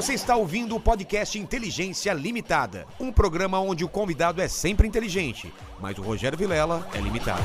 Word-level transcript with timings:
Você 0.00 0.14
está 0.14 0.34
ouvindo 0.34 0.74
o 0.74 0.80
podcast 0.80 1.38
Inteligência 1.38 2.14
Limitada, 2.14 2.86
um 2.98 3.12
programa 3.12 3.60
onde 3.60 3.84
o 3.84 3.88
convidado 3.88 4.40
é 4.40 4.48
sempre 4.48 4.88
inteligente, 4.88 5.52
mas 5.78 5.98
o 5.98 6.00
Rogério 6.00 6.38
Vilela 6.38 6.88
é 6.94 6.98
limitado. 6.98 7.42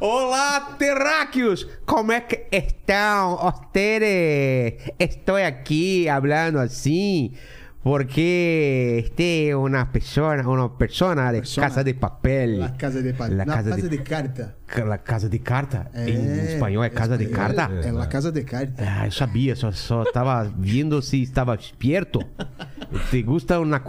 Olá, 0.00 0.60
terráqueos! 0.78 1.66
Como 1.84 2.12
é 2.12 2.20
que 2.20 2.46
estão 2.52 3.44
ustedes? 3.48 4.88
Estou 5.00 5.34
aqui 5.34 6.06
falando 6.06 6.58
assim 6.60 7.34
porque 7.82 9.02
este 9.04 9.48
é 9.50 9.56
uma 9.56 9.86
pessoa, 9.86 10.36
uma 10.42 10.68
pessoa 10.70 11.14
de 11.32 11.38
Persona. 11.38 11.66
casa 11.68 11.82
de 11.84 11.94
papel. 11.94 12.58
La 12.60 12.76
casa 12.76 13.02
de 13.02 13.12
papel. 13.12 13.36
La 13.36 13.44
casa 13.44 13.70
casa 13.70 13.82
de- 13.82 13.88
de 13.88 14.02
carta. 14.02 14.56
La 14.86 14.98
casa 14.98 15.28
de 15.28 15.38
carta? 15.40 15.90
em 15.94 16.52
espanhol 16.54 16.84
é 16.84 16.90
casa 16.90 17.18
de 17.18 17.26
carta? 17.26 17.68
É 17.84 17.90
la 17.92 18.06
casa 18.06 18.30
de 18.32 18.42
carta. 18.44 18.82
Ah, 18.86 19.06
eu 19.06 19.10
sabia, 19.12 19.54
só, 19.56 19.70
só 19.72 20.02
estava 20.04 20.44
vendo 20.56 21.02
se 21.02 21.20
estava 21.22 21.54
esperto. 21.56 22.20
¿Te 23.10 23.22
gusta 23.22 23.58
uma? 23.58 23.82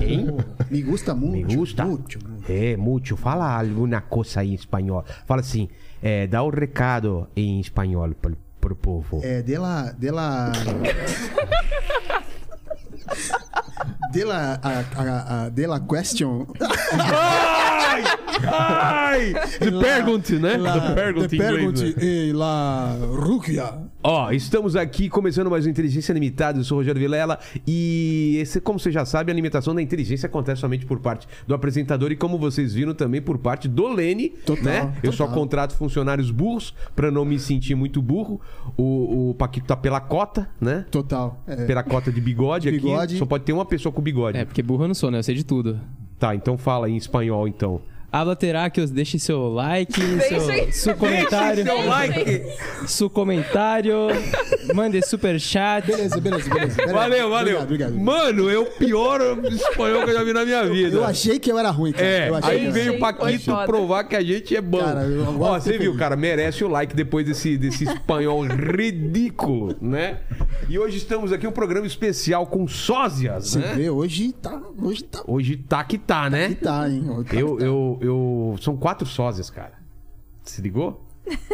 Hein? 0.00 0.26
Oh, 0.30 0.42
me 0.72 0.82
gusta 0.82 1.14
Me 1.14 1.20
muito. 1.26 1.56
gusta? 1.56 1.84
Muito. 1.84 2.18
É, 2.48 2.76
muito. 2.76 3.16
Fala 3.16 3.58
alguma 3.60 4.00
coisa 4.00 4.40
aí 4.40 4.50
em 4.52 4.54
espanhol. 4.54 5.04
Fala 5.26 5.40
assim, 5.40 5.68
é, 6.02 6.26
dá 6.26 6.42
o 6.42 6.50
recado 6.50 7.28
em 7.36 7.60
espanhol 7.60 8.10
pro, 8.20 8.36
pro 8.60 8.74
povo. 8.74 9.20
É, 9.22 9.42
de 9.42 9.56
la... 9.58 9.92
De 9.92 10.10
la... 10.10 10.50
De 14.12 14.24
la, 14.24 14.54
a, 14.54 14.84
a, 14.96 15.44
a, 15.44 15.50
de 15.50 15.66
la 15.66 15.80
question. 15.80 16.46
Ai! 17.80 18.02
Ai! 18.52 19.32
The 19.58 19.70
pergunte, 19.80 20.34
né? 20.38 20.56
La, 20.56 20.78
The 20.80 20.94
pergunte 20.94 21.36
the 21.94 22.04
e 22.04 22.32
la 22.32 22.96
Rukia. 23.00 23.74
Ó, 24.02 24.30
estamos 24.30 24.76
aqui 24.76 25.08
começando 25.08 25.50
mais 25.50 25.66
um 25.66 25.70
Inteligência 25.70 26.12
Limitada. 26.12 26.58
Eu 26.58 26.64
sou 26.64 26.76
o 26.76 26.80
Rogério 26.80 27.00
Vilela 27.00 27.38
e, 27.66 28.36
esse, 28.40 28.60
como 28.60 28.78
você 28.78 28.90
já 28.90 29.04
sabe, 29.04 29.30
a 29.32 29.34
limitação 29.34 29.74
da 29.74 29.82
inteligência 29.82 30.26
acontece 30.26 30.60
somente 30.60 30.84
por 30.86 31.00
parte 31.00 31.26
do 31.46 31.54
apresentador 31.54 32.10
e, 32.12 32.16
como 32.16 32.38
vocês 32.38 32.74
viram, 32.74 32.94
também 32.94 33.20
por 33.20 33.38
parte 33.38 33.66
do 33.68 33.88
Lene, 33.88 34.30
Total, 34.30 34.64
né? 34.64 34.94
Eu 35.02 35.12
só 35.12 35.24
total. 35.24 35.40
contrato 35.40 35.74
funcionários 35.76 36.30
burros 36.30 36.74
pra 36.94 37.10
não 37.10 37.24
me 37.24 37.38
sentir 37.38 37.74
muito 37.74 38.00
burro. 38.02 38.40
O, 38.76 39.30
o 39.30 39.34
Paquito 39.34 39.66
tá 39.66 39.76
pela 39.76 40.00
cota, 40.00 40.48
né? 40.60 40.84
Total. 40.90 41.42
É, 41.46 41.64
Pela 41.66 41.82
cota 41.82 42.10
de 42.12 42.20
bigode, 42.20 42.70
Bigode. 42.70 43.14
aqui. 43.14 43.18
Só 43.18 43.26
pode 43.26 43.44
ter 43.44 43.52
uma 43.52 43.64
pessoa 43.66 43.92
com 43.92 44.00
bigode. 44.02 44.38
É, 44.38 44.44
porque 44.44 44.62
burro 44.62 44.84
eu 44.84 44.88
não 44.88 44.94
sou, 44.94 45.10
né? 45.10 45.18
Eu 45.18 45.22
sei 45.22 45.34
de 45.34 45.44
tudo. 45.44 45.78
Tá, 46.20 46.34
então 46.34 46.58
fala 46.58 46.86
em 46.86 46.98
espanhol, 46.98 47.48
então. 47.48 47.80
Habla 48.12 48.34
Terráqueos, 48.34 48.90
deixe 48.90 49.18
seu 49.18 49.48
like, 49.52 50.00
seu, 50.28 50.72
seu 50.72 50.94
comentário. 50.98 51.64
Deixe 51.64 51.78
seu 51.80 51.88
like. 51.88 52.42
Seu 52.86 53.10
comentário. 53.10 54.08
Mande 54.74 55.00
super 55.02 55.38
chat. 55.40 55.86
Beleza, 55.86 56.20
beleza, 56.20 56.50
beleza. 56.52 56.76
Pera 56.76 56.88
aí. 56.88 56.94
Valeu, 56.94 57.30
valeu. 57.30 57.60
Obrigado, 57.62 57.90
obrigado. 57.92 57.94
Mano, 57.98 58.50
é 58.50 58.58
o 58.58 58.66
pior 58.66 59.20
espanhol 59.48 60.04
que 60.04 60.10
eu 60.10 60.14
já 60.14 60.24
vi 60.24 60.32
na 60.32 60.44
minha 60.44 60.64
vida. 60.66 60.96
Eu 60.96 61.04
achei 61.04 61.38
que 61.38 61.50
eu 61.50 61.58
era 61.58 61.70
ruim, 61.70 61.92
cara. 61.92 62.06
É, 62.06 62.28
eu 62.28 62.34
achei 62.34 62.50
aí 62.50 62.60
que 62.60 62.66
eu 62.66 62.72
veio 62.72 62.94
o 62.94 62.98
Paquito 62.98 63.52
provar 63.66 64.04
que 64.04 64.16
a 64.16 64.22
gente 64.22 64.56
é 64.56 64.60
bom. 64.60 64.80
Cara, 64.80 65.02
eu 65.04 65.40
Ó, 65.40 65.58
você 65.58 65.78
viu, 65.78 65.96
cara, 65.96 66.16
merece 66.16 66.64
o 66.64 66.68
like 66.68 66.94
depois 66.94 67.26
desse, 67.26 67.56
desse 67.56 67.84
espanhol 67.84 68.44
ridículo, 68.44 69.76
né? 69.80 70.18
E 70.68 70.78
hoje 70.78 70.98
estamos 70.98 71.32
aqui 71.32 71.46
um 71.46 71.52
programa 71.52 71.86
especial 71.86 72.46
com 72.46 72.66
sósias, 72.68 73.50
Você 73.50 73.58
né? 73.58 73.74
vê, 73.76 73.90
hoje 73.90 74.32
tá. 74.32 74.60
Hoje 74.80 75.04
tá. 75.04 75.22
Hoje 75.26 75.56
tá 75.56 75.84
que 75.84 75.98
tá, 75.98 76.28
né? 76.30 76.48
Que 76.50 76.54
tá, 76.56 76.88
hein? 76.88 77.04
Hoje 77.08 77.24
tá 77.28 77.36
Eu, 77.36 77.56
que 77.56 77.60
tá. 77.60 77.66
eu, 77.66 77.98
eu... 78.00 78.56
São 78.60 78.76
quatro 78.76 79.06
sósias, 79.06 79.50
cara. 79.50 79.78
Se 80.42 80.60
ligou? 80.60 81.06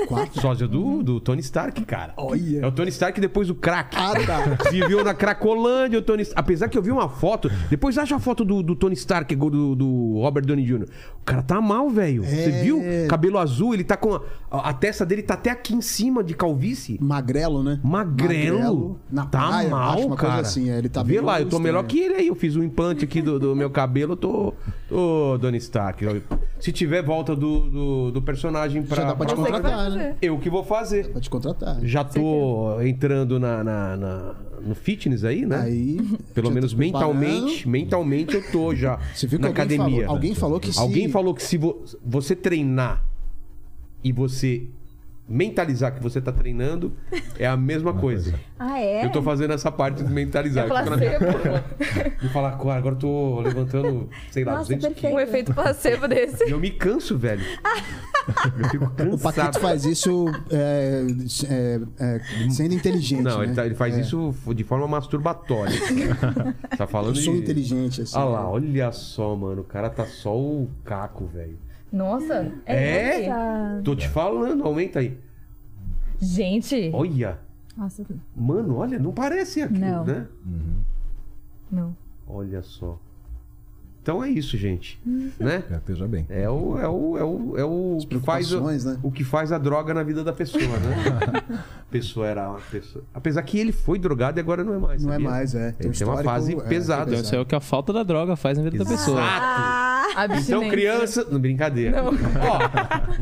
Quatro. 0.07 0.41
Sósia 0.41 0.67
do, 0.69 1.03
do 1.03 1.21
Tony 1.21 1.41
Stark, 1.41 1.85
cara. 1.85 2.13
Olha. 2.17 2.61
É 2.61 2.67
o 2.67 2.73
Tony 2.73 2.89
Stark 2.91 3.21
depois 3.21 3.49
do 3.49 3.55
crack. 3.55 3.97
Ah, 3.97 4.13
tá. 4.27 4.59
Viveu 4.71 5.05
na 5.05 5.15
Cracolândia, 5.15 5.99
o 5.99 6.03
Tony 6.03 6.25
Apesar 6.35 6.69
que 6.69 6.77
eu 6.79 6.83
vi 6.83 6.91
uma 6.91 7.09
foto. 7.09 7.51
Depois 7.71 7.97
acha 7.99 8.17
a 8.17 8.19
foto 8.19 8.45
do, 8.45 8.63
do 8.63 8.75
Tony 8.77 8.95
Stark, 8.95 9.35
do, 9.35 9.75
do 9.75 10.19
Robert 10.21 10.45
Downey 10.45 10.65
Jr. 10.65 10.85
O 11.21 11.25
cara 11.25 11.43
tá 11.43 11.61
mal, 11.61 11.89
velho. 11.91 12.23
Você 12.25 12.51
É. 12.51 12.63
viu? 12.63 12.81
Cabelo 13.09 13.39
azul, 13.39 13.75
ele 13.75 13.85
tá 13.85 13.97
com. 13.97 14.15
A, 14.51 14.71
a 14.71 14.73
testa 14.73 15.05
dele 15.05 15.23
tá 15.23 15.35
até 15.35 15.51
aqui 15.51 15.75
em 15.75 15.81
cima 15.81 16.23
de 16.23 16.35
calvície. 16.35 16.99
Magrelo, 17.01 17.63
né? 17.63 17.81
Magrelo. 17.83 18.99
Na 19.11 19.27
tá 19.27 19.49
praia, 19.49 19.69
mal, 19.69 20.11
cara. 20.17 20.41
assim. 20.43 20.71
é, 20.71 20.79
Ele 20.79 20.89
tá 20.89 21.03
Vê 21.03 21.21
lá, 21.21 21.41
eu 21.41 21.49
tô 21.49 21.59
melhor 21.59 21.85
que 21.85 21.99
ele 21.99 22.15
aí. 22.15 22.27
Eu 22.29 22.35
fiz 22.35 22.57
um 22.57 22.63
implante 22.63 23.05
aqui 23.05 23.21
do, 23.23 23.39
do 23.39 23.57
meu 23.57 23.71
cabelo, 23.71 24.13
eu 24.13 24.17
tô. 24.17 24.55
Tô, 24.89 25.37
Tony 25.41 25.59
Stark. 25.59 26.05
Se 26.61 26.71
tiver 26.73 27.03
volta 27.03 27.35
do, 27.35 27.61
do, 27.61 28.11
do 28.13 28.23
personagem 28.23 28.83
pra. 28.83 28.97
Já 28.97 29.05
dá 29.09 29.17
pra 29.17 29.27
te 29.27 29.35
pra- 29.35 29.43
Você 29.45 29.53
que 29.53 29.61
vai 29.63 29.66
contratar, 29.71 29.91
né? 29.91 30.16
Eu 30.22 30.38
que 30.38 30.49
vou 30.50 30.65
fazer. 30.65 31.09
Pra 31.10 31.21
te 31.21 31.31
contratar. 31.31 31.78
Já 31.82 32.04
tô 32.04 32.81
entrando 32.81 33.38
na, 33.41 33.62
na- 33.65 33.97
na- 33.97 34.34
no 34.65 34.75
fitness 34.75 35.22
aí, 35.25 35.44
né? 35.47 35.60
Aí. 35.60 35.97
Pelo 36.34 36.49
já 36.49 36.54
menos 36.54 36.75
preparando. 36.75 37.15
mentalmente, 37.15 37.69
mentalmente 37.69 38.34
eu 38.34 38.50
tô 38.50 38.75
já 38.75 38.99
Você 39.15 39.27
viu 39.27 39.38
que 39.38 39.43
na 39.43 39.49
alguém 39.49 39.62
academia. 39.65 40.00
falou- 40.06 40.16
alguém 40.16 40.34
falou 40.34 40.60
que 40.60 40.72
se- 40.72 40.78
Alguém 40.81 41.09
falou 41.09 41.34
que 41.34 41.43
se 41.43 41.56
vo- 41.59 41.84
você 42.04 42.34
treinar 42.34 43.04
e 44.03 44.12
você 44.12 44.66
mentalizar 45.29 45.93
que 45.93 46.03
você 46.03 46.21
tá 46.21 46.31
treinando 46.31 46.93
é 47.39 47.47
a 47.47 47.57
mesma 47.57 47.93
coisa. 47.93 48.35
Ah, 48.59 48.79
é? 48.81 49.05
Eu 49.05 49.11
tô 49.11 49.21
fazendo 49.23 49.53
essa 49.53 49.73
parte 49.73 50.03
de 50.05 50.13
mentalizar. 50.13 50.69
Eu 50.69 50.75
fico 50.77 50.91
na 50.91 50.97
minha- 50.97 51.19
placebo. 51.19 52.19
De 52.21 52.29
falar, 52.29 52.53
"Cara, 52.59 52.75
agora 52.75 52.95
eu 52.95 52.99
tô 52.99 53.41
levantando, 53.41 54.09
sei 54.31 54.45
lá, 54.45 54.53
Nossa, 54.59 54.65
200 54.75 54.87
perfeito. 54.89 55.07
Um 55.07 55.17
quilos. 55.17 55.29
efeito 55.29 55.55
placebo 55.55 56.09
desse. 56.09 56.45
E 56.45 56.51
eu 56.51 56.59
me 56.61 56.71
canso, 56.71 57.19
velho. 57.19 57.43
Eu 58.59 58.69
fico 58.71 58.85
O 58.87 58.89
Paquito 58.91 59.23
cansado. 59.23 59.61
faz 59.61 59.85
isso 59.85 60.27
é, 60.51 61.07
é, 61.49 61.81
é, 62.01 62.51
sendo 62.51 62.75
inteligente. 62.75 63.23
Não, 63.23 63.39
né? 63.39 63.45
ele, 63.45 63.55
tá- 63.55 63.65
ele 63.65 63.77
faz 63.77 63.97
É. 63.97 64.01
isso 64.01 64.35
de 64.53 64.65
forma 64.65 64.89
masturbatória. 64.89 65.79
tá 66.77 66.89
falando 66.89 67.15
Eu 67.17 67.23
sou 67.23 67.35
de... 67.35 67.41
inteligente, 67.41 68.03
assim. 68.03 68.17
Olha 68.19 68.25
lá, 68.31 68.51
olha 68.51 68.91
só, 68.91 69.37
mano. 69.37 69.61
O 69.61 69.65
cara 69.65 69.89
tá 69.89 70.05
só 70.07 70.37
o 70.37 70.69
caco, 70.85 71.27
velho. 71.27 71.57
Nossa. 71.97 72.53
É? 72.67 73.25
essa- 73.25 73.81
Tô 73.83 73.97
te 73.97 74.09
falando, 74.09 74.65
aumenta 74.65 74.99
aí. 75.01 75.19
Gente. 76.21 76.91
Olha. 76.93 77.39
Nossa. 77.77 78.05
Mano, 78.34 78.77
olha, 78.77 78.99
não 78.99 79.12
parece 79.12 79.62
aquilo, 79.62 79.81
Não. 79.81 80.05
né? 80.05 80.27
Não. 81.71 81.97
Olha 82.27 82.62
só. 82.62 82.99
Então 84.03 84.23
é 84.23 84.31
isso, 84.31 84.57
gente. 84.57 85.01
Né? 85.05 85.65
É, 85.69 85.75
esteja 85.75 86.07
bem. 86.07 86.25
É 86.29 86.49
o, 86.49 86.79
é 86.79 86.89
o, 86.89 87.19
é 87.19 87.25
o, 87.25 87.59
é 87.59 87.65
o 87.65 87.99
que 88.09 88.21
faz 88.21 88.53
o, 88.53 88.61
né? 88.61 88.99
o 89.03 89.11
que 89.11 89.25
faz 89.25 89.51
a 89.51 89.59
droga 89.59 89.93
na 89.93 90.05
vida 90.05 90.23
da 90.23 90.33
pessoa, 90.33 90.63
né? 90.63 90.97
a 91.59 91.83
pessoa 91.91 92.25
era 92.28 92.49
uma 92.51 92.61
pessoa. 92.61 93.05
Apesar 93.13 93.43
que 93.43 93.59
ele 93.59 93.73
foi 93.73 93.99
drogado 93.99 94.39
e 94.39 94.41
agora 94.41 94.63
não 94.63 94.75
é 94.75 94.78
mais. 94.78 95.03
Não 95.03 95.11
é 95.11 95.15
sabia? 95.15 95.28
mais, 95.28 95.55
é. 95.57 95.73
Tem 95.73 95.91
um 95.91 95.93
tem 95.93 96.07
uma 96.07 96.23
fase 96.23 96.55
é, 96.55 96.61
pesada. 96.61 97.17
é 97.17 97.41
o 97.41 97.45
que 97.45 97.57
a 97.57 97.61
falta 97.61 97.93
da 97.93 98.05
droga 98.05 98.37
faz 98.37 98.57
na 98.57 98.63
vida 98.63 98.78
da 98.78 98.89
pessoa. 98.89 99.21
Exato. 99.21 99.86
Então, 100.47 100.69
criança. 100.69 101.27
Não, 101.31 101.39
brincadeira. 101.41 102.03
Ó, 102.05 102.11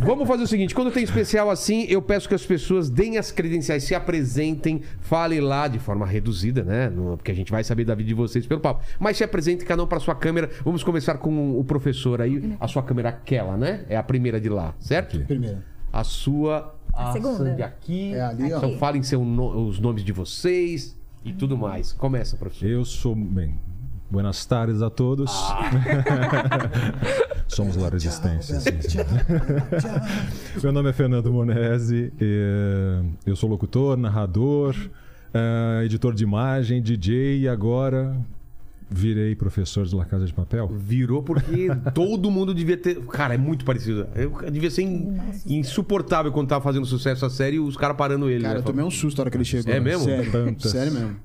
vamos 0.04 0.26
fazer 0.28 0.42
o 0.44 0.46
seguinte: 0.46 0.74
quando 0.74 0.90
tem 0.90 1.02
especial 1.04 1.50
assim, 1.50 1.86
eu 1.88 2.00
peço 2.02 2.28
que 2.28 2.34
as 2.34 2.44
pessoas 2.44 2.88
deem 2.90 3.18
as 3.18 3.30
credenciais, 3.32 3.84
se 3.84 3.94
apresentem, 3.94 4.82
falem 5.00 5.40
lá 5.40 5.66
de 5.68 5.78
forma 5.78 6.06
reduzida, 6.06 6.62
né? 6.62 6.88
No- 6.88 7.16
Porque 7.16 7.30
a 7.30 7.34
gente 7.34 7.50
vai 7.50 7.64
saber 7.64 7.84
da 7.84 7.94
vida 7.94 8.08
de 8.08 8.14
vocês 8.14 8.46
pelo 8.46 8.60
papo. 8.60 8.82
Mas 8.98 9.16
se 9.16 9.24
apresente 9.24 9.64
cada 9.64 9.82
um 9.82 9.86
para 9.86 10.00
sua 10.00 10.14
câmera. 10.14 10.50
Vamos 10.64 10.82
começar 10.84 11.14
com 11.18 11.58
o 11.58 11.64
professor 11.64 12.20
aí. 12.20 12.54
A 12.60 12.68
sua 12.68 12.82
câmera, 12.82 13.08
aquela, 13.10 13.56
né? 13.56 13.84
É 13.88 13.96
a 13.96 14.02
primeira 14.02 14.40
de 14.40 14.48
lá, 14.48 14.74
certo? 14.78 15.18
Primeiro. 15.20 15.58
A 15.92 16.04
sua. 16.04 16.74
A 16.92 17.12
segunda. 17.12 17.38
Sandy 17.38 17.62
aqui. 17.62 18.14
É 18.14 18.20
ali, 18.22 18.52
ó. 18.52 18.56
Então 18.58 18.76
falem 18.78 19.02
seu 19.02 19.24
no- 19.24 19.66
os 19.68 19.78
nomes 19.80 20.04
de 20.04 20.12
vocês 20.12 20.96
e 21.24 21.32
tudo 21.32 21.56
mais. 21.56 21.92
Começa, 21.92 22.36
professor. 22.36 22.68
Eu 22.68 22.84
sou. 22.84 23.14
Bem, 23.14 23.54
buenas 24.10 24.44
tardes 24.46 24.82
a 24.82 24.90
todos. 24.90 25.30
Somos 27.48 27.76
La 27.76 27.88
Resistência. 27.88 28.60
sim. 28.60 28.70
Meu 30.62 30.72
nome 30.72 30.90
é 30.90 30.92
Fernando 30.92 31.32
Monese. 31.32 32.12
e 32.20 33.02
Eu 33.26 33.36
sou 33.36 33.48
locutor, 33.48 33.96
narrador, 33.96 34.74
eh, 35.32 35.82
editor 35.84 36.14
de 36.14 36.24
imagem, 36.24 36.82
DJ 36.82 37.40
e 37.40 37.48
agora 37.48 38.16
virei 38.90 39.34
professor 39.34 39.84
de 39.86 39.94
La 39.94 40.04
Casa 40.04 40.26
de 40.26 40.32
Papel. 40.32 40.68
Virou 40.68 41.22
porque 41.22 41.68
todo 41.94 42.30
mundo 42.30 42.54
devia 42.54 42.76
ter. 42.76 42.96
Cara, 43.06 43.34
é 43.34 43.38
muito 43.38 43.64
parecido. 43.64 44.06
Eu 44.14 44.50
devia 44.50 44.70
ser 44.70 44.82
in- 44.82 45.18
insuportável 45.46 46.30
quando 46.32 46.48
tava 46.48 46.62
fazendo 46.62 46.86
sucesso 46.86 47.24
a 47.26 47.30
série 47.30 47.56
e 47.56 47.60
os 47.60 47.76
caras 47.76 47.96
parando 47.96 48.28
ele. 48.30 48.42
Cara, 48.42 48.54
né? 48.54 48.60
eu 48.60 48.64
tomei 48.64 48.84
um 48.84 48.90
susto 48.90 49.18
na 49.18 49.22
hora 49.22 49.30
que 49.30 49.36
ele 49.36 49.44
chegou. 49.44 49.72
É 49.72 49.80
mesmo? 49.80 50.04
Sério, 50.04 50.56
sério 50.60 50.92
mesmo. 50.92 51.16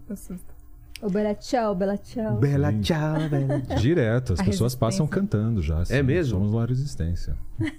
Ô, 1.01 1.09
Bela 1.09 1.33
tchau, 1.33 1.73
Bela 1.75 1.97
tchau. 1.97 2.33
Bela 2.37 2.73
tchau, 2.73 3.29
bela. 3.29 3.59
Direto, 3.79 4.33
as 4.33 4.39
A 4.39 4.43
pessoas 4.43 4.75
passam 4.75 5.07
cantando 5.07 5.61
já. 5.61 5.79
assim, 5.79 6.01
mesmo? 6.03 6.37
Somos 6.39 6.53
La 6.53 6.65
Resistência. 6.65 7.35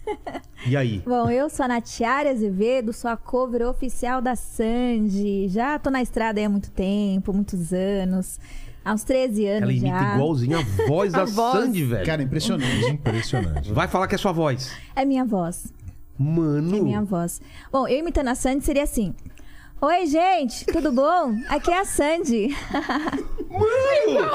E 0.67 0.77
aí? 0.77 1.03
Bom, 1.07 1.31
eu 1.31 1.49
sou 1.49 1.65
a 1.65 1.69
Natiara 1.69 2.31
Azevedo, 2.31 2.93
sou 2.93 3.11
a 3.11 3.17
cover 3.17 3.63
oficial 3.67 4.21
da 4.21 4.37
Sandy. 4.37 5.49
Já 5.49 5.79
tô 5.79 5.89
na 5.89 6.03
estrada 6.03 6.39
aí 6.39 6.45
há 6.45 6.51
muito 6.51 6.71
tempo, 6.71 7.33
muitos 7.33 7.73
anos. 7.73 8.39
há 8.85 8.93
uns 8.93 9.03
13 9.03 9.47
anos 9.47 9.63
Ela 9.63 9.73
imita 9.73 9.99
já. 9.99 10.15
igualzinho 10.17 10.59
a 10.59 10.63
voz 10.87 11.13
da 11.15 11.25
voz. 11.25 11.65
Sandy, 11.65 11.85
velho. 11.85 12.05
Cara, 12.05 12.23
impressionante. 12.23 12.85
Impressionante. 12.91 13.73
Vai 13.73 13.89
falar 13.89 14.07
que 14.07 14.15
é 14.15 14.19
sua 14.19 14.33
voz. 14.33 14.71
É 14.95 15.03
minha 15.03 15.25
voz. 15.25 15.73
Mano. 16.19 16.77
É 16.77 16.81
minha 16.83 17.03
voz. 17.03 17.41
Bom, 17.73 17.89
eu 17.89 17.99
imitando 17.99 18.29
a 18.29 18.35
Sandy 18.35 18.63
seria 18.63 18.83
assim. 18.83 19.15
Oi, 19.83 20.07
gente, 20.07 20.67
tudo 20.67 20.93
bom? 20.93 21.35
Aqui 21.49 21.71
é 21.71 21.79
a 21.79 21.85
Sandy. 21.87 22.49
Mano! 23.51 24.31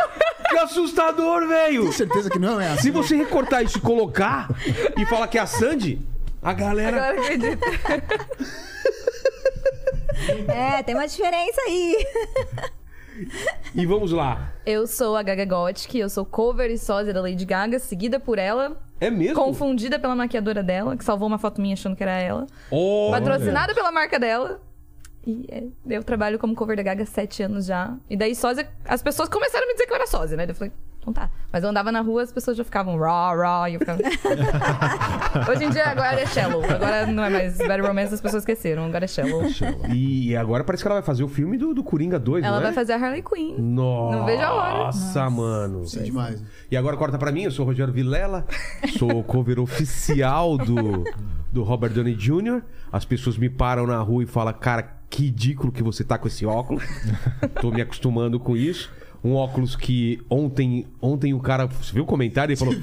Que 0.50 0.58
assustador, 0.58 1.48
velho! 1.48 1.84
Tem 1.84 1.92
certeza 1.92 2.30
que 2.30 2.40
não 2.40 2.60
é 2.60 2.70
assim? 2.72 2.82
Se 2.84 2.92
você 2.92 3.16
recortar 3.16 3.64
isso 3.64 3.78
e 3.78 3.82
colocar 3.82 4.48
e 4.98 5.06
falar 5.06 5.28
que 5.28 5.38
é 5.38 5.42
a 5.42 5.46
Sandy, 5.46 6.00
a 6.42 6.52
galera. 6.54 6.98
Agora 6.98 7.22
acredito. 7.22 7.64
É, 10.48 10.82
tem 10.82 10.96
uma 10.96 11.08
diferença 11.08 11.62
aí. 11.68 12.08
E 13.76 13.86
vamos 13.86 14.12
lá. 14.12 14.52
Eu 14.66 14.88
sou 14.88 15.16
a 15.16 15.22
Gaga 15.22 15.46
Gothic, 15.46 15.98
eu 16.00 16.10
sou 16.10 16.26
cover 16.26 16.72
e 16.72 16.78
sósia 16.78 17.14
da 17.14 17.22
Lady 17.22 17.46
Gaga, 17.46 17.78
seguida 17.78 18.20
por 18.20 18.40
ela, 18.40 18.82
É 19.00 19.12
mesmo? 19.12 19.36
confundida 19.36 20.00
pela 20.00 20.16
maquiadora 20.16 20.64
dela, 20.64 20.98
que 20.98 21.04
salvou 21.06 21.28
uma 21.28 21.38
foto 21.38 21.62
minha 21.62 21.74
achando 21.74 21.96
que 21.96 22.02
era 22.04 22.18
ela, 22.18 22.48
Oh, 22.72 23.10
patrocinada 23.12 23.74
pela 23.76 23.92
marca 23.92 24.18
dela. 24.20 24.60
E 25.26 25.46
é, 25.50 25.64
eu 25.96 26.04
trabalho 26.04 26.38
como 26.38 26.54
cover 26.56 26.78
da 26.78 26.84
Gaga 26.84 27.04
há 27.04 27.06
sete 27.06 27.42
anos 27.42 27.66
já. 27.66 27.96
E 28.10 28.16
daí 28.16 28.36
sósia, 28.36 28.68
as 28.86 29.02
pessoas 29.02 29.28
começaram 29.28 29.66
a 29.66 29.68
me 29.68 29.74
dizer 29.74 29.86
que 29.88 29.92
eu 29.92 29.96
era 29.96 30.06
sósia, 30.06 30.38
né? 30.38 30.46
Eu 30.48 30.54
falei, 30.54 30.72
então 31.00 31.12
tá. 31.14 31.30
Mas 31.52 31.64
eu 31.64 31.70
andava 31.70 31.92
na 31.92 32.02
rua, 32.02 32.22
as 32.24 32.32
pessoas 32.32 32.56
já 32.58 32.64
ficavam 32.64 32.98
raw, 32.98 33.36
raw, 33.36 33.68
e 33.68 33.74
eu 33.76 33.80
ficava... 33.80 34.00
Hoje 35.50 35.64
em 35.66 35.70
dia 35.70 35.86
agora 35.88 36.20
é 36.22 36.26
shallow. 36.28 36.64
Agora 36.64 37.08
não 37.08 37.24
é 37.24 37.30
mais 37.30 37.58
Bad 37.58 37.82
Romance, 37.82 38.14
as 38.14 38.22
pessoas 38.22 38.42
esqueceram, 38.44 38.86
agora 38.86 39.06
é 39.06 39.08
shallow. 39.08 39.44
E 39.94 40.36
agora 40.36 40.64
parece 40.64 40.84
que 40.84 40.88
ela 40.88 40.96
vai 40.96 41.04
fazer 41.06 41.24
o 41.24 41.28
filme 41.28 41.58
do, 41.58 41.74
do 41.74 41.84
Coringa 41.84 42.20
2, 42.20 42.44
Ela 42.44 42.54
não 42.56 42.62
é? 42.62 42.66
vai 42.66 42.74
fazer 42.74 42.94
a 42.94 42.98
Harley 42.98 43.24
Quinn. 43.24 43.56
Nossa, 43.58 44.18
Não 44.18 44.26
vejo 44.26 44.44
a 44.44 44.54
hora. 44.54 44.78
Nossa, 44.86 45.30
mano. 45.30 45.84
Isso 45.84 46.00
é 46.00 46.04
demais. 46.04 46.44
E 46.70 46.78
agora 46.78 46.96
corta 46.98 47.18
pra 47.18 47.32
mim, 47.32 47.44
eu 47.44 47.52
sou 47.52 47.66
o 47.66 47.68
Rogério 47.68 47.94
Vilela, 47.94 48.46
sou 48.98 49.20
o 49.20 49.24
cover 49.24 49.60
oficial 49.60 50.58
do, 50.58 51.04
do 51.52 51.64
Robert 51.64 51.92
Downey 51.94 52.16
Jr. 52.16 52.62
As 52.92 53.06
pessoas 53.06 53.38
me 53.38 53.50
param 53.50 53.86
na 53.86 54.00
rua 54.00 54.24
e 54.24 54.26
falam, 54.26 54.54
cara, 54.54 54.95
que 55.10 55.24
ridículo 55.24 55.72
que 55.72 55.84
você 55.84 56.04
tá 56.04 56.18
com 56.18 56.28
esse 56.28 56.46
óculos. 56.46 56.84
Tô 57.62 57.72
me 57.72 57.82
acostumando 57.82 58.40
com 58.40 58.56
isso. 58.58 58.92
Um 59.24 59.34
óculos 59.34 59.76
que 59.76 60.22
ontem, 60.30 60.86
ontem 61.02 61.34
o 61.34 61.40
cara. 61.40 61.66
Você 61.66 61.94
viu 61.94 62.04
o 62.04 62.06
comentário? 62.06 62.52
Ele 62.52 62.60
falou: 62.60 62.76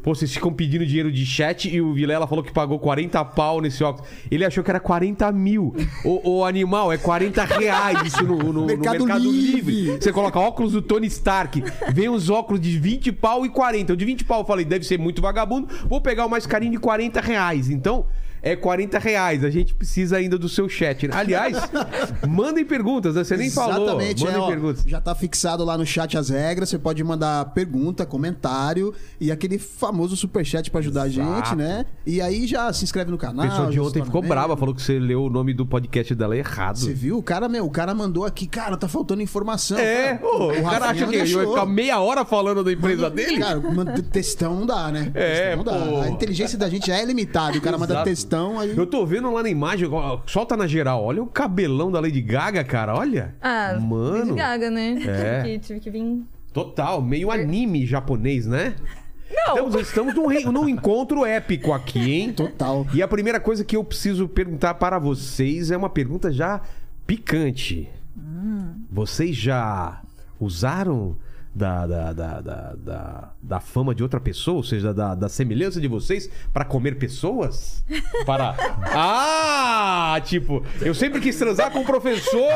Pô, 0.00 0.14
vocês 0.14 0.32
ficam 0.32 0.52
pedindo 0.52 0.86
dinheiro 0.86 1.10
de 1.10 1.26
chat 1.26 1.68
e 1.68 1.80
o 1.80 1.92
Vilela 1.92 2.24
falou 2.24 2.44
que 2.44 2.52
pagou 2.52 2.78
40 2.78 3.24
pau 3.24 3.60
nesse 3.60 3.82
óculos. 3.82 4.08
Ele 4.30 4.44
achou 4.44 4.62
que 4.62 4.70
era 4.70 4.78
40 4.78 5.32
mil. 5.32 5.74
O, 6.04 6.36
o 6.38 6.44
animal 6.44 6.92
é 6.92 6.98
40 6.98 7.44
reais 7.44 8.00
isso 8.14 8.22
no, 8.22 8.36
no- 8.38 8.52
no 8.52 8.66
Mercado 8.66 8.98
Mercado, 9.04 9.24
Livre. 9.28 9.72
Livre. 9.72 10.00
Você 10.00 10.12
coloca 10.12 10.38
óculos 10.38 10.70
do 10.72 10.80
Tony 10.82 11.08
Stark, 11.08 11.60
vem 11.92 12.08
uns 12.08 12.30
óculos 12.30 12.60
de 12.60 12.78
20 12.78 13.10
pau 13.10 13.44
e 13.44 13.48
40. 13.48 13.94
O 13.94 13.96
de 13.96 14.04
20 14.04 14.24
pau 14.24 14.42
eu 14.42 14.46
falei, 14.46 14.64
deve 14.64 14.84
ser 14.86 15.00
muito 15.00 15.20
vagabundo. 15.20 15.66
Vou 15.88 16.00
pegar 16.00 16.26
o 16.26 16.30
mais 16.30 16.46
carinho 16.46 16.70
de 16.72 16.78
40 16.78 17.20
reais. 17.20 17.68
Então, 17.70 18.06
é 18.42 18.56
40 18.56 18.98
reais. 18.98 19.44
A 19.44 19.50
gente 19.50 19.74
precisa 19.74 20.16
ainda 20.16 20.38
do 20.38 20.48
seu 20.48 20.68
chat. 20.68 21.08
Aliás, 21.12 21.56
mandem 22.28 22.64
perguntas, 22.64 23.14
né? 23.14 23.24
Você 23.24 23.36
nem 23.36 23.50
falou. 23.50 23.84
Exatamente, 23.84 24.26
é, 24.26 24.38
ó, 24.38 24.46
perguntas. 24.48 24.84
já 24.86 25.00
tá 25.00 25.14
fixado 25.14 25.64
lá 25.64 25.76
no 25.76 25.86
chat 25.86 26.16
as 26.16 26.28
regras, 26.28 26.68
você 26.68 26.78
pode 26.78 27.02
mandar 27.02 27.46
pergunta, 27.46 28.04
comentário 28.06 28.94
e 29.20 29.30
aquele 29.30 29.58
famoso 29.58 30.16
superchat 30.16 30.70
pra 30.70 30.80
ajudar 30.80 31.08
Exato. 31.08 31.30
a 31.30 31.36
gente, 31.36 31.56
né? 31.56 31.86
E 32.06 32.20
aí 32.20 32.46
já 32.46 32.72
se 32.72 32.84
inscreve 32.84 33.10
no 33.10 33.18
canal. 33.18 33.46
pessoa 33.48 33.68
de 33.68 33.76
já 33.76 33.82
se 33.82 33.88
ontem 33.88 34.04
ficou 34.04 34.22
brava, 34.22 34.56
falou 34.56 34.74
que 34.74 34.82
você 34.82 34.98
leu 34.98 35.24
o 35.24 35.30
nome 35.30 35.52
do 35.54 35.66
podcast 35.66 36.14
dela 36.14 36.36
errado. 36.36 36.78
Você 36.78 36.92
viu? 36.92 37.18
O 37.18 37.22
cara, 37.22 37.48
meu, 37.48 37.64
o 37.64 37.70
cara 37.70 37.94
mandou 37.94 38.24
aqui, 38.24 38.46
cara, 38.46 38.76
tá 38.76 38.88
faltando 38.88 39.22
informação. 39.22 39.78
É, 39.78 40.16
Cara, 40.16 40.26
ô, 40.26 40.48
o, 40.48 40.62
cara 40.62 40.86
acha 40.86 41.06
que 41.06 41.14
ele 41.14 41.32
vai 41.32 41.42
achou. 41.42 41.54
ficar 41.54 41.66
meia 41.66 42.00
hora 42.00 42.24
falando 42.24 42.62
da 42.64 42.72
empresa 42.72 43.10
dele? 43.10 43.38
Cara, 43.38 43.60
textão 44.10 44.60
não 44.60 44.66
dá, 44.66 44.90
né? 44.90 45.10
É, 45.14 45.54
textão 45.56 45.56
não 45.56 45.64
pô. 45.64 45.96
dá. 46.00 46.04
A 46.04 46.08
inteligência 46.10 46.58
da 46.58 46.68
gente 46.68 46.86
já 46.86 46.96
é 46.96 47.04
limitada. 47.04 47.56
O 47.56 47.60
cara 47.60 47.76
manda 47.78 47.94
Exato. 47.94 48.04
Textão 48.28 48.58
aí. 48.58 48.76
Eu 48.76 48.86
tô 48.86 49.04
vendo 49.06 49.30
lá 49.32 49.42
na 49.42 49.48
imagem, 49.48 49.88
solta 50.26 50.56
na 50.56 50.66
geral. 50.66 51.02
Olha 51.04 51.22
o 51.22 51.26
cabelão 51.26 51.90
da 51.90 52.00
Lady 52.00 52.20
Gaga, 52.20 52.62
cara. 52.64 52.94
Olha. 52.94 53.34
Ah, 53.40 53.78
Mano. 53.80 54.18
Lady 54.26 54.34
Gaga, 54.34 54.70
né? 54.70 54.98
É. 55.06 55.42
Tive, 55.42 55.58
que, 55.58 55.58
tive 55.66 55.80
que 55.80 55.90
vir. 55.90 56.22
Total, 56.52 57.00
meio 57.02 57.30
anime 57.30 57.86
japonês, 57.86 58.46
né? 58.46 58.74
Não! 59.30 59.54
Estamos, 59.68 59.74
estamos 59.88 60.14
num, 60.14 60.26
re- 60.26 60.44
num 60.44 60.68
encontro 60.68 61.24
épico 61.24 61.72
aqui, 61.72 62.12
hein? 62.12 62.32
Total. 62.32 62.86
E 62.94 63.02
a 63.02 63.08
primeira 63.08 63.38
coisa 63.38 63.62
que 63.64 63.76
eu 63.76 63.84
preciso 63.84 64.26
perguntar 64.26 64.74
para 64.74 64.98
vocês 64.98 65.70
é 65.70 65.76
uma 65.76 65.90
pergunta 65.90 66.32
já 66.32 66.62
picante. 67.06 67.88
Vocês 68.90 69.36
já 69.36 70.00
usaram 70.40 71.16
da, 71.58 71.86
da, 71.86 72.12
da, 72.12 72.40
da, 72.40 73.28
da, 73.42 73.60
fama 73.60 73.92
de 73.92 74.02
outra 74.02 74.20
pessoa, 74.20 74.58
ou 74.58 74.62
seja, 74.62 74.94
da, 74.94 75.16
da 75.16 75.28
semelhança 75.28 75.80
de 75.80 75.88
vocês, 75.88 76.30
para 76.52 76.64
comer 76.64 76.96
pessoas? 76.98 77.84
Para. 78.24 78.54
Ah! 79.00 80.20
Tipo, 80.24 80.64
eu 80.80 80.94
sempre 80.94 81.20
quis 81.20 81.36
transar 81.36 81.70
com 81.70 81.80
o 81.80 81.84
professor 81.84 82.50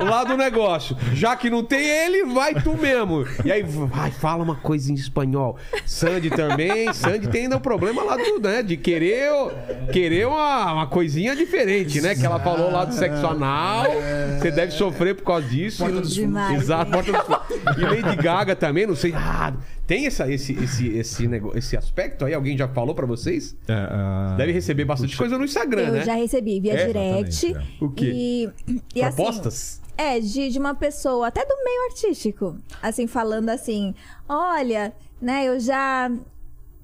lá 0.00 0.24
do 0.24 0.36
negócio. 0.36 0.96
Já 1.12 1.36
que 1.36 1.50
não 1.50 1.62
tem 1.64 1.84
ele, 1.84 2.24
vai 2.24 2.54
tu 2.54 2.76
mesmo. 2.76 3.26
E 3.44 3.50
aí, 3.50 3.62
vai, 3.62 4.10
fala 4.10 4.42
uma 4.42 4.56
coisa 4.56 4.90
em 4.90 4.94
espanhol. 4.94 5.56
Sandy 5.84 6.30
também. 6.30 6.92
Sandy 6.92 7.28
tem 7.28 7.42
ainda 7.42 7.56
o 7.56 7.60
problema 7.60 8.02
lá 8.02 8.16
do, 8.16 8.40
né? 8.40 8.62
De 8.62 8.76
querer, 8.76 9.30
querer 9.92 10.26
uma, 10.26 10.72
uma 10.72 10.86
coisinha 10.86 11.34
diferente, 11.34 12.00
né? 12.00 12.14
Que 12.14 12.24
ela 12.24 12.38
falou 12.38 12.70
lá 12.70 12.84
do 12.84 12.94
sexo 12.94 13.26
anal. 13.26 13.86
Você 14.38 14.50
deve 14.50 14.72
sofrer 14.72 15.14
por 15.14 15.24
causa 15.24 15.46
disso. 15.48 15.78
Porta 15.78 16.00
dos. 16.00 16.16
Exato, 16.16 16.90
porta 16.90 17.12
dos. 17.12 17.78
E 17.78 17.80
Lady 17.82 18.16
Gaga 18.16 18.41
também, 18.56 18.86
não 18.86 18.96
sei. 18.96 19.12
Ah, 19.14 19.54
tem 19.86 20.06
essa, 20.06 20.30
esse, 20.32 20.52
esse, 20.54 20.88
esse, 20.88 21.28
nego- 21.28 21.56
esse 21.56 21.76
aspecto 21.76 22.24
aí? 22.24 22.34
Alguém 22.34 22.56
já 22.58 22.66
falou 22.68 22.94
pra 22.94 23.06
vocês? 23.06 23.56
É, 23.68 23.72
ah, 23.72 24.34
Deve 24.36 24.52
receber 24.52 24.84
bastante 24.84 25.16
coisa 25.16 25.38
no 25.38 25.44
Instagram, 25.44 25.86
Eu 25.88 25.92
né? 25.92 26.04
já 26.04 26.14
recebi 26.14 26.60
via 26.60 26.74
É, 26.74 26.86
direct. 26.86 27.46
exatamente, 27.46 27.74
O 27.80 27.90
quê? 27.90 28.12
E, 28.14 28.50
e 28.94 29.02
assim, 29.02 29.16
Propostas? 29.16 29.80
É, 29.96 30.18
de, 30.18 30.48
de 30.50 30.58
uma 30.58 30.74
pessoa, 30.74 31.28
até 31.28 31.44
do 31.44 31.54
meio 31.64 31.84
artístico, 31.90 32.56
assim, 32.82 33.06
falando 33.06 33.48
assim, 33.50 33.94
olha, 34.28 34.92
né, 35.20 35.44
eu 35.46 35.60
já, 35.60 36.10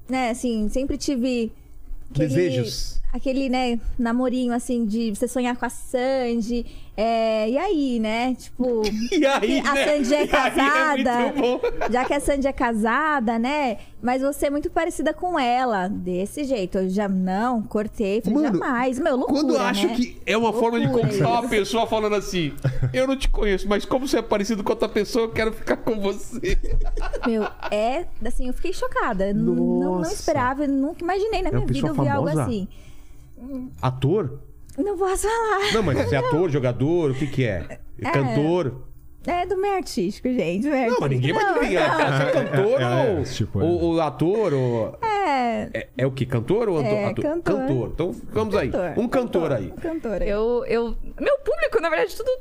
né, 0.07 0.29
assim, 0.29 0.69
sempre 0.69 0.97
tive... 0.97 1.51
Desejos. 2.11 2.98
Aquele, 3.11 3.49
né, 3.49 3.79
namorinho, 3.97 4.53
assim, 4.53 4.85
de 4.85 5.15
você 5.15 5.27
sonhar 5.27 5.55
com 5.57 5.65
a 5.65 5.69
Sandy, 5.69 6.65
é, 6.95 7.49
e 7.49 7.57
aí, 7.57 7.99
né, 7.99 8.35
tipo... 8.35 8.81
E 9.11 9.25
aí, 9.25 9.59
a 9.59 9.73
né? 9.73 9.85
Sandy 9.85 10.13
é 10.13 10.19
aí 10.19 10.27
casada, 10.27 11.09
é 11.09 11.31
muito 11.31 11.41
bom. 11.41 11.59
já 11.91 12.05
que 12.05 12.13
a 12.13 12.19
Sandy 12.19 12.47
é 12.47 12.53
casada, 12.53 13.39
né, 13.39 13.77
mas 14.01 14.21
você 14.21 14.47
é 14.47 14.49
muito 14.49 14.69
parecida 14.69 15.13
com 15.13 15.39
ela, 15.39 15.87
desse 15.87 16.43
jeito, 16.43 16.77
eu 16.77 16.89
já, 16.89 17.09
não, 17.09 17.63
cortei, 17.63 18.21
falei, 18.21 18.43
Mano, 18.43 18.59
jamais, 18.59 18.99
meu, 18.99 19.15
loucura, 19.15 19.41
Quando 19.41 19.53
eu 19.55 19.61
acho 19.61 19.87
né? 19.87 19.95
que 19.95 20.21
é 20.25 20.37
uma 20.37 20.53
forma 20.53 20.79
de 20.79 20.85
Loucura 20.85 21.05
conquistar 21.05 21.29
uma 21.29 21.49
pessoa 21.49 21.87
falando 21.87 22.15
assim, 22.15 22.53
eu 22.93 23.07
não 23.07 23.17
te 23.17 23.27
conheço, 23.29 23.67
mas 23.67 23.85
como 23.85 24.07
você 24.07 24.19
é 24.19 24.21
parecido 24.21 24.63
com 24.63 24.71
outra 24.71 24.87
pessoa, 24.87 25.25
eu 25.25 25.31
quero 25.31 25.51
ficar 25.51 25.77
com 25.77 25.99
você. 25.99 26.57
Meu, 27.25 27.43
é. 27.71 28.05
Assim, 28.25 28.47
eu 28.47 28.53
fiquei 28.53 28.73
chocada. 28.73 29.33
Não, 29.33 29.53
não 29.55 30.01
esperava, 30.01 30.63
eu 30.63 30.69
nunca 30.69 31.03
imaginei 31.03 31.41
na 31.41 31.49
É 31.49 31.51
minha 31.53 31.65
vida 31.65 31.87
ouvir 31.87 32.09
algo 32.09 32.29
assim. 32.29 32.67
Ator? 33.81 34.39
Não 34.77 34.97
posso 34.97 35.27
falar. 35.27 35.73
Não, 35.73 35.83
mas 35.83 35.97
você 35.97 36.15
é 36.15 36.19
ator, 36.25 36.49
jogador, 36.49 37.11
o 37.11 37.15
que 37.15 37.27
que 37.27 37.45
é? 37.45 37.79
É. 38.01 38.11
Cantor? 38.11 38.85
É 39.27 39.45
do 39.45 39.57
meio 39.57 39.75
artístico, 39.75 40.29
gente. 40.29 40.67
meio 40.67 40.91
Não, 40.91 40.99
mas 40.99 41.03
artístico. 41.03 41.07
ninguém 41.09 41.33
vai 41.33 41.43
Não, 41.43 41.55
adivinhar. 41.55 41.97
Você 41.97 42.23
é 42.23 42.31
cantor 42.31 42.81
É, 42.81 42.83
é, 42.83 43.17
ou, 43.17 43.23
tipo, 43.23 43.61
é. 43.61 43.63
ou, 43.63 43.81
ou 43.81 44.01
ator? 44.01 44.53
Ou... 44.53 44.97
É. 45.01 45.69
É, 45.73 45.87
é 45.97 46.07
o 46.07 46.11
que? 46.11 46.25
Cantor 46.25 46.69
ou 46.69 46.79
ator? 46.79 46.91
É, 46.91 47.05
ator? 47.05 47.23
cantor. 47.23 47.89
Então 47.93 48.15
vamos 48.31 48.55
aí. 48.55 48.71
Um 48.97 49.07
cantor 49.07 49.51
aí. 49.51 49.73
Cantora. 49.81 50.25
Eu, 50.25 50.63
eu. 50.65 50.95
Meu 51.19 51.37
público, 51.39 51.81
na 51.81 51.89
verdade, 51.89 52.15
tudo 52.15 52.31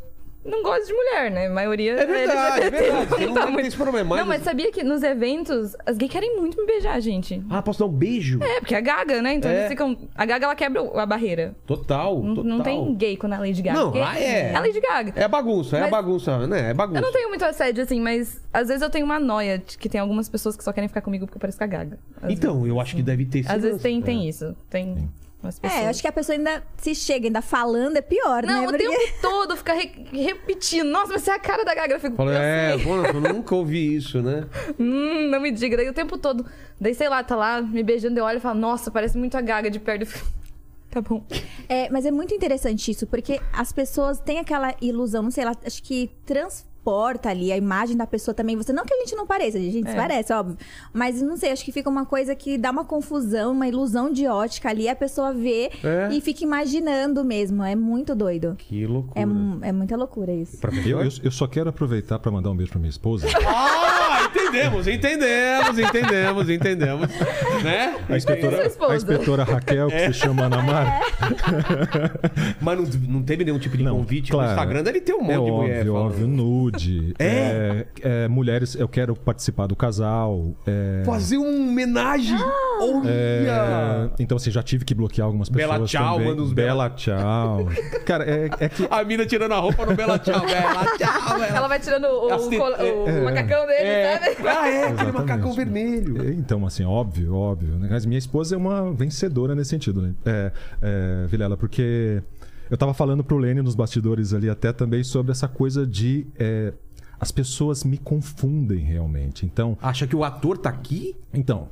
não 0.44 0.62
gosta 0.62 0.86
de 0.86 0.92
mulher, 0.92 1.30
né? 1.30 1.46
A 1.46 1.50
maioria. 1.50 1.92
É 1.92 2.06
verdade, 2.06 2.60
é 2.60 2.66
LGBT, 2.66 2.82
verdade. 2.84 3.08
Você 3.10 3.26
não 3.26 3.34
tá 3.34 3.42
tem 3.44 3.52
muito- 3.52 3.66
esse 3.68 3.76
problema. 3.76 4.16
Não, 4.16 4.26
mas 4.26 4.42
sabia 4.42 4.72
que 4.72 4.82
nos 4.82 5.02
eventos 5.02 5.76
as 5.84 5.96
gays 5.96 6.10
querem 6.10 6.36
muito 6.36 6.56
me 6.58 6.66
beijar, 6.66 6.98
gente. 7.00 7.42
Ah, 7.50 7.60
posso 7.60 7.80
dar 7.80 7.86
um 7.86 7.92
beijo? 7.92 8.38
É, 8.42 8.60
porque 8.60 8.74
a 8.74 8.80
Gaga, 8.80 9.20
né? 9.20 9.34
Então 9.34 9.50
É. 9.50 9.56
eles 9.58 9.68
ficam. 9.68 9.96
A 10.14 10.24
Gaga 10.24 10.46
ela 10.46 10.54
quebra 10.54 10.80
a 11.00 11.06
barreira. 11.06 11.54
Total, 11.66 12.22
Não, 12.22 12.34
total. 12.36 12.44
não 12.50 12.60
tem 12.60 12.94
gay 12.94 13.16
quando 13.16 13.32
é 13.32 13.36
a 13.36 13.40
Lady 13.40 13.60
Gaga. 13.62 13.78
Não, 13.78 13.90
Gay- 13.90 14.00
lá 14.00 14.18
é. 14.18 14.52
É 14.52 14.54
a 14.54 14.60
Lady 14.60 14.80
Gaga. 14.80 15.12
É 15.16 15.24
a 15.24 15.28
bagunça, 15.28 15.76
é 15.76 15.80
a 15.80 15.82
Mas- 15.82 15.90
bagunça, 15.90 16.46
né? 16.46 16.70
É 16.70 16.74
bagunça. 16.74 16.98
Eu 16.98 17.02
não 17.02 17.12
tenho 17.12 17.28
muito 17.28 17.44
assédio, 17.44 17.82
assim, 17.82 18.00
mas 18.00 18.40
às 18.52 18.68
vezes 18.68 18.82
eu 18.82 18.90
tenho 18.90 19.04
uma 19.04 19.18
noia 19.20 19.58
de 19.58 19.76
que 19.76 19.88
tem 19.88 20.00
algumas 20.00 20.28
pessoas 20.28 20.56
que 20.56 20.64
só 20.64 20.72
querem 20.72 20.88
ficar 20.88 21.00
comigo 21.02 21.26
porque 21.26 21.36
eu 21.36 21.40
pareço 21.40 21.58
com 21.58 21.64
a 21.64 21.66
Gaga. 21.66 21.98
Então, 22.28 22.66
eu 22.66 22.80
acho 22.80 22.96
que 22.96 23.02
deve 23.02 23.24
ter 23.26 23.40
esse 23.40 23.50
Às 23.52 23.62
vezes 23.62 23.82
tem, 23.82 23.98
É. 23.98 24.02
tem 24.02 24.28
isso. 24.28 24.56
Tem 24.70 24.94
pessoas. 24.94 25.27
É, 25.62 25.84
eu 25.84 25.90
acho 25.90 26.02
que 26.02 26.08
a 26.08 26.12
pessoa 26.12 26.36
ainda 26.36 26.62
se 26.78 26.94
chega, 26.96 27.28
ainda 27.28 27.40
falando, 27.40 27.96
é 27.96 28.00
pior, 28.02 28.42
Não, 28.44 28.62
né? 28.62 28.66
o 28.66 28.70
Porque- 28.70 28.88
tempo 28.88 29.20
todo 29.22 29.56
fica 29.56 29.72
re- 29.72 30.04
repetindo. 30.12 30.88
Nossa, 30.88 31.12
mas 31.12 31.22
você 31.22 31.30
é 31.30 31.34
a 31.34 31.38
cara 31.38 31.64
da 31.64 31.74
Gaga. 31.74 31.94
Eu 31.94 32.00
fico, 32.00 32.16
Fala, 32.16 32.32
eu 32.32 32.38
é, 32.38 32.78
pô, 32.78 32.96
eu 32.96 33.20
nunca 33.34 33.54
ouvi 33.54 33.94
isso, 33.96 34.20
né? 34.20 34.46
Hum, 34.78 35.28
não 35.30 35.40
me 35.40 35.50
diga. 35.52 35.76
Daí 35.76 35.88
o 35.88 35.92
tempo 35.92 36.18
todo. 36.18 36.44
Daí, 36.80 36.92
sei 36.94 37.08
lá, 37.08 37.22
tá 37.22 37.36
lá 37.36 37.62
me 37.62 37.82
beijando, 37.84 38.18
eu 38.18 38.24
olho 38.24 38.38
e 38.38 38.40
falo, 38.40 38.58
nossa, 38.58 38.90
parece 38.90 39.16
muito 39.16 39.36
a 39.36 39.40
Gaga 39.40 39.70
de 39.70 39.78
perto. 39.78 40.02
Eu 40.02 40.06
fico, 40.06 40.26
Tá 40.90 41.00
bom. 41.02 41.22
É, 41.68 41.88
mas 41.90 42.04
é 42.06 42.10
muito 42.10 42.34
interessante 42.34 42.90
isso, 42.90 43.06
porque 43.06 43.38
as 43.52 43.70
pessoas 43.72 44.18
têm 44.18 44.38
aquela 44.38 44.74
ilusão, 44.80 45.22
não 45.22 45.30
sei 45.30 45.44
lá, 45.44 45.54
acho 45.64 45.82
que 45.82 46.10
trans, 46.26 46.64
porta 46.88 47.28
ali, 47.28 47.52
a 47.52 47.56
imagem 47.56 47.94
da 47.98 48.06
pessoa 48.06 48.34
também. 48.34 48.56
Você 48.56 48.72
não 48.72 48.82
que 48.86 48.94
a 48.94 48.98
gente 49.00 49.14
não 49.14 49.26
pareça, 49.26 49.58
a 49.58 49.60
gente 49.60 49.86
se 49.86 49.94
É. 49.94 49.94
parece, 49.94 50.32
óbvio. 50.32 50.56
Mas 50.90 51.20
não 51.20 51.36
sei, 51.36 51.52
acho 51.52 51.62
que 51.62 51.70
fica 51.70 51.90
uma 51.90 52.06
coisa 52.06 52.34
que 52.34 52.56
dá 52.56 52.70
uma 52.70 52.82
confusão, 52.84 53.52
uma 53.52 53.68
ilusão 53.68 54.10
de 54.10 54.26
ótica 54.26 54.70
ali, 54.70 54.88
a 54.88 54.96
pessoa 54.96 55.34
vê 55.34 55.70
É. 55.84 56.08
e 56.10 56.18
fica 56.22 56.42
imaginando 56.44 57.22
mesmo. 57.22 57.62
É 57.62 57.76
muito 57.76 58.14
doido. 58.14 58.54
Que 58.56 58.86
loucura. 58.86 59.20
É, 59.20 59.68
é 59.68 59.72
muita 59.72 59.96
loucura 59.98 60.32
isso. 60.32 60.58
Eu, 60.86 61.02
eu, 61.02 61.10
eu 61.24 61.30
só 61.30 61.46
quero 61.46 61.68
aproveitar 61.68 62.18
para 62.18 62.30
mandar 62.32 62.50
um 62.50 62.56
beijo 62.56 62.70
para 62.72 62.78
minha 62.80 62.88
esposa. 62.90 63.26
Ah, 64.28 64.40
entendemos, 64.40 64.86
entendemos, 64.86 65.78
entendemos, 65.78 66.50
entendemos. 66.50 67.08
Né? 67.62 67.96
A 68.08 68.16
inspetora, 68.16 68.62
a 68.90 68.96
inspetora 68.96 69.44
Raquel, 69.44 69.88
que 69.88 69.98
se 70.06 70.12
chama 70.14 70.44
Ana 70.44 70.62
Mar. 70.62 71.00
Mas 72.60 72.78
não, 72.78 73.00
não 73.08 73.22
teve 73.22 73.44
nenhum 73.44 73.58
tipo 73.58 73.76
de 73.76 73.82
Não, 73.82 73.96
convite 73.96 74.30
claro. 74.30 74.46
no 74.48 74.52
Instagram 74.54 74.82
dele 74.82 75.00
tem 75.00 75.14
um 75.14 75.22
monte 75.22 75.32
É 75.32 75.34
de 75.34 75.40
óbvio, 75.40 75.54
mulher. 75.56 75.86
falando. 75.86 76.04
óbvio, 76.06 76.28
nude. 76.28 77.14
É? 77.18 77.26
É, 77.28 77.86
é, 78.24 78.28
mulheres, 78.28 78.74
eu 78.74 78.88
quero 78.88 79.14
participar 79.14 79.66
do 79.66 79.76
casal. 79.76 80.54
é, 80.66 81.02
Fazer 81.04 81.36
uma 81.36 81.48
homenagem. 81.48 82.36
Olha! 82.80 83.08
é, 83.08 84.08
então, 84.18 84.36
assim, 84.36 84.50
já 84.50 84.62
tive 84.62 84.84
que 84.84 84.94
bloquear 84.94 85.26
algumas 85.26 85.48
pessoas. 85.48 85.70
Bela 85.72 85.86
tchau, 85.86 86.14
também. 86.14 86.28
manda 86.28 86.42
uns 86.42 86.52
Bela 86.52 86.90
tchau. 86.90 87.68
Cara, 88.04 88.24
é, 88.24 88.48
é 88.60 88.68
que. 88.68 88.86
A 88.90 89.04
mina 89.04 89.26
tirando 89.26 89.52
a 89.52 89.58
roupa 89.58 89.84
no 89.86 89.94
Bela 89.94 90.18
Tchau. 90.18 90.40
Bela 90.40 90.84
Tchau, 90.96 91.38
Bela 91.38 91.46
Ela 91.58 91.68
vai 91.68 91.78
tirando 91.80 92.04
o, 92.04 92.28
o, 92.28 93.04
o 93.04 93.08
é. 93.08 93.20
macacão 93.22 93.66
dele, 93.66 93.78
É. 93.88 94.17
Ah, 94.48 94.68
é, 94.68 94.88
aquele 94.88 95.12
macacão 95.12 95.52
vermelho. 95.52 96.30
Então, 96.32 96.66
assim, 96.66 96.84
óbvio, 96.84 97.34
óbvio. 97.34 97.76
né? 97.76 97.88
Mas 97.90 98.06
minha 98.06 98.18
esposa 98.18 98.54
é 98.54 98.58
uma 98.58 98.92
vencedora 98.92 99.54
nesse 99.54 99.70
sentido, 99.70 100.00
né? 100.02 100.14
É, 100.24 100.52
é, 100.80 101.26
Vilela, 101.26 101.56
porque 101.56 102.22
eu 102.70 102.76
tava 102.76 102.94
falando 102.94 103.22
pro 103.22 103.36
Lênin 103.36 103.62
nos 103.62 103.74
bastidores 103.74 104.32
ali 104.32 104.48
até 104.48 104.72
também 104.72 105.02
sobre 105.04 105.32
essa 105.32 105.46
coisa 105.48 105.86
de. 105.86 106.26
é, 106.38 106.72
as 107.20 107.32
pessoas 107.32 107.82
me 107.82 107.98
confundem 107.98 108.78
realmente. 108.78 109.44
Então, 109.44 109.76
Acha 109.82 110.06
que 110.06 110.14
o 110.14 110.22
ator 110.22 110.56
tá 110.56 110.70
aqui? 110.70 111.16
então, 111.34 111.68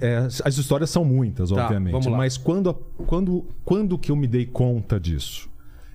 é, 0.00 0.16
as 0.16 0.42
as 0.44 0.58
histórias 0.58 0.90
são 0.90 1.04
muitas, 1.04 1.50
Tá, 1.50 1.62
obviamente. 1.64 1.92
vamos 1.92 2.08
lá. 2.08 2.16
Mas 2.18 2.36
quando, 2.36 2.74
quando, 3.06 3.44
quando 3.64 3.96
que 3.96 4.10
eu 4.10 4.16
me 4.16 4.26
dei 4.26 4.44
conta 4.44 4.98
disso? 4.98 5.48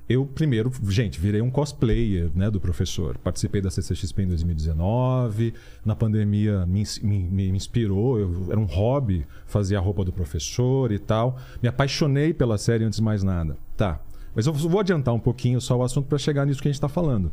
Eu 0.07 0.25
primeiro, 0.25 0.69
gente, 0.89 1.17
virei 1.19 1.41
um 1.41 1.50
cosplayer 1.50 2.29
né, 2.36 2.51
do 2.51 2.60
professor. 2.60 3.17
Participei 3.17 3.62
da 3.62 3.72
CCXP 3.72 4.24
em 4.24 4.27
2019. 4.27 5.53
Na 5.86 5.95
pandemia 5.95 6.65
me, 6.65 6.83
me- 7.01 7.29
me 7.29 7.50
inspirou. 7.50 8.19
Eu, 8.19 8.48
era 8.50 8.60
um 8.60 8.65
hobby 8.65 9.25
fazer 9.48 9.75
a 9.77 9.79
roupa 9.79 10.03
do 10.03 10.12
professor 10.12 10.91
e 10.91 11.00
tal. 11.00 11.38
Me 11.62 11.69
apaixonei 11.69 12.33
pela 12.33 12.57
série 12.57 12.83
antes 12.83 12.98
de 12.98 13.03
mais 13.03 13.24
nada. 13.24 13.57
Tá. 13.77 14.01
Mas 14.36 14.45
eu 14.45 14.53
vou 14.53 14.79
adiantar 14.81 15.13
um 15.13 15.19
pouquinho 15.19 15.62
só 15.62 15.77
o 15.77 15.83
assunto 15.83 16.07
para 16.07 16.17
chegar 16.17 16.45
nisso 16.45 16.62
que 16.62 16.67
a 16.67 16.72
gente 16.72 16.77
está 16.77 16.89
falando. 16.89 17.31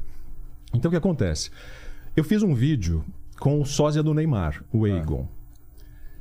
Então 0.72 0.88
o 0.88 0.92
que 0.92 0.96
acontece? 0.98 1.50
Eu 2.16 2.22
fiz 2.22 2.42
um 2.42 2.54
vídeo 2.54 3.04
com 3.40 3.60
o 3.60 3.64
sósia 3.66 4.02
do 4.02 4.14
Neymar, 4.14 4.62
o 4.72 4.86
Egon. 4.86 5.26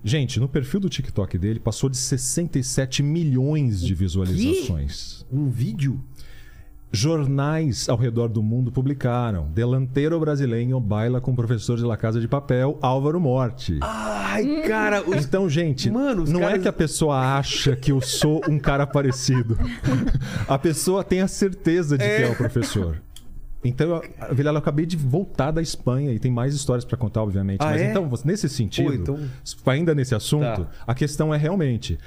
Gente, 0.04 0.40
no 0.40 0.48
perfil 0.48 0.80
do 0.80 0.90
TikTok 0.90 1.38
dele 1.38 1.60
passou 1.60 1.90
de 1.90 1.98
67 1.98 3.04
milhões 3.04 3.82
de 3.82 3.94
visualizações. 3.94 5.26
Um 5.32 5.50
vídeo? 5.50 6.02
Jornais 6.92 7.88
ao 7.88 7.96
redor 7.98 8.28
do 8.30 8.42
mundo 8.42 8.72
publicaram: 8.72 9.48
Delanteiro 9.54 10.20
brasileiro 10.20 10.80
baila 10.80 11.22
com 11.22 11.36
professor 11.36 11.78
de 11.78 11.84
La 11.84 11.96
Casa 11.96 12.20
de 12.20 12.28
Papel, 12.28 12.78
Álvaro 12.82 13.20
Morte. 13.20 13.78
Ai, 13.82 14.64
cara, 14.68 15.04
os... 15.08 15.24
Então, 15.26 15.48
gente, 15.48 15.90
Mano, 15.92 16.26
não 16.26 16.40
caras- 16.42 16.56
é 16.56 16.60
que 16.60 16.68
a 16.68 16.74
pessoa 16.74 17.38
acha 17.38 17.76
que 17.76 17.92
eu 17.92 18.02
sou 18.02 18.42
um 18.50 18.58
cara 18.58 18.88
parecido. 18.88 19.58
A 20.48 20.58
pessoa 20.58 21.04
tem 21.04 21.22
a 21.22 21.28
certeza 21.28 21.98
de 21.98 22.04
que 22.04 22.24
é 22.24 22.30
o 22.30 22.36
professor. 22.36 23.00
Então, 23.64 24.02
eu- 24.28 24.36
Vilela, 24.36 24.58
eu 24.58 24.62
acabei 24.62 24.86
de 24.86 24.96
voltar 24.98 25.52
da 25.52 25.62
Espanha 25.62 26.12
e 26.14 26.18
tem 26.20 26.32
mais 26.32 26.56
histórias 26.56 26.86
para 26.86 26.98
contar, 26.98 27.22
obviamente. 27.22 27.60
Ah, 27.62 27.66
Mas 27.72 27.82
é? 27.82 27.90
então, 27.92 28.10
nesse 28.26 28.48
sentido, 28.50 28.88
Pô, 28.88 28.94
então- 28.94 29.20
ainda 29.68 29.94
nesse 29.94 30.16
assunto, 30.16 30.64
Tá. 30.64 30.68
a 30.88 30.96
questão 30.96 31.34
é 31.34 31.38
realmente. 31.38 31.98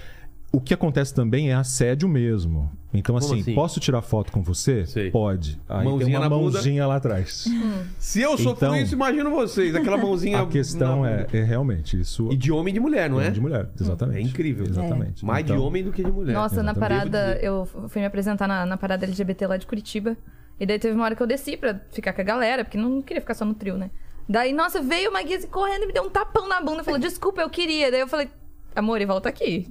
O 0.52 0.60
que 0.60 0.74
acontece 0.74 1.14
também 1.14 1.50
é 1.50 1.54
assédio 1.54 2.06
mesmo. 2.06 2.70
Então, 2.92 3.16
assim, 3.16 3.40
assim? 3.40 3.54
posso 3.54 3.80
tirar 3.80 4.02
foto 4.02 4.30
com 4.30 4.42
você? 4.42 4.84
Sei. 4.84 5.10
Pode. 5.10 5.58
Aí 5.66 5.82
Mãozinha 5.82 6.04
tem 6.06 6.14
uma 6.14 6.20
na 6.20 6.28
bunda. 6.28 6.52
mãozinha 6.52 6.86
lá 6.86 6.96
atrás. 6.96 7.46
Se 7.98 8.20
eu 8.20 8.36
sofro 8.36 8.66
Então- 8.68 8.76
isso, 8.76 8.92
imagino 8.94 9.30
vocês. 9.30 9.74
Aquela 9.74 9.96
mãozinha. 9.98 10.42
A 10.42 10.46
questão 10.46 11.00
na 11.02 11.10
é, 11.10 11.26
é 11.32 11.42
realmente 11.42 11.98
isso. 11.98 12.30
E 12.30 12.36
de 12.36 12.52
homem 12.52 12.70
e 12.70 12.74
de 12.74 12.80
mulher, 12.80 13.08
não 13.08 13.18
é? 13.18 13.30
de 13.30 13.40
mulher, 13.40 13.66
exatamente. 13.80 14.18
É 14.18 14.20
incrível. 14.20 14.66
Exatamente. 14.66 15.24
Mais 15.24 15.42
de 15.42 15.52
Então- 15.52 15.64
homem 15.64 15.82
do 15.82 15.90
que 15.90 16.04
de 16.04 16.12
mulher. 16.12 16.34
Nossa, 16.34 16.56
na 16.62 16.72
exatamente. 16.72 16.80
parada, 16.80 17.18
Devo 17.18 17.34
dizer. 17.34 17.46
eu 17.46 17.88
fui 17.88 18.00
me 18.02 18.06
apresentar 18.06 18.46
na, 18.46 18.66
na 18.66 18.76
parada 18.76 19.06
LGBT 19.06 19.46
lá 19.46 19.56
de 19.56 19.66
Curitiba. 19.66 20.14
E 20.60 20.66
daí 20.66 20.78
teve 20.78 20.94
uma 20.94 21.04
hora 21.06 21.16
que 21.16 21.22
eu 21.22 21.26
desci 21.26 21.56
pra 21.56 21.80
ficar 21.90 22.12
com 22.12 22.20
a 22.20 22.24
galera, 22.24 22.62
porque 22.62 22.76
não 22.76 23.00
queria 23.00 23.22
ficar 23.22 23.32
só 23.32 23.44
no 23.46 23.54
trio, 23.54 23.78
né? 23.78 23.90
Daí, 24.28 24.52
nossa, 24.52 24.82
veio 24.82 25.08
uma 25.08 25.22
guia 25.22 25.40
correndo 25.46 25.84
e 25.84 25.86
me 25.86 25.92
deu 25.94 26.02
um 26.04 26.10
tapão 26.10 26.46
na 26.46 26.60
bunda. 26.60 26.84
Falou, 26.84 27.00
desculpa, 27.00 27.40
eu 27.40 27.48
queria. 27.48 27.90
Daí 27.90 28.00
eu 28.00 28.06
falei, 28.06 28.28
amor, 28.76 29.00
e 29.00 29.06
volta 29.06 29.30
aqui. 29.30 29.66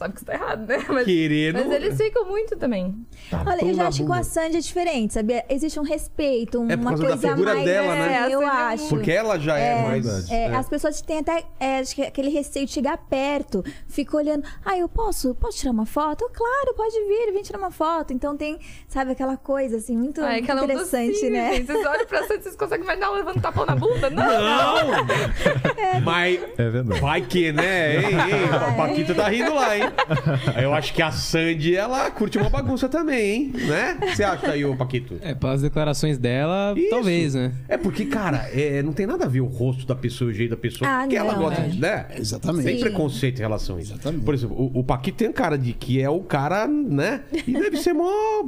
Sabe 0.00 0.14
que 0.14 0.20
isso 0.20 0.24
tá 0.24 0.32
errado, 0.32 0.66
né? 0.66 0.82
Mas, 0.88 1.04
Querendo. 1.04 1.58
mas 1.58 1.70
eles 1.72 1.94
ficam 1.98 2.24
muito 2.24 2.56
também. 2.56 3.06
Olha, 3.46 3.62
eu 3.66 3.74
já 3.74 3.86
acho 3.86 3.98
que 4.00 4.06
com 4.06 4.14
a 4.14 4.22
Sandy 4.22 4.56
é 4.56 4.60
diferente, 4.60 5.12
sabia? 5.12 5.44
Existe 5.46 5.78
um 5.78 5.82
respeito, 5.82 6.58
uma 6.58 6.72
É 6.72 6.76
por 6.78 6.84
causa 6.86 7.02
da 7.02 7.08
coisa 7.10 7.28
figura 7.28 7.52
mais... 7.52 7.66
dela, 7.66 7.94
né? 7.94 8.30
É, 8.30 8.34
eu 8.34 8.40
É, 8.40 8.46
a 8.46 8.48
Sandy 8.48 8.70
é 8.70 8.72
acho. 8.72 8.88
Porque 8.88 9.12
ela 9.12 9.38
já 9.38 9.58
é, 9.58 9.82
mais. 9.82 10.30
É, 10.30 10.44
é. 10.44 10.56
As 10.56 10.66
pessoas 10.70 11.02
têm 11.02 11.18
até 11.18 11.44
é, 11.60 11.80
acho 11.80 11.94
que 11.94 12.00
aquele 12.00 12.30
receio 12.30 12.64
de 12.64 12.72
chegar 12.72 12.96
perto, 12.96 13.62
fica 13.88 14.16
olhando. 14.16 14.42
Ah, 14.64 14.78
eu 14.78 14.88
posso? 14.88 15.34
Posso 15.34 15.58
tirar 15.58 15.72
uma 15.72 15.84
foto? 15.84 16.24
Eu, 16.24 16.30
claro, 16.30 16.74
pode 16.74 16.98
vir, 17.06 17.30
vem 17.34 17.42
tirar 17.42 17.58
uma 17.58 17.70
foto. 17.70 18.14
Então 18.14 18.34
tem, 18.38 18.58
sabe, 18.88 19.12
aquela 19.12 19.36
coisa 19.36 19.76
assim, 19.76 19.98
muito, 19.98 20.22
Ai, 20.22 20.38
muito 20.38 20.44
aquela 20.44 20.64
interessante, 20.64 21.12
docinha, 21.12 21.30
né? 21.30 21.56
gente. 21.56 21.66
Vocês 21.66 21.86
olham 21.86 22.06
pra 22.06 22.22
frente, 22.22 22.44
vocês 22.44 22.56
conseguem 22.56 22.88
ela 22.88 23.16
levando 23.16 23.36
um 23.36 23.40
tapão 23.40 23.66
na 23.66 23.76
bunda? 23.76 24.08
Não! 24.08 24.24
Não! 24.24 25.06
Mas. 26.02 26.40
É 26.56 26.70
verdade. 26.70 27.00
Vai 27.02 27.20
que, 27.20 27.52
né? 27.52 27.96
Ei, 27.96 28.04
ei, 28.04 28.44
a 28.56 28.72
Paquita 28.72 29.14
tá 29.14 29.28
rindo 29.28 29.54
lá, 29.54 29.76
hein? 29.76 29.89
Eu 30.60 30.74
acho 30.74 30.92
que 30.92 31.02
a 31.02 31.10
Sandy, 31.10 31.76
ela 31.76 32.10
curte 32.10 32.38
uma 32.38 32.50
bagunça 32.50 32.88
também, 32.88 33.30
hein? 33.30 33.52
Né? 33.54 33.96
O 33.96 34.06
que 34.06 34.16
você 34.16 34.24
acha 34.24 34.50
aí, 34.50 34.64
ô 34.64 34.76
Paquito? 34.76 35.18
É, 35.20 35.34
pelas 35.34 35.62
declarações 35.62 36.18
dela, 36.18 36.74
Isso. 36.76 36.90
talvez, 36.90 37.34
né? 37.34 37.52
É 37.68 37.76
porque, 37.76 38.06
cara, 38.06 38.48
é, 38.52 38.82
não 38.82 38.92
tem 38.92 39.06
nada 39.06 39.24
a 39.24 39.28
ver 39.28 39.40
o 39.40 39.46
rosto 39.46 39.86
da 39.86 39.94
pessoa, 39.94 40.30
o 40.30 40.34
jeito 40.34 40.50
da 40.50 40.56
pessoa. 40.56 40.90
Ah, 40.90 41.00
porque 41.00 41.16
ela 41.16 41.34
gosta 41.34 41.62
é. 41.62 41.68
de, 41.68 41.80
né? 41.80 42.06
Exatamente. 42.16 42.64
Sem 42.64 42.76
Sim. 42.76 42.82
preconceito 42.82 43.38
em 43.38 43.42
relação 43.42 43.76
a 43.76 43.80
isso. 43.80 43.92
Exatamente. 43.92 44.24
Por 44.24 44.34
exemplo, 44.34 44.56
o, 44.56 44.80
o 44.80 44.84
Paquito 44.84 45.18
tem 45.18 45.32
cara 45.32 45.56
de 45.56 45.72
que 45.72 46.00
é 46.00 46.08
o 46.08 46.20
cara, 46.20 46.66
né? 46.66 47.22
E 47.46 47.52
deve 47.52 47.76
ser 47.76 47.92
mó, 47.92 48.44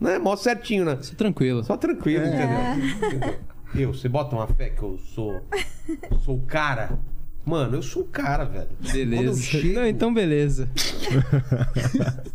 né? 0.00 0.18
mó 0.18 0.36
certinho, 0.36 0.84
né? 0.84 0.96
Tô 0.96 1.16
tranquilo. 1.16 1.64
Só 1.64 1.76
tranquilo, 1.76 2.24
entendeu? 2.24 3.08
Entendeu? 3.08 3.34
Eu, 3.74 3.92
você 3.92 4.08
bota 4.08 4.34
uma 4.34 4.46
fé 4.46 4.70
que 4.70 4.82
eu 4.82 4.98
sou. 4.98 5.42
Sou 6.24 6.36
o 6.36 6.42
cara. 6.42 6.98
Mano, 7.48 7.76
eu 7.78 7.82
sou 7.82 8.02
o 8.02 8.06
cara, 8.06 8.44
velho. 8.44 8.68
Beleza. 8.92 9.40
chego- 9.42 9.72
Não, 9.74 9.86
então 9.86 10.12
beleza. 10.12 10.68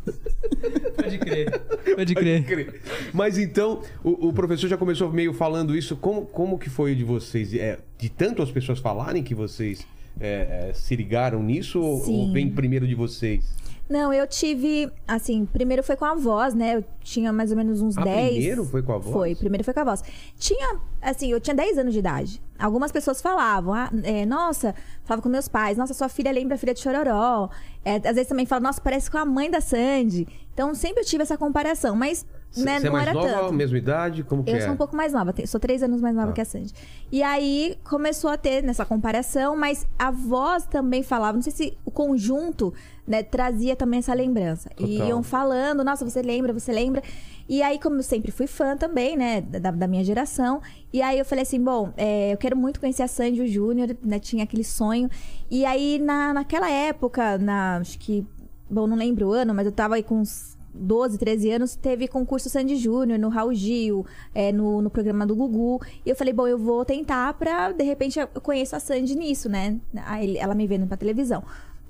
Pode 0.96 1.18
crer. 1.20 1.60
Pode 1.96 2.16
crer. 2.16 2.82
Mas 3.14 3.38
então, 3.38 3.82
o, 4.04 4.30
o 4.30 4.34
professor 4.34 4.68
já 4.68 4.78
começou 4.78 5.12
meio 5.12 5.34
falando 5.34 5.76
isso. 5.76 5.96
Como, 5.96 6.26
como 6.26 6.58
que 6.58 6.70
foi 6.70 6.96
de 6.96 7.04
vocês? 7.04 7.54
É, 7.54 7.78
de 7.98 8.10
tanto 8.10 8.42
as 8.42 8.52
pessoas 8.52 8.80
falarem 8.80 9.22
que 9.22 9.36
vocês 9.36 9.86
é, 10.20 10.70
é, 10.70 10.74
se 10.74 10.96
ligaram 10.96 11.44
nisso? 11.44 11.80
Ou, 11.80 11.98
ou 12.00 12.04
Sim. 12.28 12.34
vem 12.34 12.50
primeiro 12.50 12.88
de 12.88 12.96
vocês? 12.96 13.46
Não, 13.90 14.14
eu 14.14 14.26
tive, 14.26 14.90
assim, 15.08 15.46
primeiro 15.46 15.84
foi 15.84 15.96
com 15.98 16.06
a 16.06 16.16
voz, 16.16 16.54
né? 16.54 16.78
Eu 16.78 16.86
tinha 17.02 17.34
mais 17.34 17.52
ou 17.52 17.58
menos 17.58 17.82
uns 17.82 17.98
Ah, 17.98 18.04
10. 18.04 18.30
primeiro 18.32 18.64
foi 18.66 18.82
com 18.82 18.94
a 18.94 18.98
voz? 18.98 19.14
Foi, 19.14 19.36
primeiro 19.36 19.64
foi 19.64 19.74
com 19.74 19.80
a 19.82 19.84
voz. 19.84 20.04
Tinha, 20.38 20.80
assim, 21.02 21.32
eu 21.32 21.40
tinha 21.40 21.54
10 21.56 21.78
anos 21.78 21.94
de 21.94 22.00
idade. 22.00 22.42
Algumas 22.58 22.92
pessoas 22.92 23.22
falavam, 23.22 23.74
ah, 23.74 23.90
é, 24.04 24.26
nossa, 24.26 24.74
falava 25.04 25.22
com 25.22 25.28
meus 25.30 25.48
pais, 25.50 25.78
nossa, 25.78 25.94
sua 25.94 26.08
filha 26.08 26.32
lembra 26.32 26.56
a 26.56 26.58
filha 26.58 26.74
de 26.74 26.80
Chororó. 26.80 27.50
É, 27.84 27.96
às 27.98 28.16
vezes 28.16 28.28
também 28.28 28.46
fala, 28.46 28.62
nossa, 28.62 28.80
parece 28.80 29.12
com 29.12 29.18
a 29.18 29.26
mãe 29.26 29.52
da 29.52 29.60
Sandy. 29.60 30.26
Então 30.54 30.74
sempre 30.74 31.02
eu 31.02 31.06
tive 31.06 31.24
essa 31.24 31.38
comparação, 31.38 31.94
mas 31.96 32.26
né, 32.56 32.80
Você 32.80 32.86
é 32.86 32.90
não 32.90 32.92
mais 32.94 33.08
era 33.08 33.14
nova, 33.16 33.28
tanto. 33.42 33.54
mesma 33.54 33.78
idade? 33.78 34.24
Como 34.24 34.44
que 34.44 34.52
Eu 34.52 34.58
é? 34.58 34.62
sou 34.62 34.72
um 34.72 34.78
pouco 34.78 34.96
mais 34.96 35.12
nova, 35.12 35.34
sou 35.46 35.60
três 35.60 35.82
anos 35.84 36.00
mais 36.00 36.16
nova 36.16 36.28
Tá. 36.28 36.34
que 36.34 36.42
a 36.42 36.46
Sandy. 36.46 36.72
E 37.12 37.22
aí 37.24 37.78
começou 37.84 38.30
a 38.30 38.38
ter 38.38 38.62
nessa 38.64 38.86
comparação, 38.86 39.58
mas 39.58 39.86
a 40.00 40.10
voz 40.12 40.66
também 40.68 41.02
falava, 41.04 41.34
não 41.36 41.42
sei 41.42 41.52
se 41.52 41.78
o 41.84 41.90
conjunto 41.92 42.72
né, 43.06 43.22
trazia 43.22 43.76
também 43.76 44.00
essa 44.00 44.14
lembrança. 44.14 44.70
E 44.80 44.94
Total. 44.94 45.08
iam 45.08 45.24
falando, 45.24 45.84
nossa, 45.84 46.08
você 46.08 46.22
lembra, 46.22 46.54
você 46.54 46.72
lembra. 46.72 47.04
E 47.48 47.62
aí, 47.62 47.78
como 47.78 47.98
eu 47.98 48.04
sempre 48.04 48.32
fui 48.32 48.48
fã 48.48 48.78
também, 48.78 49.18
né, 49.18 49.42
da, 49.42 49.72
da 49.72 49.88
minha 49.88 50.04
geração, 50.04 50.62
e 50.92 51.02
aí 51.02 51.20
eu 51.20 51.26
falei 51.26 51.44
assim, 51.44 51.62
bom, 51.62 51.92
é, 51.98 52.34
eu 52.34 52.38
quero 52.38 52.56
muito 52.56 52.80
conhecer 52.80 53.04
a 53.04 53.08
Sandy 53.08 53.48
Júnior, 53.48 53.96
né, 54.02 54.20
tinha 54.20 54.44
aquele 54.44 54.64
sonho. 54.64 55.10
E 55.52 55.66
aí, 55.66 56.00
na, 56.00 56.34
naquela 56.34 56.70
época, 56.70 57.38
na, 57.38 57.78
acho 57.78 58.00
que, 58.00 58.26
bom, 58.70 58.88
não 58.88 58.96
lembro 58.96 59.30
o 59.30 59.34
ano, 59.34 59.54
mas 59.54 59.66
eu 59.66 59.72
tava 59.72 59.96
aí 59.96 60.04
com 60.04 60.20
uns 60.20 60.58
12, 60.74 61.18
13 61.18 61.52
anos, 61.52 61.76
teve 61.76 62.08
concurso 62.08 62.50
Sandy 62.50 62.76
Júnior 62.78 63.20
no 63.20 63.30
Raul 63.30 63.54
Gil, 63.54 64.06
é, 64.34 64.52
no, 64.52 64.82
no 64.82 64.90
programa 64.90 65.26
do 65.26 65.36
Gugu. 65.36 65.82
E 66.06 66.10
eu 66.10 66.16
falei, 66.16 66.34
bom, 66.34 66.48
eu 66.48 66.58
vou 66.58 66.84
tentar 66.84 67.34
pra, 67.36 67.72
de 67.72 67.84
repente, 67.84 68.20
eu 68.20 68.28
conheço 68.42 68.76
a 68.76 68.80
Sandy 68.80 69.16
nisso, 69.16 69.50
né? 69.50 69.80
Aí 70.06 70.38
ela 70.38 70.56
me 70.56 70.66
vendo 70.66 70.88
pra 70.88 70.98
televisão. 70.98 71.44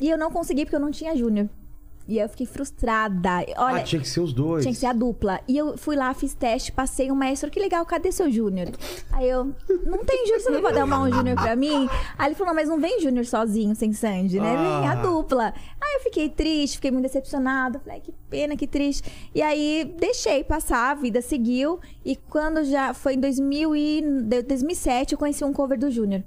E 0.03 0.09
eu 0.09 0.17
não 0.17 0.29
consegui 0.29 0.65
porque 0.65 0.75
eu 0.75 0.81
não 0.81 0.91
tinha 0.91 1.15
Júnior. 1.15 1.47
E 2.05 2.17
eu 2.19 2.27
fiquei 2.27 2.45
frustrada. 2.45 3.29
Olha, 3.55 3.77
ah, 3.77 3.83
tinha 3.83 4.01
que 4.01 4.09
ser 4.09 4.19
os 4.19 4.33
dois. 4.33 4.61
tinha 4.63 4.73
que 4.73 4.79
ser 4.81 4.87
a 4.87 4.91
dupla. 4.91 5.39
E 5.47 5.57
eu 5.57 5.77
fui 5.77 5.95
lá, 5.95 6.13
fiz 6.13 6.33
teste, 6.33 6.69
passei 6.73 7.09
o 7.09 7.15
maestro, 7.15 7.49
que 7.49 7.57
legal, 7.57 7.85
cadê 7.85 8.11
seu 8.11 8.29
Júnior? 8.29 8.67
Aí 9.13 9.29
eu, 9.29 9.45
não 9.85 10.03
tem 10.03 10.25
Júnior, 10.25 10.41
você 10.41 10.49
não 10.49 10.61
pode 10.61 10.77
arrumar 10.77 11.03
um 11.03 11.09
Júnior 11.13 11.37
pra 11.37 11.55
mim? 11.55 11.87
Aí 12.17 12.27
ele 12.27 12.35
falou, 12.35 12.47
não, 12.53 12.55
mas 12.59 12.67
não 12.67 12.77
vem 12.81 12.99
Júnior 12.99 13.25
sozinho, 13.25 13.73
sem 13.73 13.93
Sandy, 13.93 14.37
né? 14.41 14.51
Vem 14.57 14.89
a 14.89 14.91
Ah. 14.91 14.95
dupla. 14.95 15.53
Aí 15.81 15.93
eu 15.95 16.01
fiquei 16.01 16.27
triste, 16.27 16.75
fiquei 16.75 16.91
muito 16.91 17.03
decepcionada. 17.05 17.79
Falei, 17.79 18.01
que 18.01 18.11
pena, 18.29 18.57
que 18.57 18.67
triste. 18.67 19.09
E 19.33 19.41
aí 19.41 19.95
deixei 19.97 20.43
passar, 20.43 20.91
a 20.91 20.95
vida 20.95 21.21
seguiu. 21.21 21.79
E 22.03 22.17
quando 22.17 22.65
já 22.65 22.93
foi 22.93 23.13
em 23.13 23.19
2000 23.21 23.73
e, 23.73 24.01
2007, 24.45 25.13
eu 25.13 25.17
conheci 25.17 25.45
um 25.45 25.53
cover 25.53 25.79
do 25.79 25.89
Júnior. 25.89 26.21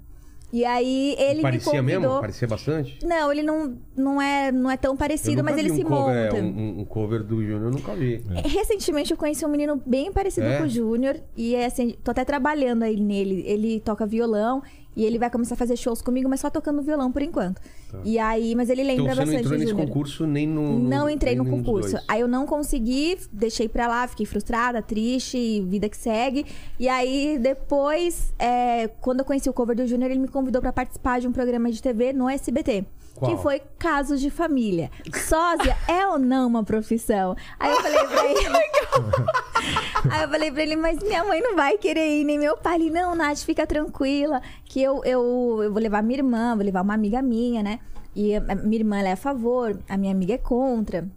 E 0.53 0.65
aí 0.65 1.17
ele 1.19 1.43
Parecia 1.43 1.83
me 1.83 1.93
convidou. 1.93 2.01
mesmo? 2.11 2.21
Parecia 2.21 2.47
bastante? 2.49 2.99
Não, 3.05 3.33
ele 3.33 3.43
não, 3.43 3.77
não, 3.97 4.23
é, 4.23 4.53
não 4.53 4.71
é 4.71 4.77
tão 4.77 4.97
parecido, 4.97 5.43
mas 5.43 5.59
ele 5.59 5.73
um 5.73 5.75
se 5.75 5.83
cover, 5.83 6.25
monta. 6.33 6.37
é, 6.39 6.43
um, 6.43 6.81
um 6.81 6.85
cover 6.85 7.23
do 7.25 7.43
Júnior, 7.43 7.65
eu 7.65 7.71
nunca 7.73 7.95
vi. 7.95 8.23
Recentemente 8.45 9.11
eu 9.11 9.17
conheci 9.17 9.45
um 9.45 9.49
menino 9.49 9.81
bem 9.85 10.13
parecido 10.13 10.47
É? 10.47 10.59
com 10.59 10.65
o 10.65 10.69
Júnior. 10.69 11.17
E 11.37 11.55
é 11.57 11.67
assim, 11.67 11.97
tô 12.03 12.13
até 12.13 12.25
trabalhando 12.25 12.85
aí 12.85 12.97
nele. 12.99 13.43
Ele 13.47 13.81
toca 13.81 14.07
violão 14.07 14.63
e 14.97 15.05
ele 15.05 15.19
vai 15.19 15.29
começar 15.31 15.55
a 15.55 15.57
fazer 15.59 15.77
shows 15.77 16.01
comigo, 16.01 16.29
mas 16.29 16.41
só 16.41 16.49
tocando 16.49 16.81
violão 16.81 17.13
por 17.13 17.21
enquanto. 17.21 17.61
E 18.03 18.19
aí, 18.19 18.55
mas 18.55 18.71
ele 18.71 18.83
lembra 18.83 19.13
Então 19.13 19.15
você 19.15 19.21
não 19.21 19.27
bastante 19.27 19.41
entrou 19.41 19.55
o 19.55 19.59
nesse 19.59 19.71
Júnior. 19.71 19.89
concurso 19.89 20.27
nem 20.27 20.47
no. 20.47 20.79
Não 20.79 21.09
entrei 21.11 21.37
no 21.37 21.45
concurso. 21.45 21.97
Aí 22.09 22.21
eu 22.21 22.29
não 22.29 22.47
consegui, 22.47 23.19
deixei 23.31 23.69
pra 23.69 23.87
lá, 23.87 24.09
fiquei 24.09 24.25
frustrada, 24.25 24.81
triste, 24.81 25.61
vida 25.69 25.89
que 25.89 25.97
segue. 25.97 26.47
E 26.81 26.89
aí 26.89 27.39
depois, 27.39 28.33
é, 28.39 28.89
quando 29.01 29.21
eu 29.21 29.25
conheci 29.25 29.49
o 29.49 29.53
cover 29.53 29.77
do 29.77 29.87
Júnior, 29.87 30.11
ele 30.11 30.21
me 30.21 30.29
convidou 30.29 30.63
pra 30.63 30.73
participar 30.73 31.21
de 31.21 31.29
um 31.29 31.33
programa 31.33 31.71
de 31.71 31.83
TV 31.83 32.13
no 32.13 32.29
SBT. 32.29 32.85
Qual? 33.17 33.31
Que 33.31 33.43
foi 33.43 33.61
Casos 33.79 34.21
de 34.21 34.31
Família. 34.31 34.91
Sósia 35.13 35.77
é 35.89 36.07
ou 36.07 36.19
não 36.19 36.47
uma 36.47 36.63
profissão? 36.63 37.35
Aí 37.59 37.71
eu 37.71 37.81
falei 37.81 38.07
pra 38.07 38.25
ele. 38.27 38.57
Aí 40.11 40.23
eu 40.23 40.29
falei 40.29 40.51
pra 40.53 40.63
ele, 40.63 40.77
mas 40.77 40.99
minha 41.03 41.25
mãe 41.25 41.41
não 41.41 41.57
vai 41.57 41.79
querer 41.79 42.21
ir, 42.21 42.25
nem 42.25 42.39
meu 42.39 42.57
pai. 42.57 42.77
Ele, 42.77 42.91
não, 42.91 43.15
Nath, 43.15 43.39
fica 43.39 43.67
tranquila, 43.67 44.41
que 44.65 44.83
eu, 44.83 45.03
eu, 45.05 45.63
eu 45.63 45.73
vou 45.73 45.83
levar 45.83 46.03
minha 46.03 46.19
irmã, 46.19 46.55
vou 46.55 46.65
levar 46.65 46.83
uma 46.83 46.95
amiga 46.95 47.23
minha, 47.23 47.63
né? 47.63 47.81
E 48.15 48.39
minha 48.65 48.81
irmã 48.81 48.99
é 49.01 49.13
a 49.13 49.17
favor, 49.17 49.79
a 49.89 49.97
minha 49.97 50.13
amiga 50.13 50.35
é 50.35 50.39
contra. 50.39 51.09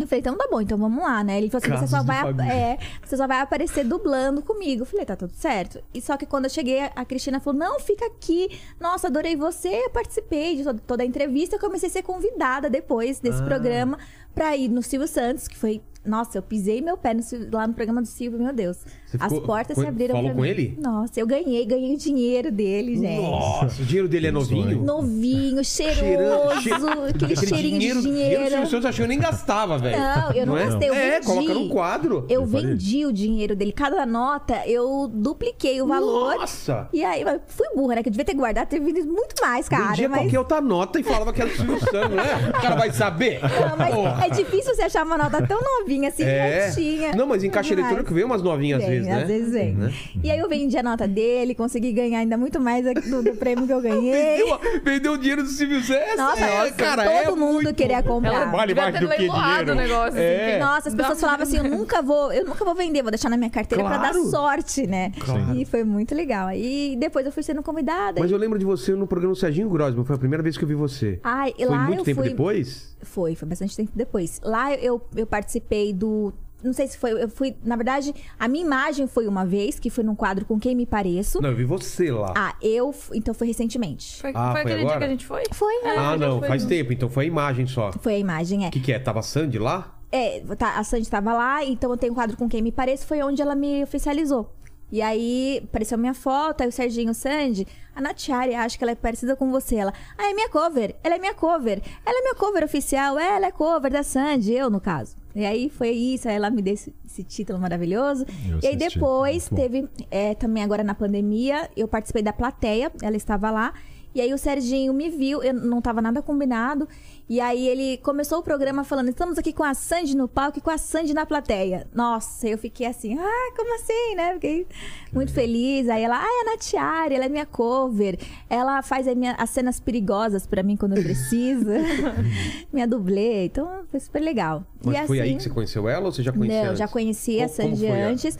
Eu 0.00 0.06
falei, 0.06 0.20
então 0.20 0.36
tá 0.36 0.46
bom, 0.50 0.60
então 0.60 0.78
vamos 0.78 1.02
lá, 1.02 1.24
né? 1.24 1.38
Ele 1.38 1.50
falou 1.50 1.64
assim: 1.64 1.86
você 1.86 1.90
só, 1.96 2.02
vai, 2.02 2.18
é, 2.50 2.78
você 3.04 3.16
só 3.16 3.26
vai 3.26 3.40
aparecer 3.40 3.84
dublando 3.84 4.42
comigo. 4.42 4.82
Eu 4.82 4.86
falei, 4.86 5.04
tá 5.04 5.16
tudo 5.16 5.32
certo. 5.34 5.82
E 5.92 6.00
só 6.00 6.16
que 6.16 6.24
quando 6.24 6.44
eu 6.44 6.50
cheguei, 6.50 6.80
a 6.94 7.04
Cristina 7.04 7.40
falou: 7.40 7.58
não, 7.58 7.80
fica 7.80 8.06
aqui. 8.06 8.58
Nossa, 8.78 9.08
adorei 9.08 9.34
você, 9.36 9.88
participei 9.92 10.56
de 10.56 10.64
toda, 10.86 11.02
a 11.02 11.06
entrevista. 11.06 11.56
Eu 11.56 11.60
comecei 11.60 11.88
a 11.88 11.92
ser 11.92 12.02
convidada 12.02 12.70
depois 12.70 13.18
Ah. 13.18 13.22
desse 13.22 13.42
programa 13.42 13.98
pra 14.34 14.56
ir 14.56 14.68
no 14.68 14.82
Silvio 14.82 15.08
Santos, 15.08 15.48
que 15.48 15.56
foi. 15.56 15.82
Nossa, 16.06 16.38
eu 16.38 16.42
pisei 16.42 16.80
meu 16.80 16.96
pé 16.96 17.12
no 17.12 17.20
lá 17.52 17.66
no 17.66 17.74
programa 17.74 18.00
do 18.00 18.08
Silvio, 18.08 18.38
meu 18.40 18.52
Deus. 18.52 18.78
Você 19.06 19.16
As 19.20 19.30
ficou- 19.32 19.46
portas 19.46 19.76
se 19.76 19.86
abriram 19.86 20.14
falou 20.14 20.30
pra 20.30 20.36
com 20.36 20.42
mim. 20.42 20.48
ele? 20.48 20.78
Nossa, 20.80 21.20
eu 21.20 21.26
ganhei, 21.26 21.64
ganhei 21.66 21.94
o 21.94 21.98
dinheiro 21.98 22.50
dele, 22.50 22.96
gente. 22.96 23.20
Nossa, 23.20 23.82
o 23.82 23.84
dinheiro 23.84 24.08
dele 24.08 24.28
é 24.28 24.30
novinho? 24.30 24.82
Novinho, 24.82 25.62
cheiroso, 25.64 26.60
Cheirando- 26.62 27.18
che- 27.18 27.24
aquele 27.24 27.36
cheirinho 27.46 27.78
de 27.80 28.00
dinheiro. 28.02 28.40
O 28.44 28.48
Silvio 28.48 28.66
Santos 28.70 28.86
achou 28.86 28.96
que 28.96 29.02
eu 29.02 29.08
nem 29.08 29.18
gastava, 29.18 29.76
velho. 29.78 29.98
Não, 29.98 30.32
eu 30.32 30.46
não, 30.46 30.56
é? 30.56 30.66
gastei, 30.66 30.88
eu 30.88 30.94
É, 30.94 31.10
vendi. 31.20 31.26
coloca 31.26 31.54
num 31.54 31.68
quadro. 31.68 32.26
Eu 32.28 32.46
vendi 32.46 33.04
o 33.04 33.12
dinheiro 33.12 33.54
dele. 33.54 33.72
Cada 33.72 34.06
nota, 34.06 34.62
eu 34.66 35.08
dupliquei 35.12 35.82
o 35.82 35.86
valor. 35.86 36.36
Nossa! 36.36 36.88
E 36.92 37.04
aí, 37.04 37.24
mas 37.24 37.40
fui 37.48 37.66
burra, 37.74 37.96
né? 37.96 38.02
Que 38.02 38.08
eu 38.08 38.12
devia 38.12 38.24
ter 38.24 38.34
guardado, 38.34 38.66
ter 38.68 38.80
vendido 38.80 39.08
muito 39.12 39.34
mais, 39.42 39.68
cara. 39.68 39.88
Vendia 39.90 40.08
mas... 40.08 40.20
qualquer 40.22 40.38
outra 40.38 40.60
nota 40.60 40.98
e 40.98 41.02
falava 41.02 41.32
que 41.32 41.40
era 41.42 41.50
do 41.50 41.56
Silvio 41.56 41.80
Santos, 41.80 42.16
né? 42.16 42.48
O 42.56 42.60
cara 42.62 42.76
vai 42.76 42.90
saber. 42.92 43.40
Não, 43.42 43.76
mas 43.76 43.94
Porra. 43.94 44.26
é 44.26 44.30
difícil 44.30 44.74
você 44.74 44.82
achar 44.82 45.04
uma 45.04 45.18
nota 45.18 45.46
tão 45.46 45.58
novinha 45.88 46.08
assim, 46.08 46.22
É. 46.22 47.14
Não, 47.16 47.26
mas 47.26 47.42
em 47.42 47.50
caixa 47.50 47.70
Demais. 47.70 47.86
eletrônico 47.92 48.14
vem 48.14 48.24
umas 48.24 48.42
novinhas 48.42 48.80
às 48.82 48.88
Vem, 48.88 48.96
vezes, 49.00 49.08
né? 49.14 49.22
Às 49.22 49.28
vezes 49.28 49.52
vem. 49.52 49.74
Né? 49.74 49.92
E 50.22 50.30
aí 50.30 50.38
eu 50.38 50.48
vendi 50.48 50.76
a 50.76 50.82
nota 50.82 51.08
dele, 51.08 51.54
consegui 51.54 51.92
ganhar 51.92 52.18
ainda 52.20 52.36
muito 52.36 52.60
mais 52.60 52.84
do, 52.84 53.22
do 53.22 53.32
prêmio 53.36 53.66
que 53.66 53.72
eu 53.72 53.80
ganhei. 53.80 54.38
Vendeu, 54.38 54.60
vendeu 54.84 55.12
o 55.12 55.18
dinheiro 55.18 55.42
do 55.42 55.48
Silvio 55.48 55.80
Santos. 55.82 56.16
Nossa, 56.16 56.44
é, 56.44 56.70
cara, 56.72 57.04
todo 57.04 57.12
é 57.12 57.30
mundo 57.36 57.52
muito... 57.62 57.74
queria 57.74 58.02
comprar. 58.02 58.34
Ela 58.34 58.44
Vale 58.46 58.74
mais 58.74 58.94
do 59.00 59.08
que 59.08 59.16
dinheiro. 59.28 59.74
negócio. 59.74 60.08
assim, 60.08 60.18
É. 60.20 60.52
que- 60.52 60.58
Nossa, 60.64 60.88
as 60.88 60.94
Dá- 60.94 61.04
pessoas 61.04 61.20
falavam 61.20 61.42
assim, 61.44 61.56
eu 61.58 61.64
nunca 61.68 62.02
vou, 62.02 62.32
eu 62.32 62.44
nunca 62.44 62.64
vou 62.64 62.74
vender, 62.74 63.02
vou 63.02 63.10
deixar 63.10 63.28
na 63.30 63.36
minha 63.36 63.50
carteira 63.50 63.82
pra 63.84 63.98
Claro. 63.98 64.14
dar 64.24 64.30
sorte, 64.30 64.86
né? 64.86 65.12
Claro. 65.18 65.54
E 65.56 65.64
foi 65.64 65.84
muito 65.84 66.14
legal. 66.14 66.50
E 66.52 66.96
depois 66.98 67.24
eu 67.26 67.32
fui 67.32 67.42
sendo 67.42 67.62
convidada. 67.62 68.20
Mas 68.20 68.30
e- 68.30 68.34
eu 68.34 68.38
lembro 68.38 68.58
de 68.58 68.64
você 68.64 68.92
no 68.94 69.06
programa 69.06 69.34
Serginho 69.34 69.68
Grosman. 69.68 70.04
Foi 70.04 70.16
a 70.16 70.18
primeira 70.18 70.42
vez 70.42 70.56
que 70.56 70.64
eu 70.64 70.68
vi 70.68 70.74
você. 70.74 71.20
Ai, 71.22 71.54
Foi 71.56 71.66
lá 71.66 71.78
muito 71.86 72.00
eu 72.00 72.04
tempo 72.04 72.20
fui... 72.20 72.30
depois? 72.30 72.96
Foi, 73.02 73.34
foi 73.36 73.48
bastante 73.48 73.76
tempo 73.76 73.92
depois. 73.94 74.40
Lá 74.42 74.74
eu, 74.74 75.00
eu 75.14 75.26
participei 75.26 75.77
do. 75.92 76.32
Não 76.62 76.72
sei 76.72 76.88
se 76.88 76.98
foi. 76.98 77.12
Eu 77.22 77.28
fui. 77.28 77.54
Na 77.64 77.76
verdade, 77.76 78.12
a 78.38 78.48
minha 78.48 78.64
imagem 78.64 79.06
foi 79.06 79.28
uma 79.28 79.46
vez, 79.46 79.78
que 79.78 79.90
foi 79.90 80.02
num 80.02 80.14
quadro 80.16 80.44
com 80.44 80.58
quem 80.58 80.74
me 80.74 80.84
pareço. 80.84 81.40
Não, 81.40 81.50
eu 81.50 81.56
vi 81.56 81.64
você 81.64 82.10
lá. 82.10 82.34
Ah, 82.36 82.54
eu. 82.60 82.92
Então 83.14 83.32
foi 83.32 83.46
recentemente. 83.46 84.20
Foi, 84.20 84.32
Ah, 84.34 84.52
foi 84.52 84.62
foi 84.62 84.72
aquele 84.72 84.80
agora? 84.80 84.88
dia 84.88 84.98
que 84.98 85.04
a 85.04 85.08
gente 85.08 85.26
foi? 85.26 85.42
Foi, 85.52 85.82
né? 85.84 85.94
ah, 85.96 86.16
não, 86.16 86.40
foi 86.40 86.48
faz 86.48 86.62
no- 86.64 86.68
tempo, 86.68 86.92
então 86.92 87.08
foi 87.08 87.24
a 87.24 87.28
imagem 87.28 87.66
só. 87.66 87.92
Foi 88.00 88.14
a 88.14 88.18
imagem, 88.18 88.64
é. 88.64 88.68
O 88.68 88.70
que, 88.72 88.80
que 88.80 88.92
é? 88.92 88.98
Tava 88.98 89.20
a 89.20 89.22
Sandy 89.22 89.58
lá? 89.58 89.94
É, 90.10 90.40
tá, 90.56 90.78
a 90.78 90.82
Sandy 90.84 91.08
tava 91.08 91.32
lá, 91.34 91.64
então 91.64 91.90
eu 91.90 91.96
tenho 91.96 92.12
um 92.12 92.14
quadro 92.16 92.36
com 92.36 92.48
quem 92.48 92.60
me 92.62 92.72
pareço, 92.72 93.06
foi 93.06 93.22
onde 93.22 93.40
ela 93.42 93.54
me 93.54 93.82
oficializou. 93.84 94.52
E 94.90 95.02
aí, 95.02 95.60
apareceu 95.64 95.98
minha 95.98 96.14
foto, 96.14 96.62
aí 96.62 96.68
o 96.68 96.72
Serginho 96.72 97.12
Sandy, 97.12 97.66
a 97.94 98.00
Natiari, 98.00 98.54
acho 98.54 98.78
que 98.78 98.82
ela 98.84 98.92
é 98.92 98.94
parecida 98.94 99.36
com 99.36 99.50
você. 99.50 99.76
Ela, 99.76 99.92
ah, 100.16 100.30
é 100.30 100.32
minha 100.32 100.48
cover, 100.48 100.96
ela 101.04 101.16
é 101.16 101.18
minha 101.18 101.34
cover, 101.34 101.82
ela 102.06 102.18
é 102.18 102.22
minha 102.22 102.34
cover 102.34 102.64
oficial, 102.64 103.18
é, 103.18 103.36
ela 103.36 103.46
é 103.46 103.50
cover 103.52 103.92
da 103.92 104.02
Sandy, 104.02 104.54
eu 104.54 104.70
no 104.70 104.80
caso. 104.80 105.14
E 105.38 105.46
aí 105.46 105.70
foi 105.70 105.90
isso, 105.90 106.28
aí 106.28 106.34
ela 106.34 106.50
me 106.50 106.60
deu 106.60 106.74
esse, 106.74 106.92
esse 107.06 107.22
título 107.22 107.60
maravilhoso. 107.60 108.26
Eu 108.50 108.58
e 108.60 108.66
aí 108.66 108.76
depois 108.76 109.48
teve, 109.48 109.88
é, 110.10 110.34
também 110.34 110.64
agora 110.64 110.82
na 110.82 110.94
pandemia, 110.94 111.70
eu 111.76 111.86
participei 111.86 112.22
da 112.22 112.32
plateia, 112.32 112.90
ela 113.00 113.16
estava 113.16 113.48
lá. 113.50 113.72
E 114.18 114.20
aí 114.20 114.34
o 114.34 114.38
Serginho 114.38 114.92
me 114.92 115.08
viu, 115.08 115.40
eu 115.44 115.54
não 115.54 115.80
tava 115.80 116.02
nada 116.02 116.20
combinado. 116.20 116.88
E 117.28 117.40
aí 117.40 117.68
ele 117.68 117.98
começou 117.98 118.40
o 118.40 118.42
programa 118.42 118.82
falando: 118.82 119.10
estamos 119.10 119.38
aqui 119.38 119.52
com 119.52 119.62
a 119.62 119.74
Sandy 119.74 120.16
no 120.16 120.26
palco 120.26 120.58
e 120.58 120.60
com 120.60 120.70
a 120.70 120.76
Sandy 120.76 121.14
na 121.14 121.24
plateia. 121.24 121.86
Nossa, 121.94 122.48
eu 122.48 122.58
fiquei 122.58 122.84
assim, 122.86 123.16
ah, 123.16 123.52
como 123.56 123.74
assim, 123.76 124.16
né? 124.16 124.34
Fiquei 124.34 124.66
muito 125.12 125.32
feliz. 125.32 125.88
Aí 125.88 126.02
ela, 126.02 126.16
ah, 126.20 126.26
é 126.26 126.48
a 126.48 126.50
Natiari, 126.50 127.14
ela 127.14 127.26
é 127.26 127.28
minha 127.28 127.46
cover. 127.46 128.18
Ela 128.50 128.82
faz 128.82 129.06
minha- 129.14 129.36
as 129.38 129.50
cenas 129.50 129.78
perigosas 129.78 130.46
pra 130.48 130.64
mim 130.64 130.76
quando 130.76 130.96
eu 130.96 131.02
preciso. 131.04 131.66
minha 132.72 132.88
dublê. 132.88 133.44
Então 133.44 133.84
foi 133.88 134.00
super 134.00 134.20
legal. 134.20 134.64
Mas 134.84 135.04
e 135.04 135.06
foi 135.06 135.20
aí 135.20 135.28
assim- 135.28 135.36
que 135.36 135.42
você 135.44 135.50
conheceu 135.50 135.88
ela 135.88 136.06
ou 136.06 136.12
você 136.12 136.24
já 136.24 136.32
conhecia 136.32 136.60
não, 136.62 136.66
antes? 136.70 136.78
já 136.80 136.88
conhecia 136.88 137.44
a 137.44 137.48
Sandy 137.48 137.86
foi 137.86 138.02
a- 138.02 138.08
antes. 138.08 138.38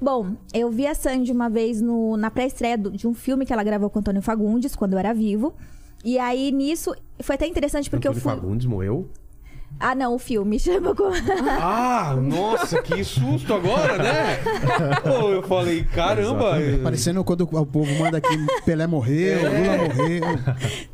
Bom, 0.00 0.34
eu 0.52 0.70
vi 0.70 0.86
a 0.86 0.94
Sandy 0.94 1.32
uma 1.32 1.48
vez 1.48 1.80
no- 1.80 2.16
na 2.16 2.30
pré-estreia 2.30 2.76
de 2.76 3.06
um 3.08 3.14
filme 3.14 3.46
que 3.46 3.52
ela 3.52 3.62
gravou 3.64 3.88
com 3.88 3.98
o 3.98 4.00
Antônio 4.00 4.20
Fagundes, 4.22 4.76
quando 4.76 4.92
eu 4.92 4.98
era 4.98 5.12
vivo. 5.14 5.54
E 6.04 6.18
aí, 6.18 6.52
nisso, 6.52 6.94
foi 7.20 7.34
até 7.34 7.46
interessante 7.46 7.88
porque 7.88 8.06
Antônio 8.06 8.18
eu 8.18 8.22
fui. 8.22 8.32
Fagundes 8.40 8.66
morreu? 8.66 9.08
Ah, 9.80 9.94
não, 9.94 10.14
o 10.14 10.18
filme 10.18 10.58
chama 10.60 10.94
como. 10.94 11.12
Ah, 11.60 12.14
nossa, 12.22 12.80
que 12.82 13.02
susto 13.02 13.52
agora, 13.54 13.98
né? 13.98 14.36
Pô, 15.02 15.30
eu 15.30 15.42
falei, 15.42 15.82
caramba. 15.84 16.60
eu- 16.60 16.82
Parecendo 16.82 17.24
quando 17.24 17.40
o 17.42 17.66
povo 17.66 17.92
manda 17.98 18.18
aqui 18.18 18.36
Pelé 18.64 18.86
morreu, 18.86 19.38
Lula 19.38 19.88
morreu. 19.88 20.22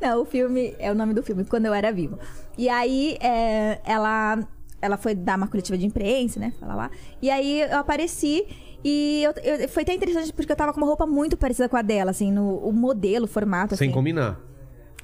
Não, 0.01 0.23
o 0.23 0.25
filme 0.25 0.75
é 0.79 0.91
o 0.91 0.95
nome 0.95 1.12
do 1.12 1.23
filme, 1.23 1.45
quando 1.45 1.67
eu 1.67 1.75
era 1.75 1.93
vivo. 1.93 2.19
E 2.57 2.69
aí, 2.69 3.17
é, 3.21 3.81
ela, 3.85 4.38
ela 4.81 4.97
foi 4.97 5.15
dar 5.15 5.37
uma 5.37 5.49
coletiva 5.49 5.77
de 5.77 5.85
imprensa, 5.87 6.41
né? 6.41 6.53
Falar 6.59 6.75
lá. 6.75 6.91
E 7.21 7.31
aí 7.31 7.61
eu 7.62 7.79
apareci. 7.79 8.47
E 8.85 9.23
eu- 9.23 9.33
eu- 9.42 9.68
foi 9.68 9.83
até 9.83 9.95
interessante 9.95 10.33
porque 10.33 10.51
eu 10.53 10.57
tava 10.57 10.73
com 10.73 10.81
uma 10.81 10.87
roupa 10.87 11.07
muito 11.07 11.37
parecida 11.37 11.68
com 11.68 11.77
a 11.77 11.83
dela, 11.83 12.11
assim, 12.11 12.33
no 12.33 12.57
o 12.59 12.73
modelo, 12.73 13.25
o 13.27 13.29
formato. 13.29 13.77
Sem 13.77 13.88
assim. 13.88 13.95
combinar. 13.95 14.40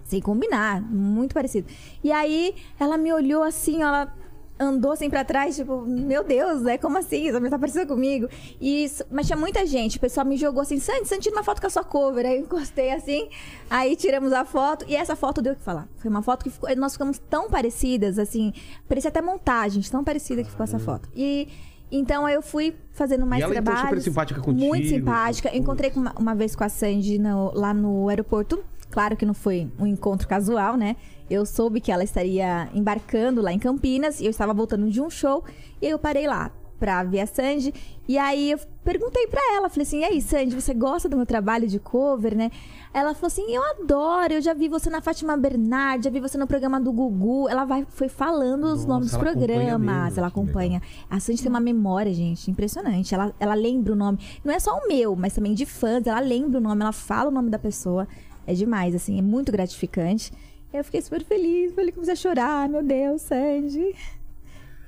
Sem 0.05 0.21
combinar, 0.21 0.81
muito 0.83 1.35
parecido. 1.35 1.69
E 2.03 2.11
aí 2.11 2.55
ela 2.81 2.97
me 2.97 3.13
olhou 3.13 3.43
assim, 3.43 3.83
ela 3.83 4.13
andou 4.61 4.91
assim 4.91 5.09
pra 5.09 5.23
trás, 5.23 5.55
tipo, 5.55 5.83
meu 5.87 6.25
Deus, 6.25 6.63
né? 6.63 6.77
Como 6.79 6.99
assim? 6.99 7.29
Essa 7.29 7.39
mulher 7.39 7.51
tá 7.51 7.59
parecida 7.59 7.87
comigo. 7.87 8.27
E, 8.61 8.85
isso- 8.85 9.05
mas 9.11 9.27
tinha 9.27 9.37
muita 9.37 9.65
gente, 9.65 9.99
o 9.99 10.01
pessoal 10.01 10.27
me 10.27 10.37
jogou 10.37 10.63
assim, 10.63 10.81
Sandy, 10.81 11.07
Sandy, 11.07 11.23
tira 11.23 11.37
uma 11.37 11.45
foto 11.45 11.61
com 11.61 11.69
a 11.69 11.71
sua 11.71 11.85
cover. 11.85 12.27
Aí 12.27 12.39
eu 12.39 12.43
encostei 12.43 12.91
assim, 12.91 13.29
aí 13.71 13.95
tiramos 13.95 14.33
a 14.33 14.45
foto, 14.45 14.85
e 14.89 14.97
essa 14.97 15.15
foto 15.15 15.41
deu 15.41 15.53
o 15.53 15.57
que 15.57 15.63
falar. 15.63 15.87
Foi 15.99 16.11
uma 16.11 16.23
foto 16.23 16.43
que 16.43 16.51
ficou, 16.51 16.75
nós 16.75 16.95
ficamos 16.95 17.19
tão 17.31 17.49
parecidas, 17.49 18.19
assim, 18.19 18.53
parecia 18.89 19.11
até 19.11 19.23
montagem, 19.23 19.81
tão 19.83 20.03
parecida 20.03 20.43
que 20.43 20.51
ficou 20.51 20.65
essa 20.65 20.79
foto. 20.81 21.09
E. 21.15 21.47
Então 21.91 22.29
eu 22.29 22.43
fui 22.43 22.75
fazendo 22.93 23.25
mais 23.27 23.41
E 23.41 23.45
ela, 23.45 23.53
trabalhos. 23.55 23.81
super 23.83 24.01
simpática 24.03 24.41
contigo, 24.41 24.67
Muito 24.67 24.89
simpática. 24.89 25.49
tudo. 25.49 25.59
Encontrei 25.59 25.91
uma, 25.97 26.13
uma 26.19 26.35
vez 26.35 26.55
com 26.55 26.65
a 26.65 26.69
Sandy 26.69 27.19
no- 27.19 27.53
lá 27.55 27.73
no 27.73 28.09
aeroporto. 28.09 28.63
Claro 28.91 29.17
que 29.17 29.25
não 29.27 29.35
foi 29.35 29.71
um 29.79 29.87
encontro 29.87 30.27
casual, 30.27 30.77
né? 30.77 30.97
Eu 31.31 31.45
soube 31.45 31.81
que 31.81 31.93
ela 31.93 32.03
estaria 32.03 32.69
embarcando 32.75 33.43
lá 33.43 33.53
em 33.53 33.59
Campinas 33.59 34.19
e 34.21 34.25
eu 34.25 34.31
estava 34.31 34.55
voltando 34.55 34.89
de 34.91 35.01
um 35.01 35.11
show 35.11 35.45
e 35.81 35.87
aí 35.87 35.93
eu 35.93 35.99
parei 35.99 36.27
lá. 36.27 36.51
Pra 36.79 37.03
ver 37.03 37.21
a 37.21 37.27
Sandy. 37.27 37.73
E 38.07 38.17
aí 38.17 38.53
eu 38.53 38.59
perguntei 38.85 39.27
pra 39.27 39.41
ela, 39.55 39.69
falei 39.69 39.83
assim: 39.83 40.01
"E 40.01 40.05
aí, 40.05 40.23
Sandy, 40.23 40.55
você 40.55 40.73
gosta 40.73 41.09
do 41.09 41.17
meu 41.17 41.27
trabalho 41.27 41.67
de 41.67 41.79
cover, 41.79 42.37
né?" 42.37 42.51
Ela 42.95 43.15
falou 43.15 43.27
assim: 43.27 43.53
"Eu 43.53 43.63
adoro, 43.63 44.35
eu 44.35 44.41
já 44.41 44.55
vi 44.55 44.69
você 44.69 44.89
na 44.89 45.01
Fátima 45.01 45.37
Bernardi, 45.37 46.05
já 46.05 46.11
vi 46.11 46.21
você 46.21 46.39
no 46.39 46.47
programa 46.47 46.81
do 46.81 46.93
Gugu". 46.93 47.49
Ela 47.49 47.65
vai 47.65 47.87
foi 47.89 48.09
falando 48.09 48.65
os 48.65 48.71
Nossa, 48.81 48.89
nomes 48.89 49.11
dos 49.11 49.19
programas, 49.19 50.17
ela 50.17 50.29
acompanha. 50.29 50.81
A 51.11 51.21
Sandy 51.21 51.43
tem 51.43 51.51
uma 51.51 51.61
memória, 51.61 52.13
gente, 52.13 52.51
impressionante. 52.51 53.15
Ela, 53.15 53.35
ela 53.39 53.55
lembra 53.55 53.93
o 53.93 53.97
nome. 53.97 54.19
Não 54.45 54.55
é 54.55 54.59
só 54.59 54.79
o 54.79 54.89
meu, 54.89 55.15
mas 55.17 55.35
também 55.35 55.55
de 55.55 55.67
fãs. 55.67 56.07
Ela 56.07 56.21
lembra 56.21 56.59
o 56.59 56.63
nome, 56.63 56.83
ela 56.83 56.93
fala 56.93 57.29
o 57.29 57.33
nome 57.33 57.51
da 57.51 57.59
pessoa. 57.59 58.09
É 58.47 58.55
demais, 58.55 58.95
assim, 58.95 59.19
é 59.19 59.23
muito 59.23 59.53
gratificante. 59.53 60.33
Eu 60.73 60.85
fiquei 60.85 61.01
super 61.01 61.25
feliz, 61.25 61.73
falei 61.75 61.91
que 61.91 61.95
comecei 61.95 62.13
a 62.13 62.17
chorar. 62.17 62.69
Meu 62.69 62.83
Deus, 62.83 63.23
Sandy. 63.23 63.95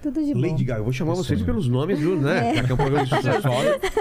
Tudo 0.03 0.23
de 0.25 0.33
bom. 0.35 0.41
Lady 0.41 0.65
Gaga, 0.65 0.81
eu 0.81 0.85
vou 0.85 0.93
chamar 0.93 1.15
vocês 1.15 1.43
pelos 1.43 1.69
nomes, 1.69 1.99
viu, 1.99 2.17
né? 2.17 2.53
Que 2.65 2.71
é 2.71 2.75
um 2.75 2.77
programa 2.77 3.05
de 3.05 3.11
sucesso. 3.15 3.49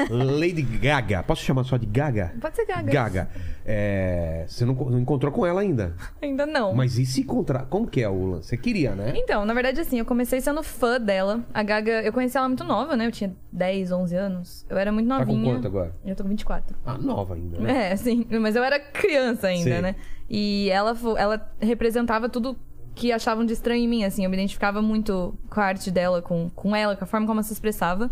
Lady 0.10 0.62
Gaga. 0.62 1.24
Posso 1.24 1.44
chamar 1.44 1.64
só 1.66 1.78
de 1.78 1.86
Gaga? 1.86 2.34
Pode 2.40 2.56
ser 2.56 2.66
Gaga. 2.66 2.92
Gaga. 2.92 3.30
É, 3.66 4.46
Você 4.48 4.66
não, 4.66 4.74
não 4.74 5.00
encontrou 5.00 5.32
com 5.32 5.46
ela 5.46 5.62
ainda. 5.62 5.94
Ainda 6.22 6.46
não. 6.46 6.74
Mas 6.74 6.98
e 6.98 7.06
se 7.06 7.22
encontrar? 7.22 7.66
Como 7.66 7.86
que 7.88 8.02
é 8.02 8.10
o 8.10 8.26
lance? 8.26 8.48
Você 8.50 8.58
queria, 8.58 8.96
né? 8.96 9.14
Então, 9.16 9.46
na 9.46 9.54
verdade, 9.54 9.80
assim, 9.82 10.00
eu 10.00 10.06
comecei 10.06 10.42
sendo 10.42 10.64
fã 10.64 11.00
dela. 11.00 11.44
A 11.54 11.62
Gaga, 11.64 12.02
eu 12.02 12.14
conheci 12.14 12.38
ela 12.38 12.48
muito 12.48 12.64
nova, 12.64 12.96
né? 12.96 13.06
Eu 13.06 13.12
tinha 13.12 13.36
10, 13.52 13.92
11 13.92 14.16
anos. 14.16 14.66
Eu 14.70 14.78
era 14.78 14.92
muito 14.92 15.08
Tá 15.10 15.26
com 15.26 15.34
novinha. 15.34 15.56
quanto 15.56 15.68
agora? 15.68 15.96
Eu 16.06 16.16
tô 16.16 16.24
com 16.24 16.30
24. 16.30 16.76
Ah, 16.86 16.98
nova 16.98 17.36
ainda, 17.36 17.60
né? 17.60 17.92
É, 17.92 17.96
sim. 17.96 18.26
Mas 18.42 18.56
eu 18.56 18.64
era 18.64 18.80
criança 18.80 19.48
ainda, 19.48 19.76
Sim. 19.76 19.82
né? 19.82 19.96
E 20.30 20.70
ela, 20.70 20.96
ela 21.18 21.52
representava 21.60 22.30
tudo 22.30 22.56
que 23.00 23.14
achavam 23.14 23.46
de 23.46 23.54
estranho 23.54 23.82
em 23.82 23.88
mim, 23.88 24.04
assim. 24.04 24.26
Eu 24.26 24.30
me 24.30 24.36
identificava 24.36 24.82
muito 24.82 25.34
com 25.50 25.62
a 25.62 25.64
arte 25.64 25.90
dela, 25.90 26.22
com, 26.22 26.50
com 26.54 26.76
ela, 26.76 26.98
com 26.98 27.04
a 27.06 27.08
forma 27.08 27.26
como 27.26 27.40
ela 27.40 27.44
se 27.44 27.54
expressava. 27.54 28.12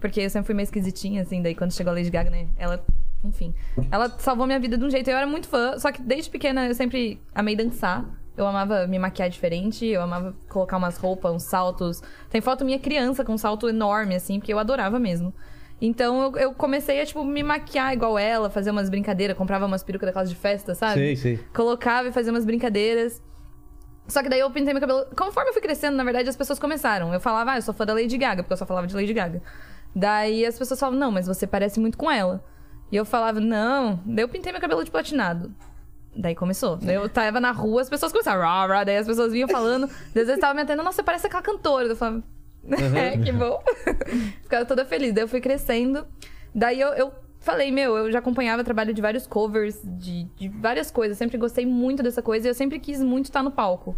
Porque 0.00 0.20
eu 0.20 0.28
sempre 0.28 0.46
fui 0.46 0.54
meio 0.54 0.64
esquisitinha, 0.64 1.22
assim. 1.22 1.40
Daí 1.40 1.54
quando 1.54 1.72
chegou 1.72 1.92
a 1.92 1.94
Lady 1.94 2.10
Gaga, 2.10 2.30
né? 2.30 2.48
Ela... 2.58 2.84
Enfim. 3.22 3.54
Ela 3.90 4.10
salvou 4.18 4.44
minha 4.44 4.58
vida 4.58 4.76
de 4.76 4.84
um 4.84 4.90
jeito. 4.90 5.08
Eu 5.08 5.16
era 5.16 5.26
muito 5.26 5.48
fã. 5.48 5.78
Só 5.78 5.92
que 5.92 6.02
desde 6.02 6.30
pequena 6.30 6.66
eu 6.66 6.74
sempre 6.74 7.20
amei 7.32 7.54
dançar. 7.54 8.04
Eu 8.36 8.46
amava 8.46 8.86
me 8.88 8.98
maquiar 8.98 9.30
diferente. 9.30 9.86
Eu 9.86 10.02
amava 10.02 10.34
colocar 10.48 10.76
umas 10.76 10.98
roupas, 10.98 11.32
uns 11.32 11.44
saltos. 11.44 12.02
Tem 12.28 12.40
foto 12.40 12.64
minha 12.64 12.78
criança 12.78 13.24
com 13.24 13.34
um 13.34 13.38
salto 13.38 13.68
enorme, 13.68 14.16
assim. 14.16 14.40
Porque 14.40 14.52
eu 14.52 14.58
adorava 14.58 14.98
mesmo. 14.98 15.32
Então 15.80 16.22
eu, 16.22 16.36
eu 16.38 16.54
comecei 16.54 17.00
a, 17.00 17.06
tipo, 17.06 17.24
me 17.24 17.42
maquiar 17.42 17.92
igual 17.92 18.18
ela, 18.18 18.50
fazer 18.50 18.70
umas 18.70 18.88
brincadeiras, 18.88 19.36
comprava 19.36 19.66
umas 19.66 19.82
perucas 19.82 20.06
daquelas 20.08 20.30
de 20.30 20.36
festa, 20.36 20.74
sabe? 20.74 20.94
Sei, 20.94 21.16
sei. 21.16 21.40
Colocava 21.54 22.08
e 22.08 22.12
fazia 22.12 22.32
umas 22.32 22.44
brincadeiras. 22.44 23.22
Só 24.06 24.22
que 24.22 24.28
daí 24.28 24.40
eu 24.40 24.50
pintei 24.50 24.72
meu 24.72 24.80
cabelo. 24.80 25.06
Conforme 25.16 25.50
eu 25.50 25.52
fui 25.52 25.62
crescendo, 25.62 25.96
na 25.96 26.04
verdade, 26.04 26.28
as 26.28 26.36
pessoas 26.36 26.58
começaram. 26.58 27.12
Eu 27.12 27.20
falava, 27.20 27.52
ah, 27.52 27.58
eu 27.58 27.62
sou 27.62 27.72
fã 27.72 27.86
da 27.86 27.94
Lady 27.94 28.18
Gaga, 28.18 28.42
porque 28.42 28.52
eu 28.52 28.56
só 28.56 28.66
falava 28.66 28.86
de 28.86 28.94
Lady 28.94 29.12
Gaga. 29.12 29.42
Daí 29.94 30.44
as 30.44 30.58
pessoas 30.58 30.78
falavam, 30.78 30.98
não, 30.98 31.10
mas 31.10 31.26
você 31.26 31.46
parece 31.46 31.80
muito 31.80 31.96
com 31.96 32.10
ela. 32.10 32.44
E 32.92 32.96
eu 32.96 33.04
falava, 33.04 33.40
não. 33.40 34.00
Daí 34.04 34.22
eu 34.24 34.28
pintei 34.28 34.52
meu 34.52 34.60
cabelo 34.60 34.84
de 34.84 34.90
platinado. 34.90 35.54
Daí 36.16 36.34
começou. 36.34 36.76
Daí 36.76 36.94
eu 36.94 37.08
tava 37.08 37.40
na 37.40 37.50
rua, 37.50 37.80
as 37.82 37.88
pessoas 37.88 38.12
começaram, 38.12 38.40
rah, 38.40 38.66
rah, 38.66 38.84
daí 38.84 38.98
as 38.98 39.06
pessoas 39.06 39.32
vinham 39.32 39.48
falando. 39.48 39.84
Às 39.84 40.12
vezes 40.12 40.38
tava 40.38 40.54
me 40.54 40.60
atendendo, 40.60 40.84
nossa, 40.84 40.96
você 40.96 41.02
parece 41.02 41.26
aquela 41.26 41.42
cantora. 41.42 41.86
Eu 41.86 41.96
falava, 41.96 42.22
é, 42.96 43.16
que 43.16 43.32
bom. 43.32 43.62
Ficava 44.42 44.64
toda 44.64 44.84
feliz. 44.84 45.12
Daí 45.14 45.24
eu 45.24 45.28
fui 45.28 45.40
crescendo. 45.40 46.06
Daí 46.54 46.80
eu, 46.80 46.88
eu 46.90 47.12
falei, 47.44 47.70
meu, 47.70 47.96
eu 47.96 48.10
já 48.10 48.18
acompanhava 48.18 48.62
o 48.62 48.64
trabalho 48.64 48.92
de 48.92 49.00
vários 49.00 49.26
covers, 49.26 49.80
de, 49.84 50.24
de 50.36 50.48
várias 50.48 50.90
coisas. 50.90 51.16
Sempre 51.16 51.38
gostei 51.38 51.66
muito 51.66 52.02
dessa 52.02 52.22
coisa 52.22 52.48
e 52.48 52.50
eu 52.50 52.54
sempre 52.54 52.78
quis 52.78 53.02
muito 53.02 53.26
estar 53.26 53.42
no 53.42 53.50
palco. 53.50 53.96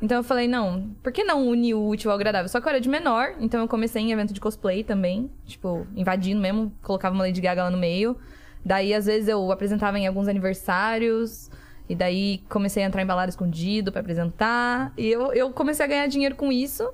Então 0.00 0.18
eu 0.18 0.22
falei, 0.22 0.46
não, 0.46 0.90
por 1.02 1.12
que 1.12 1.24
não 1.24 1.48
unir 1.48 1.74
o 1.74 1.88
útil 1.88 2.10
ao 2.10 2.16
agradável? 2.16 2.48
Só 2.48 2.60
que 2.60 2.66
eu 2.66 2.70
era 2.70 2.80
de 2.80 2.88
menor, 2.88 3.34
então 3.40 3.60
eu 3.60 3.68
comecei 3.68 4.02
em 4.02 4.12
evento 4.12 4.32
de 4.32 4.40
cosplay 4.40 4.84
também. 4.84 5.30
Tipo, 5.46 5.86
invadindo 5.96 6.40
mesmo, 6.40 6.72
colocava 6.82 7.14
uma 7.14 7.24
Lady 7.24 7.40
Gaga 7.40 7.64
lá 7.64 7.70
no 7.70 7.78
meio. 7.78 8.16
Daí, 8.64 8.92
às 8.92 9.06
vezes, 9.06 9.28
eu 9.28 9.50
apresentava 9.50 9.98
em 9.98 10.06
alguns 10.06 10.28
aniversários. 10.28 11.50
E 11.88 11.94
daí 11.94 12.42
comecei 12.48 12.82
a 12.82 12.86
entrar 12.86 13.02
em 13.02 13.06
balada 13.06 13.30
escondido 13.30 13.90
pra 13.90 14.00
apresentar. 14.00 14.92
E 14.96 15.08
eu, 15.08 15.32
eu 15.32 15.50
comecei 15.50 15.84
a 15.84 15.88
ganhar 15.88 16.06
dinheiro 16.06 16.36
com 16.36 16.52
isso. 16.52 16.88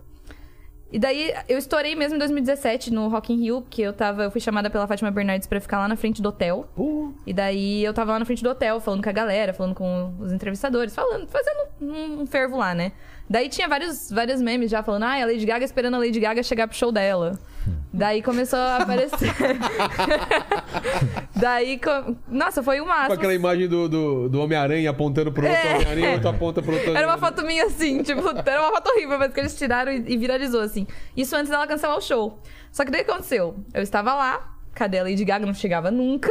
E 0.95 0.99
daí 1.01 1.35
eu 1.49 1.59
estourei 1.59 1.97
mesmo 1.97 2.15
em 2.15 2.19
2017 2.21 2.93
no 2.93 3.09
Rock 3.09 3.33
in 3.33 3.41
Rio, 3.41 3.63
porque 3.63 3.83
eu 3.83 3.93
tava, 3.93 4.23
eu 4.23 4.31
fui 4.31 4.41
chamada 4.41 4.71
pela 4.71 4.87
Fátima 4.87 5.11
Bernardes 5.11 5.49
pra 5.49 5.61
ficar 5.61 5.79
lá 5.79 5.89
na 5.89 5.97
frente 5.97 6.23
do 6.23 6.29
hotel. 6.29 6.69
E 7.27 7.33
daí 7.33 7.83
eu 7.83 7.93
tava 7.93 8.13
lá 8.13 8.21
na 8.21 8.25
frente 8.25 8.45
do 8.45 8.49
hotel, 8.49 8.79
falando 8.79 9.03
com 9.03 9.09
a 9.09 9.13
galera, 9.13 9.53
falando 9.53 9.75
com 9.75 10.15
os 10.21 10.33
entrevistadores, 10.33 10.95
falando, 10.95 11.27
fazendo 11.27 11.67
um, 11.81 12.21
um 12.21 12.27
fervo 12.27 12.57
lá, 12.57 12.77
né? 12.77 12.93
Daí 13.29 13.49
tinha 13.49 13.67
vários, 13.67 14.09
vários 14.09 14.41
memes 14.41 14.71
já 14.71 14.85
falando, 14.85 15.03
ah, 15.03 15.21
a 15.21 15.27
Lady 15.27 15.45
Gaga 15.45 15.65
esperando 15.65 15.95
a 15.95 15.99
Lady 15.99 16.21
Gaga 16.21 16.45
chegar 16.45 16.69
pro 16.69 16.77
show 16.77 16.93
dela. 16.93 17.41
Daí 17.97 18.23
começou 18.23 18.59
a 18.59 18.79
aparecer. 18.79 19.31
daí, 21.37 21.79
co- 21.79 22.17
nossa, 22.29 22.63
foi 22.63 22.81
o 22.81 22.85
Com 22.85 22.89
máximo. 22.89 23.15
aquela 23.15 23.35
imagem 23.35 23.69
do, 23.69 23.89
do, 23.89 24.29
do 24.29 24.41
Homem-Aranha 24.41 24.91
apontando 24.91 25.31
pro 25.33 25.47
outro 25.47 25.61
É. 25.69 25.75
Homem-Aranha, 25.77 26.13
outro 26.15 26.29
aponta 26.29 26.63
pro 26.63 26.73
outro 26.75 26.97
Era 26.97 27.07
uma 27.07 27.19
foto 27.19 27.45
minha 27.45 27.65
assim, 27.67 28.03
tipo, 28.03 28.21
era 28.45 28.61
uma 28.63 28.73
foto 28.73 28.91
horrível, 28.91 29.19
mas 29.19 29.33
que 29.33 29.41
eles 29.41 29.57
tiraram 29.57 29.93
e, 29.93 30.05
e 30.09 30.17
viralizou, 30.17 30.61
assim. 30.61 30.87
Isso 31.17 31.35
antes 31.37 31.51
dela 31.51 31.67
cancelar 31.67 31.97
o 31.97 32.01
show. 32.01 32.39
Só 32.73 32.85
que 32.85 32.91
daí 32.91 33.03
o 33.03 33.05
que 33.05 33.11
aconteceu? 33.13 33.57
Eu 33.73 33.83
estava 33.83 34.13
lá, 34.15 34.55
cadê 34.75 34.99
a 34.99 35.03
Lady 35.05 35.25
Gaga? 35.25 35.47
Não 35.47 35.55
chegava 35.55 35.91
nunca. 35.91 36.31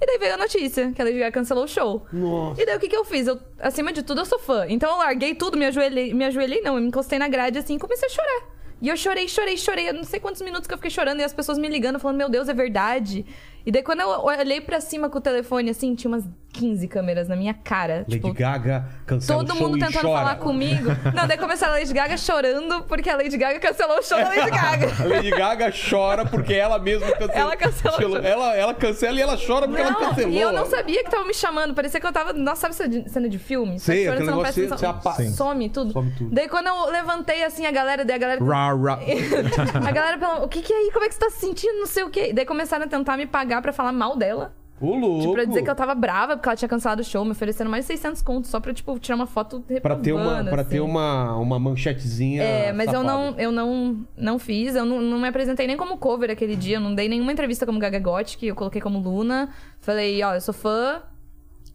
E 0.00 0.06
daí 0.06 0.18
veio 0.18 0.34
a 0.34 0.38
notícia 0.38 0.92
que 0.92 1.00
a 1.00 1.04
Lady 1.04 1.18
Gaga 1.18 1.32
cancelou 1.32 1.64
o 1.64 1.68
show. 1.68 2.06
Nossa. 2.12 2.60
E 2.62 2.66
daí 2.66 2.76
o 2.76 2.80
que, 2.80 2.88
que 2.88 2.96
eu 2.96 3.04
fiz? 3.04 3.26
Eu, 3.26 3.38
acima 3.60 3.92
de 3.92 4.02
tudo, 4.02 4.20
eu 4.22 4.26
sou 4.26 4.38
fã. 4.38 4.64
Então 4.68 4.90
eu 4.90 4.96
larguei 4.98 5.34
tudo, 5.34 5.56
me 5.58 5.66
ajoelhei, 5.66 6.14
me 6.14 6.24
ajoelhei 6.24 6.60
não, 6.62 6.76
eu 6.76 6.80
me 6.80 6.88
encostei 6.88 7.18
na 7.18 7.28
grade 7.28 7.58
assim 7.58 7.76
e 7.76 7.78
comecei 7.78 8.08
a 8.08 8.10
chorar. 8.10 8.55
E 8.80 8.88
eu 8.88 8.96
chorei, 8.96 9.26
chorei, 9.28 9.56
chorei. 9.56 9.88
Eu 9.88 9.94
não 9.94 10.04
sei 10.04 10.20
quantos 10.20 10.42
minutos 10.42 10.66
que 10.66 10.74
eu 10.74 10.78
fiquei 10.78 10.90
chorando 10.90 11.20
e 11.20 11.24
as 11.24 11.32
pessoas 11.32 11.58
me 11.58 11.68
ligando, 11.68 11.98
falando, 11.98 12.18
meu 12.18 12.28
Deus, 12.28 12.48
é 12.48 12.54
verdade. 12.54 13.24
E 13.66 13.72
daí 13.72 13.82
quando 13.82 14.00
eu 14.00 14.08
olhei 14.08 14.60
pra 14.60 14.80
cima 14.80 15.10
com 15.10 15.18
o 15.18 15.20
telefone, 15.20 15.70
assim, 15.70 15.94
tinha 15.96 16.08
umas 16.08 16.24
15 16.52 16.86
câmeras 16.88 17.28
na 17.28 17.34
minha 17.36 17.52
cara. 17.52 17.98
Lady 18.08 18.12
tipo, 18.12 18.32
Gaga 18.32 18.86
cancela 19.04 19.40
Todo 19.40 19.50
o 19.52 19.56
show 19.58 19.68
mundo 19.68 19.78
tentando 19.84 20.02
falar 20.02 20.36
comigo. 20.36 20.88
Não, 21.14 21.26
daí 21.26 21.36
começaram 21.36 21.74
a 21.74 21.78
Lady 21.78 21.92
Gaga 21.92 22.16
chorando 22.16 22.84
porque 22.84 23.10
a 23.10 23.16
Lady 23.16 23.36
Gaga 23.36 23.58
cancelou 23.58 23.98
o 23.98 24.02
show 24.02 24.16
da 24.16 24.28
Lady 24.28 24.50
Gaga. 24.50 24.86
A 25.02 25.04
Lady 25.04 25.30
Gaga 25.30 25.72
chora 25.90 26.24
porque 26.24 26.54
ela 26.54 26.78
mesma 26.78 27.08
cancelou. 27.10 27.34
Ela 27.34 27.56
cancelou. 27.56 28.16
Ela, 28.18 28.54
ela 28.56 28.72
cancela 28.74 29.18
e 29.18 29.20
ela 29.20 29.36
chora 29.36 29.66
porque 29.66 29.82
ela 29.82 29.90
Não, 29.90 30.00
cancelou. 30.08 30.30
e 30.30 30.40
eu 30.40 30.52
não 30.52 30.64
sabia 30.64 31.02
que 31.04 31.10
tava 31.10 31.24
me 31.24 31.34
chamando. 31.34 31.74
Parecia 31.74 32.00
que 32.00 32.06
eu 32.06 32.12
tava. 32.12 32.32
Nossa, 32.32 32.72
sabe 32.72 32.88
de- 33.02 33.10
cena 33.10 33.28
de 33.28 33.38
filme? 33.38 33.78
Sei, 33.80 34.06
aquele 34.08 34.24
você 34.24 34.30
não 34.30 34.40
presta 34.40 34.60
você- 34.60 34.66
atenção. 34.86 35.00
você 35.02 35.08
apa- 35.08 35.30
Some 35.36 35.68
tudo. 35.68 35.92
Some 35.92 36.10
tudo. 36.16 36.30
Daí 36.34 36.48
quando 36.48 36.68
eu 36.68 36.86
levantei 36.90 37.42
assim 37.44 37.66
a 37.66 37.70
galera, 37.72 38.04
daí 38.04 38.14
a 38.16 38.18
galera. 38.18 38.42
Rá, 38.44 38.72
rá. 38.72 38.98
a 39.86 39.90
galera 39.92 40.18
falou, 40.18 40.44
o 40.44 40.48
que 40.48 40.62
que 40.62 40.72
é 40.72 40.76
aí? 40.76 40.90
Como 40.92 41.04
é 41.04 41.08
que 41.08 41.14
você 41.14 41.20
tá 41.20 41.30
se 41.30 41.40
sentindo? 41.40 41.80
Não 41.80 41.86
sei 41.86 42.04
o 42.04 42.08
quê. 42.10 42.32
Daí 42.32 42.46
começaram 42.46 42.84
a 42.86 42.88
tentar 42.88 43.16
me 43.18 43.26
pagar 43.26 43.55
pra 43.62 43.72
falar 43.72 43.92
mal 43.92 44.16
dela. 44.16 44.54
Ô, 44.78 44.94
louco. 44.94 45.20
Tipo, 45.20 45.32
pra 45.32 45.44
dizer 45.44 45.62
que 45.62 45.70
eu 45.70 45.74
tava 45.74 45.94
brava 45.94 46.36
porque 46.36 46.48
ela 46.50 46.56
tinha 46.56 46.68
cancelado 46.68 47.00
o 47.00 47.04
show, 47.04 47.24
me 47.24 47.30
oferecendo 47.30 47.70
mais 47.70 47.84
de 47.86 47.88
600 47.94 48.20
contos 48.20 48.50
só 48.50 48.60
pra, 48.60 48.74
tipo, 48.74 48.98
tirar 48.98 49.16
uma 49.16 49.26
foto 49.26 49.64
Pra 49.80 49.96
ter 49.96 50.12
uma, 50.12 50.20
reprovando, 50.22 50.50
pra 50.50 50.60
assim. 50.60 50.70
ter 50.70 50.80
uma, 50.80 51.34
uma 51.36 51.58
manchetezinha. 51.58 52.42
É, 52.42 52.72
mas 52.74 52.88
eu 52.88 53.00
safada. 53.00 53.12
não, 53.12 53.38
eu 53.38 53.50
não, 53.50 54.06
não 54.14 54.38
fiz, 54.38 54.74
eu 54.74 54.84
não, 54.84 55.00
não 55.00 55.18
me 55.18 55.28
apresentei 55.28 55.66
nem 55.66 55.78
como 55.78 55.96
cover 55.96 56.30
aquele 56.30 56.54
dia, 56.54 56.76
eu 56.76 56.80
não 56.80 56.94
dei 56.94 57.08
nenhuma 57.08 57.32
entrevista 57.32 57.64
como 57.64 57.78
Gaga 57.78 57.98
Gothic, 57.98 58.46
eu 58.46 58.54
coloquei 58.54 58.80
como 58.82 58.98
Luna. 58.98 59.48
Falei, 59.80 60.22
ó, 60.22 60.34
eu 60.34 60.40
sou 60.42 60.52
fã. 60.52 61.00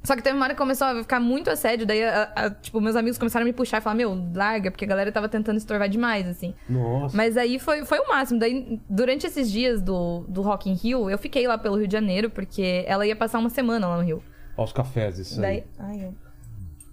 Só 0.03 0.15
que 0.15 0.23
teve 0.23 0.35
uma 0.35 0.45
hora 0.45 0.53
que 0.55 0.57
começou 0.57 0.87
a 0.87 0.95
ficar 1.03 1.19
muito 1.19 1.49
assédio, 1.51 1.85
daí, 1.85 2.03
a- 2.03 2.31
a- 2.35 2.49
tipo, 2.49 2.81
meus 2.81 2.95
amigos 2.95 3.19
começaram 3.19 3.43
a 3.43 3.45
me 3.45 3.53
puxar 3.53 3.77
e 3.77 3.81
falar, 3.81 3.95
meu, 3.95 4.19
larga, 4.33 4.71
porque 4.71 4.83
a 4.83 4.87
galera 4.87 5.11
tava 5.11 5.29
tentando 5.29 5.57
estorvar 5.57 5.87
demais, 5.87 6.27
assim. 6.27 6.55
Nossa. 6.67 7.15
Mas 7.15 7.37
aí 7.37 7.59
foi, 7.59 7.85
foi 7.85 7.99
o 7.99 8.07
máximo. 8.07 8.39
Daí, 8.39 8.79
durante 8.89 9.27
esses 9.27 9.51
dias 9.51 9.79
do, 9.79 10.25
do 10.27 10.41
Rock 10.41 10.69
in 10.69 10.73
Rio, 10.73 11.07
eu 11.07 11.19
fiquei 11.19 11.47
lá 11.47 11.55
pelo 11.57 11.75
Rio 11.77 11.87
de 11.87 11.93
Janeiro, 11.93 12.31
porque 12.31 12.83
ela 12.87 13.05
ia 13.05 13.15
passar 13.15 13.37
uma 13.37 13.49
semana 13.49 13.87
lá 13.87 13.97
no 13.97 14.03
Rio. 14.03 14.23
Ó, 14.57 14.63
os 14.63 14.73
cafés, 14.73 15.19
isso 15.19 15.35
aí. 15.45 15.63
Daí. 15.77 15.87
Ai, 15.87 16.05
eu. 16.05 16.15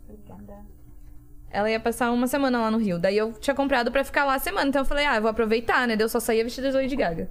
Obrigada. 0.09 0.59
Ela 1.51 1.71
ia 1.71 1.81
passar 1.81 2.11
uma 2.13 2.27
semana 2.27 2.59
lá 2.61 2.71
no 2.71 2.77
Rio. 2.77 2.99
Daí 2.99 3.17
eu 3.17 3.33
tinha 3.33 3.55
comprado 3.55 3.91
pra 3.91 4.05
ficar 4.05 4.27
lá 4.27 4.35
a 4.35 4.39
semana. 4.39 4.69
Então 4.69 4.83
eu 4.83 4.87
falei, 4.87 5.07
ah, 5.07 5.17
eu 5.17 5.23
vou 5.23 5.31
aproveitar, 5.31 5.89
né? 5.89 5.97
Daí 5.97 6.05
eu 6.05 6.09
só 6.11 6.21
saía 6.21 6.45
vestida 6.45 6.71
de 6.71 6.77
Lady 6.77 6.95
Gaga. 6.95 7.31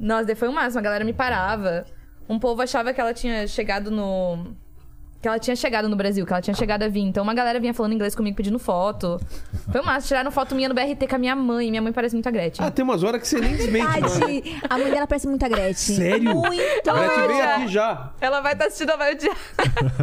Nossa, 0.00 0.24
daí 0.24 0.34
foi 0.34 0.48
o 0.48 0.52
máximo. 0.52 0.78
A 0.80 0.82
galera 0.82 1.04
me 1.04 1.12
parava. 1.12 1.84
Um 2.26 2.38
povo 2.38 2.62
achava 2.62 2.94
que 2.94 3.00
ela 3.00 3.12
tinha 3.12 3.46
chegado 3.46 3.90
no. 3.90 4.56
Que 5.22 5.28
ela 5.28 5.38
tinha 5.38 5.54
chegado 5.54 5.88
no 5.88 5.94
Brasil, 5.94 6.26
que 6.26 6.32
ela 6.32 6.42
tinha 6.42 6.54
chegado 6.54 6.82
a 6.82 6.88
vir. 6.88 7.02
Então 7.02 7.22
uma 7.22 7.32
galera 7.32 7.60
vinha 7.60 7.72
falando 7.72 7.92
inglês 7.92 8.12
comigo 8.12 8.36
pedindo 8.36 8.58
foto. 8.58 9.20
Foi 9.70 9.80
o 9.80 9.84
máximo. 9.84 10.08
Tiraram 10.08 10.32
foto 10.32 10.52
minha 10.54 10.68
no 10.68 10.74
BRT 10.74 11.06
com 11.08 11.14
a 11.14 11.18
minha 11.18 11.36
mãe. 11.36 11.70
Minha 11.70 11.80
mãe 11.80 11.92
parece 11.92 12.16
muito 12.16 12.28
a 12.28 12.32
Gretchen. 12.32 12.66
Ah, 12.66 12.70
tem 12.72 12.84
umas 12.84 13.04
horas 13.04 13.20
que 13.20 13.28
você 13.28 13.38
nem 13.38 13.54
desmente, 13.54 13.86
mano. 13.86 14.08
Verdade. 14.08 14.60
A 14.68 14.78
mãe 14.78 14.90
dela 14.90 15.06
parece 15.06 15.28
muito 15.28 15.44
a 15.44 15.48
Gretchen. 15.48 15.96
Sério? 15.96 16.34
Muito. 16.34 16.90
A 16.90 16.92
Gretchen 16.92 17.26
veio 17.28 17.44
aqui 17.44 17.68
já. 17.68 18.12
Ela 18.20 18.40
vai 18.40 18.52
estar 18.54 18.66
assistindo, 18.66 18.88
ela 18.90 18.98
vai 18.98 19.12
odiar. 19.14 19.36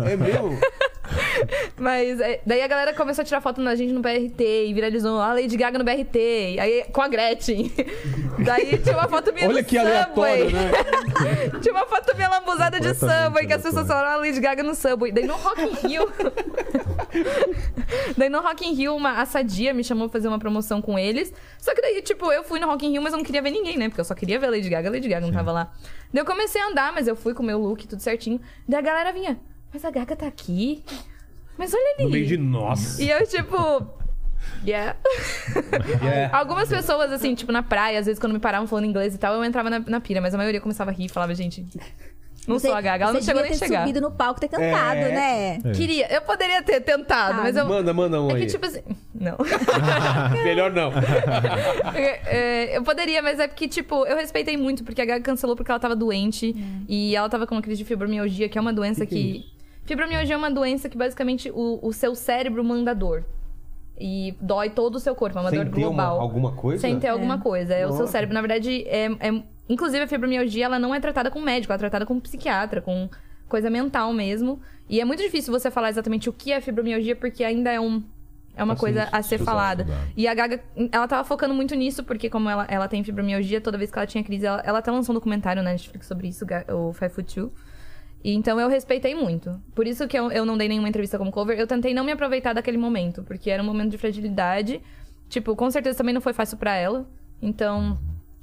É 0.10 0.16
mesmo? 0.16 0.58
Mas 1.78 2.20
é, 2.20 2.42
daí 2.46 2.62
a 2.62 2.68
galera 2.68 2.94
começou 2.94 3.22
a 3.22 3.26
tirar 3.26 3.42
foto 3.42 3.64
da 3.64 3.76
gente 3.76 3.92
no 3.92 4.00
BRT 4.00 4.68
e 4.68 4.74
viralizou 4.74 5.20
a 5.20 5.34
Lady 5.34 5.58
Gaga 5.58 5.78
no 5.78 5.84
BRT, 5.84 6.18
aí 6.60 6.86
com 6.92 7.02
a 7.02 7.08
Gretchen. 7.08 7.72
Daí 8.40 8.78
tinha 8.78 8.96
uma 8.96 9.08
foto 9.10 9.34
minha 9.34 9.50
Olha 9.50 9.62
no 9.62 9.68
que 9.68 9.76
Subway. 9.78 9.92
aleatório, 9.94 10.52
né? 10.52 10.72
tinha 11.62 11.74
uma 11.74 11.86
foto 11.86 12.16
minha 12.16 12.30
lambuzada 12.30 12.80
de 12.80 12.94
Subway, 12.94 13.46
que 13.46 13.52
as 13.54 13.62
pessoas 13.62 13.86
falaram 13.86 14.12
a 14.12 14.16
Lady 14.16 14.40
Gaga 14.40 14.64
no 14.64 14.74
Subway. 14.74 15.09
Daí 15.12 15.26
no 15.26 15.36
Rock 15.36 15.62
in 15.62 15.88
Rio... 15.88 16.10
daí 18.18 18.30
no 18.30 18.42
Rock 18.42 18.68
in 18.68 18.74
Rio, 18.74 18.96
uma, 18.96 19.22
a 19.22 19.26
Sadia 19.26 19.74
me 19.74 19.84
chamou 19.84 20.08
pra 20.08 20.20
fazer 20.20 20.28
uma 20.28 20.40
promoção 20.40 20.82
com 20.82 20.98
eles. 20.98 21.34
Só 21.58 21.74
que 21.74 21.82
daí, 21.82 22.02
tipo, 22.02 22.32
eu 22.32 22.44
fui 22.44 22.60
no 22.60 22.68
Rock 22.68 22.86
in 22.86 22.92
Rio, 22.92 23.02
mas 23.02 23.14
eu 23.14 23.18
não 23.18 23.26
queria 23.26 23.42
ver 23.42 23.52
ninguém, 23.52 23.78
né? 23.78 23.90
Porque 23.90 24.02
eu 24.02 24.06
só 24.06 24.14
queria 24.14 24.40
ver 24.40 24.48
a 24.48 24.52
Lady 24.52 24.70
Gaga, 24.70 24.90
a 24.90 24.92
Lady 24.92 25.08
Gaga 25.08 25.26
não 25.26 25.34
tava 25.34 25.52
lá. 25.52 25.72
Daí 26.14 26.22
eu 26.22 26.26
comecei 26.26 26.62
a 26.62 26.68
andar, 26.68 26.94
mas 26.94 27.08
eu 27.08 27.16
fui 27.16 27.34
com 27.34 27.44
o 27.44 27.46
meu 27.46 27.60
look, 27.60 27.88
tudo 27.88 28.02
certinho. 28.02 28.40
Daí 28.68 28.80
a 28.80 28.84
galera 28.84 29.12
vinha, 29.12 29.40
mas 29.74 29.84
a 29.86 29.92
Gaga 29.92 30.16
tá 30.16 30.28
aqui? 30.28 30.84
Mas 31.58 31.74
olha 31.74 31.96
ali. 31.96 32.06
No 32.06 32.12
meio 32.12 32.26
de 32.26 32.38
nós. 32.38 33.00
E 33.00 33.10
eu, 33.10 33.26
tipo. 33.28 33.58
Yeah. 34.66 34.98
Algumas 36.32 36.70
pessoas, 36.70 37.12
assim, 37.12 37.36
tipo, 37.36 37.52
na 37.52 37.62
praia, 37.62 38.00
às 38.00 38.06
vezes 38.06 38.20
quando 38.20 38.34
me 38.34 38.40
paravam 38.40 38.68
falando 38.68 38.86
inglês 38.86 39.14
e 39.14 39.18
tal, 39.18 39.34
eu 39.34 39.44
entrava 39.44 39.70
na, 39.70 39.80
na 39.80 40.00
pira, 40.00 40.22
mas 40.22 40.34
a 40.34 40.38
maioria 40.38 40.62
começava 40.62 40.92
a 40.92 40.94
rir 40.94 41.06
e 41.06 41.10
falava, 41.10 41.36
gente, 41.36 41.66
não 42.50 42.60
Você- 42.60 42.68
sou 42.68 42.76
a 42.76 42.82
Gaga. 42.82 43.04
Ela 43.06 43.14
não 43.14 43.22
chegou 43.22 43.42
nem 43.42 43.52
a 43.52 43.54
ter 43.54 43.60
chegar. 43.60 43.80
subido 43.82 44.02
no 44.02 44.12
palco 44.12 44.40
ter 44.40 44.48
cantado, 44.50 45.00
É. 45.00 45.12
né? 45.12 45.60
É. 45.64 45.72
Queria, 45.72 46.14
eu 46.14 46.22
poderia 46.22 46.62
ter 46.62 46.82
tentado, 46.82 47.40
Ah, 47.40 47.44
mas 47.44 47.56
eu. 47.56 47.66
Manda, 47.68 47.94
manda 47.94 48.22
um 48.22 48.30
É 48.32 48.34
aí. 48.36 48.42
que, 48.42 48.48
tipo 48.48 48.66
assim. 48.66 48.82
Não. 49.14 49.38
Melhor 50.44 50.72
não. 50.74 50.92
É, 52.26 52.78
eu 52.78 52.84
poderia, 52.84 53.22
mas 53.22 53.40
é 53.40 53.48
porque, 53.48 53.68
tipo, 53.68 54.06
eu 54.06 54.16
respeitei 54.18 54.56
muito, 54.58 54.84
porque 54.84 55.02
a 55.02 55.06
Gaga 55.06 55.24
cancelou 55.24 55.56
porque 55.56 55.72
ela 55.72 55.80
tava 55.80 55.96
doente. 55.96 56.56
E 56.88 57.16
ela 57.16 57.30
tava 57.30 57.46
com 57.48 57.56
uma 57.56 57.62
crise 57.62 57.78
de 57.80 57.86
fibromialgia, 57.86 58.48
que 58.50 58.58
é 58.58 58.62
uma 58.62 58.74
doença 58.74 59.06
que. 59.06 59.46
fibromialgia 59.86 60.36
é 60.36 60.38
uma 60.38 60.52
doença 60.52 60.88
que 60.90 60.98
basicamente 60.98 61.50
o, 61.54 61.80
o 61.82 61.92
seu 61.94 62.16
cérebro 62.16 62.64
manda 62.64 62.94
dor. 62.94 63.24
E 64.00 64.34
dói 64.40 64.70
todo 64.70 64.96
o 64.96 65.00
seu 65.00 65.14
corpo, 65.14 65.38
é 65.38 65.42
uma 65.42 65.50
Sem 65.50 65.60
dor 65.66 65.74
ter 65.74 65.86
uma- 65.86 65.88
global. 66.06 66.22
alguma 66.22 66.52
coisa? 66.54 66.80
Sem 66.82 67.00
ter 67.00 67.10
alguma 67.10 67.38
coisa. 67.40 67.74
É 67.74 67.86
o 67.86 67.90
seu 67.92 68.02
Nossa. 68.02 68.12
cérebro. 68.14 68.34
Na 68.34 68.42
verdade, 68.42 68.84
é, 68.88 69.06
é- 69.20 69.44
inclusive 69.68 70.04
a 70.04 70.08
fibromialgia, 70.08 70.66
ela 70.66 70.80
não 70.80 70.96
é 70.96 71.00
tratada 71.00 71.30
com 71.30 71.42
médico, 71.42 71.74
ela 71.74 71.78
é 71.78 71.80
tratada 71.80 72.06
com 72.06 72.18
psiquiatra, 72.20 72.82
com 72.82 73.10
coisa 73.48 73.70
mental 73.70 74.14
mesmo. 74.14 74.60
E 74.90 75.02
é 75.02 75.06
muito 75.06 75.22
difícil 75.22 75.52
você 75.52 75.70
falar 75.70 75.90
exatamente 75.90 76.30
o 76.30 76.34
que 76.34 76.52
é 76.52 76.62
fibromialgia, 76.62 77.16
porque 77.16 77.44
ainda 77.44 77.72
é 77.72 77.80
um. 77.80 78.02
É 78.56 78.64
uma 78.64 78.74
Assim, 78.74 78.80
coisa 78.82 79.08
a 79.12 79.22
ser 79.22 79.38
falada. 79.38 79.86
E 80.18 80.28
a 80.28 80.34
Gaga, 80.34 80.60
ela 80.92 81.08
tava 81.08 81.24
focando 81.24 81.54
muito 81.54 81.76
nisso, 81.76 82.04
porque 82.04 82.30
como 82.30 82.50
ela, 82.50 82.66
ela 82.70 82.88
tem 82.90 83.02
fibromialgia, 83.04 83.62
toda 83.62 83.78
vez 83.78 83.90
que 83.92 83.98
ela 83.98 84.06
tinha 84.08 84.22
crise, 84.24 84.46
ela, 84.46 84.62
ela 84.66 84.80
até 84.80 84.92
lançou 84.92 85.14
um 85.14 85.18
documentário 85.18 85.62
na 85.64 85.72
Netflix 85.72 86.08
sobre 86.08 86.28
isso, 86.28 86.46
o 86.74 86.92
Five 86.92 87.14
Foot 87.14 87.36
Two. 87.36 87.52
E 88.24 88.34
então 88.34 88.60
eu 88.60 88.68
respeitei 88.68 89.16
muito. 89.16 89.60
Por 89.74 89.88
isso 89.88 90.08
que 90.08 90.18
eu, 90.18 90.32
eu 90.32 90.46
não 90.46 90.58
dei 90.58 90.68
nenhuma 90.68 90.90
entrevista 90.90 91.18
como 91.18 91.32
cover. 91.32 91.58
Eu 91.58 91.68
tentei 91.68 91.94
não 91.94 92.04
me 92.04 92.12
aproveitar 92.12 92.54
daquele 92.54 92.78
momento, 92.78 93.24
porque 93.24 93.50
era 93.50 93.64
um 93.64 93.66
momento 93.66 93.92
de 93.92 93.98
fragilidade. 93.98 94.82
Tipo, 95.30 95.56
com 95.56 95.70
certeza 95.72 95.98
também 95.98 96.14
não 96.14 96.22
foi 96.22 96.34
fácil 96.34 96.58
pra 96.58 96.76
ela. 96.76 97.08
Então, 97.42 97.98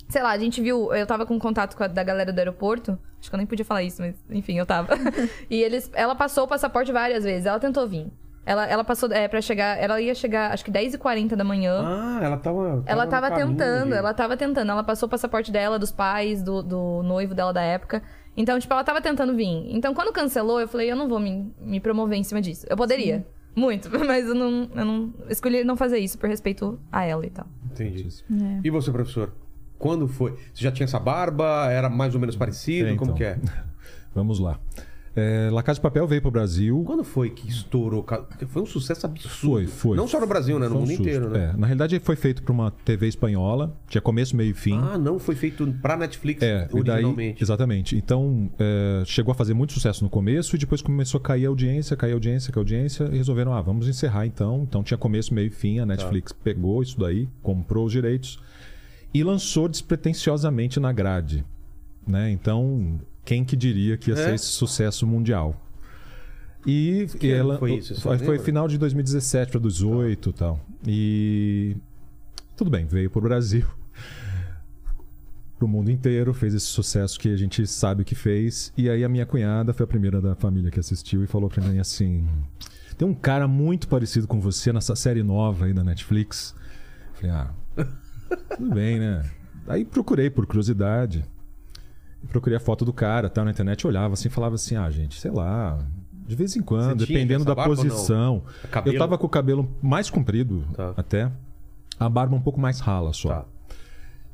sei 0.08 0.22
lá, 0.22 0.30
a 0.30 0.38
gente 0.38 0.60
viu. 0.60 0.92
Eu 0.94 1.06
tava 1.06 1.26
com 1.26 1.38
contato 1.38 1.76
com 1.76 1.84
a 1.84 1.86
da 1.86 2.02
galera 2.02 2.32
do 2.32 2.38
aeroporto. 2.38 2.98
Acho 3.20 3.28
que 3.28 3.34
eu 3.34 3.38
nem 3.38 3.46
podia 3.46 3.64
falar 3.64 3.82
isso, 3.82 4.00
mas 4.00 4.14
enfim, 4.30 4.58
eu 4.58 4.64
tava. 4.64 4.94
e 5.50 5.62
eles, 5.62 5.90
ela 5.94 6.14
passou 6.14 6.44
o 6.44 6.48
passaporte 6.48 6.92
várias 6.92 7.24
vezes. 7.24 7.46
Ela 7.46 7.58
tentou 7.58 7.86
vir. 7.86 8.10
Ela, 8.46 8.64
ela 8.66 8.84
passou 8.84 9.12
é, 9.12 9.26
para 9.26 9.40
chegar. 9.42 9.76
Ela 9.76 10.00
ia 10.00 10.14
chegar, 10.14 10.52
acho 10.52 10.64
que 10.64 10.70
10h40 10.70 11.34
da 11.34 11.42
manhã. 11.42 11.82
Ah, 11.84 12.20
ela 12.22 12.36
tava. 12.36 12.84
Ela 12.86 13.04
no 13.04 13.10
tava 13.10 13.30
tentando, 13.32 13.92
ela 13.92 14.14
tava 14.14 14.36
tentando. 14.36 14.70
Ela 14.70 14.84
passou 14.84 15.08
o 15.08 15.10
passaporte 15.10 15.50
dela, 15.50 15.78
dos 15.78 15.90
pais, 15.90 16.42
do, 16.42 16.62
do 16.62 17.02
noivo 17.02 17.34
dela 17.34 17.52
da 17.52 17.62
época. 17.62 18.02
Então, 18.36 18.58
tipo, 18.58 18.72
ela 18.72 18.84
tava 18.84 19.00
tentando 19.00 19.34
vir. 19.34 19.66
Então, 19.74 19.94
quando 19.94 20.12
cancelou, 20.12 20.60
eu 20.60 20.68
falei, 20.68 20.90
eu 20.90 20.96
não 20.96 21.08
vou 21.08 21.18
me, 21.18 21.52
me 21.60 21.80
promover 21.80 22.18
em 22.18 22.22
cima 22.22 22.40
disso. 22.40 22.66
Eu 22.68 22.76
poderia. 22.76 23.26
Muito, 23.54 23.88
mas 24.04 24.26
eu 24.26 24.34
não, 24.34 24.70
eu 24.74 24.84
não. 24.84 25.14
Escolhi 25.30 25.64
não 25.64 25.76
fazer 25.76 25.98
isso 25.98 26.18
por 26.18 26.28
respeito 26.28 26.78
a 26.92 27.04
ela 27.04 27.24
e 27.24 27.30
tal. 27.30 27.46
Entendi. 27.72 28.06
É. 28.30 28.60
E 28.62 28.70
você, 28.70 28.92
professor? 28.92 29.32
Quando 29.78 30.06
foi? 30.06 30.32
Você 30.52 30.62
já 30.62 30.70
tinha 30.70 30.84
essa 30.84 30.98
barba? 30.98 31.70
Era 31.70 31.88
mais 31.88 32.14
ou 32.14 32.20
menos 32.20 32.36
parecido? 32.36 32.90
É, 32.90 32.96
Como 32.96 33.12
então. 33.12 33.16
que 33.16 33.24
é? 33.24 33.38
Vamos 34.14 34.38
lá. 34.38 34.58
É, 35.18 35.48
La 35.50 35.62
Casa 35.62 35.78
de 35.78 35.82
Papel 35.82 36.06
veio 36.06 36.20
pro 36.20 36.30
Brasil. 36.30 36.82
Quando 36.84 37.02
foi 37.02 37.30
que 37.30 37.48
estourou? 37.48 38.04
Foi 38.48 38.60
um 38.62 38.66
sucesso 38.66 39.06
absurdo. 39.06 39.34
Foi, 39.34 39.66
foi. 39.66 39.96
Não 39.96 40.06
só 40.06 40.20
no 40.20 40.26
Brasil, 40.26 40.58
né? 40.58 40.68
No 40.68 40.74
um 40.74 40.78
mundo 40.80 40.88
susto. 40.88 41.00
inteiro, 41.02 41.30
né? 41.30 41.52
É, 41.54 41.56
na 41.56 41.66
realidade 41.66 41.98
foi 42.00 42.16
feito 42.16 42.42
para 42.42 42.52
uma 42.52 42.70
TV 42.70 43.08
espanhola. 43.08 43.74
Tinha 43.88 44.02
começo, 44.02 44.36
meio 44.36 44.50
e 44.50 44.54
fim. 44.54 44.76
Ah, 44.78 44.98
não, 44.98 45.18
foi 45.18 45.34
feito 45.34 45.66
pra 45.80 45.96
Netflix 45.96 46.42
É, 46.42 46.68
e 46.70 46.82
daí, 46.82 46.96
originalmente. 46.96 47.42
exatamente. 47.42 47.96
Então, 47.96 48.50
é, 48.58 49.02
chegou 49.06 49.32
a 49.32 49.34
fazer 49.34 49.54
muito 49.54 49.72
sucesso 49.72 50.04
no 50.04 50.10
começo 50.10 50.54
e 50.54 50.58
depois 50.58 50.82
começou 50.82 51.18
a 51.18 51.22
cair 51.22 51.46
a 51.46 51.48
audiência, 51.48 51.96
cair 51.96 52.10
a 52.10 52.14
audiência, 52.14 52.52
cair 52.52 52.60
a 52.60 52.62
audiência 52.62 53.04
e 53.10 53.16
resolveram, 53.16 53.54
ah, 53.54 53.62
vamos 53.62 53.88
encerrar 53.88 54.26
então. 54.26 54.64
Então 54.68 54.82
tinha 54.82 54.98
começo, 54.98 55.32
meio 55.32 55.46
e 55.46 55.50
fim, 55.50 55.78
a 55.78 55.86
Netflix 55.86 56.30
Tá. 56.32 56.38
pegou 56.44 56.82
isso 56.82 57.00
daí, 57.00 57.26
comprou 57.42 57.86
os 57.86 57.92
direitos 57.92 58.38
e 59.14 59.24
lançou 59.24 59.66
despretensiosamente 59.66 60.78
na 60.78 60.92
grade, 60.92 61.42
né? 62.06 62.30
Então, 62.30 63.00
quem 63.26 63.44
que 63.44 63.54
diria 63.56 63.96
que 63.98 64.10
ia 64.10 64.14
É? 64.16 64.24
ser 64.24 64.34
esse 64.34 64.46
sucesso 64.46 65.06
mundial? 65.06 65.60
E, 66.66 67.06
Que 67.18 67.30
ela 67.30 67.58
foi 67.58 67.74
isso, 67.74 68.00
foi, 68.00 68.18
foi 68.18 68.38
final 68.38 68.66
de 68.66 68.78
2017 68.78 69.50
para 69.52 69.60
2018 69.60 70.30
e 70.30 70.32
tal. 70.32 70.60
E 70.86 71.76
tudo 72.56 72.70
bem, 72.70 72.86
veio 72.86 73.10
pro 73.10 73.20
Brasil 73.20 73.66
pro 75.58 75.66
mundo 75.68 75.90
inteiro, 75.90 76.34
fez 76.34 76.54
esse 76.54 76.66
sucesso 76.66 77.18
que 77.18 77.28
a 77.32 77.36
gente 77.36 77.66
sabe 77.66 78.04
que 78.04 78.14
fez. 78.14 78.72
E 78.76 78.90
aí 78.90 79.04
a 79.04 79.08
minha 79.08 79.24
cunhada 79.26 79.72
foi 79.72 79.84
a 79.84 79.86
primeira 79.86 80.20
da 80.20 80.34
família 80.34 80.70
que 80.70 80.78
assistiu 80.80 81.22
e 81.24 81.26
falou 81.26 81.48
pra 81.48 81.62
mim 81.62 81.78
assim: 81.78 82.26
tem 82.98 83.06
um 83.06 83.14
cara 83.14 83.46
muito 83.48 83.88
parecido 83.88 84.26
com 84.26 84.40
você 84.40 84.72
nessa 84.72 84.94
série 84.96 85.22
nova 85.22 85.66
aí 85.66 85.72
da 85.72 85.84
Netflix. 85.84 86.54
Falei, 87.14 87.30
ah, 87.30 87.50
tudo 88.56 88.74
bem, 88.74 88.98
né? 88.98 89.22
Aí 89.68 89.84
procurei 89.84 90.28
por 90.30 90.46
curiosidade. 90.46 91.24
Procurei 92.28 92.56
a 92.56 92.60
foto 92.60 92.84
do 92.84 92.92
cara, 92.92 93.28
tá 93.30 93.44
na 93.44 93.50
internet, 93.50 93.86
olhava 93.86 94.14
assim, 94.14 94.28
falava 94.28 94.54
assim: 94.56 94.76
"Ah, 94.76 94.90
gente, 94.90 95.18
sei 95.20 95.30
lá, 95.30 95.78
de 96.26 96.34
vez 96.36 96.56
em 96.56 96.62
quando, 96.62 97.00
Você 97.00 97.06
dependendo 97.06 97.44
da 97.44 97.54
posição". 97.54 98.42
Eu 98.84 98.98
tava 98.98 99.16
com 99.18 99.26
o 99.26 99.30
cabelo 99.30 99.68
mais 99.82 100.10
comprido 100.10 100.64
Tá. 100.74 100.92
até, 100.96 101.30
a 101.98 102.08
barba 102.08 102.34
um 102.36 102.40
pouco 102.40 102.60
mais 102.60 102.80
rala 102.80 103.12
só. 103.12 103.28
Tá. 103.28 103.44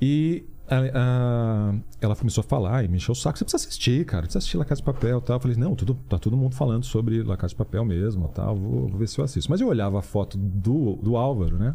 E 0.01 0.45
a- 0.69 0.77
a- 0.95 1.75
ela 2.01 2.17
começou 2.17 2.41
a 2.43 2.45
falar 2.45 2.83
e 2.85 2.89
me 2.89 2.97
encheu 2.97 3.13
o 3.13 3.17
saco. 3.17 3.39
Você 3.39 3.45
precisa 3.45 3.67
assistir, 3.69 4.05
cara. 4.07 4.23
Precisa 4.23 4.39
assistir 4.39 4.57
La 4.57 4.65
Casa 4.65 4.81
de 4.81 4.85
Papel 4.85 5.21
tal. 5.21 5.37
Eu 5.37 5.41
falei, 5.41 5.57
não, 5.57 5.75
tudo, 5.77 5.95
tá 6.09 6.19
todo 6.19 6.37
mundo 6.37 6.55
falando 6.55 6.85
sobre 6.85 7.23
La 7.23 7.37
Casa 7.37 7.51
de 7.51 7.57
Papel 7.57 7.85
mesmo 7.85 8.29
tal. 8.29 8.57
Vou, 8.57 8.89
vou 8.89 8.99
ver 8.99 9.07
se 9.09 9.19
eu 9.19 9.25
assisto. 9.25 9.51
Mas 9.51 9.61
eu 9.61 9.69
olhava 9.69 9.99
a 9.99 10.03
foto 10.03 10.37
do, 10.39 10.97
do 10.97 11.17
Álvaro, 11.17 11.57
né? 11.59 11.75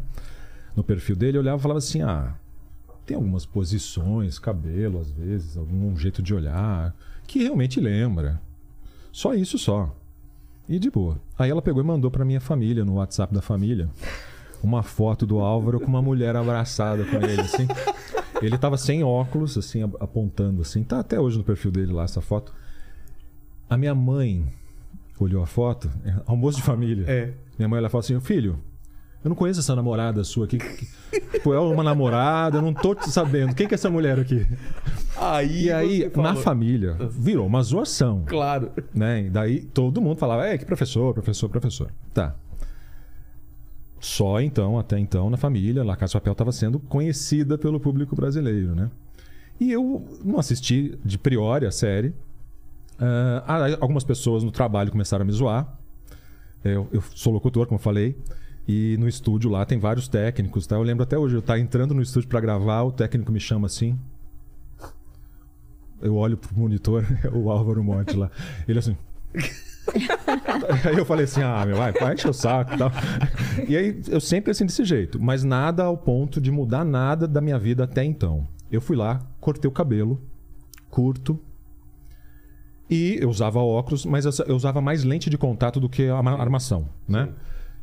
No 0.76 0.82
perfil 0.84 1.16
dele, 1.16 1.38
eu 1.38 1.42
olhava 1.42 1.58
e 1.58 1.62
falava 1.62 1.78
assim, 1.78 2.02
ah... 2.02 2.34
Tem 3.08 3.16
algumas 3.16 3.46
posições, 3.46 4.38
cabelo 4.38 5.00
às 5.00 5.10
vezes, 5.10 5.56
algum 5.56 5.96
jeito 5.96 6.22
de 6.22 6.34
olhar, 6.34 6.94
que 7.26 7.38
realmente 7.42 7.80
lembra. 7.80 8.38
Só 9.10 9.32
isso 9.32 9.58
só. 9.58 9.96
E 10.68 10.78
de 10.78 10.90
boa. 10.90 11.18
Aí 11.38 11.50
ela 11.50 11.62
pegou 11.62 11.82
e 11.82 11.86
mandou 11.86 12.10
pra 12.10 12.22
minha 12.22 12.38
família, 12.38 12.84
no 12.84 12.96
WhatsApp 12.96 13.32
da 13.32 13.40
família, 13.40 13.88
uma 14.62 14.82
foto 14.82 15.24
do 15.24 15.38
Álvaro 15.38 15.80
com 15.80 15.86
uma 15.86 16.02
mulher 16.02 16.36
abraçada 16.36 17.02
com 17.06 17.16
ele, 17.16 17.40
assim. 17.40 17.66
Ele 18.42 18.58
tava 18.58 18.76
sem 18.76 19.02
óculos, 19.02 19.56
assim, 19.56 19.82
ap- 19.82 19.96
apontando, 20.02 20.60
assim. 20.60 20.84
Tá 20.84 21.00
até 21.00 21.18
hoje 21.18 21.38
no 21.38 21.44
perfil 21.44 21.70
dele 21.70 21.92
lá, 21.94 22.04
essa 22.04 22.20
foto. 22.20 22.52
A 23.70 23.78
minha 23.78 23.94
mãe 23.94 24.44
olhou 25.18 25.42
a 25.42 25.46
foto, 25.46 25.90
é, 26.04 26.14
almoço 26.26 26.58
de 26.58 26.62
família. 26.62 27.06
É. 27.08 27.32
Minha 27.58 27.70
mãe 27.70 27.78
ela 27.78 27.88
falou 27.88 28.00
assim: 28.00 28.20
Filho, 28.20 28.58
eu 29.24 29.28
não 29.28 29.36
conheço 29.36 29.60
essa 29.60 29.74
namorada 29.74 30.22
sua 30.24 30.44
aqui. 30.46 30.58
Tipo, 31.32 31.52
é 31.52 31.58
uma 31.60 31.82
namorada, 31.82 32.58
eu 32.58 32.62
não 32.62 32.72
tô 32.74 32.96
sabendo. 33.02 33.54
Quem 33.54 33.66
que 33.66 33.74
é 33.74 33.76
essa 33.76 33.90
mulher 33.90 34.18
aqui? 34.18 34.46
Aí, 35.16 35.64
E 35.64 35.72
aí, 35.72 36.12
na 36.16 36.34
família, 36.36 36.96
virou 37.10 37.46
uma 37.46 37.62
zoação 37.62 38.24
Claro. 38.26 38.70
né? 38.94 39.22
E 39.26 39.30
daí 39.30 39.60
todo 39.62 40.00
mundo 40.00 40.18
falava, 40.18 40.46
é, 40.46 40.56
que 40.56 40.64
professor, 40.64 41.12
professor, 41.14 41.48
professor. 41.48 41.90
Tá. 42.14 42.36
Só 44.00 44.40
então, 44.40 44.78
até 44.78 44.98
então, 44.98 45.28
na 45.28 45.36
família, 45.36 45.82
La 45.82 45.96
Casa 45.96 46.12
Papel 46.14 46.32
estava 46.32 46.52
sendo 46.52 46.78
conhecida 46.78 47.58
pelo 47.58 47.80
público 47.80 48.14
brasileiro, 48.14 48.74
né? 48.74 48.90
E 49.58 49.72
eu 49.72 50.06
não 50.24 50.38
assisti 50.38 50.96
de 51.04 51.18
priori 51.18 51.66
a 51.66 51.70
série. 51.72 52.14
Ah, 53.00 53.76
algumas 53.80 54.04
pessoas 54.04 54.44
no 54.44 54.52
trabalho 54.52 54.90
começaram 54.92 55.22
a 55.22 55.26
me 55.26 55.32
zoar. 55.32 55.76
Eu, 56.64 56.86
eu 56.92 57.02
sou 57.14 57.32
locutor, 57.32 57.66
como 57.66 57.76
eu 57.78 57.82
falei. 57.82 58.16
E 58.70 58.96
no 58.98 59.08
estúdio 59.08 59.50
lá 59.50 59.64
tem 59.64 59.78
vários 59.78 60.08
técnicos, 60.08 60.66
tá? 60.66 60.76
Eu 60.76 60.82
lembro 60.82 61.02
até 61.02 61.16
hoje, 61.16 61.34
eu 61.34 61.40
tá 61.40 61.58
entrando 61.58 61.94
no 61.94 62.02
estúdio 62.02 62.28
para 62.28 62.38
gravar, 62.38 62.82
o 62.82 62.92
técnico 62.92 63.32
me 63.32 63.40
chama 63.40 63.66
assim. 63.66 63.98
Eu 66.02 66.14
olho 66.16 66.36
pro 66.36 66.54
monitor, 66.56 67.02
é 67.24 67.28
o 67.30 67.50
Álvaro 67.50 67.82
Monte 67.82 68.14
lá. 68.14 68.30
Ele 68.68 68.78
assim. 68.78 68.96
aí 70.84 70.96
eu 70.96 71.04
falei 71.06 71.24
assim: 71.24 71.42
ah, 71.42 71.64
meu, 71.66 71.76
vai, 71.76 71.92
vai 71.92 72.14
encher 72.14 72.28
o 72.28 72.32
saco 72.34 72.74
e 72.74 72.78
tal. 72.78 72.92
E 73.66 73.76
aí 73.76 74.00
eu 74.08 74.20
sempre 74.20 74.50
assim 74.50 74.66
desse 74.66 74.84
jeito, 74.84 75.18
mas 75.20 75.42
nada 75.42 75.84
ao 75.84 75.96
ponto 75.96 76.40
de 76.40 76.50
mudar 76.50 76.84
nada 76.84 77.26
da 77.26 77.40
minha 77.40 77.58
vida 77.58 77.84
até 77.84 78.04
então. 78.04 78.46
Eu 78.70 78.80
fui 78.82 78.96
lá, 78.96 79.20
cortei 79.40 79.66
o 79.68 79.72
cabelo, 79.72 80.20
curto, 80.90 81.40
E 82.90 83.18
eu 83.20 83.30
usava 83.30 83.58
óculos, 83.60 84.04
mas 84.04 84.24
eu 84.26 84.54
usava 84.56 84.80
mais 84.80 85.04
lente 85.04 85.30
de 85.30 85.38
contato 85.38 85.80
do 85.80 85.88
que 85.88 86.06
a 86.08 86.22
ma- 86.22 86.38
armação, 86.38 86.88
né? 87.08 87.30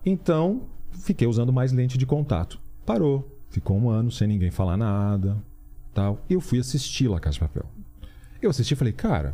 Então, 0.06 0.62
fiquei 0.96 1.28
usando 1.28 1.52
mais 1.54 1.72
lente 1.72 1.98
de 1.98 2.06
contato. 2.06 2.60
Parou. 2.86 3.30
Ficou 3.50 3.78
um 3.78 3.90
ano 3.90 4.12
sem 4.12 4.28
ninguém 4.28 4.52
falar 4.52 4.76
nada, 4.78 5.38
tal. 5.94 6.20
E 6.30 6.34
eu 6.34 6.42
fui 6.42 6.60
assistir 6.60 7.08
La 7.08 7.20
Casa 7.20 7.36
de 7.36 7.40
Papel. 7.40 7.66
Eu 8.42 8.50
assisti 8.50 8.74
e 8.74 8.78
falei, 8.78 8.94
cara, 8.94 9.34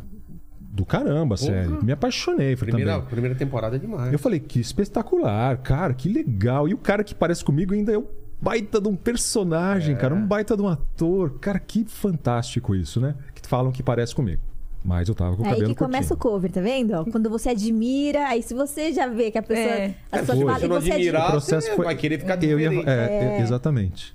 do 0.60 0.86
caramba, 0.86 1.36
sério. 1.36 1.84
Me 1.84 1.92
apaixonei 1.92 2.56
falei, 2.56 2.72
Primeira, 2.72 2.92
também. 2.94 3.10
primeira 3.10 3.34
temporada 3.36 3.76
é 3.76 3.78
demais. 3.78 4.12
Eu 4.12 4.18
falei, 4.18 4.40
que 4.40 4.60
espetacular, 4.60 5.58
cara, 5.58 5.92
que 5.92 6.08
legal. 6.08 6.68
E 6.68 6.74
o 6.74 6.78
cara 6.78 7.04
que 7.04 7.14
parece 7.14 7.44
comigo 7.44 7.74
ainda 7.74 7.92
é 7.92 7.98
um 7.98 8.06
baita 8.40 8.80
de 8.80 8.88
um 8.88 8.96
personagem, 8.96 9.96
cara, 9.96 10.14
um 10.14 10.26
baita 10.26 10.56
de 10.56 10.62
um 10.62 10.68
ator. 10.68 11.38
Cara, 11.40 11.58
que 11.58 11.84
fantástico 11.84 12.74
isso, 12.74 13.00
né? 13.00 13.14
Que 13.34 13.46
falam 13.46 13.70
que 13.70 13.82
parece 13.82 14.14
comigo. 14.14 14.40
Mas 14.84 15.08
eu 15.08 15.14
tava 15.14 15.36
com 15.36 15.42
o 15.42 15.46
É 15.46 15.48
aí 15.50 15.54
cabelo 15.54 15.74
que 15.74 15.78
começa 15.78 16.12
o 16.12 16.16
curtinho. 16.16 16.32
cover, 16.34 16.50
tá 16.52 16.60
vendo? 16.60 16.92
ó? 16.92 17.04
Quando 17.04 17.30
você 17.30 17.50
admira, 17.50 18.26
aí 18.28 18.42
se 18.42 18.52
você 18.52 18.92
já 18.92 19.06
vê 19.06 19.30
que 19.30 19.38
a 19.38 19.42
pessoa. 19.42 19.66
É. 19.74 19.94
Pessoas 20.10 20.38
foi. 20.38 20.46
falam 20.46 20.58
Se 20.58 20.64
e 20.64 20.68
não 20.68 20.80
você 20.80 20.92
admirar, 20.92 21.20
admira. 21.22 21.28
O 21.28 21.30
processo 21.30 21.66
você 21.68 21.76
foi- 21.76 21.84
vai 21.84 21.94
querer 21.96 22.18
ficar 22.18 22.42
Eu 22.42 22.58
ia- 22.58 22.68
diferente. 22.68 22.88
é, 22.88 23.38
é, 23.38 23.40
exatamente. 23.40 24.14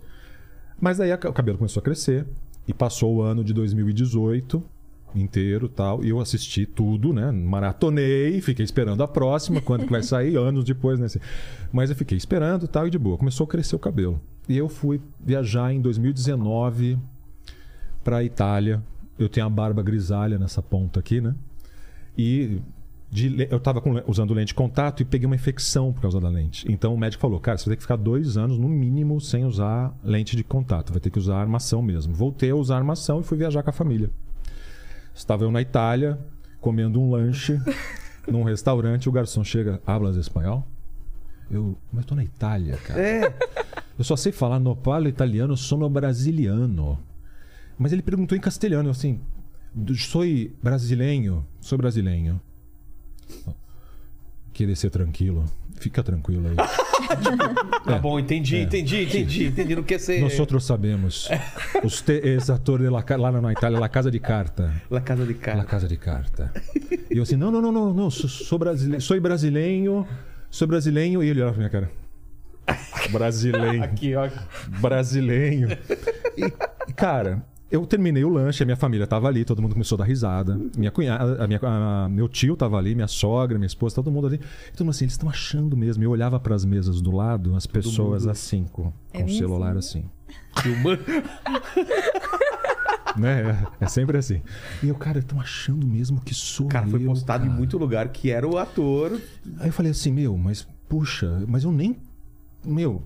Mas 0.80 0.98
daí 0.98 1.12
a- 1.12 1.16
o 1.16 1.34
cabelo 1.34 1.58
começou 1.58 1.80
a 1.80 1.84
crescer 1.84 2.26
e 2.68 2.74
passou 2.74 3.16
o 3.16 3.22
ano 3.22 3.44
de 3.44 3.54
2018 3.54 4.62
inteiro 5.16 5.70
tal 5.70 6.04
e 6.04 6.10
eu 6.10 6.20
assisti 6.20 6.66
tudo, 6.66 7.14
né? 7.14 7.32
Maratonei, 7.32 8.42
fiquei 8.42 8.66
esperando 8.66 9.02
a 9.02 9.08
próxima, 9.08 9.62
quando 9.62 9.86
que 9.86 9.92
vai 9.92 10.04
sair, 10.04 10.36
anos 10.36 10.66
depois, 10.66 11.00
né? 11.00 11.08
Mas 11.72 11.90
eu 11.90 11.96
fiquei 11.96 12.18
esperando 12.18 12.68
tal 12.68 12.86
e 12.86 12.90
de 12.90 13.00
boa. 13.00 13.18
Começou 13.18 13.46
a 13.46 13.48
crescer 13.48 13.76
o 13.76 13.80
cabelo. 13.80 14.20
E 14.50 14.58
eu 14.58 14.68
fui 14.68 15.00
viajar 15.20 15.74
em 15.74 15.80
2019 15.82 16.98
para 18.04 18.22
Itália. 18.24 18.84
Eu 19.18 19.28
tenho 19.30 19.46
a 19.46 19.50
barba 19.50 19.82
grisalha 19.82 20.38
nessa 20.38 20.62
ponta 20.62 21.00
aqui, 21.00 21.20
né? 21.22 21.34
E 22.18 22.60
de 23.10 23.48
eu 23.50 23.60
tava 23.60 23.80
com 23.80 23.94
le- 23.94 24.04
usando 24.06 24.34
lente 24.34 24.48
de 24.50 24.54
contato 24.54 25.02
e 25.02 25.06
peguei 25.06 25.26
uma 25.26 25.36
infecção 25.36 25.94
por 25.94 26.02
causa 26.02 26.20
da 26.20 26.28
lente. 26.28 26.70
Então 26.72 26.94
o 26.94 26.98
médico 26.98 27.22
falou: 27.22 27.40
Cara, 27.40 27.58
você 27.58 27.66
vai 27.66 27.72
ter 27.76 27.78
que 27.78 27.84
ficar 27.84 27.96
dois 27.96 28.36
anos 28.38 28.58
no 28.58 28.68
mínimo 28.68 29.20
sem 29.22 29.46
usar 29.46 29.98
lente 30.04 30.36
de 30.36 30.44
contato. 30.44 30.92
Vai 30.92 31.00
ter 31.00 31.10
que 31.10 31.18
usar 31.20 31.38
armação 31.38 31.82
mesmo. 31.82 32.14
Voltei 32.14 32.52
a 32.52 32.56
usar 32.56 32.78
armação 32.78 33.22
e 33.22 33.24
fui 33.24 33.38
viajar 33.38 33.64
com 33.64 33.70
a 33.70 33.74
família. 33.74 34.10
Estava 35.16 35.44
eu 35.46 35.52
na 35.52 35.62
Itália, 35.62 36.20
comendo 36.60 37.00
um 37.02 37.10
lanche 37.10 37.60
num 38.28 38.44
restaurante. 38.44 39.08
O 39.08 39.12
garçom 39.12 39.44
chega: 39.44 39.82
Hablas 39.88 40.16
espanhol? 40.18 40.68
Eu, 41.50 41.78
mas 41.94 42.06
tô 42.06 42.14
na 42.14 42.26
Itália, 42.26 42.76
cara. 42.76 43.00
É. 43.02 43.34
Eu 43.98 44.04
só 44.04 44.18
sei 44.18 44.32
falar 44.34 44.60
no 44.60 44.76
falo 44.76 45.08
italiano, 45.08 45.56
sono 45.56 45.90
brasiliano. 45.90 47.00
Mas 47.78 47.94
ele 47.94 48.02
perguntou 48.02 48.38
em 48.38 48.42
castelhano, 48.42 48.90
assim, 48.90 49.22
sou 49.98 50.24
brasileiro, 50.62 51.46
sou 51.62 51.78
brasileiro. 51.78 52.42
Querer 54.54 54.76
ser 54.76 54.90
tranquilo. 54.90 55.46
Fica 55.76 56.02
tranquilo 56.04 56.48
aí. 56.50 56.56
Tá 57.86 58.00
bom, 58.00 58.20
entendi, 58.20 58.58
entendi, 58.58 59.04
entendi, 59.04 59.46
entendi. 59.46 59.76
Não 59.76 59.84
quer 59.84 59.98
ser. 59.98 60.20
Nós 60.20 60.38
outros 60.38 60.66
sabemos. 60.66 61.30
Usted 61.82 62.26
es 62.26 62.50
ator 62.50 62.82
de 62.82 62.90
la, 62.90 63.06
lá 63.18 63.32
na 63.32 63.54
Itália, 63.54 63.80
La 63.80 63.88
Casa 63.88 64.12
de 64.12 64.20
Carta. 64.20 64.74
La 64.90 65.00
Casa 65.02 65.26
de 65.26 65.34
La 65.34 65.40
Carta. 65.40 65.64
Casa 65.64 65.88
de 65.88 65.96
Carta. 65.96 66.52
E 67.10 67.16
eu 67.18 67.24
assim, 67.24 67.38
não, 67.38 67.50
não, 67.50 67.62
não, 67.62 67.72
não, 67.72 67.94
não 67.94 68.10
sou, 68.10 68.30
sou 68.30 68.60
brasileiro, 68.60 69.02
sou 69.02 69.22
brasileiro, 69.22 70.08
sou 70.50 70.68
brasileiro. 70.68 71.24
E 71.24 71.30
ele 71.30 71.40
olhava 71.40 71.54
pra 71.54 71.60
minha 71.60 71.70
cara. 71.70 71.92
Brasileiro. 73.10 73.84
Aqui, 73.84 74.16
ó. 74.16 74.30
brasileiro. 74.82 75.78
E, 76.36 76.92
cara, 76.94 77.46
eu 77.70 77.86
terminei 77.86 78.24
o 78.24 78.30
lanche, 78.30 78.64
a 78.64 78.66
minha 78.66 78.76
família 78.78 79.06
tava 79.06 79.28
ali, 79.28 79.44
todo 79.44 79.62
mundo 79.62 79.74
começou 79.74 79.96
a 79.98 80.00
dar 80.00 80.06
risada. 80.06 80.60
Minha 80.78 80.90
cunhada, 80.92 81.44
a 81.44 81.48
minha, 81.48 81.60
a- 81.62 82.08
meu 82.10 82.28
tio 82.30 82.56
tava 82.56 82.78
ali, 82.78 82.96
minha 82.96 83.08
sogra, 83.08 83.58
minha 83.58 83.68
esposa, 83.68 83.96
todo 83.96 84.10
mundo 84.12 84.28
ali. 84.28 84.38
E 84.38 84.72
todo 84.72 84.82
mundo 84.86 84.92
assim, 84.92 85.06
eles 85.06 85.14
estão 85.14 85.30
achando 85.30 85.76
mesmo. 85.76 86.04
Eu 86.04 86.12
olhava 86.12 86.40
pras 86.40 86.64
mesas 86.64 87.02
do 87.02 87.12
lado, 87.12 87.56
as 87.56 87.66
pessoas 87.68 88.26
assim, 88.28 88.66
com, 88.72 88.92
com 89.14 89.24
o 89.26 89.30
celular 89.30 89.76
assim. 89.78 90.06
Filmando. 90.62 91.02
Né? 93.18 93.50
É, 93.82 93.86
é 93.86 93.88
sempre 93.88 94.16
assim. 94.18 94.42
E 94.84 94.90
eu, 94.90 94.96
cara, 94.96 95.18
estão 95.18 95.40
achando 95.42 95.88
mesmo 95.88 96.22
que 96.22 96.36
sou 96.36 96.68
Cara, 96.68 96.86
foi 96.88 97.02
eu, 97.02 97.08
postado 97.08 97.46
em 97.46 97.48
cara. 97.48 97.58
muito 97.58 97.76
lugar 97.78 98.10
que 98.10 98.30
era 98.30 98.48
o 98.48 98.60
ator. 98.60 99.20
Aí 99.60 99.70
eu 99.70 99.74
falei 99.74 99.92
assim, 99.92 100.12
meu, 100.12 100.38
mas 100.38 100.68
puxa, 100.88 101.44
mas 101.48 101.64
eu 101.64 101.72
nem. 101.72 101.98
Meu, 102.64 103.02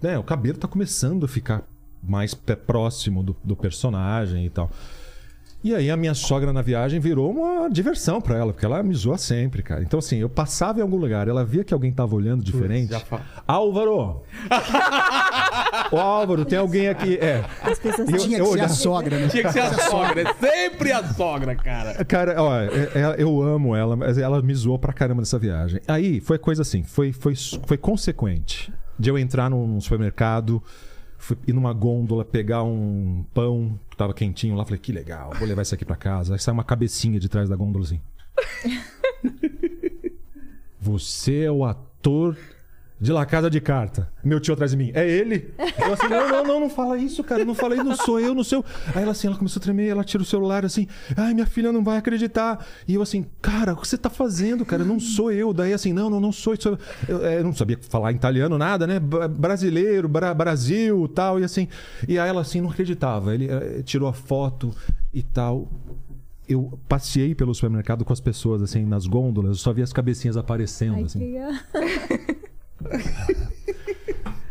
né, 0.00 0.16
o 0.18 0.22
cabelo 0.22 0.56
tá 0.56 0.66
começando 0.66 1.24
a 1.24 1.28
ficar 1.28 1.62
mais 2.02 2.34
próximo 2.34 3.22
do, 3.22 3.36
do 3.44 3.56
personagem 3.56 4.44
e 4.46 4.50
tal. 4.50 4.70
E 5.62 5.74
aí 5.74 5.90
a 5.90 5.96
minha 5.96 6.14
sogra 6.14 6.54
na 6.54 6.62
viagem 6.62 6.98
virou 6.98 7.30
uma 7.30 7.68
diversão 7.68 8.18
pra 8.18 8.34
ela, 8.38 8.50
porque 8.50 8.64
ela 8.64 8.82
me 8.82 8.94
zoa 8.94 9.18
sempre, 9.18 9.62
cara. 9.62 9.82
Então 9.82 9.98
assim, 9.98 10.16
eu 10.16 10.28
passava 10.28 10.78
em 10.78 10.82
algum 10.82 10.96
lugar, 10.96 11.28
ela 11.28 11.44
via 11.44 11.62
que 11.62 11.74
alguém 11.74 11.92
tava 11.92 12.14
olhando 12.14 12.42
diferente. 12.42 12.94
Álvaro! 13.46 14.22
Ô 15.92 15.98
Álvaro, 15.98 16.44
tem 16.46 16.58
alguém 16.58 16.88
aqui. 16.88 17.16
É. 17.20 17.44
As 17.62 17.78
pessoas 17.78 18.08
Eu- 18.08 18.18
Tinha 18.18 18.38
eu 18.38 18.44
que 18.46 18.52
ser 18.52 18.60
a 18.60 18.68
sogra, 18.68 19.18
né? 19.18 19.28
Tinha 19.28 19.42
que 19.44 19.52
ser 19.52 19.60
a 19.60 19.74
sogra. 19.74 20.22
É 20.22 20.34
sempre 20.34 20.92
a 20.92 21.04
sogra, 21.12 21.54
cara. 21.54 22.04
Cara, 22.06 22.42
ó, 22.42 22.56
é- 22.60 22.66
é- 22.94 23.14
eu 23.18 23.42
amo 23.42 23.74
ela, 23.76 23.96
mas 23.96 24.16
ela 24.16 24.40
me 24.40 24.54
zoou 24.54 24.78
pra 24.78 24.92
caramba 24.94 25.20
nessa 25.20 25.38
viagem. 25.38 25.80
Aí 25.86 26.20
foi 26.20 26.38
coisa 26.38 26.62
assim, 26.62 26.82
foi, 26.82 27.12
foi, 27.12 27.34
foi 27.66 27.76
consequente 27.76 28.72
de 28.98 29.10
eu 29.10 29.18
entrar 29.18 29.50
num 29.50 29.80
supermercado, 29.80 30.62
fui 31.20 31.36
ir 31.46 31.52
numa 31.52 31.72
gôndola, 31.72 32.24
pegar 32.24 32.64
um 32.64 33.24
pão 33.32 33.78
que 33.88 33.96
tava 33.96 34.12
quentinho 34.14 34.56
lá, 34.56 34.64
falei, 34.64 34.80
que 34.80 34.90
legal, 34.90 35.32
vou 35.38 35.46
levar 35.46 35.62
isso 35.62 35.74
aqui 35.74 35.84
pra 35.84 35.94
casa. 35.94 36.34
Aí 36.34 36.40
sai 36.40 36.52
uma 36.52 36.64
cabecinha 36.64 37.20
de 37.20 37.28
trás 37.28 37.48
da 37.48 37.54
gôndola 37.54 37.84
assim. 37.84 38.00
Você 40.80 41.42
é 41.42 41.52
o 41.52 41.64
ator 41.64 42.36
de 43.00 43.12
La 43.12 43.24
Casa 43.24 43.48
de 43.48 43.60
Carta. 43.62 44.12
Meu 44.22 44.38
tio 44.38 44.52
atrás 44.52 44.72
de 44.72 44.76
mim. 44.76 44.90
É 44.94 45.08
ele? 45.08 45.54
Eu 45.78 45.94
assim, 45.94 46.06
não, 46.06 46.28
não, 46.28 46.44
não, 46.44 46.60
não 46.60 46.68
fala 46.70 46.98
isso, 46.98 47.24
cara. 47.24 47.44
Não 47.44 47.54
fala 47.54 47.74
isso, 47.74 47.84
não 47.84 47.96
sou 47.96 48.20
eu, 48.20 48.34
não 48.34 48.44
sou 48.44 48.58
eu. 48.58 48.64
Aí 48.94 49.02
ela 49.02 49.12
assim, 49.12 49.26
ela 49.26 49.36
começou 49.36 49.58
a 49.58 49.62
tremer, 49.62 49.88
ela 49.88 50.04
tira 50.04 50.22
o 50.22 50.26
celular 50.26 50.64
assim. 50.66 50.86
Ai, 51.16 51.32
minha 51.32 51.46
filha 51.46 51.72
não 51.72 51.82
vai 51.82 51.96
acreditar. 51.96 52.64
E 52.86 52.94
eu 52.94 53.00
assim, 53.00 53.24
cara, 53.40 53.72
o 53.72 53.76
que 53.76 53.88
você 53.88 53.96
tá 53.96 54.10
fazendo, 54.10 54.66
cara? 54.66 54.84
Não 54.84 55.00
sou 55.00 55.32
eu. 55.32 55.52
Daí 55.54 55.72
assim, 55.72 55.94
não, 55.94 56.10
não, 56.10 56.20
não 56.20 56.30
sou 56.30 56.54
eu. 56.54 56.78
Eu, 57.08 57.24
é, 57.24 57.38
eu 57.38 57.44
não 57.44 57.54
sabia 57.54 57.78
falar 57.88 58.12
italiano, 58.12 58.58
nada, 58.58 58.86
né? 58.86 59.00
Brasileiro, 59.00 60.06
Bra- 60.06 60.34
Brasil 60.34 61.08
tal. 61.08 61.40
E 61.40 61.44
assim. 61.44 61.68
E 62.06 62.18
aí 62.18 62.28
ela 62.28 62.42
assim, 62.42 62.60
não 62.60 62.68
acreditava. 62.70 63.34
Ele 63.34 63.48
eh, 63.48 63.82
tirou 63.82 64.08
a 64.08 64.12
foto 64.12 64.74
e 65.14 65.22
tal. 65.22 65.68
Eu 66.46 66.78
passei 66.88 67.34
pelo 67.34 67.54
supermercado 67.54 68.04
com 68.04 68.12
as 68.12 68.20
pessoas, 68.20 68.60
assim, 68.60 68.84
nas 68.84 69.06
gôndolas, 69.06 69.50
eu 69.52 69.56
só 69.56 69.72
via 69.72 69.84
as 69.84 69.92
cabecinhas 69.92 70.36
aparecendo, 70.36 70.94
Ai, 70.96 71.04
que 71.04 71.06
assim. 71.06 72.40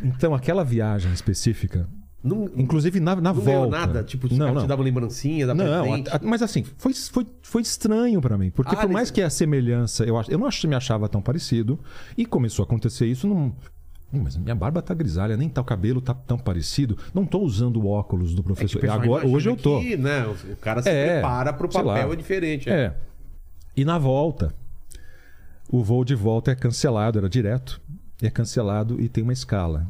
Então, 0.01 0.33
aquela 0.33 0.63
viagem 0.63 1.11
específica, 1.11 1.87
Não, 2.23 2.45
inclusive 2.55 2.99
na, 3.01 3.15
na 3.15 3.21
não 3.21 3.33
volta. 3.33 3.49
ganhou 3.51 3.69
nada? 3.69 4.03
Tipo, 4.03 4.27
os 4.27 4.31
não, 4.31 4.39
caras 4.39 4.53
não. 4.55 4.61
te 4.63 4.67
davam 4.67 4.85
lembrancinha 4.85 5.45
da 5.45 5.53
Não, 5.53 5.93
a- 5.93 5.97
a- 5.97 6.19
mas 6.23 6.41
assim, 6.41 6.63
foi, 6.77 6.93
foi, 6.93 7.25
foi 7.41 7.61
estranho 7.61 8.21
pra 8.21 8.37
mim. 8.37 8.49
Porque 8.49 8.73
Ah, 8.75 8.79
por 8.79 8.89
mais 8.89 9.03
nesse- 9.09 9.13
que 9.13 9.21
a 9.21 9.29
semelhança, 9.29 10.05
eu, 10.05 10.17
acho, 10.17 10.31
eu 10.31 10.37
não 10.37 10.45
acho 10.45 10.61
que 10.61 10.67
me 10.67 10.75
achava 10.75 11.09
tão 11.09 11.21
parecido. 11.21 11.77
E 12.17 12.25
começou 12.25 12.63
a 12.63 12.65
acontecer 12.65 13.07
isso 13.07 13.27
num. 13.27 13.51
Ih, 14.13 14.19
Mas 14.19 14.37
minha 14.37 14.55
barba 14.55 14.81
tá 14.81 14.93
grisalha, 14.93 15.35
nem 15.37 15.49
tá 15.49 15.59
o 15.61 15.65
cabelo 15.65 15.99
tá 16.01 16.13
tão 16.13 16.37
parecido. 16.37 16.97
Não 17.13 17.25
tô 17.25 17.39
usando 17.39 17.77
o 17.81 17.87
óculos 17.87 18.33
do 18.33 18.41
É 18.41 18.43
professor. 18.43 18.79
pessoal 18.79 19.01
Agora, 19.01 19.27
hoje 19.27 19.49
eu 19.49 19.55
tô. 19.57 19.81
que, 19.81 19.95
né, 19.97 20.25
o 20.25 20.55
cara 20.55 20.81
se 20.81 20.89
É, 20.89 21.13
prepara 21.19 21.51
pro 21.53 21.67
papel 21.69 22.13
é 22.13 22.15
diferente. 22.15 22.69
É. 22.69 22.95
E 23.75 23.83
na 23.85 23.97
volta, 23.97 24.53
o 25.69 25.83
voo 25.83 26.03
de 26.05 26.15
volta 26.15 26.51
é 26.51 26.55
cancelado, 26.55 27.19
era 27.19 27.29
direto. 27.29 27.79
É 28.21 28.29
cancelado 28.29 28.99
e 28.99 29.07
tem 29.07 29.23
uma 29.23 29.33
escala. 29.33 29.87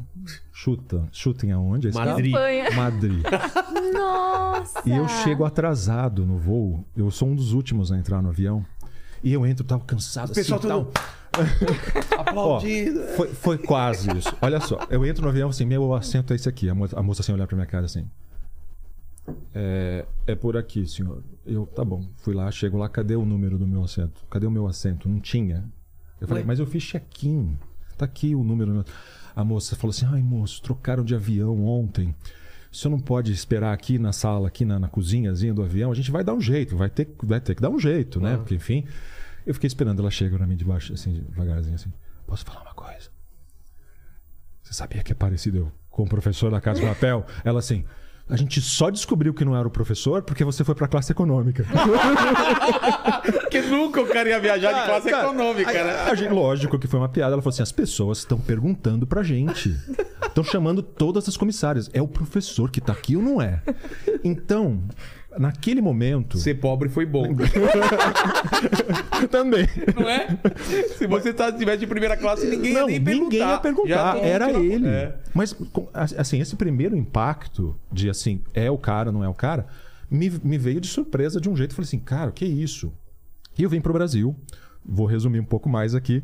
Chuta. 0.52 1.08
Chutem 1.10 1.50
aonde? 1.52 1.88
A 1.88 1.90
escala? 1.90 2.12
Madrid. 2.12 2.34
Madrid. 2.76 3.24
Nossa! 3.92 4.82
E 4.86 4.92
eu 4.92 5.08
chego 5.08 5.44
atrasado 5.44 6.24
no 6.24 6.38
voo. 6.38 6.84
Eu 6.96 7.10
sou 7.10 7.28
um 7.28 7.34
dos 7.34 7.52
últimos 7.52 7.90
a 7.90 7.98
entrar 7.98 8.22
no 8.22 8.28
avião. 8.28 8.64
E 9.22 9.32
eu 9.32 9.44
entro, 9.44 9.64
tava 9.64 9.84
cansado 9.84 10.30
O 10.30 10.34
pessoal 10.34 10.60
assim, 10.60 10.68
todo 10.68 10.92
aplaudindo. 12.18 13.00
Foi, 13.16 13.28
foi 13.28 13.58
quase 13.58 14.10
isso. 14.16 14.34
Olha 14.40 14.60
só, 14.60 14.78
eu 14.90 15.04
entro 15.04 15.22
no 15.22 15.28
avião 15.28 15.50
assim, 15.50 15.64
meu 15.64 15.92
assento 15.94 16.32
é 16.32 16.36
esse 16.36 16.48
aqui. 16.48 16.68
A 16.70 16.74
moça, 16.74 16.98
a 16.98 17.02
moça 17.02 17.22
assim 17.22 17.32
olhar 17.32 17.46
pra 17.46 17.56
minha 17.56 17.66
cara 17.66 17.86
assim. 17.86 18.08
É, 19.54 20.06
é 20.26 20.34
por 20.34 20.56
aqui, 20.56 20.86
senhor. 20.86 21.22
Eu, 21.46 21.66
tá 21.66 21.84
bom. 21.84 22.04
Fui 22.16 22.34
lá, 22.34 22.50
chego 22.50 22.78
lá, 22.78 22.88
cadê 22.88 23.16
o 23.16 23.24
número 23.24 23.58
do 23.58 23.66
meu 23.66 23.84
assento? 23.84 24.24
Cadê 24.30 24.46
o 24.46 24.50
meu 24.50 24.66
assento? 24.66 25.08
Não 25.08 25.20
tinha. 25.20 25.64
Eu 26.20 26.28
falei, 26.28 26.42
Ué? 26.42 26.46
mas 26.46 26.58
eu 26.58 26.66
fiz 26.66 26.82
check-in. 26.82 27.56
Tá 28.00 28.06
aqui 28.06 28.34
o 28.34 28.42
número. 28.42 28.70
do 28.70 28.74
meu-" 28.74 28.84
A 29.34 29.44
moça 29.44 29.76
falou 29.76 29.90
assim: 29.90 30.06
ai, 30.06 30.22
moço, 30.22 30.62
trocaram 30.62 31.04
de 31.04 31.14
avião 31.14 31.64
ontem. 31.64 32.14
O 32.72 32.76
senhor 32.76 32.92
não 32.94 33.00
pode 33.00 33.32
esperar 33.32 33.72
aqui 33.72 33.98
na 33.98 34.12
sala, 34.12 34.48
aqui 34.48 34.64
na, 34.64 34.78
na 34.78 34.88
cozinhazinha 34.88 35.52
do 35.52 35.62
avião. 35.62 35.90
A 35.90 35.94
gente 35.94 36.10
vai 36.10 36.22
dar 36.22 36.34
um 36.34 36.40
jeito, 36.40 36.76
vai 36.76 36.88
ter, 36.88 37.08
vai 37.22 37.40
ter 37.40 37.54
que 37.54 37.62
dar 37.62 37.70
um 37.70 37.78
jeito, 37.78 38.20
né? 38.20 38.36
Porque, 38.36 38.54
enfim. 38.54 38.84
Eu 39.44 39.54
fiquei 39.54 39.66
esperando 39.66 40.00
ela 40.00 40.10
chegar 40.10 40.36
pra 40.36 40.46
mim 40.46 40.56
de 40.56 40.64
baixo, 40.64 40.92
assim, 40.92 41.24
devagarzinho, 41.28 41.74
assim. 41.74 41.92
Posso 42.26 42.44
falar 42.44 42.62
uma 42.62 42.74
coisa? 42.74 43.10
Você 44.62 44.74
sabia 44.74 45.02
que 45.02 45.10
é 45.10 45.14
parecido 45.14 45.58
eu 45.58 45.72
com 45.88 46.04
o 46.04 46.08
professor 46.08 46.50
da 46.50 46.60
Casa 46.60 46.80
de 46.80 46.86
Papel? 46.86 47.26
Ela 47.44 47.58
assim. 47.58 47.84
A 48.30 48.36
gente 48.36 48.60
só 48.60 48.90
descobriu 48.90 49.34
que 49.34 49.44
não 49.44 49.56
era 49.56 49.66
o 49.66 49.70
professor 49.70 50.22
porque 50.22 50.44
você 50.44 50.62
foi 50.64 50.74
pra 50.74 50.86
classe 50.88 51.10
econômica. 51.12 51.64
Porque 53.40 53.60
nunca 53.62 54.00
o 54.00 54.06
cara 54.06 54.28
ia 54.28 54.40
viajar 54.40 54.72
de 54.72 54.86
classe 54.86 55.10
Cara, 55.10 55.24
econômica, 55.24 55.70
a- 55.70 55.84
né? 55.84 55.92
a 56.10 56.14
gente- 56.14 56.32
lógico 56.32 56.78
que 56.78 56.86
foi 56.86 57.00
uma 57.00 57.08
piada. 57.08 57.32
Ela 57.32 57.42
falou 57.42 57.52
assim: 57.52 57.62
as 57.62 57.72
pessoas 57.72 58.18
estão 58.18 58.38
perguntando 58.38 59.06
pra 59.06 59.22
gente. 59.22 59.76
Estão 60.26 60.44
chamando 60.44 60.82
todas 60.82 61.28
as 61.28 61.36
comissárias. 61.36 61.90
É 61.92 62.00
o 62.00 62.06
professor 62.08 62.70
que 62.70 62.80
tá 62.80 62.92
aqui 62.92 63.16
ou 63.16 63.22
não 63.22 63.42
é? 63.42 63.60
Então, 64.22 64.82
naquele 65.38 65.80
momento. 65.80 66.38
Ser 66.38 66.54
pobre 66.54 66.88
foi 66.88 67.06
bom. 67.06 67.24
Também. 69.30 69.66
Não 69.98 70.08
é? 70.08 70.28
Se 70.96 71.06
você 71.06 71.32
tá, 71.32 71.52
tivesse 71.52 71.78
de 71.80 71.86
primeira 71.86 72.16
classe, 72.16 72.46
ninguém 72.46 72.72
ia 72.72 72.80
Não, 72.80 72.86
nem 72.86 73.02
perguntar. 73.02 73.24
ninguém 73.30 73.48
ia 73.48 73.58
perguntar. 73.58 74.16
Era 74.18 74.50
que- 74.52 74.56
ele. 74.58 74.86
É. 74.86 75.14
Mas, 75.34 75.54
assim, 76.16 76.40
esse 76.40 76.56
primeiro 76.56 76.96
impacto 76.96 77.76
de 77.92 78.08
assim, 78.10 78.42
é 78.54 78.70
o 78.70 78.78
cara, 78.78 79.12
não 79.12 79.22
é 79.22 79.28
o 79.28 79.34
cara, 79.34 79.66
me, 80.10 80.30
me 80.42 80.58
veio 80.58 80.80
de 80.80 80.88
surpresa 80.88 81.40
de 81.40 81.48
um 81.48 81.56
jeito. 81.56 81.70
Eu 81.72 81.76
falei 81.76 81.86
assim, 81.86 81.98
cara, 82.00 82.30
o 82.30 82.32
que 82.32 82.44
é 82.44 82.48
isso? 82.48 82.92
E 83.58 83.62
eu 83.62 83.70
vim 83.70 83.80
pro 83.80 83.92
Brasil. 83.92 84.34
Vou 84.84 85.06
resumir 85.06 85.40
um 85.40 85.44
pouco 85.44 85.68
mais 85.68 85.94
aqui. 85.94 86.22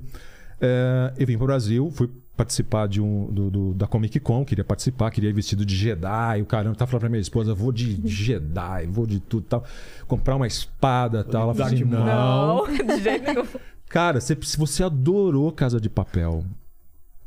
É, 0.61 1.13
eu 1.19 1.27
vim 1.27 1.37
pro 1.37 1.47
Brasil, 1.47 1.91
fui 1.91 2.11
participar 2.37 2.87
de 2.87 3.01
um, 3.01 3.27
do, 3.33 3.51
do- 3.51 3.75
da 3.75 3.87
Comic 3.87 4.21
Con, 4.21 4.45
queria 4.45 4.65
participar, 4.65 5.11
queria 5.11 5.31
ir 5.31 5.33
vestido 5.33 5.65
de 5.65 5.75
Jedi, 5.75 6.43
o 6.43 6.47
caramba, 6.47 6.75
tá 6.77 6.87
falando 6.87 7.01
pra 7.01 7.09
minha 7.09 7.21
esposa, 7.21 7.55
vou 7.55 7.73
de 7.73 8.01
Jedi, 8.07 8.87
vou 8.89 9.07
de 9.07 9.21
tudo 9.21 9.47
tal, 9.49 9.65
comprar 10.07 10.37
uma 10.37 10.47
espada 10.47 11.25
tal. 11.25 11.43
Ela 11.45 11.55
falou 11.55 11.73
assim, 11.73 11.85
não, 11.85 12.05
Não, 12.07 12.67
de 12.97 13.03
jeito 13.03 13.25
nenhum. 13.33 13.47
Cara, 13.89 14.21
você, 14.21 14.37
você 14.59 14.83
adorou 14.85 15.51
Casa 15.53 15.81
de 15.81 15.89
Papel. 15.89 16.45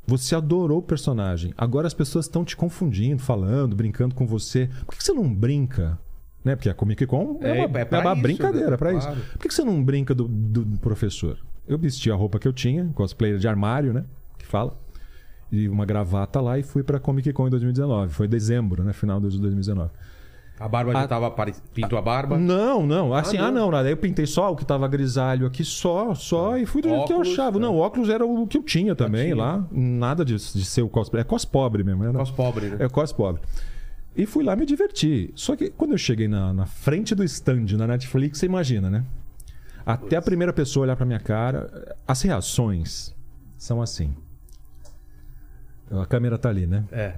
Você 0.06 0.34
adorou 0.36 0.80
o 0.80 0.82
personagem. 0.82 1.54
Agora 1.58 1.86
as 1.88 1.94
pessoas 1.94 2.26
estão 2.26 2.44
te 2.44 2.58
confundindo, 2.58 3.22
falando, 3.22 3.76
brincando 3.76 4.16
com 4.16 4.26
você. 4.26 4.68
Por 4.86 4.92
que 4.94 4.98
que 4.98 5.04
você 5.04 5.14
não 5.14 5.32
brinca? 5.34 6.00
Né? 6.44 6.56
Porque 6.56 6.70
a 6.70 6.74
Comic 6.74 7.06
Con 7.06 7.38
é, 7.42 7.60
É, 7.60 7.66
uma, 7.68 7.78
é 7.78 7.82
é 7.82 7.86
pra 7.86 8.00
uma 8.02 8.14
isso, 8.14 8.22
brincadeira 8.24 8.72
né? 8.72 8.78
pra 8.78 8.94
isso. 8.94 9.08
Claro. 9.08 9.22
Por 9.34 9.40
que 9.40 9.48
que 9.48 9.54
você 9.54 9.64
não 9.64 9.84
brinca 9.84 10.16
do, 10.16 10.28
do 10.28 10.66
professor? 10.80 11.38
Eu 11.68 11.78
vesti 11.78 12.10
a 12.12 12.16
roupa 12.16 12.40
que 12.40 12.48
eu 12.48 12.54
tinha, 12.54 12.86
cosplayer 12.96 13.38
de 13.38 13.48
armário, 13.48 13.94
né? 13.94 14.04
Que 14.38 14.46
fala. 14.48 14.76
E 15.52 15.68
uma 15.68 15.86
gravata 15.86 16.40
lá 16.40 16.60
e 16.60 16.64
fui 16.64 16.84
pra 16.84 17.00
Comic 17.00 17.32
Con 17.34 17.48
em 17.48 17.50
2019. 17.50 18.14
Foi 18.14 18.28
dezembro, 18.28 18.84
né? 18.84 18.94
Final 18.94 19.20
de 19.20 19.40
2019. 19.40 19.90
A 20.60 20.68
barba 20.68 20.92
já 20.92 21.02
A- 21.04 21.08
tava... 21.08 21.34
Pintou 21.74 21.98
a 21.98 22.02
barba? 22.02 22.38
Não, 22.38 22.86
não. 22.86 23.14
Assim, 23.14 23.38
Ah, 23.38 23.46
ah, 23.48 23.52
não. 23.52 23.62
não. 23.66 23.72
nada. 23.72 23.88
Aí 23.88 23.94
eu 23.94 23.98
pintei 23.98 24.26
só 24.26 24.52
o 24.52 24.56
que 24.58 24.66
tava 24.66 24.88
grisalho 24.90 25.48
aqui, 25.48 25.64
só, 25.64 26.14
só, 26.14 26.58
e 26.58 26.66
fui 26.66 26.82
do 26.82 26.90
jeito 26.90 27.06
que 27.06 27.14
eu 27.14 27.18
Óculos, 27.20 27.34
achava. 27.34 27.54
tá. 27.54 27.60
Não, 27.60 27.76
o 27.76 27.80
óculos 27.80 28.10
era 28.10 28.26
o 28.26 28.46
que 28.46 28.58
eu 28.58 28.64
tinha 28.64 28.94
também 28.94 29.32
tinha. 29.32 29.36
lá. 29.38 29.66
Nada 29.72 30.26
de, 30.26 30.36
de 30.36 30.66
ser 30.66 30.82
o 30.82 30.90
cosplay. 30.90 31.22
É 31.22 31.24
cos 31.24 31.46
pobre 31.46 31.84
mesmo. 31.84 32.04
Era, 32.04 32.14
Cos 32.20 32.30
pobre, 32.32 32.68
né? 32.70 32.78
É 32.80 32.90
cos 32.90 33.14
pobre. 33.14 33.42
E 34.16 34.26
fui 34.26 34.44
lá 34.44 34.54
me 34.56 34.66
divertir. 34.66 35.32
Só 35.34 35.56
que 35.56 35.70
quando 35.70 35.92
eu 35.94 35.98
cheguei 35.98 36.28
na, 36.28 36.54
na 36.54 36.66
frente 36.66 37.16
do 37.16 37.24
stand 37.24 37.66
na 37.78 37.88
Netflix, 37.88 38.38
você 38.40 38.46
imagina, 38.46 38.90
né? 38.90 39.06
Até 39.86 40.18
a 40.18 40.22
primeira 40.22 40.52
pessoa 40.52 40.84
olhar 40.84 40.96
pra 40.98 41.06
minha 41.06 41.20
cara, 41.22 41.96
as 42.06 42.22
reações 42.22 43.16
são 43.58 43.82
assim. 43.82 44.14
A 45.92 46.06
câmera 46.06 46.38
tá 46.38 46.50
ali, 46.50 46.68
né? 46.68 46.86
É. 46.92 47.16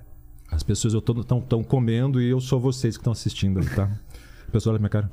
As 0.49 0.63
pessoas 0.63 0.93
estão 0.93 1.41
tão 1.41 1.63
comendo 1.63 2.21
e 2.21 2.29
eu 2.29 2.39
sou 2.41 2.59
vocês 2.59 2.95
que 2.97 3.01
estão 3.01 3.13
assistindo 3.13 3.59
aí, 3.59 3.69
tá? 3.69 3.89
A 4.47 4.51
pessoa 4.51 4.73
olha 4.73 4.89
pra 4.89 4.99
minha 5.01 5.09
cara. 5.09 5.11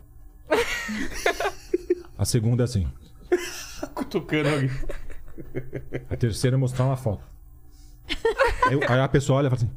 A 2.16 2.24
segunda 2.24 2.62
é 2.62 2.64
assim. 2.64 2.86
Cutucando 3.94 4.48
alguém. 4.48 4.70
A 6.10 6.16
terceira 6.16 6.56
é 6.56 6.58
mostrar 6.58 6.84
uma 6.86 6.96
foto. 6.96 7.22
Aí, 8.66 8.80
aí 8.88 9.00
a 9.00 9.08
pessoa 9.08 9.38
olha 9.38 9.46
e 9.46 9.50
fala 9.50 9.62
assim. 9.62 9.70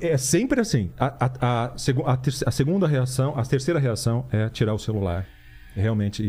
É, 0.00 0.08
é 0.12 0.16
sempre 0.18 0.60
assim. 0.60 0.90
A, 0.98 1.26
a- 1.26 1.32
a 1.40 1.64
a 1.66 2.18
a 2.46 2.50
segunda 2.50 2.86
reação, 2.86 3.38
a 3.38 3.42
terceira 3.44 3.78
reação 3.78 4.26
é 4.30 4.48
tirar 4.48 4.72
o 4.72 4.78
celular. 4.78 5.26
Realmente. 5.74 6.22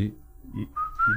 E, 0.53 0.68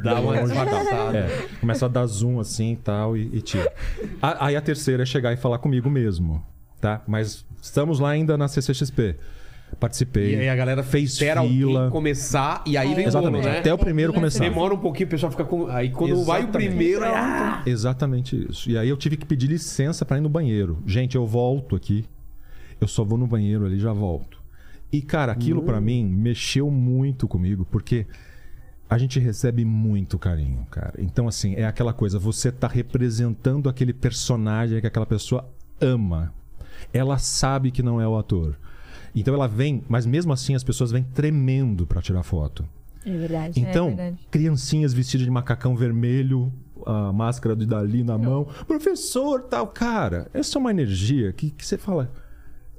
Dá 0.02 0.20
uma 0.20 0.42
disfarçada. 0.42 1.18
É, 1.18 1.48
começa 1.60 1.86
a 1.86 1.88
dar 1.88 2.06
zoom 2.06 2.40
assim 2.40 2.72
e 2.72 2.76
tal 2.76 3.16
e, 3.16 3.30
e 3.36 3.40
tira. 3.42 3.72
A- 4.20 4.46
Aí 4.46 4.56
a 4.56 4.60
terceira 4.60 5.02
é 5.02 5.06
chegar 5.06 5.32
e 5.32 5.36
falar 5.36 5.58
comigo 5.58 5.90
mesmo, 5.90 6.44
tá? 6.80 7.02
Mas 7.06 7.44
estamos 7.60 8.00
lá 8.00 8.10
ainda 8.10 8.36
na 8.38 8.48
CCXP. 8.48 9.16
Participei. 9.80 10.34
E 10.34 10.36
aí 10.40 10.48
a 10.48 10.54
galera 10.54 10.82
fez 10.84 11.14
espera 11.14 11.42
fila. 11.42 11.78
alguém 11.80 11.90
começar 11.90 12.62
e 12.64 12.76
aí 12.76 12.94
vem 12.94 13.06
o 13.06 13.08
Exatamente. 13.08 13.42
bolo, 13.42 13.52
né? 13.54 13.58
Até 13.58 13.74
o 13.74 13.78
primeiro 13.78 14.12
começar. 14.12 14.38
Demora 14.44 14.72
um 14.72 14.78
pouquinho, 14.78 15.06
o 15.06 15.10
pessoal 15.10 15.32
fica 15.32 15.44
com... 15.44 15.66
Aí 15.66 15.90
quando 15.90 16.22
vai 16.24 16.42
o 16.42 16.44
Exatamente. 16.44 16.68
primeiro... 16.68 17.04
ah! 17.04 17.62
Exatamente 17.66 18.46
isso. 18.48 18.70
E 18.70 18.78
aí 18.78 18.88
eu 18.88 18.96
tive 18.96 19.16
que 19.16 19.26
pedir 19.26 19.48
licença 19.48 20.04
pra 20.04 20.16
ir 20.16 20.20
no 20.20 20.28
banheiro. 20.28 20.80
Gente, 20.86 21.16
eu 21.16 21.26
volto 21.26 21.74
aqui. 21.74 22.04
Eu 22.80 22.86
só 22.86 23.02
vou 23.02 23.18
no 23.18 23.26
banheiro 23.26 23.64
ali 23.66 23.76
e 23.76 23.80
já 23.80 23.92
volto. 23.92 24.38
E 24.92 25.02
cara, 25.02 25.32
aquilo 25.32 25.62
pra 25.62 25.80
mim 25.80 26.04
mexeu 26.04 26.70
muito 26.70 27.26
comigo, 27.26 27.66
porque 27.68 28.06
a 28.94 28.98
gente 28.98 29.18
recebe 29.18 29.64
muito 29.64 30.18
carinho, 30.18 30.64
cara. 30.70 30.94
Então 30.98 31.26
assim, 31.26 31.54
é 31.54 31.64
aquela 31.66 31.92
coisa, 31.92 32.18
você 32.18 32.52
tá 32.52 32.68
representando 32.68 33.68
aquele 33.68 33.92
personagem 33.92 34.80
que 34.80 34.86
aquela 34.86 35.06
pessoa 35.06 35.48
ama. 35.80 36.32
Ela 36.92 37.18
sabe 37.18 37.70
que 37.70 37.82
não 37.82 38.00
é 38.00 38.06
o 38.06 38.16
ator. 38.16 38.56
Então 39.14 39.34
ela 39.34 39.48
vem, 39.48 39.82
mas 39.88 40.06
mesmo 40.06 40.32
assim 40.32 40.54
as 40.54 40.62
pessoas 40.62 40.90
vêm 40.92 41.02
tremendo 41.02 41.86
pra 41.86 42.00
tirar 42.00 42.22
foto. 42.22 42.64
É 43.04 43.16
verdade. 43.16 43.60
Então, 43.60 43.88
verdade. 43.88 44.26
criancinhas 44.30 44.92
vestidas 44.94 45.24
de 45.24 45.30
macacão 45.30 45.76
vermelho, 45.76 46.52
a 46.86 47.12
máscara 47.12 47.54
de 47.56 47.66
Dali 47.66 48.02
na 48.04 48.16
mão, 48.16 48.46
professor, 48.66 49.42
tal, 49.42 49.66
cara, 49.66 50.28
essa 50.32 50.56
é 50.56 50.60
uma 50.60 50.70
energia 50.70 51.32
que, 51.32 51.50
que 51.50 51.66
você 51.66 51.76
fala, 51.76 52.10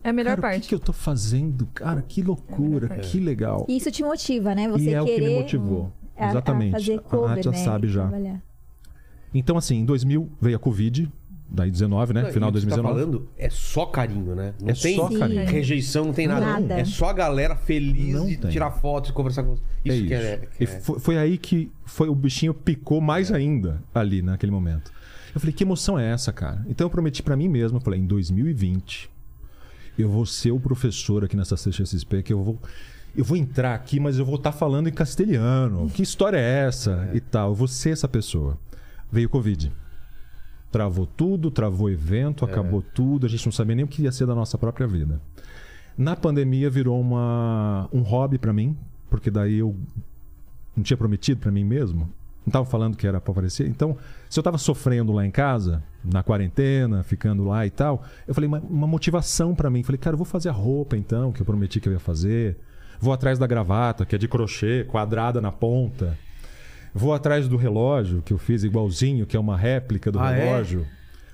É 0.04 0.10
a 0.10 0.14
melhor 0.14 0.32
cara, 0.36 0.40
o 0.40 0.42
parte. 0.42 0.62
que, 0.64 0.70
que 0.70 0.76
eu 0.76 0.80
tô 0.80 0.94
fazendo? 0.94 1.66
Cara, 1.74 2.02
que 2.02 2.22
loucura, 2.22 2.88
que 3.00 3.20
legal. 3.20 3.66
E 3.68 3.78
isso 3.78 3.92
te 3.92 4.04
motiva, 4.04 4.54
né? 4.56 4.68
Você 4.70 4.92
E 4.92 4.94
é 4.94 5.02
o 5.02 5.06
que 5.06 5.16
querer 5.16 5.30
me 5.30 5.40
motivou. 5.42 5.92
A- 6.18 6.26
a 6.26 6.30
Exatamente. 6.30 6.72
fazer 6.74 6.96
A 6.96 7.00
cover, 7.00 7.30
Nath 7.36 7.44
já 7.44 7.52
né? 7.52 7.58
sabe 7.58 7.88
e 7.88 7.92
já. 7.92 8.02
trabalhar. 8.08 8.42
Então, 9.34 9.58
assim, 9.58 9.76
em 9.80 9.86
2000 9.86 10.30
veio 10.42 10.56
a 10.56 10.60
Covid, 10.60 11.12
daí 11.50 11.70
19, 11.70 12.14
né? 12.14 12.32
Final 12.32 12.52
de 12.52 12.58
E 12.58 12.60
o 12.60 12.62
que 12.64 12.70
você 12.74 12.82
2019. 12.82 12.88
tá 12.88 12.94
falando 12.94 13.30
é 13.38 13.50
só 13.50 13.86
carinho, 13.86 14.34
né? 14.36 14.54
Não 14.62 14.70
É 14.70 14.74
tem 14.74 14.96
só 14.96 15.10
carinho. 15.10 15.46
rejeição, 15.46 16.06
não 16.06 16.14
tem 16.14 16.28
nada. 16.28 16.46
Nada. 16.46 16.80
É 16.80 16.86
só 16.86 17.10
a 17.10 17.14
galera 17.14 17.56
feliz 17.56 18.14
Não 18.16 18.26
de 18.28 18.38
tem. 18.38 18.50
tirar 18.52 18.72
fotos, 18.72 19.12
conversar 19.12 19.44
com... 19.44 19.54
Isso, 19.54 19.62
é 19.86 19.96
isso. 19.96 20.08
que 20.08 20.14
é... 20.14 20.38
que 20.58 20.64
E 20.64 20.68
é- 20.68 20.80
foi, 20.80 21.00
foi 21.00 21.18
aí 21.18 21.38
que 21.38 21.70
foi, 21.86 22.08
o 22.08 22.16
bichinho 22.16 22.54
picou 22.54 23.02
mais 23.02 23.32
ainda 23.32 23.84
ali 23.94 24.22
naquele 24.22 24.52
momento. 24.54 24.92
Eu 25.34 25.42
falei, 25.42 25.54
que 25.54 25.64
emoção 25.66 26.00
é 26.00 26.10
essa, 26.14 26.32
cara? 26.32 26.66
Então 26.70 26.86
eu 26.86 26.90
prometi 26.90 27.22
pra 27.22 27.36
mim 27.36 27.50
mesmo, 27.50 27.78
eu 27.78 27.82
falei, 27.82 28.00
em 28.00 28.06
2020 28.06 29.10
eu 30.00 30.10
vou 30.10 30.26
ser 30.26 30.52
o 30.52 30.60
professor 30.60 31.26
aqui 31.26 31.36
nessa 31.36 31.56
CXSP 31.58 32.24
que 32.24 32.32
eu 32.32 32.42
vou 32.44 32.58
eu 33.16 33.24
vou 33.24 33.38
entrar 33.38 33.74
aqui, 33.74 34.00
mas 34.00 34.18
eu 34.18 34.26
vou 34.26 34.36
estar 34.36 34.52
falando 34.52 34.88
em 34.88 34.92
castelhano. 34.92 35.90
Que 35.90 36.04
história 36.04 36.38
é 36.38 36.66
essa? 36.68 37.10
E 37.14 37.20
tal. 37.20 37.50
Eu 37.50 37.56
vou 37.56 37.68
ser 37.68 37.92
essa 37.92 38.08
pessoa. 38.08 38.58
Veio 39.12 39.28
o 39.28 39.32
Covid. 39.32 39.72
Travou 40.72 41.06
tudo, 41.06 41.50
travou 41.50 41.88
o 41.88 41.90
evento, 41.90 42.44
acabou 42.44 42.82
tudo. 42.82 43.26
A 43.26 43.30
gente 43.30 43.46
não 43.46 43.52
sabia 43.54 43.76
nem 43.76 43.86
o 43.86 43.88
que 43.88 44.02
ia 44.02 44.12
ser 44.12 44.26
da 44.26 44.36
nossa 44.36 44.58
própria 44.58 44.86
vida. 44.86 45.22
Na 45.98 46.16
pandemia 46.16 46.70
virou 46.70 47.00
uma, 47.00 47.88
um 47.94 48.02
hobby 48.02 48.38
pra 48.38 48.52
mim, 48.52 48.78
porque 49.10 49.32
daí 49.32 49.60
eu 49.60 49.74
não 50.76 50.84
tinha 50.84 50.98
prometido 50.98 51.40
pra 51.40 51.52
mim 51.52 51.64
mesmo. 51.64 52.12
Não 52.46 52.52
tava 52.52 52.66
falando 52.66 52.98
que 52.98 53.08
era 53.08 53.22
pra 53.22 53.32
aparecer. 53.32 53.68
Então, 53.68 53.98
se 54.30 54.38
eu 54.38 54.44
tava 54.44 54.58
sofrendo 54.58 55.14
lá 55.14 55.26
em 55.26 55.32
casa, 55.32 55.82
na 56.04 56.22
quarentena, 56.22 57.02
ficando 57.04 57.46
lá 57.46 57.66
e 57.66 57.70
tal, 57.70 58.04
eu 58.28 58.36
falei, 58.36 58.48
uma, 58.48 58.60
uma 58.60 58.86
motivação 58.86 59.56
pra 59.56 59.70
mim. 59.70 59.82
Falei, 59.82 59.98
cara, 59.98 60.14
eu 60.14 60.18
vou 60.18 60.26
fazer 60.26 60.50
a 60.50 60.52
roupa 60.52 60.98
então, 60.98 61.32
que 61.32 61.42
eu 61.42 61.46
prometi 61.46 61.80
que 61.80 61.88
eu 61.88 61.94
ia 61.94 62.00
fazer. 62.00 62.58
Vou 63.00 63.14
atrás 63.14 63.38
da 63.40 63.48
gravata, 63.48 64.06
que 64.06 64.16
é 64.16 64.18
de 64.18 64.28
crochê, 64.28 64.84
quadrada 64.86 65.40
na 65.42 65.52
ponta. 65.52 66.18
Vou 66.94 67.14
atrás 67.14 67.48
do 67.48 67.58
relógio, 67.58 68.22
que 68.22 68.32
eu 68.32 68.38
fiz 68.38 68.64
igualzinho, 68.64 69.26
que 69.26 69.36
é 69.36 69.40
uma 69.40 69.58
réplica 69.58 70.12
do 70.12 70.20
Ah, 70.20 70.32
é? 70.32 70.46
relógio. 70.46 70.86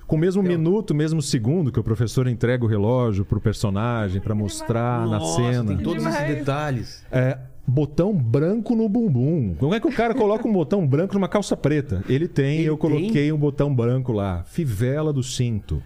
Com 0.06 0.16
o 0.16 0.18
mesmo 0.18 0.42
minuto, 0.42 0.94
mesmo 0.94 1.22
segundo 1.22 1.70
que 1.72 1.78
o 1.80 1.84
professor 1.84 2.26
entrega 2.26 2.64
o 2.64 2.68
relógio 2.68 3.24
pro 3.24 3.40
personagem 3.40 4.20
pra 4.20 4.34
mostrar 4.34 5.06
na 5.06 5.18
Nossa, 5.18 5.36
cena. 5.36 5.64
tem 5.74 5.78
todos 5.78 6.04
esses 6.04 6.26
detalhes. 6.26 7.06
É, 7.10 7.38
botão 7.66 8.12
branco 8.12 8.74
no 8.74 8.88
bumbum. 8.88 9.54
Como 9.58 9.72
é 9.74 9.80
que 9.80 9.86
o 9.86 9.92
cara 9.92 10.12
coloca 10.14 10.46
um 10.46 10.52
botão 10.52 10.86
branco 10.86 11.14
numa 11.14 11.28
calça 11.28 11.56
preta? 11.56 12.02
Ele 12.08 12.28
tem, 12.28 12.58
Ele 12.58 12.68
eu 12.68 12.76
coloquei 12.76 13.10
tem? 13.10 13.32
um 13.32 13.38
botão 13.38 13.74
branco 13.74 14.12
lá. 14.12 14.42
Fivela 14.44 15.12
do 15.12 15.22
cinto. 15.22 15.82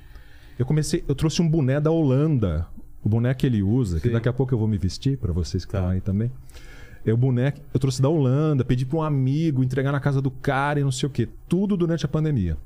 Eu 0.59 0.65
comecei, 0.67 1.05
eu 1.07 1.15
trouxe 1.15 1.41
um 1.43 1.49
boné 1.49 1.79
da 1.79 1.91
Holanda. 1.91 2.67
O 3.07 3.09
boné 3.09 3.33
que 3.35 3.47
ele 3.47 3.63
usa, 3.63 4.01
que 4.01 4.09
Sim. 4.09 4.15
daqui 4.15 4.29
a 4.29 4.33
pouco 4.33 4.53
eu 4.53 4.59
vou 4.59 4.67
me 4.67 4.77
vestir 4.77 5.17
para 5.17 5.33
vocês 5.33 5.65
que 5.65 5.71
Tá. 5.71 5.79
estão 5.79 5.93
aí 5.93 6.01
também. 6.01 6.29
É 7.05 7.13
o 7.13 7.17
boné 7.17 7.53
que 7.53 7.61
eu 7.73 7.79
trouxe 7.79 8.03
da 8.03 8.09
Holanda, 8.09 8.65
pedi 8.65 8.85
para 8.85 8.99
um 8.99 9.03
amigo 9.05 9.63
entregar 9.63 9.93
na 9.93 10.01
casa 10.01 10.21
do 10.21 10.29
cara 10.29 10.81
e 10.81 10.83
não 10.83 10.91
sei 10.91 11.07
o 11.07 11.11
quê. 11.11 11.29
Tudo 11.49 11.77
durante 11.77 12.05
a 12.05 12.09
pandemia. 12.09 12.57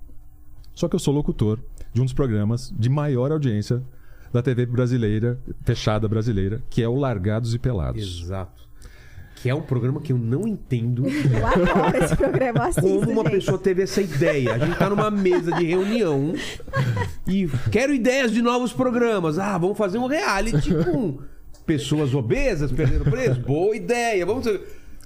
Só 0.73 0.89
que 0.89 0.95
eu 0.97 0.99
sou 0.99 1.13
locutor 1.13 1.59
de 1.93 2.01
um 2.01 2.05
dos 2.05 2.15
programas 2.15 2.73
de 2.75 2.89
maior 2.89 3.31
audiência 3.31 3.83
da 4.33 4.41
TV 4.41 4.65
brasileira, 4.65 5.39
fechada 5.63 6.09
brasileira, 6.09 6.63
que 6.71 6.83
é 6.83 6.89
o 6.89 6.95
Largados 6.95 7.53
e 7.55 7.59
Pelados 7.59 8.01
Exato. 8.23 8.67
Que 9.43 9.49
é 9.49 9.55
um 9.55 9.63
programa 9.63 10.01
que 10.01 10.13
eu 10.13 10.19
não 10.19 10.47
entendo 10.47 11.07
Eu 11.09 11.47
adoro 11.47 11.97
esse 11.97 12.15
programa, 12.15 12.67
assisto, 12.67 12.83
como 12.83 13.11
uma 13.11 13.23
gente. 13.23 13.33
pessoa 13.33 13.59
teve 13.59 13.83
essa 13.83 14.03
ideia. 14.03 14.55
A 14.55 14.59
gente 14.59 14.77
tá 14.77 14.91
numa 14.91 15.11
mesa 15.11 15.53
de 15.53 15.65
reunião 15.65 16.35
e 17.27 17.49
quero 17.71 17.95
ideias 17.95 18.33
de 18.33 18.43
novos 18.43 18.73
programas. 18.73 19.39
Ah, 19.39 19.57
vamos 19.57 19.79
fazer 19.79 19.99
um 19.99 20.07
reality 20.07 20.75
com 20.85 21.19
pessoas 21.65 22.15
obesas 22.15 22.71
perdendo 22.71 23.05
preço? 23.05 23.41
Boa 23.41 23.75
ideia. 23.75 24.27
Vamos 24.27 24.47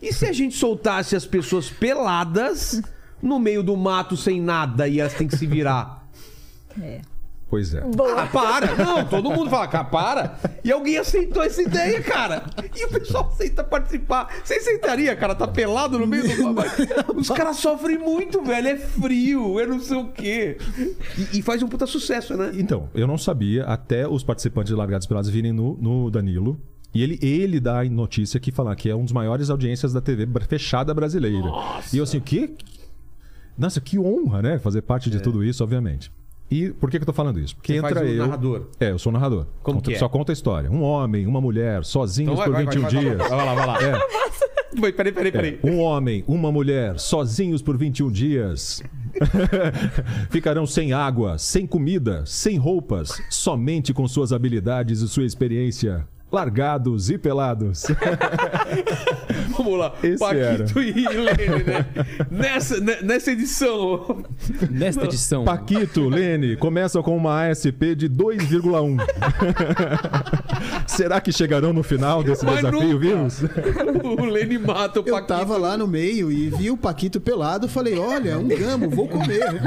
E 0.03 0.13
se 0.13 0.27
a 0.27 0.33
gente 0.33 0.57
soltasse 0.57 1.15
as 1.15 1.25
pessoas 1.25 1.71
peladas 1.71 2.83
no 3.23 3.39
meio 3.39 3.63
do 3.63 3.77
mato 3.77 4.17
sem 4.17 4.41
nada 4.41 4.89
e 4.89 4.99
elas 4.99 5.15
têm 5.15 5.29
que 5.29 5.37
se 5.37 5.47
virar? 5.47 6.09
Pois 7.49 7.75
é. 7.75 7.83
Ah, 8.17 8.27
para! 8.27 8.75
Não, 8.75 9.05
todo 9.05 9.31
mundo 9.31 9.49
fala, 9.49 9.69
cara, 9.69 9.85
para! 9.85 10.39
E 10.65 10.73
alguém 10.73 10.99
aceitou 10.99 11.43
essa 11.43 11.63
ideia, 11.63 12.03
cara! 12.03 12.45
E 12.75 12.85
o 12.85 12.89
pessoal 12.89 13.29
aceita 13.33 13.63
participar. 13.63 14.29
Você 14.43 14.55
aceitaria, 14.55 15.15
cara? 15.15 15.35
Tá 15.35 15.47
pelado 15.47 15.99
no 15.99 16.07
meio 16.07 16.25
do. 16.25 16.55
Os 17.17 17.29
caras 17.29 17.59
sofrem 17.59 17.99
muito, 17.99 18.43
velho. 18.43 18.69
É 18.69 18.77
frio, 18.77 19.61
é 19.61 19.67
não 19.67 19.79
sei 19.79 19.97
o 19.97 20.09
quê. 20.09 20.59
E, 21.17 21.39
e 21.39 21.43
faz 21.43 21.63
um 21.63 21.69
puta 21.69 21.87
sucesso, 21.87 22.37
né? 22.37 22.51
Então, 22.55 22.89
eu 22.95 23.07
não 23.07 23.19
sabia 23.19 23.65
até 23.65 24.09
os 24.09 24.25
participantes 24.25 24.71
de 24.71 24.77
Largados 24.77 25.07
Pelados 25.07 25.31
virem 25.31 25.53
no, 25.53 25.77
no 25.77 26.11
Danilo. 26.11 26.61
E 26.95 27.03
ele, 27.03 27.19
ele 27.21 27.61
dá 27.61 27.81
a 27.81 27.85
notícia 27.85 28.39
que 28.39 28.53
falar 28.53 28.75
que 28.77 28.89
é 28.89 28.95
um 28.95 29.03
dos 29.05 29.13
maiores 29.13 29.51
audiências 29.51 29.93
da 29.93 30.01
TV 30.01 30.27
fechada 30.49 30.95
brasileira. 30.95 31.49
E 31.93 31.99
eu 31.99 32.05
assim, 32.05 32.19
o 32.19 32.23
quê? 32.23 32.55
Nossa, 33.59 33.81
que 33.81 33.99
honra, 33.99 34.43
né? 34.43 34.59
Fazer 34.59 34.83
parte 34.83 35.11
de 35.11 35.21
tudo 35.21 35.45
isso, 35.45 35.63
obviamente. 35.63 36.11
E 36.51 36.69
por 36.71 36.91
que, 36.91 36.99
que 36.99 37.03
eu 37.03 37.07
tô 37.07 37.13
falando 37.13 37.41
isso? 37.41 37.57
Porque 37.57 37.73
É. 37.73 37.77
Você 37.77 37.87
entra 37.87 37.95
faz 38.01 38.11
o 38.11 38.13
eu. 38.15 38.19
narrador. 38.27 38.67
É, 38.79 38.91
eu 38.91 38.99
sou 38.99 39.11
narrador. 39.11 39.47
Como 39.63 39.79
Conta- 39.79 39.91
que 39.91 39.97
é? 39.97 39.99
Só 39.99 40.09
conta 40.09 40.31
a 40.33 40.35
história. 40.35 40.71
Um 40.71 40.83
homem, 40.83 41.27
uma 41.27 41.41
mulher, 41.41 41.85
sozinhos 41.85 42.33
Então 42.33 42.37
vai, 42.37 42.47
por 42.47 42.53
vai, 42.55 42.65
21 42.65 42.83
vai, 42.83 42.91
vai, 42.93 43.01
dias. 43.17 43.29
vai 43.29 43.31
lá, 43.47 43.55
vai 43.55 43.67
lá. 43.67 43.83
É. 43.83 44.25
Vai, 44.77 44.91
Peraí, 44.93 45.13
peraí, 45.13 45.31
peraí. 45.31 45.61
Um 45.63 45.79
homem, 45.79 46.25
uma 46.27 46.51
mulher, 46.51 46.99
sozinhos 46.99 47.63
por 47.63 47.79
21 47.79 48.11
dias. 48.11 48.83
Ficarão 50.31 50.67
sem 50.67 50.93
água, 50.93 51.39
sem 51.39 51.65
comida, 51.65 52.25
sem 52.27 52.57
roupas, 52.57 53.13
somente 53.31 53.95
com 53.95 54.09
suas 54.09 54.33
habilidades 54.33 55.01
e 55.01 55.07
sua 55.09 55.25
experiência. 55.25 56.05
Largados 56.35 57.11
e 57.11 57.17
pelados. 57.17 57.85
Vamos 59.57 59.79
lá. 59.79 59.95
Esse 60.03 60.19
Paquito 60.19 60.83
e 60.83 60.91
Helene, 61.07 61.63
né? 61.65 61.87
Nessa, 62.29 62.81
ne- 62.81 63.03
nessa 63.03 63.31
edição. 63.31 64.25
Nesta 64.69 65.05
edição. 65.05 65.45
Paquito, 65.45 66.09
Lene, 66.09 66.57
começam 66.57 67.05
com 67.05 67.17
uma 67.17 67.49
ASP 67.49 67.95
de 67.95 68.11
2,1. 68.11 68.99
Será 70.89 71.21
que 71.21 71.31
chegarão 71.33 71.73
no 71.73 71.85
final 71.85 72.23
desse 72.25 72.45
Mas 72.45 72.57
desafio, 72.57 72.81
nunca. 72.83 72.99
vimos? 72.99 73.43
O 74.05 74.25
Lene 74.25 74.59
mata 74.59 75.01
o 75.01 75.05
Eu 75.07 75.15
Paquito. 75.15 75.35
tava 75.39 75.57
lá 75.57 75.77
no 75.77 75.87
meio 75.87 76.31
e 76.33 76.49
vi 76.51 76.71
o 76.71 76.77
Paquito 76.77 77.21
pelado, 77.21 77.69
falei, 77.69 77.97
olha, 77.99 78.39
um 78.39 78.49
gamo, 78.49 78.91
vou 78.91 79.07
comer. 79.09 79.61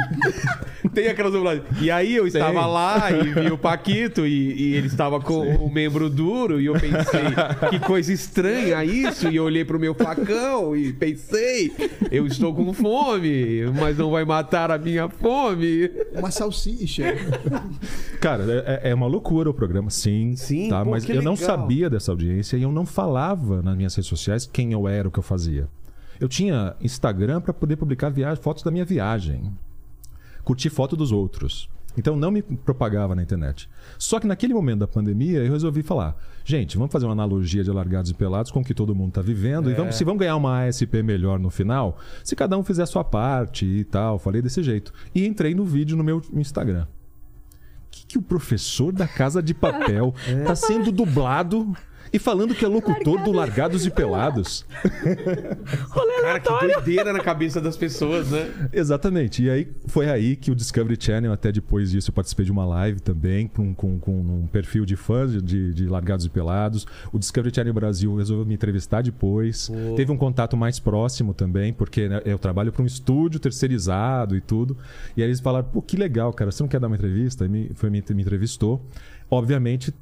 Tem 0.94 1.08
aquelas 1.08 1.32
dublagens. 1.32 1.64
E 1.82 1.90
aí 1.90 2.16
eu 2.16 2.28
estava 2.28 2.66
lá 2.66 3.10
e 3.12 3.24
vi 3.34 3.52
o 3.52 3.58
Paquito 3.58 4.26
e, 4.28 4.54
e 4.54 4.76
ele 4.76 4.88
estava 4.88 5.20
com 5.20 5.56
o 5.56 5.72
membro 5.72 6.10
duro 6.10 6.57
e 6.60 6.66
eu 6.66 6.74
pensei, 6.74 7.22
que 7.70 7.80
coisa 7.80 8.12
estranha 8.12 8.84
isso. 8.84 9.28
E 9.30 9.36
eu 9.36 9.44
olhei 9.44 9.64
pro 9.66 9.80
meu 9.80 9.94
facão 9.94 10.76
e 10.76 10.94
pensei, 10.94 11.72
eu 12.12 12.26
estou 12.28 12.54
com 12.54 12.74
fome, 12.74 13.66
mas 13.80 13.98
não 13.98 14.12
vai 14.12 14.26
matar 14.26 14.72
a 14.72 14.78
minha 14.78 15.10
fome. 15.10 15.90
Uma 16.14 16.32
salsicha. 16.32 17.04
Cara, 18.20 18.44
é, 18.66 18.92
é 18.92 18.94
uma 18.94 19.08
loucura 19.08 19.50
o 19.50 19.54
programa, 19.54 19.90
sim. 19.90 20.36
Sim, 20.36 20.70
tá? 20.70 20.84
pô, 20.84 20.92
Mas 20.92 21.08
eu 21.08 21.22
não 21.22 21.34
legal. 21.34 21.38
sabia 21.38 21.90
dessa 21.90 22.12
audiência 22.12 22.58
e 22.58 22.64
eu 22.64 22.72
não 22.72 22.86
falava 22.86 23.62
nas 23.62 23.76
minhas 23.76 23.96
redes 23.96 24.10
sociais 24.10 24.46
quem 24.52 24.74
eu 24.74 24.88
era, 24.88 25.08
o 25.08 25.12
que 25.12 25.20
eu 25.20 25.24
fazia. 25.24 25.68
Eu 26.20 26.28
tinha 26.28 26.76
Instagram 26.82 27.42
para 27.42 27.54
poder 27.54 27.76
publicar 27.76 28.10
viagem, 28.10 28.42
fotos 28.42 28.64
da 28.64 28.72
minha 28.72 28.86
viagem. 28.86 29.52
Curtir 30.44 30.70
foto 30.70 30.96
dos 30.96 31.12
outros. 31.12 31.70
Então 31.98 32.16
não 32.16 32.30
me 32.30 32.42
propagava 32.42 33.16
na 33.16 33.24
internet. 33.24 33.68
Só 33.98 34.20
que 34.20 34.28
naquele 34.28 34.54
momento 34.54 34.80
da 34.80 34.88
pandemia 34.88 35.44
eu 35.44 35.52
resolvi 35.52 35.82
falar: 35.82 36.16
gente, 36.48 36.78
vamos 36.78 36.92
fazer 36.92 37.06
uma 37.06 37.12
analogia 37.12 37.62
de 37.62 37.70
largados 37.70 38.10
e 38.10 38.14
pelados 38.14 38.52
com 38.52 38.62
o 38.62 38.64
que 38.64 38.74
todo 38.74 38.96
mundo 38.96 39.10
está 39.10 39.22
vivendo. 39.22 39.70
E 39.70 39.74
vamos, 39.74 39.96
se 39.96 40.06
vamos 40.06 40.22
ganhar 40.22 40.38
uma 40.38 40.66
ASP 40.66 41.04
melhor 41.04 41.38
no 41.38 41.50
final, 41.50 41.98
se 42.24 42.38
cada 42.38 42.58
um 42.58 42.64
fizer 42.64 42.84
a 42.84 42.86
sua 42.86 43.04
parte 43.04 43.66
e 43.66 43.84
tal. 43.84 44.18
Falei 44.18 44.42
desse 44.42 44.64
jeito. 44.64 44.94
E 45.14 45.28
entrei 45.28 45.54
no 45.54 45.66
vídeo 45.66 45.98
no 45.98 46.04
meu 46.04 46.22
Instagram. 46.34 46.84
O 46.84 47.90
que, 47.92 48.06
que 48.06 48.18
o 48.18 48.22
professor 48.22 48.94
da 48.94 49.08
Casa 49.08 49.44
de 49.44 49.54
Papel 49.54 50.14
tá 50.48 50.56
sendo 50.56 50.90
dublado 50.90 51.76
e 52.12 52.20
falando 52.20 52.56
que 52.56 52.64
é 52.64 52.68
locutor 52.68 53.24
do 53.24 53.32
Largados 53.32 53.86
e 53.86 53.92
Pelados? 53.92 54.66
Cara, 56.22 56.40
que 56.40 56.50
doideira 56.50 57.14
na 57.14 57.20
cabeça 57.20 57.62
das 57.62 57.78
pessoas, 57.78 58.32
né? 58.32 58.70
Exatamente. 58.74 59.44
E 59.44 59.50
aí 59.50 59.68
foi 59.88 60.10
aí 60.10 60.36
que 60.36 60.52
o 60.52 60.56
Discovery 60.56 60.98
Channel, 61.00 61.32
até 61.32 61.52
depois 61.52 61.92
disso, 61.92 62.10
eu 62.10 62.14
participei 62.14 62.46
de 62.46 62.52
uma 62.52 62.66
live 62.66 63.00
também 63.00 63.48
com, 63.48 63.74
com, 63.74 64.00
com 64.00 64.12
um 64.12 64.48
perfil 64.48 64.86
de 64.86 64.96
fãs 64.96 65.32
de, 65.42 65.74
de 65.74 65.88
Largados 65.88 66.26
e 66.26 66.30
Pelados. 66.30 66.86
O 67.12 67.20
Discovery 67.20 67.54
Channel 67.54 67.74
Brasil 67.74 68.16
resolveu 68.16 68.46
me 68.46 68.54
entrevistar 68.54 69.02
depois. 69.02 69.72
Teve 69.96 70.12
um 70.12 70.18
contato 70.18 70.58
mais 70.58 70.80
próximo 70.80 71.34
também, 71.34 71.74
porque 71.74 72.08
né, 72.08 72.22
eu 72.26 72.38
trabalho 72.38 72.72
para 72.72 72.84
um 72.84 72.86
estúdio 72.86 73.40
terceirizado 73.40 74.36
e 74.36 74.42
tudo. 74.42 74.78
E 75.16 75.22
aí 75.22 75.28
eles 75.28 75.40
falaram: 75.40 75.68
pô, 75.68 75.82
que 75.82 75.96
legal, 75.96 76.34
cara, 76.34 76.52
você 76.52 76.64
não 76.64 76.68
quer 76.68 76.80
dar 76.80 76.88
uma 76.88 76.96
entrevista? 76.96 77.46
E 77.46 77.50
me, 77.50 77.72
foi, 77.76 77.90
me, 77.90 78.04
me 78.10 78.22
entrevistou. 78.22 78.86
Obviamente. 79.30 79.94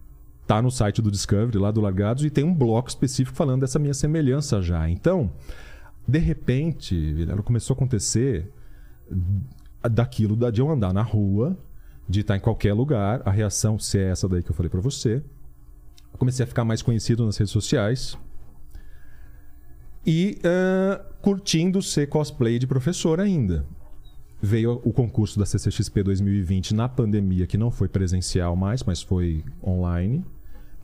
Tá 0.47 0.61
no 0.61 0.69
site 0.69 1.01
do 1.01 1.09
Discovery, 1.09 1.57
lá 1.57 1.71
do 1.71 1.81
Largados, 1.81 2.23
e 2.23 2.29
tem 2.29 2.43
um 2.43 2.53
bloco 2.53 2.87
específico 2.87 3.35
falando 3.35 3.61
dessa 3.61 3.79
minha 3.79 3.93
semelhança 3.93 4.61
já. 4.61 4.87
Então, 4.89 5.31
de 6.07 6.19
repente, 6.19 7.13
Vilela, 7.13 7.41
começou 7.41 7.73
a 7.73 7.77
acontecer 7.77 8.51
daquilo 9.89 10.35
da- 10.35 10.51
de 10.51 10.61
eu 10.61 10.69
andar 10.69 10.93
na 10.93 11.01
rua, 11.01 11.57
de 12.07 12.19
estar 12.21 12.37
em 12.37 12.39
qualquer 12.39 12.73
lugar, 12.73 13.21
a 13.25 13.31
reação 13.31 13.79
ser 13.79 14.11
essa 14.11 14.27
daí 14.29 14.43
que 14.43 14.51
eu 14.51 14.55
falei 14.55 14.69
pra 14.69 14.79
você. 14.81 15.23
Eu 16.13 16.17
comecei 16.19 16.43
a 16.43 16.47
ficar 16.47 16.63
mais 16.63 16.81
conhecido 16.83 17.25
nas 17.25 17.37
redes 17.37 17.51
sociais. 17.51 18.15
E 20.05 20.37
ah, 20.43 21.03
curtindo 21.21 21.81
ser 21.81 22.07
cosplay 22.07 22.59
de 22.59 22.67
professor 22.67 23.19
ainda. 23.19 23.65
Veio 24.41 24.79
o 24.83 24.93
concurso 24.93 25.39
da 25.39 25.45
CCXP 25.45 26.03
2020 26.03 26.75
na 26.75 26.87
pandemia, 26.87 27.47
que 27.47 27.57
não 27.57 27.71
foi 27.71 27.87
presencial 27.87 28.55
mais, 28.55 28.83
mas 28.83 29.01
foi 29.01 29.43
online. 29.65 30.23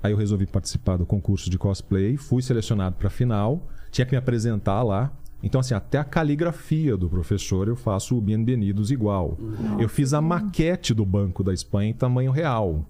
Aí 0.03 0.11
eu 0.11 0.17
resolvi 0.17 0.45
participar 0.45 0.97
do 0.97 1.05
concurso 1.05 1.49
de 1.49 1.57
cosplay, 1.57 2.17
fui 2.17 2.41
selecionado 2.41 2.95
para 2.95 3.07
a 3.07 3.11
final, 3.11 3.67
tinha 3.91 4.05
que 4.05 4.11
me 4.13 4.17
apresentar 4.17 4.81
lá. 4.83 5.11
Então, 5.43 5.59
assim, 5.59 5.73
até 5.73 5.97
a 5.97 6.03
caligrafia 6.03 6.95
do 6.95 7.09
professor 7.09 7.67
eu 7.67 7.75
faço 7.75 8.17
o 8.17 8.21
Bienvenidos 8.21 8.91
igual. 8.91 9.37
eu 9.79 9.89
fiz 9.89 10.13
a 10.13 10.21
maquete 10.21 10.93
do 10.93 11.05
Banco 11.05 11.43
da 11.43 11.53
Espanha 11.53 11.89
em 11.89 11.93
tamanho 11.93 12.31
real. 12.31 12.85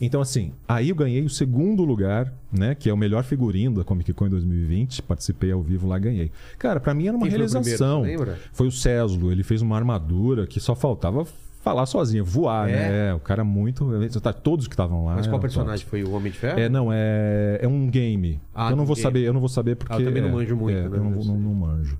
Então, 0.00 0.22
assim, 0.22 0.52
aí 0.66 0.88
eu 0.88 0.94
ganhei 0.96 1.22
o 1.22 1.28
segundo 1.28 1.84
lugar, 1.84 2.32
né? 2.50 2.74
Que 2.74 2.88
é 2.88 2.94
o 2.94 2.96
melhor 2.96 3.22
figurino 3.24 3.76
da 3.76 3.84
Comic 3.84 4.10
Con 4.14 4.26
em 4.26 4.30
2020. 4.30 5.02
Participei 5.02 5.52
ao 5.52 5.60
vivo 5.62 5.86
lá, 5.86 5.98
ganhei. 5.98 6.32
Cara, 6.58 6.80
pra 6.80 6.94
mim 6.94 7.06
era 7.08 7.14
uma 7.16 7.26
Quem 7.26 7.30
foi 7.36 7.44
o 7.44 7.48
realização. 7.50 8.00
primeiro, 8.00 8.24
você 8.24 8.30
lembra? 8.30 8.48
Foi 8.54 8.66
o 8.66 8.72
Céslo, 8.72 9.30
ele 9.30 9.42
fez 9.42 9.60
uma 9.60 9.76
armadura 9.76 10.46
que 10.46 10.58
só 10.58 10.74
faltava 10.74 11.26
falar 11.60 11.86
sozinho, 11.86 12.24
voar, 12.24 12.68
É? 12.68 12.72
né? 12.72 13.14
O 13.14 13.20
cara 13.20 13.44
muito. 13.44 13.86
tá, 14.20 14.32
Todos 14.32 14.66
que 14.66 14.74
estavam 14.74 15.04
lá. 15.04 15.14
Mas 15.16 15.26
qual 15.26 15.40
personagem 15.40 15.86
foi 15.86 16.02
o 16.02 16.12
Homem 16.12 16.32
de 16.32 16.38
Ferro? 16.38 16.58
É, 16.58 16.68
não, 16.68 16.88
é, 16.92 17.58
é 17.62 17.68
um 17.68 17.88
game. 17.88 18.40
Ah, 18.54 18.70
eu 18.70 18.76
não 18.76 18.84
vou 18.84 18.96
game. 18.96 19.02
saber, 19.02 19.20
eu 19.20 19.32
não 19.32 19.40
vou 19.40 19.48
saber 19.48 19.76
porque. 19.76 19.92
Ah, 19.92 20.00
eu 20.00 20.04
também 20.06 20.22
não 20.22 20.30
é, 20.30 20.32
manjo 20.32 20.56
muito, 20.56 20.76
é, 20.78 20.88
né? 20.88 20.96
Eu 20.96 21.04
não, 21.04 21.10
não, 21.10 21.36
não 21.36 21.54
manjo. 21.54 21.98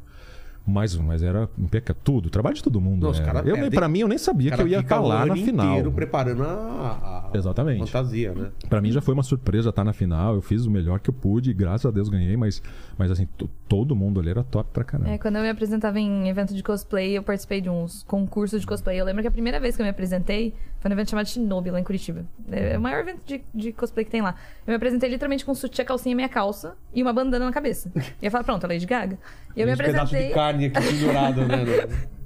Mas, 0.67 0.95
mas 0.97 1.23
era 1.23 1.49
impeca 1.59 1.95
tudo, 1.95 2.29
trabalho 2.31 2.55
de 2.55 2.63
todo 2.63 2.81
mundo. 2.81 3.03
Não, 3.07 3.13
né? 3.13 3.25
cara 3.25 3.41
eu, 3.41 3.55
perdem- 3.55 3.71
pra 3.71 3.89
mim, 3.89 4.01
eu 4.01 4.09
nem 4.09 4.19
sabia 4.19 4.51
que 4.53 4.61
eu 4.61 4.69
ia 4.69 4.81
estar 4.81 5.01
lá 5.01 5.25
na 5.27 5.35
final. 5.35 5.67
inteiro 5.71 5.91
preparando 5.91 6.43
a, 6.45 7.29
a 7.33 7.37
Exatamente. 7.37 7.87
fantasia, 7.91 8.33
né? 8.35 8.51
Pra 8.69 8.81
mim 8.81 8.93
já 8.93 9.01
foi 9.01 9.15
uma 9.15 9.23
surpresa 9.23 9.71
estar 9.71 9.83
na 9.85 9.93
final. 9.93 10.35
Eu 10.35 10.43
fiz 10.43 10.67
o 10.67 10.71
melhor 10.71 11.01
que 11.01 11.11
eu 11.11 11.15
pude 11.15 11.53
graças 11.55 11.87
a 11.87 11.91
Deus 11.91 12.09
ganhei, 12.09 12.37
mas, 12.37 12.63
mas 12.97 13.11
assim, 13.11 13.27
todo 13.71 13.95
mundo 13.95 14.19
ali 14.19 14.31
era 14.31 14.43
top 14.43 14.69
pra 14.73 14.83
caramba. 14.83 15.11
É, 15.11 15.17
quando 15.17 15.37
eu 15.37 15.43
me 15.43 15.49
apresentava 15.49 16.01
em 16.01 16.29
evento 16.29 16.53
de 16.53 16.61
cosplay, 16.61 17.17
eu 17.17 17.23
participei 17.23 17.61
de 17.61 17.71
uns 17.71 18.03
concursos 18.03 18.61
de 18.61 18.67
cosplay. 18.67 19.01
Eu 19.01 19.05
lembro 19.05 19.23
que 19.23 19.29
a 19.29 19.31
primeira 19.31 19.61
vez 19.61 19.77
que 19.77 19.81
eu 19.83 19.85
me 19.85 19.91
apresentei 19.91 20.53
foi 20.81 20.89
num 20.89 20.97
evento 20.97 21.11
chamado 21.11 21.29
Shinobi, 21.29 21.71
lá 21.71 21.79
em 21.79 21.85
Curitiba. 21.85 22.27
É 22.51 22.77
o 22.77 22.81
maior 22.81 22.99
evento 22.99 23.25
de, 23.25 23.45
de 23.55 23.73
cosplay 23.73 24.05
que 24.05 24.11
tem 24.11 24.23
lá. 24.23 24.35
Eu 24.67 24.73
me 24.73 24.75
apresentei 24.75 25.09
literalmente 25.09 25.45
com 25.45 25.53
um 25.53 25.55
sutiã, 25.55 25.85
calcinha, 25.85 26.17
meia 26.17 26.29
calça 26.29 26.77
e 26.93 27.01
uma 27.01 27.13
bandana 27.13 27.45
na 27.45 27.53
cabeça. 27.53 27.93
E 28.21 28.27
eu 28.27 28.31
falei, 28.33 28.45
pronto, 28.45 28.65
a 28.65 28.67
Lady 28.67 28.87
Gaga. 28.87 29.17
E 29.55 29.61
eu 29.61 29.67
me 29.69 29.73
Uns 29.73 29.79
pedaços 29.79 30.01
apresentei. 30.01 30.29
de 30.31 30.35
carne 30.35 30.67
aqui 30.67 30.89
pendurado, 30.89 31.47
né? 31.47 31.65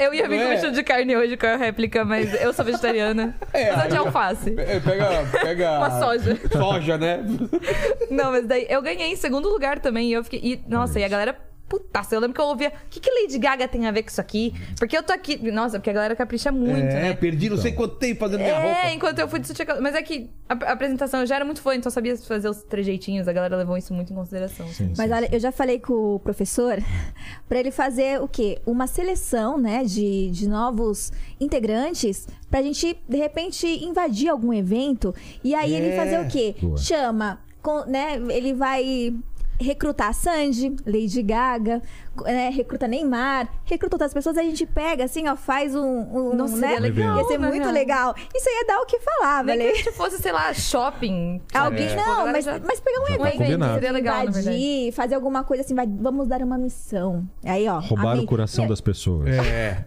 Eu 0.00 0.14
ia 0.14 0.28
vir 0.28 0.38
com 0.38 0.44
é? 0.44 0.48
vestido 0.50 0.72
de 0.72 0.82
carne 0.82 1.16
hoje 1.16 1.36
com 1.36 1.46
a 1.46 1.56
réplica, 1.56 2.04
mas 2.04 2.32
eu 2.40 2.52
sou 2.52 2.64
vegetariana. 2.64 3.34
É, 3.52 3.66
Precisa 3.66 3.88
de 3.88 3.96
alface. 3.96 4.54
É, 4.58 4.80
pega, 4.80 5.08
pega. 5.30 5.70
Uma 5.78 6.00
soja. 6.00 6.38
Soja, 6.50 6.98
né? 6.98 7.18
Não, 8.10 8.30
mas 8.30 8.46
daí 8.46 8.66
eu 8.68 8.80
ganhei 8.80 9.12
em 9.12 9.16
segundo 9.16 9.48
lugar 9.48 9.78
também. 9.78 10.08
E 10.08 10.12
eu 10.12 10.24
fiquei. 10.24 10.40
E, 10.42 10.64
nossa, 10.66 10.98
e 10.98 11.04
a 11.04 11.08
galera 11.08 11.36
putaça. 11.72 12.14
Eu 12.14 12.20
lembro 12.20 12.34
que 12.34 12.40
eu 12.40 12.44
ouvia, 12.44 12.68
o 12.68 12.72
que, 12.90 13.00
que 13.00 13.10
Lady 13.10 13.38
Gaga 13.38 13.66
tem 13.66 13.86
a 13.86 13.90
ver 13.90 14.02
com 14.02 14.10
isso 14.10 14.20
aqui? 14.20 14.52
Porque 14.78 14.94
eu 14.94 15.02
tô 15.02 15.10
aqui. 15.12 15.38
Nossa, 15.50 15.78
porque 15.78 15.88
a 15.88 15.92
galera 15.94 16.14
capricha 16.14 16.52
muito, 16.52 16.76
é, 16.76 17.02
né? 17.02 17.14
perdi 17.14 17.48
não 17.48 17.56
sei 17.56 17.72
quanto 17.72 17.96
tempo 17.96 18.20
fazendo 18.20 18.40
minha 18.40 18.50
É, 18.52 18.62
roupa. 18.62 18.90
enquanto 18.94 19.18
eu 19.20 19.28
fui 19.28 19.40
de 19.40 19.46
sutiã. 19.46 19.64
Mas 19.80 19.94
é 19.94 20.02
que 20.02 20.28
a, 20.48 20.52
a 20.52 20.72
apresentação 20.72 21.20
eu 21.20 21.26
já 21.26 21.36
era 21.36 21.44
muito 21.46 21.62
fã, 21.62 21.74
então 21.74 21.88
eu 21.88 21.92
sabia 21.94 22.14
fazer 22.18 22.48
os 22.50 22.62
trejeitinhos. 22.64 23.26
A 23.26 23.32
galera 23.32 23.56
levou 23.56 23.76
isso 23.78 23.94
muito 23.94 24.12
em 24.12 24.16
consideração. 24.16 24.68
Sim, 24.68 24.92
Mas 24.98 25.08
sim. 25.08 25.14
olha, 25.14 25.28
eu 25.34 25.40
já 25.40 25.50
falei 25.50 25.78
com 25.80 26.16
o 26.16 26.18
professor 26.18 26.76
pra 27.48 27.58
ele 27.58 27.70
fazer 27.70 28.20
o 28.20 28.28
quê? 28.28 28.58
Uma 28.66 28.86
seleção, 28.86 29.56
né, 29.58 29.82
de, 29.84 30.30
de 30.30 30.46
novos 30.48 31.10
integrantes 31.40 32.26
pra 32.50 32.60
gente, 32.62 32.96
de 33.08 33.16
repente, 33.16 33.66
invadir 33.66 34.28
algum 34.28 34.52
evento. 34.52 35.14
E 35.42 35.54
aí 35.54 35.74
ele 35.74 35.88
É. 35.90 35.96
fazer 35.96 36.20
o 36.20 36.28
quê? 36.28 36.54
Boa. 36.60 36.76
Chama, 36.76 37.40
com- 37.62 37.84
né, 37.86 38.20
ele 38.30 38.52
vai 38.52 39.14
recrutar 39.62 40.08
a 40.08 40.12
Sandy, 40.12 40.74
Lady 40.86 41.22
Gaga, 41.22 41.80
né, 42.24 42.50
recruta 42.50 42.86
Neymar, 42.86 43.48
recruta 43.64 43.96
outras 43.96 44.12
pessoas, 44.12 44.36
a 44.36 44.42
gente 44.42 44.66
pega 44.66 45.04
assim, 45.04 45.26
ó, 45.28 45.36
faz 45.36 45.74
um, 45.74 45.80
um 45.82 46.34
Nossa, 46.36 46.56
né? 46.56 46.68
seria 46.74 46.80
legal, 46.80 47.18
Ia 47.18 47.24
ser 47.24 47.38
na 47.38 47.48
muito 47.48 47.62
real. 47.62 47.72
legal. 47.72 48.14
Isso 48.34 48.48
ia 48.48 48.66
dar 48.66 48.80
o 48.80 48.86
que 48.86 48.98
falar, 49.00 49.44
Nem 49.44 49.56
que 49.56 49.62
a 49.62 49.66
velho. 49.66 49.76
gente 49.78 49.92
fosse, 49.92 50.18
sei 50.20 50.32
lá, 50.32 50.52
shopping. 50.52 51.40
Alguém, 51.54 51.88
a 51.92 51.96
não, 51.96 52.26
mas, 52.32 52.44
já- 52.44 52.60
mas 52.64 52.80
pegar 52.80 53.00
um 53.00 53.06
Já 53.06 53.16
tá 53.18 53.28
evento, 53.28 53.38
combinado. 53.38 53.74
Seria 53.74 53.92
legal, 53.92 54.24
invadir, 54.28 54.92
fazer 54.92 55.14
alguma 55.14 55.44
coisa 55.44 55.62
assim, 55.62 55.74
vai, 55.74 55.86
vamos 55.86 56.26
dar 56.28 56.42
uma 56.42 56.58
missão. 56.58 57.26
Aí, 57.44 57.68
ó. 57.68 57.78
Roubar 57.78 58.18
o 58.18 58.26
coração 58.26 58.66
das 58.66 58.80
pessoas. 58.80 59.28
É. 59.30 59.84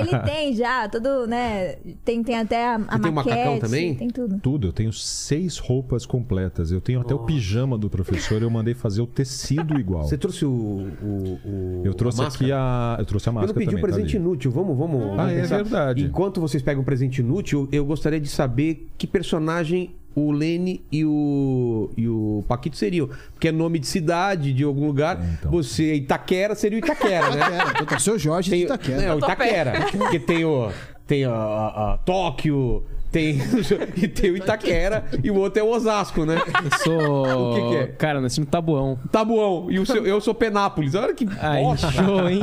Ele 0.00 0.18
tem 0.24 0.54
já, 0.54 0.88
tudo, 0.88 1.26
né? 1.26 1.76
Tem, 2.04 2.22
tem 2.22 2.38
até 2.38 2.66
a, 2.66 2.74
a 2.76 2.78
Você 2.78 2.98
tem 3.02 3.10
um 3.10 3.14
maquete, 3.14 3.36
macacão 3.36 3.58
também? 3.58 3.94
Tem 3.96 4.08
tudo. 4.08 4.38
Tudo, 4.40 4.68
eu 4.68 4.72
tenho 4.72 4.92
seis 4.92 5.58
roupas 5.58 6.06
completas. 6.06 6.70
Eu 6.70 6.80
tenho 6.80 7.00
até 7.00 7.14
o 7.14 7.20
pijama 7.20 7.76
do 7.76 7.90
professor, 7.90 8.40
eu 8.42 8.50
mandei 8.50 8.74
fazer 8.74 9.00
o 9.00 9.06
tecido 9.08 9.78
igual. 9.78 10.04
Você 10.04 10.16
trouxe 10.16 10.44
o. 10.44 10.50
o, 10.50 11.38
o- 11.44 11.82
Eu 11.84 11.94
trouxe 11.94 12.22
a 12.22 12.26
aqui 12.28 12.52
a. 12.52 12.96
Eu 12.98 13.04
trouxe 13.04 13.28
a 13.28 13.30
Eu 13.30 13.34
máscara 13.34 13.52
não 13.52 13.58
pedi 13.58 13.66
também. 13.70 13.84
o 13.84 13.86
presente 13.86 14.12
tá 14.12 14.18
inútil. 14.18 14.50
Vamos, 14.50 14.76
vamos. 14.78 15.00
vamos 15.00 15.18
Ah, 15.18 15.30
é 15.32 15.40
pensar. 15.42 15.56
verdade. 15.56 16.04
Enquanto 16.04 16.40
vocês 16.40 16.62
pegam 16.62 16.82
um 16.82 16.84
presente 16.84 17.20
inútil, 17.20 17.68
eu 17.72 17.84
gostaria 17.84 18.20
de 18.20 18.28
saber 18.28 18.86
que 18.96 19.06
personagem 19.06 19.90
o 20.14 20.32
Lene 20.32 20.82
e 20.90 21.04
o, 21.04 21.90
e 21.96 22.08
o 22.08 22.42
Paquito 22.48 22.76
seriam. 22.76 23.08
Porque 23.34 23.48
é 23.48 23.52
nome 23.52 23.78
de 23.78 23.86
cidade, 23.86 24.52
de 24.52 24.64
algum 24.64 24.86
lugar. 24.86 25.20
então. 25.38 25.50
Você, 25.52 25.94
Itaquera, 25.94 26.54
seria 26.54 26.76
o 26.76 26.84
Itaquera, 26.84 27.30
né? 27.30 27.40
Itaquera. 27.70 28.00
Seu 28.00 28.18
Jorge 28.18 28.50
de 28.50 28.56
Tem, 28.56 28.64
Itaquera. 28.64 29.02
É, 29.02 29.14
o 29.14 29.18
Tatuapé. 29.20 29.60
Itaquera. 29.62 29.86
Porque 29.96 30.18
tem 30.18 30.44
o. 30.44 30.70
Tem 31.06 31.24
a, 31.24 31.30
a- 31.32 31.94
a 31.94 31.98
Tóquio, 31.98 32.82
tem. 33.10 33.38
e 33.96 34.08
tem 34.08 34.30
o 34.30 34.36
Itaquera 34.36 35.04
e 35.22 35.30
o 35.30 35.36
outro 35.36 35.60
é 35.60 35.62
o 35.62 35.68
Osasco, 35.68 36.24
né? 36.24 36.40
Eu 36.64 36.78
sou. 36.78 37.18
O 37.38 37.54
que 37.54 37.68
que 37.68 37.76
é? 37.76 37.86
Cara, 37.86 38.20
nasci 38.20 38.40
no 38.40 38.46
Tabuão. 38.46 38.98
Tabuão. 39.10 39.70
E 39.70 39.78
o 39.78 39.86
seu, 39.86 40.06
eu 40.06 40.20
sou 40.20 40.34
Penápolis. 40.34 40.94
Olha 40.94 41.14
que. 41.14 41.26
Ai, 41.40 41.62
Nossa, 41.62 41.90
show, 41.90 42.28
hein? 42.28 42.40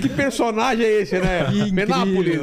Que 0.00 0.08
personagem 0.08 0.84
é 0.84 1.02
esse, 1.02 1.18
né? 1.18 1.44
Que 1.44 1.72
Penápolis. 1.74 2.40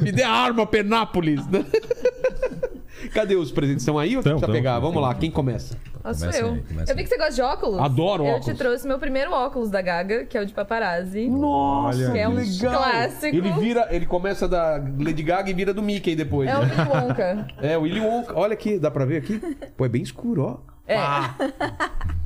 Me 0.00 0.12
dê 0.12 0.22
a 0.22 0.30
arma, 0.30 0.66
Penápolis. 0.66 1.40
Cadê 3.12 3.36
os 3.36 3.50
presentes? 3.52 3.82
Estão 3.82 3.98
aí 3.98 4.16
ou 4.16 4.22
Tão, 4.22 4.32
precisa 4.32 4.46
tão, 4.46 4.54
pegar? 4.54 4.78
Vamos 4.78 5.00
lá, 5.02 5.14
quem 5.14 5.30
começa? 5.30 5.76
Nossa, 6.02 6.20
Começa 6.20 6.38
eu. 6.38 6.52
aí, 6.52 6.62
eu 6.88 6.96
vi 6.96 7.02
que 7.02 7.08
você 7.08 7.16
gosta 7.18 7.32
de 7.34 7.42
óculos. 7.42 7.78
Adoro 7.80 8.24
eu 8.24 8.28
óculos. 8.30 8.46
te 8.46 8.54
trouxe 8.54 8.86
meu 8.86 8.98
primeiro 8.98 9.32
óculos 9.32 9.70
da 9.70 9.82
Gaga, 9.82 10.24
que 10.24 10.38
é 10.38 10.40
o 10.40 10.46
de 10.46 10.52
paparazzi. 10.54 11.28
Nossa, 11.28 12.12
que 12.12 12.18
é 12.18 12.28
um 12.28 12.34
legal. 12.34 12.72
clássico. 12.80 13.36
Ele 13.36 13.52
vira, 13.52 13.88
ele 13.90 14.06
começa 14.06 14.46
da 14.48 14.80
Lady 14.98 15.22
Gaga 15.22 15.50
e 15.50 15.54
vira 15.54 15.74
do 15.74 15.82
Mickey 15.82 16.14
depois. 16.14 16.48
É 16.48 16.56
o 16.56 16.60
né? 16.64 16.74
Willy 16.76 16.90
Wonka. 17.06 17.46
É, 17.60 17.76
o 17.78 17.82
Willy 17.82 18.00
Wonka. 18.00 18.32
Olha 18.38 18.52
aqui, 18.54 18.78
dá 18.78 18.90
pra 18.90 19.04
ver 19.04 19.18
aqui? 19.18 19.40
Pô, 19.76 19.84
é 19.84 19.88
bem 19.88 20.02
escuro, 20.02 20.42
ó. 20.44 20.75
É. 20.88 20.98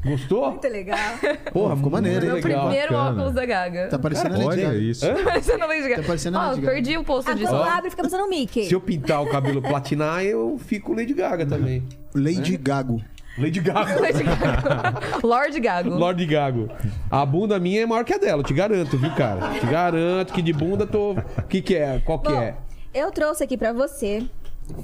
Gostou? 0.04 0.50
Muito 0.50 0.68
legal. 0.68 0.98
Porra, 1.52 1.76
ficou 1.76 1.90
maneiro, 1.90 2.26
Meu 2.26 2.36
hein? 2.36 2.42
legal. 2.42 2.66
primeiro 2.66 2.92
bacana. 2.92 3.10
óculos 3.10 3.34
da 3.34 3.46
Gaga. 3.46 3.88
Tá 3.88 3.98
parecendo 3.98 4.34
a 4.34 4.38
Lady 4.38 4.48
Olha 4.48 4.62
Gaga. 4.64 4.78
isso. 4.78 5.06
parecendo 5.24 5.64
a 5.64 5.66
Lady 5.66 5.82
Gaga. 5.82 5.96
Tá 5.96 6.02
parecendo 6.06 6.38
a 6.38 6.40
Ó, 6.40 6.48
Lady 6.48 6.60
Gaga. 6.60 6.72
perdi 6.72 6.98
o 6.98 7.04
posto 7.04 7.34
disso. 7.34 7.48
quando 7.50 7.62
abre, 7.64 7.90
fica 7.90 8.02
passando 8.02 8.24
o 8.24 8.28
Mickey. 8.28 8.64
Se 8.66 8.74
eu 8.74 8.80
pintar 8.80 9.22
o 9.22 9.26
cabelo 9.30 9.60
platinar, 9.62 10.24
eu 10.24 10.58
fico 10.58 10.94
Lady 10.94 11.14
Gaga 11.14 11.44
também. 11.46 11.82
Lady 12.14 12.56
Gago. 12.56 13.02
Lady 13.38 13.60
Gaga. 13.60 13.96
Lady 14.00 14.22
Gaga. 14.24 15.00
Lord 15.22 15.60
Gago. 15.60 15.90
Lorde 15.90 16.26
Gago. 16.26 16.68
A 17.10 17.24
bunda 17.24 17.58
minha 17.58 17.82
é 17.82 17.86
maior 17.86 18.04
que 18.04 18.12
a 18.12 18.18
dela, 18.18 18.40
eu 18.40 18.44
te 18.44 18.52
garanto, 18.52 18.98
viu, 18.98 19.10
cara? 19.14 19.58
Te 19.58 19.66
garanto 19.66 20.32
que 20.32 20.42
de 20.42 20.52
bunda 20.52 20.86
tô. 20.86 21.12
O 21.12 21.42
que, 21.48 21.62
que 21.62 21.76
é? 21.76 22.00
Qual 22.04 22.18
que 22.18 22.30
Bom, 22.30 22.40
é? 22.40 22.54
eu 22.92 23.10
trouxe 23.10 23.44
aqui 23.44 23.56
pra 23.56 23.72
você. 23.72 24.22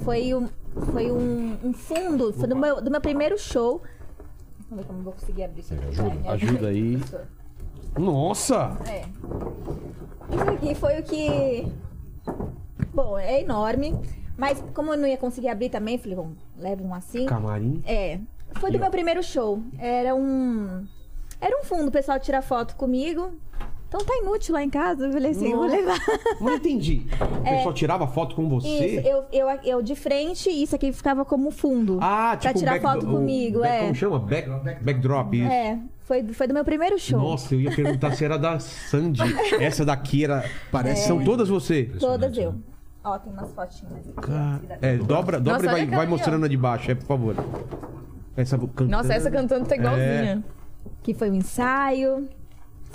Foi 0.03 0.33
um, 0.33 0.47
foi 0.91 1.11
um, 1.11 1.57
um 1.63 1.73
fundo 1.73 2.33
foi 2.33 2.47
do, 2.47 2.55
meu, 2.55 2.81
do 2.81 2.91
meu 2.91 3.01
primeiro 3.01 3.37
show. 3.37 3.81
Vamos 4.69 4.83
ver 4.83 4.87
como 4.87 4.99
eu 4.99 5.03
vou 5.03 5.13
conseguir 5.13 5.43
abrir 5.43 5.61
isso 5.61 5.73
aqui. 5.73 6.21
Me 6.21 6.27
ajuda 6.29 6.67
aí. 6.67 7.01
Nossa! 7.97 8.77
É. 8.87 9.05
Isso 10.35 10.49
aqui 10.49 10.75
foi 10.75 10.99
o 10.99 11.03
que. 11.03 11.71
Bom, 12.93 13.17
é 13.17 13.41
enorme. 13.41 13.97
Mas 14.37 14.63
como 14.73 14.93
eu 14.93 14.97
não 14.97 15.07
ia 15.07 15.17
conseguir 15.17 15.47
abrir 15.47 15.69
também, 15.69 15.97
falei, 15.97 16.15
bom, 16.15 16.31
leva 16.57 16.83
um 16.83 16.93
assim. 16.93 17.25
Camarim. 17.25 17.81
É. 17.85 18.19
Foi 18.59 18.71
do 18.71 18.79
meu 18.79 18.91
primeiro 18.91 19.23
show. 19.23 19.61
Era 19.79 20.13
um. 20.15 20.85
Era 21.39 21.59
um 21.59 21.63
fundo, 21.63 21.87
o 21.89 21.91
pessoal 21.91 22.19
tira 22.19 22.41
foto 22.41 22.75
comigo. 22.75 23.31
Então 23.87 24.01
tá 24.03 24.13
inútil 24.17 24.53
lá 24.53 24.61
em 24.63 24.69
casa. 24.69 25.05
Eu 25.07 25.13
falei 25.13 25.31
assim, 25.31 25.51
vou 25.53 25.63
Nossa. 25.63 25.75
levar. 25.77 25.97
Não 26.41 26.55
entendi. 26.55 27.05
O 27.39 27.43
pessoal 27.43 27.73
tirava 27.73 28.05
foto 28.07 28.35
com 28.35 28.49
você? 28.49 28.67
Isso, 28.67 29.07
eu, 29.07 29.23
eu, 29.31 29.47
eu 29.63 29.81
de 29.81 29.95
frente 29.95 30.49
e 30.49 30.63
isso 30.63 30.75
aqui 30.75 30.91
ficava 30.91 31.23
como 31.23 31.51
fundo. 31.51 31.97
Ah, 32.01 32.31
tipo 32.37 32.51
Pra 32.51 32.53
tirar 32.59 32.71
back- 32.73 32.83
foto 32.83 33.07
o- 33.07 33.11
comigo, 33.11 33.59
back- 33.61 33.73
é. 33.75 33.79
Como 33.83 33.95
chama? 33.95 34.19
Back, 34.19 34.49
backdrop, 34.83 35.33
isso. 35.35 35.49
É, 35.51 35.79
foi, 36.03 36.23
foi 36.33 36.47
do 36.47 36.53
meu 36.53 36.65
primeiro 36.65 36.99
show. 36.99 37.17
Nossa, 37.19 37.55
eu 37.55 37.61
ia 37.61 37.73
perguntar 37.73 38.11
se 38.13 38.25
era 38.25 38.37
da 38.37 38.59
Sandy. 38.59 39.21
Essa 39.61 39.85
daqui 39.85 40.25
era. 40.25 40.43
Parece 40.69 41.07
São 41.07 41.23
todas 41.23 41.47
você? 41.47 41.85
Todas 41.97 42.37
eu. 42.37 42.55
Ó, 43.05 43.17
tem 43.19 43.31
umas 43.31 43.49
fotinhas 43.53 43.93
aqui. 43.99 44.11
Ca- 44.17 44.59
É, 44.81 44.97
dobra, 44.97 45.39
dobra 45.39 45.53
Nossa, 45.63 45.65
e 45.65 45.69
vai, 45.69 45.85
vai 45.85 46.07
mostrando 46.07 46.43
a 46.43 46.49
de 46.49 46.57
baixo, 46.57 46.91
é, 46.91 46.95
por 46.95 47.05
favor. 47.05 47.35
Essa 48.35 48.57
cantando. 48.57 48.89
Nossa, 48.91 49.13
essa 49.13 49.31
cantando 49.31 49.65
tá 49.65 49.75
igualzinha. 49.77 50.43
Que 51.01 51.13
foi 51.13 51.29
um 51.31 51.35
ensaio. 51.35 52.27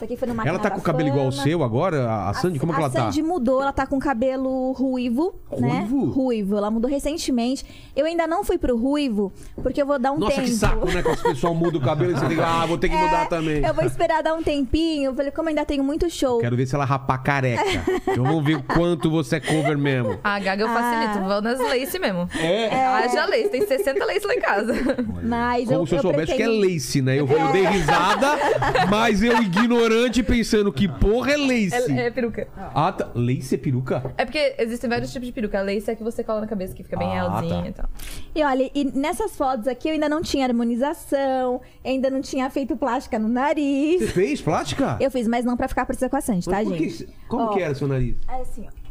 Isso 0.03 0.05
aqui 0.05 0.17
foi 0.17 0.27
no 0.29 0.43
Ela 0.45 0.59
tá 0.59 0.69
com 0.71 0.79
o 0.81 0.83
cabelo 0.83 1.09
igual 1.11 1.27
ao 1.27 1.33
seu 1.33 1.63
agora, 1.63 2.09
a 2.09 2.31
a 2.31 2.35
Sandy? 2.35 2.59
Como 2.59 2.73
que 2.73 2.79
a 2.79 2.83
ela 2.83 2.91
tá? 2.91 3.05
Sandy 3.05 3.23
mudou, 3.23 3.63
ela 3.63 3.73
tá 3.73 3.87
com 3.87 3.99
cabelo 4.01 4.73
ruivo, 4.73 5.35
né? 5.57 5.87
Ruivo? 5.89 6.11
Ruivo. 6.11 6.57
Ela 6.57 6.71
mudou 6.71 6.91
recentemente. 6.91 7.65
Eu 7.95 8.07
ainda 8.07 8.27
não 8.27 8.43
fui 8.43 8.59
pro 8.59 8.77
ruivo, 8.77 9.33
porque 9.63 9.81
eu 9.81 9.87
vou 9.87 9.99
dar 9.99 10.11
um 10.13 10.19
Nossa, 10.19 10.37
tempo. 10.37 10.49
que 10.49 10.55
saco, 10.55 10.87
né? 10.91 11.03
Quando 11.03 11.19
o 11.19 11.23
pessoal 11.23 11.55
muda 11.55 11.79
o 11.79 11.81
cabelo 11.81 12.11
e 12.11 12.15
você 12.15 12.27
liga, 12.27 12.45
ah, 12.45 12.67
vou 12.67 12.79
ter 12.79 12.89
que 12.89 12.97
É, 13.03 13.05
mudar 13.05 13.29
também. 13.29 13.65
Eu 13.65 13.75
vou 13.75 13.85
esperar 13.85 14.23
dar 14.23 14.35
um 14.35 14.43
tempinho. 14.43 15.11
Eu 15.11 15.15
falei, 15.15 15.31
como 15.31 15.49
ainda 15.49 15.65
tenho 15.65 15.85
muito 15.85 16.09
show. 16.11 16.39
Quero 16.41 16.57
ver 16.57 16.67
se 16.67 16.75
ela 16.75 16.85
rapar 16.85 17.23
careca. 17.23 17.63
Eu 18.07 18.25
vou 18.25 18.43
ver 18.43 18.57
o 18.57 18.63
quanto 18.63 19.11
você 19.11 19.37
é 19.37 19.41
cover 19.41 19.79
mesmo. 19.79 20.19
A 20.25 20.39
Gaga 20.41 20.63
eu 20.65 20.69
facilito, 20.69 21.19
Ah. 21.19 21.29
vou 21.29 21.43
nas 21.43 21.61
lace 21.61 21.99
mesmo. 21.99 22.29
É. 22.41 22.87
Haja 22.87 23.27
lace, 23.27 23.49
tem 23.51 23.67
60 23.67 24.05
lace 24.05 24.27
lá 24.27 24.35
em 24.35 24.41
casa. 24.41 24.75
Mas 25.23 25.69
Como 25.69 25.81
eu, 25.81 25.87
se 25.87 25.95
eu, 25.95 25.99
eu 25.99 26.03
soubesse 26.03 26.27
pretendo... 26.35 26.51
que 26.51 26.67
é 26.67 26.73
lace, 26.73 27.03
né? 27.03 27.21
Eu, 27.21 27.29
eu 27.29 27.53
dei 27.53 27.67
risada, 27.67 28.39
mas 28.91 29.23
eu 29.23 29.37
ignorante 29.93 30.23
pensando 30.23 30.73
que 30.73 30.89
porra 30.89 31.33
é 31.33 31.37
lace. 31.37 31.93
É, 31.93 32.07
é 32.07 32.11
peruca. 32.11 32.49
Ah, 32.57 32.93
tá. 32.93 33.11
Lace 33.15 33.55
é 33.55 33.59
peruca? 33.59 34.13
É 34.17 34.25
porque 34.25 34.55
existem 34.59 34.89
vários 34.89 35.13
tipos 35.13 35.27
de 35.27 35.33
peruca. 35.33 35.59
A 35.59 35.63
lace 35.63 35.91
é 35.91 35.93
a 35.93 35.97
que 35.97 36.03
você 36.03 36.25
cola 36.25 36.41
na 36.41 36.47
cabeça, 36.47 36.75
que 36.75 36.83
fica 36.83 36.97
bem 36.97 37.09
Ah, 37.09 37.39
realzinha 37.41 37.63
tá. 37.63 37.69
e 37.69 37.73
tal. 37.73 37.89
E 38.35 38.43
olha, 38.45 38.71
e 38.75 38.85
nessas 38.85 39.37
fotos 39.37 39.67
aqui 39.69 39.89
eu 39.89 39.93
ainda 39.95 40.09
não 40.09 40.23
tinha 40.23 40.47
harmonização, 40.47 41.61
ainda 41.85 42.11
não 42.11 42.21
tinha 42.21 42.49
feito 42.51 42.77
plástica 42.77 43.19
no 43.19 43.29
Você 43.29 43.35
nariz. 43.35 44.11
fez 44.13 44.41
plástica? 44.41 44.97
Eu 45.01 45.11
fiz, 45.11 45.27
mas 45.29 45.45
não 45.45 45.57
pra 45.57 45.69
ficar 45.69 45.85
parecida 45.87 46.09
com 46.09 46.17
a 46.17 46.21
Sandy, 46.21 46.45
tá, 46.47 46.51
Mas 46.53 46.69
por 46.69 46.77
que- 46.77 46.89
gente? 46.91 47.09
como 47.29 47.45
Ó, 47.45 47.49
que 47.55 47.61
era 47.63 47.75
seu 47.75 47.89
nariz? 47.89 48.17
É 48.29 48.41
assim, 48.41 48.67
ó. 48.69 48.82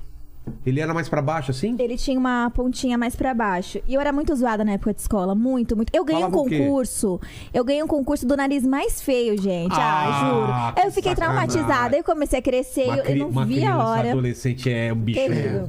Ele 0.65 0.79
era 0.79 0.93
mais 0.93 1.07
pra 1.09 1.21
baixo, 1.21 1.51
assim? 1.51 1.75
Ele 1.79 1.97
tinha 1.97 2.19
uma 2.19 2.49
pontinha 2.51 2.97
mais 2.97 3.15
pra 3.15 3.33
baixo. 3.33 3.79
E 3.87 3.93
eu 3.93 4.01
era 4.01 4.11
muito 4.11 4.35
zoada 4.35 4.63
na 4.63 4.73
época 4.73 4.93
de 4.93 5.01
escola. 5.01 5.33
Muito, 5.33 5.75
muito. 5.75 5.89
Eu 5.95 6.03
ganhei 6.03 6.21
Falava 6.21 6.41
um 6.41 6.49
concurso. 6.49 7.19
Eu 7.53 7.63
ganhei 7.63 7.81
um 7.83 7.87
concurso 7.87 8.27
do 8.27 8.35
nariz 8.35 8.65
mais 8.65 9.01
feio, 9.01 9.39
gente. 9.41 9.73
Ah, 9.73 10.71
Ah, 10.71 10.73
juro. 10.75 10.87
eu 10.87 10.91
fiquei 10.91 11.15
sacanagem. 11.15 11.47
traumatizada. 11.57 11.97
Eu 11.97 12.03
comecei 12.03 12.39
a 12.39 12.41
crescer. 12.41 12.85
Uma, 12.85 12.97
Eu, 12.97 13.15
não 13.31 13.45
vi 13.45 13.63
a 13.65 13.77
hora. 13.77 14.11
adolescente 14.11 14.69
é 14.71 14.91
um 14.91 14.95
bicho, 14.97 15.19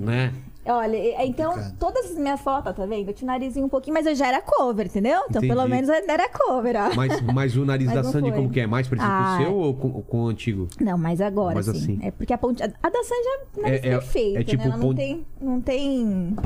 né? 0.01 0.33
Olha, 0.65 0.97
e- 0.97 1.27
então, 1.27 1.55
todas 1.79 2.13
as 2.13 2.17
minhas 2.17 2.41
fotos, 2.41 2.73
tá 2.77 2.87
vendo? 2.87 3.09
Eu 3.09 3.15
tinha 3.15 3.29
o 3.29 3.33
narizinho 3.33 3.67
um 3.67 3.69
pouquinho, 3.69 3.95
mas 3.95 4.07
eu 4.07 4.15
já 4.15 4.29
era 4.29 4.41
cover, 4.41 4.87
entendeu? 4.87 5.19
Então, 5.29 5.43
Entendi. 5.43 5.49
pelo 5.49 5.67
menos 5.69 5.89
era 5.91 6.29
cover, 6.29 6.77
ó. 6.77 6.95
Mas, 6.95 7.21
mas 7.21 7.57
o 7.57 7.65
nariz 7.65 7.87
Mas 7.87 7.97
da 7.97 8.03
não 8.05 8.13
Sandy 8.13 8.29
foi. 8.31 8.39
como 8.39 8.51
que 8.51 8.61
é? 8.61 8.67
Mais 8.67 8.87
parecido 8.87 9.11
com 9.13 9.17
Ah, 9.19 9.35
o 9.35 9.43
seu 9.43 9.55
ou 9.55 9.75
com, 9.75 10.03
com 10.03 10.23
o 10.25 10.27
antigo? 10.29 10.69
Não, 10.81 10.97
mas 10.97 11.21
agora, 11.21 11.57
Mas 11.57 11.67
sim. 11.67 11.71
assim. 11.73 11.99
É 12.03 12.11
porque 12.13 12.33
a 12.33 12.39
ponte... 12.39 12.63
A 12.63 12.67
da 12.69 13.03
Sandy 13.03 13.29
é 13.59 13.61
nariz 13.61 13.83
É- 13.85 13.89
é- 13.89 13.91
perfeito, 13.91 14.39
é 14.39 14.45
tipo 14.45 14.63
né? 14.63 14.69
Ela 14.69 14.77
não 14.77 14.87
ponte- 14.87 14.97
tem... 14.97 15.27
Não 15.41 15.61
tem... 15.61 16.37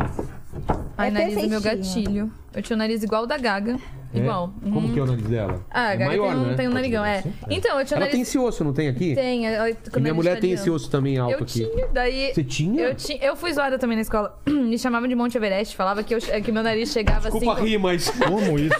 Ai, 0.98 1.08
É 1.08 1.10
nariz 1.10 1.36
é 1.36 1.46
meu 1.46 1.60
gatilho. 1.60 2.30
Eu 2.54 2.62
tinha 2.62 2.74
o 2.74 2.78
nariz 2.78 3.02
igual 3.02 3.24
o 3.24 3.26
da 3.26 3.36
Gaga. 3.36 3.76
igual. 4.14 4.50
Como 4.62 4.86
Uhum. 4.88 4.94
que 4.94 4.98
é 4.98 5.02
o 5.02 5.06
nariz 5.06 5.26
dela? 5.26 5.60
Ah, 5.70 5.88
a 5.88 5.92
é 5.92 5.96
Gaga 5.98 6.06
maior, 6.06 6.28
tem, 6.32 6.36
um, 6.38 6.46
né? 6.46 6.54
tem 6.54 6.68
um 6.68 6.72
narigão, 6.72 7.04
é. 7.04 7.22
Então, 7.50 7.78
eu 7.78 7.84
tinha 7.84 7.96
Ela 7.96 8.06
nariz... 8.06 8.12
tem 8.12 8.20
esse 8.22 8.38
osso, 8.38 8.64
não 8.64 8.72
tem 8.72 8.88
aqui? 8.88 9.14
Tem, 9.14 9.44
eu- 9.44 9.66
eu- 9.66 9.76
E 9.94 10.00
minha 10.00 10.14
mulher 10.14 10.40
tem 10.40 10.52
esse 10.52 10.70
osso 10.70 10.90
também 10.90 11.18
alto 11.18 11.34
Eu 11.34 11.42
aqui. 11.42 11.66
tinha, 11.68 11.86
daí... 11.88 12.32
Você 12.32 12.42
tinha? 12.42 12.82
Eu, 12.82 12.94
tinha, 12.94 13.18
eu 13.22 13.36
fui 13.36 13.52
zoada 13.52 13.78
também 13.78 13.94
na 13.96 14.00
escola. 14.00 14.38
Me 14.48 14.78
chamavam 14.78 15.06
de 15.06 15.14
Monte 15.14 15.36
Everest. 15.36 15.76
Falava 15.76 16.02
que, 16.02 16.14
eu, 16.14 16.18
que 16.18 16.50
meu 16.50 16.62
nariz 16.62 16.90
chegava 16.92 17.28
Desculpa 17.28 17.52
assim. 17.54 17.64
rir, 17.66 17.78
mas... 17.78 18.08
Como 18.16 18.58
isso? 18.58 18.74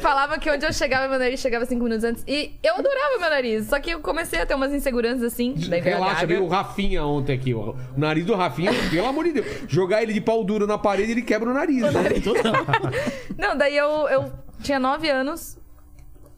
Falava 0.00 0.38
que 0.38 0.48
onde 0.48 0.64
eu 0.64 0.72
chegava, 0.72 1.08
meu 1.08 1.18
nariz 1.18 1.40
chegava 1.40 1.64
cinco 1.66 1.82
minutos 1.82 2.04
antes. 2.04 2.22
E 2.28 2.52
eu 2.62 2.74
adorava 2.74 3.18
meu 3.18 3.30
nariz. 3.30 3.66
Só 3.66 3.80
que 3.80 3.90
eu 3.90 3.98
comecei 4.00 4.40
a 4.40 4.46
ter 4.46 4.54
umas 4.54 4.72
inseguranças 4.72 5.24
assim. 5.24 5.54
Daí 5.68 5.80
Relaxa, 5.80 6.24
veio 6.24 6.44
o 6.44 6.48
Rafinha 6.48 7.04
ontem 7.04 7.32
aqui. 7.34 7.52
ó. 7.52 7.70
O 7.70 7.76
nariz 7.96 8.24
do 8.24 8.34
Rafinha, 8.36 8.70
pelo 8.90 9.06
amor 9.08 9.24
de 9.24 9.32
Deus. 9.32 9.46
Jogar 9.66 10.02
ele 10.04 10.12
de 10.12 10.20
pau 10.20 10.44
duro 10.44 10.66
na 10.68 10.78
parede, 10.78 10.91
ele 11.00 11.22
quebra 11.22 11.50
o 11.50 11.54
nariz. 11.54 11.82
né? 11.82 11.90
Não, 13.38 13.56
daí 13.56 13.76
eu, 13.76 14.08
eu 14.08 14.32
tinha 14.62 14.78
nove 14.78 15.08
anos. 15.10 15.58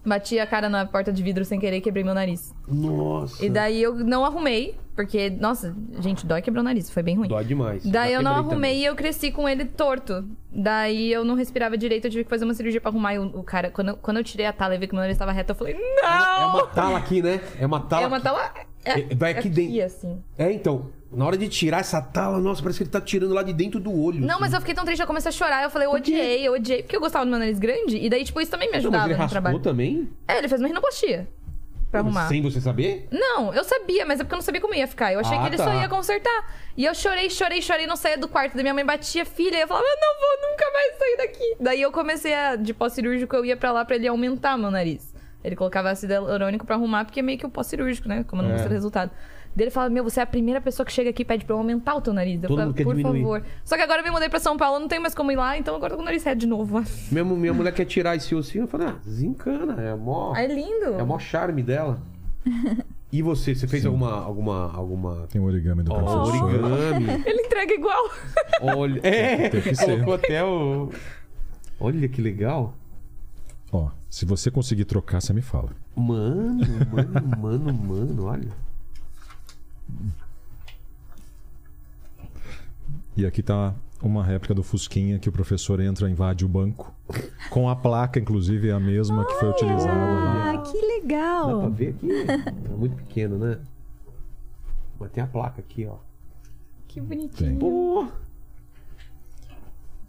Bati 0.06 0.38
a 0.38 0.46
cara 0.46 0.68
na 0.68 0.84
porta 0.84 1.10
de 1.10 1.22
vidro 1.22 1.46
sem 1.46 1.58
querer 1.58 1.78
e 1.78 1.80
quebrei 1.80 2.04
meu 2.04 2.12
nariz. 2.12 2.54
Nossa. 2.68 3.42
E 3.42 3.48
daí 3.48 3.82
eu 3.82 3.94
não 3.94 4.22
arrumei. 4.22 4.76
Porque, 4.94 5.30
nossa, 5.30 5.74
gente, 5.98 6.26
dói 6.26 6.42
quebrar 6.42 6.60
o 6.60 6.62
nariz. 6.62 6.90
Foi 6.90 7.02
bem 7.02 7.16
ruim. 7.16 7.26
Dói 7.26 7.42
demais. 7.42 7.84
Daí 7.86 8.12
eu 8.12 8.22
não 8.22 8.32
arrumei 8.32 8.50
também. 8.72 8.80
e 8.80 8.84
eu 8.84 8.94
cresci 8.94 9.32
com 9.32 9.48
ele 9.48 9.64
torto. 9.64 10.22
Daí 10.52 11.10
eu 11.10 11.24
não 11.24 11.34
respirava 11.34 11.76
direito, 11.78 12.04
eu 12.04 12.10
tive 12.10 12.22
que 12.24 12.28
fazer 12.30 12.44
uma 12.44 12.52
cirurgia 12.52 12.82
pra 12.82 12.90
arrumar. 12.90 13.14
E 13.14 13.18
o, 13.18 13.24
o 13.38 13.42
cara, 13.42 13.70
quando 13.70 13.88
eu, 13.88 13.96
quando 13.96 14.18
eu 14.18 14.24
tirei 14.24 14.44
a 14.44 14.52
tala 14.52 14.74
e 14.74 14.78
vi 14.78 14.86
que 14.86 14.92
meu 14.92 15.00
nariz 15.00 15.14
estava 15.14 15.32
reto, 15.32 15.52
eu 15.52 15.56
falei, 15.56 15.74
não! 15.74 16.06
É 16.06 16.44
uma 16.44 16.66
tala 16.66 16.98
aqui, 16.98 17.22
né? 17.22 17.40
É 17.58 17.64
uma 17.66 17.80
tala. 17.80 18.02
É 18.04 18.06
uma 18.06 18.16
aqui. 18.18 18.24
tala. 18.24 18.52
É, 18.84 19.00
É, 19.00 19.14
vai 19.14 19.30
aqui 19.32 19.48
dentro. 19.48 19.82
assim. 19.84 20.22
É, 20.36 20.52
então. 20.52 20.90
Na 21.16 21.24
hora 21.26 21.36
de 21.36 21.48
tirar 21.48 21.78
essa 21.80 22.00
tala, 22.00 22.38
nossa, 22.38 22.60
parece 22.62 22.78
que 22.78 22.84
ele 22.84 22.90
tá 22.90 23.00
tirando 23.00 23.32
lá 23.34 23.42
de 23.42 23.52
dentro 23.52 23.78
do 23.80 23.92
olho. 23.92 24.20
Não, 24.20 24.32
assim. 24.32 24.40
mas 24.40 24.52
eu 24.52 24.60
fiquei 24.60 24.74
tão 24.74 24.84
triste, 24.84 25.00
eu 25.00 25.06
comecei 25.06 25.28
a 25.28 25.32
chorar. 25.32 25.62
Eu 25.62 25.70
falei, 25.70 25.86
eu 25.86 25.92
odiei, 25.92 26.46
eu 26.46 26.52
odiei. 26.54 26.82
Porque 26.82 26.96
eu 26.96 27.00
gostava 27.00 27.24
do 27.24 27.30
meu 27.30 27.38
nariz 27.38 27.58
grande. 27.58 27.96
E 27.98 28.08
daí, 28.10 28.24
tipo, 28.24 28.40
isso 28.40 28.50
também 28.50 28.68
me 28.70 28.72
Não, 28.76 28.82
mas 28.82 28.84
ajudava 28.84 29.12
ele 29.12 29.22
no 29.22 29.28
trabalho. 29.28 29.58
também? 29.60 30.08
É, 30.26 30.38
ele 30.38 30.48
fez 30.48 30.60
uma 30.60 30.68
rinoplastia 30.68 31.28
pra 31.90 32.00
arrumar. 32.00 32.26
Sem 32.28 32.42
você 32.42 32.60
saber? 32.60 33.06
Não, 33.12 33.54
eu 33.54 33.62
sabia, 33.62 34.04
mas 34.04 34.18
é 34.18 34.24
porque 34.24 34.34
eu 34.34 34.38
não 34.38 34.42
sabia 34.42 34.60
como 34.60 34.74
ia 34.74 34.88
ficar. 34.88 35.12
Eu 35.12 35.20
achei 35.20 35.36
Ah, 35.38 35.42
que 35.42 35.46
ele 35.46 35.56
tá. 35.56 35.64
só 35.64 35.72
ia 35.74 35.88
consertar. 35.88 36.52
E 36.76 36.84
eu 36.84 36.92
chorei, 36.94 37.30
chorei, 37.30 37.62
chorei, 37.62 37.86
não 37.86 37.94
saía 37.94 38.18
do 38.18 38.26
quarto. 38.26 38.56
Da 38.56 38.62
minha 38.62 38.74
mãe 38.74 38.84
batia 38.84 39.24
filha 39.24 39.56
e 39.56 39.60
eu 39.60 39.68
falava, 39.68 39.86
eu 39.86 39.96
não 40.00 40.20
vou 40.20 40.50
nunca 40.50 40.64
mais 40.72 40.98
sair 40.98 41.16
daqui. 41.18 41.56
Daí 41.60 41.80
eu 41.82 41.92
comecei 41.92 42.34
a, 42.34 42.56
de 42.56 42.74
pós-cirúrgico, 42.74 43.36
eu 43.36 43.44
ia 43.44 43.56
pra 43.56 43.70
lá 43.70 43.84
pra 43.84 43.94
ele 43.94 44.08
aumentar 44.08 44.58
meu 44.58 44.70
nariz. 44.72 45.14
Ele 45.44 45.54
colocava 45.54 45.90
ácido 45.90 46.12
hialurônico 46.12 46.66
pra 46.66 46.74
arrumar, 46.74 47.04
porque 47.04 47.20
é 47.20 47.22
meio 47.22 47.38
que 47.38 47.46
o 47.46 47.50
pós-cirúrgico, 47.50 48.08
né? 48.08 48.24
Como 48.26 48.40
eu 48.42 48.44
não 48.46 48.50
É. 48.50 48.54
gostei 48.54 48.70
do 48.70 48.74
resultado. 48.74 49.10
Ele 49.56 49.70
fala, 49.70 49.88
meu, 49.88 50.02
você 50.02 50.20
é 50.20 50.22
a 50.22 50.26
primeira 50.26 50.60
pessoa 50.60 50.84
que 50.84 50.92
chega 50.92 51.10
aqui 51.10 51.22
e 51.22 51.24
pede 51.24 51.44
pra 51.44 51.54
eu 51.54 51.58
aumentar 51.58 51.94
o 51.94 52.00
teu 52.00 52.12
nariz. 52.12 52.42
Eu 52.42 52.48
Todo 52.48 52.74
quer 52.74 52.82
por 52.84 52.94
diminuir. 52.96 53.20
favor. 53.22 53.42
Só 53.64 53.76
que 53.76 53.82
agora 53.82 54.00
eu 54.00 54.04
me 54.04 54.10
mudei 54.10 54.28
pra 54.28 54.40
São 54.40 54.56
Paulo, 54.56 54.80
não 54.80 54.88
tenho 54.88 55.00
mais 55.02 55.14
como 55.14 55.30
ir 55.30 55.36
lá, 55.36 55.56
então 55.56 55.74
agora 55.76 55.92
eu 55.92 55.96
tô 55.96 55.98
com 55.98 56.02
o 56.02 56.04
nariz 56.04 56.22
reto 56.24 56.38
de 56.40 56.46
novo. 56.46 56.82
Minha, 57.10 57.24
minha 57.24 57.54
mulher 57.54 57.72
quer 57.72 57.84
tirar 57.84 58.16
esse 58.16 58.34
ossinho. 58.34 58.64
Eu 58.64 58.68
falei, 58.68 58.88
ah, 58.88 58.96
desencana. 59.04 59.80
É 59.80 59.94
mó, 59.94 60.32
Ah, 60.34 60.42
é 60.42 60.46
lindo. 60.48 60.94
é 60.98 61.02
mó 61.04 61.18
charme 61.18 61.62
dela. 61.62 62.00
E 63.12 63.22
você, 63.22 63.54
você 63.54 63.68
fez 63.68 63.86
alguma. 63.86 64.12
alguma. 64.24 64.72
alguma. 64.74 65.26
Tem 65.28 65.40
o 65.40 65.44
origami 65.44 65.82
do 65.84 65.94
professor. 65.94 66.44
origami. 66.44 67.06
Ele 67.24 67.42
entrega 67.42 67.72
igual. 67.74 68.10
Olha. 68.60 69.00
É, 69.06 69.48
Tem 69.50 69.60
que 69.62 69.74
ser. 69.74 69.84
colocou 69.86 70.14
até 70.14 70.42
o. 70.44 70.90
Olha 71.78 72.08
que 72.08 72.20
legal. 72.20 72.74
Ó, 73.72 73.88
se 74.10 74.24
você 74.24 74.50
conseguir 74.50 74.84
trocar, 74.84 75.20
você 75.20 75.32
me 75.32 75.42
fala. 75.42 75.70
Mano, 75.96 76.58
mano, 76.92 77.36
mano, 77.38 77.72
mano, 77.72 78.24
olha. 78.26 78.48
E 83.16 83.24
aqui 83.24 83.42
tá 83.42 83.74
uma 84.02 84.24
réplica 84.24 84.54
do 84.54 84.62
Fusquinha 84.62 85.18
que 85.18 85.28
o 85.28 85.32
professor 85.32 85.80
entra, 85.80 86.10
invade 86.10 86.44
o 86.44 86.48
banco. 86.48 86.92
Com 87.48 87.68
a 87.68 87.76
placa, 87.76 88.18
inclusive, 88.18 88.68
é 88.68 88.72
a 88.72 88.80
mesma 88.80 89.24
que 89.24 89.34
foi 89.34 89.50
utilizada. 89.50 89.92
Ah, 89.92 90.48
ali. 90.50 90.58
que 90.58 90.72
Dá 90.72 90.80
pra 90.80 90.88
legal. 90.88 91.70
ver 91.70 91.88
aqui? 91.90 92.10
É 92.10 92.76
muito 92.76 92.96
pequeno, 92.96 93.38
né? 93.38 93.58
Mas 94.98 95.10
tem 95.12 95.22
a 95.22 95.26
placa 95.26 95.60
aqui, 95.60 95.86
ó. 95.86 95.96
Que 96.88 97.00
bonitinho. 97.00 97.58
Pô! 97.58 98.06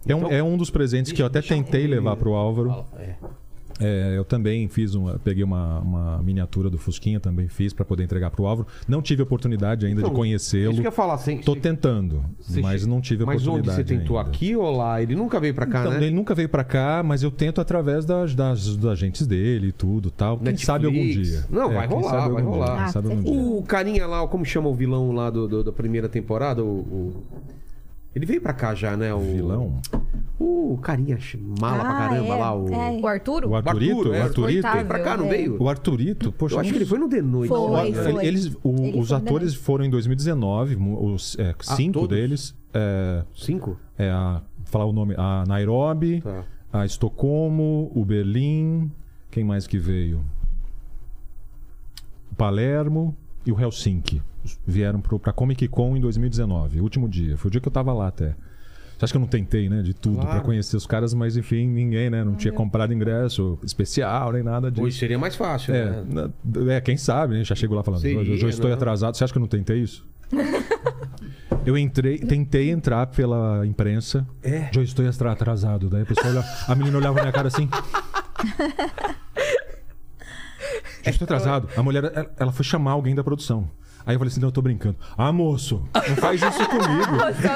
É 0.07 0.15
um, 0.15 0.27
é 0.31 0.43
um 0.43 0.55
dos 0.57 0.69
presentes 0.69 1.11
que 1.11 1.21
eu 1.21 1.25
até 1.25 1.41
tentei 1.41 1.85
eu- 1.85 1.89
levar 1.89 2.15
pro 2.15 2.33
Álvaro. 2.33 2.85
É. 2.97 3.15
É, 3.79 4.13
eu 4.17 4.23
também 4.23 4.67
fiz 4.69 4.95
uma, 4.95 5.19
peguei 5.19 5.43
uma, 5.43 5.79
uma 5.81 6.21
miniatura 6.23 6.69
do 6.69 6.77
Fusquinha, 6.77 7.19
também 7.19 7.47
fiz 7.49 7.73
para 7.73 7.83
poder 7.83 8.03
entregar 8.03 8.31
pro 8.31 8.45
Álvaro. 8.45 8.67
Não 8.87 9.01
tive 9.01 9.21
oportunidade 9.21 9.85
ainda 9.85 9.99
Então, 9.99 10.11
de 10.11 10.15
conhecê-lo. 10.15 10.71
Isso 10.71 10.81
que 10.81 10.87
eu 10.87 10.91
ia 10.91 10.95
falar, 10.95 11.17
sem. 11.17 11.39
Tô 11.39 11.55
tentando, 11.55 12.23
mas 12.61 12.85
não 12.85 13.01
tive 13.01 13.25
Mas 13.25 13.41
onde 13.41 13.49
oportunidade. 13.49 13.87
você 13.89 13.97
tentou? 13.97 14.17
ainda. 14.17 14.29
Aqui 14.29 14.55
ou 14.55 14.71
lá? 14.71 15.01
Ele 15.01 15.13
nunca 15.15 15.39
veio 15.39 15.53
pra 15.53 15.65
cá, 15.65 15.79
Então, 15.81 15.91
né? 15.91 15.97
Ele 16.05 16.15
nunca 16.15 16.33
veio 16.33 16.47
pra 16.47 16.63
cá, 16.63 17.03
mas 17.03 17.21
eu 17.21 17.29
tento 17.31 17.59
através 17.59 18.05
das, 18.05 18.33
das, 18.33 18.77
dos 18.77 18.85
agentes 18.89 19.27
dele 19.27 19.67
e 19.67 19.71
tudo 19.73 20.09
tal. 20.09 20.37
Quem 20.37 20.45
Netflix. 20.45 20.65
sabe 20.65 20.85
algum 20.85 21.05
dia. 21.05 21.43
Não, 21.49 21.73
vai 21.73 21.87
quem 21.87 21.97
rolar, 21.97 22.09
sabe 22.11 22.33
vai 22.33 22.41
dia, 22.43 22.51
rolar. 22.51 22.75
quem 22.75 22.83
Ah, 22.83 22.87
sabe 22.87 23.07
com 23.09 23.13
algum 23.15 23.23
dia. 23.31 23.41
O 23.59 23.63
carinha 23.63 24.07
lá, 24.07 24.27
como 24.27 24.45
chama 24.45 24.69
o 24.69 24.73
vilão 24.73 25.11
lá 25.11 25.29
do, 25.29 25.47
do- 25.47 25.63
da 25.65 25.71
primeira 25.73 26.07
temporada? 26.07 26.63
O, 26.63 26.67
o- 26.79 27.23
Ele 28.15 28.25
veio 28.25 28.39
pra 28.41 28.53
cá 28.53 28.73
já, 28.73 28.95
né? 28.95 29.13
O 29.13 29.19
Vilão? 29.19 29.81
O 30.39 30.77
carinha 30.81 31.17
mala 31.59 31.79
pra 31.79 31.89
Ah, 31.89 31.97
caramba 32.09 32.27
é, 32.33 32.35
lá. 32.37 32.55
O... 32.55 32.69
é. 32.73 32.91
O 33.01 33.07
Arturo? 33.07 33.49
O 33.49 33.55
Arturito? 33.55 33.97
Arthur, 33.99 34.15
é, 34.15 34.19
o 34.19 34.23
Arturito? 34.23 34.71
Veio 34.71 34.85
pra 34.85 34.99
cá, 34.99 35.17
não 35.17 35.25
É. 35.25 35.29
veio? 35.29 35.61
O 35.61 35.69
Arturito? 35.69 36.31
Poxa, 36.31 36.55
Eu 36.55 36.59
acho 36.61 36.71
que 36.71 36.77
ele 36.77 36.85
foi 36.85 36.97
no 36.99 37.09
The 37.09 37.21
Noite. 37.21 37.49
Foi, 37.49 37.91
né? 37.91 38.03
foi. 38.11 38.25
Eles, 38.25 38.55
o- 38.63 38.75
Ele 38.85 38.99
os 38.99 39.09
foi 39.09 39.17
atores 39.17 39.53
foram 39.55 39.85
em 39.85 39.89
2019, 39.89 40.75
mu- 40.77 41.13
os, 41.13 41.37
é, 41.37 41.53
Ah, 41.67 41.75
cinco 41.75 41.93
todos? 41.99 42.09
deles. 42.17 42.55
É, 42.73 43.23
Cinco? 43.33 43.77
é 43.97 44.09
a, 44.09 44.41
falar 44.65 44.85
o 44.85 44.93
nome, 44.93 45.13
a 45.17 45.43
Nairobi, 45.47 46.21
Tá. 46.21 46.43
a 46.71 46.85
Estocolmo, 46.85 47.91
o 47.95 48.03
Berlim, 48.05 48.91
quem 49.31 49.43
mais 49.43 49.67
que 49.67 49.77
veio? 49.77 50.21
Palermo 52.37 53.15
e 53.45 53.51
o 53.51 53.59
Helsinki. 53.59 54.21
Vieram 54.65 54.99
pro, 55.01 55.19
pra 55.19 55.31
Comic 55.33 55.67
Con 55.67 55.95
em 55.97 56.01
2019, 56.01 56.81
último 56.81 57.07
dia. 57.09 57.37
Foi 57.37 57.49
o 57.49 57.51
dia 57.51 57.59
que 57.61 57.67
eu 57.67 57.71
tava 57.71 57.93
lá 57.93 58.07
até. 58.07 58.35
Você 58.97 59.03
acha 59.05 59.11
que 59.13 59.17
eu 59.17 59.21
não 59.21 59.27
tentei, 59.27 59.67
né? 59.67 59.81
De 59.81 59.93
tudo 59.93 60.15
Claro. 60.15 60.29
pra 60.31 60.39
conhecer 60.39 60.77
os 60.77 60.87
caras, 60.87 61.13
mas 61.13 61.35
enfim, 61.35 61.67
ninguém, 61.67 62.09
né? 62.09 62.23
Não 62.23 62.33
tinha 62.35 62.53
comprado 62.53 62.93
ingresso 62.93 63.59
especial 63.61 64.31
nem 64.31 64.41
nada 64.41 64.71
disso. 64.71 64.83
Hoje 64.85 64.97
seria 64.97 65.19
mais 65.19 65.35
fácil, 65.35 65.75
É, 65.75 66.01
né? 66.01 66.31
na- 66.45 66.73
é, 66.73 66.79
quem 66.79 66.95
sabe, 66.95 67.35
né? 67.37 67.43
Já 67.43 67.55
chegou 67.55 67.75
lá 67.75 67.83
falando, 67.83 67.99
Seria, 67.99 68.21
eu 68.41 68.47
estou 68.49 68.69
né? 68.69 68.73
atrasado. 68.73 69.17
Você 69.17 69.23
acha 69.25 69.33
que 69.33 69.37
eu 69.37 69.41
não 69.41 69.49
tentei 69.49 69.79
isso? 69.81 70.07
eu 71.65 71.77
entrei, 71.77 72.19
tentei 72.19 72.69
entrar 72.71 73.05
pela 73.07 73.67
imprensa. 73.67 74.25
É. 74.41 74.69
Já 74.71 74.81
estou 74.81 75.05
atra- 75.07 75.31
atrasado. 75.33 75.89
Daí 75.89 76.03
a 76.03 76.05
pessoa 76.05 76.29
olha, 76.29 76.43
a 76.67 76.73
menina 76.75 76.97
olhava 76.97 77.15
na 77.15 77.21
minha 77.23 77.33
cara 77.33 77.49
assim. 77.49 77.67
Já 81.03 81.11
estou 81.11 81.25
atrasado. 81.25 81.67
A 81.77 81.83
mulher, 81.83 82.03
ela, 82.13 82.31
ela 82.39 82.51
foi 82.51 82.63
chamar 82.65 82.91
alguém 82.91 83.13
da 83.13 83.23
produção. 83.23 83.69
Aí 84.05 84.15
eu 84.15 84.19
falei 84.19 84.31
assim, 84.31 84.39
não, 84.39 84.49
eu 84.49 84.51
tô 84.51 84.61
brincando. 84.61 84.95
Ah, 85.17 85.31
moço, 85.31 85.81
não 85.93 86.15
faz 86.17 86.41
isso 86.41 86.65
comigo. 86.69 87.11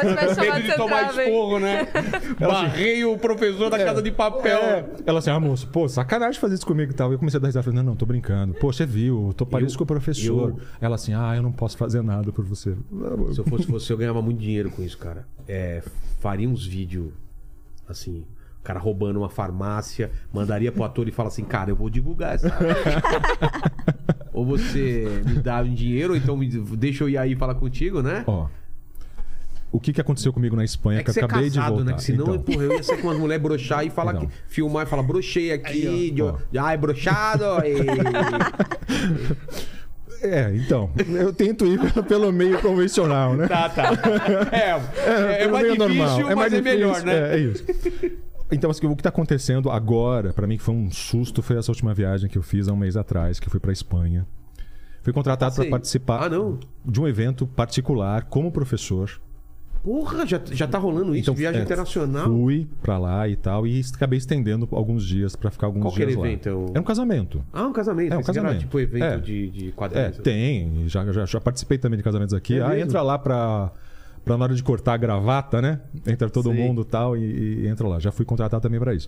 Tivesse 0.05 0.35
chamado 0.35 0.39
Medo 0.55 0.61
de 0.67 0.75
tomar 0.75 1.13
esporro, 1.15 1.59
né? 1.59 1.87
Barrei 2.39 3.05
o 3.05 3.17
professor 3.17 3.69
da 3.69 3.77
casa 3.77 4.01
de 4.01 4.11
papel. 4.11 4.57
É, 4.59 4.85
ela 5.05 5.19
assim, 5.19 5.29
ah, 5.29 5.39
moço, 5.39 5.67
pô, 5.67 5.87
sacanagem 5.87 6.39
fazer 6.39 6.55
isso 6.55 6.65
comigo 6.65 6.91
e 6.91 6.95
tal. 6.95 7.11
Eu 7.11 7.19
comecei 7.19 7.37
a 7.37 7.41
dar 7.41 7.47
risada, 7.49 7.63
falei, 7.63 7.77
não, 7.77 7.83
não, 7.91 7.95
tô 7.95 8.05
brincando. 8.05 8.53
Pô, 8.55 8.71
você 8.73 8.85
viu, 8.85 9.27
eu 9.27 9.33
tô 9.33 9.45
parecido 9.45 9.77
com 9.77 9.83
o 9.83 9.87
professor. 9.87 10.49
eu- 10.49 10.59
Ela 10.81 10.95
assim, 10.95 11.13
ah, 11.13 11.33
eu 11.35 11.43
não 11.43 11.51
posso 11.51 11.77
fazer 11.77 12.01
nada 12.01 12.31
por 12.31 12.43
você. 12.45 12.75
Se 13.33 13.39
eu 13.39 13.45
fosse 13.45 13.67
você, 13.67 13.93
eu 13.93 13.97
ganhava 13.97 14.21
muito 14.21 14.39
dinheiro 14.39 14.71
com 14.71 14.81
isso, 14.81 14.97
cara. 14.97 15.27
É, 15.47 15.83
faria 16.19 16.47
uns 16.49 16.65
vídeos 16.65 17.11
assim. 17.87 18.23
O 18.69 18.71
cara 18.71 18.79
roubando 18.79 19.17
uma 19.17 19.29
farmácia, 19.29 20.11
mandaria 20.31 20.71
pro 20.71 20.83
ator 20.83 21.07
e 21.07 21.11
fala 21.11 21.29
assim, 21.29 21.43
cara, 21.43 21.71
eu 21.71 21.75
vou 21.75 21.89
divulgar 21.89 22.35
essa. 22.35 22.55
ou 24.31 24.45
você 24.45 25.23
me 25.25 25.41
dá 25.41 25.61
um 25.61 25.73
dinheiro, 25.73 26.13
ou 26.13 26.17
então 26.17 26.37
me, 26.37 26.47
deixa 26.47 27.03
eu 27.03 27.09
ir 27.09 27.17
aí 27.17 27.35
falar 27.35 27.55
contigo, 27.55 28.03
né? 28.03 28.23
Ó, 28.27 28.45
o 29.71 29.79
que, 29.79 29.91
que 29.91 29.99
aconteceu 29.99 30.31
comigo 30.31 30.55
na 30.55 30.63
Espanha 30.63 30.99
É 30.99 31.03
que, 31.03 31.11
que 31.11 31.17
eu 31.17 31.23
é 31.23 31.25
acabei 31.25 31.49
de 31.49 31.57
casado, 31.57 31.77
voltar? 31.77 31.91
né? 31.91 31.97
Que 31.97 32.03
senão, 32.03 32.25
Então, 32.35 32.41
porra, 32.43 32.63
eu 32.63 32.73
ia 32.73 32.83
ser 32.83 33.01
com 33.01 33.09
as 33.09 33.17
mulheres 33.17 33.41
broxar 33.41 33.83
e 33.83 33.89
falar 33.89 34.13
Então. 34.13 34.27
que, 34.27 34.33
filmar 34.47 34.85
e 34.85 34.89
falar, 34.89 35.01
brochei 35.01 35.51
aqui, 35.51 36.11
de, 36.11 36.21
ó. 36.21 36.35
ai, 36.59 36.77
brochado, 36.77 37.45
e... 37.65 37.73
É, 40.21 40.53
então, 40.53 40.91
eu 40.97 41.31
tento 41.31 41.65
ir 41.65 41.79
pelo, 42.03 42.31
meio 42.31 42.61
convencional, 42.61 43.35
né? 43.35 43.47
Tá, 43.47 43.69
tá. 43.69 43.91
É, 44.51 45.09
é, 45.09 45.43
é 45.43 45.47
mais 45.47 45.71
difícil, 45.71 46.25
mas 46.25 46.35
mais 46.35 46.53
é 46.53 46.61
melhor, 46.61 46.95
difícil, 46.95 47.05
né? 47.07 47.31
É, 47.31 47.35
é 47.35 47.39
isso. 47.39 47.65
Então, 48.51 48.69
assim, 48.71 48.87
o 48.87 48.95
que 48.95 49.03
tá 49.03 49.09
acontecendo 49.09 49.69
agora, 49.69 50.33
pra 50.33 50.47
mim, 50.47 50.57
que 50.57 50.63
foi 50.63 50.73
um 50.73 50.89
susto, 50.91 51.41
foi 51.41 51.57
essa 51.57 51.71
última 51.71 51.93
viagem 51.93 52.29
que 52.29 52.37
eu 52.37 52.41
fiz 52.41 52.67
há 52.67 52.73
um 52.73 52.77
mês 52.77 52.97
atrás, 52.97 53.39
que 53.39 53.49
fui 53.49 53.59
pra 53.59 53.71
Espanha. 53.71 54.25
Fui 55.03 55.13
contratado 55.13 55.55
para 55.55 55.69
participar 55.69 56.25
Ah, 56.25 56.29
de 56.85 56.99
um 56.99 57.07
evento 57.07 57.45
particular 57.47 58.23
como 58.23 58.51
professor. 58.51 59.09
Porra, 59.81 60.25
já, 60.27 60.41
já 60.51 60.67
tá 60.67 60.77
rolando 60.77 61.15
isso, 61.15 61.33
viagem 61.33 61.61
é, 61.61 61.63
internacional. 61.63 62.25
Fui 62.25 62.67
pra 62.81 62.97
lá 62.97 63.29
e 63.29 63.37
tal, 63.37 63.65
e 63.65 63.81
acabei 63.95 64.17
estendendo 64.19 64.67
alguns 64.73 65.05
dias 65.05 65.37
pra 65.37 65.49
ficar 65.49 65.67
alguns 65.67 65.83
Qual 65.83 65.93
que 65.93 66.01
era 66.01 66.07
dias 66.11 66.19
o 66.19 66.21
lá. 66.21 66.27
evento? 66.27 66.49
É 66.49 66.53
o- 66.53 66.65
É 66.73 66.79
um 66.81 66.83
casamento. 66.83 67.41
Ah, 67.53 67.65
um 67.65 67.71
casamento. 67.71 68.13
É, 68.13 68.17
um 68.17 68.21
que 68.21 68.29
era, 68.29 68.41
casamento. 68.41 68.59
tipo 68.59 68.77
evento 68.79 69.03
É. 69.05 69.17
de, 69.19 69.49
de 69.51 69.67
É, 69.69 69.71
quadrinhos. 69.71 70.17
tem. 70.17 70.83
Já, 70.89 71.09
já, 71.13 71.25
já 71.25 71.39
participei 71.39 71.77
também 71.77 71.95
de 71.97 72.03
casamentos 72.03 72.33
aqui. 72.33 72.59
É 72.59 72.61
ah, 72.61 72.77
entra 72.77 73.01
lá 73.01 73.17
pra, 73.17 73.71
pra 74.23 74.37
na 74.37 74.43
hora 74.45 74.55
de 74.55 74.63
cortar 74.63 74.93
a 74.93 74.97
gravata, 74.97 75.61
né? 75.61 75.79
Entra 76.07 76.29
todo 76.29 76.51
Sei. 76.51 76.57
mundo 76.67 76.83
tal, 76.85 77.15
e, 77.17 77.63
e 77.63 77.67
entra 77.67 77.87
lá. 77.87 77.99
Já 77.99 78.11
fui 78.11 78.25
contratado 78.25 78.61
também 78.61 78.79
pra 78.79 78.93
isso. 78.93 79.07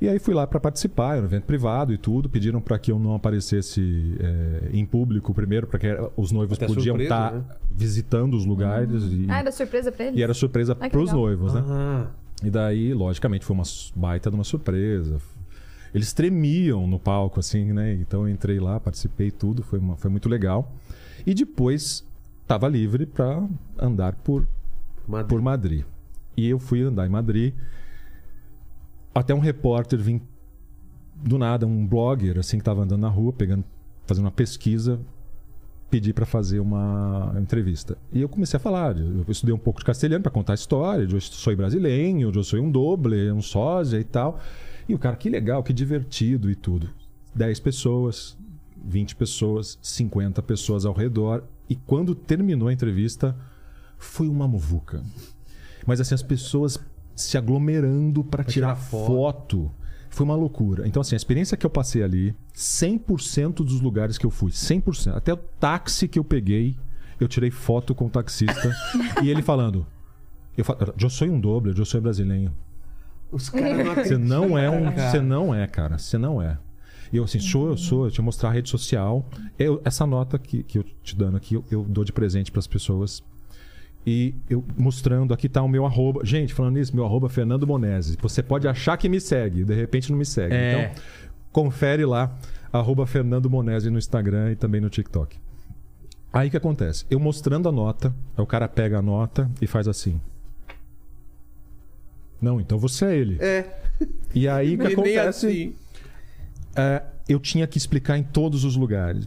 E 0.00 0.08
aí 0.08 0.18
fui 0.18 0.34
lá 0.34 0.46
para 0.46 0.58
participar, 0.58 1.14
era 1.14 1.22
um 1.22 1.26
evento 1.26 1.44
privado 1.44 1.92
e 1.92 1.96
tudo. 1.96 2.28
Pediram 2.28 2.60
para 2.60 2.78
que 2.78 2.90
eu 2.90 2.98
não 2.98 3.14
aparecesse 3.14 4.16
é, 4.20 4.70
em 4.72 4.84
público 4.84 5.32
primeiro, 5.32 5.66
para 5.66 5.78
que 5.78 5.86
os 6.16 6.32
noivos 6.32 6.56
Até 6.58 6.66
podiam 6.66 6.96
estar 7.00 7.32
né? 7.32 7.44
visitando 7.70 8.34
os 8.36 8.44
lugares. 8.44 9.02
E, 9.04 9.26
Ah, 9.28 9.38
era 9.38 9.52
surpresa 9.52 9.92
pra 9.92 10.06
ele? 10.06 10.18
e 10.18 10.22
era 10.22 10.34
surpresa 10.34 10.76
Ah, 10.78 10.88
para 10.90 11.00
os 11.00 11.12
noivos, 11.12 11.54
né? 11.54 11.62
Ah, 11.66 12.06
E 12.42 12.50
daí, 12.50 12.92
logicamente, 12.92 13.44
foi 13.44 13.54
uma 13.54 13.62
baita 13.94 14.28
de 14.30 14.34
uma 14.36 14.44
surpresa. 14.44 15.18
Eles 15.94 16.12
tremiam 16.12 16.88
no 16.88 16.98
palco, 16.98 17.38
assim, 17.38 17.72
né? 17.72 17.94
Então 17.94 18.22
eu 18.22 18.28
entrei 18.28 18.58
lá, 18.58 18.80
participei 18.80 19.30
tudo, 19.30 19.62
foi, 19.62 19.78
uma- 19.78 19.96
foi 19.96 20.10
muito 20.10 20.28
legal. 20.28 20.72
E 21.24 21.32
depois 21.32 22.04
estava 22.54 22.68
livre 22.68 23.06
para 23.06 23.46
andar 23.78 24.14
por, 24.14 24.46
Madrid. 25.06 25.28
por 25.28 25.42
Madrid. 25.42 25.84
E 26.36 26.48
eu 26.48 26.58
fui 26.58 26.82
andar 26.82 27.06
em 27.06 27.10
Madrid. 27.10 27.52
Até 29.14 29.34
um 29.34 29.38
repórter 29.38 29.98
vim 29.98 30.20
do 31.16 31.38
nada, 31.38 31.66
um 31.66 31.86
blogger, 31.86 32.38
assim, 32.38 32.58
que 32.58 32.62
estava 32.62 32.82
andando 32.82 33.00
na 33.00 33.08
rua, 33.08 33.32
pegando, 33.32 33.64
fazendo 34.06 34.24
uma 34.24 34.30
pesquisa, 34.30 35.00
pedir 35.90 36.12
para 36.12 36.26
fazer 36.26 36.60
uma 36.60 37.34
entrevista. 37.40 37.96
E 38.12 38.20
eu 38.20 38.28
comecei 38.28 38.56
a 38.56 38.60
falar, 38.60 38.98
eu 38.98 39.24
estudei 39.28 39.54
um 39.54 39.58
pouco 39.58 39.78
de 39.78 39.86
castelhano 39.86 40.22
para 40.22 40.32
contar 40.32 40.52
a 40.52 40.54
história, 40.54 41.06
de 41.06 41.14
eu 41.14 41.20
sou 41.20 41.56
brasileiro, 41.56 42.32
de 42.32 42.38
eu 42.38 42.44
sou 42.44 42.60
um 42.60 42.70
doble, 42.70 43.30
um 43.30 43.42
sósia 43.42 43.98
e 43.98 44.04
tal. 44.04 44.40
E 44.88 44.94
o 44.94 44.98
cara, 44.98 45.16
que 45.16 45.30
legal, 45.30 45.62
que 45.62 45.72
divertido 45.72 46.50
e 46.50 46.54
tudo. 46.54 46.90
10 47.34 47.60
pessoas, 47.60 48.36
20 48.84 49.16
pessoas, 49.16 49.78
50 49.80 50.42
pessoas 50.42 50.84
ao 50.84 50.92
redor. 50.92 51.44
E 51.68 51.74
quando 51.76 52.14
terminou 52.14 52.68
a 52.68 52.72
entrevista, 52.72 53.36
foi 53.98 54.28
uma 54.28 54.46
muvuca. 54.46 55.02
Mas 55.86 56.00
assim, 56.00 56.14
as 56.14 56.22
pessoas 56.22 56.78
se 57.14 57.38
aglomerando 57.38 58.24
para 58.24 58.42
tirar, 58.44 58.74
tirar 58.74 58.76
foto. 58.76 59.06
foto. 59.06 59.70
Foi 60.10 60.24
uma 60.24 60.36
loucura. 60.36 60.86
Então, 60.86 61.00
assim, 61.00 61.14
a 61.14 61.16
experiência 61.16 61.56
que 61.56 61.66
eu 61.66 61.70
passei 61.70 62.02
ali, 62.02 62.36
100% 62.54 63.56
dos 63.56 63.80
lugares 63.80 64.16
que 64.16 64.24
eu 64.24 64.30
fui, 64.30 64.52
100%. 64.52 65.16
Até 65.16 65.32
o 65.32 65.36
táxi 65.36 66.06
que 66.06 66.18
eu 66.18 66.24
peguei, 66.24 66.76
eu 67.18 67.26
tirei 67.26 67.50
foto 67.50 67.94
com 67.94 68.06
o 68.06 68.10
taxista. 68.10 68.72
e 69.22 69.28
ele 69.28 69.42
falando: 69.42 69.86
eu, 70.56 70.64
fa- 70.64 70.76
eu 71.00 71.10
sou 71.10 71.26
um 71.28 71.40
doble, 71.40 71.74
eu 71.76 71.84
sou 71.84 72.00
brasileiro. 72.00 72.52
Os 73.32 73.48
caras 73.48 73.76
não 73.86 73.94
Você 74.04 74.16
não 74.16 74.58
é 74.58 74.70
um. 74.70 74.84
Cara. 74.84 75.10
Você 75.10 75.20
não 75.20 75.54
é, 75.54 75.66
cara. 75.66 75.98
Você 75.98 76.18
não 76.18 76.40
é. 76.40 76.58
E 77.12 77.16
eu 77.16 77.24
assim, 77.24 77.38
sou, 77.38 77.68
eu 77.68 77.76
sou, 77.76 78.06
eu 78.06 78.10
te 78.10 78.20
mostrar 78.22 78.50
a 78.50 78.52
rede 78.52 78.68
social. 78.68 79.28
Eu, 79.58 79.80
essa 79.84 80.06
nota 80.06 80.38
que, 80.38 80.62
que 80.62 80.78
eu 80.78 80.84
te 81.02 81.16
dando 81.16 81.36
aqui, 81.36 81.54
eu, 81.54 81.64
eu 81.70 81.82
dou 81.84 82.04
de 82.04 82.12
presente 82.12 82.50
para 82.50 82.58
as 82.58 82.66
pessoas. 82.66 83.22
E 84.06 84.34
eu 84.50 84.62
mostrando, 84.76 85.32
aqui 85.32 85.48
tá 85.48 85.62
o 85.62 85.68
meu 85.68 85.86
arroba. 85.86 86.24
Gente, 86.24 86.52
falando 86.52 86.74
nisso, 86.74 86.94
meu 86.94 87.04
arroba 87.04 87.26
é 87.26 87.30
Fernando 87.30 87.66
Monese. 87.66 88.18
Você 88.20 88.42
pode 88.42 88.68
achar 88.68 88.96
que 88.96 89.08
me 89.08 89.20
segue, 89.20 89.64
de 89.64 89.74
repente 89.74 90.10
não 90.10 90.18
me 90.18 90.26
segue. 90.26 90.54
É. 90.54 90.92
Então, 90.92 91.02
confere 91.50 92.04
lá, 92.04 92.36
arroba 92.72 93.06
Fernando 93.06 93.48
Monese 93.48 93.88
no 93.88 93.98
Instagram 93.98 94.52
e 94.52 94.56
também 94.56 94.80
no 94.80 94.90
TikTok. 94.90 95.38
Aí 96.32 96.48
o 96.48 96.50
que 96.50 96.56
acontece? 96.56 97.06
Eu 97.08 97.20
mostrando 97.20 97.68
a 97.68 97.72
nota, 97.72 98.14
aí 98.36 98.42
o 98.42 98.46
cara 98.46 98.66
pega 98.68 98.98
a 98.98 99.02
nota 99.02 99.48
e 99.62 99.66
faz 99.66 99.86
assim. 99.86 100.20
Não, 102.40 102.60
então 102.60 102.76
você 102.76 103.06
é 103.06 103.16
ele. 103.16 103.38
É. 103.40 103.80
E 104.34 104.48
aí 104.48 104.74
o 104.74 104.78
que 104.78 104.86
acontece? 104.92 105.46
assim. 105.46 105.74
É, 106.76 107.02
eu 107.28 107.38
tinha 107.40 107.66
que 107.66 107.78
explicar 107.78 108.18
em 108.18 108.22
todos 108.22 108.64
os 108.64 108.76
lugares. 108.76 109.26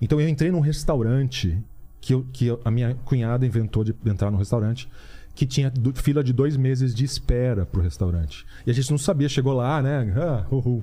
Então 0.00 0.20
eu 0.20 0.28
entrei 0.28 0.50
num 0.50 0.60
restaurante 0.60 1.58
que, 2.00 2.14
eu- 2.14 2.26
que 2.32 2.46
eu- 2.46 2.60
a 2.64 2.70
minha 2.70 2.94
cunhada 3.04 3.44
inventou 3.44 3.84
de 3.84 3.94
entrar 4.06 4.30
no 4.30 4.38
restaurante 4.38 4.88
que 5.34 5.46
tinha 5.46 5.70
do- 5.70 5.94
fila 5.94 6.22
de 6.24 6.32
dois 6.32 6.56
meses 6.56 6.94
de 6.94 7.04
espera 7.04 7.64
pro 7.64 7.80
restaurante. 7.80 8.44
E 8.66 8.70
a 8.70 8.74
gente 8.74 8.90
não 8.90 8.98
sabia, 8.98 9.28
chegou 9.28 9.52
lá, 9.52 9.80
né? 9.82 10.12
Ah, 10.16 10.44
uhul. 10.50 10.82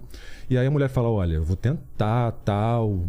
E 0.50 0.58
aí 0.58 0.66
a 0.66 0.72
mulher 0.72 0.90
fala: 0.90 1.10
olha, 1.10 1.34
eu 1.36 1.44
vou 1.44 1.56
tentar, 1.56 2.32
tal. 2.44 3.06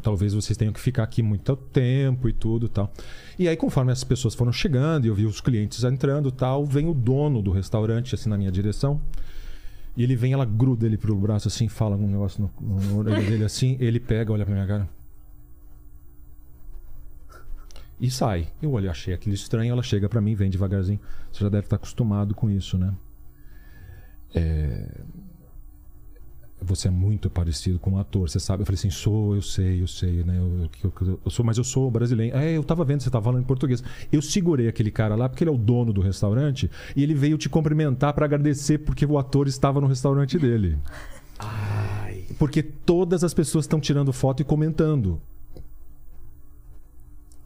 Talvez 0.00 0.32
vocês 0.32 0.56
tenham 0.56 0.72
que 0.72 0.78
ficar 0.80 1.02
aqui 1.02 1.22
muito 1.22 1.56
tempo 1.56 2.28
e 2.28 2.32
tudo 2.32 2.68
tal. 2.68 2.90
E 3.36 3.48
aí, 3.48 3.56
conforme 3.56 3.90
as 3.90 4.04
pessoas 4.04 4.32
foram 4.34 4.52
chegando 4.52 5.04
e 5.04 5.08
eu 5.08 5.14
vi 5.14 5.26
os 5.26 5.40
clientes 5.40 5.82
entrando 5.82 6.30
tal, 6.30 6.64
vem 6.64 6.88
o 6.88 6.94
dono 6.94 7.42
do 7.42 7.50
restaurante, 7.50 8.14
assim, 8.14 8.28
na 8.28 8.38
minha 8.38 8.50
direção. 8.52 9.00
E 9.96 10.02
ele 10.02 10.14
vem, 10.14 10.32
ela 10.32 10.44
gruda 10.44 10.84
ele 10.84 10.98
pro 10.98 11.16
braço 11.16 11.48
assim, 11.48 11.68
fala 11.68 11.96
um 11.96 12.06
negócio 12.06 12.50
no, 12.60 12.70
no 12.80 12.98
orelha 12.98 13.22
dele 13.22 13.44
assim, 13.44 13.76
ele 13.80 13.98
pega, 13.98 14.32
olha 14.32 14.44
pra 14.44 14.54
minha 14.54 14.66
cara. 14.66 14.88
E 17.98 18.10
sai. 18.10 18.48
Eu 18.60 18.72
olhei, 18.72 18.90
achei 18.90 19.14
aquilo 19.14 19.34
estranho, 19.34 19.72
ela 19.72 19.82
chega 19.82 20.08
pra 20.08 20.20
mim, 20.20 20.34
vem 20.34 20.50
devagarzinho. 20.50 21.00
Você 21.32 21.42
já 21.42 21.48
deve 21.48 21.66
estar 21.66 21.76
acostumado 21.76 22.34
com 22.34 22.50
isso, 22.50 22.76
né? 22.76 22.94
É... 24.34 25.00
Você 26.62 26.88
é 26.88 26.90
muito 26.90 27.28
parecido 27.28 27.78
com 27.78 27.92
um 27.92 27.98
ator, 27.98 28.28
você 28.30 28.40
sabe? 28.40 28.62
Eu 28.62 28.66
falei 28.66 28.78
assim, 28.78 28.90
sou, 28.90 29.34
eu 29.34 29.42
sei, 29.42 29.82
eu 29.82 29.86
sei, 29.86 30.24
né? 30.24 30.38
Eu, 30.38 30.70
eu- 30.84 30.92
eu- 31.06 31.20
eu 31.24 31.30
sou, 31.30 31.44
mas 31.44 31.58
eu 31.58 31.64
sou 31.64 31.90
brasileiro. 31.90 32.34
É, 32.36 32.56
eu 32.56 32.64
tava 32.64 32.82
vendo, 32.84 33.02
você 33.02 33.10
tava 33.10 33.24
falando 33.26 33.42
em 33.42 33.46
português. 33.46 33.84
Eu 34.10 34.22
segurei 34.22 34.66
aquele 34.66 34.90
cara 34.90 35.14
lá 35.14 35.28
porque 35.28 35.44
ele 35.44 35.50
é 35.50 35.52
o 35.52 35.58
dono 35.58 35.92
do 35.92 36.00
restaurante 36.00 36.70
e 36.96 37.02
ele 37.02 37.14
veio 37.14 37.36
te 37.36 37.48
cumprimentar 37.50 38.14
pra 38.14 38.24
agradecer 38.24 38.78
porque 38.78 39.04
o 39.04 39.18
ator 39.18 39.46
estava 39.48 39.80
no 39.82 39.86
restaurante 39.86 40.38
dele. 40.38 40.78
Ai. 41.38 42.24
Porque 42.38 42.62
todas 42.62 43.22
as 43.22 43.34
pessoas 43.34 43.64
estão 43.66 43.78
tirando 43.78 44.10
foto 44.12 44.40
e 44.40 44.44
comentando. 44.44 45.20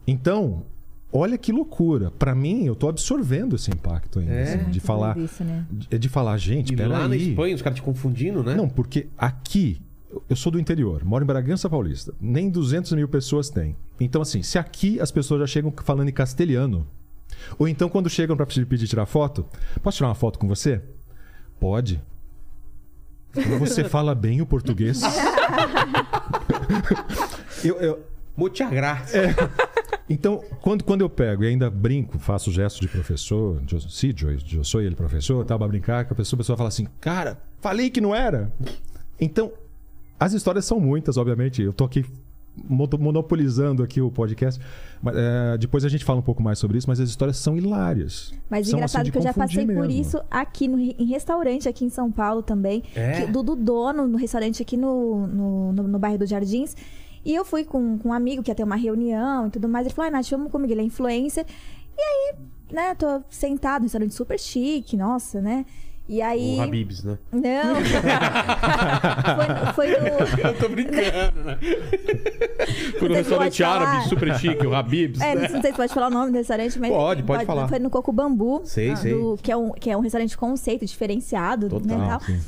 Então, 0.07 0.63
olha 1.11 1.37
que 1.37 1.51
loucura. 1.51 2.11
Pra 2.11 2.33
mim, 2.33 2.65
eu 2.65 2.75
tô 2.75 2.87
absorvendo 2.87 3.55
esse 3.55 3.69
impacto 3.71 4.19
ainda. 4.19 4.31
É? 4.33 4.55
assim, 4.55 4.69
de 4.69 4.79
falar. 4.79 5.17
Isso, 5.17 5.43
né? 5.43 5.65
É 5.89 5.97
de 5.97 6.09
falar, 6.09 6.37
gente, 6.37 6.73
E 6.73 6.75
lá 6.75 6.99
na 6.99 7.09
peraí. 7.09 7.29
Espanha, 7.29 7.55
os 7.55 7.61
caras 7.61 7.77
te 7.77 7.81
confundindo, 7.81 8.43
né? 8.43 8.55
Não, 8.55 8.69
porque 8.69 9.07
aqui, 9.17 9.81
eu 10.29 10.35
sou 10.35 10.51
do 10.51 10.59
interior, 10.59 11.03
moro 11.03 11.23
em 11.23 11.27
Bragança 11.27 11.69
Paulista. 11.69 12.13
Nem 12.19 12.49
200 12.49 12.93
mil 12.93 13.07
pessoas 13.07 13.49
tem. 13.49 13.75
Então, 13.99 14.21
assim, 14.21 14.41
se 14.41 14.57
aqui 14.57 14.99
as 14.99 15.11
pessoas 15.11 15.41
já 15.41 15.47
chegam 15.47 15.73
falando 15.83 16.09
em 16.09 16.13
castelhano, 16.13 16.87
ou 17.57 17.67
então 17.67 17.89
quando 17.89 18.09
chegam 18.09 18.35
pra 18.35 18.45
pedir, 18.45 18.87
tirar 18.87 19.05
foto, 19.05 19.45
posso 19.81 19.97
tirar 19.97 20.09
uma 20.09 20.15
foto 20.15 20.39
com 20.39 20.47
você? 20.47 20.81
Pode. 21.59 22.01
Você 23.59 23.83
fala 23.89 24.13
bem 24.13 24.41
o 24.41 24.45
português? 24.45 25.01
eu, 27.63 27.75
eu, 27.77 27.99
Muita 28.35 28.65
graça. 28.69 29.17
Então, 30.11 30.43
quando, 30.61 30.83
quando 30.83 31.01
eu 31.01 31.09
pego 31.09 31.43
e 31.43 31.47
ainda 31.47 31.69
brinco, 31.69 32.19
faço 32.19 32.51
gesto 32.51 32.81
de 32.81 32.87
professor, 32.87 33.61
eu, 33.71 33.79
sim, 33.79 34.13
eu, 34.21 34.57
eu 34.57 34.63
sou 34.63 34.81
ele 34.81 34.95
professor, 34.95 35.45
tal, 35.45 35.57
pra 35.57 35.67
brincar, 35.67 36.05
que 36.05 36.13
a 36.13 36.15
pessoa, 36.15 36.37
a 36.37 36.39
pessoa 36.39 36.57
fala 36.57 36.69
assim, 36.69 36.87
cara, 36.99 37.39
falei 37.59 37.89
que 37.89 38.01
não 38.01 38.13
era. 38.13 38.51
Então, 39.19 39.51
as 40.19 40.33
histórias 40.33 40.65
são 40.65 40.79
muitas, 40.79 41.17
obviamente. 41.17 41.61
Eu 41.61 41.73
tô 41.73 41.83
aqui 41.85 42.05
monopolizando 42.55 43.81
aqui 43.81 44.01
o 44.01 44.11
podcast. 44.11 44.61
Mas, 45.01 45.15
é, 45.15 45.57
depois 45.57 45.85
a 45.85 45.89
gente 45.89 46.03
fala 46.03 46.19
um 46.19 46.23
pouco 46.23 46.43
mais 46.43 46.59
sobre 46.59 46.77
isso, 46.77 46.87
mas 46.87 46.99
as 46.99 47.09
histórias 47.09 47.37
são 47.37 47.57
hilárias. 47.57 48.33
Mas 48.49 48.67
são, 48.67 48.77
engraçado 48.77 49.01
assim, 49.01 49.05
de 49.05 49.11
que 49.11 49.17
eu 49.17 49.21
já 49.21 49.33
passei 49.33 49.65
por 49.65 49.87
mesmo. 49.87 49.91
isso 49.91 50.21
aqui 50.29 50.67
no, 50.67 50.79
em 50.79 51.05
restaurante, 51.05 51.67
aqui 51.67 51.85
em 51.85 51.89
São 51.89 52.11
Paulo 52.11 52.41
também. 52.43 52.83
É? 52.95 53.21
Que- 53.21 53.31
do, 53.31 53.41
do 53.41 53.55
dono 53.55 54.07
no 54.07 54.17
restaurante 54.17 54.61
aqui 54.61 54.77
no, 54.77 55.27
no, 55.27 55.73
no, 55.73 55.83
no 55.83 55.99
bairro 55.99 56.17
dos 56.17 56.29
Jardins. 56.29 56.75
E 57.23 57.35
eu 57.35 57.45
fui 57.45 57.63
com, 57.63 57.97
com 57.99 58.09
um 58.09 58.13
amigo 58.13 58.41
que 58.41 58.49
ia 58.51 58.55
ter 58.55 58.63
uma 58.63 58.75
reunião 58.75 59.47
e 59.47 59.51
tudo 59.51 59.69
mais. 59.69 59.85
Ele 59.85 59.93
falou, 59.93 60.09
ah, 60.09 60.11
Nath, 60.11 60.29
vamos 60.31 60.51
comigo, 60.51 60.73
ele 60.73 60.81
é 60.81 60.85
influencer. 60.85 61.45
E 61.97 62.01
aí, 62.01 62.35
né, 62.71 62.95
tô 62.95 63.21
sentado, 63.29 63.81
um 63.81 63.85
restaurante 63.85 64.13
super 64.13 64.39
chique, 64.39 64.97
nossa, 64.97 65.39
né? 65.39 65.65
E 66.09 66.21
aí. 66.21 66.57
O 66.57 66.61
Habibs, 66.61 67.03
né? 67.03 67.17
Não. 67.31 67.75
foi, 69.73 69.87
foi 69.87 69.87
no. 69.99 70.07
Eu 70.47 70.57
tô 70.57 70.67
brincando, 70.67 71.43
né? 71.45 71.57
Foi 72.99 73.07
no 73.07 73.15
restaurante 73.15 73.63
pode 73.63 73.63
árabe 73.63 74.09
super 74.09 74.35
chique, 74.35 74.67
o 74.67 74.75
Habibs. 74.75 75.21
É, 75.21 75.35
né? 75.35 75.47
não 75.47 75.61
sei 75.61 75.71
se 75.71 75.77
pode 75.77 75.93
falar 75.93 76.07
o 76.07 76.09
nome 76.09 76.31
do 76.31 76.37
restaurante, 76.37 76.77
mas. 76.79 76.91
Pode, 76.91 77.23
pode 77.23 77.45
falar. 77.45 77.67
Foi 77.69 77.79
no 77.79 77.89
Coco 77.89 78.11
Bambu. 78.11 78.61
Sei, 78.65 78.95
sei. 78.97 79.13
do- 79.13 79.37
que, 79.41 79.51
é 79.51 79.55
um, 79.55 79.71
que 79.71 79.89
é 79.89 79.95
um 79.95 80.01
restaurante 80.01 80.37
conceito, 80.37 80.85
diferenciado, 80.85 81.69
Total, 81.69 81.97
né? 81.97 82.07
Tal. 82.07 82.19
Sim. 82.21 82.39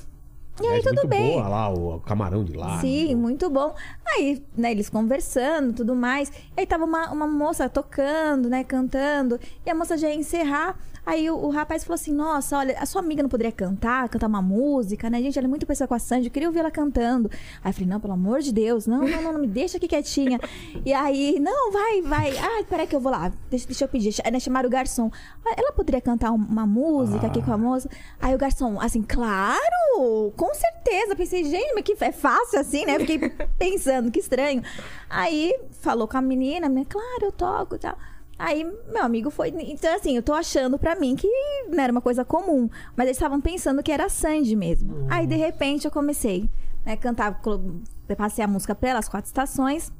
E 0.61 0.67
aí, 0.67 0.79
É 0.79 0.81
tudo 0.83 0.95
muito 0.95 1.07
bem. 1.07 1.31
boa 1.33 1.47
lá, 1.47 1.69
o 1.69 1.99
camarão 2.01 2.43
de 2.43 2.53
lá. 2.53 2.79
Sim, 2.79 3.15
muito 3.15 3.49
bom. 3.49 3.73
Aí, 4.05 4.43
né, 4.55 4.71
eles 4.71 4.89
conversando 4.89 5.73
tudo 5.73 5.95
mais. 5.95 6.29
E 6.55 6.59
aí 6.61 6.65
tava 6.67 6.85
uma, 6.85 7.11
uma 7.11 7.27
moça 7.27 7.67
tocando, 7.67 8.47
né, 8.49 8.63
cantando. 8.63 9.39
E 9.65 9.69
a 9.69 9.73
moça 9.75 9.97
já 9.97 10.09
ia 10.09 10.15
encerrar. 10.15 10.77
Aí 11.05 11.29
o, 11.29 11.35
o 11.35 11.49
rapaz 11.49 11.83
falou 11.83 11.95
assim: 11.95 12.13
Nossa, 12.13 12.57
olha, 12.57 12.77
a 12.79 12.85
sua 12.85 13.01
amiga 13.01 13.21
não 13.21 13.29
poderia 13.29 13.51
cantar, 13.51 14.07
cantar 14.07 14.27
uma 14.27 14.41
música, 14.41 15.09
né? 15.09 15.21
Gente, 15.21 15.37
ela 15.37 15.47
é 15.47 15.49
muito 15.49 15.65
parecida 15.65 15.87
com 15.87 15.93
a 15.93 15.99
Sandy, 15.99 16.27
eu 16.27 16.31
queria 16.31 16.47
ouvir 16.47 16.59
ela 16.59 16.71
cantando. 16.71 17.29
Aí 17.63 17.69
eu 17.69 17.73
falei: 17.73 17.89
Não, 17.89 17.99
pelo 17.99 18.13
amor 18.13 18.39
de 18.41 18.53
Deus, 18.53 18.87
não, 18.87 18.99
não, 18.99 19.21
não, 19.21 19.33
não 19.33 19.39
me 19.41 19.47
deixa 19.47 19.75
aqui 19.77 19.87
quietinha. 19.87 20.39
E 20.85 20.93
aí, 20.93 21.39
não, 21.41 21.71
vai, 21.71 22.01
vai. 22.01 22.37
Ah, 22.37 22.63
peraí 22.69 22.87
que 22.87 22.95
eu 22.95 23.01
vou 23.01 23.11
lá, 23.11 23.31
deixa, 23.49 23.65
deixa 23.67 23.83
eu 23.83 23.87
pedir. 23.89 24.13
Aí 24.23 24.31
né, 24.31 24.39
chamaram 24.39 24.67
o 24.67 24.71
garçom. 24.71 25.11
"Ah, 25.45 25.53
Ela 25.57 25.73
poderia 25.73 25.99
cantar 25.99 26.31
um- 26.31 26.35
uma 26.35 26.65
música 26.65 27.27
aqui 27.27 27.41
com 27.41 27.51
a 27.51 27.57
moça? 27.57 27.89
Aí 28.21 28.33
o 28.33 28.37
garçom, 28.37 28.79
assim, 28.79 29.01
claro, 29.01 30.31
com 30.37 30.53
certeza. 30.53 31.15
Pensei, 31.15 31.43
gente, 31.43 31.73
mas 31.73 31.83
que 31.83 31.95
é 31.99 32.11
fácil 32.11 32.59
assim, 32.59 32.85
né? 32.85 32.97
Fiquei 32.99 33.19
pensando, 33.57 34.09
que 34.09 34.19
estranho. 34.19 34.63
Aí 35.09 35.53
falou 35.81 36.07
com 36.07 36.17
a 36.17 36.21
menina, 36.21 36.67
a 36.67 36.69
menina, 36.69 36.87
claro, 36.89 37.23
eu 37.25 37.31
toco 37.31 37.75
e 37.75 37.79
tal. 37.79 37.97
Aí, 38.45 38.63
meu 38.91 39.03
amigo 39.03 39.29
foi. 39.29 39.53
Então, 39.57 39.95
assim, 39.95 40.15
eu 40.17 40.21
tô 40.21 40.33
achando 40.33 40.77
pra 40.77 40.95
mim 40.95 41.15
que 41.15 41.27
não 41.69 41.81
era 41.81 41.91
uma 41.91 42.01
coisa 42.01 42.25
comum. 42.25 42.69
Mas 42.95 43.05
eles 43.07 43.17
estavam 43.17 43.39
pensando 43.39 43.81
que 43.81 43.91
era 43.91 44.09
Sandy 44.09 44.53
mesmo. 44.55 45.07
Aí, 45.09 45.25
de 45.25 45.35
repente, 45.35 45.85
eu 45.85 45.91
comecei, 45.91 46.49
né, 46.85 46.97
cantar, 46.97 47.39
colo- 47.41 47.81
passei 48.17 48.43
a 48.43 48.47
música 48.47 48.75
pra 48.75 48.89
ela, 48.89 48.99
as 48.99 49.07
quatro 49.07 49.27
estações. 49.27 49.91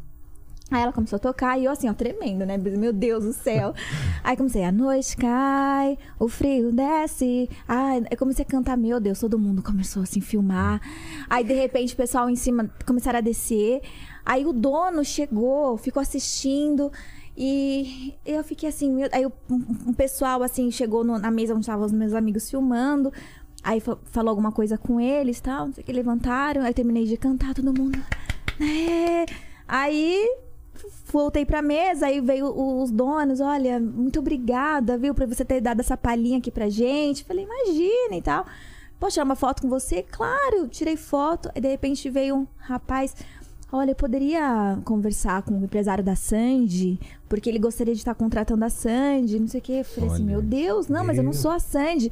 Aí 0.72 0.82
ela 0.82 0.92
começou 0.92 1.18
a 1.18 1.20
tocar 1.20 1.58
e 1.60 1.66
eu 1.66 1.72
assim, 1.72 1.90
ó, 1.90 1.94
tremendo, 1.94 2.46
né? 2.46 2.58
Meu 2.58 2.92
Deus 2.92 3.24
do 3.24 3.32
céu. 3.34 3.74
Aí 4.24 4.36
comecei, 4.36 4.64
a 4.64 4.72
noite 4.72 5.16
cai, 5.16 5.98
o 6.20 6.28
frio 6.28 6.72
desce. 6.72 7.50
Ai, 7.68 8.04
eu 8.10 8.18
comecei 8.18 8.44
a 8.44 8.48
cantar, 8.48 8.76
meu 8.76 9.00
Deus, 9.00 9.20
todo 9.20 9.38
mundo 9.40 9.62
começou 9.62 10.04
assim, 10.04 10.20
filmar. 10.20 10.82
Aí, 11.30 11.44
de 11.44 11.54
repente, 11.54 11.94
o 11.94 11.98
pessoal 11.98 12.30
em 12.30 12.36
cima 12.36 12.70
começaram 12.86 13.20
a 13.20 13.22
descer. 13.22 13.82
Aí 14.26 14.46
o 14.46 14.54
dono 14.54 15.04
chegou, 15.06 15.78
ficou 15.78 16.02
assistindo. 16.02 16.92
E 17.36 18.14
eu 18.26 18.44
fiquei 18.44 18.70
assim, 18.70 18.92
meu... 18.92 19.10
aí 19.12 19.26
um 19.50 19.94
pessoal 19.94 20.44
assim 20.44 20.70
chegou 20.70 21.04
no- 21.04 21.18
na 21.18 21.32
mesa 21.32 21.54
onde 21.54 21.62
estavam 21.64 21.86
os 21.86 21.92
meus 21.92 22.14
amigos 22.14 22.50
filmando. 22.50 23.12
Aí 23.64 23.80
fa- 23.80 23.98
falou 24.06 24.30
alguma 24.30 24.52
coisa 24.52 24.78
com 24.78 25.00
eles, 25.00 25.40
tal, 25.40 25.68
não 25.68 25.74
sei 25.74 25.82
o 25.84 25.86
que, 25.86 25.92
levantaram. 25.94 26.62
Aí 26.62 26.70
eu 26.70 26.74
terminei 26.74 27.06
de 27.06 27.18
cantar, 27.18 27.54
todo 27.56 27.74
mundo. 27.78 27.98
É. 28.60 29.26
Aí 29.68 30.38
voltei 31.12 31.46
pra 31.46 31.62
mesa, 31.62 32.08
aí 32.08 32.20
veio 32.22 32.48
os 32.82 32.92
donos, 32.92 33.40
olha, 33.40 33.80
muito 33.80 34.20
obrigada, 34.20 34.98
viu, 34.98 35.14
por 35.14 35.26
você 35.28 35.46
ter 35.46 35.62
dado 35.62 35.80
essa 35.80 35.96
palhinha 35.98 36.38
aqui 36.40 36.52
pra 36.52 36.70
gente. 36.70 37.24
Falei, 37.24 37.46
imagina 37.46 38.16
e 38.16 38.22
tal. 38.22 38.46
Posso 39.00 39.14
tirar 39.16 39.26
uma 39.26 39.36
foto 39.36 39.62
com 39.62 39.70
você? 39.70 40.04
Claro, 40.04 40.68
tirei 40.68 40.96
foto. 40.96 41.50
Aí 41.56 41.62
de 41.62 41.68
repente 41.68 42.10
veio 42.10 42.36
um 42.36 42.48
rapaz. 42.58 43.16
Olha, 43.76 43.90
eu 43.90 43.96
poderia 43.96 44.78
conversar 44.86 45.42
com 45.42 45.56
o 45.56 45.64
empresário 45.64 46.04
da 46.04 46.16
Sandy, 46.16 47.00
porque 47.28 47.50
ele 47.50 47.58
gostaria 47.58 47.92
de 47.96 48.00
estar 48.02 48.14
contratando 48.14 48.64
a 48.64 48.70
Sandy, 48.70 49.40
não 49.40 49.48
sei 49.48 49.60
o 49.60 49.64
quê. 49.64 49.72
Eu 49.80 49.84
falei 49.86 50.10
assim, 50.12 50.24
Olha. 50.26 50.32
meu 50.34 50.42
Deus, 50.44 50.88
não, 50.88 51.04
mas 51.04 51.18
eu 51.18 51.24
não 51.24 51.34
sou 51.34 51.50
a 51.50 51.58
Sandy. 51.58 52.12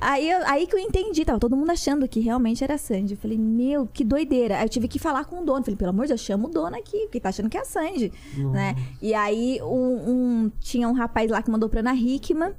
Aí, 0.00 0.30
eu- 0.30 0.46
aí 0.46 0.68
que 0.68 0.74
eu 0.76 0.78
entendi, 0.78 1.24
tava 1.24 1.40
todo 1.40 1.56
mundo 1.56 1.68
achando 1.70 2.06
que 2.06 2.20
realmente 2.20 2.62
era 2.62 2.74
a 2.74 2.78
Sandy. 2.78 3.14
Eu 3.14 3.18
falei, 3.18 3.36
meu, 3.36 3.88
que 3.92 4.04
doideira. 4.04 4.58
Aí 4.58 4.64
eu 4.64 4.68
tive 4.68 4.86
que 4.86 5.00
falar 5.00 5.24
com 5.24 5.40
o 5.42 5.44
dono. 5.44 5.64
Falei, 5.64 5.76
pelo 5.76 5.90
amor 5.90 6.02
de 6.02 6.10
Deus, 6.10 6.20
chama 6.20 6.46
o 6.46 6.50
dono 6.50 6.76
aqui, 6.76 7.00
porque 7.06 7.18
tá 7.18 7.30
achando 7.30 7.50
que 7.50 7.56
é 7.58 7.60
a 7.60 7.64
Sandy, 7.64 8.12
né? 8.52 8.76
E 9.02 9.12
aí 9.12 9.58
um, 9.62 10.44
um- 10.44 10.52
tinha 10.60 10.88
um 10.88 10.92
rapaz 10.92 11.28
lá 11.28 11.42
que 11.42 11.50
mandou 11.50 11.68
pra 11.68 11.80
Ana 11.80 11.92
Hickman, 11.92 12.52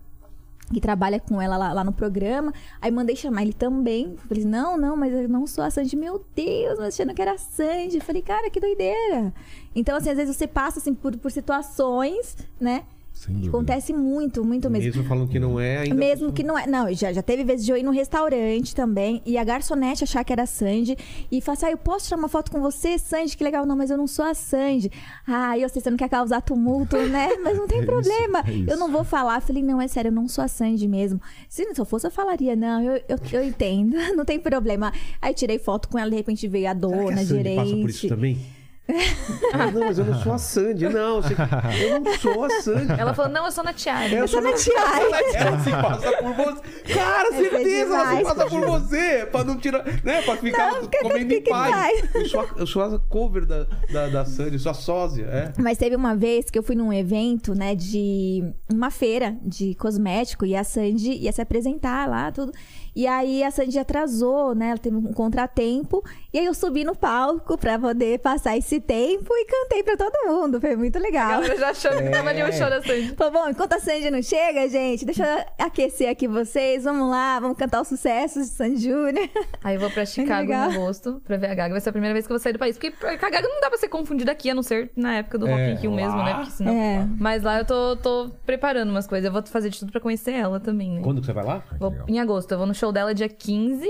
que 0.74 0.82
trabalha 0.82 1.19
com 1.19 1.41
ela 1.41 1.57
lá, 1.57 1.74
lá 1.74 1.84
no 1.84 1.91
programa. 1.91 2.53
Aí 2.82 2.91
mandei 2.91 3.15
chamar 3.15 3.43
ele 3.43 3.53
também. 3.53 4.15
Falei, 4.28 4.45
não, 4.45 4.78
não, 4.78 4.95
mas 4.95 5.13
eu 5.13 5.28
não 5.28 5.45
sou 5.45 5.63
a 5.63 5.69
Sandy. 5.69 5.95
Meu 5.95 6.24
Deus, 6.36 6.80
mas 6.80 6.95
achando 6.95 7.13
que 7.13 7.22
era 7.22 7.34
a 7.34 7.38
Sandy. 7.38 7.99
Falei, 7.99 8.22
cara, 8.22 8.49
que 8.49 8.59
doideira. 8.59 9.34
Então, 9.76 9.95
assim, 9.95 10.09
às 10.09 10.17
vezes 10.17 10.36
você 10.36 10.47
passa 10.47 10.80
assim, 10.80 10.93
por, 10.93 11.15
por 11.17 11.32
situações, 11.32 12.38
né? 12.59 12.84
Acontece 13.47 13.93
muito, 13.93 14.43
muito 14.43 14.68
mesmo. 14.70 14.86
Mesmo 14.86 15.03
falando 15.03 15.28
que 15.30 15.39
não 15.39 15.59
é, 15.59 15.78
ainda. 15.80 15.93
Mesmo 15.93 16.32
que 16.32 16.41
não 16.43 16.57
é. 16.57 16.66
Não, 16.66 16.91
já, 16.91 17.14
já 17.14 17.22
teve 17.22 17.43
vezes 17.43 17.64
de 17.66 17.72
eu 17.72 17.78
ir 17.78 17.84
no 17.84 17.91
restaurante 17.91 18.76
também 18.76 19.22
e 19.26 19.38
a 19.38 19.43
garçonete 19.43 20.03
achar 20.03 20.24
que 20.24 20.34
era 20.34 20.43
a 20.43 20.45
Sandy 20.47 20.97
e 21.32 21.39
falar 21.39 21.53
assim: 21.53 21.66
ah, 21.68 21.72
eu 21.72 21.78
posso 21.78 22.05
tirar 22.05 22.18
uma 22.18 22.28
foto 22.28 22.49
com 22.51 22.59
você, 22.59 22.97
Sandy? 22.97 23.38
Que 23.38 23.43
legal. 23.43 23.64
Não, 23.66 23.76
mas 23.76 23.91
eu 23.91 23.97
não 23.97 24.07
sou 24.07 24.26
a 24.26 24.34
Sandy. 24.34 24.91
Ah, 25.28 25.55
eu 25.57 25.70
sei, 25.70 25.82
você 25.82 25.89
não 25.91 25.97
quer 25.97 26.09
causar 26.09 26.41
tumulto, 26.41 26.97
né? 26.97 27.30
Mas 27.43 27.57
não 27.57 27.68
tem 27.68 27.78
É 27.80 27.82
isso, 27.82 27.91
problema. 27.91 28.43
é 28.47 28.51
isso. 28.51 28.70
eu 28.72 28.78
não 28.78 28.91
vou 28.91 29.03
falar. 29.03 29.39
Falei: 29.41 29.62
não, 29.62 29.80
é 29.80 29.88
sério, 29.88 30.09
eu 30.09 30.14
não 30.14 30.28
sou 30.28 30.43
a 30.43 30.47
Sandy 30.47 30.88
mesmo. 30.88 31.22
Se 31.47 31.64
eu 31.78 31.86
fosse, 31.86 32.07
eu 32.07 32.12
falaria: 32.12 32.55
não, 32.55 32.82
eu, 32.82 33.01
eu, 33.07 33.18
eu 33.34 33.43
entendo, 33.43 33.95
não 34.16 34.26
tem 34.26 34.39
problema. 34.39 34.91
Aí 35.22 35.34
tirei 35.34 35.59
foto 35.59 35.88
com 35.89 35.99
ela, 35.99 36.09
de 36.09 36.16
repente 36.16 36.47
veio 36.47 36.68
a 36.70 36.74
Será 36.74 36.89
que 36.89 36.95
dona, 36.97 37.12
a 37.14 37.18
Sandy 37.18 37.28
gerente. 37.28 37.55
passa 37.55 37.76
por 37.76 37.89
isso 37.89 38.07
também? 38.07 38.38
Ah, 39.54 39.72
não, 39.72 39.82
mas 39.82 39.98
eu 40.00 40.06
não 40.06 40.22
sou 40.22 40.34
a 40.34 40.38
Sandy. 40.38 40.88
Não, 40.89 41.22
você- 41.22 41.36
eu 41.84 42.00
não 42.00 42.14
sou 42.18 42.44
a 42.44 42.50
Sandy. 42.62 42.92
Ela 43.00 43.14
falou, 43.14 43.32
não, 43.32 43.46
eu 43.46 43.52
sou 43.52 43.64
na 43.64 43.74
Tiara. 43.74 44.14
Eu 44.14 44.28
sou 44.28 44.42
na 44.42 44.54
Tiara. 44.54 45.04
Ela 45.34 45.60
se 45.60 45.70
passa 45.72 46.12
por 46.18 46.34
você. 46.34 46.94
Cara, 46.94 47.30
É 47.30 47.38
certeza, 47.38 47.94
ela 47.96 48.18
se 48.18 48.24
passa 48.24 48.46
por 48.48 48.62
você. 48.66 49.28
Pra 49.32 49.44
não 49.44 49.58
tirar. 49.58 49.84
Né? 50.04 50.22
Pra 50.22 50.36
ficar 50.38 50.72
Não, 50.74 50.89
comendo 51.02 51.34
em 51.34 51.44
paz. 51.44 52.04
Eu 52.14 52.26
sou, 52.28 52.39
a, 52.42 52.48
eu 52.58 52.68
sou 52.68 52.82
a 52.84 53.00
cover 53.00 53.46
da, 53.46 53.66
da, 53.92 54.08
da 54.08 54.26
Sandy, 54.26 54.54
eu 54.54 54.60
sou 54.60 54.72
a 54.72 54.76
sósia. 54.76 55.26
É. 55.26 55.54
Mas 55.58 55.78
teve 55.78 55.96
uma 55.96 56.16
vez 56.16 56.50
que 56.50 56.58
eu 56.58 56.64
fui 56.64 56.76
num 56.76 56.92
evento, 56.92 57.54
né, 57.56 57.76
de 57.76 58.44
uma 58.72 58.89
feira 58.92 59.36
de 59.44 59.76
cosmético 59.76 60.46
e 60.46 60.56
a 60.56 60.64
Sandy 60.64 61.12
ia 61.14 61.32
se 61.32 61.42
apresentar 61.42 62.08
lá, 62.10 62.32
tudo. 62.32 62.52
E 62.96 63.08
aí 63.08 63.44
a 63.44 63.52
Sandy 63.52 63.80
atrasou, 63.80 64.54
né? 64.54 64.70
Ela 64.70 64.78
teve 64.78 64.96
um 64.96 65.14
contratempo. 65.14 66.04
E 66.34 66.39
aí 66.39 66.46
eu 66.46 66.54
subi 66.54 66.84
no 66.84 66.96
palco 66.96 67.58
pra 67.58 67.78
poder 67.80 68.20
passar 68.20 68.58
esse 68.58 68.80
tempo 68.80 69.34
e 69.34 69.46
cantei 69.46 69.84
pra 69.84 69.96
todo 69.98 70.28
mundo. 70.28 70.60
Foi 70.60 70.76
muito 70.76 71.00
legal. 71.00 71.32
galera 71.42 71.58
já 71.58 71.70
achando 71.70 72.04
que 72.04 72.10
tava 72.10 72.30
ali 72.30 72.44
o 72.44 72.52
show 72.52 72.70
da 72.70 72.82
Sandy. 72.82 73.16
Falou, 73.16 73.34
bom, 73.34 73.50
enquanto 73.50 73.74
a 73.74 73.80
Sandy 73.80 74.10
não 74.12 74.22
chega, 74.22 74.68
gente, 74.68 75.06
deixa 75.06 75.26
eu 75.26 75.66
aquecer 75.66 76.10
aqui 76.10 76.28
vocês. 76.28 76.84
Vamos 76.84 77.10
lá, 77.10 77.39
vamos 77.39 77.58
cantar 77.58 77.82
os 77.82 77.88
sucessos 77.88 78.48
de 78.50 78.54
Sandy 78.56 78.78
Júnior. 78.84 79.30
Aí 79.64 79.76
eu 79.76 79.80
vou 79.80 79.89
pra 79.89 80.06
Chicago 80.06 80.42
legal. 80.42 80.72
em 80.72 80.76
agosto 80.76 81.22
pra 81.26 81.38
ver 81.38 81.48
a 81.52 81.56
Gaga. 81.56 81.74
Vai 81.74 81.82
ser 81.82 81.89
a 81.89 81.94
primeira 81.94 82.14
vez 82.14 82.26
que 82.28 82.32
eu 82.32 82.36
vou 82.38 82.44
sair 82.44 82.54
do 82.54 82.60
país. 82.60 82.78
Porque 82.78 82.94
a 83.06 83.30
Gaga 83.30 83.48
não 83.48 83.62
dá 83.62 83.70
pra 83.70 83.78
ser 83.78 83.88
confundida 83.88 84.32
aqui, 84.32 84.50
a 84.50 84.56
não 84.56 84.64
ser 84.64 84.92
na 84.96 85.16
época 85.16 85.38
do 85.38 85.46
Rock 85.46 85.60
É, 85.60 85.72
in 85.72 85.76
Rio 85.76 85.92
mesmo, 85.92 86.18
né? 86.24 86.34
Porque 86.36 86.52
senão... 86.52 86.74
É. 86.74 87.08
Mas 87.18 87.44
lá 87.44 87.60
eu 87.60 87.66
tô, 87.66 87.96
tô 87.98 88.32
preparando 88.46 88.89
umas 88.89 89.08
coisas. 89.08 89.26
Eu 89.26 89.32
vou 89.32 89.42
fazer 89.46 89.70
de 89.70 89.80
tudo 89.80 89.92
pra 89.92 90.02
conhecer 90.02 90.32
ela 90.34 90.60
também, 90.60 90.92
né? 90.96 91.02
Quando 91.04 91.20
que 91.22 91.26
você 91.28 91.34
vai 91.34 91.46
lá? 91.46 91.64
Vou 91.80 91.94
em 92.08 92.20
agosto. 92.20 92.52
Eu 92.52 92.58
vou 92.58 92.68
no 92.68 92.74
show 92.82 92.92
dela 92.92 93.14
dia 93.14 93.30
15. 93.30 93.88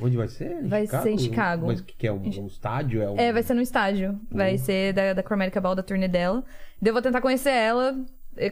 Onde 0.00 0.16
vai 0.16 0.26
ser? 0.26 0.50
Em 0.50 0.68
Vai 0.68 0.86
ser 0.86 1.10
em 1.10 1.18
Chicago. 1.18 1.66
Mas 1.66 1.80
o 1.80 1.84
que, 1.84 1.94
que 1.94 2.06
é? 2.06 2.12
Um, 2.12 2.22
um 2.22 2.46
estádio? 2.46 3.02
É, 3.02 3.08
um... 3.08 3.16
É, 3.16 3.32
vai 3.32 3.42
ser 3.42 3.54
no 3.54 3.60
estádio. 3.60 4.18
Vai 4.30 4.58
ser 4.58 4.92
da, 4.92 5.12
da 5.12 5.22
Chromatica 5.22 5.60
Ball, 5.60 5.74
da 5.74 5.82
turnê 5.82 6.08
dela. 6.08 6.44
Eu 6.82 6.92
vou 6.92 7.02
tentar 7.02 7.20
conhecer 7.20 7.50
ela. 7.50 7.94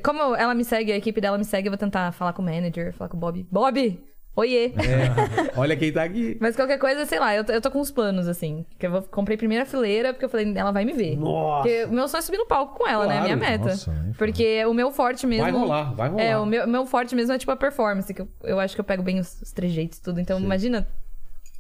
Como 0.05 0.37
ela 0.37 0.55
me 0.55 0.63
segue, 0.63 0.93
a 0.93 0.97
equipe 0.97 1.21
dela 1.21 1.39
me 1.39 1.45
segue, 1.45 1.69
eu 1.69 1.73
vou 1.73 1.79
tentar 1.79 2.13
falar 2.13 2.35
com 2.35 2.43
o 2.43 2.45
manager, 2.45 2.93
falar 2.93 3.09
com 3.09 3.17
o 3.17 3.21
Bob. 3.21 3.47
Bob! 3.51 4.01
Oiê! 4.37 4.67
É. 4.67 5.59
Olha 5.59 5.77
quem 5.77 5.93
tá 5.93 6.03
aqui. 6.05 6.37
Mas 6.41 6.55
qualquer 6.55 6.79
coisa, 6.79 7.05
sei 7.05 7.19
lá, 7.19 7.35
eu 7.35 7.45
tô, 7.45 7.53
eu 7.53 7.61
tô 7.61 7.71
com 7.71 7.81
uns 7.81 7.91
planos, 7.91 8.29
assim. 8.29 8.65
Que 8.79 8.87
eu 8.87 8.91
vou, 8.91 9.03
comprei 9.03 9.37
primeira 9.37 9.67
fileira, 9.67 10.13
porque 10.13 10.25
eu 10.25 10.29
falei, 10.29 10.53
ela 10.57 10.71
vai 10.71 10.85
me 10.85 10.93
ver. 10.93 11.17
Nossa. 11.17 11.63
Porque 11.63 11.85
o 11.85 11.93
meu 11.93 12.09
sonho 12.09 12.21
é 12.21 12.23
subir 12.23 12.39
no 12.39 12.47
palco 12.47 12.79
com 12.79 12.87
ela, 12.87 13.07
né? 13.07 13.15
Claro. 13.15 13.25
Minha 13.25 13.37
meta. 13.37 13.71
Nossa, 13.71 13.93
porque 14.17 14.65
o 14.65 14.73
meu 14.73 14.93
forte 14.93 15.27
mesmo. 15.27 15.43
Vai 15.43 15.53
rolar, 15.53 15.95
vai 15.95 16.09
rolar. 16.09 16.23
É, 16.23 16.39
o 16.39 16.47
meu, 16.47 16.67
meu 16.67 16.87
forte 16.87 17.15
mesmo 17.15 17.33
é 17.33 17.39
tipo 17.39 17.51
a 17.51 17.57
performance, 17.57 18.13
que 18.15 18.23
eu, 18.23 18.29
eu 18.45 18.61
acho 18.61 18.75
que 18.75 18.81
eu 18.81 18.85
pego 18.85 19.03
bem 19.03 19.19
os, 19.19 19.41
os 19.43 19.53
trejeitos 19.53 19.99
e 19.99 20.03
tudo. 20.03 20.21
Então, 20.21 20.39
imagina 20.39 20.87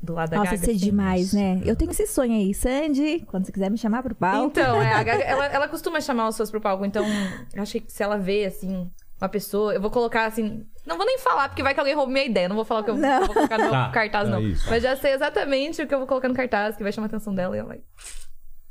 do 0.02 0.14
lado 0.14 0.30
da 0.30 0.38
Nossa, 0.38 0.52
Gaga. 0.52 0.64
ser 0.64 0.70
assim. 0.70 0.80
demais, 0.80 1.32
né? 1.32 1.60
Eu 1.64 1.76
tenho 1.76 1.90
esse 1.90 2.06
sonho 2.06 2.32
aí. 2.32 2.54
Sandy, 2.54 3.24
quando 3.26 3.44
você 3.44 3.52
quiser 3.52 3.70
me 3.70 3.76
chamar 3.76 4.02
pro 4.02 4.14
palco. 4.14 4.46
Então, 4.46 4.80
é, 4.80 4.94
a 4.94 5.02
Gaga, 5.02 5.24
ela, 5.24 5.46
ela 5.46 5.68
costuma 5.68 6.00
chamar 6.00 6.28
as 6.28 6.34
pessoas 6.34 6.50
pro 6.50 6.60
palco, 6.60 6.84
então 6.84 7.04
eu 7.54 7.62
acho 7.62 7.80
que 7.80 7.92
se 7.92 8.02
ela 8.02 8.16
vê, 8.16 8.46
assim, 8.46 8.90
uma 9.20 9.28
pessoa, 9.28 9.74
eu 9.74 9.80
vou 9.80 9.90
colocar 9.90 10.26
assim. 10.26 10.64
Não 10.86 10.96
vou 10.96 11.04
nem 11.06 11.18
falar, 11.18 11.48
porque 11.48 11.62
vai 11.62 11.74
que 11.74 11.80
alguém 11.80 11.94
roube 11.94 12.12
minha 12.12 12.24
ideia. 12.24 12.48
Não 12.48 12.56
vou 12.56 12.64
falar 12.64 12.80
o 12.80 12.84
que 12.84 12.90
eu 12.90 12.96
Não. 12.96 13.26
vou 13.26 13.34
colocar 13.34 13.58
no 13.58 13.70
Tá, 13.70 13.90
cartaz, 13.90 14.28
é 14.28 14.30
não. 14.30 14.40
isso. 14.40 14.68
Mas 14.68 14.82
já 14.82 14.96
sei 14.96 15.12
exatamente 15.12 15.82
o 15.82 15.86
que 15.86 15.94
eu 15.94 15.98
vou 15.98 16.06
colocar 16.06 16.28
no 16.28 16.34
cartaz, 16.34 16.76
que 16.76 16.82
vai 16.82 16.90
chamar 16.92 17.06
a 17.06 17.08
atenção 17.08 17.34
dela 17.34 17.54
e 17.54 17.58
ela 17.58 17.68
vai. 17.68 17.80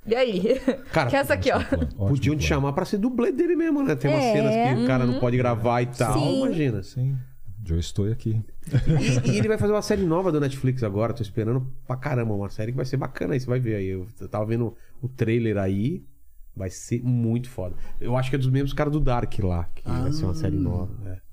E 0.07 0.15
aí? 0.15 0.59
Cara, 0.91 1.09
que 1.09 1.15
é 1.15 1.19
essa 1.19 1.33
aqui, 1.33 1.51
ó. 1.51 1.57
Ótimo 1.57 2.07
Podiam 2.09 2.35
te 2.35 2.45
chamar 2.47 2.73
pra 2.73 2.85
ser 2.85 2.97
dublê 2.97 3.31
dele 3.31 3.55
mesmo, 3.55 3.83
né? 3.83 3.95
Tem 3.95 4.09
umas 4.09 4.23
É. 4.23 4.33
cenas 4.33 4.53
que 4.77 4.83
o 4.83 4.87
cara 4.87 5.05
não 5.05 5.19
pode 5.19 5.37
gravar 5.37 5.81
e 5.81 5.85
tal. 5.87 6.13
Sim. 6.13 6.37
Imagina. 6.43 6.81
Sim, 6.81 7.15
eu 7.69 7.77
estou 7.77 8.11
aqui. 8.11 8.41
E, 9.25 9.29
e 9.31 9.37
ele 9.37 9.47
vai 9.47 9.57
fazer 9.57 9.73
uma 9.73 9.81
série 9.81 10.03
nova 10.03 10.31
do 10.31 10.39
Netflix 10.39 10.81
agora. 10.83 11.13
Tô 11.13 11.21
esperando 11.21 11.71
pra 11.85 11.95
caramba. 11.95 12.33
Uma 12.33 12.49
série 12.49 12.71
que 12.71 12.77
vai 12.77 12.85
ser 12.85 12.97
bacana 12.97 13.33
aí. 13.33 13.39
Você 13.39 13.45
vai 13.45 13.59
ver 13.59 13.75
aí. 13.75 13.89
Eu 13.89 14.07
tava 14.29 14.45
vendo 14.45 14.75
o 15.01 15.07
trailer 15.07 15.57
aí. 15.57 16.03
Vai 16.59 16.69
ser 16.69 17.01
muito 17.01 17.49
foda. 17.49 17.73
Eu 18.01 18.15
acho 18.17 18.29
que 18.29 18.35
é 18.35 18.39
dos 18.39 18.49
mesmos 18.49 18.73
caras 18.73 18.91
do 18.93 18.99
Dark 18.99 19.33
lá. 19.39 19.63
Que 19.73 19.81
vai 19.89 20.11
ser 20.11 20.25
uma 20.25 20.35
série 20.35 20.57
nova. 20.57 20.91
é. 21.05 21.29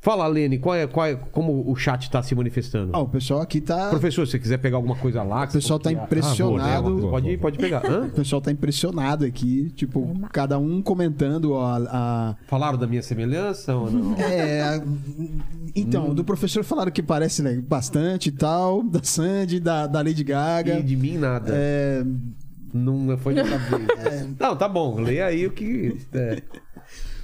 Fala, 0.00 0.28
Lene, 0.28 0.58
qual 0.60 0.76
é, 0.76 0.86
qual 0.86 1.04
é, 1.06 1.16
como 1.16 1.68
o 1.68 1.74
chat 1.74 2.08
tá 2.08 2.22
se 2.22 2.32
manifestando? 2.32 2.92
Ah, 2.94 3.00
o 3.00 3.08
pessoal 3.08 3.40
aqui 3.40 3.60
tá. 3.60 3.90
Professor, 3.90 4.24
se 4.26 4.30
você 4.30 4.38
quiser 4.38 4.58
pegar 4.58 4.76
alguma 4.76 4.94
coisa 4.94 5.24
lá... 5.24 5.42
O 5.44 5.50
pessoal 5.52 5.76
tá 5.80 5.90
impressionado. 5.90 7.00
Você 7.00 7.08
pode, 7.10 7.36
pode 7.38 7.58
pegar. 7.58 7.84
Hã? 7.84 8.06
O 8.06 8.10
pessoal 8.12 8.40
tá 8.40 8.52
impressionado 8.52 9.24
aqui, 9.24 9.70
tipo, 9.70 10.08
cada 10.32 10.56
um 10.56 10.80
comentando 10.80 11.56
a- 11.56 11.76
a, 11.90 12.36
Falaram 12.46 12.78
da 12.78 12.86
minha 12.86 13.02
semelhança 13.02 13.74
ou 13.74 13.90
não? 13.90 14.14
É, 14.20 14.80
então, 15.74 16.14
do 16.14 16.22
professor 16.22 16.62
falaram 16.62 16.92
que 16.92 17.02
parece 17.02 17.42
né, 17.42 17.60
bastante 17.60 18.28
e 18.28 18.32
tal, 18.32 18.84
da 18.84 19.02
Sandy, 19.02 19.58
da, 19.58 19.88
da 19.88 20.00
Lady 20.00 20.22
Gaga. 20.22 20.78
E 20.78 20.82
de 20.84 20.94
mim, 20.94 21.18
nada. 21.18 21.50
É, 21.52 22.04
Não 22.72 23.16
foi 23.18 23.34
dessa 23.34 23.58
vez. 23.58 24.28
Não, 24.38 24.56
tá 24.56 24.68
bom. 24.68 25.00
Leia 25.00 25.26
aí 25.26 25.46
o 25.46 25.50
que... 25.50 25.96
é. 26.12 26.42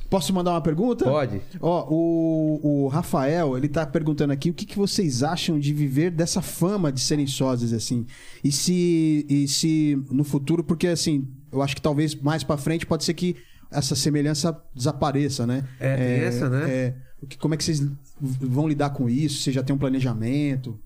posso 0.08 0.32
mandar 0.32 0.52
uma 0.52 0.60
pergunta? 0.60 1.04
Pode. 1.04 1.40
Ó, 1.60 1.86
o, 1.90 2.84
o 2.84 2.88
Rafael, 2.88 3.56
ele 3.56 3.68
tá 3.68 3.86
perguntando 3.86 4.32
aqui 4.32 4.50
o 4.50 4.54
que, 4.54 4.64
que 4.64 4.76
vocês 4.76 5.22
acham 5.22 5.58
de 5.58 5.72
viver 5.72 6.10
dessa 6.10 6.40
fama 6.40 6.92
de 6.92 7.00
serem 7.00 7.26
sósias, 7.26 7.72
assim. 7.72 8.06
E 8.42 8.50
se, 8.52 9.26
e 9.28 9.48
se 9.48 10.02
no 10.10 10.24
futuro, 10.24 10.62
porque 10.62 10.88
assim, 10.88 11.28
eu 11.52 11.62
acho 11.62 11.74
que 11.74 11.82
talvez 11.82 12.14
mais 12.14 12.42
pra 12.42 12.56
frente 12.56 12.86
pode 12.86 13.04
ser 13.04 13.14
que 13.14 13.36
essa 13.70 13.94
semelhança 13.94 14.56
desapareça, 14.74 15.46
né? 15.46 15.66
É, 15.80 15.96
tem 15.96 16.26
essa, 16.26 16.48
né? 16.48 16.70
É, 16.70 16.94
o 17.20 17.26
que, 17.26 17.36
como 17.36 17.54
é 17.54 17.56
que 17.56 17.64
vocês 17.64 17.82
vão 18.20 18.68
lidar 18.68 18.90
com 18.90 19.08
isso? 19.08 19.42
Você 19.42 19.52
já 19.52 19.62
tem 19.62 19.74
um 19.74 19.78
planejamento? 19.78 20.78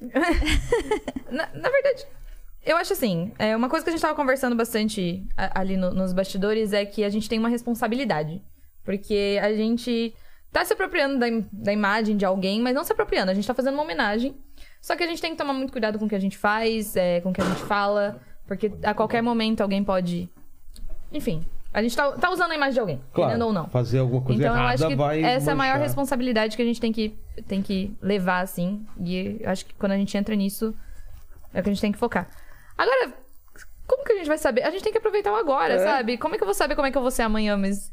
Na, 1.30 1.46
na 1.54 1.68
verdade, 1.68 2.06
eu 2.70 2.76
acho 2.76 2.92
assim, 2.92 3.32
é, 3.38 3.56
uma 3.56 3.68
coisa 3.68 3.82
que 3.84 3.90
a 3.90 3.92
gente 3.92 4.02
tava 4.02 4.14
conversando 4.14 4.54
bastante 4.54 5.26
ali 5.36 5.76
no- 5.76 5.92
nos 5.92 6.12
bastidores 6.12 6.72
é 6.72 6.84
que 6.84 7.02
a 7.04 7.08
gente 7.08 7.28
tem 7.28 7.38
uma 7.38 7.48
responsabilidade. 7.48 8.42
Porque 8.84 9.38
a 9.42 9.52
gente 9.52 10.14
tá 10.52 10.64
se 10.64 10.72
apropriando 10.72 11.18
da, 11.18 11.26
da 11.52 11.72
imagem 11.72 12.16
de 12.16 12.24
alguém, 12.24 12.60
mas 12.60 12.74
não 12.74 12.84
se 12.84 12.92
apropriando, 12.92 13.30
a 13.30 13.34
gente 13.34 13.46
tá 13.46 13.52
fazendo 13.54 13.74
uma 13.74 13.82
homenagem. 13.82 14.34
Só 14.80 14.96
que 14.96 15.02
a 15.02 15.06
gente 15.06 15.20
tem 15.20 15.32
que 15.32 15.36
tomar 15.36 15.52
muito 15.52 15.72
cuidado 15.72 15.98
com 15.98 16.06
o 16.06 16.08
que 16.08 16.14
a 16.14 16.18
gente 16.20 16.38
faz, 16.38 16.96
é, 16.96 17.20
com 17.20 17.30
o 17.30 17.32
que 17.32 17.40
a 17.40 17.44
gente 17.44 17.62
fala, 17.62 18.20
porque 18.46 18.72
a 18.82 18.94
qualquer 18.94 19.22
momento 19.22 19.60
alguém 19.60 19.82
pode. 19.84 20.28
Enfim, 21.12 21.44
a 21.72 21.82
gente 21.82 21.94
tá, 21.96 22.12
tá 22.12 22.30
usando 22.30 22.50
a 22.52 22.54
imagem 22.54 22.74
de 22.74 22.80
alguém, 22.80 23.00
querendo 23.14 23.44
ou 23.46 23.52
não. 23.52 23.66
Fazer 23.68 23.98
alguma 23.98 24.22
coisa 24.22 24.40
Então 24.40 24.52
eu 24.54 24.58
errada 24.58 24.74
acho 24.74 24.86
que 24.88 24.96
vai 24.96 25.22
essa 25.22 25.50
é 25.50 25.52
a 25.52 25.56
maior 25.56 25.72
manchar. 25.74 25.86
responsabilidade 25.86 26.56
que 26.56 26.62
a 26.62 26.64
gente 26.64 26.80
tem 26.80 26.92
que, 26.92 27.14
tem 27.46 27.60
que 27.62 27.94
levar, 28.00 28.40
assim. 28.40 28.86
E 29.00 29.38
eu 29.40 29.50
acho 29.50 29.66
que 29.66 29.74
quando 29.74 29.92
a 29.92 29.96
gente 29.96 30.16
entra 30.16 30.34
nisso, 30.34 30.74
é 31.52 31.60
o 31.60 31.62
que 31.62 31.68
a 31.68 31.72
gente 31.72 31.80
tem 31.82 31.92
que 31.92 31.98
focar. 31.98 32.28
Agora, 32.78 33.12
como 33.86 34.04
que 34.04 34.12
a 34.12 34.16
gente 34.16 34.28
vai 34.28 34.38
saber? 34.38 34.62
A 34.62 34.70
gente 34.70 34.82
tem 34.84 34.92
que 34.92 34.98
aproveitar 34.98 35.32
o 35.32 35.36
agora, 35.36 35.78
sabe? 35.80 36.16
Como 36.16 36.34
é 36.34 36.38
que 36.38 36.44
eu 36.44 36.46
vou 36.46 36.54
saber 36.54 36.74
como 36.76 36.86
é 36.86 36.90
que 36.92 36.96
eu 36.96 37.02
vou 37.02 37.10
ser 37.10 37.22
amanhã? 37.22 37.56
Mas. 37.56 37.90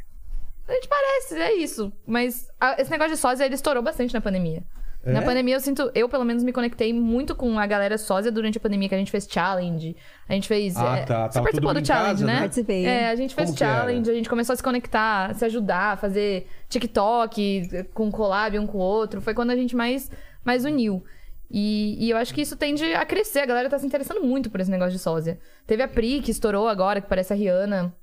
A 0.67 0.73
gente 0.73 0.87
parece, 0.87 1.35
é 1.39 1.53
isso. 1.55 1.91
Mas 2.07 2.47
a- 2.59 2.79
esse 2.79 2.89
negócio 2.89 3.13
de 3.13 3.19
sósia, 3.19 3.45
ele 3.45 3.55
estourou 3.55 3.83
bastante 3.83 4.13
na 4.13 4.21
pandemia. 4.21 4.63
É? 5.03 5.11
Na 5.11 5.21
pandemia, 5.21 5.55
eu 5.55 5.59
sinto, 5.59 5.91
eu 5.93 6.09
pelo 6.09 6.25
menos 6.25 6.43
me 6.43 6.51
conectei 6.51 6.91
muito 6.91 7.35
com 7.35 7.59
a 7.59 7.67
galera 7.67 7.95
sósia 7.95 8.31
durante 8.31 8.57
a 8.57 8.61
pandemia, 8.61 8.89
que 8.89 8.95
a 8.95 8.97
gente 8.97 9.11
fez 9.11 9.27
challenge. 9.29 9.95
A 10.27 10.33
gente 10.33 10.47
fez. 10.47 10.75
Ah, 10.75 10.97
é, 10.97 11.05
tá. 11.05 11.29
Você 11.31 11.39
participou 11.39 11.73
do 11.75 11.85
challenge, 11.85 12.09
casa, 12.13 12.25
né? 12.25 12.33
né? 12.33 12.39
Participei. 12.39 12.85
É, 12.87 13.09
a 13.09 13.15
gente 13.15 13.35
fez 13.35 13.49
Como 13.49 13.59
challenge, 13.59 14.09
a 14.09 14.13
gente 14.15 14.27
começou 14.27 14.53
a 14.53 14.55
se 14.57 14.63
conectar, 14.63 15.35
se 15.35 15.45
ajudar, 15.45 15.99
fazer 15.99 16.47
TikTok 16.67 17.85
com 17.93 18.11
collab 18.11 18.57
um 18.57 18.65
com 18.65 18.79
o 18.79 18.81
outro. 18.81 19.21
Foi 19.21 19.35
quando 19.35 19.51
a 19.51 19.55
gente 19.55 19.75
mais, 19.75 20.09
mais 20.43 20.65
uniu. 20.65 21.03
E, 21.49 22.05
e 22.05 22.09
eu 22.09 22.17
acho 22.17 22.33
que 22.33 22.41
isso 22.41 22.55
tende 22.55 22.83
a 22.93 23.05
crescer. 23.05 23.39
A 23.39 23.45
galera 23.45 23.69
tá 23.69 23.77
se 23.79 23.85
interessando 23.85 24.21
muito 24.21 24.49
por 24.49 24.59
esse 24.59 24.71
negócio 24.71 24.93
de 24.93 24.99
sósia. 24.99 25.39
Teve 25.65 25.83
a 25.83 25.87
Pri, 25.87 26.21
que 26.21 26.31
estourou 26.31 26.67
agora, 26.67 27.01
que 27.01 27.07
parece 27.07 27.33
a 27.33 27.35
Rihanna. 27.35 27.93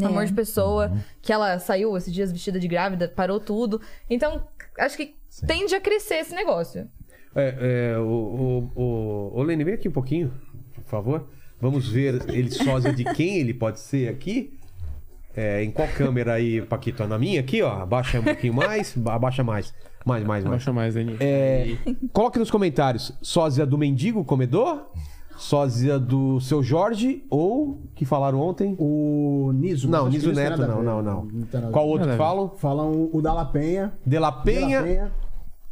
É. 0.00 0.04
Amor 0.04 0.26
de 0.26 0.32
pessoa, 0.32 0.92
que 1.22 1.32
ela 1.32 1.58
saiu 1.58 1.96
esses 1.96 2.12
dias 2.12 2.30
vestida 2.30 2.60
de 2.60 2.68
grávida, 2.68 3.08
parou 3.08 3.40
tudo. 3.40 3.80
Então, 4.08 4.46
acho 4.78 4.96
que 4.96 5.16
tende 5.46 5.74
a 5.74 5.80
crescer 5.80 6.16
esse 6.16 6.34
negócio. 6.34 6.88
É, 7.34 7.92
é, 7.94 7.98
o, 7.98 8.02
o, 8.04 8.72
o, 8.74 9.38
ô, 9.38 9.42
Lene, 9.42 9.64
vem 9.64 9.74
aqui 9.74 9.88
um 9.88 9.92
pouquinho, 9.92 10.32
por 10.74 10.84
favor. 10.84 11.28
Vamos 11.60 11.88
ver 11.88 12.22
ele 12.28 12.50
sósia 12.50 12.92
de 12.92 13.04
quem 13.14 13.38
ele 13.38 13.52
pode 13.52 13.80
ser 13.80 14.08
aqui. 14.08 14.56
É, 15.36 15.62
em 15.62 15.70
qual 15.70 15.88
câmera 15.88 16.34
aí, 16.34 16.62
Paquito? 16.62 17.06
Na 17.06 17.18
minha 17.18 17.40
aqui, 17.40 17.62
ó. 17.62 17.82
Abaixa 17.82 18.20
um 18.20 18.24
pouquinho 18.24 18.54
mais. 18.54 18.94
Abaixa 19.06 19.44
mais. 19.44 19.74
Mais, 20.04 20.24
mais, 20.24 20.44
mais. 20.44 20.44
Baixa 20.44 20.72
mais, 20.72 20.94
Dani. 20.94 21.16
É, 21.20 21.76
coloque 22.12 22.38
nos 22.38 22.50
comentários. 22.50 23.12
Sósia 23.20 23.66
do 23.66 23.76
mendigo 23.76 24.24
comedor? 24.24 24.86
Sósia 25.36 25.98
do 25.98 26.40
seu 26.40 26.62
Jorge? 26.62 27.24
Ou, 27.30 27.82
que 27.94 28.04
falaram 28.04 28.40
ontem? 28.40 28.74
O 28.78 29.52
Niso. 29.54 29.88
Não, 29.88 30.08
Niso 30.08 30.30
que 30.30 30.36
Neto, 30.36 30.66
não, 30.66 30.82
não, 30.82 31.02
não. 31.02 31.28
Qual 31.70 31.86
outro 31.86 32.10
que 32.10 32.16
falam? 32.16 32.50
Falam 32.58 33.08
o 33.12 33.22
da 33.22 33.32
La 33.32 33.44
Penha. 33.44 33.92
De 34.04 34.18
La 34.18 34.30
De 34.30 34.60
La 34.60 34.82
Penha 34.82 35.12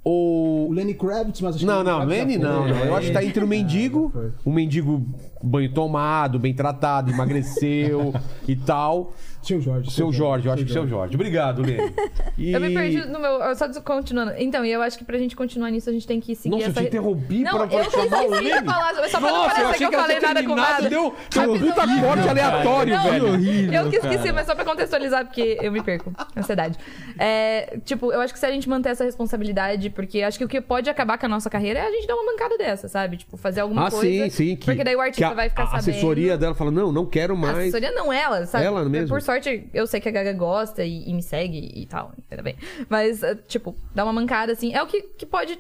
ou 0.09 0.69
O 0.69 0.73
Lenny 0.73 0.95
Kravitz, 0.95 1.41
mas 1.41 1.57
acho 1.57 1.65
que 1.65 1.67
Não, 1.67 1.79
Lenny 1.79 1.91
não, 1.91 1.97
Kravitz 1.97 2.19
Lenny 2.19 2.39
não, 2.39 2.69
não. 2.69 2.77
Eu 2.85 2.95
acho 2.95 3.09
que 3.09 3.13
tá 3.13 3.25
entre 3.25 3.43
o 3.43 3.49
mendigo, 3.49 4.11
foi. 4.11 4.31
o 4.45 4.53
mendigo 4.53 5.05
banho 5.43 5.73
tomado, 5.73 6.39
bem 6.39 6.55
tratado, 6.55 7.11
emagreceu 7.11 8.15
e 8.47 8.55
tal. 8.55 9.13
Seu 9.47 9.61
Jorge. 9.61 9.91
Seu 9.91 10.13
Jorge, 10.13 10.47
eu 10.49 10.53
acho 10.53 10.65
que 10.65 10.73
seu 10.73 10.87
Jorge. 10.89 11.15
Obrigado, 11.15 11.63
Lene. 11.63 11.93
E... 12.37 12.53
Eu 12.57 12.61
me 12.61 12.73
perdi 12.75 13.05
no 13.07 13.19
meu. 13.21 13.39
Só 13.55 13.69
continuando. 13.83 14.33
Então, 14.39 14.65
e 14.65 14.73
eu 14.73 14.83
acho 14.83 14.99
que 14.99 15.05
pra 15.05 15.17
gente 15.19 15.37
continuar 15.37 15.71
nisso, 15.71 15.89
a 15.89 15.93
gente 15.93 16.07
tem 16.07 16.21
que 16.21 16.35
seguir 16.35 16.51
Nossa, 16.57 16.65
eu 16.67 16.71
essa. 16.71 16.81
te 16.81 16.87
interrompi 16.89 17.41
Não, 17.43 17.53
pra, 17.53 17.63
eu 17.63 17.69
pra 17.69 17.91
chamar 17.91 18.25
o 18.25 18.31
Lene. 18.31 18.51
falar, 18.65 18.95
só 19.09 19.21
pra 19.21 19.21
não 19.21 19.37
Nossa, 19.39 19.49
eu 19.49 19.55
parecer 19.55 19.65
achei 19.67 19.89
que 19.89 19.95
eu 19.95 20.01
falei 20.01 20.21
nada 20.21 20.43
com 20.45 20.55
nada. 20.55 20.89
deu, 20.89 21.15
deu 21.33 21.53
um 21.53 21.59
puta 21.59 21.75
corte 22.01 22.29
aleatório, 22.29 22.95
Não, 22.95 23.05
velho. 23.05 23.75
Eu 23.75 23.91
que 23.91 23.97
esqueci, 23.97 24.33
mas 24.33 24.47
só 24.47 24.55
pra 24.55 24.65
contextualizar, 24.65 25.25
porque 25.27 25.59
eu 25.61 25.71
me 25.71 25.83
perco. 25.83 26.13
Ansiedade. 26.37 26.79
É, 27.19 27.79
tipo, 27.85 28.13
eu 28.13 28.21
acho 28.21 28.33
que 28.33 28.39
se 28.39 28.47
a 28.47 28.51
gente 28.51 28.69
manter 28.69 28.91
essa 28.91 29.05
responsabilidade, 29.05 29.91
porque 29.91 30.23
acho 30.23 30.39
que 30.39 30.45
o 30.45 30.49
que 30.49 30.61
pode 30.61 30.89
acabar 30.91 31.19
com 31.19 31.27
a 31.27 31.29
nossa 31.29 31.49
carreira 31.51 31.81
é 31.81 31.87
a 31.87 31.91
gente 31.91 32.07
dar 32.07 32.15
uma 32.15 32.25
mancada 32.33 32.57
dessa, 32.59 32.89
sabe? 32.89 33.17
Tipo, 33.19 33.37
fazer 33.37 33.61
alguma 33.61 33.87
Ah, 33.87 33.91
coisa. 33.91 34.07
sim, 34.07 34.31
sim. 34.31 34.57
Que, 34.57 34.67
porque 34.67 34.85
daí 34.85 34.97
o 34.97 35.01
artista 35.01 35.27
que 35.27 35.33
a, 35.33 35.35
vai 35.35 35.49
ficar 35.49 35.63
a 35.65 35.67
sabendo. 35.67 35.91
assessoria 35.91 36.39
dela 36.39 36.55
fala, 36.55 36.71
não, 36.71 36.91
não 36.93 37.07
quero 37.07 37.35
A 37.35 37.37
mais. 37.37 37.59
assessoria 37.59 37.93
não 37.93 38.13
ela, 38.13 38.47
sabe? 38.47 38.65
Ela 38.65 38.85
mesmo? 38.89 39.09
Por 39.09 39.21
sorte, 39.23 39.36
eu 39.73 39.87
sei 39.87 40.01
que 40.01 40.09
a 40.09 40.13
Gaga 40.13 40.33
gosta 40.33 40.85
e, 40.85 41.09
e 41.09 41.15
me 41.15 41.23
segue 41.23 41.73
e 41.75 41.87
tal, 41.87 42.13
ainda 42.31 42.43
bem. 42.43 42.57
Mas, 42.89 43.23
eh, 43.23 43.35
tipo, 43.47 43.77
dar 43.95 44.05
uma 44.05 44.13
mancada, 44.13 44.53
assim, 44.53 44.73
é 44.73 44.83
o 44.83 44.87
que, 44.87 45.03
que 45.03 45.27
pode... 45.27 45.59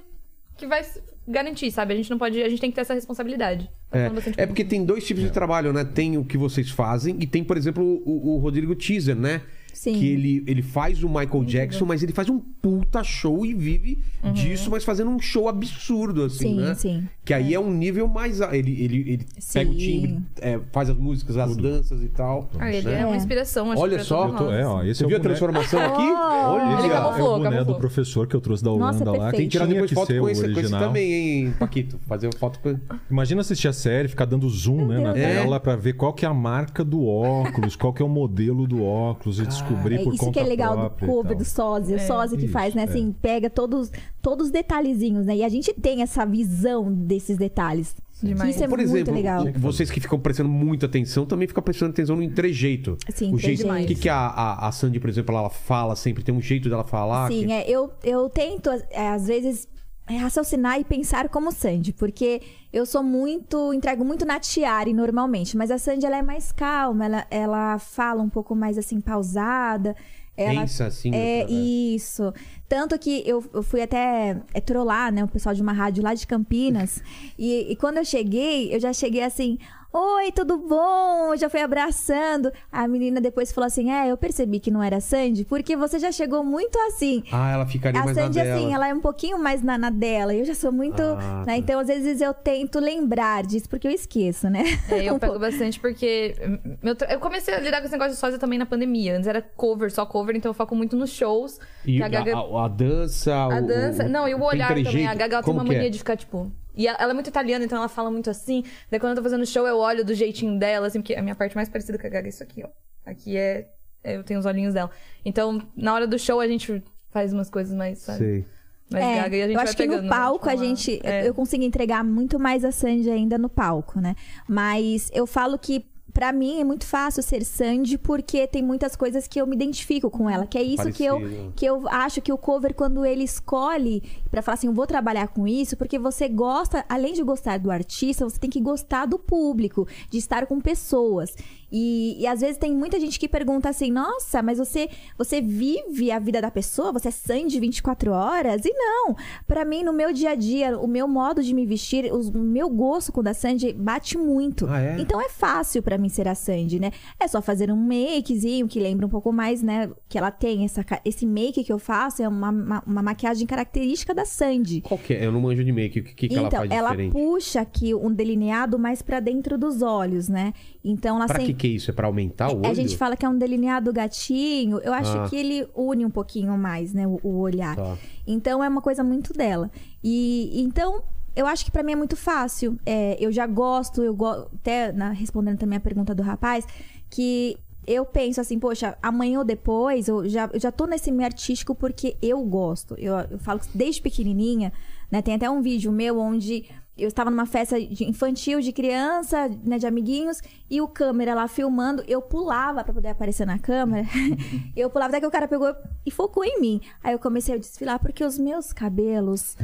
Que 0.56 0.66
vai 0.66 0.82
garantir, 1.28 1.70
sabe? 1.70 1.92
A 1.92 1.96
gente 1.96 2.10
não 2.10 2.18
pode... 2.18 2.42
A 2.42 2.48
gente 2.48 2.60
tem 2.60 2.70
que 2.70 2.74
ter 2.74 2.82
essa 2.82 2.94
responsabilidade. 2.94 3.70
Tá 3.90 4.10
bastante 4.10 4.40
É 4.40 4.46
porque 4.46 4.64
tem 4.64 4.84
dois 4.84 5.06
tipos 5.06 5.22
de 5.22 5.30
trabalho, 5.30 5.72
né? 5.72 5.84
Tem 5.84 6.16
o 6.18 6.24
que 6.24 6.36
vocês 6.36 6.70
fazem 6.70 7.16
e 7.20 7.26
tem, 7.26 7.44
por 7.44 7.56
exemplo, 7.56 7.84
o, 8.04 8.34
o 8.34 8.38
Rodrigo 8.38 8.74
Teaser, 8.74 9.16
né? 9.16 9.42
Sim. 9.76 9.98
Que 9.98 10.08
ele, 10.08 10.44
ele 10.46 10.62
faz 10.62 11.02
o 11.02 11.08
Michael 11.08 11.44
Jackson, 11.44 11.84
mas 11.84 12.02
ele 12.02 12.12
faz 12.12 12.30
um 12.30 12.38
puta 12.38 13.04
show 13.04 13.44
e 13.44 13.52
vive 13.52 14.02
disso, 14.32 14.70
mas 14.70 14.84
fazendo 14.84 15.10
um 15.10 15.20
show 15.20 15.50
absurdo, 15.50 16.24
assim, 16.24 16.48
Sim, 16.48 16.60
né? 16.60 16.74
sim. 16.74 17.08
Que 17.26 17.34
aí 17.34 17.52
é. 17.52 17.60
um 17.60 17.70
nível 17.70 18.08
mais. 18.08 18.40
a- 18.40 18.56
Ele, 18.56 18.70
ele, 18.82 18.96
ele 19.00 19.26
pega 19.52 19.70
o 19.70 19.74
timbre, 19.76 20.18
é, 20.40 20.58
faz 20.72 20.88
as 20.88 20.96
músicas, 20.96 21.36
as 21.36 21.56
danças 21.56 22.00
e 22.02 22.08
tal. 22.08 22.48
Ah, 22.58 22.72
ele 22.72 22.88
né? 22.88 23.00
é 23.02 23.06
uma 23.06 23.16
inspiração, 23.16 23.72
acho 23.72 23.82
Olha 23.82 24.02
só. 24.02 24.28
tô- 24.30 24.50
é, 24.50 24.64
ó, 24.64 24.82
esse 24.82 24.94
Você 24.98 25.04
é 25.04 25.06
o 25.06 25.08
viu 25.08 25.16
a 25.18 25.20
boneco- 25.20 25.22
transformação 25.22 25.80
aqui? 25.80 26.02
Ele 26.02 26.12
Olha! 26.14 26.88
camuflou, 26.88 27.26
É 27.28 27.38
o 27.38 27.42
boné 27.42 27.64
do 27.64 27.74
professor 27.74 28.26
que 28.26 28.34
eu 28.36 28.40
trouxe 28.40 28.62
da 28.64 28.70
Nossa, 28.70 29.02
Holanda 29.02 29.10
lá. 29.10 29.30
perfeito. 29.30 29.36
Tem 29.36 29.46
que 29.46 29.50
tirar 29.50 29.66
depois 29.66 29.90
foto 29.90 30.06
com 30.06 30.12
esse, 30.28 30.40
com 30.42 30.48
esse 30.50 30.58
original. 30.58 30.80
também, 30.80 31.12
hein, 31.12 31.54
Paquito? 31.58 31.98
Fazer 32.06 32.32
foto 32.36 32.60
com 32.60 32.78
Imagina 33.10 33.40
assistir 33.40 33.68
a 33.68 33.72
série, 33.72 34.06
ficar 34.08 34.24
dando 34.24 34.48
zoom 34.48 34.86
né, 34.86 35.00
na 35.00 35.12
tela 35.12 35.58
pra 35.58 35.74
ver 35.74 35.94
qual 35.94 36.12
que 36.12 36.24
é 36.24 36.28
a 36.28 36.34
marca 36.34 36.84
do 36.84 37.04
óculos, 37.06 37.74
qual 37.74 37.92
que 37.92 38.00
é 38.02 38.04
o 38.04 38.08
modelo 38.08 38.68
do 38.68 38.84
óculos 38.84 39.40
e 39.40 39.46
descobrir 39.46 39.96
É 39.96 40.04
por 40.04 40.14
isso 40.14 40.24
conta 40.24 40.32
que 40.32 40.38
é 40.38 40.48
legal 40.48 40.70
do 40.74 40.80
própria 40.82 41.08
cover, 41.08 41.36
do 41.36 41.44
sósia, 41.44 41.96
o 41.96 42.00
sósia 42.00 42.38
que 42.38 42.44
Isso, 42.44 42.52
faz, 42.52 42.72
né? 42.74 42.82
é. 42.82 42.84
Assim, 42.84 43.12
pega 43.20 43.50
todos, 43.50 43.90
todos 44.26 44.46
os 44.46 44.52
detalhezinhos, 44.52 45.24
né? 45.24 45.36
E 45.36 45.44
a 45.44 45.48
gente 45.48 45.72
tem 45.72 46.02
essa 46.02 46.26
visão 46.26 46.92
desses 46.92 47.38
detalhes. 47.38 47.94
Demais. 48.20 48.56
Isso 48.56 48.64
é 48.64 48.66
Por 48.66 48.76
muito 48.78 48.90
exemplo, 48.90 49.14
legal. 49.14 49.44
vocês 49.56 49.88
que 49.88 50.00
ficam 50.00 50.18
prestando 50.18 50.48
muita 50.48 50.86
atenção 50.86 51.24
também 51.24 51.46
ficam 51.46 51.62
prestando 51.62 51.92
atenção 51.92 52.16
no 52.16 52.28
trejeito. 52.32 52.98
Sim, 53.14 53.32
o 53.32 53.38
jeito 53.38 53.62
trejeito. 53.62 53.86
que, 53.86 53.94
que 53.94 54.08
a, 54.08 54.16
a, 54.16 54.66
a 54.66 54.72
Sandy, 54.72 54.98
por 54.98 55.08
exemplo, 55.08 55.32
ela 55.32 55.48
fala 55.48 55.94
sempre, 55.94 56.24
tem 56.24 56.34
um 56.34 56.40
jeito 56.40 56.68
dela 56.68 56.82
falar. 56.82 57.30
Sim, 57.30 57.46
que... 57.46 57.52
é, 57.52 57.70
eu, 57.70 57.88
eu 58.02 58.28
tento, 58.28 58.68
é, 58.90 59.10
às 59.10 59.28
vezes, 59.28 59.68
é, 60.08 60.16
raciocinar 60.16 60.80
e 60.80 60.84
pensar 60.84 61.28
como 61.28 61.52
Sandy, 61.52 61.92
porque 61.92 62.42
eu 62.72 62.84
sou 62.84 63.04
muito, 63.04 63.72
entrego 63.72 64.04
muito 64.04 64.24
na 64.24 64.40
Tiare 64.40 64.92
normalmente, 64.92 65.56
mas 65.56 65.70
a 65.70 65.78
Sandy 65.78 66.04
ela 66.04 66.16
é 66.16 66.22
mais 66.22 66.50
calma, 66.50 67.04
ela, 67.04 67.26
ela 67.30 67.78
fala 67.78 68.24
um 68.24 68.28
pouco 68.28 68.56
mais 68.56 68.76
assim, 68.76 69.00
pausada. 69.00 69.94
Ela, 70.37 70.61
Pensa 70.61 70.87
assim, 70.87 71.14
É, 71.14 71.47
isso. 71.51 72.32
Tanto 72.68 72.99
que 72.99 73.22
eu, 73.24 73.43
eu 73.55 73.62
fui 73.62 73.80
até 73.80 74.43
é, 74.53 74.61
trollar, 74.61 75.12
né, 75.12 75.24
o 75.24 75.28
pessoal 75.28 75.55
de 75.55 75.62
uma 75.62 75.72
rádio 75.72 76.03
lá 76.03 76.12
de 76.12 76.26
Campinas. 76.26 77.03
e, 77.39 77.72
e 77.72 77.76
quando 77.76 77.99
eu 77.99 78.05
cheguei, 78.05 78.74
eu 78.74 78.78
já 78.78 78.93
cheguei 78.93 79.22
assim. 79.22 79.59
Oi, 79.99 80.30
tudo 80.30 80.59
bom? 80.59 81.32
Eu 81.32 81.38
já 81.38 81.49
fui 81.49 81.62
abraçando. 81.62 82.53
A 82.70 82.86
menina 82.86 83.18
depois 83.18 83.51
falou 83.51 83.66
assim: 83.66 83.90
É, 83.90 84.11
eu 84.11 84.16
percebi 84.18 84.61
que 84.61 84.70
não 84.70 84.82
era 84.82 85.01
Sandy, 85.01 85.47
porque 85.47 85.74
você 85.74 85.99
já 85.99 86.12
chegou 86.12 86.44
muito 86.44 86.78
assim. 86.80 87.22
Ah, 87.32 87.53
ela 87.53 87.64
ficaria 87.66 87.99
A 88.03 88.05
mais 88.05 88.14
Sandy, 88.14 88.36
na 88.36 88.44
dela. 88.44 88.57
assim, 88.57 88.74
ela 88.74 88.88
é 88.88 88.92
um 88.92 89.01
pouquinho 89.01 89.38
mais 89.38 89.62
na, 89.62 89.78
na 89.78 89.88
dela. 89.88 90.34
Eu 90.34 90.44
já 90.44 90.55
sou 90.55 90.70
muito. 90.70 91.01
Ah, 91.01 91.38
né? 91.38 91.44
tá. 91.47 91.57
Então, 91.57 91.80
às 91.80 91.86
vezes, 91.86 92.20
eu 92.20 92.34
tento 92.34 92.78
lembrar 92.78 93.42
disso, 93.44 93.70
porque 93.70 93.88
eu 93.88 93.90
esqueço, 93.90 94.51
né? 94.51 94.64
É, 94.90 95.05
eu 95.09 95.14
Um 95.16 95.18
pego 95.18 95.32
pouco. 95.32 95.38
bastante 95.38 95.80
porque. 95.80 96.34
meu 96.82 96.94
tra- 96.94 97.11
eu 97.11 97.18
comecei 97.18 97.55
a 97.55 97.59
lidar 97.61 97.78
com 97.78 97.84
esse 97.86 97.92
negócio 97.92 98.12
de 98.12 98.18
sósia 98.20 98.38
também 98.38 98.59
na 98.59 98.66
pandemia. 98.66 99.16
Antes 99.16 99.26
era 99.26 99.40
cover, 99.40 99.90
só 99.90 100.05
cover, 100.05 100.36
então 100.36 100.51
eu 100.51 100.55
foco 100.55 100.74
muito 100.76 100.94
nos 100.94 101.09
shows. 101.09 101.59
E 101.86 101.97
que 101.97 102.03
a 102.03 102.09
Gaga. 102.09 102.36
a, 102.36 102.64
a 102.66 102.68
dança. 102.68 103.34
A 103.34 103.49
o- 103.49 103.66
dança. 103.66 104.05
o- 104.05 104.09
não, 104.11 104.28
e 104.28 104.34
o 104.34 104.42
olhar 104.42 104.68
também. 104.74 105.07
A 105.07 105.14
Gaga 105.14 105.42
tem 105.42 105.55
uma 105.55 105.62
é? 105.62 105.66
mania 105.66 105.90
de 105.90 105.97
ficar, 105.97 106.16
tipo. 106.18 106.53
E 106.76 106.86
ela 106.86 107.10
é 107.10 107.14
muito 107.14 107.28
italiana, 107.28 107.64
então 107.64 107.78
ela 107.78 107.88
fala 107.88 108.10
muito 108.10 108.28
assim. 108.28 108.62
Daí 108.90 109.00
quando 109.00 109.12
eu 109.12 109.16
tô 109.16 109.22
fazendo 109.22 109.46
show, 109.46 109.66
eu 109.66 109.78
olho 109.78 110.04
do 110.04 110.14
jeitinho 110.14 110.58
dela, 110.58 110.86
assim, 110.86 111.00
porque 111.00 111.14
a 111.14 111.22
minha 111.22 111.34
parte 111.34 111.56
mais 111.56 111.68
parecida 111.68 111.98
com 111.98 112.06
a 112.06 112.10
Gaga 112.10 112.26
é 112.26 112.30
isso 112.30 112.42
aqui, 112.42 112.62
ó. 112.62 112.68
Aqui 113.04 113.36
é. 113.36 113.70
é, 114.04 114.16
Eu 114.16 114.24
tenho 114.24 114.38
os 114.38 114.46
olhinhos 114.46 114.74
dela. 114.74 114.90
Então, 115.24 115.62
na 115.76 115.94
hora 115.94 116.06
do 116.06 116.18
show, 116.18 116.40
a 116.40 116.46
gente 116.46 116.82
faz 117.10 117.32
umas 117.32 117.48
coisas 117.48 117.74
mais, 117.74 117.98
sabe? 117.98 118.18
Sei. 118.18 118.44
Mais 118.90 119.04
É, 119.04 119.22
Gaga 119.22 119.36
e 119.36 119.42
a 119.42 119.46
gente 119.46 119.54
eu 119.54 119.56
vai 119.56 119.64
acho 119.64 119.76
que 119.76 119.82
pegando, 119.82 120.02
no 120.02 120.08
né, 120.08 120.08
palco 120.10 120.46
de 120.48 120.52
a 120.52 120.56
gente. 120.56 121.00
É. 121.02 121.26
Eu 121.26 121.34
consigo 121.34 121.64
entregar 121.64 122.04
muito 122.04 122.38
mais 122.38 122.64
a 122.64 122.70
Sandy 122.70 123.10
ainda 123.10 123.38
no 123.38 123.48
palco, 123.48 124.00
né? 124.00 124.14
Mas 124.48 125.10
eu 125.12 125.26
falo 125.26 125.58
que. 125.58 125.84
Pra 126.16 126.32
mim 126.32 126.58
é 126.58 126.64
muito 126.64 126.86
fácil 126.86 127.22
ser 127.22 127.44
Sandy 127.44 127.98
porque 127.98 128.46
tem 128.46 128.62
muitas 128.62 128.96
coisas 128.96 129.28
que 129.28 129.38
eu 129.38 129.46
me 129.46 129.54
identifico 129.54 130.08
com 130.08 130.30
ela, 130.30 130.46
que 130.46 130.56
é 130.56 130.62
isso 130.62 130.90
que 130.90 131.04
eu 131.04 131.20
que 131.54 131.66
eu 131.66 131.86
acho 131.90 132.22
que 132.22 132.32
o 132.32 132.38
cover 132.38 132.72
quando 132.72 133.04
ele 133.04 133.22
escolhe 133.22 134.02
pra 134.30 134.40
falar 134.40 134.54
assim, 134.54 134.66
eu 134.66 134.72
vou 134.72 134.86
trabalhar 134.86 135.28
com 135.28 135.46
isso, 135.46 135.76
porque 135.76 135.98
você 135.98 136.26
gosta, 136.26 136.86
além 136.88 137.12
de 137.12 137.22
gostar 137.22 137.58
do 137.58 137.70
artista, 137.70 138.24
você 138.24 138.38
tem 138.38 138.48
que 138.48 138.62
gostar 138.62 139.04
do 139.04 139.18
público, 139.18 139.86
de 140.08 140.16
estar 140.16 140.46
com 140.46 140.58
pessoas. 140.58 141.34
E, 141.70 142.16
e 142.20 142.26
às 142.26 142.40
vezes 142.40 142.58
tem 142.58 142.74
muita 142.74 142.98
gente 143.00 143.18
que 143.18 143.28
pergunta 143.28 143.68
assim: 143.68 143.90
"Nossa, 143.90 144.42
mas 144.42 144.58
você 144.58 144.88
você 145.18 145.40
vive 145.40 146.10
a 146.10 146.18
vida 146.18 146.40
da 146.40 146.50
pessoa? 146.50 146.92
Você 146.92 147.08
é 147.08 147.10
Sandy 147.10 147.58
24 147.58 148.12
horas?" 148.12 148.64
E 148.64 148.72
não. 148.72 149.16
Pra 149.46 149.64
mim 149.64 149.82
no 149.82 149.92
meu 149.92 150.12
dia 150.12 150.30
a 150.30 150.34
dia, 150.34 150.78
o 150.78 150.86
meu 150.86 151.08
modo 151.08 151.42
de 151.42 151.54
me 151.54 151.66
vestir, 151.66 152.12
o 152.12 152.38
meu 152.38 152.68
gosto 152.68 153.12
com 153.12 153.20
o 153.20 153.22
da 153.22 153.34
Sandy 153.34 153.72
bate 153.72 154.16
muito. 154.16 154.66
Ah, 154.68 154.80
é? 154.80 154.96
Então 154.98 155.20
é 155.20 155.28
fácil 155.28 155.82
pra 155.82 155.99
mim 155.99 156.08
ser 156.08 156.28
a 156.28 156.34
Sandy, 156.34 156.78
né? 156.78 156.91
É 157.18 157.26
só 157.28 157.42
fazer 157.42 157.70
um 157.70 157.76
makezinho 157.76 158.68
que 158.68 158.78
lembra 158.80 159.07
um 159.07 159.11
pouco 159.11 159.32
mais, 159.32 159.62
né? 159.62 159.91
Que 160.08 160.18
ela 160.18 160.30
tem 160.30 160.64
essa, 160.64 160.84
esse 161.04 161.26
make 161.26 161.64
que 161.64 161.72
eu 161.72 161.78
faço 161.78 162.22
é 162.22 162.28
uma, 162.28 162.50
uma, 162.50 162.82
uma 162.86 163.03
maquiagem 163.03 163.46
característica 163.46 164.14
da 164.14 164.24
Sandy. 164.24 164.80
Qual 164.82 164.99
que 164.99 165.14
é? 165.14 165.26
Eu 165.26 165.32
não 165.32 165.41
manjo 165.41 165.64
de 165.64 165.72
make. 165.72 166.00
O 166.00 166.04
que, 166.04 166.14
que, 166.14 166.28
que 166.28 166.36
ela 166.36 166.49
então, 166.49 166.61
faz 166.61 166.70
ela 166.70 166.95
puxa 167.11 167.61
aqui 167.61 167.95
um 167.95 168.12
delineado 168.12 168.78
mais 168.78 169.03
pra 169.03 169.20
dentro 169.20 169.58
dos 169.58 169.82
olhos, 169.82 170.28
né? 170.28 170.53
Então 170.84 171.16
ela 171.16 171.26
Pra 171.26 171.41
sempre. 171.41 171.54
Que 171.57 171.66
é 171.66 171.70
isso? 171.70 171.91
É 171.91 171.95
pra 171.95 172.07
aumentar 172.07 172.49
o 172.53 172.58
olho? 172.58 172.66
A 172.66 172.74
gente 172.74 172.96
fala 172.96 173.16
que 173.16 173.24
é 173.26 173.28
um 173.28 173.37
delineado 173.38 173.92
gatinho. 173.92 174.78
Eu 174.80 174.92
acho 174.92 175.16
Ah. 175.18 175.28
que 175.28 175.37
ele 175.37 175.66
une 175.74 176.04
um 176.04 176.11
pouquinho 176.11 176.57
mais, 176.57 176.92
né? 176.92 177.07
O, 177.07 177.18
o 177.22 177.38
olhar. 177.41 177.74
Tá. 177.76 177.96
Então 178.26 178.62
é 178.62 178.68
uma 178.68 178.80
coisa 178.83 179.03
muito 179.03 179.33
dela. 179.33 179.70
E 180.04 180.61
então 180.62 181.03
eu 181.34 181.46
acho 181.46 181.64
que 181.64 181.70
pra 181.70 181.83
mim 181.83 181.92
é 181.92 181.96
muito 181.96 182.16
fácil. 182.16 182.78
É, 182.87 183.16
eu 183.18 183.30
já 183.33 183.46
gosto, 183.46 184.03
eu 184.03 184.14
gosto. 184.14 184.50
Até 184.54 184.92
na- 184.92 185.11
respondendo 185.11 185.58
também 185.58 185.76
a 185.76 185.80
pergunta 185.80 186.14
do 186.14 186.22
rapaz, 186.22 186.64
que 187.11 187.57
eu 187.87 188.04
penso 188.04 188.41
assim, 188.41 188.58
poxa, 188.58 188.96
amanhã 189.03 189.38
ou 189.38 189.45
depois, 189.45 190.08
eu 190.08 190.28
já, 190.28 190.50
eu 190.53 190.58
já 190.58 190.72
tô 190.72 190.87
nesse 190.87 191.12
meio 191.12 191.26
artístico 191.26 191.74
porque 191.74 192.16
eu 192.20 192.42
gosto. 192.45 192.95
Eu, 192.99 193.14
eu 193.30 193.38
falo 193.38 193.61
que 193.61 193.68
desde 193.72 194.03
pequenininha, 194.03 194.72
né? 195.11 195.22
Tem 195.22 195.34
até 195.34 195.49
um 195.49 195.62
vídeo 195.62 195.92
meu 195.92 196.18
onde 196.18 196.64
eu 196.96 197.08
estava 197.08 197.30
numa 197.30 197.44
festa 197.44 197.78
de 197.78 198.04
infantil 198.04 198.60
de 198.60 198.72
criança, 198.72 199.48
né, 199.62 199.78
de 199.78 199.86
amiguinhos, 199.86 200.40
e 200.70 200.80
o 200.80 200.88
câmera 200.88 201.34
lá 201.34 201.46
filmando, 201.46 202.02
eu 202.08 202.22
pulava 202.22 202.82
pra 202.82 202.94
poder 202.94 203.08
aparecer 203.08 203.46
na 203.46 203.58
câmera. 203.58 204.06
eu 204.74 204.88
pulava 204.88 205.10
até 205.10 205.20
que 205.20 205.26
o 205.26 205.30
cara 205.30 205.46
pegou 205.46 205.74
e 206.06 206.10
focou 206.10 206.42
em 206.42 206.58
mim. 206.58 206.80
Aí 207.04 207.12
eu 207.12 207.18
comecei 207.18 207.54
a 207.54 207.58
desfilar 207.58 207.98
porque 207.98 208.24
os 208.24 208.38
meus 208.38 208.72
cabelos, 208.72 209.56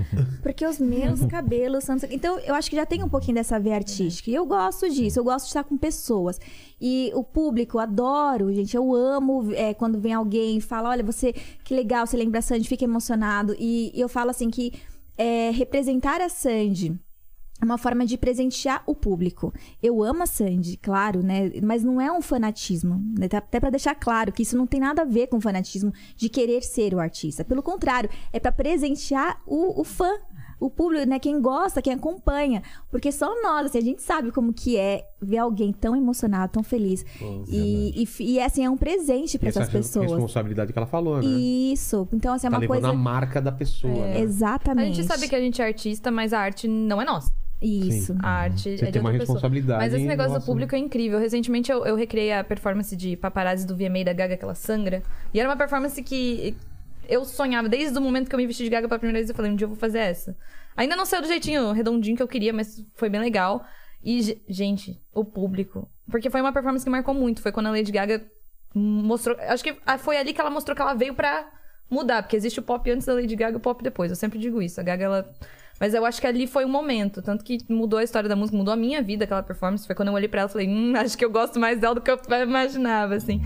porque 0.42 0.66
os 0.66 0.78
meus 0.78 1.24
cabelos 1.26 1.84
são 1.84 1.96
Então 2.10 2.38
eu 2.40 2.54
acho 2.54 2.68
que 2.68 2.76
já 2.76 2.84
tem 2.84 3.02
um 3.02 3.08
pouquinho 3.08 3.36
dessa 3.36 3.58
veia 3.58 3.76
artística. 3.76 4.30
E 4.30 4.34
eu 4.34 4.44
gosto 4.44 4.88
disso, 4.90 5.18
eu 5.18 5.24
gosto 5.24 5.44
de 5.44 5.50
estar 5.50 5.64
com 5.64 5.78
pessoas. 5.78 6.38
E 6.78 7.10
o 7.14 7.24
público, 7.24 7.78
eu 7.78 7.80
adoro, 7.80 8.52
gente, 8.52 8.76
eu 8.76 8.94
amo 8.94 9.52
é, 9.54 9.72
quando 9.72 9.98
vem 9.98 10.12
alguém 10.12 10.58
e 10.58 10.60
fala, 10.60 10.90
olha, 10.90 11.02
você, 11.02 11.32
que 11.64 11.74
legal, 11.74 12.06
você 12.06 12.16
lembra 12.16 12.40
a 12.40 12.42
Sandy, 12.42 12.68
fica 12.68 12.84
emocionado. 12.84 13.56
E, 13.58 13.90
e 13.94 14.00
eu 14.00 14.08
falo 14.08 14.30
assim 14.30 14.50
que 14.50 14.74
é, 15.16 15.50
representar 15.50 16.20
a 16.20 16.28
Sandy 16.28 17.00
é 17.62 17.64
uma 17.64 17.78
forma 17.78 18.04
de 18.04 18.18
presentear 18.18 18.82
o 18.86 18.94
público. 18.94 19.54
Eu 19.80 20.02
amo 20.02 20.24
a 20.24 20.26
Sandy, 20.26 20.76
claro, 20.76 21.22
né? 21.22 21.52
Mas 21.62 21.84
não 21.84 22.00
é 22.00 22.10
um 22.10 22.20
fanatismo. 22.20 23.00
né? 23.16 23.28
Tá- 23.28 23.38
Até 23.38 23.60
pra 23.60 23.70
deixar 23.70 23.94
claro 23.94 24.32
que 24.32 24.42
isso 24.42 24.56
não 24.56 24.66
tem 24.66 24.80
nada 24.80 25.02
a 25.02 25.04
ver 25.04 25.28
com 25.28 25.40
fanatismo 25.40 25.92
de 26.16 26.28
querer 26.28 26.62
ser 26.62 26.92
o 26.92 26.98
artista. 26.98 27.44
Pelo 27.44 27.62
contrário, 27.62 28.10
é 28.32 28.40
pra 28.40 28.50
presentear 28.50 29.40
o, 29.46 29.80
o 29.80 29.84
fã, 29.84 30.10
o 30.58 30.68
público, 30.70 31.06
né? 31.08 31.20
Quem 31.20 31.40
gosta, 31.40 31.80
quem 31.80 31.92
acompanha. 31.92 32.62
Porque 32.90 33.12
só 33.12 33.32
nós, 33.42 33.66
assim, 33.66 33.78
a 33.78 33.82
gente 33.82 34.02
sabe 34.02 34.32
como 34.32 34.52
que 34.52 34.76
é 34.76 35.06
ver 35.20 35.38
alguém 35.38 35.72
tão 35.72 35.94
emocionado, 35.94 36.52
tão 36.52 36.64
feliz. 36.64 37.04
e, 37.48 38.04
e, 38.18 38.32
e, 38.34 38.40
assim, 38.40 38.64
é 38.64 38.70
um 38.70 38.76
presente 38.76 39.38
pra 39.38 39.48
essa 39.50 39.60
essas 39.60 39.72
pessoas. 39.72 40.10
responsabilidade 40.10 40.72
que 40.72 40.78
ela 40.78 40.86
falou, 40.86 41.18
né? 41.18 41.24
Isso. 41.26 42.08
Então, 42.12 42.34
assim, 42.34 42.48
é 42.48 42.50
tá 42.50 42.58
uma 42.58 42.66
coisa. 42.66 42.88
a 42.88 42.92
marca 42.92 43.40
da 43.40 43.52
pessoa, 43.52 43.92
né? 44.06 44.16
A 44.16 44.20
Exatamente. 44.20 44.96
gente 44.96 45.06
sabe 45.06 45.28
que 45.28 45.36
a 45.36 45.40
gente 45.40 45.62
é 45.62 45.64
artista, 45.66 46.10
mas 46.10 46.32
a 46.32 46.40
arte 46.40 46.66
não 46.66 47.00
é 47.00 47.04
nossa. 47.04 47.30
Isso. 47.62 48.16
A 48.22 48.28
arte 48.28 48.76
Você 48.76 48.82
é 48.84 48.86
de 48.86 48.92
tem 48.92 49.00
uma 49.00 49.10
outra 49.10 49.20
pessoa. 49.20 49.36
responsabilidade, 49.36 49.78
Mas 49.84 49.94
esse 49.94 50.04
negócio 50.04 50.32
nossa. 50.32 50.44
do 50.44 50.46
público 50.46 50.74
é 50.74 50.78
incrível. 50.78 51.18
Recentemente 51.18 51.70
eu, 51.70 51.84
eu 51.86 51.94
recriei 51.94 52.32
a 52.32 52.42
performance 52.42 52.94
de 52.96 53.16
paparazzi 53.16 53.66
do 53.66 53.76
VMA 53.76 54.04
da 54.04 54.12
Gaga, 54.12 54.36
que 54.36 54.44
ela 54.44 54.54
sangra. 54.54 55.02
E 55.32 55.38
era 55.38 55.48
uma 55.48 55.56
performance 55.56 56.02
que 56.02 56.56
eu 57.08 57.24
sonhava, 57.24 57.68
desde 57.68 57.96
o 57.96 58.00
momento 58.00 58.28
que 58.28 58.34
eu 58.34 58.38
me 58.38 58.46
vesti 58.46 58.64
de 58.64 58.70
Gaga 58.70 58.88
pela 58.88 58.98
primeira 58.98 59.18
vez, 59.18 59.28
eu 59.28 59.34
falei, 59.34 59.50
um 59.50 59.56
dia 59.56 59.64
eu 59.64 59.68
vou 59.68 59.78
fazer 59.78 59.98
essa. 60.00 60.36
Ainda 60.76 60.96
não 60.96 61.04
saiu 61.06 61.22
do 61.22 61.28
jeitinho 61.28 61.70
redondinho 61.72 62.16
que 62.16 62.22
eu 62.22 62.28
queria, 62.28 62.52
mas 62.52 62.84
foi 62.94 63.08
bem 63.08 63.20
legal. 63.20 63.64
E, 64.02 64.22
ge- 64.22 64.42
gente, 64.48 65.00
o 65.14 65.24
público. 65.24 65.88
Porque 66.10 66.30
foi 66.30 66.40
uma 66.40 66.52
performance 66.52 66.84
que 66.84 66.90
marcou 66.90 67.14
muito. 67.14 67.40
Foi 67.42 67.52
quando 67.52 67.66
a 67.66 67.70
Lady 67.70 67.92
Gaga 67.92 68.22
mostrou. 68.74 69.36
Acho 69.40 69.62
que 69.62 69.76
foi 69.98 70.16
ali 70.16 70.32
que 70.32 70.40
ela 70.40 70.50
mostrou 70.50 70.74
que 70.74 70.82
ela 70.82 70.94
veio 70.94 71.14
pra 71.14 71.48
mudar. 71.90 72.22
Porque 72.22 72.36
existe 72.36 72.58
o 72.58 72.62
pop 72.62 72.90
antes 72.90 73.06
da 73.06 73.14
Lady 73.14 73.36
Gaga 73.36 73.52
e 73.54 73.56
o 73.56 73.60
pop 73.60 73.82
depois. 73.82 74.10
Eu 74.10 74.16
sempre 74.16 74.38
digo 74.38 74.60
isso. 74.62 74.80
A 74.80 74.82
Gaga, 74.82 75.04
ela. 75.04 75.32
Mas 75.82 75.94
eu 75.94 76.06
acho 76.06 76.20
que 76.20 76.28
ali 76.28 76.46
foi 76.46 76.64
um 76.64 76.68
momento. 76.68 77.20
Tanto 77.20 77.42
que 77.42 77.58
mudou 77.68 77.98
a 77.98 78.04
história 78.04 78.28
da 78.28 78.36
música, 78.36 78.56
mudou 78.56 78.72
a 78.72 78.76
minha 78.76 79.02
vida, 79.02 79.24
aquela 79.24 79.42
performance. 79.42 79.84
Foi 79.84 79.96
quando 79.96 80.10
eu 80.10 80.14
olhei 80.14 80.28
pra 80.28 80.42
ela 80.42 80.48
e 80.48 80.52
falei, 80.52 80.68
hum, 80.68 80.94
acho 80.94 81.18
que 81.18 81.24
eu 81.24 81.30
gosto 81.30 81.58
mais 81.58 81.80
dela 81.80 81.96
do 81.96 82.00
que 82.00 82.08
eu 82.08 82.20
imaginava, 82.40 83.16
assim. 83.16 83.42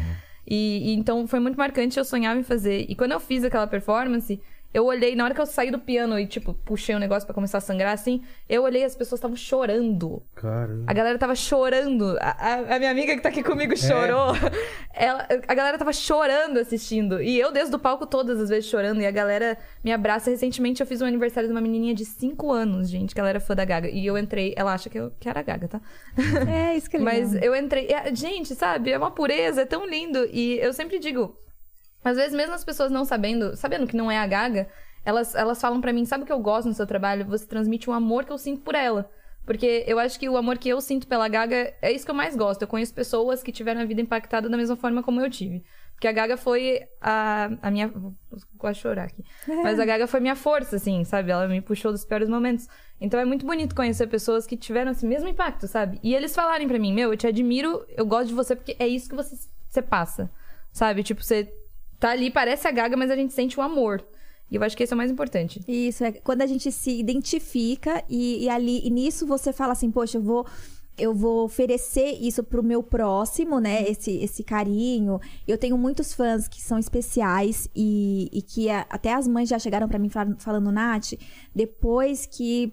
E, 0.47 0.91
e 0.91 0.95
então 0.95 1.27
foi 1.27 1.41
muito 1.41 1.57
marcante, 1.57 1.99
eu 1.99 2.05
sonhava 2.05 2.39
em 2.39 2.43
fazer. 2.43 2.85
E 2.91 2.95
quando 2.95 3.13
eu 3.13 3.21
fiz 3.21 3.43
aquela 3.43 3.67
performance, 3.67 4.39
eu 4.75 4.85
olhei, 4.85 5.15
na 5.17 5.25
hora 5.25 5.35
que 5.35 5.41
eu 5.41 5.47
saí 5.47 5.71
do 5.71 5.79
piano 5.79 6.19
e, 6.19 6.27
tipo, 6.27 6.53
puxei 6.53 6.95
o 6.95 6.99
negócio 6.99 7.27
pra 7.27 7.35
começar 7.35 7.59
a 7.59 7.61
sangrar, 7.63 7.93
assim, 7.95 8.23
eu 8.49 8.63
olhei 8.63 8.83
e 8.83 8.85
as 8.85 8.95
pessoas 8.95 9.19
estavam 9.19 9.37
chorando. 9.37 10.23
Caramba. 10.35 10.85
A 10.87 10.93
galera 10.93 11.19
tava 11.19 11.35
chorando. 11.35 12.17
A, 12.21 12.31
a- 12.31 12.77
a 12.77 12.79
minha 12.79 12.91
amiga 12.91 13.15
que 13.15 13.21
tá 13.23 13.29
aqui 13.31 13.43
comigo 13.43 13.77
chorou. 13.77 14.33
Ela, 14.93 15.27
a 15.47 15.55
galera 15.55 15.79
tava 15.79 15.93
chorando 15.93 16.59
assistindo. 16.59 17.23
E 17.23 17.39
eu, 17.39 17.51
desde 17.53 17.75
o 17.75 17.79
palco, 17.79 18.07
todas 18.07 18.41
as 18.41 18.49
vezes 18.49 18.67
chorando. 18.69 19.01
E 19.01 19.07
a 19.07 19.11
galera 19.11 19.57
me 19.85 19.93
abraça. 19.93 20.31
Recentemente 20.31 20.81
eu 20.81 20.87
fiz 20.87 21.01
um 21.03 21.07
aniversário 21.07 21.49
de 21.49 21.55
uma 21.55 21.61
menininha 21.61 21.95
de 21.95 22.05
5 22.05 22.51
anos, 22.53 22.89
gente, 22.89 23.15
que 23.15 23.21
ela 23.21 23.29
era 23.29 23.41
fã 23.41 23.55
da 23.55 23.65
Gaga. 23.65 23.89
E 23.89 24.05
eu 24.07 24.17
entrei. 24.19 24.53
Ela 24.57 24.73
acha 24.75 24.89
que 24.91 24.99
eu 24.99 25.13
que 25.19 25.29
era 25.29 25.41
a 25.41 25.43
Gaga, 25.43 25.69
tá? 25.69 25.81
É, 26.51 26.77
isso 26.77 26.89
que 26.91 26.97
é. 26.97 27.01
Mas 27.01 27.35
eu 27.35 27.55
entrei. 27.55 27.89
é, 27.89 28.15
Gente, 28.15 28.55
sabe? 28.55 28.91
É 28.91 28.99
uma 28.99 29.11
pureza, 29.11 29.63
é 29.63 29.67
tão 29.67 29.87
lindo. 29.87 30.27
E 30.33 30.59
eu 30.59 30.73
sempre 30.73 30.99
digo. 30.99 31.37
Às 32.09 32.17
vezes, 32.17 32.35
mesmo 32.35 32.55
as 32.55 32.65
pessoas 32.65 32.91
não 32.91 33.05
sabendo, 33.05 33.57
sabendo 33.57 33.87
que 33.87 33.97
não 33.97 34.11
é 34.11 34.19
a 34.19 34.27
Gaga, 34.27 34.69
elas, 35.05 35.35
elas 35.35 35.61
falam 35.61 35.81
pra 35.81 35.93
mim, 35.93 36.05
sabe 36.05 36.23
o 36.23 36.27
que 36.27 36.33
eu 36.33 36.39
gosto 36.39 36.69
no 36.69 36.75
seu 36.75 36.87
trabalho? 36.87 37.27
Você 37.27 37.47
transmite 37.47 37.91
o 37.91 37.93
amor 37.93 38.25
que 38.25 38.33
eu 38.33 38.39
sinto 38.39 38.63
por 38.63 38.75
ela. 38.75 39.11
Porque 39.45 39.85
eu 39.87 39.99
acho 39.99 40.19
que 40.19 40.29
o 40.29 40.37
amor 40.37 40.59
que 40.59 40.69
eu 40.69 40.81
sinto 40.81 41.07
pela 41.07 41.29
Gaga 41.29 41.73
é 41.81 41.93
isso 41.93 42.05
que 42.05 42.11
eu 42.11 42.15
mais 42.15 42.37
gosto. 42.37 42.63
Eu 42.63 42.69
conheço 42.69 42.93
pessoas 42.93 43.43
que 43.43 43.53
tiveram 43.53 43.81
a 43.81 43.85
vida 43.85 44.01
impactada 44.01 44.49
da 44.49 44.57
mesma 44.57 44.77
forma 44.77 45.03
como 45.03 45.21
eu 45.21 45.31
tive. 45.31 45.65
Porque 45.95 46.09
a 46.09 46.13
Gaga 46.13 46.37
foi 46.37 46.81
a, 47.01 47.51
a 47.63 47.71
minha. 47.71 47.89
Vou 47.89 48.15
quase 48.59 48.81
chorar 48.81 49.05
aqui. 49.05 49.25
Mas 49.63 49.81
a 49.81 49.85
Gaga 49.85 50.07
foi 50.07 50.21
minha 50.21 50.37
força, 50.37 50.77
assim, 50.77 51.05
sabe? 51.05 51.31
Ela 51.31 51.49
me 51.49 51.61
puxou 51.61 51.91
dos 51.91 52.05
piores 52.05 52.29
momentos. 52.29 52.69
Então 53.01 53.19
é 53.19 53.25
muito 53.25 53.47
bonito 53.47 53.75
conhecer 53.75 54.07
pessoas 54.09 54.47
que 54.47 54.57
tiveram 54.57 54.91
esse 54.91 55.07
mesmo 55.07 55.29
impacto, 55.29 55.67
sabe? 55.67 55.99
E 56.03 56.15
eles 56.15 56.35
falarem 56.35 56.69
pra 56.69 56.79
mim, 56.79 56.93
meu, 56.93 57.13
eu 57.13 57.17
te 57.17 57.27
admiro, 57.27 57.85
eu 57.89 58.05
gosto 58.05 58.29
de 58.29 58.35
você 58.35 58.55
porque 58.55 58.77
é 58.79 58.87
isso 58.87 59.09
que 59.09 59.15
você, 59.15 59.37
você 59.69 59.81
passa. 59.81 60.31
Sabe? 60.73 61.03
Tipo, 61.03 61.23
você 61.23 61.51
tá 62.07 62.13
ali, 62.13 62.31
parece 62.31 62.67
a 62.69 62.71
Gaga, 62.71 62.97
mas 62.97 63.11
a 63.11 63.17
gente 63.17 63.33
sente 63.33 63.59
o 63.59 63.63
amor. 63.63 64.05
E 64.51 64.57
eu 64.57 64.63
acho 64.63 64.77
que 64.77 64.83
esse 64.83 64.93
é 64.93 64.95
o 64.95 64.97
mais 64.97 65.11
importante. 65.11 65.61
Isso, 65.67 66.05
é 66.05 66.13
quando 66.13 66.43
a 66.43 66.47
gente 66.47 66.71
se 66.71 66.91
identifica 66.99 68.03
e, 68.09 68.45
e 68.45 68.49
ali 68.49 68.81
e 68.87 68.91
nisso 68.91 69.27
você 69.27 69.53
fala 69.53 69.73
assim, 69.73 69.91
poxa, 69.91 70.19
eu 70.19 70.23
vou. 70.23 70.47
Eu 70.99 71.13
vou 71.13 71.45
oferecer 71.45 72.13
isso 72.23 72.43
pro 72.43 72.63
meu 72.63 72.83
próximo, 72.83 73.61
né? 73.61 73.83
Esse, 73.87 74.13
esse 74.17 74.43
carinho. 74.43 75.21
Eu 75.47 75.59
tenho 75.59 75.77
muitos 75.77 76.15
fãs 76.15 76.49
que 76.49 76.59
são 76.63 76.79
especiais 76.79 77.69
e, 77.77 78.31
e 78.33 78.41
que 78.41 78.71
a- 78.71 78.87
até 78.89 79.13
as 79.13 79.29
mães 79.29 79.47
já 79.47 79.59
chegaram 79.59 79.87
pra 79.89 79.99
mim 79.99 80.09
falando, 80.09 80.41
falando, 80.41 80.73
Nath, 80.73 81.13
depois 81.55 82.25
que 82.25 82.73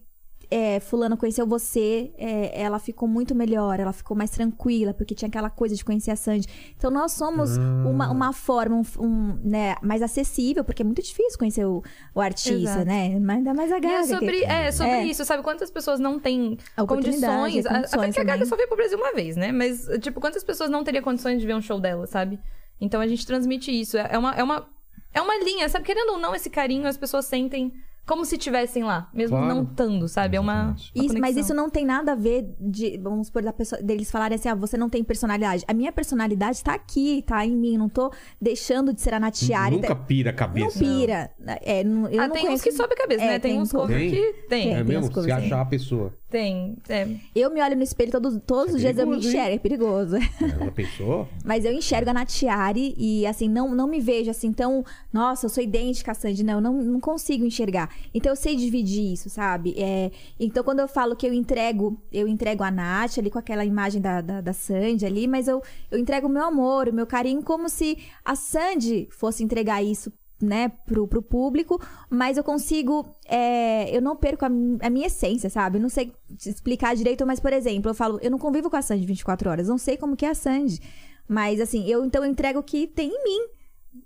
é, 0.53 0.79
fulano 0.79 1.17
conheceu 1.17 1.47
você, 1.47 2.13
é, 2.17 2.61
ela 2.61 2.77
ficou 2.79 3.07
muito 3.07 3.33
melhor, 3.33 3.79
ela 3.79 3.91
ficou 3.93 4.15
mais 4.15 4.29
tranquila, 4.29 4.93
porque 4.93 5.15
tinha 5.15 5.27
aquela 5.27 5.49
coisa 5.49 5.75
de 5.75 5.83
conhecer 5.83 6.11
a 6.11 6.15
Sandy. 6.15 6.47
Então 6.77 6.91
nós 6.91 7.13
somos 7.13 7.57
uma, 7.57 8.11
uma 8.11 8.31
forma 8.33 8.75
um, 8.75 8.83
um, 9.03 9.39
né, 9.43 9.75
mais 9.81 10.01
acessível, 10.01 10.63
porque 10.63 10.81
é 10.81 10.85
muito 10.85 11.01
difícil 11.01 11.39
conhecer 11.39 11.65
o, 11.65 11.81
o 12.13 12.21
artista, 12.21 12.51
Exato. 12.53 12.85
né? 12.85 13.17
Mas 13.19 13.37
ainda 13.37 13.53
mais 13.53 13.71
a 13.71 13.77
E 13.77 13.81
Gaga. 13.81 13.95
é 13.95 14.01
que- 14.01 14.07
sobre, 14.07 14.43
é, 14.43 14.71
sobre 14.71 14.91
É. 14.93 15.05
isso, 15.05 15.25
sabe? 15.25 15.41
Quantas 15.43 15.71
pessoas 15.71 15.99
não 15.99 16.19
têm 16.19 16.57
condições. 16.87 17.65
é, 17.65 17.69
A- 17.69 17.79
Até 17.79 18.11
que 18.11 18.19
a 18.19 18.23
Gaga 18.23 18.33
também. 18.33 18.45
só 18.45 18.55
veio 18.55 18.67
pro 18.67 18.77
Brasil 18.77 18.97
uma 18.97 19.13
vez, 19.13 19.35
né? 19.35 19.51
Mas, 19.51 19.87
tipo, 20.01 20.21
quantas 20.21 20.43
pessoas 20.43 20.69
não 20.69 20.83
teriam 20.83 21.03
condições 21.03 21.39
de 21.41 21.47
ver 21.47 21.55
um 21.55 21.61
show 21.61 21.79
dela, 21.79 22.05
sabe? 22.07 22.39
Então 22.79 23.01
a 23.01 23.07
gente 23.07 23.25
transmite 23.25 23.71
isso. 23.71 23.97
É 23.97 24.09
é 24.11 24.17
uma, 24.17 24.33
é 24.35 24.43
uma, 24.43 24.67
é 25.13 25.21
uma 25.21 25.35
linha, 25.43 25.67
sabe? 25.69 25.85
Querendo 25.85 26.11
ou 26.11 26.19
não, 26.19 26.35
esse 26.35 26.49
carinho 26.49 26.87
as 26.87 26.97
pessoas 26.97 27.25
sentem 27.25 27.73
como 28.05 28.25
se 28.25 28.35
estivessem 28.35 28.83
lá, 28.83 29.09
mesmo 29.13 29.37
Claro. 29.37 29.55
não 29.55 29.63
estando, 29.63 30.07
sabe? 30.07 30.35
É 30.35 30.39
uma. 30.39 30.75
uma 30.95 31.05
Isso, 31.05 31.17
mas 31.19 31.37
isso 31.37 31.53
não 31.53 31.69
tem 31.69 31.85
nada 31.85 32.11
a 32.11 32.15
ver 32.15 32.53
de, 32.59 32.97
vamos 32.97 33.27
supor, 33.27 33.41
da 33.43 33.53
pessoa, 33.53 33.81
deles 33.81 34.11
falarem 34.11 34.35
assim, 34.35 34.49
ah, 34.49 34.55
você 34.55 34.77
não 34.77 34.89
tem 34.89 35.03
personalidade. 35.03 35.63
A 35.67 35.73
minha 35.73 35.91
personalidade 35.91 36.61
tá 36.63 36.73
aqui, 36.73 37.23
tá 37.25 37.45
em 37.45 37.55
mim, 37.55 37.77
não 37.77 37.87
tô 37.87 38.11
deixando 38.41 38.93
de 38.93 39.01
ser 39.01 39.13
a 39.13 39.19
Natiari. 39.19 39.75
Nunca 39.77 39.95
pira 39.95 40.29
a 40.29 40.33
Não 40.33 40.37
cabeça. 40.37 40.79
pira. 40.79 41.31
É, 41.61 41.83
não- 41.83 42.07
eu 42.09 42.19
Ah, 42.21 42.27
não 42.27 42.33
tem 42.33 42.43
conheço... 42.43 42.53
uns 42.55 42.61
que 42.61 42.71
sobe 42.73 42.93
a 42.93 42.97
cabeça, 42.97 43.23
É, 43.23 43.27
né? 43.27 43.39
Tem, 43.39 43.51
tem 43.53 43.61
uns 43.61 43.71
covers 43.71 43.99
Tem? 43.99 44.11
que 44.11 44.33
tem. 44.49 44.69
É, 44.69 44.71
É 44.73 44.75
tem 44.83 44.99
mesmo? 44.99 45.21
Se 45.21 45.31
achar 45.31 45.61
a 45.61 45.65
pessoa. 45.65 46.13
Tem. 46.33 46.75
É. 46.89 47.07
Eu 47.35 47.51
me 47.51 47.61
olho 47.61 47.75
no 47.75 47.83
espelho 47.83 48.11
todos, 48.11 48.39
todos 48.43 48.73
os 48.73 48.81
dias, 48.81 48.97
eu 48.97 49.05
me 49.05 49.19
perigoso, 49.19 49.27
hein? 49.27 49.35
enxergo. 49.35 49.55
É 49.55 49.59
perigoso. 49.59 50.15
Ela 50.41 50.71
pensou? 50.71 51.29
Mas 51.45 51.63
eu 51.63 51.71
enxergo 51.71 52.09
a 52.09 52.13
Natiari 52.13 52.95
e, 52.97 53.27
assim, 53.27 53.47
não, 53.47 53.75
não 53.75 53.87
me 53.87 53.99
vejo 53.99 54.31
assim 54.31 54.51
tão. 54.51 54.83
Nossa, 55.13 55.45
eu 55.45 55.49
sou 55.51 55.63
idêntica 55.63 56.11
a 56.11 56.15
Sandy. 56.15 56.43
Não, 56.43 56.59
não, 56.59 56.73
não 56.73 56.99
consigo 56.99 57.45
enxergar. 57.45 57.95
Então 58.11 58.31
eu 58.31 58.35
sei 58.35 58.55
dividir 58.55 59.13
isso, 59.13 59.29
sabe? 59.29 59.75
É, 59.77 60.09
então 60.39 60.63
quando 60.63 60.79
eu 60.79 60.87
falo 60.87 61.15
que 61.15 61.27
eu 61.27 61.33
entrego, 61.35 62.01
eu 62.11 62.27
entrego 62.27 62.63
a 62.63 62.71
Nath 62.71 63.19
ali 63.19 63.29
com 63.29 63.37
aquela 63.37 63.63
imagem 63.63 64.01
da, 64.01 64.19
da, 64.19 64.41
da 64.41 64.53
Sandy 64.53 65.05
ali, 65.05 65.27
mas 65.27 65.47
eu, 65.47 65.61
eu 65.91 65.99
entrego 65.99 66.25
o 66.25 66.31
meu 66.31 66.45
amor, 66.45 66.89
o 66.89 66.93
meu 66.93 67.05
carinho, 67.05 67.43
como 67.43 67.69
se 67.69 67.95
a 68.25 68.35
Sandy 68.35 69.07
fosse 69.11 69.43
entregar 69.43 69.83
isso. 69.83 70.11
Né, 70.43 70.67
pro, 70.85 71.07
pro 71.07 71.21
público, 71.21 71.79
mas 72.09 72.35
eu 72.35 72.43
consigo. 72.43 73.15
é, 73.25 73.95
eu 73.95 74.01
não 74.01 74.13
perco 74.13 74.43
a, 74.43 74.47
a 74.47 74.89
minha 74.89 75.07
essência, 75.07 75.49
sabe? 75.49 75.77
Eu 75.77 75.81
não 75.81 75.87
sei 75.87 76.11
te 76.37 76.49
explicar 76.49 76.93
direito, 76.97 77.25
mas, 77.25 77.39
por 77.39 77.53
exemplo, 77.53 77.89
eu 77.89 77.95
falo, 77.95 78.19
eu 78.21 78.29
não 78.29 78.37
convivo 78.37 78.69
com 78.69 78.75
a 78.75 78.81
Sandy 78.81 79.05
24 79.05 79.49
horas, 79.49 79.67
não 79.69 79.77
sei 79.77 79.95
como 79.95 80.17
que 80.17 80.25
é 80.25 80.29
a 80.31 80.35
Sandy. 80.35 80.81
Mas 81.29 81.61
assim, 81.61 81.87
eu 81.87 82.03
então 82.03 82.25
eu 82.25 82.29
entrego 82.29 82.59
o 82.59 82.63
que 82.63 82.85
tem 82.87 83.07
em 83.09 83.23
mim, 83.23 83.47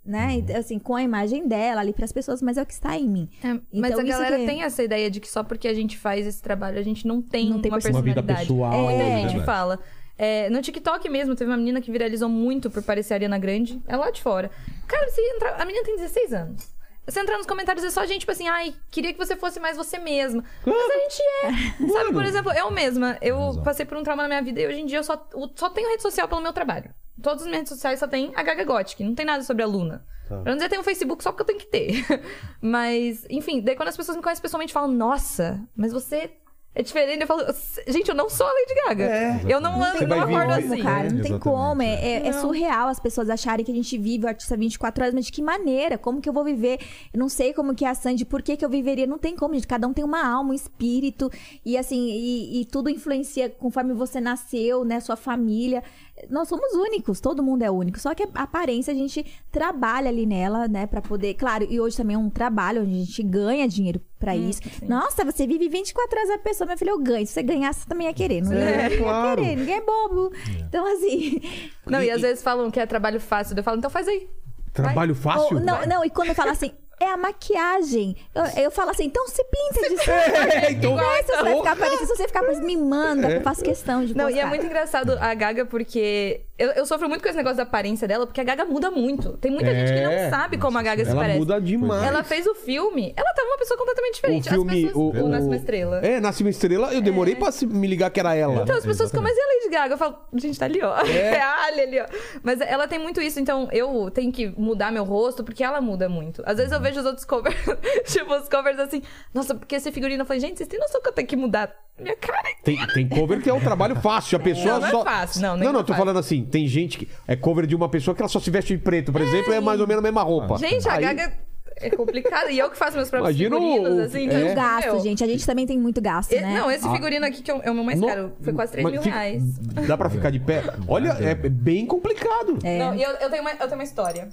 né? 0.05 0.27
Uhum. 0.27 0.31
Então, 0.33 0.55
Assim, 0.57 0.77
com 0.77 0.95
a 0.95 1.01
imagem 1.01 1.47
dela 1.47 1.81
ali 1.81 1.91
pras 1.93 2.11
pessoas, 2.11 2.39
mas 2.41 2.57
é 2.57 2.61
o 2.61 2.65
que 2.67 2.73
está 2.73 2.95
em 2.95 3.07
mim. 3.09 3.27
É, 3.43 3.53
mas 3.53 3.91
Então, 3.91 3.99
a 3.99 4.03
galera 4.03 4.37
que- 4.37 4.45
tem 4.45 4.61
essa 4.61 4.83
ideia 4.83 5.09
de 5.09 5.19
que 5.19 5.27
só 5.27 5.43
porque 5.43 5.67
a 5.67 5.73
gente 5.73 5.97
faz 5.97 6.27
esse 6.27 6.41
trabalho, 6.41 6.77
a 6.77 6.83
gente 6.83 7.07
não 7.07 7.19
tem, 7.19 7.49
Não 7.49 7.59
tem 7.61 7.71
uma 7.71 7.79
personalidade. 7.79 8.19
Uma 8.19 8.27
vida 8.27 8.39
pessoal. 8.41 8.83
Muita 8.83 9.01
É. 9.03 9.15
gente 9.21 9.23
Verdade. 9.29 9.45
fala. 9.45 9.79
É, 10.17 10.49
no 10.49 10.61
TikTok 10.61 11.07
mesmo, 11.09 11.35
teve 11.35 11.51
uma 11.51 11.57
menina 11.57 11.79
que 11.79 11.91
viralizou 11.91 12.27
muito 12.27 12.69
por 12.69 12.81
parecer 12.81 13.13
a 13.13 13.17
Ariana 13.17 13.37
Grande. 13.37 13.81
É 13.87 13.95
lá 13.95 14.09
de 14.09 14.21
fora. 14.21 14.49
Cara, 14.87 15.07
você 15.09 15.21
entra... 15.35 15.55
a 15.55 15.65
menina 15.65 15.85
tem 15.85 15.95
16 15.95 16.33
anos. 16.33 16.77
Você 17.07 17.21
entrar 17.21 17.37
nos 17.37 17.47
comentários 17.47 17.85
é 17.85 17.89
só 17.89 18.05
gente, 18.05 18.21
tipo 18.21 18.31
assim, 18.33 18.49
ai, 18.49 18.75
queria 18.91 19.13
que 19.13 19.17
você 19.17 19.37
fosse 19.37 19.61
mais 19.61 19.77
você 19.77 19.97
mesma. 19.97 20.43
Mas 20.65 20.75
a 20.75 20.99
gente 20.99 21.21
é. 21.21 21.87
Sabe, 21.93 22.11
por 22.11 22.25
exemplo, 22.25 22.51
eu 22.51 22.69
mesma, 22.69 23.17
eu 23.21 23.61
passei 23.63 23.85
por 23.85 23.97
um 23.97 24.03
trauma 24.03 24.23
na 24.23 24.27
minha 24.27 24.41
vida 24.41 24.59
e 24.59 24.67
hoje 24.67 24.81
em 24.81 24.85
dia 24.85 24.97
eu 24.97 25.03
só, 25.03 25.25
eu 25.33 25.49
só 25.55 25.69
tenho 25.69 25.89
rede 25.89 26.01
social 26.01 26.27
pelo 26.27 26.41
meu 26.41 26.51
trabalho. 26.51 26.93
Todas 27.21 27.43
as 27.43 27.47
minhas 27.47 27.59
redes 27.59 27.73
sociais 27.73 27.99
só 27.99 28.07
tem 28.07 28.33
a 28.35 28.43
Gaga 28.43 28.65
Gothic, 28.65 29.01
não 29.05 29.15
tem 29.15 29.25
nada 29.25 29.41
sobre 29.43 29.63
a 29.63 29.65
Luna. 29.65 30.05
Pra 30.27 30.43
não 30.43 30.55
dizer 30.55 30.67
tem 30.67 30.77
um 30.77 30.83
Facebook 30.83 31.23
só 31.23 31.31
porque 31.31 31.43
eu 31.43 31.45
tenho 31.45 31.59
que 31.59 31.67
ter. 31.67 32.05
Mas, 32.59 33.25
enfim, 33.29 33.61
daí 33.61 33.77
quando 33.77 33.87
as 33.87 33.95
pessoas 33.95 34.17
me 34.17 34.21
conhecem 34.21 34.41
pessoalmente 34.41 34.73
falam, 34.73 34.91
nossa, 34.91 35.65
mas 35.75 35.93
você 35.93 36.31
é 36.77 36.83
diferente. 36.83 37.21
Eu 37.21 37.27
falo, 37.27 37.43
gente, 37.87 38.07
eu 38.09 38.15
não 38.15 38.29
sou 38.29 38.45
a 38.45 38.51
Lady 38.51 38.73
Gaga. 38.85 39.41
eu 39.49 39.59
não 39.59 39.79
não 39.79 39.93
vir 39.93 40.13
acordo 40.13 40.53
assim. 40.53 40.83
cara, 40.83 41.09
não 41.09 41.21
tem 41.21 41.39
como. 41.39 41.81
É, 41.81 41.85
é. 41.95 42.11
é- 42.17 42.27
é 42.27 42.33
surreal 42.33 42.87
as 42.87 42.99
pessoas 42.99 43.29
acharem 43.29 43.65
que 43.65 43.71
a 43.71 43.75
gente 43.75 43.97
vive 43.97 44.25
o 44.25 44.27
artista 44.27 44.55
24 44.55 45.03
horas, 45.03 45.13
mas 45.13 45.25
de 45.25 45.31
que 45.31 45.41
maneira? 45.41 45.97
Como 45.97 46.21
que 46.21 46.29
eu 46.29 46.33
vou 46.33 46.43
viver? 46.43 46.79
Eu 47.13 47.19
não 47.19 47.29
sei 47.29 47.53
como 47.53 47.73
que 47.73 47.83
é 47.83 47.89
a 47.89 47.95
Sandy, 47.95 48.25
por 48.25 48.41
que, 48.41 48.55
que 48.55 48.63
eu 48.63 48.69
viveria? 48.69 49.07
Não 49.07 49.17
tem 49.17 49.35
como, 49.35 49.53
gente. 49.55 49.67
Cada 49.67 49.87
um 49.87 49.93
tem 49.93 50.03
uma 50.05 50.23
alma, 50.25 50.51
um 50.51 50.53
espírito, 50.53 51.31
e 51.65 51.77
assim, 51.77 52.09
e, 52.09 52.61
e 52.61 52.65
tudo 52.65 52.89
influencia 52.89 53.49
conforme 53.49 53.93
você 53.93 54.21
nasceu, 54.21 54.85
né? 54.85 54.99
Sua 54.99 55.15
família. 55.15 55.83
Nós 56.29 56.47
somos 56.47 56.73
únicos, 56.73 57.19
todo 57.21 57.43
mundo 57.43 57.61
é 57.63 57.69
único. 57.71 57.99
Só 57.99 58.13
que 58.15 58.23
a 58.33 58.43
aparência 58.43 58.91
a 58.91 58.95
gente 58.95 59.25
trabalha 59.51 60.09
ali 60.09 60.25
nela, 60.25 60.67
né? 60.67 60.87
Pra 60.87 61.01
poder. 61.01 61.33
Claro, 61.35 61.65
e 61.69 61.79
hoje 61.79 61.95
também 61.97 62.15
é 62.15 62.19
um 62.19 62.29
trabalho 62.29 62.81
onde 62.81 62.91
a 62.95 63.05
gente 63.05 63.23
ganha 63.23 63.67
dinheiro 63.67 64.01
pra 64.19 64.35
isso. 64.35 64.59
Nossa, 64.87 65.23
você 65.23 65.45
vive 65.45 65.69
24 65.69 66.17
horas 66.17 66.29
a 66.31 66.37
pessoa, 66.39 66.65
minha 66.65 66.77
filha, 66.77 66.89
eu 66.91 66.99
ganho. 66.99 67.25
Se 67.27 67.33
você 67.33 67.43
ganhar, 67.43 67.71
você 67.73 67.87
também 67.87 68.07
ia 68.07 68.13
querer. 68.13 68.41
Não 68.41 68.51
ia, 68.53 68.59
É, 68.59 68.83
ninguém 68.83 68.97
ia 68.97 69.03
claro. 69.03 69.41
querer, 69.41 69.55
ninguém 69.55 69.75
é 69.75 69.81
bobo. 69.81 70.31
Então, 70.67 70.85
assim. 70.93 71.39
Não, 71.85 72.01
e 72.01 72.09
às 72.09 72.21
vezes 72.21 72.41
falam 72.43 72.71
que 72.71 72.79
é 72.79 72.85
trabalho 72.85 73.19
fácil. 73.19 73.55
Eu 73.55 73.63
falo, 73.63 73.77
então 73.77 73.89
faz 73.89 74.07
aí. 74.07 74.27
Trabalho 74.73 75.15
fácil? 75.15 75.57
Ou- 75.57 75.63
não, 75.63 75.85
não, 75.85 76.05
e 76.05 76.09
quando 76.09 76.33
fala 76.35 76.51
assim, 76.51 76.71
é 76.99 77.05
a 77.05 77.17
maquiagem. 77.17 78.15
Eu, 78.33 78.63
eu 78.63 78.71
falo 78.71 78.89
assim, 78.91 79.05
então 79.05 79.27
se 79.27 79.43
pinta 79.43 79.89
de 79.89 80.09
É, 80.09 80.71
então. 80.71 80.99
É 80.99 81.23
se 81.23 81.31
você 81.35 81.55
ficar 81.55 81.75
parecendo, 81.75 81.99
se 82.07 82.15
você 82.17 82.27
ficar 82.27 82.41
parecendo, 82.41 82.65
me 82.65 82.77
manda, 82.77 83.31
É. 83.31 83.37
eu 83.37 83.41
faço 83.41 83.63
questão 83.63 84.03
de 84.05 84.15
Não, 84.15 84.29
e 84.29 84.33
é 84.33 84.35
postar. 84.35 84.47
muito 84.49 84.65
engraçado 84.65 85.17
a 85.19 85.33
Gaga, 85.33 85.65
porque 85.65 86.41
eu, 86.57 86.71
eu 86.71 86.85
sofro 86.85 87.07
muito 87.07 87.21
com 87.21 87.27
esse 87.29 87.37
negócio 87.37 87.57
da 87.57 87.63
aparência 87.63 88.07
dela, 88.07 88.25
porque 88.25 88.41
a 88.41 88.43
Gaga 88.43 88.65
muda 88.65 88.89
muito. 88.91 89.33
Tem 89.37 89.51
muita 89.51 89.73
gente 89.73 89.93
que 89.93 89.99
É. 89.99 90.23
não 90.25 90.29
sabe 90.29 90.57
como 90.57 90.77
a 90.77 90.81
Gaga 90.83 91.03
se 91.05 91.11
Ela 91.11 91.19
parece. 91.21 91.39
muda 91.39 91.61
demais. 91.61 92.03
Ela 92.03 92.23
fez 92.23 92.47
o 92.47 92.55
filme, 92.55 93.13
ela 93.15 93.33
tava 93.33 93.47
uma 93.47 93.57
pessoa 93.57 93.77
completamente 93.77 94.15
diferente. 94.15 94.47
O 94.49 94.51
filme. 94.51 94.79
As 94.85 94.87
pessoas, 94.87 95.21
o, 95.21 95.27
Nasce 95.29 95.45
uma 95.47 95.55
Estrela. 95.55 95.99
É, 96.05 96.19
Nasce 96.19 96.43
uma 96.43 96.49
Estrela. 96.49 96.93
Eu 96.93 97.01
demorei 97.01 97.35
pra 97.35 97.51
se- 97.51 97.65
me 97.67 97.87
ligar 97.87 98.09
que 98.09 98.19
era 98.19 98.33
ela. 98.35 98.63
Então 98.63 98.75
as 98.75 98.85
pessoas 98.85 99.09
ficam, 99.09 99.23
mas 99.23 99.35
e 99.37 99.39
a 99.41 99.45
Lady 99.55 99.69
Gaga? 99.69 99.93
Eu 99.93 99.97
falo, 99.97 100.17
gente, 100.35 100.57
tá 100.59 100.65
ali, 100.65 100.81
ó. 100.81 100.97
É, 101.01 101.39
a 101.41 101.65
Ali 101.65 101.81
ali, 101.81 101.99
ó. 102.01 102.05
Mas 102.43 102.59
ela 102.61 102.87
tem 102.87 102.97
muito 102.99 103.21
isso, 103.21 103.39
então 103.39 103.67
eu 103.71 104.09
tenho 104.11 104.31
que 104.31 104.47
mudar 104.57 104.91
meu 104.91 105.03
rosto, 105.03 105.43
porque 105.43 105.63
ela 105.63 105.81
muda 105.81 106.07
muito. 106.09 106.41
Às 106.45 106.57
vezes 106.57 106.71
eu 106.71 106.79
vejo 106.81 106.99
os 106.99 107.05
outros 107.05 107.25
covers, 107.25 107.55
tipo, 108.05 108.33
os 108.33 108.47
covers 108.49 108.79
assim, 108.79 109.01
nossa, 109.33 109.53
porque 109.53 109.75
esse 109.75 109.91
figurino, 109.91 110.21
eu 110.21 110.25
falei, 110.25 110.39
gente, 110.39 110.57
vocês 110.57 110.67
têm 110.69 110.79
noção 110.79 111.01
que 111.01 111.09
eu 111.09 111.13
tenho 111.13 111.27
que 111.27 111.35
mudar 111.35 111.73
minha 112.03 112.15
cara? 112.15 112.47
Tem, 112.63 112.85
tem 112.87 113.07
cover 113.07 113.41
que 113.41 113.49
é 113.49 113.53
um 113.53 113.59
trabalho 113.59 113.95
fácil. 113.95 114.37
A 114.37 114.39
pessoa 114.41 114.73
Não, 114.73 114.79
não 114.81 114.87
é 114.87 114.91
só. 114.91 115.03
fácil, 115.03 115.41
não, 115.41 115.57
não, 115.57 115.63
não, 115.73 115.79
é 115.79 115.83
tô 115.83 115.87
fácil. 115.89 115.95
falando 115.95 116.17
assim. 116.19 116.43
Tem 116.45 116.67
gente 116.67 116.97
que. 116.97 117.07
É 117.27 117.35
cover 117.35 117.65
de 117.65 117.75
uma 117.75 117.89
pessoa 117.89 118.13
que 118.15 118.21
ela 118.21 118.29
só 118.29 118.39
se 118.39 118.49
veste 118.51 118.75
de 118.75 118.81
preto, 118.83 119.11
por 119.11 119.21
exemplo, 119.21 119.53
é 119.53 119.59
mais 119.59 119.79
ou 119.79 119.87
menos 119.87 119.99
a 119.99 120.03
mesma 120.03 120.21
roupa. 120.23 120.57
Gente, 120.57 120.87
a 120.87 120.93
Aí- 120.93 121.01
Gaga 121.03 121.33
é 121.77 121.89
complicado. 121.91 122.49
E 122.49 122.57
eu 122.59 122.69
que 122.69 122.77
faço 122.77 122.97
meus 122.97 123.09
próprios 123.09 123.35
Imagina 123.39 123.55
o- 123.55 123.59
figurinos, 123.73 123.99
assim. 123.99 124.19
é. 124.19 124.23
então, 124.25 124.39
E 124.39 124.51
o 124.51 124.55
gasto, 124.55 124.85
meu, 124.87 124.99
gente. 125.01 125.23
A 125.23 125.27
gente 125.27 125.45
também 125.45 125.65
tem 125.65 125.77
muito 125.79 126.01
gasto, 126.01 126.31
e- 126.33 126.39
né? 126.41 126.59
Não, 126.59 126.69
esse 126.71 126.89
figurino 126.89 127.25
aqui 127.25 127.41
que 127.41 127.49
é 127.51 127.53
o 127.55 127.61
é 127.61 127.71
meu 127.73 127.83
mais 127.83 127.99
No- 127.99 128.07
caro. 128.07 128.31
Foi 128.41 128.53
quase 128.53 128.71
3 128.73 128.83
Mas 128.83 128.93
mil 128.93 129.01
fica- 129.01 129.15
reais. 129.15 129.43
Dá 129.87 129.97
pra 129.97 130.09
ficar 130.09 130.29
de 130.31 130.39
pé? 130.39 130.63
Olha, 130.87 131.09
é 131.19 131.35
bem 131.35 131.85
complicado. 131.85 132.57
É. 132.63 132.79
Não, 132.79 132.93
e 132.95 133.01
eu, 133.03 133.11
eu, 133.11 133.29
tenho 133.29 133.41
uma, 133.41 133.51
eu 133.51 133.57
tenho 133.57 133.73
uma 133.75 133.83
história. 133.83 134.29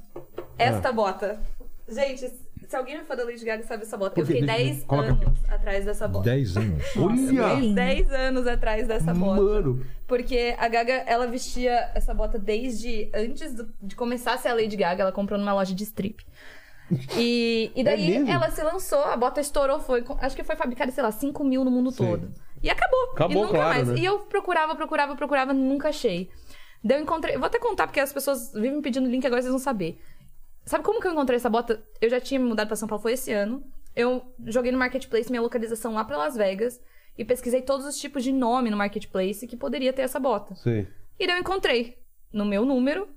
Esta 0.59 0.89
Ah. 0.89 0.93
bota. 0.93 1.41
Gente, 1.89 2.31
se 2.69 2.77
alguém 2.77 2.97
é 2.97 3.05
fã 3.05 3.15
da 3.17 3.25
Lady 3.25 3.45
Gaga 3.45 3.63
sabe 3.63 3.83
essa 3.83 3.97
bota. 3.97 4.21
Eu 4.21 4.27
fiquei 4.27 4.43
Deixa- 4.43 4.57
10 4.65 4.85
coloca 4.85 5.09
anos 5.13 5.39
atrás 5.51 5.85
dessa 5.85 6.09
bota. 6.09 6.25
10 6.25 6.57
anos. 6.57 6.83
Olha! 6.97 7.55
lindo. 7.55 7.75
10 7.75 8.13
anos 8.13 8.47
atrás 8.47 8.87
dessa 8.89 9.13
bota. 9.15 9.41
Mano. 9.43 9.87
Porque 10.07 10.55
a 10.59 10.69
Gaga, 10.69 10.93
ela 11.07 11.27
vestia 11.27 11.91
essa 11.95 12.13
bota 12.15 12.39
desde 12.39 13.11
antes 13.15 13.55
do- 13.55 13.73
de 13.83 13.95
começar 13.97 14.35
a 14.35 14.39
ser 14.39 14.49
a 14.49 14.55
Lady 14.55 14.77
Gaga. 14.77 15.03
Ela 15.03 15.13
comprou 15.13 15.39
numa 15.39 15.53
loja 15.55 15.75
de 15.75 15.83
strip. 15.85 16.25
E, 17.17 17.73
e 17.75 17.83
daí 17.83 18.15
É 18.27 18.31
ela 18.31 18.51
se 18.51 18.63
lançou, 18.63 19.03
a 19.05 19.17
bota 19.17 19.41
estourou, 19.41 19.81
foi, 19.81 20.05
acho 20.21 20.37
que 20.37 20.45
foi 20.45 20.55
fabricada, 20.55 20.93
sei 20.93 21.03
lá, 21.03 21.11
5 21.11 21.43
mil 21.43 21.65
no 21.65 21.71
mundo 21.71 21.91
todo. 21.93 22.31
E 22.63 22.69
acabou. 22.71 23.11
Acabou, 23.13 23.31
e 23.33 23.35
nunca 23.47 23.55
claro, 23.59 23.75
mais. 23.75 23.89
né? 23.89 23.95
E 23.99 24.05
eu 24.05 24.19
procurava, 24.21 24.75
procurava, 24.75 25.17
procurava, 25.17 25.53
nunca 25.53 25.89
achei. 25.89 26.31
Daí 26.83 26.99
eu 26.99 27.03
encontrei. 27.03 27.37
Vou 27.39 27.47
até 27.47 27.59
contar, 27.59 27.87
porque 27.87 28.01
as 28.01 28.13
pessoas 28.13 28.53
vivem 28.53 28.77
me 28.77 28.83
pedindo 28.83 29.09
link 29.09 29.27
agora, 29.27 29.41
vocês 29.41 29.51
vão 29.51 29.59
saber. 29.59 29.99
Sabe 30.65 30.85
como 30.85 31.01
que 31.01 31.07
eu 31.07 31.13
encontrei 31.13 31.37
essa 31.37 31.51
bota? 31.51 31.83
Eu 32.01 32.09
já 32.09 32.21
tinha 32.21 32.41
me 32.41 32.47
mudado 32.47 32.69
pra 32.69 32.77
São 32.77 32.89
Paulo, 32.89 33.03
foi 33.03 33.13
esse 33.13 33.33
ano. 33.33 33.63
Eu 33.95 34.23
joguei 34.47 34.73
no 34.73 34.79
Marketplace 34.79 35.31
minha 35.31 35.43
localização 35.43 35.95
lá 35.95 36.05
pra 36.05 36.17
Las 36.17 36.37
Vegas 36.37 36.81
e 37.17 37.25
pesquisei 37.25 37.63
todos 37.63 37.87
os 37.87 37.99
tipos 37.99 38.25
de 38.25 38.33
nome 38.33 38.71
no 38.71 38.77
Marketplace 38.77 39.47
que 39.47 39.57
poderia 39.57 39.93
ter 39.93 40.03
essa 40.03 40.19
bota. 40.19 40.55
Sei. 40.57 40.89
E 41.19 41.27
daí 41.27 41.37
eu 41.37 41.41
encontrei 41.41 41.99
no 42.33 42.45
meu 42.45 42.65
número. 42.65 43.09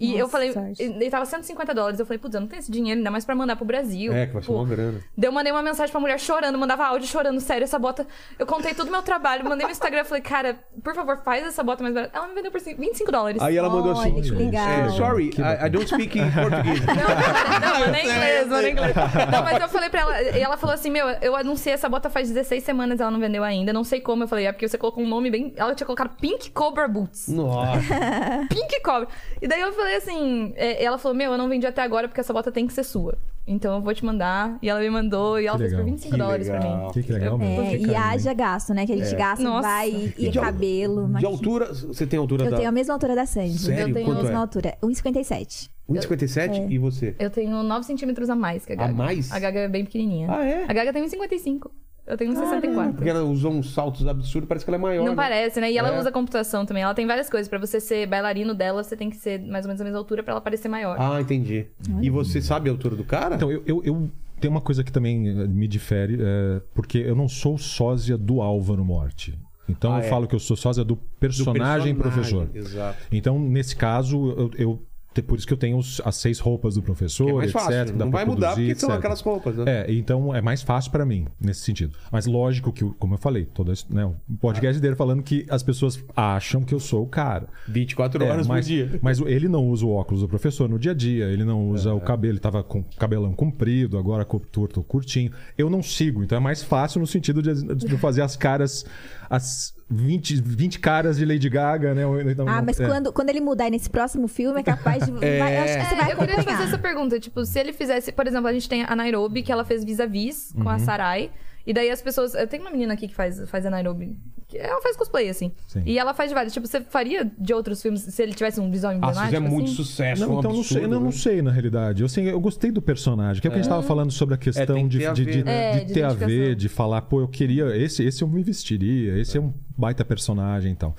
E 0.00 0.14
eu 0.14 0.20
Nossa, 0.20 0.30
falei, 0.32 0.52
sorte. 0.52 0.82
ele 0.82 1.10
tava 1.10 1.26
150 1.26 1.74
dólares. 1.74 2.00
Eu 2.00 2.06
falei, 2.06 2.18
putz, 2.18 2.34
eu 2.34 2.40
não 2.40 2.48
tenho 2.48 2.60
esse 2.60 2.70
dinheiro, 2.72 2.98
ainda 2.98 3.10
mais 3.10 3.24
pra 3.24 3.34
mandar 3.34 3.54
pro 3.54 3.64
Brasil. 3.66 4.12
É, 4.12 4.26
que 4.26 4.32
vai 4.32 4.42
ser 4.42 4.50
uma 4.50 4.64
grana. 4.64 4.98
Daí 5.16 5.28
eu 5.28 5.32
mandei 5.32 5.52
uma 5.52 5.62
mensagem 5.62 5.92
pra 5.92 6.00
mulher 6.00 6.18
chorando, 6.18 6.56
mandava 6.58 6.86
áudio 6.86 7.06
chorando, 7.06 7.38
sério, 7.40 7.64
essa 7.64 7.78
bota. 7.78 8.06
Eu 8.38 8.46
contei 8.46 8.72
todo 8.74 8.88
o 8.88 8.90
meu 8.90 9.02
trabalho, 9.02 9.44
mandei 9.44 9.66
no 9.66 9.72
Instagram, 9.72 10.04
falei, 10.04 10.22
cara, 10.22 10.58
por 10.82 10.94
favor, 10.94 11.18
faz 11.22 11.46
essa 11.46 11.62
bota 11.62 11.82
mais 11.82 11.94
barata. 11.94 12.16
Ela 12.16 12.28
me 12.28 12.34
vendeu 12.34 12.50
por 12.50 12.60
25 12.60 13.12
dólares. 13.12 13.42
Aí 13.42 13.56
ela 13.56 13.68
mandou 13.68 13.92
assim. 13.92 14.14
Olha, 14.14 14.32
legal. 14.34 14.68
é, 14.68 14.88
sorry, 14.90 15.30
I, 15.36 15.66
I 15.66 15.68
don't 15.70 15.86
speak 15.86 16.18
in 16.18 16.30
Portuguese. 16.32 16.80
Não, 16.86 17.80
mandei 17.80 18.02
inglês, 18.02 18.48
mandei 18.48 18.70
inglês. 18.72 18.94
Não, 19.30 19.42
mas 19.44 19.60
eu 19.60 19.68
falei 19.68 19.90
pra 19.90 20.00
ela, 20.00 20.22
e 20.22 20.40
ela 20.40 20.56
falou 20.56 20.74
assim: 20.74 20.90
Meu, 20.90 21.08
eu 21.20 21.36
anunciei 21.36 21.74
essa 21.74 21.88
bota 21.88 22.08
faz 22.08 22.28
16 22.28 22.62
semanas, 22.64 23.00
ela 23.00 23.10
não 23.10 23.20
vendeu 23.20 23.42
ainda, 23.44 23.72
não 23.72 23.84
sei 23.84 24.00
como. 24.00 24.24
Eu 24.24 24.28
falei, 24.28 24.46
é 24.46 24.52
porque 24.52 24.66
você 24.68 24.78
colocou 24.78 25.02
um 25.04 25.08
nome 25.08 25.30
bem. 25.30 25.52
Ela 25.56 25.74
tinha 25.74 25.86
colocado 25.86 26.16
Pink 26.16 26.50
Cobra 26.50 26.88
Boots. 26.88 27.28
Nossa. 27.28 27.80
Pink 28.48 28.80
Cobra. 28.80 29.08
E 29.40 29.46
daí 29.48 29.60
eu 29.60 29.72
falei 29.72 29.89
assim: 29.96 30.52
é, 30.56 30.82
ela 30.84 30.98
falou, 30.98 31.16
meu, 31.16 31.32
eu 31.32 31.38
não 31.38 31.48
vendi 31.48 31.66
até 31.66 31.82
agora 31.82 32.08
porque 32.08 32.20
essa 32.20 32.32
bota 32.32 32.50
tem 32.52 32.66
que 32.66 32.72
ser 32.72 32.84
sua. 32.84 33.16
Então 33.46 33.76
eu 33.76 33.82
vou 33.82 33.92
te 33.94 34.04
mandar. 34.04 34.58
E 34.62 34.68
ela 34.68 34.78
me 34.80 34.90
mandou 34.90 35.40
e 35.40 35.46
ela 35.46 35.56
Que 35.56 35.62
fez 35.64 35.72
por 35.72 35.78
legal. 35.78 35.92
25 35.92 36.12
Que 36.12 36.18
dólares 36.18 36.48
pra 36.48 36.58
legal. 36.58 36.86
mim. 36.86 36.92
Que, 36.92 37.02
que 37.02 37.12
legal 37.12 37.38
mesmo. 37.38 37.62
É, 37.62 37.78
Que 37.78 37.86
e 37.86 37.94
haja 37.94 38.32
gasto, 38.34 38.72
né? 38.74 38.86
Que 38.86 38.92
a 38.92 38.96
gente 38.96 39.16
gasta, 39.16 39.42
Nossa. 39.42 39.68
vai 39.68 39.90
e, 39.90 40.14
e 40.18 40.28
De 40.30 40.38
cabelo. 40.38 41.08
De 41.18 41.26
altura, 41.26 41.72
você 41.74 42.06
tem 42.06 42.18
a 42.18 42.20
altura 42.20 42.44
Eu 42.44 42.50
da. 42.50 42.56
tenho 42.58 42.68
a 42.68 42.72
mesma 42.72 42.94
altura 42.94 43.14
da 43.16 43.26
Sandy. 43.26 43.58
Sério? 43.58 43.88
Eu 43.88 43.94
tenho 43.94 44.06
Quanto 44.06 44.18
a 44.20 44.22
mesma 44.22 44.38
é? 44.38 44.40
altura. 44.40 44.78
1,57. 44.82 45.68
1,57 45.88 46.70
e 46.70 46.78
você? 46.78 47.16
Eu 47.18 47.30
tenho 47.30 47.62
9 47.62 47.84
centímetros 47.84 48.30
a 48.30 48.36
mais 48.36 48.64
que 48.64 48.72
a 48.72 48.76
A 48.76 48.78
Gaga. 48.78 48.92
mais? 48.92 49.32
A 49.32 49.38
Gaga 49.40 49.60
é 49.60 49.68
bem 49.68 49.84
pequenininha. 49.84 50.28
Ah, 50.30 50.44
é? 50.44 50.64
A 50.68 50.72
Gaga 50.72 50.92
tem 50.92 51.04
1,55. 51.04 51.70
Eu 52.10 52.16
tenho 52.16 52.32
1,64. 52.32 52.94
Porque 52.94 53.08
ela 53.08 53.22
usou 53.22 53.52
uns 53.52 53.72
saltos 53.72 54.06
absurdos, 54.06 54.48
parece 54.48 54.64
que 54.64 54.70
ela 54.70 54.76
é 54.76 54.80
maior. 54.80 55.04
Não 55.04 55.12
né? 55.12 55.16
parece, 55.16 55.60
né? 55.60 55.70
E 55.70 55.78
ela 55.78 55.90
É. 55.94 55.98
usa 55.98 56.10
computação 56.10 56.66
também. 56.66 56.82
Ela 56.82 56.94
tem 56.94 57.06
várias 57.06 57.30
coisas. 57.30 57.48
Pra 57.48 57.58
você 57.58 57.78
ser 57.80 58.06
bailarino 58.06 58.54
dela, 58.54 58.82
você 58.82 58.96
tem 58.96 59.08
que 59.08 59.16
ser 59.16 59.40
mais 59.40 59.64
ou 59.64 59.68
menos 59.68 59.80
a 59.80 59.84
mesma 59.84 59.98
altura 59.98 60.22
pra 60.22 60.32
ela 60.32 60.40
parecer 60.40 60.68
maior. 60.68 60.96
Ah, 60.98 61.20
entendi. 61.20 61.66
E 62.02 62.10
você 62.10 62.42
sabe 62.42 62.68
a 62.68 62.72
altura 62.72 62.96
do 62.96 63.04
cara? 63.04 63.36
Então, 63.36 63.50
eu, 63.50 63.62
eu, 63.66 63.82
eu 63.84 64.10
tenho 64.40 64.50
uma 64.52 64.60
coisa 64.60 64.82
que 64.82 64.90
também 64.90 65.28
eh, 65.28 65.46
me 65.46 65.68
difere, 65.68 66.18
é, 66.20 66.60
porque 66.74 66.98
eu 66.98 67.14
não 67.14 67.28
sou 67.28 67.56
sósia 67.58 68.16
do 68.18 68.40
Álvaro 68.40 68.84
Morte. 68.84 69.38
Então 69.68 69.92
Ah, 69.92 69.98
eu 69.98 70.04
é. 70.04 70.08
falo 70.08 70.26
que 70.26 70.34
eu 70.34 70.40
sou 70.40 70.56
sósia 70.56 70.82
do 70.82 70.96
Do 70.96 71.00
personagem, 71.20 71.94
professor. 71.94 72.48
Exato. 72.52 72.98
Então, 73.12 73.38
nesse 73.38 73.76
caso, 73.76 74.34
eu, 74.36 74.50
eu 74.58 74.82
Por 75.26 75.36
isso 75.36 75.46
que 75.46 75.52
eu 75.52 75.56
tenho 75.58 75.76
os- 75.76 76.00
as 76.04 76.16
seis 76.16 76.38
roupas 76.38 76.76
do 76.76 76.82
professor, 76.82 77.24
Que 77.26 77.30
é 77.32 77.34
mais 77.34 77.50
etc. 77.50 77.60
fácil. 77.62 77.96
Não 77.96 78.10
vai 78.12 78.24
mudar 78.24 78.48
produzir, 78.52 78.68
porque 78.68 78.80
são 78.80 78.88
etc. 78.90 78.98
aquelas 78.98 79.20
roupas, 79.20 79.56
né? 79.56 79.64
É, 79.66 79.92
então 79.92 80.34
é 80.34 80.40
mais 80.40 80.62
fácil 80.62 80.90
pra 80.92 81.04
mim, 81.04 81.26
nesse 81.40 81.62
sentido. 81.62 81.96
Mas 82.12 82.26
lógico 82.26 82.72
que, 82.72 82.84
como 82.98 83.14
eu 83.14 83.18
falei, 83.18 83.44
todo 83.44 83.72
esse, 83.72 83.84
né, 83.92 84.04
o 84.04 84.14
podcast 84.40 84.80
dele 84.80 84.94
falando 84.94 85.22
que 85.22 85.44
as 85.50 85.62
pessoas 85.64 86.02
acham 86.16 86.62
que 86.62 86.72
eu 86.72 86.78
sou 86.80 87.02
o 87.02 87.06
cara. 87.06 87.48
24 87.66 88.22
É, 88.22 88.30
horas 88.30 88.46
mas, 88.46 88.64
por 88.66 88.68
dia. 88.72 88.98
mas 89.02 89.18
ele 89.20 89.48
não 89.48 89.66
usa 89.68 89.84
o 89.84 89.90
óculos 89.90 90.20
do 90.22 90.28
professor 90.28 90.68
no 90.68 90.78
dia 90.78 90.92
a 90.92 90.94
dia, 90.94 91.24
ele 91.26 91.44
não 91.44 91.68
usa 91.70 91.92
o 91.92 92.00
cabelo, 92.00 92.34
ele 92.34 92.40
tava 92.40 92.62
com 92.62 92.82
cabelão 92.96 93.32
comprido, 93.32 93.98
agora 93.98 94.24
curto, 94.24 94.82
curtinho. 94.84 95.32
Eu 95.58 95.68
não 95.68 95.82
sigo, 95.82 96.22
então 96.22 96.36
é 96.38 96.40
mais 96.40 96.62
fácil 96.62 97.00
no 97.00 97.06
sentido 97.06 97.42
de, 97.42 97.52
de 97.74 97.98
fazer 97.98 98.22
as 98.22 98.36
caras, 98.36 98.86
as 99.28 99.74
20, 99.90 100.40
20 100.40 100.78
caras 100.78 101.16
de 101.16 101.24
Lady 101.24 101.48
Gaga, 101.48 101.92
né? 101.94 102.02
Então, 102.30 102.48
Ah, 102.48 102.62
mas 102.62 102.78
é. 102.78 102.86
quando, 102.86 103.12
quando 103.12 103.28
ele 103.30 103.40
mudar 103.40 103.68
nesse 103.70 103.90
próximo 103.90 104.28
filme, 104.28 104.60
é 104.60 104.62
capaz 104.62 105.04
de. 105.04 105.10
vai- 105.12 105.58
eu 105.58 105.62
acho 105.64 105.78
que 105.78 105.84
você 105.86 105.94
vai 105.96 106.10
É, 106.10 106.12
eu 106.12 106.16
queria 106.18 106.34
te 106.34 106.36
fazer 106.36 106.40
acompanhar. 106.50 106.62
essa 106.68 106.78
pergunta. 106.78 107.18
Tipo, 107.20 107.44
se 107.44 107.58
ele 107.58 107.72
fizesse... 107.72 108.12
Por 108.12 108.26
exemplo, 108.26 108.46
a 108.46 108.52
gente 108.52 108.68
tem 108.68 108.84
a 108.84 108.94
Nairobi, 108.94 109.42
que 109.42 109.50
ela 109.50 109.64
fez 109.64 109.84
vis-a-vis 109.84 110.52
com 110.54 110.60
Uhum. 110.62 110.68
a 110.68 110.78
Sarai. 110.78 111.30
E 111.70 111.72
daí 111.72 111.90
as 111.90 112.02
pessoas... 112.02 112.34
Eu 112.34 112.46
tenho 112.46 112.62
uma 112.64 112.70
menina 112.70 112.94
aqui 112.94 113.06
que 113.06 113.14
faz, 113.14 113.48
faz 113.48 113.64
a 113.64 113.70
Nairobi. 113.70 114.16
que 114.48 114.58
Ela 114.58 114.80
faz 114.82 114.96
cosplay, 114.96 115.28
assim. 115.28 115.52
Sim. 115.68 115.82
E 115.86 115.98
ela 115.98 116.12
faz 116.12 116.30
de 116.30 116.34
vários. 116.34 116.52
Tipo, 116.52 116.66
você 116.66 116.80
faria 116.80 117.30
de 117.38 117.54
outros 117.54 117.80
filmes 117.80 118.00
se 118.02 118.22
ele 118.22 118.34
tivesse 118.34 118.60
um 118.60 118.70
visual 118.70 118.92
Ah, 118.92 118.94
se 118.94 118.98
emblemático, 118.98 119.26
fizer 119.26 119.40
muito 119.40 119.66
assim? 119.66 119.74
sucesso, 119.76 120.20
Não, 120.22 120.36
um 120.36 120.38
então 120.40 120.52
não 120.52 120.62
sei, 120.64 120.76
absurdo, 120.78 120.94
não, 120.94 121.00
não 121.00 121.06
né? 121.06 121.12
sei 121.12 121.42
na 121.42 121.50
realidade. 121.52 122.02
Eu, 122.02 122.06
assim, 122.06 122.24
eu 122.24 122.40
gostei 122.40 122.70
do 122.72 122.82
personagem, 122.82 123.40
que 123.40 123.46
é 123.46 123.50
o 123.50 123.52
que 123.52 123.58
a 123.58 123.62
gente 123.62 123.70
tava 123.70 123.82
falando 123.84 124.10
sobre 124.10 124.34
a 124.34 124.38
questão 124.38 124.66
tem 124.74 124.88
que 124.88 124.90
de, 124.90 124.98
ter 124.98 125.06
a 125.06 125.12
de, 125.12 125.24
ver, 125.24 125.32
de, 125.32 125.44
né? 125.44 125.52
É, 125.52 125.78
de 125.80 125.84
de 125.86 125.94
ter 125.94 126.02
a 126.02 126.12
ver, 126.12 126.54
de 126.56 126.68
falar, 126.68 127.02
pô, 127.02 127.20
eu 127.20 127.28
queria. 127.28 127.76
Esse, 127.76 128.02
esse 128.02 128.22
eu 128.22 128.28
me 128.28 128.42
vestiria, 128.42 129.16
esse 129.18 129.38
é 129.38 129.40
um 129.40 129.54
baita 129.78 130.04
personagem 130.04 130.72
então. 130.72 130.94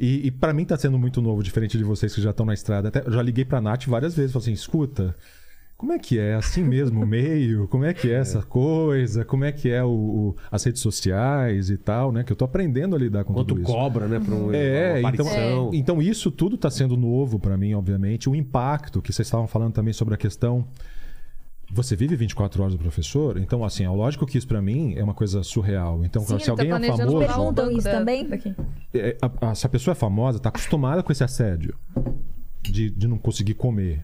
E, 0.00 0.26
e 0.26 0.30
para 0.30 0.52
mim 0.52 0.64
tá 0.64 0.76
sendo 0.76 0.98
muito 0.98 1.20
novo, 1.22 1.42
diferente 1.42 1.76
de 1.78 1.84
vocês 1.84 2.14
que 2.14 2.20
já 2.22 2.30
estão 2.30 2.46
na 2.46 2.54
estrada. 2.54 2.88
Até, 2.88 3.06
eu 3.06 3.12
já 3.12 3.22
liguei 3.22 3.44
pra 3.44 3.60
Nath 3.60 3.84
várias 3.86 4.16
vezes, 4.16 4.32
falei 4.32 4.44
assim: 4.44 4.52
escuta. 4.52 5.14
Como 5.84 5.92
é 5.92 5.98
que 5.98 6.18
é 6.18 6.32
assim 6.32 6.64
mesmo 6.64 7.02
o 7.02 7.06
meio? 7.06 7.68
Como 7.68 7.84
é 7.84 7.92
que 7.92 8.10
é 8.10 8.14
essa 8.14 8.40
coisa? 8.42 9.22
Como 9.22 9.44
é 9.44 9.52
que 9.52 9.68
é 9.70 9.84
o, 9.84 9.88
o- 9.90 10.36
as 10.50 10.64
redes 10.64 10.80
sociais 10.80 11.68
e 11.68 11.76
tal, 11.76 12.10
né? 12.10 12.24
Que 12.24 12.32
eu 12.32 12.36
tô 12.36 12.46
aprendendo 12.46 12.96
a 12.96 12.98
lidar 12.98 13.22
com 13.22 13.34
Quanto 13.34 13.48
tudo 13.48 13.60
isso. 13.60 13.70
cobra, 13.70 14.08
né? 14.08 14.18
Pra 14.18 14.34
um, 14.34 14.50
É, 14.54 15.00
uma 15.00 15.10
então, 15.10 15.26
aparição. 15.26 15.70
então 15.74 16.00
isso 16.00 16.30
tudo 16.30 16.54
está 16.56 16.70
sendo 16.70 16.96
novo 16.96 17.38
para 17.38 17.54
mim, 17.58 17.74
obviamente. 17.74 18.30
O 18.30 18.34
impacto 18.34 19.02
que 19.02 19.12
vocês 19.12 19.26
estavam 19.28 19.46
falando 19.46 19.74
também 19.74 19.92
sobre 19.92 20.14
a 20.14 20.16
questão. 20.16 20.66
Você 21.70 21.94
vive 21.94 22.16
24 22.16 22.62
horas 22.62 22.74
do 22.74 22.78
professor? 22.78 23.36
Então, 23.36 23.62
assim, 23.62 23.84
é 23.84 23.90
lógico 23.90 24.24
que 24.24 24.38
isso 24.38 24.48
para 24.48 24.62
mim 24.62 24.94
é 24.96 25.04
uma 25.04 25.12
coisa 25.14 25.42
surreal. 25.42 26.02
Então, 26.02 26.22
Sim, 26.22 26.38
se 26.38 26.48
alguém 26.48 26.70
tá 26.70 26.80
é 26.80 26.86
famoso. 26.96 27.18
Perguntam 27.18 27.70
isso 27.70 27.90
também? 27.90 28.26
é, 28.94 29.16
a- 29.20 29.50
a- 29.50 29.54
se 29.54 29.66
a 29.66 29.68
pessoa 29.68 29.92
é 29.92 29.94
famosa, 29.94 30.38
tá 30.38 30.48
acostumada 30.48 31.02
com 31.02 31.12
esse 31.12 31.22
assédio 31.22 31.74
de, 32.62 32.88
de 32.88 33.06
não 33.06 33.18
conseguir 33.18 33.52
comer. 33.52 34.02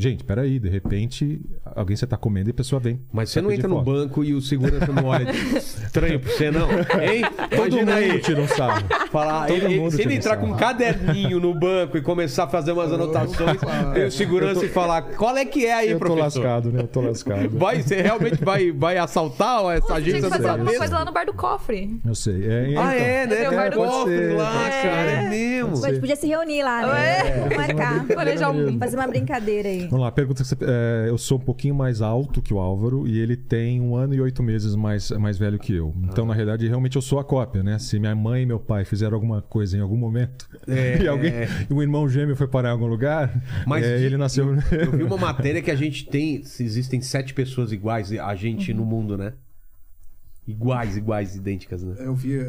Gente, 0.00 0.24
peraí, 0.24 0.58
de 0.58 0.68
repente, 0.70 1.40
alguém 1.76 1.94
você 1.94 2.06
tá 2.06 2.16
comendo 2.16 2.48
e 2.48 2.52
a 2.52 2.54
pessoa 2.54 2.80
vem. 2.80 2.98
Mas 3.12 3.28
você 3.28 3.40
não 3.42 3.48
pedir 3.50 3.58
entra 3.60 3.68
no 3.68 3.76
foto. 3.76 3.84
banco 3.84 4.24
e 4.24 4.32
o 4.32 4.40
segurança 4.40 4.90
não 4.90 5.04
olha 5.04 5.30
estranho 5.30 6.18
pra 6.18 6.32
você, 6.32 6.50
não? 6.50 6.70
Hein? 6.70 7.22
Todo 7.54 7.68
Imagina 7.76 7.92
mundo 8.00 8.12
aí. 8.14 8.18
tira 8.20 8.40
um 8.40 8.48
sarro. 8.48 8.82
Todo 9.12 9.52
ele- 9.52 9.78
mundo 9.78 9.90
se 9.90 10.00
ele 10.00 10.14
entrar 10.14 10.38
com 10.38 10.46
um 10.46 10.56
caderninho 10.56 11.38
no 11.38 11.52
banco 11.54 11.98
e 11.98 12.00
começar 12.00 12.44
a 12.44 12.48
fazer 12.48 12.72
umas 12.72 12.90
anotações, 12.90 13.58
e 13.94 14.04
o 14.06 14.10
segurança 14.10 14.64
e 14.64 14.68
falar, 14.70 15.02
qual 15.02 15.36
é 15.36 15.44
que 15.44 15.66
é 15.66 15.74
aí, 15.74 15.90
Eu 15.90 15.98
tô 15.98 16.06
professor? 16.06 16.42
lascado, 16.44 16.72
né? 16.72 16.80
Eu 16.80 16.86
tô 16.88 17.00
lascado. 17.02 17.50
Vai, 17.58 17.82
você 17.82 18.00
realmente 18.00 18.42
vai, 18.42 18.72
vai 18.72 18.96
assaltar 18.96 19.60
essa 19.76 19.80
Você 19.86 19.86
tinha 19.86 19.96
agência 19.98 20.22
que 20.22 20.28
fazer 20.30 20.42
do 20.44 20.48
alguma 20.48 20.72
coisa 20.74 20.94
lá 20.98 21.04
no 21.04 21.12
bar 21.12 21.26
do 21.26 21.34
cofre. 21.34 22.00
Eu 22.06 22.14
sei. 22.14 22.46
É, 22.46 22.60
Ah, 22.64 22.70
então. 22.70 22.90
é, 22.90 23.26
né? 23.26 23.36
Tem 23.36 23.48
o 23.48 23.50
bar 23.54 23.70
do 23.70 23.76
cofre 23.76 24.28
lá, 24.34 24.66
É. 24.68 24.82
cara, 24.82 25.10
é 25.10 25.28
mesmo. 25.28 25.84
A 25.84 25.88
gente 25.90 26.00
podia 26.00 26.16
se 26.16 26.26
reunir 26.26 26.62
lá, 26.62 26.86
né? 26.86 27.22
Vamos 27.40 27.56
marcar. 27.56 28.06
Fazer 28.78 28.96
uma 28.96 29.06
brincadeira 29.08 29.68
aí. 29.68 29.89
Vamos 29.90 30.04
lá, 30.04 30.12
pergunta 30.12 30.44
que 30.44 30.48
você, 30.48 30.56
é, 30.62 31.08
eu 31.08 31.18
sou 31.18 31.36
um 31.36 31.40
pouquinho 31.40 31.74
mais 31.74 32.00
alto 32.00 32.40
que 32.40 32.54
o 32.54 32.60
Álvaro 32.60 33.08
e 33.08 33.18
ele 33.18 33.36
tem 33.36 33.80
um 33.80 33.96
ano 33.96 34.14
e 34.14 34.20
oito 34.20 34.40
meses 34.40 34.76
mais, 34.76 35.10
mais 35.10 35.36
velho 35.36 35.58
que 35.58 35.74
eu. 35.74 35.92
Então, 36.04 36.24
na 36.24 36.32
realidade, 36.32 36.68
realmente 36.68 36.94
eu 36.94 37.02
sou 37.02 37.18
a 37.18 37.24
cópia, 37.24 37.60
né? 37.64 37.76
Se 37.80 37.98
minha 37.98 38.14
mãe 38.14 38.44
e 38.44 38.46
meu 38.46 38.60
pai 38.60 38.84
fizeram 38.84 39.16
alguma 39.16 39.42
coisa 39.42 39.76
em 39.76 39.80
algum 39.80 39.96
momento 39.96 40.48
É. 40.68 41.02
e 41.02 41.08
alguém, 41.08 41.32
e 41.68 41.74
um 41.74 41.82
irmão 41.82 42.08
gêmeo 42.08 42.36
foi 42.36 42.46
parar 42.46 42.68
em 42.68 42.72
algum 42.72 42.86
lugar, 42.86 43.34
Mas 43.66 43.84
é, 43.84 44.00
ele 44.00 44.16
nasceu. 44.16 44.54
Eu 44.70 44.92
vi 44.92 45.02
uma 45.02 45.16
matéria 45.16 45.60
que 45.60 45.72
a 45.72 45.76
gente 45.76 46.06
tem. 46.06 46.44
se 46.44 46.62
Existem 46.62 47.00
sete 47.00 47.34
pessoas 47.34 47.72
iguais 47.72 48.12
a 48.12 48.34
gente 48.36 48.72
no 48.72 48.84
mundo, 48.84 49.18
né? 49.18 49.32
Iguais, 50.46 50.96
iguais, 50.96 51.34
idênticas, 51.34 51.82
né? 51.82 51.96
Eu 51.98 52.14
vi, 52.14 52.34
é, 52.34 52.42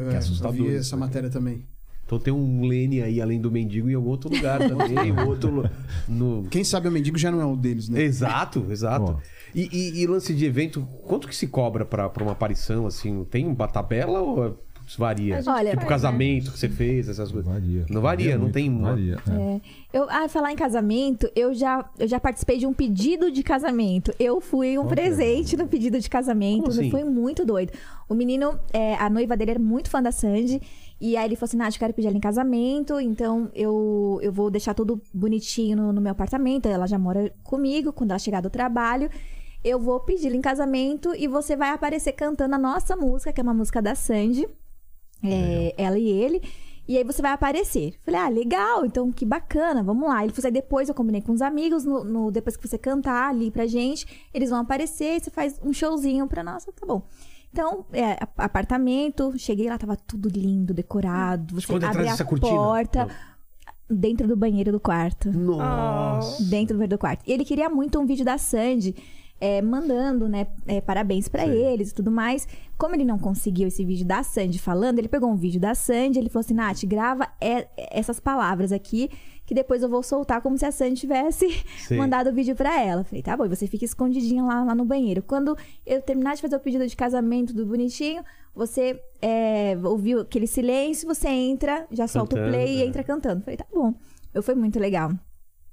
eu 0.44 0.52
vi 0.52 0.76
essa 0.76 0.94
né? 0.94 1.00
matéria 1.00 1.28
também. 1.28 1.66
Então 2.12 2.18
tem 2.20 2.32
um 2.34 2.66
Lene 2.66 3.00
aí, 3.02 3.22
além 3.22 3.40
do 3.40 3.50
mendigo, 3.50 3.88
em 3.88 3.94
algum 3.94 4.10
outro 4.10 4.28
lugar 4.28 4.58
também. 4.58 5.10
um 5.12 5.24
outro. 5.26 5.64
No... 6.06 6.44
Quem 6.50 6.62
sabe 6.62 6.86
o 6.86 6.92
mendigo 6.92 7.16
já 7.16 7.30
não 7.30 7.40
é 7.40 7.46
o 7.46 7.56
deles, 7.56 7.88
né? 7.88 8.02
Exato, 8.02 8.66
exato. 8.68 9.16
E, 9.54 9.66
e- 9.72 10.02
e 10.02 10.06
lance 10.06 10.34
de 10.34 10.44
evento, 10.44 10.86
quanto 11.06 11.26
que 11.26 11.34
se 11.34 11.46
cobra 11.46 11.86
pra, 11.86 12.10
pra 12.10 12.22
uma 12.22 12.32
aparição, 12.32 12.86
assim? 12.86 13.24
Tem 13.30 13.46
uma 13.46 13.66
tabela 13.66 14.20
ou 14.20 14.46
é- 14.46 14.50
putz, 14.74 14.96
varia? 14.96 15.40
Olha, 15.46 15.70
tipo 15.70 15.86
casamento 15.86 16.52
que 16.52 16.58
você 16.58 16.68
fez, 16.68 17.08
essas 17.08 17.32
coisas. 17.32 17.50
Varia. 17.50 17.86
Não 17.88 18.02
varia, 18.02 18.34
não 18.34 18.42
muito, 18.42 18.54
tem 18.54 18.68
uma. 18.68 18.90
Varia. 18.90 19.16
é. 19.30 19.32
É. 19.32 19.60
Eu, 19.98 20.06
ah, 20.10 20.28
falar 20.28 20.52
em 20.52 20.56
casamento, 20.56 21.30
eu 21.36 21.54
já, 21.54 21.88
eu 21.98 22.06
já 22.08 22.18
participei 22.20 22.58
de 22.58 22.66
um 22.66 22.72
pedido 22.74 23.30
de 23.30 23.42
casamento. 23.42 24.12
Eu 24.18 24.38
fui 24.40 24.76
um 24.78 24.86
presente 24.86 25.56
no 25.56 25.66
pedido 25.66 25.98
de 25.98 26.10
casamento. 26.10 26.60
Como 26.64 26.72
assim? 26.72 26.90
Foi 26.90 27.04
muito 27.04 27.44
doido. 27.46 27.72
O 28.08 28.14
menino, 28.14 28.58
é, 28.72 28.94
a 28.96 29.08
noiva 29.08 29.34
dele 29.36 29.52
era 29.52 29.60
muito 29.60 29.88
fã 29.90 30.02
da 30.02 30.10
Sandy. 30.12 30.60
E 31.04 31.16
aí 31.16 31.24
ele 31.26 31.34
falou 31.34 31.48
assim: 31.48 31.56
Nath, 31.56 31.74
eu 31.74 31.78
quero 31.80 31.92
pedir 31.94 32.06
ela 32.08 32.16
em 32.16 32.20
casamento. 32.20 33.00
Então 33.00 33.50
eu, 33.54 34.20
eu 34.22 34.32
vou 34.32 34.48
deixar 34.50 34.72
tudo 34.72 35.02
bonitinho 35.12 35.76
no, 35.76 35.92
no 35.92 36.00
meu 36.00 36.12
apartamento. 36.12 36.66
Ela 36.66 36.86
já 36.86 36.98
mora 36.98 37.34
comigo. 37.42 37.92
Quando 37.92 38.10
ela 38.12 38.18
chegar 38.20 38.40
do 38.40 38.48
trabalho, 38.48 39.10
eu 39.64 39.80
vou 39.80 39.98
pedir 40.00 40.28
ela 40.28 40.36
em 40.36 40.40
casamento. 40.40 41.12
E 41.16 41.26
você 41.26 41.56
vai 41.56 41.70
aparecer 41.70 42.12
cantando 42.12 42.54
a 42.54 42.58
nossa 42.58 42.94
música, 42.96 43.32
que 43.32 43.40
é 43.40 43.42
uma 43.42 43.52
música 43.52 43.82
da 43.82 43.94
Sandy. 43.96 44.46
É, 45.24 45.74
ela 45.76 45.98
e 45.98 46.08
ele. 46.08 46.40
E 46.86 46.96
aí 46.98 47.04
você 47.04 47.22
vai 47.22 47.32
aparecer. 47.32 47.94
Falei, 48.04 48.20
ah, 48.20 48.28
legal, 48.28 48.84
então 48.84 49.10
que 49.12 49.24
bacana, 49.24 49.82
vamos 49.82 50.08
lá. 50.08 50.22
Ele 50.24 50.32
falou, 50.32 50.46
aí 50.48 50.52
depois 50.52 50.88
eu 50.88 50.94
combinei 50.94 51.20
com 51.22 51.32
os 51.32 51.40
amigos, 51.40 51.84
no, 51.84 52.02
no- 52.02 52.30
depois 52.30 52.56
que 52.56 52.66
você 52.68 52.76
cantar 52.76 53.28
ali 53.30 53.50
pra 53.50 53.66
gente, 53.66 54.04
eles 54.34 54.50
vão 54.50 54.58
aparecer 54.60 55.16
e 55.16 55.20
você 55.20 55.30
faz 55.30 55.60
um 55.64 55.72
showzinho 55.72 56.26
pra 56.26 56.42
nós, 56.42 56.64
tá 56.64 56.86
bom. 56.86 57.02
Então, 57.52 57.84
é, 57.92 58.16
apartamento, 58.38 59.34
cheguei 59.36 59.68
lá, 59.68 59.76
tava 59.76 59.94
tudo 59.94 60.28
lindo, 60.28 60.72
decorado. 60.72 61.54
Você 61.54 61.60
Esconde 61.60 61.84
abre 61.84 62.08
a 62.08 62.16
porta 62.16 63.08
dentro 63.90 64.26
do 64.26 64.34
banheiro 64.34 64.72
do 64.72 64.80
quarto 64.80 65.30
Nossa. 65.30 66.42
dentro 66.44 66.74
do 66.74 66.78
banheiro 66.78 66.96
do 66.96 66.98
quarto. 66.98 67.22
E 67.26 67.32
ele 67.32 67.44
queria 67.44 67.68
muito 67.68 68.00
um 68.00 68.06
vídeo 68.06 68.24
da 68.24 68.38
Sandy, 68.38 68.96
é, 69.38 69.60
mandando, 69.60 70.28
né, 70.28 70.46
é, 70.66 70.80
parabéns 70.80 71.28
pra 71.28 71.46
eles 71.46 71.90
e 71.90 71.94
tudo 71.94 72.10
mais. 72.10 72.48
Como 72.78 72.94
ele 72.94 73.04
não 73.04 73.18
conseguiu 73.18 73.68
esse 73.68 73.84
vídeo 73.84 74.06
da 74.06 74.22
Sandy 74.22 74.58
falando, 74.58 74.98
ele 74.98 75.08
pegou 75.08 75.30
um 75.30 75.36
vídeo 75.36 75.60
da 75.60 75.74
Sandy, 75.74 76.18
ele 76.18 76.30
falou 76.30 76.44
assim, 76.44 76.54
Nath, 76.54 76.84
grava 76.86 77.28
é- 77.40 77.68
essas 77.76 78.18
palavras 78.18 78.72
aqui, 78.72 79.10
que 79.44 79.54
depois 79.54 79.82
eu 79.82 79.88
vou 79.88 80.02
soltar 80.02 80.40
como 80.40 80.56
se 80.56 80.64
a 80.64 80.72
Sandy 80.72 81.00
tivesse 81.00 81.48
Sim. 81.86 81.96
mandado 81.96 82.30
o 82.30 82.32
vídeo 82.32 82.54
pra 82.54 82.80
ela. 82.80 83.04
Falei, 83.04 83.22
tá 83.22 83.36
bom, 83.36 83.44
e 83.44 83.48
você 83.48 83.66
fica 83.66 83.84
escondidinha 83.84 84.42
lá, 84.42 84.64
lá 84.64 84.74
no 84.74 84.84
banheiro. 84.84 85.22
Quando 85.22 85.56
eu 85.84 86.00
terminar 86.00 86.36
de 86.36 86.42
fazer 86.42 86.56
o 86.56 86.60
pedido 86.60 86.86
de 86.86 86.96
casamento 86.96 87.52
do 87.52 87.66
bonitinho, 87.66 88.24
você 88.54 89.00
é, 89.20 89.76
ouviu 89.82 90.20
aquele 90.20 90.46
silêncio, 90.46 91.06
você 91.06 91.28
entra, 91.28 91.86
já 91.90 92.06
solta 92.06 92.36
o 92.36 92.38
Cantando, 92.38 92.56
play 92.56 92.76
e 92.76 92.82
é. 92.82 92.86
entra 92.86 93.02
cantando. 93.02 93.42
Falei, 93.42 93.56
tá 93.56 93.66
bom. 93.72 93.94
Eu, 94.32 94.42
foi 94.42 94.54
muito 94.54 94.78
legal. 94.78 95.12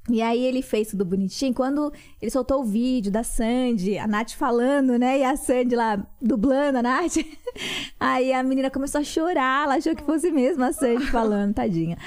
E 0.09 0.21
aí 0.21 0.43
ele 0.43 0.61
fez 0.61 0.89
tudo 0.89 1.05
bonitinho. 1.05 1.53
Quando 1.53 1.93
ele 2.21 2.31
soltou 2.31 2.61
o 2.61 2.63
vídeo 2.63 3.11
da 3.11 3.23
Sandy, 3.23 3.97
a 3.97 4.07
Nath 4.07 4.31
falando, 4.31 4.97
né? 4.97 5.19
E 5.19 5.23
a 5.23 5.35
Sandy 5.35 5.75
lá 5.75 6.03
dublando 6.21 6.79
a 6.79 6.81
Nath. 6.81 7.17
Aí 7.99 8.33
a 8.33 8.41
menina 8.41 8.71
começou 8.71 9.01
a 9.01 9.03
chorar, 9.03 9.65
ela 9.65 9.75
achou 9.75 9.95
que 9.95 10.03
fosse 10.03 10.31
mesmo 10.31 10.63
a 10.63 10.71
Sandy 10.71 11.05
falando, 11.07 11.53
tadinha. 11.53 11.97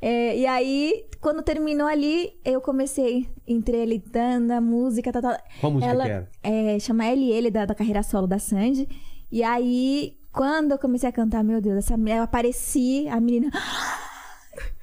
É, 0.00 0.38
e 0.38 0.46
aí, 0.46 1.04
quando 1.20 1.42
terminou 1.42 1.86
ali, 1.86 2.32
eu 2.44 2.60
comecei 2.60 3.28
entrelitando 3.46 4.52
a 4.52 4.60
música. 4.60 5.12
Tal, 5.12 5.22
tal. 5.22 5.36
Qual 5.60 5.72
música 5.72 5.90
ela, 5.90 6.04
que 6.04 6.10
era? 6.10 6.30
É, 6.42 6.78
chama 6.78 7.06
Ele 7.06 7.30
Ele, 7.30 7.50
da, 7.50 7.66
da 7.66 7.74
carreira 7.74 8.02
solo 8.02 8.26
da 8.26 8.38
Sandy. 8.38 8.88
E 9.30 9.42
aí, 9.42 10.16
quando 10.32 10.72
eu 10.72 10.78
comecei 10.78 11.08
a 11.08 11.12
cantar, 11.12 11.44
meu 11.44 11.60
Deus, 11.60 11.78
essa 11.78 11.94
eu 11.94 12.22
apareci, 12.22 13.06
a 13.08 13.20
menina. 13.20 13.50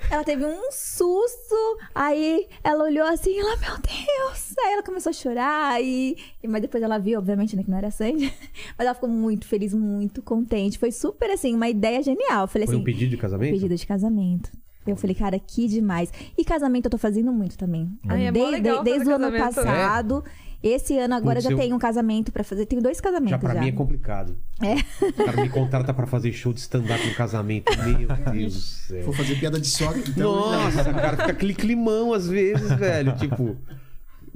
Ela 0.10 0.24
teve 0.24 0.46
um 0.46 0.72
susto, 0.72 1.56
aí 1.94 2.48
ela 2.64 2.86
olhou 2.86 3.06
assim, 3.06 3.38
ela, 3.38 3.58
meu 3.58 3.76
Deus! 3.76 4.56
Aí 4.58 4.74
ela 4.74 4.82
começou 4.82 5.10
a 5.10 5.14
chorar, 5.14 5.84
e, 5.84 6.16
mas 6.48 6.62
depois 6.62 6.82
ela 6.82 6.98
viu, 6.98 7.20
obviamente, 7.20 7.58
né, 7.58 7.64
que 7.64 7.70
não 7.70 7.78
era 7.78 7.92
Sandy. 7.92 8.34
Mas 8.78 8.88
ela 8.88 8.94
ficou 8.94 9.10
muito 9.10 9.46
feliz, 9.46 9.74
muito 9.74 10.22
contente. 10.22 10.80
Foi 10.80 10.92
super, 10.94 11.30
assim, 11.30 11.54
uma 11.54 11.68
ideia 11.68 12.02
genial. 12.02 12.48
Falei 12.48 12.66
Foi 12.66 12.76
assim, 12.76 12.82
um 12.82 12.86
pedido 12.86 13.10
de 13.10 13.18
casamento? 13.18 13.52
pedido 13.52 13.76
de 13.76 13.86
casamento. 13.86 14.50
Eu 14.92 14.98
falei, 14.98 15.16
cara, 15.16 15.38
que 15.40 15.68
demais. 15.68 16.12
E 16.38 16.44
casamento 16.46 16.86
eu 16.86 16.92
tô 16.92 16.98
fazendo 16.98 17.32
muito 17.32 17.58
também. 17.58 17.90
Ai, 18.08 18.28
é 18.28 18.32
desde 18.32 18.52
legal 18.52 18.84
desde 18.84 19.10
o 19.10 19.16
ano 19.16 19.32
casamento. 19.32 19.56
passado. 19.56 20.24
Esse 20.64 20.98
ano 20.98 21.14
agora 21.14 21.36
Putz, 21.36 21.44
já 21.46 21.52
eu- 21.52 21.58
tenho 21.58 21.76
um 21.76 21.80
casamento 21.80 22.32
pra 22.32 22.44
fazer. 22.44 22.66
Tenho 22.66 22.82
dois 22.82 23.00
casamentos 23.00 23.30
Já 23.32 23.38
já. 23.38 23.54
pra 23.54 23.62
mim 23.62 23.68
é 23.68 23.72
complicado. 23.72 24.36
É. 24.60 24.74
O 25.08 25.14
cara 25.26 25.42
me 25.42 25.50
contrata 25.50 25.94
pra 25.94 26.08
fazer 26.08 26.34
show 26.34 26.52
de 26.52 26.60
stand-up 26.60 27.06
no 27.08 27.14
casamento. 27.14 27.72
Meu 27.78 28.08
Deus 28.34 28.54
do 28.56 28.60
céu. 28.60 29.04
Vou 29.04 29.14
fazer 29.14 29.36
piada 29.40 29.60
de 29.60 29.68
sogra, 29.68 30.00
então. 30.08 30.34
Nossa, 30.34 30.84
cara, 30.94 31.12
fica 31.18 31.32
aquele 31.32 31.54
climão 31.54 32.12
às 32.12 32.28
vezes, 32.28 32.72
velho. 32.74 33.16
Tipo, 33.18 33.56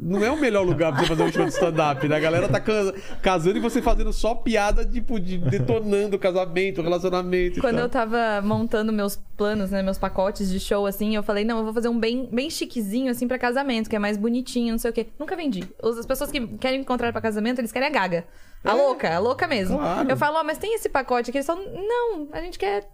não 0.02 0.24
é 0.26 0.32
o 0.32 0.38
melhor 0.40 0.66
lugar 0.66 0.92
pra 0.92 1.02
você 1.02 1.08
fazer 1.08 1.24
um 1.24 1.32
show 1.32 1.46
de 1.46 1.52
stand-up, 1.52 2.08
né? 2.08 2.16
A 2.16 2.20
galera 2.20 2.50
tá 2.50 2.60
ca- 2.60 2.94
casando 3.22 3.58
e 3.58 3.62
você 3.62 3.82
fazendo 3.82 4.12
só 4.12 4.34
piada, 4.34 4.84
tipo, 4.84 5.20
de 5.20 5.38
detonando 5.38 6.16
o 6.16 6.20
casamento, 6.20 6.82
o 6.82 6.84
relacionamento. 6.84 7.60
e 7.60 7.62
Quando 7.62 7.78
eu 7.80 7.88
tava 7.88 8.42
montando 8.44 8.92
meus 8.92 9.16
planos, 9.38 9.70
né, 9.70 9.84
meus 9.84 9.98
pacotes 10.00 10.50
de 10.50 10.60
show, 10.60 10.86
assim, 10.88 11.16
eu 11.16 11.22
falei, 11.22 11.44
não, 11.46 11.60
eu 11.60 11.64
vou 11.66 11.74
fazer 11.74 11.88
um 11.90 12.00
bem, 12.00 12.28
bem 12.32 12.50
chiquezinho, 12.50 13.12
assim, 13.12 13.28
pra 13.28 13.38
casamento, 13.38 13.90
que 13.90 13.96
é 13.96 14.00
mais 14.00 14.18
bonitinho, 14.18 14.72
não 14.72 14.80
sei 14.80 14.90
o 14.90 14.94
quê. 14.94 15.08
Nunca 15.20 15.36
vendi. 15.36 15.64
As 15.84 16.06
pessoas 16.06 16.32
que 16.32 16.46
querem 16.58 16.80
me 16.80 16.84
encontrar 16.84 17.12
pra 17.12 17.22
casamento, 17.22 17.60
eles 17.60 17.72
querem 17.72 17.88
a 17.88 17.92
gaga. 17.92 18.26
A 18.64 18.74
louca, 18.74 19.16
a 19.16 19.20
louca 19.20 19.48
mesmo. 19.48 19.78
Claro. 19.78 20.10
Eu 20.10 20.18
falo, 20.18 20.38
ó, 20.38 20.44
mas 20.44 20.58
tem 20.58 20.76
esse 20.76 20.90
pacote 20.90 21.30
aqui, 21.30 21.38
eles 21.38 21.48
falam, 21.48 21.64
não, 21.66 22.28
a 22.32 22.42
gente 22.42 22.58
quer... 22.58 22.88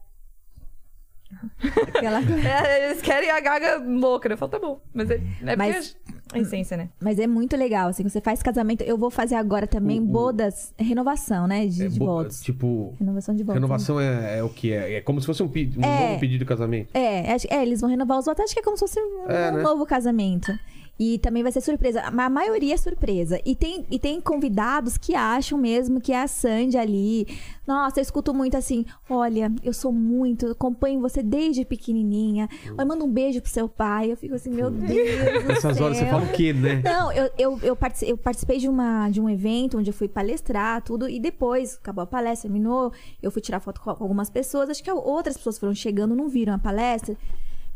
Aquela- 1.87 2.19
É, 2.21 2.89
eles 2.89 3.01
querem 3.01 3.29
a 3.31 3.39
gaga 3.39 3.77
louca. 3.77 4.27
Eu 4.29 4.37
falo, 4.37 4.51
tá 4.51 4.59
bom. 4.59 4.79
Mas 4.93 5.09
é, 5.11 5.21
é 5.45 5.55
Mas- 5.55 5.95
porque 5.95 6.17
a 6.33 6.39
essência, 6.39 6.75
né? 6.77 6.89
Mas 6.99 7.19
é 7.19 7.27
muito 7.27 7.55
legal, 7.55 7.89
assim, 7.89 8.03
você 8.03 8.19
faz 8.19 8.41
casamento. 8.43 8.81
Eu 8.83 8.97
vou 8.97 9.09
fazer 9.09 9.35
agora 9.35 9.65
também 9.65 9.99
O- 9.99 10.03
o- 10.03 10.07
bodas, 10.07 10.73
renovação, 10.77 11.47
né? 11.47 11.65
De, 11.67 11.83
É 11.83 11.87
de 11.87 11.99
bo- 11.99 12.05
votos. 12.05 12.41
Tipo, 12.41 12.93
Renovação 12.99 13.35
de 13.35 13.43
votos. 13.43 13.55
renovação 13.55 13.99
é, 13.99 14.39
é 14.39 14.43
o 14.43 14.49
que 14.49 14.71
é? 14.73 14.95
É 14.95 15.01
como 15.01 15.19
se 15.21 15.25
fosse 15.27 15.41
um, 15.43 15.47
um 15.47 15.83
É. 15.83 16.07
novo 16.09 16.19
pedido 16.19 16.39
de 16.39 16.45
casamento. 16.45 16.89
É, 16.93 17.31
é, 17.49 17.61
eles 17.61 17.81
vão 17.81 17.89
renovar 17.89 18.19
os 18.19 18.25
votos. 18.25 18.43
Acho 18.43 18.53
que 18.53 18.59
é 18.59 18.63
como 18.63 18.75
se 18.77 18.81
fosse 18.81 18.99
um, 18.99 19.29
É, 19.29 19.51
um 19.51 19.55
né? 19.57 19.63
novo 19.63 19.85
casamento. 19.85 20.51
E 20.99 21.19
também 21.19 21.43
vai 21.43 21.51
ser 21.51 21.61
surpresa. 21.61 22.01
A 22.01 22.29
maioria 22.29 22.73
é 22.73 22.77
surpresa. 22.77 23.39
E 23.45 23.55
tem, 23.55 23.85
e 23.91 23.99
tem 23.99 24.19
convidados 24.19 24.97
que 24.97 25.13
acham 25.13 25.57
mesmo 25.57 26.01
que 26.01 26.11
é 26.11 26.21
a 26.23 26.27
Sandy 26.27 26.77
ali. 26.77 27.27
Nossa, 27.67 27.99
eu 27.99 28.01
escuto 28.01 28.33
muito 28.33 28.57
assim: 28.57 28.85
olha, 29.09 29.51
eu 29.63 29.73
sou 29.73 29.91
muito, 29.91 30.47
acompanho 30.47 30.99
você 30.99 31.21
desde 31.21 31.63
pequenininha. 31.65 32.49
Olha, 32.77 32.85
manda 32.85 33.03
um 33.03 33.11
beijo 33.11 33.41
pro 33.41 33.49
seu 33.51 33.69
pai. 33.69 34.11
Eu 34.11 34.17
fico 34.17 34.33
assim, 34.35 34.49
meu 34.49 34.71
Deus. 34.71 35.43
do 35.43 35.47
Nessas 35.47 35.79
horas 35.79 35.97
você 35.97 36.05
fala 36.05 36.25
o 36.25 36.31
quê, 36.31 36.51
né? 36.53 36.81
Não, 36.83 37.11
eu, 37.11 37.29
eu, 37.37 37.59
eu, 37.61 37.75
partici- 37.75 38.09
eu 38.09 38.17
participei 38.17 38.57
de, 38.57 38.67
uma, 38.67 39.09
de 39.09 39.21
um 39.21 39.29
evento 39.29 39.77
onde 39.77 39.89
eu 39.89 39.93
fui 39.93 40.07
palestrar, 40.07 40.81
tudo, 40.81 41.07
e 41.09 41.19
depois, 41.19 41.75
acabou 41.75 42.03
a 42.03 42.07
palestra, 42.07 42.49
terminou, 42.49 42.91
eu 43.21 43.29
fui 43.29 43.41
tirar 43.41 43.59
foto 43.59 43.81
com 43.81 43.89
algumas 43.91 44.29
pessoas, 44.29 44.69
acho 44.69 44.83
que 44.83 44.91
outras 44.91 45.37
pessoas 45.37 45.59
foram 45.59 45.75
chegando, 45.75 46.15
não 46.15 46.27
viram 46.27 46.53
a 46.53 46.57
palestra. 46.57 47.15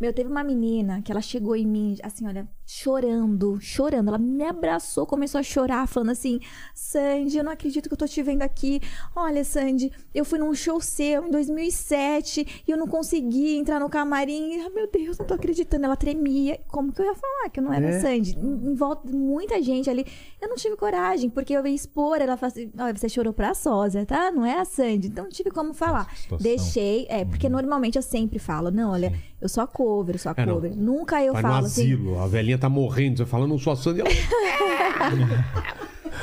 Meu, 0.02 0.11
teve 0.11 0.28
uma 0.32 0.44
menina 0.44 0.99
que 1.03 1.11
ela 1.11 1.22
chegou 1.22 1.56
em 1.56 1.64
mim, 1.64 1.95
assim, 2.02 2.26
olha, 2.26 2.49
chorando, 2.65 3.60
chorando. 3.61 4.07
Ela 4.07 4.18
me 4.18 4.44
abraçou, 4.44 5.06
começou 5.06 5.38
a 5.38 5.44
chorar, 5.44 5.88
falando 5.88 6.10
assim: 6.10 6.40
Sandy, 6.73 7.38
eu 7.38 7.44
não 7.44 7.52
acredito 7.52 7.88
que 7.88 7.94
eu 7.94 7.98
tô 7.98 8.07
te 8.07 8.23
vendo 8.23 8.41
aqui. 8.41 8.82
Olha, 9.15 9.44
Sandy, 9.44 9.91
eu 10.11 10.26
fui 10.26 10.40
num 10.40 10.56
show 10.56 10.82
seu 10.82 11.28
em 11.28 11.30
2007 11.30 12.64
e 12.68 12.72
eu 12.72 12.78
não 12.78 12.88
consegui 12.88 13.57
entrar 13.57 13.80
no 13.80 13.90
camarim. 13.90 14.61
Ah, 14.61 14.72
meu 14.72 14.90
Deus, 14.90 15.19
não 15.19 15.26
tô 15.28 15.36
acreditando. 15.36 15.86
Ela 15.86 15.95
tremia. 15.95 16.60
Como 16.68 16.91
que 16.91 16.99
eu 16.99 17.06
ia 17.06 17.14
falar 17.14 17.49
que 17.52 17.60
eu 17.60 17.64
não 17.64 17.72
era 17.72 17.90
É. 17.90 17.99
Sandy? 17.99 18.36
Em, 18.40 18.73
volta, 18.73 19.07
muita 19.07 19.61
gente 19.61 19.88
ali. 19.88 20.03
Eu 20.41 20.49
não 20.49 20.56
tive 20.56 20.76
coragem, 20.76 21.30
porque 21.30 21.53
eu 21.53 21.64
ia 21.68 21.76
expor. 21.76 22.19
Ela 22.19 22.38
falou 22.38 22.52
assim: 22.52 22.72
olha, 22.80 22.95
você 22.95 23.07
chorou 23.07 23.34
pra 23.34 23.53
sósia, 23.53 24.03
tá? 24.03 24.32
Não 24.32 24.44
é 24.44 24.60
a 24.60 24.65
Sandy. 24.65 25.10
Então 25.10 25.26
não 25.26 25.32
tive 25.32 25.52
como 25.52 25.76
falar. 25.76 26.11
Deixei, 26.40 27.06
é, 27.07 27.23
porque 27.23 27.48
normalmente 27.48 27.98
eu 27.98 28.02
sempre 28.02 28.40
falo: 28.40 28.72
não, 28.72 28.90
olha, 28.91 29.14
eu 29.41 29.49
sou 29.49 29.63
a 29.63 29.68
cover, 29.68 30.15
eu 30.15 30.19
sou 30.19 30.31
a 30.31 30.35
É, 30.38 30.45
não. 30.45 30.53
cover. 30.55 30.76
Nunca 30.76 31.22
eu 31.23 31.34
Vai 31.34 31.41
no 31.41 31.47
falo 31.49 31.65
assim. 31.65 31.81
asilo, 31.84 32.19
a 32.19 32.27
velhinha 32.27 32.57
tá 32.57 32.69
morrendo, 32.69 33.18
você 33.18 33.26
fala, 33.26 33.47
não 33.47 33.57
sou 33.57 33.73
a 33.73 33.76
Sandy. 33.76 34.01
Ela... 34.01 34.09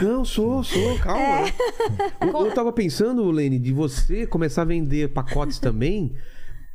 Não, 0.00 0.24
sou, 0.24 0.62
sou, 0.62 0.96
calma. 1.00 1.48
É. 1.48 1.52
Eu, 2.24 2.46
eu 2.46 2.52
tava 2.54 2.72
pensando, 2.72 3.28
Lene, 3.32 3.58
de 3.58 3.72
você 3.72 4.26
começar 4.28 4.62
a 4.62 4.64
vender 4.64 5.08
pacotes 5.08 5.58
também 5.58 6.12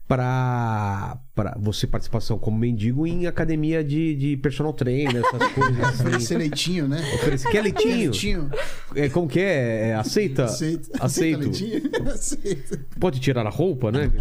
pra, 0.09 1.17
pra 1.33 1.55
você 1.57 1.87
participação 1.87 2.37
como 2.37 2.57
mendigo 2.57 3.07
em 3.07 3.25
academia 3.25 3.81
de, 3.81 4.13
de 4.15 4.35
personal 4.37 4.73
trainer, 4.73 5.23
essas 5.25 5.47
coisas 5.53 5.77
Oferecer 6.01 6.15
assim. 6.17 6.35
leitinho, 6.35 6.87
né? 6.89 6.99
Oferecer- 7.15 7.49
Quer 7.49 7.61
leitinho? 7.61 7.95
Leitinho. 7.95 8.51
É, 8.93 9.07
como 9.07 9.27
que 9.29 9.39
é? 9.39 9.89
É, 9.89 9.95
Aceita? 9.95 10.43
Aceito. 10.45 10.89
Aceito. 10.99 11.39
leitinho? 11.39 11.81
Aceito. 12.11 12.79
Pode 12.99 13.21
tirar 13.21 13.47
a 13.47 13.49
roupa, 13.49 13.89
né? 13.89 14.11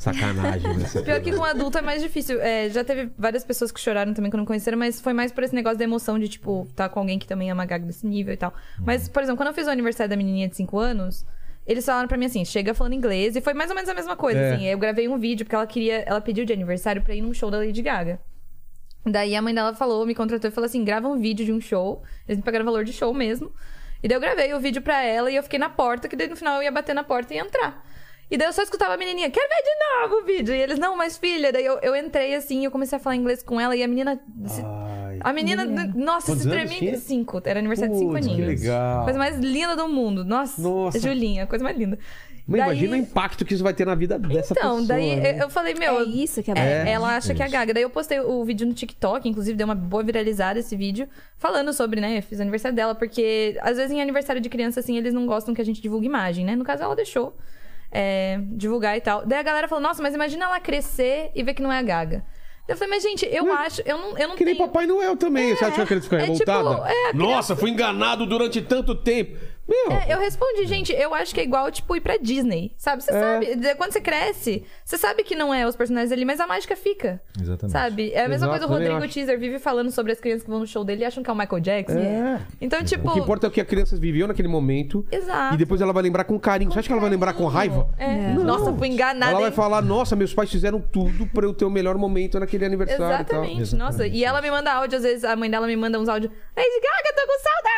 Sacanagem, 0.00 0.76
né? 0.78 0.84
Pior 1.04 1.20
que 1.20 1.30
com 1.30 1.44
adulto 1.44 1.76
é 1.76 1.82
mais 1.82 2.00
difícil. 2.02 2.40
É, 2.40 2.70
já 2.70 2.82
teve 2.82 3.10
várias 3.18 3.44
pessoas 3.44 3.70
que 3.70 3.78
choraram 3.78 4.14
também 4.14 4.30
quando 4.30 4.46
conheceram, 4.46 4.78
mas 4.78 4.98
foi 4.98 5.12
mais 5.12 5.30
por 5.30 5.44
esse 5.44 5.54
negócio 5.54 5.76
da 5.76 5.84
emoção 5.84 6.18
de, 6.18 6.26
tipo, 6.26 6.66
tá 6.74 6.88
com 6.88 7.00
alguém 7.00 7.18
que 7.18 7.26
também 7.26 7.50
ama 7.50 7.66
gaga 7.66 7.84
desse 7.84 8.06
nível 8.06 8.32
e 8.32 8.36
tal. 8.38 8.54
Mas, 8.78 9.10
por 9.10 9.22
exemplo, 9.22 9.36
quando 9.36 9.48
eu 9.48 9.54
fiz 9.54 9.66
o 9.66 9.70
aniversário 9.70 10.08
da 10.08 10.16
menininha 10.16 10.48
de 10.48 10.56
5 10.56 10.78
anos, 10.78 11.26
eles 11.66 11.84
falaram 11.84 12.08
pra 12.08 12.16
mim 12.16 12.24
assim, 12.24 12.42
chega 12.46 12.72
falando 12.72 12.94
inglês, 12.94 13.36
e 13.36 13.42
foi 13.42 13.52
mais 13.52 13.68
ou 13.68 13.76
menos 13.76 13.90
a 13.90 13.94
mesma 13.94 14.16
coisa, 14.16 14.40
É. 14.40 14.54
assim. 14.54 14.64
Eu 14.64 14.78
gravei 14.78 15.06
um 15.06 15.18
vídeo, 15.18 15.44
porque 15.44 15.54
ela 15.54 15.66
queria, 15.66 15.98
ela 16.06 16.20
pediu 16.22 16.46
de 16.46 16.52
aniversário 16.54 17.02
pra 17.02 17.14
ir 17.14 17.20
num 17.20 17.34
show 17.34 17.50
da 17.50 17.58
Lady 17.58 17.82
Gaga. 17.82 18.18
Daí 19.04 19.34
a 19.36 19.42
mãe 19.42 19.54
dela 19.54 19.74
falou, 19.74 20.06
me 20.06 20.14
contratou 20.14 20.50
e 20.50 20.52
falou 20.52 20.66
assim: 20.66 20.84
grava 20.84 21.08
um 21.08 21.18
vídeo 21.18 21.44
de 21.44 21.52
um 21.52 21.60
show. 21.60 22.02
Eles 22.28 22.38
me 22.38 22.42
pagaram 22.44 22.64
valor 22.66 22.84
de 22.84 22.92
show 22.92 23.12
mesmo. 23.14 23.50
E 24.02 24.08
daí 24.08 24.16
eu 24.16 24.20
gravei 24.20 24.52
o 24.54 24.60
vídeo 24.60 24.80
pra 24.82 25.02
ela 25.02 25.30
e 25.30 25.36
eu 25.36 25.42
fiquei 25.42 25.58
na 25.58 25.68
porta, 25.70 26.08
que 26.08 26.16
daí 26.16 26.28
no 26.28 26.36
final 26.36 26.56
eu 26.56 26.62
ia 26.64 26.72
bater 26.72 26.94
na 26.94 27.04
porta 27.04 27.32
e 27.32 27.36
ia 27.36 27.42
entrar. 27.42 27.82
E 28.30 28.38
daí 28.38 28.46
eu 28.46 28.52
só 28.52 28.62
escutava 28.62 28.94
a 28.94 28.96
menininha, 28.96 29.28
quero 29.30 29.48
ver 29.48 29.62
de 29.62 30.08
novo 30.08 30.22
o 30.22 30.24
vídeo. 30.26 30.54
E 30.54 30.58
eles, 30.60 30.78
não, 30.78 30.96
mas 30.96 31.18
filha, 31.18 31.52
daí 31.52 31.64
eu, 31.66 31.78
eu 31.82 31.96
entrei 31.96 32.34
assim, 32.36 32.64
eu 32.64 32.70
comecei 32.70 32.96
a 32.96 33.00
falar 33.00 33.16
inglês 33.16 33.42
com 33.42 33.60
ela 33.60 33.74
e 33.74 33.82
a 33.82 33.88
menina. 33.88 34.20
se- 34.46 34.62
Ai. 34.64 35.18
a 35.20 35.32
menina, 35.32 35.64
nossa, 35.94 36.28
Quantos 36.32 36.44
se 36.44 36.48
tremia. 36.48 36.96
Cinco, 36.98 37.42
era 37.44 37.58
aniversário 37.58 37.92
de 37.92 37.98
cinco 37.98 38.12
Putz, 38.12 38.26
que 38.26 38.32
aninhos. 38.32 38.60
legal. 38.60 39.02
Coisa 39.04 39.18
mais 39.18 39.36
linda 39.38 39.74
do 39.74 39.88
mundo. 39.88 40.24
Nossa, 40.24 40.62
Nossa. 40.62 41.00
Julinha, 41.00 41.46
coisa 41.46 41.64
mais 41.64 41.76
linda. 41.76 41.98
Mas 42.46 42.60
Daí- 42.60 42.68
imagina 42.70 42.92
o 42.94 42.96
impacto 42.96 43.44
que 43.44 43.54
isso 43.54 43.62
vai 43.62 43.72
ter 43.74 43.84
na 43.86 43.94
vida 43.94 44.18
dessa 44.18 44.52
então, 44.56 44.78
pessoa. 44.80 44.86
daí 44.88 45.16
né? 45.16 45.32
eu- 45.34 45.42
eu 45.42 45.50
falei, 45.50 45.74
meu. 45.74 46.00
É 46.00 46.02
isso 46.04 46.42
que 46.42 46.50
é 46.50 46.54
é, 46.56 46.90
ela 46.92 47.16
acha 47.16 47.32
que 47.34 47.42
é 47.42 47.48
gaga. 47.48 47.72
Daí 47.74 47.82
eu 47.82 47.90
postei 47.90 48.18
o 48.20 48.44
vídeo 48.44 48.66
no 48.66 48.72
TikTok, 48.72 49.28
inclusive 49.28 49.56
deu 49.56 49.66
uma 49.66 49.74
boa 49.74 50.02
viralizada 50.02 50.58
esse 50.58 50.74
vídeo, 50.76 51.08
falando 51.36 51.72
sobre, 51.72 52.00
né? 52.00 52.20
Fiz 52.22 52.38
o 52.38 52.42
aniversário 52.42 52.74
dela, 52.76 52.94
porque 52.94 53.56
às 53.60 53.76
vezes 53.76 53.92
em 53.92 54.00
aniversário 54.00 54.40
de 54.40 54.48
criança, 54.48 54.80
assim, 54.80 54.96
eles 54.96 55.12
não 55.14 55.26
gostam 55.26 55.54
que 55.54 55.60
a 55.60 55.64
gente 55.64 55.80
divulgue 55.82 56.06
imagem, 56.06 56.44
né? 56.44 56.56
No 56.56 56.64
caso, 56.64 56.82
ela 56.82 56.96
deixou 56.96 57.36
é, 57.90 58.38
divulgar 58.52 58.96
e 58.96 59.00
tal. 59.00 59.26
Daí 59.26 59.38
a 59.38 59.42
galera 59.42 59.68
falou, 59.68 59.82
nossa, 59.82 60.02
mas 60.02 60.14
imagina 60.14 60.44
ela 60.44 60.60
crescer 60.60 61.30
e 61.34 61.42
ver 61.42 61.54
que 61.54 61.62
não 61.62 61.72
é 61.72 61.78
a 61.78 61.82
gaga. 61.82 62.24
Eu 62.68 62.76
falei, 62.76 62.94
mas 62.94 63.02
gente, 63.02 63.26
eu 63.26 63.52
acho, 63.52 63.82
eu 63.84 63.98
não, 63.98 64.16
eu 64.16 64.28
não 64.28 64.36
Que 64.36 64.44
nem 64.44 64.54
tenho. 64.54 64.68
Papai 64.68 64.86
Noel 64.86 65.16
também. 65.16 65.56
Você 65.56 65.64
acha 65.64 65.84
que 65.84 65.92
ele 65.92 66.00
fica 66.00 66.18
é 66.18 66.30
tipo, 66.30 66.50
revoltada? 66.50 66.88
é, 66.88 67.12
Nossa, 67.12 67.56
fui 67.56 67.70
enganado 67.70 68.24
durante 68.26 68.62
tanto 68.62 68.94
tempo. 68.94 69.36
Meu, 69.70 69.92
É, 69.92 70.12
eu 70.12 70.18
respondi, 70.18 70.66
gente, 70.66 70.92
eu 70.92 71.14
acho 71.14 71.32
que 71.32 71.40
é 71.40 71.44
igual, 71.44 71.70
tipo, 71.70 71.94
ir 71.94 72.00
pra 72.00 72.16
Disney. 72.16 72.74
Sabe? 72.76 73.04
Você 73.04 73.12
sabe. 73.12 73.54
de- 73.54 73.74
Quando 73.76 73.92
você 73.92 74.00
cresce, 74.00 74.64
você 74.84 74.98
sabe 74.98 75.22
que 75.22 75.36
não 75.36 75.54
é 75.54 75.64
os 75.66 75.76
personagens 75.76 76.10
ali, 76.10 76.24
mas 76.24 76.40
a 76.40 76.46
mágica 76.46 76.74
fica. 76.74 77.20
Exatamente. 77.40 77.72
Sabe? 77.72 78.10
É 78.12 78.24
a 78.24 78.28
mesma 78.28 78.46
Exato, 78.46 78.50
coisa, 78.50 78.66
o 78.66 78.68
Rodrigo. 78.68 79.12
Teaser 79.12 79.38
vive 79.38 79.58
falando 79.60 79.90
sobre 79.92 80.10
as 80.12 80.18
crianças 80.20 80.42
que 80.42 80.50
vão 80.50 80.58
no 80.60 80.66
show 80.66 80.82
dele 80.84 81.02
e 81.02 81.04
acham 81.04 81.22
que 81.22 81.30
é 81.30 81.32
o 81.32 81.36
Michael 81.36 81.60
Jackson. 81.60 81.98
É. 81.98 82.40
Então, 82.60 82.82
tipo. 82.82 83.08
o 83.08 83.12
que 83.12 83.18
importa 83.20 83.46
é 83.46 83.48
o 83.48 83.50
que 83.50 83.60
a 83.60 83.64
criança 83.64 83.96
viveu 83.96 84.26
naquele 84.26 84.48
momento. 84.48 85.06
Exato. 85.10 85.54
E 85.54 85.56
depois 85.58 85.80
ela 85.80 85.92
vai 85.92 86.02
lembrar 86.02 86.24
com 86.24 86.38
carinho. 86.38 86.72
Você 86.72 86.80
acha 86.80 86.88
que 86.88 86.92
ela 86.92 87.00
vai 87.00 87.10
lembrar 87.10 87.32
com 87.34 87.46
raiva? 87.46 87.88
É. 87.96 88.32
Não. 88.34 88.42
Nossa, 88.44 88.72
fui 88.72 88.88
enganada. 88.88 89.30
Ela 89.32 89.40
vai 89.40 89.50
hein? 89.50 89.54
falar, 89.54 89.80
nossa, 89.82 90.16
meus 90.16 90.34
pais 90.34 90.50
fizeram 90.50 90.80
tudo 90.80 91.26
pra 91.26 91.46
eu 91.46 91.54
ter 91.54 91.64
o 91.64 91.70
melhor 91.70 91.96
momento 91.96 92.40
naquele 92.40 92.64
aniversário 92.64 93.04
Exatamente. 93.04 93.62
e 93.62 93.70
tal. 93.70 93.78
Nossa, 93.78 94.06
e 94.06 94.24
ela 94.24 94.40
me 94.42 94.50
manda 94.50 94.72
áudio, 94.72 94.96
às 94.98 95.04
vezes 95.04 95.24
a 95.24 95.36
mãe 95.36 95.48
dela 95.48 95.66
me 95.66 95.76
manda 95.76 95.98
uns 96.00 96.08
áudios. 96.08 96.32
Lady 96.56 96.80
Gaga, 96.82 97.14
tô 97.14 97.26
com 97.26 97.38
saudade. 97.38 97.70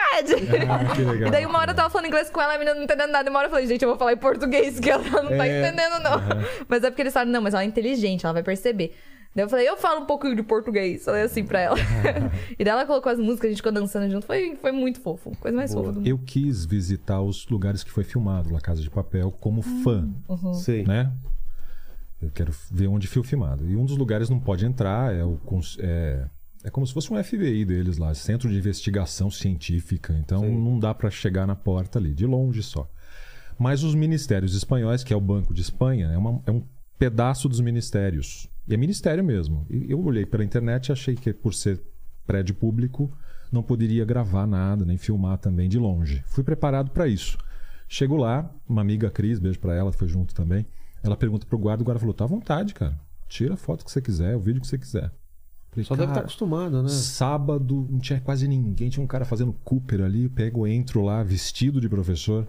Ah, 0.71 0.95
que 0.95 1.03
legal. 1.03 1.29
E 1.29 1.31
daí 1.31 1.47
uma 1.47 1.59
hora 1.59 1.73
eu 1.73 1.75
tava 1.83 1.91
falando 1.91 2.07
inglês 2.07 2.31
com 2.31 2.41
ela, 2.41 2.55
a 2.55 2.59
menina 2.59 2.75
não 2.75 2.83
entendendo 2.85 3.11
nada. 3.11 3.29
E 3.29 3.31
uma 3.31 3.39
hora 3.39 3.47
eu 3.49 3.51
falei, 3.51 3.67
gente, 3.67 3.83
eu 3.83 3.89
vou 3.89 3.99
falar 3.99 4.13
em 4.13 4.17
português, 4.17 4.79
que 4.81 4.91
ela 4.91 5.03
não 5.23 5.29
tá 5.29 5.47
É. 5.47 5.61
entendendo, 5.61 6.03
não. 6.03 6.21
Mas 6.69 6.85
é 6.85 6.91
porque 6.91 7.03
eles 7.03 7.13
falaram, 7.13 7.31
não, 7.31 7.41
mas 7.43 7.55
ela 7.55 7.63
é 7.63 7.67
inteligente, 7.67 8.25
ela 8.25 8.33
vai 8.33 8.43
perceber. 8.43 8.95
Daí 9.35 9.45
eu 9.47 9.49
falei, 9.49 9.67
eu 9.67 9.79
falo 9.79 10.03
um 10.03 10.05
pouco 10.05 10.35
de 10.35 10.43
português. 10.43 11.05
Falei 11.05 11.23
assim 11.23 11.43
pra 11.45 11.59
ela. 11.61 11.77
e 12.59 12.63
daí 12.63 12.73
ela 12.73 12.85
colocou 12.85 13.11
as 13.11 13.19
músicas, 13.19 13.47
a 13.47 13.49
gente 13.49 13.57
ficou 13.59 13.73
dançando 13.73 14.11
junto. 14.11 14.27
Foi, 14.27 14.57
foi 14.57 14.73
muito 14.73 15.01
fofo. 15.01 15.33
Coisa 15.41 15.57
mais 15.57 15.73
fofa 15.73 15.91
do 15.91 15.97
mundo. 16.01 16.07
Eu 16.07 16.19
quis 16.19 16.67
visitar 16.67 17.21
os 17.23 17.49
lugares 17.49 17.83
que 17.83 17.91
foi 17.91 18.05
filmado, 18.05 18.53
La 18.53 18.61
Casa 18.61 18.83
de 18.83 18.91
Papel, 18.91 19.31
como 19.41 19.63
fã, 19.63 20.07
Sei. 20.55 20.85
né? 20.85 21.11
Eu 22.21 22.31
quero 22.31 22.53
ver 22.71 22.89
onde 22.89 23.09
foi 23.09 23.23
filmado. 23.25 23.67
E 23.69 23.75
um 23.75 23.85
dos 23.87 23.97
lugares 23.97 24.29
não 24.29 24.39
pode 24.39 24.67
entrar 24.67 25.15
é 25.15 25.25
o 25.25 25.41
é, 25.81 26.27
é 26.65 26.71
como 26.71 26.87
se 26.87 26.93
fosse 26.95 27.13
um 27.13 27.23
FBI 27.23 27.65
deles 27.65 27.99
lá, 27.99 28.13
Centro 28.15 28.49
de 28.49 28.57
Investigação 28.57 29.31
Científica. 29.31 30.17
Então 30.19 30.43
não 30.59 30.79
dá 30.79 30.95
para 30.95 31.11
chegar 31.11 31.47
na 31.47 31.57
porta 31.57 31.99
ali, 31.99 32.15
de 32.15 32.27
longe 32.27 32.63
só. 32.63 32.89
Mas 33.59 33.83
os 33.83 33.95
ministérios 33.95 34.55
espanhóis, 34.55 35.05
que 35.05 35.13
é 35.13 35.17
o 35.17 35.21
Banco 35.21 35.53
de 35.55 35.61
Espanha, 35.61 36.07
é, 36.09 36.19
uma- 36.19 36.43
é 36.47 36.51
um 36.51 36.63
pedaço 36.99 37.49
dos 37.49 37.61
ministérios. 37.61 38.49
E 38.69 38.75
é 38.75 38.77
ministério 38.77 39.23
mesmo. 39.25 39.67
E 39.69 39.91
eu 39.91 40.01
olhei 40.05 40.25
pela 40.25 40.45
internet 40.45 40.87
e 40.89 40.93
achei 40.93 41.15
que 41.15 41.33
por 41.33 41.53
ser 41.53 41.81
prédio 42.27 42.55
público 42.55 43.13
não 43.51 43.63
poderia 43.63 44.05
gravar 44.05 44.47
nada, 44.47 44.85
nem 44.85 44.97
filmar 44.97 45.37
também 45.39 45.69
de 45.69 45.79
longe. 45.79 46.23
Fui 46.27 46.43
preparado 46.45 46.91
para 46.91 47.07
isso. 47.09 47.37
Chego 47.89 48.17
lá, 48.17 48.51
uma 48.67 48.81
amiga 48.81 49.11
Cris, 49.11 49.39
beijo 49.39 49.59
para 49.59 49.75
ela, 49.75 49.93
foi 49.93 50.09
junto 50.09 50.35
também. 50.35 50.65
Ela 51.03 51.17
pergunta 51.17 51.45
pro 51.47 51.59
guarda, 51.59 51.83
o 51.83 51.85
guarda 51.85 51.99
falou: 52.01 52.15
"Tá 52.15 52.25
à 52.25 52.29
vontade, 52.29 52.73
cara. 52.73 52.99
Tira 53.29 53.55
a 53.55 53.57
foto 53.57 53.85
que 53.85 53.91
você 53.91 54.01
quiser, 54.01 54.35
o 54.37 54.41
vídeo 54.41 54.61
que 54.61 54.67
você 54.67 54.79
quiser. 54.79 55.11
Falei, 55.73 55.85
Só 55.87 55.95
deve 55.95 56.05
estar 56.05 56.15
"Cara, 56.15 56.27
acostumado, 56.27 56.83
né? 56.83 56.89
Sábado, 56.91 57.89
não 57.91 57.99
tinha 57.99 58.21
quase 58.21 58.47
ninguém. 58.47 58.91
Tinha 58.91 59.03
um 59.03 59.07
cara 59.07 59.25
fazendo 59.25 59.53
Cooper 59.65 60.03
ali. 60.03 60.25
Eu 60.25 60.31
pego, 60.31 60.67
entro 60.67 61.01
lá, 61.03 61.23
vestido 61.23 61.81
de 61.81 61.89
professor. 61.89 62.47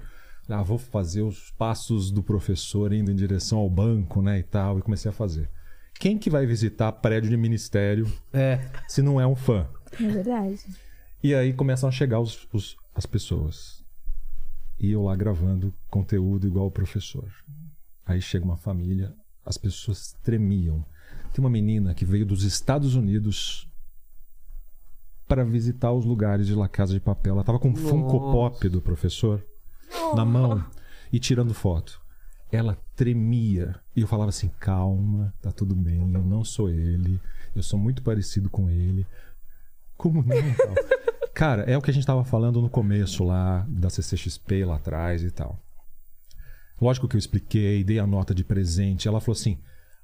Ah, 0.49 0.61
vou 0.61 0.77
fazer 0.77 1.21
os 1.21 1.49
passos 1.51 2.11
do 2.11 2.21
professor 2.21 2.91
indo 2.91 3.09
em 3.09 3.15
direção 3.15 3.59
ao 3.59 3.69
banco, 3.69 4.21
né? 4.21 4.39
E 4.39 4.43
tal. 4.43 4.77
E 4.77 4.81
comecei 4.81 5.09
a 5.09 5.13
fazer. 5.13 5.49
Quem 5.97 6.17
que 6.17 6.29
vai 6.29 6.45
visitar 6.45 6.91
prédio 6.91 7.29
de 7.29 7.37
ministério 7.37 8.11
É. 8.33 8.59
se 8.89 9.01
não 9.01 9.21
é 9.21 9.25
um 9.25 9.35
fã? 9.37 9.67
É 9.93 10.05
verdade. 10.07 10.59
E 11.23 11.33
aí 11.33 11.53
começam 11.53 11.87
a 11.87 11.91
chegar 11.93 12.19
os, 12.19 12.45
os- 12.51 12.75
as 12.93 13.05
pessoas. 13.05 13.81
E 14.77 14.91
eu 14.91 15.03
lá 15.03 15.15
gravando 15.15 15.73
conteúdo 15.89 16.45
igual 16.45 16.65
o 16.67 16.71
professor. 16.71 17.31
Aí 18.05 18.21
chega 18.21 18.43
uma 18.43 18.57
família, 18.57 19.13
as 19.45 19.57
pessoas 19.57 20.13
tremiam. 20.21 20.83
Tem 21.34 21.43
uma 21.43 21.49
menina 21.49 21.95
que 21.95 22.05
veio 22.05 22.26
dos 22.26 22.43
Estados 22.43 22.93
Unidos 22.93 23.68
para 25.27 25.43
visitar 25.43 25.91
os 25.91 26.05
lugares 26.05 26.45
de 26.45 26.53
La 26.53 26.68
Casa 26.68 26.93
de 26.93 26.99
Papel. 26.99 27.34
Ela 27.34 27.43
tava 27.43 27.57
com 27.57 27.69
um 27.69 27.76
Funko. 27.76 28.19
Pop 28.19 28.69
do 28.69 28.80
professor 28.80 29.43
na 30.15 30.23
mão 30.23 30.64
e 31.11 31.18
tirando 31.19 31.51
foto. 31.51 31.99
Ela 32.51 32.77
tremia. 32.95 33.76
E 33.95 34.01
eu 34.01 34.07
falava 34.07 34.30
assim: 34.30 34.51
calma, 34.60 35.34
tá 35.41 35.51
tudo 35.51 35.73
bem, 35.73 36.14
eu 36.14 36.23
não 36.23 36.43
sou 36.43 36.69
ele, 36.69 37.19
eu 37.55 37.64
sou 37.64 37.80
muito 37.80 38.03
parecido 38.03 38.47
com 38.47 38.69
ele. 38.69 39.07
Como 39.97 40.22
não? 40.22 40.35
Cara, 41.34 41.64
é 41.64 41.76
o 41.76 41.81
que 41.81 41.89
a 41.89 41.93
gente 41.93 42.05
tava 42.05 42.23
falando 42.23 42.61
no 42.61 42.69
começo 42.69 43.23
lá, 43.23 43.65
da 43.68 43.89
CCXP 43.89 44.65
lá 44.65 44.76
atrás 44.76 45.23
e 45.23 45.31
tal. 45.31 45.60
Lógico 46.80 47.07
que 47.07 47.15
eu 47.15 47.19
expliquei, 47.19 47.84
dei 47.84 47.97
a 47.97 48.05
nota 48.05 48.35
de 48.35 48.43
presente. 48.43 49.07
Ela 49.07 49.19
falou 49.19 49.35
assim: 49.35 49.57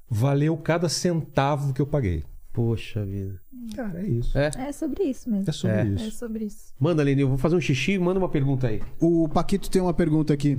valeu 0.10 0.57
cada 0.57 0.90
centavo 0.90 1.73
que 1.73 1.81
eu 1.81 1.88
paguei. 1.88 2.23
Poxa 2.52 3.06
vida. 3.06 3.40
Cara, 3.76 3.99
é 3.99 4.07
isso. 4.07 4.38
É. 4.38 4.52
É 4.57 4.72
sobre 4.72 5.03
isso 5.03 5.30
mesmo. 5.30 5.45
É 5.48 5.52
sobre 5.52 5.76
É. 5.76 5.81
É 5.81 5.86
isso. 5.86 6.18
sobre 6.18 6.45
isso. 6.45 6.73
Manda, 6.80 7.10
eu 7.10 7.27
vou 7.27 7.38
fazer 7.38 7.56
um 7.56 7.61
xixi 7.61 7.94
e 7.94 7.99
manda 7.99 8.19
uma 8.19 8.30
pergunta 8.30 8.68
aí. 8.68 8.81
O 8.99 9.30
Paquito 9.30 9.69
tem 9.69 9.81
uma 9.81 9.94
pergunta 9.94 10.34
aqui. 10.34 10.57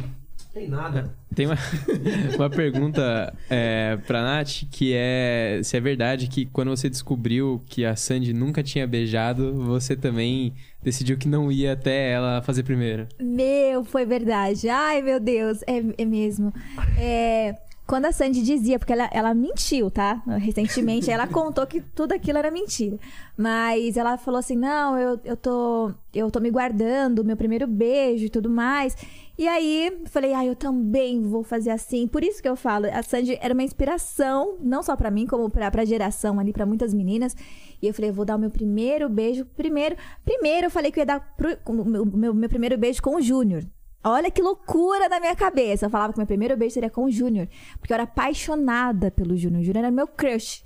Tem 0.52 0.68
nada. 0.68 1.14
Tem 1.34 1.46
uma, 1.46 1.56
uma 2.36 2.50
pergunta 2.50 3.32
é, 3.48 3.96
pra 4.06 4.22
Nath, 4.22 4.64
que 4.70 4.92
é 4.94 5.60
se 5.62 5.76
é 5.76 5.80
verdade 5.80 6.26
que 6.26 6.46
quando 6.46 6.68
você 6.70 6.90
descobriu 6.90 7.62
que 7.66 7.84
a 7.84 7.94
Sandy 7.94 8.32
nunca 8.32 8.62
tinha 8.62 8.86
beijado, 8.86 9.54
você 9.54 9.94
também 9.94 10.52
decidiu 10.82 11.16
que 11.16 11.28
não 11.28 11.52
ia 11.52 11.74
até 11.74 12.10
ela 12.10 12.42
fazer 12.42 12.64
primeiro. 12.64 13.06
Meu, 13.20 13.84
foi 13.84 14.04
verdade. 14.04 14.68
Ai, 14.68 15.02
meu 15.02 15.20
Deus, 15.20 15.62
é, 15.68 15.84
é 15.96 16.04
mesmo. 16.04 16.52
É, 16.98 17.54
quando 17.90 18.04
a 18.06 18.12
Sandy 18.12 18.40
dizia, 18.42 18.78
porque 18.78 18.92
ela, 18.92 19.10
ela 19.12 19.34
mentiu, 19.34 19.90
tá? 19.90 20.22
Recentemente, 20.38 21.10
ela 21.10 21.26
contou 21.28 21.66
que 21.66 21.80
tudo 21.80 22.12
aquilo 22.12 22.38
era 22.38 22.48
mentira. 22.48 22.96
Mas 23.36 23.96
ela 23.96 24.16
falou 24.16 24.38
assim: 24.38 24.54
não, 24.54 24.96
eu, 24.96 25.20
eu, 25.24 25.36
tô, 25.36 25.92
eu 26.14 26.30
tô 26.30 26.38
me 26.38 26.50
guardando, 26.52 27.24
meu 27.24 27.36
primeiro 27.36 27.66
beijo 27.66 28.26
e 28.26 28.30
tudo 28.30 28.48
mais. 28.48 28.96
E 29.36 29.48
aí, 29.48 30.02
falei, 30.06 30.34
ah, 30.34 30.44
eu 30.46 30.54
também 30.54 31.20
vou 31.22 31.42
fazer 31.42 31.70
assim. 31.70 32.06
Por 32.06 32.22
isso 32.22 32.40
que 32.40 32.48
eu 32.48 32.54
falo, 32.54 32.86
a 32.92 33.02
Sandy 33.02 33.36
era 33.40 33.54
uma 33.54 33.62
inspiração, 33.64 34.56
não 34.60 34.82
só 34.84 34.94
pra 34.94 35.10
mim, 35.10 35.26
como 35.26 35.50
pra, 35.50 35.68
pra 35.70 35.84
geração 35.84 36.38
ali, 36.38 36.52
pra 36.52 36.64
muitas 36.66 36.94
meninas. 36.94 37.34
E 37.82 37.88
eu 37.88 37.94
falei, 37.94 38.10
eu 38.10 38.14
vou 38.14 38.24
dar 38.24 38.36
o 38.36 38.38
meu 38.38 38.50
primeiro 38.50 39.08
beijo. 39.08 39.44
Primeiro, 39.56 39.96
primeiro 40.24 40.66
eu 40.66 40.70
falei 40.70 40.92
que 40.92 41.00
eu 41.00 41.02
ia 41.02 41.06
dar 41.06 41.20
pro- 41.36 41.56
o 41.66 41.84
meu, 41.84 42.04
meu, 42.06 42.34
meu 42.34 42.48
primeiro 42.48 42.78
beijo 42.78 43.02
com 43.02 43.16
o 43.16 43.20
Júnior. 43.20 43.64
Olha 44.02 44.30
que 44.30 44.40
loucura 44.40 45.08
na 45.08 45.20
minha 45.20 45.36
cabeça. 45.36 45.86
Eu 45.86 45.90
falava 45.90 46.12
que 46.12 46.18
meu 46.18 46.26
primeiro 46.26 46.56
beijo 46.56 46.74
seria 46.74 46.90
com 46.90 47.04
o 47.04 47.10
Júnior. 47.10 47.48
Porque 47.78 47.92
eu 47.92 47.96
era 47.96 48.04
apaixonada 48.04 49.10
pelo 49.10 49.36
Júnior. 49.36 49.60
O 49.60 49.64
Júnior 49.64 49.84
era 49.84 49.90
meu 49.90 50.06
crush. 50.06 50.64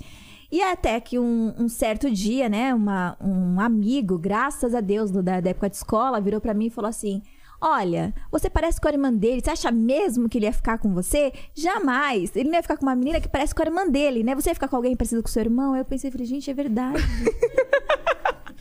E 0.53 0.63
até 0.63 1.01
que 1.01 1.19
um, 1.19 1.53
um 1.59 1.69
certo 1.69 2.09
dia, 2.09 2.49
né, 2.49 2.73
uma, 2.73 3.17
um 3.21 3.61
amigo, 3.61 4.17
graças 4.17 4.73
a 4.73 4.81
Deus, 4.81 5.11
da, 5.11 5.41
da 5.41 5.51
época 5.51 5.69
de 5.69 5.77
escola, 5.77 6.21
virou 6.21 6.41
pra 6.41 6.55
mim 6.55 6.67
e 6.67 6.71
falou 6.71 6.89
assim: 6.89 7.23
Olha, 7.61 8.15
você 8.31 8.49
parece 8.49 8.81
com 8.81 8.87
a 8.87 8.93
irmã 8.93 9.13
dele. 9.13 9.41
Você 9.43 9.51
acha 9.51 9.73
mesmo 9.73 10.29
que 10.29 10.39
ele 10.39 10.47
ia 10.47 10.53
ficar 10.53 10.79
com 10.79 10.93
você? 10.95 11.33
Jamais. 11.55 12.37
Ele 12.37 12.51
não 12.51 12.57
ia 12.57 12.63
ficar 12.63 12.77
com 12.77 12.87
uma 12.87 12.95
menina 12.95 13.21
que 13.21 13.29
parece 13.29 13.55
com 13.55 13.63
a 13.63 13.67
irmã 13.67 13.89
dele, 13.89 14.23
né? 14.23 14.35
Você 14.35 14.51
ia 14.51 14.55
ficar 14.55 14.69
com 14.69 14.77
alguém 14.77 14.95
parecido 14.95 15.23
com 15.23 15.29
seu 15.29 15.43
irmão? 15.43 15.73
Aí 15.73 15.81
eu 15.81 15.85
pensei, 15.85 16.11
falei, 16.11 16.27
gente, 16.27 16.51
é 16.51 16.55
verdade. 16.55 17.03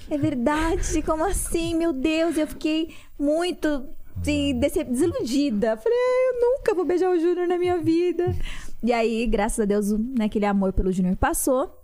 É 0.10 0.18
verdade, 0.18 1.02
como 1.02 1.24
assim? 1.24 1.76
Meu 1.76 1.94
Deus, 1.94 2.38
eu 2.38 2.45
fiquei 2.45 2.94
muito 3.18 3.88
assim, 4.22 4.84
desiludida. 4.84 5.77
Falei, 5.77 5.98
"Ah, 5.98 6.34
eu 6.34 6.41
nunca 6.41 6.73
vou 6.73 6.85
beijar 6.85 7.10
o 7.10 7.19
Júnior 7.19 7.48
na 7.48 7.57
minha 7.57 7.77
vida. 7.77 8.35
E 8.84 8.91
aí, 8.91 9.26
graças 9.26 9.60
a 9.60 9.65
Deus, 9.65 9.91
né, 9.91 10.26
aquele 10.26 10.45
amor 10.45 10.73
pelo 10.73 10.91
Júnior 10.91 11.15
passou. 11.15 11.80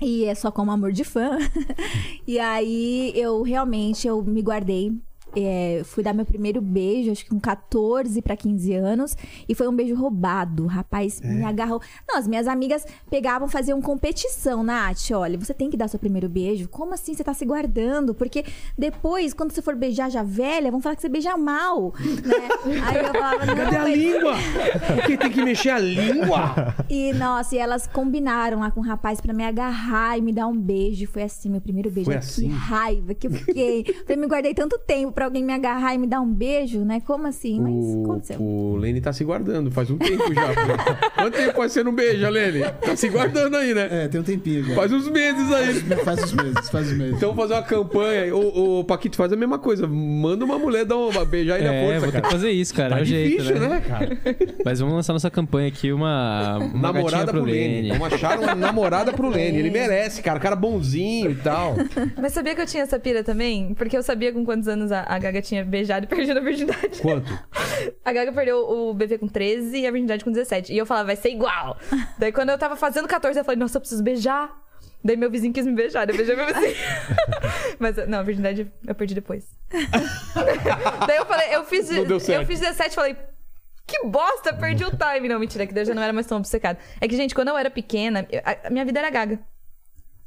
E 0.00 0.24
é 0.24 0.34
só 0.34 0.50
como 0.50 0.72
amor 0.72 0.92
de 0.92 1.04
fã. 1.04 1.38
e 2.26 2.38
aí, 2.38 3.12
eu 3.14 3.42
realmente, 3.42 4.06
eu 4.06 4.22
me 4.22 4.42
guardei. 4.42 4.92
É, 5.34 5.82
fui 5.84 6.02
dar 6.02 6.12
meu 6.12 6.24
primeiro 6.26 6.60
beijo, 6.60 7.10
acho 7.10 7.24
que 7.24 7.30
com 7.30 7.40
14 7.40 8.20
pra 8.20 8.36
15 8.36 8.74
anos. 8.74 9.16
E 9.48 9.54
foi 9.54 9.66
um 9.68 9.74
beijo 9.74 9.94
roubado. 9.94 10.64
O 10.64 10.66
rapaz 10.66 11.20
me 11.22 11.42
agarrou. 11.44 11.80
Não, 12.08 12.18
as 12.18 12.26
minhas 12.28 12.46
amigas 12.46 12.84
pegavam, 13.10 13.48
faziam 13.48 13.80
competição. 13.80 14.62
Nath, 14.62 15.10
olha, 15.12 15.38
você 15.38 15.54
tem 15.54 15.70
que 15.70 15.76
dar 15.76 15.88
seu 15.88 15.98
primeiro 15.98 16.28
beijo. 16.28 16.68
Como 16.68 16.92
assim 16.94 17.14
você 17.14 17.24
tá 17.24 17.32
se 17.34 17.44
guardando? 17.44 18.14
Porque 18.14 18.44
depois, 18.76 19.32
quando 19.32 19.52
você 19.52 19.62
for 19.62 19.74
beijar 19.74 20.10
já 20.10 20.22
velha, 20.22 20.70
vão 20.70 20.80
falar 20.80 20.96
que 20.96 21.02
você 21.02 21.08
beija 21.08 21.36
mal. 21.36 21.94
Né? 21.98 22.48
Aí 22.86 22.96
eu 22.98 23.12
falava, 23.12 23.46
não, 23.46 23.54
Cadê 23.56 23.76
a 23.76 23.82
mas- 23.82 23.98
língua? 23.98 24.34
Porque 24.94 25.16
tem 25.16 25.30
que 25.30 25.42
mexer 25.42 25.70
a 25.70 25.78
língua. 25.78 26.74
e, 26.90 27.12
nossa, 27.14 27.54
e 27.54 27.58
elas 27.58 27.86
combinaram 27.86 28.60
lá 28.60 28.70
com 28.70 28.80
o 28.80 28.84
rapaz 28.84 29.20
pra 29.20 29.32
me 29.32 29.44
agarrar 29.44 30.18
e 30.18 30.20
me 30.20 30.32
dar 30.32 30.46
um 30.46 30.56
beijo. 30.58 31.06
Foi 31.06 31.22
assim, 31.22 31.48
meu 31.50 31.60
primeiro 31.60 31.90
beijo. 31.90 32.06
Foi 32.10 32.16
assim? 32.18 32.48
Que 32.48 32.54
raiva 32.54 33.14
que 33.14 33.26
eu 33.26 33.30
fiquei. 33.32 33.84
Falei, 34.06 34.16
me 34.20 34.26
guardei 34.26 34.54
tanto 34.54 34.78
tempo 34.78 35.12
pra 35.12 35.21
alguém 35.24 35.44
me 35.44 35.52
agarrar 35.52 35.94
e 35.94 35.98
me 35.98 36.06
dar 36.06 36.20
um 36.20 36.32
beijo, 36.32 36.80
né? 36.80 37.00
Como 37.04 37.26
assim? 37.26 37.60
Mas 37.60 37.72
O, 37.72 38.02
aconteceu. 38.02 38.40
o 38.40 38.76
Lene 38.76 39.00
tá 39.00 39.12
se 39.12 39.24
guardando, 39.24 39.70
faz 39.70 39.90
um 39.90 39.98
tempo 39.98 40.32
já. 40.32 41.10
Quanto 41.14 41.36
tempo 41.36 41.56
faz 41.56 41.72
você 41.72 41.84
não 41.84 41.94
beija, 41.94 42.28
Lene? 42.28 42.62
Tá 42.80 42.96
se 42.96 43.08
guardando 43.08 43.56
aí, 43.56 43.74
né? 43.74 43.88
É, 43.90 44.08
tem 44.08 44.20
um 44.20 44.24
tempinho 44.24 44.64
já. 44.64 44.74
Faz 44.74 44.92
uns 44.92 45.08
meses 45.08 45.52
aí. 45.52 45.74
Faz 46.04 46.22
os 46.24 46.32
meses, 46.32 46.70
faz 46.70 46.86
os 46.90 46.96
meses. 46.96 47.16
Então 47.16 47.34
vamos 47.34 47.42
fazer 47.42 47.54
uma 47.54 47.62
campanha. 47.62 48.34
O, 48.34 48.80
o 48.80 48.84
Paquito 48.84 49.16
faz 49.16 49.32
a 49.32 49.36
mesma 49.36 49.58
coisa. 49.58 49.86
Manda 49.86 50.44
uma 50.44 50.58
mulher 50.58 50.84
dar 50.84 50.96
uma 50.96 51.24
beijar 51.24 51.60
na 51.60 51.72
é, 51.72 51.84
força, 51.84 52.00
vou 52.00 52.12
ter 52.12 52.12
cara. 52.12 52.24
que 52.24 52.32
fazer 52.32 52.50
isso, 52.50 52.74
cara. 52.74 52.90
Tá 52.90 52.98
é 52.98 53.02
o 53.02 53.04
jeito, 53.04 53.42
difícil, 53.42 53.60
né? 53.60 53.68
né, 53.68 53.80
cara? 53.86 54.18
Mas 54.64 54.80
vamos 54.80 54.94
lançar 54.94 55.12
nossa 55.12 55.30
campanha 55.30 55.68
aqui, 55.68 55.92
uma, 55.92 56.58
uma 56.58 56.92
namorada 56.92 57.32
pro 57.32 57.42
pro 57.42 57.50
Lene. 57.50 57.82
Lene. 57.82 57.98
Vamos 57.98 58.12
achar 58.12 58.38
uma 58.38 58.54
namorada 58.54 59.12
pro 59.12 59.28
Lene. 59.28 59.58
Ele 59.58 59.70
merece, 59.70 60.22
cara. 60.22 60.38
Cara 60.38 60.56
bonzinho 60.56 61.30
e 61.30 61.34
tal. 61.34 61.74
Mas 62.20 62.32
sabia 62.32 62.54
que 62.54 62.60
eu 62.60 62.66
tinha 62.66 62.82
essa 62.82 62.98
pira 62.98 63.22
também? 63.22 63.74
Porque 63.74 63.96
eu 63.96 64.02
sabia 64.02 64.32
com 64.32 64.44
quantos 64.44 64.68
anos 64.68 64.92
a, 64.92 65.04
a 65.14 65.18
Gaga 65.18 65.42
tinha 65.42 65.64
beijado 65.64 66.04
e 66.06 66.08
perdido 66.08 66.38
a 66.38 66.42
virgindade. 66.42 67.00
Quanto? 67.00 67.30
A 68.04 68.12
Gaga 68.12 68.32
perdeu 68.32 68.58
o 68.68 68.94
bebê 68.94 69.18
com 69.18 69.26
13 69.28 69.76
e 69.78 69.86
a 69.86 69.90
virgindade 69.90 70.24
com 70.24 70.30
17. 70.30 70.72
E 70.72 70.78
eu 70.78 70.86
falava, 70.86 71.06
vai 71.06 71.16
ser 71.16 71.30
igual. 71.30 71.76
Daí 72.18 72.32
quando 72.32 72.50
eu 72.50 72.58
tava 72.58 72.76
fazendo 72.76 73.06
14, 73.08 73.38
eu 73.38 73.44
falei, 73.44 73.58
nossa, 73.58 73.76
eu 73.76 73.80
preciso 73.80 74.02
beijar. 74.02 74.50
Daí 75.04 75.16
meu 75.16 75.30
vizinho 75.30 75.52
quis 75.52 75.66
me 75.66 75.72
beijar, 75.74 76.08
eu 76.08 76.16
beijei 76.16 76.34
meu 76.36 76.46
vizinho. 76.46 76.74
Mas 77.78 77.96
não, 78.08 78.18
a 78.20 78.22
virgindade 78.22 78.70
eu 78.86 78.94
perdi 78.94 79.14
depois. 79.14 79.44
daí 81.06 81.16
eu 81.16 81.26
falei, 81.26 81.54
eu 81.54 81.64
fiz, 81.64 81.90
eu 81.90 82.46
fiz 82.46 82.60
17 82.60 82.90
e 82.90 82.94
falei, 82.94 83.16
que 83.86 84.06
bosta, 84.06 84.52
perdi 84.54 84.84
o 84.84 84.90
time. 84.90 85.28
Não, 85.28 85.38
mentira, 85.38 85.66
que 85.66 85.74
daí 85.74 85.82
eu 85.82 85.86
já 85.88 85.94
não 85.94 86.02
era 86.02 86.12
mais 86.12 86.26
tão 86.26 86.38
obcecada. 86.38 86.78
É 87.00 87.08
que, 87.08 87.16
gente, 87.16 87.34
quando 87.34 87.48
eu 87.48 87.58
era 87.58 87.70
pequena, 87.70 88.26
a, 88.44 88.68
a 88.68 88.70
minha 88.70 88.84
vida 88.84 88.98
era 89.00 89.10
Gaga. 89.10 89.38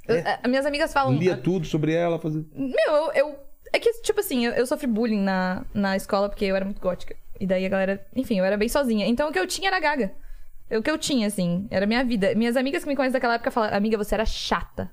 Eu- 0.08 0.20
a- 0.20 0.40
as 0.44 0.50
minhas 0.50 0.66
amigas 0.66 0.94
falam. 0.94 1.14
Lia 1.18 1.38
tudo 1.38 1.66
sobre 1.66 1.94
ela. 1.94 2.20
Fazia... 2.20 2.44
Meu, 2.54 2.94
eu, 2.96 3.12
eu- 3.14 3.36
É 3.76 3.80
que, 3.80 3.92
tipo 4.02 4.22
assim, 4.22 4.46
eu, 4.46 4.54
eu 4.54 4.66
sofri 4.66 4.88
bullying 4.88 5.20
na, 5.20 5.66
na 5.74 5.98
escola 5.98 6.30
porque 6.30 6.46
eu 6.46 6.56
era 6.56 6.64
muito 6.64 6.80
gótica. 6.80 7.14
E 7.38 7.46
daí 7.46 7.66
a 7.66 7.70
galera. 7.70 8.08
Enfim, 8.16 8.40
eu 8.40 8.46
era 8.46 8.56
bem 8.56 8.70
sozinha. 8.70 9.06
Então 9.06 9.28
o 9.30 9.34
que 9.34 9.38
eu 9.40 9.46
tinha 9.46 9.68
era 9.68 9.78
gaga. 9.82 10.14
O 10.72 10.82
que 10.82 10.90
eu 10.90 10.98
tinha, 10.98 11.28
assim, 11.28 11.68
era 11.70 11.86
minha 11.86 12.02
vida. 12.02 12.34
Minhas 12.36 12.56
amigas 12.56 12.84
que 12.84 12.90
me 12.90 12.96
conhecem 12.96 13.12
daquela 13.12 13.34
época 13.34 13.52
falaram: 13.52 13.76
Amiga, 13.76 13.98
você 13.98 14.16
era 14.16 14.26
chata. 14.26 14.90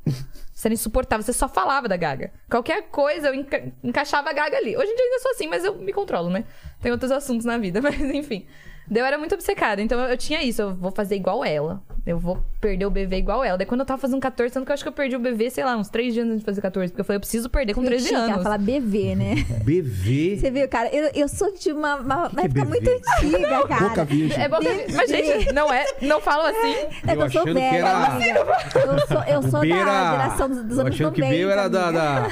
Você 0.53 0.67
era 0.67 0.75
insuportável, 0.75 1.23
você 1.25 1.33
só 1.33 1.49
falava 1.49 1.87
da 1.87 1.97
gaga. 1.97 2.33
Qualquer 2.51 2.83
coisa 2.89 3.29
eu 3.29 3.35
enca- 3.35 3.73
encaixava 3.85 4.31
a 4.31 4.33
gaga 4.33 4.57
ali. 4.57 4.77
Hoje 4.77 4.91
em 4.91 4.97
dia 4.97 5.05
eu 5.05 5.11
ainda 5.11 5.21
sou 5.21 5.31
assim, 5.31 5.47
mas 5.47 5.65
eu 5.65 5.77
me 5.77 5.93
controlo, 5.93 6.29
né? 6.29 6.45
Tem 6.81 6.91
outros 6.91 7.13
assuntos 7.13 7.47
na 7.47 7.59
vida, 7.59 7.81
mas 7.81 8.01
enfim. 8.01 8.47
Daí 8.91 9.01
eu 9.03 9.07
era 9.07 9.17
muito 9.17 9.35
obcecada, 9.35 9.81
então 9.81 9.99
eu, 10.01 10.11
eu 10.11 10.17
tinha 10.19 10.43
isso, 10.43 10.61
eu 10.63 10.75
vou 10.75 10.91
fazer 10.91 11.17
igual 11.17 11.45
ela. 11.45 11.81
Eu 12.05 12.19
vou 12.19 12.43
perder 12.61 12.85
o 12.85 12.91
bebê 12.91 13.19
igual 13.19 13.45
ela. 13.45 13.57
Daí 13.57 13.65
quando 13.67 13.81
eu 13.81 13.87
tava 13.87 14.01
fazendo 14.01 14.21
14, 14.21 14.53
tanto 14.53 14.67
que 14.67 14.73
eu 14.73 14.75
acho 14.75 14.83
que 14.83 14.89
eu 14.89 14.93
perdi 14.93 15.15
o 15.15 15.21
bebê, 15.21 15.49
sei 15.51 15.65
lá, 15.65 15.77
uns 15.77 15.89
3 15.89 16.13
dias 16.13 16.27
antes 16.27 16.41
de 16.41 16.45
fazer 16.45 16.61
14. 16.61 16.91
Porque 16.93 17.01
eu 17.01 17.05
falei, 17.05 17.17
eu 17.17 17.21
preciso 17.21 17.49
perder 17.49 17.75
com 17.75 17.85
13 17.85 18.09
Tinha 18.09 18.25
que 18.25 18.31
anos. 18.33 18.43
falar 18.43 18.59
BV, 18.59 19.15
né? 19.15 19.35
BV. 19.65 20.37
Você 20.41 20.51
viu, 20.51 20.69
cara? 20.69 20.89
Eu, 20.93 21.11
eu 21.15 21.29
sou 21.29 21.53
de 21.57 21.71
uma, 21.71 21.95
uma 21.97 22.29
que 22.31 22.41
é 22.41 22.45
época 22.45 22.65
BV? 22.65 22.69
muito 22.71 22.91
antiga, 22.91 23.69
cara. 23.69 23.89
Boca 23.89 24.05
virgem. 24.05 24.43
É 24.43 24.49
bom 24.49 24.59
que... 24.59 24.69
Bebê. 24.69 24.93
Mas, 24.95 25.11
gente, 25.11 25.53
não 25.53 25.73
é. 25.73 25.87
Não 26.03 26.21
falam 26.21 26.47
assim. 26.47 26.73
É 26.73 26.89
que 26.89 27.07
Eu 27.07 27.11
eu 27.13 27.17
sou 27.19 27.25
achando 27.27 27.45
que 27.47 27.53
velha, 27.55 27.77
era- 27.77 28.07
amiga. 28.07 28.39
Eu 28.75 29.07
sou, 29.07 29.23
eu 29.23 29.43
sou 29.43 29.61
da 29.61 29.67
era... 29.77 30.11
geração 30.11 30.49
dos, 30.49 30.65
dos 30.65 30.79
Eu 30.79 30.81
anos 30.87 30.95
achando 30.95 31.11
90. 31.11 31.15
que 31.15 31.21
B 31.23 31.41
era 31.51 31.69
da... 31.69 31.91
da... 31.93 32.29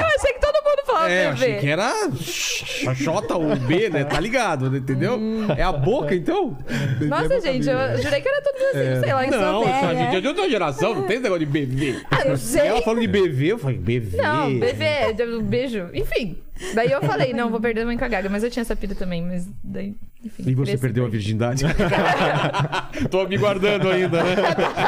Eu 0.00 0.06
achei 0.16 0.32
que 0.32 0.40
todo 0.40 0.55
falava 0.96 1.12
é, 1.12 1.24
bebê. 1.32 1.32
achei 1.32 1.58
que 1.58 1.68
era 1.68 1.92
Xoxota 2.16 3.36
ou 3.36 3.56
B, 3.56 3.90
né? 3.90 4.04
Tá 4.04 4.20
ligado, 4.20 4.70
né? 4.70 4.78
entendeu? 4.78 5.18
É 5.56 5.62
a 5.62 5.72
boca, 5.72 6.14
então? 6.14 6.56
Nossa, 7.00 7.40
gente, 7.40 7.68
eu 7.68 8.02
jurei 8.02 8.20
que 8.20 8.28
era 8.28 8.42
tudo 8.42 8.56
assim, 8.64 9.00
sei 9.04 9.12
lá. 9.12 9.26
Não, 9.26 9.64
velha. 9.64 9.88
a 9.88 9.94
gente 9.94 10.16
é 10.16 10.20
de 10.20 10.28
outra 10.28 10.48
geração, 10.48 10.94
não 10.94 11.02
tem 11.06 11.16
esse 11.16 11.22
negócio 11.22 11.46
de 11.46 11.52
BV. 11.66 12.00
eu 12.24 12.36
sei. 12.36 12.66
Ela 12.66 12.82
falando 12.82 13.00
de 13.00 13.08
BV, 13.08 13.46
eu 13.52 13.58
falei, 13.58 13.78
BV. 13.78 14.16
Não, 14.16 14.58
bebê, 14.58 15.12
de- 15.12 15.42
beijo. 15.42 15.88
Enfim. 15.92 16.38
Daí 16.74 16.90
eu 16.90 17.02
falei, 17.02 17.32
não, 17.32 17.50
vou 17.50 17.60
perder 17.60 17.82
a 17.82 17.86
mãe 17.86 17.96
com 17.98 18.04
a 18.04 18.08
Gaga. 18.08 18.28
Mas 18.28 18.42
eu 18.42 18.50
tinha 18.50 18.62
essa 18.62 18.74
pira 18.74 18.94
também, 18.94 19.22
mas 19.22 19.46
daí, 19.62 19.94
enfim. 20.24 20.42
E 20.46 20.54
você 20.54 20.70
cresci, 20.72 20.78
perdeu 20.80 21.04
a 21.04 21.08
perdi. 21.10 21.18
virgindade? 21.18 21.64
Tô 23.10 23.26
me 23.26 23.36
guardando 23.36 23.88
ainda, 23.88 24.22
né? 24.22 24.36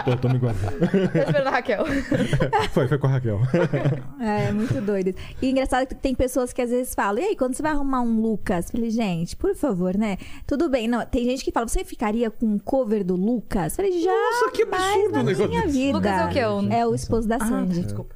Tô, 0.04 0.16
tô 0.16 0.28
me 0.28 0.38
guardando. 0.38 0.78
Tô 0.78 1.18
esperando 1.18 1.46
a 1.46 1.50
Raquel. 1.50 1.84
Foi, 2.72 2.86
foi 2.88 2.98
com 2.98 3.06
a 3.06 3.10
Raquel. 3.10 3.40
É, 4.20 4.48
é 4.48 4.52
muito 4.52 4.80
doido. 4.80 5.14
E 5.42 5.50
engraçado 5.50 5.86
que 5.86 5.94
tem 5.94 6.14
pessoas 6.14 6.52
que 6.52 6.62
às 6.62 6.70
vezes 6.70 6.94
falam, 6.94 7.22
e 7.22 7.26
aí, 7.26 7.36
quando 7.36 7.54
você 7.54 7.62
vai 7.62 7.72
arrumar 7.72 8.00
um 8.02 8.20
Lucas? 8.20 8.70
Falei, 8.70 8.90
gente, 8.90 9.36
por 9.36 9.54
favor, 9.54 9.96
né? 9.96 10.16
Tudo 10.46 10.68
bem. 10.68 10.86
Não, 10.88 11.04
tem 11.04 11.24
gente 11.24 11.44
que 11.44 11.50
fala, 11.52 11.66
você 11.68 11.84
ficaria 11.84 12.30
com 12.30 12.46
um 12.46 12.58
cover 12.58 13.04
do 13.04 13.16
Lucas? 13.16 13.76
Falei, 13.76 14.00
já. 14.00 14.10
Nossa, 14.10 14.50
que 14.52 14.62
absurdo 14.62 15.18
o 15.18 15.22
negócio 15.22 15.48
minha 15.48 15.66
vida. 15.66 15.96
Lucas 15.98 16.12
é 16.12 16.24
o 16.24 16.28
quê? 16.30 16.44
O- 16.44 16.72
É 16.72 16.86
o 16.86 16.94
esposo 16.94 17.28
da 17.28 17.38
Sandy. 17.38 17.80
desculpa. 17.82 18.14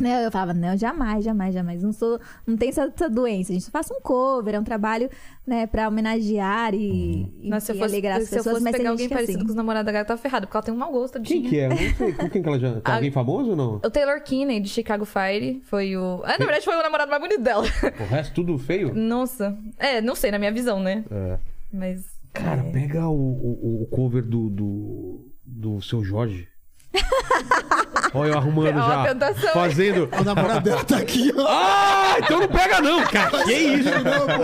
Não, 0.00 0.10
eu 0.20 0.30
falava, 0.30 0.52
não, 0.52 0.76
jamais, 0.76 1.24
jamais, 1.24 1.54
jamais. 1.54 1.82
Não 1.82 1.92
sou, 1.92 2.20
não 2.46 2.56
tem 2.58 2.68
essa, 2.68 2.92
essa 2.94 3.08
doença. 3.08 3.52
A 3.52 3.54
gente 3.54 3.70
faça 3.70 3.94
um 3.94 4.00
cover, 4.02 4.54
é 4.54 4.60
um 4.60 4.64
trabalho, 4.64 5.08
né, 5.46 5.66
pra 5.66 5.88
homenagear 5.88 6.74
e, 6.74 7.26
e, 7.40 7.48
Nossa, 7.48 7.66
se 7.66 7.72
eu 7.72 7.76
e 7.76 7.78
fosse, 7.78 7.92
alegrar 7.94 8.18
as 8.18 8.28
se 8.28 8.34
eu 8.34 8.38
pessoas, 8.38 8.54
fosse 8.56 8.64
mas 8.64 8.72
tem 8.72 8.80
pegar 8.80 8.90
alguém 8.90 9.06
é 9.06 9.08
parecido 9.08 9.38
assim. 9.38 9.44
com 9.46 9.50
os 9.50 9.56
namorados 9.56 9.86
da 9.86 9.92
Gaga, 9.92 10.04
tá 10.04 10.16
ferrado, 10.18 10.46
porque 10.46 10.56
ela 10.58 10.64
tem 10.64 10.74
um 10.74 10.76
mau 10.76 10.92
gosto. 10.92 11.20
Quem 11.22 11.42
que 11.42 11.58
é? 11.58 11.68
Não 11.70 11.76
sei. 11.96 12.12
Com 12.12 12.28
quem 12.28 12.42
que 12.42 12.48
ela 12.48 12.58
já... 12.58 12.80
Tá 12.80 12.92
A- 12.92 12.94
alguém 12.96 13.10
famoso 13.10 13.50
ou 13.50 13.56
não? 13.56 13.74
O 13.76 13.90
Taylor 13.90 14.22
Kinney, 14.22 14.60
de 14.60 14.68
Chicago 14.68 15.06
Fire, 15.06 15.62
foi 15.64 15.96
o... 15.96 16.20
Ah, 16.24 16.32
na 16.38 16.44
verdade, 16.44 16.64
foi 16.64 16.74
o 16.76 16.82
namorado 16.82 17.10
mais 17.10 17.22
bonito 17.22 17.40
dela. 17.42 17.64
O 17.64 18.04
resto 18.04 18.34
tudo 18.34 18.58
feio? 18.58 18.94
Nossa. 18.94 19.56
É, 19.78 20.00
não 20.02 20.14
sei, 20.14 20.30
na 20.30 20.38
minha 20.38 20.52
visão, 20.52 20.80
né? 20.80 21.02
É. 21.10 21.38
Mas... 21.72 22.04
Cara, 22.34 22.60
é. 22.60 22.70
pega 22.72 23.08
o, 23.08 23.12
o, 23.14 23.82
o 23.82 23.86
cover 23.90 24.22
do, 24.22 24.48
do, 24.50 25.32
do 25.44 25.80
seu 25.82 26.02
Jorge. 26.04 26.48
Olha 28.14 28.32
eu 28.32 28.38
arrumando 28.38 28.68
É 28.68 28.72
já. 28.74 29.04
tentação? 29.08 29.52
Fazendo. 29.54 30.08
O 30.20 30.24
namorado 30.24 30.60
dela 30.60 30.84
tá 30.84 30.98
aqui, 30.98 31.32
ó. 31.36 31.46
Ah, 31.48 32.16
então 32.18 32.40
não 32.40 32.48
pega 32.48 32.80
não, 32.82 33.02
cara. 33.04 33.44
Que 33.44 33.52
isso? 33.54 33.88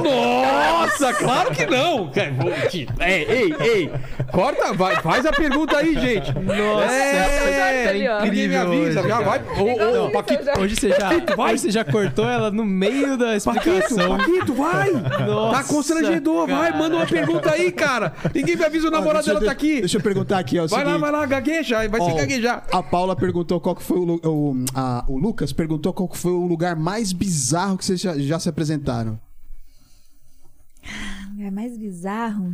Nossa, 0.03 1.13
claro 1.15 1.51
que 1.55 1.67
não. 1.67 2.09
Cara, 2.11 2.33
vou 2.33 2.51
te- 2.69 2.89
Ei, 3.01 3.25
ei, 3.29 3.55
ei. 3.61 3.93
Corta, 4.33 4.73
vai, 4.73 4.97
faz 5.03 5.27
a 5.27 5.33
pergunta 5.33 5.77
aí, 5.77 5.95
gente. 6.01 6.33
Nossa, 6.39 6.93
é 6.95 7.87
é, 7.89 7.97
incrível 7.97 8.21
ninguém 8.23 8.49
me 8.49 8.57
avisa. 8.57 9.01
hoje, 9.01 9.09
Já 9.09 9.21
vai. 9.21 9.41
Ô, 9.59 10.07
ô, 10.07 10.11
Paquito, 10.11 10.45
seu 10.45 10.55
Hoje 10.59 10.75
você, 10.77 10.89
já, 10.91 11.11
hoje 11.37 11.59
você 11.59 11.71
já 11.71 11.85
cortou 11.85 12.29
ela 12.29 12.51
no 12.51 12.65
meio 12.65 13.17
da 13.19 13.39
Paquito, 13.39 13.69
explicação. 13.71 14.17
Paquito, 14.17 14.55
vai. 14.55 14.91
tá 14.93 15.19
Nossa, 15.27 15.65
constrangedor, 15.65 16.47
vai. 16.47 16.71
cara. 16.71 16.77
Manda 16.79 16.97
uma 16.97 17.07
pergunta 17.07 17.51
aí, 17.53 17.71
cara. 17.71 18.15
Ninguém 18.35 18.57
me 18.57 18.65
avisa, 18.65 18.89
o 18.89 18.91
namorado 18.91 19.27
dela 19.27 19.41
eu- 19.41 19.45
tá 19.47 19.53
aqui. 19.53 19.81
Deixa 19.81 19.99
eu 19.99 20.03
perguntar 20.03 20.39
aqui, 20.39 20.59
ó. 20.59 20.65
o 20.65 20.69
Vai 20.69 20.81
lá, 20.81 20.85
seguinte. 20.93 21.01
vai 21.03 21.11
lá, 21.13 21.27
gagueja. 21.27 21.89
Vai 21.89 22.01
se 22.01 22.11
Gaguejar. 22.41 22.67
A 22.73 22.83
Paula 22.83 23.15
perguntou 23.17 23.61
qual 23.61 23.75
que 23.75 23.83
foi 23.83 23.99
o, 23.99 24.21
o, 24.25 24.65
a- 24.75 25.05
o 25.09 25.19
Lucas 25.19 25.53
perguntou 25.53 25.93
qual 25.93 26.09
que 26.09 26.17
foi 26.19 26.33
o 26.33 26.47
lugar 26.47 26.77
mais 26.77 27.13
bizarro 27.13 27.77
que 27.79 27.85
vocês 27.85 28.01
já, 28.01 28.19
já 28.19 28.39
se 28.39 28.49
apresentaram. 28.49 29.19
É 31.41 31.51
mais 31.51 31.77
bizarro. 31.77 32.53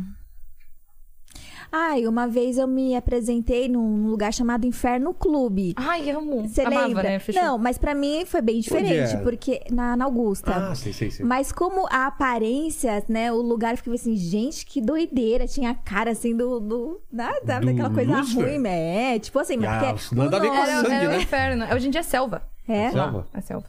Ai, 1.77 2.07
uma 2.07 2.25
vez 2.25 2.57
eu 2.57 2.67
me 2.67 2.95
apresentei 2.95 3.67
num 3.67 4.07
lugar 4.07 4.33
chamado 4.33 4.65
Inferno 4.65 5.13
Clube. 5.13 5.73
Ai, 5.75 6.09
amo. 6.09 6.47
Você 6.47 6.61
Amava, 6.61 6.87
lembra? 6.87 7.03
né? 7.03 7.19
Fechou. 7.19 7.41
Não, 7.43 7.57
mas 7.57 7.77
pra 7.77 7.93
mim 7.93 8.23
foi 8.25 8.41
bem 8.41 8.61
diferente, 8.61 9.15
é? 9.15 9.17
porque 9.17 9.59
na, 9.69 9.97
na 9.97 10.05
Augusta. 10.05 10.51
Ah, 10.55 10.73
sei, 10.75 10.93
sei, 10.93 11.11
sei. 11.11 11.25
Mas 11.25 11.51
como 11.51 11.85
a 11.91 12.07
aparência, 12.07 13.03
né, 13.09 13.29
o 13.31 13.41
lugar 13.41 13.75
ficava 13.75 13.95
assim, 13.95 14.15
gente, 14.15 14.65
que 14.65 14.79
doideira, 14.79 15.47
tinha 15.47 15.71
a 15.71 15.75
cara 15.75 16.11
assim 16.11 16.33
do, 16.35 16.61
do 16.61 17.01
da, 17.11 17.31
da- 17.43 17.59
Do 17.59 17.65
daquela 17.65 17.89
coisa 17.93 18.17
Lucifer? 18.19 18.45
ruim, 18.57 18.67
é, 18.67 19.19
tipo 19.19 19.37
assim, 19.37 19.57
mas 19.57 19.69
Ah, 19.83 19.93
porque 19.93 20.15
nada 20.15 20.37
a 20.37 20.39
ver 20.39 20.47
com 20.47 20.55
Era, 20.55 20.65
Sandy, 20.81 20.93
era 20.93 21.09
né? 21.09 21.17
o 21.17 21.21
inferno. 21.21 21.65
Hoje 21.75 21.87
em 21.87 21.91
dia 21.91 21.99
é 21.99 22.03
selva. 22.03 22.41
é, 22.67 22.89
Selva? 22.91 23.27
A 23.33 23.41
selva. 23.41 23.65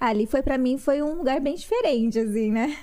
ali 0.00 0.26
foi 0.26 0.40
pra 0.42 0.56
mim 0.56 0.78
foi 0.78 1.02
um 1.02 1.14
lugar 1.18 1.38
bem 1.40 1.56
diferente 1.56 2.18
assim, 2.18 2.50
né? 2.50 2.74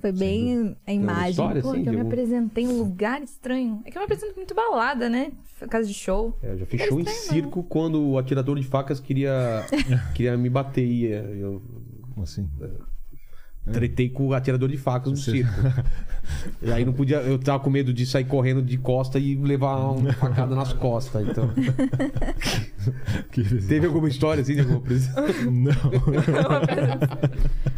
Foi 0.00 0.12
bem 0.12 0.76
a 0.86 0.92
imagem. 0.92 1.30
história? 1.30 1.62
Pô, 1.62 1.70
assim, 1.70 1.82
que 1.82 1.88
eu 1.88 1.92
me 1.92 2.00
apresentei 2.00 2.64
em 2.64 2.68
um 2.68 2.78
lugar 2.78 3.22
estranho. 3.22 3.82
É 3.84 3.90
que 3.90 3.96
eu 3.96 4.00
me 4.00 4.04
apresento 4.04 4.34
muito 4.34 4.54
balada, 4.54 5.08
né? 5.08 5.32
Casa 5.68 5.86
de 5.86 5.94
show. 5.94 6.36
É, 6.42 6.52
eu 6.52 6.58
já 6.58 6.66
fiz 6.66 6.82
show 6.82 6.98
em 7.00 7.04
circo 7.04 7.62
quando 7.64 8.02
o 8.02 8.18
atirador 8.18 8.58
de 8.58 8.66
facas 8.66 8.98
queria, 8.98 9.64
queria 10.14 10.36
me 10.36 10.48
bater. 10.48 10.86
E 10.86 11.12
é, 11.12 11.20
eu 11.38 11.62
Como 12.14 12.24
assim? 12.24 12.48
Tretei 13.72 14.08
com 14.08 14.28
o 14.28 14.34
atirador 14.34 14.68
de 14.68 14.76
facas 14.78 15.10
no 15.10 15.16
circo. 15.16 15.50
E 16.62 16.70
aí 16.70 16.84
não 16.84 16.92
podia. 16.92 17.16
Eu 17.16 17.40
tava 17.40 17.58
com 17.58 17.68
medo 17.70 17.92
de 17.92 18.06
sair 18.06 18.24
correndo 18.24 18.62
de 18.62 18.78
costa 18.78 19.18
e 19.18 19.34
levar 19.34 19.76
uma 19.78 20.12
facada 20.14 20.54
nas 20.54 20.72
costas. 20.72 21.26
Então. 21.28 21.50
Teve 23.68 23.86
alguma 23.86 24.08
história 24.08 24.42
assim 24.42 24.54
de 24.54 24.60
alguma 24.60 24.78
apresentação? 24.78 25.50
Não. 25.50 25.72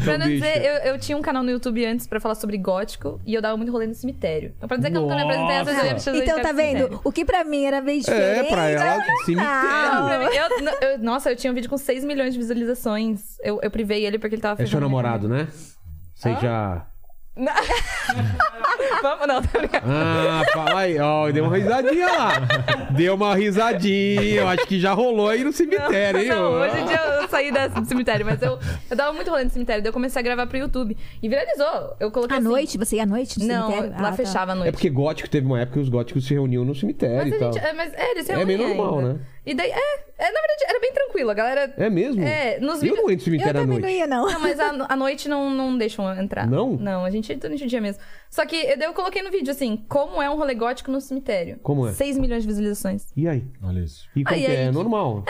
Pra 0.04 0.18
não 0.18 0.26
dizer, 0.26 0.64
eu, 0.64 0.92
eu 0.92 0.98
tinha 0.98 1.16
um 1.16 1.22
canal 1.22 1.42
no 1.42 1.50
YouTube 1.50 1.84
antes 1.86 2.06
pra 2.06 2.20
falar 2.20 2.34
sobre 2.34 2.58
gótico 2.58 3.20
e 3.24 3.34
eu 3.34 3.40
dava 3.40 3.56
muito 3.56 3.72
rolê 3.72 3.86
no 3.86 3.94
cemitério. 3.94 4.52
Então, 4.56 4.68
pra 4.68 4.76
dizer 4.76 4.90
que 4.90 4.96
eu 4.96 5.02
nunca 5.02 5.14
me 5.14 5.22
apresentei, 5.22 5.56
às 5.56 5.66
vezes 6.04 6.22
Então 6.22 6.42
tá 6.42 6.50
do 6.52 6.56
vendo? 6.56 7.00
O 7.04 7.12
que 7.12 7.24
pra 7.24 7.44
mim 7.44 7.64
era 7.64 7.80
bem 7.80 8.00
diferente. 8.00 8.46
É, 8.46 8.50
pra 8.50 8.68
ela, 8.68 9.02
cemitério. 9.24 9.36
Não, 9.36 10.08
pra 10.08 10.18
Não. 10.18 10.30
mim, 10.30 10.36
eu- 10.36 10.88
eu- 10.90 10.98
nossa, 10.98 11.30
eu 11.30 11.36
tinha 11.36 11.50
um 11.50 11.54
vídeo 11.54 11.70
com 11.70 11.78
6 11.78 12.04
milhões 12.04 12.34
de 12.34 12.40
visualizações. 12.40 13.36
Eu, 13.42 13.60
eu 13.62 13.70
privei 13.70 14.04
ele 14.04 14.18
porque 14.18 14.34
ele 14.34 14.42
tava 14.42 14.62
É 14.62 14.66
seu 14.66 14.80
namorado, 14.80 15.28
né? 15.28 15.48
Você 16.22 16.34
já. 16.40 16.86
Vamos, 19.02 19.26
não, 19.26 19.42
tá 19.42 19.58
ligado? 19.58 19.84
Ah, 19.88 20.42
fala 20.52 20.80
aí. 20.80 20.98
Ó, 21.00 21.30
deu 21.30 21.44
uma 21.44 21.56
risadinha 21.56 22.06
lá. 22.06 22.32
Deu 22.90 23.14
uma 23.14 23.34
risadinha. 23.34 24.22
Eu 24.42 24.48
acho 24.48 24.66
que 24.66 24.78
já 24.78 24.92
rolou 24.92 25.28
aí 25.28 25.42
no 25.42 25.52
cemitério, 25.52 26.20
hein? 26.20 26.28
Não, 26.28 26.52
hoje 26.52 26.78
em 26.78 26.84
dia 26.84 26.96
eu 27.22 27.28
saí 27.28 27.50
da- 27.50 27.68
do 27.68 27.84
cemitério, 27.86 28.24
mas 28.26 28.40
eu, 28.42 28.58
eu 28.90 28.96
dava 28.96 29.12
muito 29.14 29.30
rolê 29.30 29.44
no 29.44 29.50
cemitério. 29.50 29.82
Daí 29.82 29.88
eu 29.88 29.92
comecei 29.94 30.20
a 30.20 30.22
gravar 30.22 30.46
pro 30.46 30.58
YouTube. 30.58 30.96
E 31.22 31.28
viralizou. 31.28 31.96
Eu 31.98 32.10
coloquei 32.10 32.36
À 32.36 32.38
assim- 32.40 32.48
noite? 32.48 32.78
Você 32.78 32.96
ia 32.96 33.02
à 33.02 33.06
noite 33.06 33.38
no 33.40 33.46
Não, 33.46 33.66
cemitério? 33.70 33.90
lá 33.92 34.08
Ah, 34.08 34.10
tá. 34.10 34.12
fechava 34.12 34.52
à 34.52 34.54
noite. 34.54 34.68
É 34.68 34.72
porque 34.72 34.90
gótico 34.90 35.28
teve 35.28 35.46
uma 35.46 35.58
época 35.60 35.74
que 35.78 35.80
os 35.82 35.88
góticos 35.88 36.26
se 36.26 36.34
reuniam 36.34 36.64
no 36.64 36.74
cemitério 36.74 37.16
Mas, 37.16 37.32
e 37.32 37.34
a 37.34 37.38
tal. 37.38 37.52
gente, 37.54 37.64
é, 37.64 37.72
mas 37.72 37.92
é, 37.94 38.10
eles 38.12 38.26
se 38.26 38.32
É 38.32 38.44
normal, 38.44 38.98
ainda. 38.98 39.12
né? 39.14 39.20
E 39.44 39.54
daí, 39.54 39.70
é, 39.70 39.74
é, 39.74 40.30
na 40.30 40.40
verdade, 40.40 40.64
era 40.68 40.80
bem 40.80 40.92
tranquilo. 40.92 41.30
A 41.30 41.34
galera. 41.34 41.74
É 41.76 41.90
mesmo? 41.90 42.22
É, 42.22 42.60
nos 42.60 42.74
Eu 42.76 42.80
vídeos. 42.94 42.98
não 43.02 43.10
entro 43.10 43.10
no 43.10 43.12
Eu 43.12 43.20
cemitério 43.24 43.50
à 43.60 43.62
também 43.64 43.66
noite. 43.80 43.82
não 43.82 43.90
ia, 43.90 44.06
não. 44.06 44.26
Não, 44.30 44.40
mas 44.40 44.60
a, 44.60 44.86
a 44.88 44.96
noite 44.96 45.28
não, 45.28 45.50
não 45.50 45.76
deixam 45.76 46.08
entrar. 46.20 46.46
Não? 46.46 46.76
Não, 46.76 47.04
a 47.04 47.10
gente 47.10 47.32
entra 47.32 47.48
durante 47.48 47.64
o 47.64 47.68
dia 47.68 47.80
mesmo. 47.80 48.00
Só 48.30 48.46
que 48.46 48.76
daí 48.76 48.86
eu 48.88 48.92
coloquei 48.94 49.20
no 49.22 49.30
vídeo 49.32 49.50
assim, 49.50 49.84
como 49.88 50.22
é 50.22 50.30
um 50.30 50.36
rolê 50.36 50.54
gótico 50.54 50.90
no 50.92 51.00
cemitério. 51.00 51.58
Como 51.62 51.88
é? 51.88 51.92
6 51.92 52.18
milhões 52.18 52.42
de 52.42 52.48
visualizações. 52.48 53.06
E 53.16 53.26
aí? 53.26 53.44
Olha 53.62 53.80
isso. 53.80 54.08
E 54.14 54.22
como 54.22 54.36
Aí, 54.36 54.44
que 54.44 54.46
é? 54.46 54.50
aí, 54.50 54.56
É 54.62 54.66
que- 54.68 54.72
normal. 54.74 55.24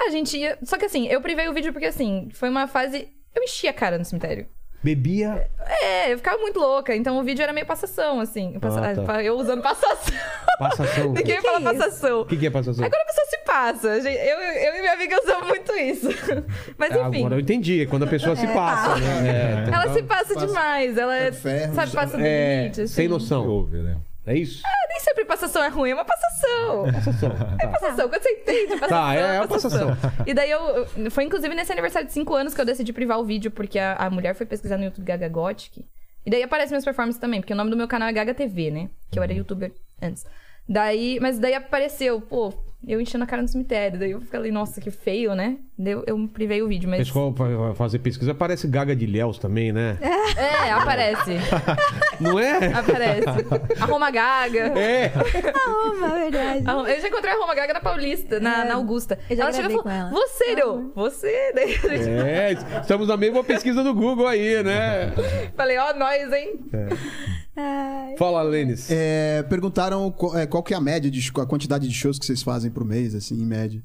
A 0.00 0.08
gente 0.08 0.38
ia. 0.38 0.56
Só 0.62 0.78
que 0.78 0.86
assim, 0.86 1.06
eu 1.08 1.20
privei 1.20 1.46
o 1.48 1.52
vídeo 1.52 1.72
porque 1.72 1.86
assim, 1.86 2.28
foi 2.32 2.48
uma 2.48 2.66
fase. 2.66 3.08
Eu 3.34 3.42
enchi 3.42 3.68
a 3.68 3.72
cara 3.74 3.98
no 3.98 4.04
cemitério. 4.06 4.46
Bebia. 4.82 5.46
É, 5.82 6.12
eu 6.12 6.16
ficava 6.16 6.38
muito 6.38 6.58
louca. 6.58 6.94
Então 6.96 7.18
o 7.18 7.22
vídeo 7.22 7.42
era 7.42 7.52
meio 7.52 7.66
passação, 7.66 8.18
assim. 8.18 8.52
Eu, 8.54 8.60
passa- 8.60 8.80
Ah, 8.80 8.94
tá. 8.94 9.22
eu 9.22 9.36
usando 9.36 9.60
passação. 9.62 10.14
Passação. 10.58 11.12
Ninguém 11.12 11.36
que 11.36 11.42
fala 11.42 11.58
é 11.58 11.74
passação. 11.74 12.20
O 12.22 12.24
que, 12.26 12.36
que 12.36 12.46
é 12.46 12.50
passação? 12.50 12.84
Agora 12.84 13.02
a 13.02 13.06
pessoa 13.06 13.26
se 13.26 13.38
passa. 13.44 13.88
Eu, 13.88 14.38
eu 14.40 14.74
e 14.76 14.80
minha 14.80 14.92
amiga 14.94 15.20
usamos 15.22 15.48
muito 15.48 15.72
isso. 15.74 16.08
Mas 16.78 16.90
enfim. 16.96 17.18
Agora 17.18 17.34
eu 17.36 17.40
entendi. 17.40 17.82
É 17.82 17.86
quando 17.86 18.04
a 18.04 18.08
pessoa 18.08 18.34
se 18.34 18.46
passa, 18.46 18.96
né? 18.96 19.28
É, 19.28 19.68
então- 19.68 19.82
Ela 19.82 19.92
se 19.92 20.02
passa 20.02 20.34
demais. 20.36 20.96
Ela 20.96 21.14
é, 21.16 21.32
ferro, 21.32 21.74
sabe, 21.74 21.92
passa 21.92 22.16
do 22.16 22.22
é, 22.24 22.60
limite. 22.62 22.80
Assim. 22.82 22.94
sem 22.94 23.08
noção. 23.08 23.46
Ouve, 23.46 23.78
né? 23.78 23.96
É 24.30 24.36
isso? 24.36 24.62
Nem 24.88 25.00
sempre 25.00 25.24
passação 25.24 25.60
é 25.64 25.68
ruim, 25.68 25.90
é 25.90 25.94
uma 25.94 26.04
passação. 26.04 26.84
Passação. 26.92 27.30
É 27.58 27.66
passação, 27.66 28.08
quando 28.08 28.22
você 28.22 28.30
entende, 28.30 28.78
passação. 28.78 28.88
Tá, 28.88 29.14
é, 29.16 29.36
é 29.36 29.40
uma 29.40 29.48
passação. 29.48 29.88
E 30.24 30.32
daí 30.32 30.50
eu. 30.50 31.10
Foi 31.10 31.24
inclusive 31.24 31.52
nesse 31.52 31.72
aniversário 31.72 32.06
de 32.06 32.14
5 32.14 32.32
anos 32.34 32.54
que 32.54 32.60
eu 32.60 32.64
decidi 32.64 32.92
privar 32.92 33.18
o 33.18 33.24
vídeo, 33.24 33.50
porque 33.50 33.76
a, 33.78 33.94
a 33.94 34.08
mulher 34.08 34.34
foi 34.36 34.46
pesquisar 34.46 34.76
no 34.76 34.84
YouTube 34.84 35.04
Gaga 35.04 35.28
Gothic. 35.28 35.84
E 36.24 36.30
daí 36.30 36.44
aparece 36.44 36.70
minhas 36.70 36.84
performances 36.84 37.20
também, 37.20 37.40
porque 37.40 37.52
o 37.52 37.56
nome 37.56 37.70
do 37.70 37.76
meu 37.76 37.88
canal 37.88 38.08
é 38.08 38.12
Gaga 38.12 38.32
TV, 38.32 38.70
né? 38.70 38.88
Que 39.10 39.18
eu 39.18 39.22
era 39.24 39.32
youtuber 39.32 39.72
antes. 40.00 40.24
Daí, 40.68 41.18
mas 41.20 41.40
daí 41.40 41.54
apareceu, 41.54 42.20
pô, 42.20 42.54
eu 42.86 43.00
enchendo 43.00 43.24
a 43.24 43.26
cara 43.26 43.42
no 43.42 43.48
cemitério. 43.48 43.98
Daí 43.98 44.10
eu 44.12 44.20
falei, 44.22 44.50
nossa, 44.50 44.80
que 44.80 44.90
feio, 44.90 45.34
né? 45.34 45.58
Eu, 45.78 46.04
eu 46.06 46.28
privei 46.32 46.62
o 46.62 46.68
vídeo, 46.68 46.88
mas. 46.88 47.06
Pessoal 47.06 47.32
vai 47.32 47.74
fazer 47.74 47.98
pesquisa, 48.00 48.34
parece 48.34 48.66
Gaga 48.68 48.94
de 48.94 49.06
Léus 49.06 49.38
também, 49.38 49.72
né? 49.72 49.98
É, 50.36 50.70
aparece. 50.70 51.32
Não 52.20 52.38
é? 52.38 52.68
Aparece. 52.72 53.24
A 53.80 53.84
Roma 53.84 54.10
Gaga. 54.10 54.72
É. 54.78 55.08
Verdade. 55.08 56.64
A 56.66 56.72
Roma- 56.72 56.90
Eu 56.90 57.00
já 57.00 57.08
encontrei 57.08 57.32
a 57.32 57.36
Roma 57.36 57.54
Gaga 57.54 57.72
na 57.74 57.80
Paulista, 57.80 58.38
na, 58.40 58.64
na 58.64 58.74
Augusta. 58.74 59.18
eu 59.28 59.36
já 59.36 59.42
ela 59.44 59.52
chegou 59.52 59.70
e 59.70 59.74
falou: 59.74 59.82
com 59.82 59.90
ela. 59.90 60.10
Você, 60.10 60.52
Iro, 60.52 60.92
você. 60.94 61.52
Daí 61.54 61.74
a 61.74 61.96
gente- 61.96 62.08
É, 62.10 62.52
estamos 62.80 63.08
na 63.08 63.16
mesma 63.16 63.42
pesquisa 63.42 63.82
do 63.82 63.92
Google 63.94 64.26
aí, 64.28 64.62
né? 64.62 65.12
Falei, 65.56 65.78
ó, 65.78 65.92
nós, 65.94 66.32
hein? 66.32 66.60
Ai. 66.72 66.98
Fala, 68.16 68.42
Lênis. 68.42 68.90
É, 68.90 69.42
perguntaram 69.44 70.10
qual, 70.10 70.36
é, 70.36 70.46
qual 70.46 70.62
que 70.62 70.74
é 70.74 70.76
a 70.76 70.80
média, 70.80 71.10
de, 71.10 71.32
a 71.36 71.46
quantidade 71.46 71.88
de 71.88 71.94
shows 71.94 72.18
que 72.18 72.26
vocês 72.26 72.42
fazem 72.42 72.70
por 72.70 72.84
mês, 72.84 73.14
assim, 73.14 73.34
em 73.34 73.46
média. 73.46 73.82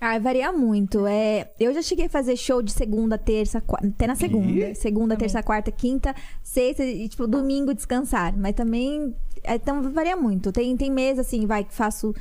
Ah, 0.00 0.18
varia 0.18 0.52
muito. 0.52 1.06
É, 1.06 1.52
eu 1.60 1.72
já 1.72 1.80
cheguei 1.80 2.06
a 2.06 2.08
fazer 2.08 2.36
show 2.36 2.60
de 2.60 2.72
segunda, 2.72 3.16
terça, 3.16 3.60
quarta, 3.60 3.86
até 3.86 4.06
na 4.06 4.16
segunda. 4.16 4.74
Segunda, 4.74 5.16
terça, 5.16 5.42
quarta, 5.44 5.70
quinta, 5.70 6.12
sexta 6.42 6.84
e, 6.84 7.08
tipo, 7.08 7.26
domingo 7.26 7.72
descansar. 7.72 8.36
Mas 8.36 8.54
também, 8.54 9.14
é, 9.44 9.54
então 9.54 9.80
varia 9.92 10.16
muito. 10.16 10.50
Tem, 10.50 10.76
tem 10.76 10.90
meses, 10.90 11.20
assim, 11.20 11.46
vai, 11.46 11.62
que 11.62 11.72
faço 11.72 12.12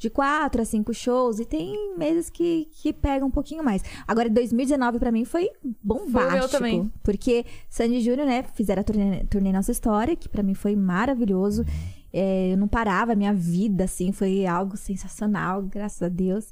de 0.00 0.08
quatro 0.08 0.62
a 0.62 0.64
cinco 0.64 0.94
shows 0.94 1.38
e 1.38 1.44
tem 1.44 1.94
meses 1.96 2.30
que, 2.30 2.66
que 2.72 2.90
pega 2.90 3.24
um 3.24 3.30
pouquinho 3.30 3.62
mais. 3.62 3.84
Agora, 4.08 4.30
2019 4.30 4.98
pra 4.98 5.12
mim 5.12 5.26
foi 5.26 5.50
bombástico. 5.82 6.32
meu 6.32 6.48
também. 6.48 6.92
Porque 7.02 7.44
Sandy 7.68 8.00
Júnior, 8.00 8.26
né, 8.26 8.42
fizeram 8.54 8.80
a 8.80 8.84
turnê, 8.84 9.24
turnê 9.24 9.52
Nossa 9.52 9.70
História, 9.70 10.16
que 10.16 10.26
pra 10.26 10.42
mim 10.42 10.54
foi 10.54 10.74
maravilhoso. 10.74 11.66
É, 12.10 12.54
eu 12.54 12.56
não 12.56 12.66
parava, 12.66 13.14
minha 13.14 13.34
vida, 13.34 13.84
assim, 13.84 14.10
foi 14.10 14.46
algo 14.46 14.74
sensacional, 14.74 15.62
graças 15.62 16.02
a 16.02 16.08
Deus. 16.08 16.50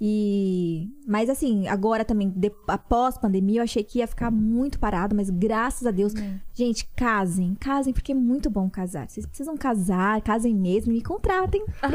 E. 0.00 0.88
Mas 1.06 1.28
assim, 1.28 1.66
agora 1.66 2.04
também, 2.04 2.28
de- 2.30 2.52
após 2.68 3.18
pandemia, 3.18 3.60
eu 3.60 3.64
achei 3.64 3.82
que 3.82 3.98
ia 3.98 4.06
ficar 4.06 4.30
muito 4.30 4.78
parado, 4.78 5.14
mas 5.16 5.28
graças 5.30 5.86
a 5.86 5.90
Deus. 5.90 6.12
Gente, 6.54 6.88
casem, 6.96 7.56
casem, 7.58 7.92
porque 7.92 8.12
é 8.12 8.14
muito 8.14 8.50
bom 8.50 8.68
casar. 8.68 9.08
Vocês 9.08 9.24
precisam 9.26 9.56
casar, 9.56 10.20
casem 10.22 10.54
mesmo 10.54 10.92
e 10.92 10.96
me 10.96 11.02
contratem. 11.02 11.64
Ah, 11.82 11.90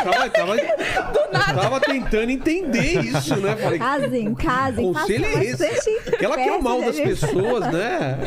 tava, 0.00 0.30
tava, 0.30 0.56
tava 1.62 1.80
tentando 1.80 2.30
entender 2.30 3.00
isso, 3.04 3.36
né? 3.36 3.56
Falei, 3.56 3.78
Casem, 3.78 4.34
casem, 4.34 4.92
Conselho 4.92 5.24
façam 5.24 5.40
é 5.40 5.44
esse? 5.44 5.68
bastante 5.68 6.16
que 6.18 6.24
ela 6.24 6.36
quer 6.36 6.52
o 6.52 6.62
mal 6.62 6.80
das 6.80 6.96
gente. 6.96 7.08
pessoas, 7.08 7.72
né? 7.72 8.18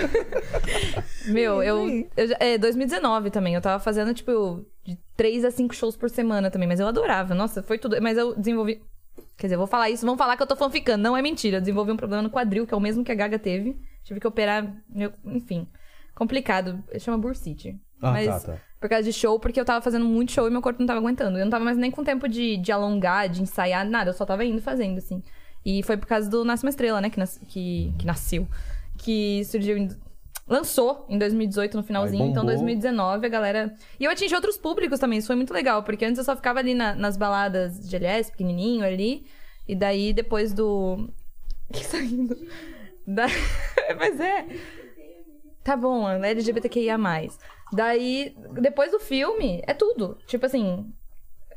Meu, 1.27 1.61
É 1.61 1.69
eu, 1.69 1.87
eu 2.17 2.35
É, 2.39 2.57
2019 2.57 3.29
também. 3.29 3.53
Eu 3.53 3.61
tava 3.61 3.81
fazendo, 3.81 4.13
tipo, 4.13 4.65
de 4.83 4.97
3 5.15 5.45
a 5.45 5.51
5 5.51 5.73
shows 5.75 5.95
por 5.95 6.09
semana 6.09 6.49
também. 6.51 6.67
Mas 6.67 6.79
eu 6.79 6.87
adorava. 6.87 7.33
Nossa, 7.35 7.61
foi 7.63 7.77
tudo. 7.77 8.01
Mas 8.01 8.17
eu 8.17 8.35
desenvolvi. 8.35 8.81
Quer 9.37 9.47
dizer, 9.47 9.55
eu 9.55 9.59
vou 9.59 9.67
falar 9.67 9.89
isso, 9.89 10.05
vão 10.05 10.17
falar 10.17 10.37
que 10.37 10.43
eu 10.43 10.47
tô 10.47 10.55
fanficando. 10.55 11.03
Não 11.03 11.15
é 11.17 11.21
mentira. 11.21 11.57
Eu 11.57 11.61
desenvolvi 11.61 11.91
um 11.91 11.97
problema 11.97 12.21
no 12.23 12.29
quadril, 12.29 12.65
que 12.67 12.73
é 12.73 12.77
o 12.77 12.79
mesmo 12.81 13.03
que 13.03 13.11
a 13.11 13.15
Gaga 13.15 13.37
teve. 13.39 13.77
Tive 14.03 14.19
que 14.19 14.27
operar. 14.27 14.75
meu- 14.89 15.13
Enfim. 15.25 15.67
Complicado. 16.15 16.83
Chama 16.99 17.17
bursite. 17.17 17.79
Ah, 18.01 18.11
mas 18.11 18.27
tá, 18.27 18.53
tá. 18.53 18.57
por 18.79 18.89
causa 18.89 19.03
de 19.03 19.13
show, 19.13 19.39
porque 19.39 19.59
eu 19.59 19.65
tava 19.65 19.79
fazendo 19.81 20.05
muito 20.05 20.31
show 20.31 20.47
e 20.47 20.51
meu 20.51 20.61
corpo 20.61 20.79
não 20.79 20.87
tava 20.87 20.99
aguentando. 20.99 21.37
Eu 21.37 21.45
não 21.45 21.51
tava 21.51 21.63
mais 21.63 21.77
nem 21.77 21.91
com 21.91 22.03
tempo 22.03 22.27
de, 22.27 22.57
de 22.57 22.71
alongar, 22.71 23.29
de 23.29 23.41
ensaiar, 23.43 23.87
nada. 23.87 24.09
Eu 24.09 24.13
só 24.13 24.25
tava 24.25 24.43
indo 24.43 24.61
fazendo, 24.61 24.97
assim. 24.97 25.21
E 25.63 25.83
foi 25.83 25.97
por 25.97 26.07
causa 26.07 26.27
do 26.29 26.43
Nasce 26.43 26.63
uma 26.65 26.69
Estrela, 26.71 26.99
né? 26.99 27.09
Que, 27.11 27.19
nas- 27.19 27.37
que, 27.47 27.93
que 27.99 28.05
nasceu. 28.05 28.47
Que 28.97 29.43
surgiu 29.45 29.77
em... 29.77 29.89
Lançou 30.47 31.05
em 31.07 31.17
2018, 31.17 31.77
no 31.77 31.83
finalzinho. 31.83 32.23
Aí 32.23 32.29
Então, 32.29 32.43
bombou. 32.43 32.55
2019, 32.57 33.25
a 33.25 33.29
galera... 33.29 33.73
E 33.99 34.03
eu 34.05 34.11
atingi 34.11 34.35
outros 34.35 34.57
públicos 34.57 34.99
também. 34.99 35.19
Isso 35.19 35.27
foi 35.27 35.35
muito 35.35 35.53
legal. 35.53 35.83
Porque 35.83 36.03
antes 36.03 36.17
eu 36.17 36.23
só 36.23 36.35
ficava 36.35 36.59
ali 36.59 36.73
na- 36.73 36.95
nas 36.95 37.15
baladas 37.15 37.87
de 37.87 37.95
LS, 37.95 38.31
pequenininho 38.31 38.83
ali. 38.85 39.25
E 39.67 39.75
daí, 39.75 40.11
depois 40.13 40.53
do... 40.53 41.09
que 41.71 41.87
tá 41.87 41.99
indo? 41.99 42.35
Da... 43.07 43.27
Mas 43.97 44.19
é... 44.19 44.45
Tá 45.63 45.77
bom, 45.77 46.09
LGBTQIA+. 46.09 46.97
Daí, 47.71 48.35
depois 48.53 48.91
do 48.91 48.99
filme, 48.99 49.61
é 49.65 49.73
tudo. 49.73 50.17
Tipo 50.25 50.45
assim, 50.47 50.91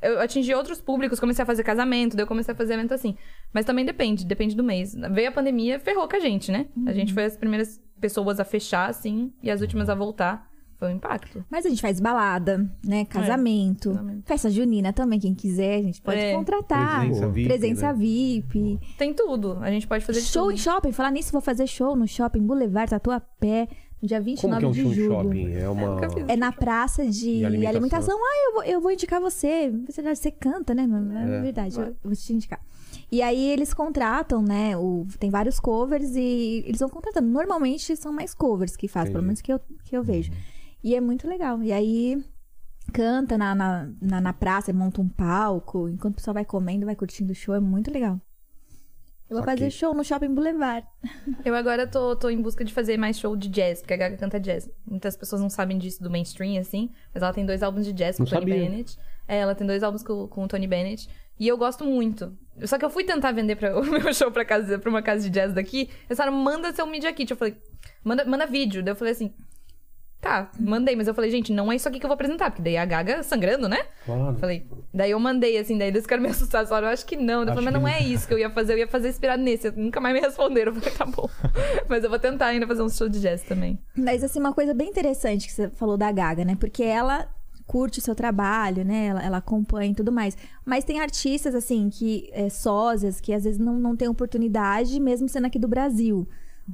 eu 0.05 0.21
atingi 0.21 0.55
outros 0.55 0.81
públicos, 0.81 1.19
comecei 1.21 1.43
a 1.43 1.47
fazer 1.47 1.63
casamento, 1.63 2.17
daí 2.17 2.23
eu 2.25 2.29
comecei 2.29 2.53
a 2.53 2.57
fazer 2.57 2.75
evento 2.75 2.95
assim. 2.95 3.17
Mas 3.53 3.65
também 3.65 3.85
depende, 3.85 4.25
depende 4.25 4.55
do 4.55 4.63
mês. 4.65 4.95
Veio 5.13 5.29
a 5.29 5.33
pandemia, 5.33 5.79
ferrou 5.81 6.09
com 6.09 6.17
a 6.17 6.21
gente, 6.21 6.51
né? 6.53 6.67
A 6.87 6.93
gente 6.93 7.13
foi 7.13 7.25
as 7.25 7.37
primeiras 7.37 7.81
pessoas 8.01 8.39
a 8.41 8.45
fechar, 8.45 8.89
assim, 8.91 9.33
e 9.43 9.51
as 9.51 9.61
últimas 9.61 9.89
a 9.89 9.95
voltar. 9.95 10.49
Foi 10.77 10.89
um 10.93 10.97
impacto. 10.97 11.43
Mas 11.49 11.65
a 11.65 11.69
gente 11.69 11.81
faz 11.81 12.01
balada, 12.01 12.69
né? 12.85 13.05
Casamento, 13.05 13.91
casamento. 13.91 14.23
festa 14.27 14.51
junina 14.51 14.93
também, 14.93 15.21
quem 15.21 15.33
quiser, 15.33 15.77
a 15.79 15.83
gente 15.83 16.03
pode 16.03 16.19
É. 16.19 16.35
contratar. 16.35 17.01
Presença 17.07 17.29
VIP, 17.29 17.49
Presença 17.49 17.87
né? 17.93 17.99
VIP. 17.99 18.81
Tem 18.99 19.15
tudo. 19.15 19.57
A 19.63 19.71
gente 19.71 19.87
pode 19.87 20.05
fazer 20.05 20.21
Show 20.21 20.43
tudo. 20.47 20.55
em 20.55 20.57
shopping. 20.57 20.93
Falar 20.93 21.13
nisso, 21.13 21.31
vou 21.31 21.41
fazer 21.41 21.69
show 21.69 21.95
no 21.95 22.09
shopping 22.09 22.43
Boulevard 22.43 22.91
Tatuapé, 22.91 23.69
dia 24.07 24.21
29 24.21 24.41
Como 24.41 24.59
que 24.59 24.65
é 24.65 24.69
um 24.85 24.89
de 24.91 24.95
julho. 24.95 25.11
shopping? 25.13 25.53
É 25.55 25.69
uma. 25.69 26.01
É 26.29 26.37
na 26.37 26.53
praça 26.53 27.05
de 27.05 27.39
De 27.39 27.45
alimentação. 27.45 27.71
alimentação. 27.77 28.19
Ah, 28.19 28.45
eu 28.49 28.53
vou, 28.55 28.65
eu 28.65 28.81
vou 28.81 28.91
indicar 28.91 29.21
você. 29.21 29.71
Você, 29.89 30.03
você 30.03 30.31
canta, 30.31 30.75
né? 30.75 30.83
É, 30.83 31.39
É. 31.39 31.41
verdade, 31.43 31.79
eu 31.79 31.95
vou 32.03 32.15
te 32.15 32.33
indicar. 32.33 32.61
E 33.11 33.21
aí 33.23 33.49
eles 33.51 33.73
contratam, 33.75 34.43
né? 34.43 34.77
O, 34.77 35.07
tem 35.19 35.31
vários 35.31 35.59
covers 35.61 36.15
e 36.17 36.63
eles 36.67 36.81
vão 36.81 36.89
contratando. 36.89 37.29
Normalmente 37.29 37.97
são 37.97 38.13
mais 38.13 38.35
covers 38.35 38.77
que 38.77 38.89
fazem, 38.89 39.13
pelo 39.13 39.25
Entendi. 39.25 39.27
menos 39.27 39.41
que 39.41 39.53
eu, 39.53 39.61
que 39.85 39.97
eu 39.97 40.03
vejo. 40.03 40.31
E 40.83 40.95
é 40.95 41.01
muito 41.01 41.27
legal. 41.29 41.63
E 41.63 41.73
aí 41.73 42.25
canta 42.93 43.37
na, 43.39 43.55
na, 43.55 43.89
na, 44.01 44.21
na 44.21 44.33
praça, 44.33 44.73
monta 44.73 45.01
um 45.01 45.09
palco. 45.09 45.89
Enquanto 45.89 46.15
o 46.15 46.17
pessoal 46.17 46.35
vai 46.35 46.45
comendo, 46.45 46.87
vai 46.87 46.95
curtindo 46.95 47.33
o 47.33 47.35
show. 47.35 47.55
É 47.55 47.61
muito 47.61 47.91
legal. 47.91 48.21
Eu 49.29 49.37
vou 49.37 49.45
Saquei. 49.45 49.57
fazer 49.57 49.71
show 49.71 49.95
no 49.95 50.05
Shopping 50.05 50.35
Boulevard. 50.35 50.87
Eu 51.45 51.55
agora 51.55 51.87
tô, 51.87 52.15
tô 52.15 52.29
em 52.29 52.41
busca 52.41 52.65
de 52.65 52.73
fazer 52.73 52.97
mais 52.99 53.19
show 53.19 53.35
de 53.35 53.49
jazz, 53.49 53.81
porque 53.81 53.95
a 53.95 53.97
Gaga 53.97 54.17
canta 54.17 54.39
jazz. 54.39 54.71
Muitas 54.87 55.17
pessoas 55.17 55.41
não 55.41 55.49
sabem 55.49 55.79
disso 55.79 56.03
do 56.03 56.11
mainstream, 56.11 56.59
assim, 56.61 56.91
mas 57.13 57.23
ela 57.23 57.33
tem 57.33 57.45
dois 57.47 57.63
álbuns 57.63 57.87
de 57.87 57.93
jazz 57.93 58.17
com 58.19 58.25
o 58.25 58.27
Tony 58.27 58.41
sabia. 58.41 58.55
Bennett. 58.55 58.99
É, 59.27 59.39
ela 59.39 59.55
tem 59.55 59.67
dois 59.67 59.83
álbuns 59.83 60.03
com, 60.03 60.29
com 60.29 60.45
o 60.45 60.49
Tony 60.49 60.67
Bennett. 60.67 61.09
E 61.41 61.49
eu 61.49 61.57
gosto 61.57 61.85
muito. 61.85 62.37
Só 62.65 62.79
que 62.79 62.85
eu 62.85 62.91
fui 62.91 63.03
tentar 63.03 63.33
vender 63.33 63.57
pra, 63.57 63.77
o 63.81 63.85
meu 63.85 64.13
show 64.13 64.31
pra, 64.31 64.45
casa, 64.45 64.79
pra 64.79 64.91
uma 64.91 65.03
casa 65.03 65.23
de 65.23 65.31
jazz 65.31 65.53
daqui. 65.53 65.89
Eles 66.07 66.17
falaram, 66.17 66.37
manda 66.37 66.73
seu 66.73 66.87
Media 66.87 67.13
Kit. 67.13 67.31
Eu 67.31 67.37
falei, 67.37 67.57
manda, 68.05 68.25
manda 68.25 68.47
vídeo. 68.47 68.83
Daí 68.83 68.93
eu 68.93 68.97
falei 68.97 69.13
assim, 69.13 69.33
tá, 70.25 70.51
mandei. 70.59 70.97
Mas 70.97 71.07
eu 71.07 71.15
falei, 71.15 71.31
gente, 71.31 71.53
não 71.53 71.71
é 71.71 71.77
isso 71.77 71.87
aqui 71.87 72.01
que 72.01 72.07
eu 72.07 72.09
vou 72.09 72.15
apresentar. 72.15 72.51
Porque 72.51 72.63
daí 72.63 72.77
a 72.77 72.85
Gaga 72.85 73.23
sangrando, 73.23 73.69
né? 73.69 73.79
Claro. 74.07 74.37
Falei, 74.39 74.67
daí 74.93 75.11
eu 75.11 75.21
mandei, 75.21 75.59
assim, 75.59 75.77
daí 75.77 75.89
eles 75.89 76.03
ficaram 76.03 76.23
me 76.23 76.29
assustados. 76.31 76.69
Falaram, 76.69 76.89
eu 76.89 76.93
acho 76.95 77.05
que 77.05 77.17
não. 77.17 77.43
Eu 77.43 77.53
Acho 77.53 77.55
falei, 77.55 77.71
mas 77.71 77.75
não. 77.75 77.89
é 77.89 78.01
isso 78.01 78.27
que 78.27 78.33
eu 78.35 78.39
ia 78.39 78.51
fazer. 78.51 78.73
Eu 78.73 78.79
ia 78.79 78.89
fazer 78.89 79.11
inspirado 79.11 79.43
nesse. 79.43 79.71
Nunca 79.71 80.01
mais 80.01 80.15
me 80.15 80.21
responderam. 80.21 80.73
Eu 80.73 80.81
falei, 80.81 80.97
tá 80.97 81.05
bom. 81.07 81.29
mas 81.89 82.03
eu 82.03 82.11
vou 82.11 82.19
tentar 82.19 82.47
ainda 82.47 82.67
fazer 82.67 82.83
um 82.83 82.89
show 82.89 83.09
de 83.09 83.21
jazz 83.21 83.43
também. 83.43 83.79
Mas, 83.95 84.25
assim, 84.25 84.41
uma 84.41 84.55
coisa 84.55 84.73
bem 84.73 84.89
interessante 84.89 85.47
que 85.47 85.53
você 85.53 85.69
falou 85.71 85.97
da 85.97 86.11
Gaga, 86.11 86.45
né? 86.45 86.57
Porque 86.59 86.83
ela 86.83 87.29
curte 87.67 87.99
o 87.99 88.03
seu 88.03 88.15
trabalho, 88.15 88.85
né? 88.85 89.07
Ela, 89.07 89.23
ela 89.23 89.37
acompanha 89.39 89.93
e 89.93 89.95
tudo 89.95 90.13
mais. 90.13 90.37
Mas 90.65 90.85
tem 90.85 91.01
artistas, 91.01 91.55
assim, 91.55 91.89
que 91.91 92.29
é, 92.33 92.49
sósias, 92.49 93.21
que 93.21 93.33
às 93.33 93.45
vezes 93.45 93.59
não, 93.59 93.75
não 93.75 93.97
tem 93.97 94.09
oportunidade, 94.09 94.99
mesmo 95.01 95.29
sendo 95.29 95.47
aqui 95.47 95.59
do 95.59 95.69
Brasil. 95.69 96.27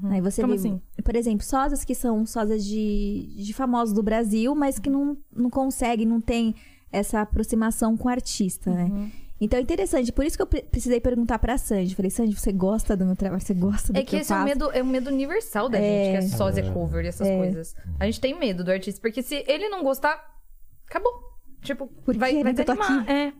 Aí 0.04 0.20
você 0.20 0.42
Como 0.42 0.54
vê, 0.54 0.58
assim? 0.60 0.80
por 1.04 1.16
exemplo, 1.16 1.44
sósias 1.44 1.84
que 1.84 1.94
são 1.94 2.24
sósias 2.24 2.64
de, 2.64 3.28
de 3.36 3.52
famosos 3.52 3.94
do 3.94 4.02
Brasil, 4.02 4.54
mas 4.54 4.78
que 4.78 4.88
não, 4.88 5.16
não 5.34 5.50
conseguem, 5.50 6.06
não 6.06 6.20
tem 6.20 6.54
essa 6.92 7.20
aproximação 7.20 7.96
com 7.96 8.08
o 8.08 8.10
artista, 8.10 8.70
né? 8.70 8.84
Uhum. 8.84 9.10
Então 9.40 9.58
é 9.58 9.62
interessante, 9.62 10.12
por 10.12 10.24
isso 10.24 10.36
que 10.36 10.42
eu 10.42 10.46
pre- 10.46 10.62
precisei 10.62 11.00
perguntar 11.00 11.38
pra 11.38 11.56
Sandy. 11.56 11.94
Falei, 11.94 12.10
Sandy, 12.10 12.34
você 12.38 12.52
gosta 12.52 12.94
do 12.96 13.06
meu 13.06 13.16
trabalho? 13.16 13.40
Você 13.40 13.54
gosta 13.54 13.92
do 13.92 13.96
É 13.96 14.02
que, 14.02 14.10
que 14.10 14.16
eu 14.16 14.20
esse 14.20 14.30
é 14.32 14.36
um 14.36 14.38
faço? 14.40 14.48
medo, 14.50 14.70
é 14.72 14.82
um 14.82 14.86
medo 14.86 15.08
universal 15.10 15.68
da 15.68 15.78
gente, 15.78 16.10
que 16.10 16.16
é 16.16 16.22
sósia 16.36 16.70
cover 16.72 17.04
e 17.04 17.08
essas 17.08 17.26
coisas. 17.26 17.74
A 17.98 18.04
gente 18.04 18.20
tem 18.20 18.38
medo 18.38 18.62
do 18.62 18.70
artista, 18.70 19.00
porque 19.00 19.22
se 19.22 19.42
ele 19.48 19.68
não 19.70 19.82
gostar, 19.82 20.22
acabou. 20.86 21.10
Tipo, 21.62 21.86
Por 21.86 22.16
vai, 22.16 22.34
que, 22.36 22.42
vai 22.42 22.52
né, 22.52 22.54
que 22.54 22.60
eu 22.60 22.64
tô 22.66 22.72
desanimar. 22.74 23.02
aqui? 23.02 23.12
É. 23.12 23.32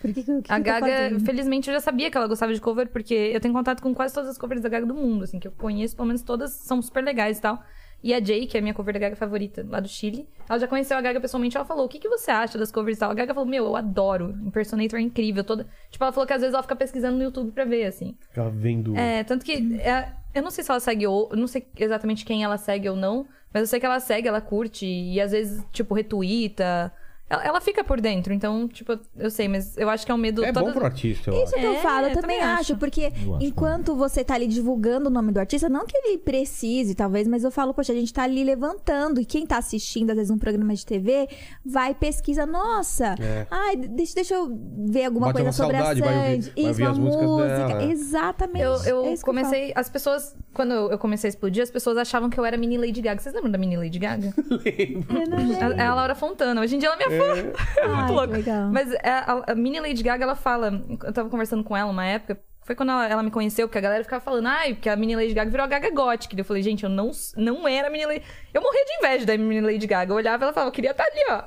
Por 0.00 0.12
que, 0.12 0.22
que, 0.22 0.42
que 0.42 0.52
A 0.52 0.56
tô 0.58 0.62
Gaga, 0.64 0.80
fazendo? 0.86 1.20
felizmente, 1.24 1.68
eu 1.68 1.74
já 1.74 1.80
sabia 1.80 2.10
que 2.10 2.16
ela 2.16 2.26
gostava 2.26 2.52
de 2.52 2.60
cover, 2.60 2.88
porque 2.88 3.14
eu 3.14 3.40
tenho 3.40 3.54
contato 3.54 3.82
com 3.82 3.94
quase 3.94 4.12
todas 4.14 4.30
as 4.30 4.38
covers 4.38 4.62
da 4.62 4.68
Gaga 4.68 4.86
do 4.86 4.94
mundo, 4.94 5.24
assim, 5.24 5.38
que 5.38 5.46
eu 5.48 5.52
conheço, 5.52 5.94
pelo 5.96 6.06
menos 6.08 6.22
todas 6.22 6.52
são 6.52 6.80
super 6.82 7.02
legais 7.04 7.38
e 7.38 7.40
tal. 7.40 7.62
E 8.02 8.14
a 8.14 8.20
Jay, 8.24 8.46
que 8.46 8.56
é 8.56 8.60
a 8.60 8.62
minha 8.62 8.72
cover 8.72 8.94
da 8.94 9.00
Gaga 9.00 9.14
favorita, 9.14 9.64
lá 9.68 9.78
do 9.78 9.86
Chile, 9.86 10.26
ela 10.48 10.58
já 10.58 10.66
conheceu 10.66 10.96
a 10.96 11.02
Gaga 11.02 11.20
pessoalmente, 11.20 11.56
ela 11.56 11.66
falou, 11.66 11.84
o 11.84 11.88
que, 11.88 11.98
que 11.98 12.08
você 12.08 12.30
acha 12.30 12.56
das 12.56 12.72
covers 12.72 12.96
e 12.96 13.00
tal? 13.00 13.10
A 13.10 13.14
Gaga 13.14 13.34
falou, 13.34 13.48
meu, 13.48 13.66
eu 13.66 13.76
adoro, 13.76 14.34
Impersonator 14.42 14.98
é 14.98 15.02
incrível, 15.02 15.44
toda... 15.44 15.66
Tipo, 15.90 16.04
ela 16.04 16.12
falou 16.12 16.26
que 16.26 16.32
às 16.32 16.40
vezes 16.40 16.54
ela 16.54 16.62
fica 16.62 16.74
pesquisando 16.74 17.18
no 17.18 17.22
YouTube 17.24 17.52
pra 17.52 17.64
ver, 17.66 17.84
assim. 17.84 18.16
Ficava 18.30 18.48
vendo. 18.50 18.96
É, 18.96 19.22
tanto 19.24 19.44
que. 19.44 19.52
é, 19.80 20.12
eu 20.34 20.42
não 20.42 20.50
sei 20.50 20.64
se 20.64 20.70
ela 20.70 20.80
segue 20.80 21.06
ou. 21.06 21.28
Eu 21.30 21.36
não 21.36 21.46
sei 21.46 21.66
exatamente 21.76 22.24
quem 22.24 22.42
ela 22.42 22.56
segue 22.56 22.88
ou 22.88 22.96
não. 22.96 23.26
Mas 23.52 23.62
eu 23.62 23.66
sei 23.66 23.80
que 23.80 23.84
ela 23.86 24.00
segue, 24.00 24.28
ela 24.28 24.40
curte. 24.40 24.86
E 24.86 25.20
às 25.20 25.32
vezes, 25.32 25.62
tipo, 25.72 25.92
retuita. 25.94 26.90
Ela, 27.30 27.44
ela 27.44 27.60
fica 27.60 27.84
por 27.84 28.00
dentro. 28.00 28.34
Então, 28.34 28.66
tipo, 28.66 28.98
eu 29.16 29.30
sei, 29.30 29.46
mas 29.46 29.76
eu 29.78 29.88
acho 29.88 30.04
que 30.04 30.10
é 30.10 30.14
um 30.14 30.18
medo. 30.18 30.44
É 30.44 30.50
bom 30.50 30.60
todas- 30.60 30.74
pro 30.74 30.84
artista, 30.84 31.30
eu 31.30 31.34
Isso 31.44 31.54
acho. 31.54 31.54
que 31.54 31.64
eu 31.64 31.74
É, 31.74 31.78
falo, 31.78 32.06
eu 32.06 32.10
eu 32.10 32.14
também 32.20 32.38
também 32.40 32.52
acho, 32.54 32.60
acho. 32.72 32.76
porque 32.76 33.04
acho 33.06 33.38
enquanto 33.40 33.94
você 33.94 34.24
tá 34.24 34.34
ali 34.34 34.48
divulgando 34.48 35.06
o 35.08 35.10
nome 35.10 35.30
do 35.32 35.38
artista, 35.38 35.68
não 35.68 35.86
que 35.86 35.96
ele 35.96 36.18
precise, 36.18 36.94
talvez, 36.94 37.28
mas 37.28 37.44
eu 37.44 37.50
falo, 37.50 37.72
poxa, 37.72 37.92
a 37.92 37.94
gente 37.94 38.12
tá 38.12 38.24
ali 38.24 38.42
levantando, 38.42 39.20
e 39.20 39.24
quem 39.24 39.46
tá 39.46 39.58
assistindo, 39.58 40.10
às 40.10 40.16
vezes, 40.16 40.30
um 40.30 40.38
programa 40.38 40.74
de 40.74 40.84
TV, 40.84 41.28
vai 41.64 41.94
pesquisa, 41.94 42.44
nossa, 42.44 43.14
É. 43.20 43.46
ai, 43.50 43.76
deixa, 43.76 44.14
deixa 44.16 44.34
eu 44.34 44.50
ver 44.88 45.04
alguma 45.04 45.26
Bate 45.28 45.42
coisa 45.42 45.52
sobre 45.56 45.76
saudade, 45.76 46.02
a 46.02 46.04
vai 46.04 46.14
ouvir- 46.16 46.42
Sandy. 46.42 46.50
vai 46.50 46.54
Isso, 46.56 46.68
ouvir 46.68 46.82
uma 46.82 46.90
as 46.90 46.98
músicas 46.98 47.26
música. 47.26 47.66
dela, 47.68 47.82
é. 47.82 47.86
Exatamente. 47.86 48.64
Eu, 48.64 48.72
eu 48.84 49.04
É 49.06 49.14
que 49.16 49.22
comecei. 49.22 49.72
as 49.74 49.88
pessoas. 49.88 50.36
Quando 50.52 50.72
eu 50.74 50.90
eu 50.90 50.98
comecei 50.98 51.28
a 51.28 51.30
explodir, 51.30 51.62
as 51.62 51.70
pessoas 51.70 51.96
achavam 51.96 52.28
que 52.28 52.38
eu 52.40 52.44
era 52.44 52.56
mini 52.56 52.76
Lady 52.76 53.00
Gaga. 53.00 53.20
Vocês 53.20 53.32
lembram 53.34 53.50
da 53.52 53.58
mini 53.58 53.76
Lady 53.76 53.98
Gaga? 53.98 54.34
Eu 54.50 54.56
lembro. 54.58 55.72
É 55.80 55.82
a 55.86 55.94
Laura 55.94 56.14
Fontana. 56.14 56.60
Hoje 56.60 56.74
em 56.74 56.78
dia 56.78 56.88
ela 56.88 56.96
é 57.00 57.04
É 57.76 57.88
muito 57.88 58.12
louco. 58.12 58.32
legal. 58.32 58.68
Mas 58.70 58.92
a, 59.02 59.52
a- 59.52 59.54
mini 59.54 59.80
Lady 59.80 60.02
Gaga, 60.02 60.24
ela 60.24 60.34
fala. 60.36 60.72
Eu 61.04 61.12
tava 61.12 61.28
conversando 61.28 61.62
com 61.64 61.76
ela 61.76 61.90
uma 61.90 62.04
época. 62.04 62.40
Foi 62.62 62.74
quando 62.76 62.90
ela, 62.90 63.08
ela 63.08 63.22
me 63.22 63.30
conheceu, 63.30 63.66
porque 63.66 63.78
a 63.78 63.80
galera 63.80 64.04
ficava 64.04 64.22
falando, 64.22 64.46
ai, 64.46 64.74
porque 64.74 64.88
a 64.88 64.94
mini 64.94 65.16
Lady 65.16 65.32
Gaga 65.34 65.50
virou 65.50 65.64
a 65.64 65.68
Gaga 65.68 65.90
Gothic. 65.90 66.38
Eu 66.38 66.44
falei, 66.44 66.62
gente, 66.62 66.84
eu 66.84 66.90
não, 66.90 67.10
não 67.36 67.66
era 67.66 67.88
a 67.88 67.90
mini 67.90 68.06
Lady. 68.06 68.22
Eu 68.54 68.60
morria 68.62 68.84
de 68.84 68.92
inveja 68.98 69.26
da 69.26 69.36
mini 69.36 69.60
Lady 69.60 69.86
Gaga. 69.86 70.12
Eu 70.12 70.16
olhava 70.16 70.42
e 70.42 70.44
ela 70.44 70.52
falava, 70.52 70.68
eu 70.68 70.72
queria 70.72 70.90
estar 70.92 71.04
ali, 71.04 71.24
ó. 71.30 71.42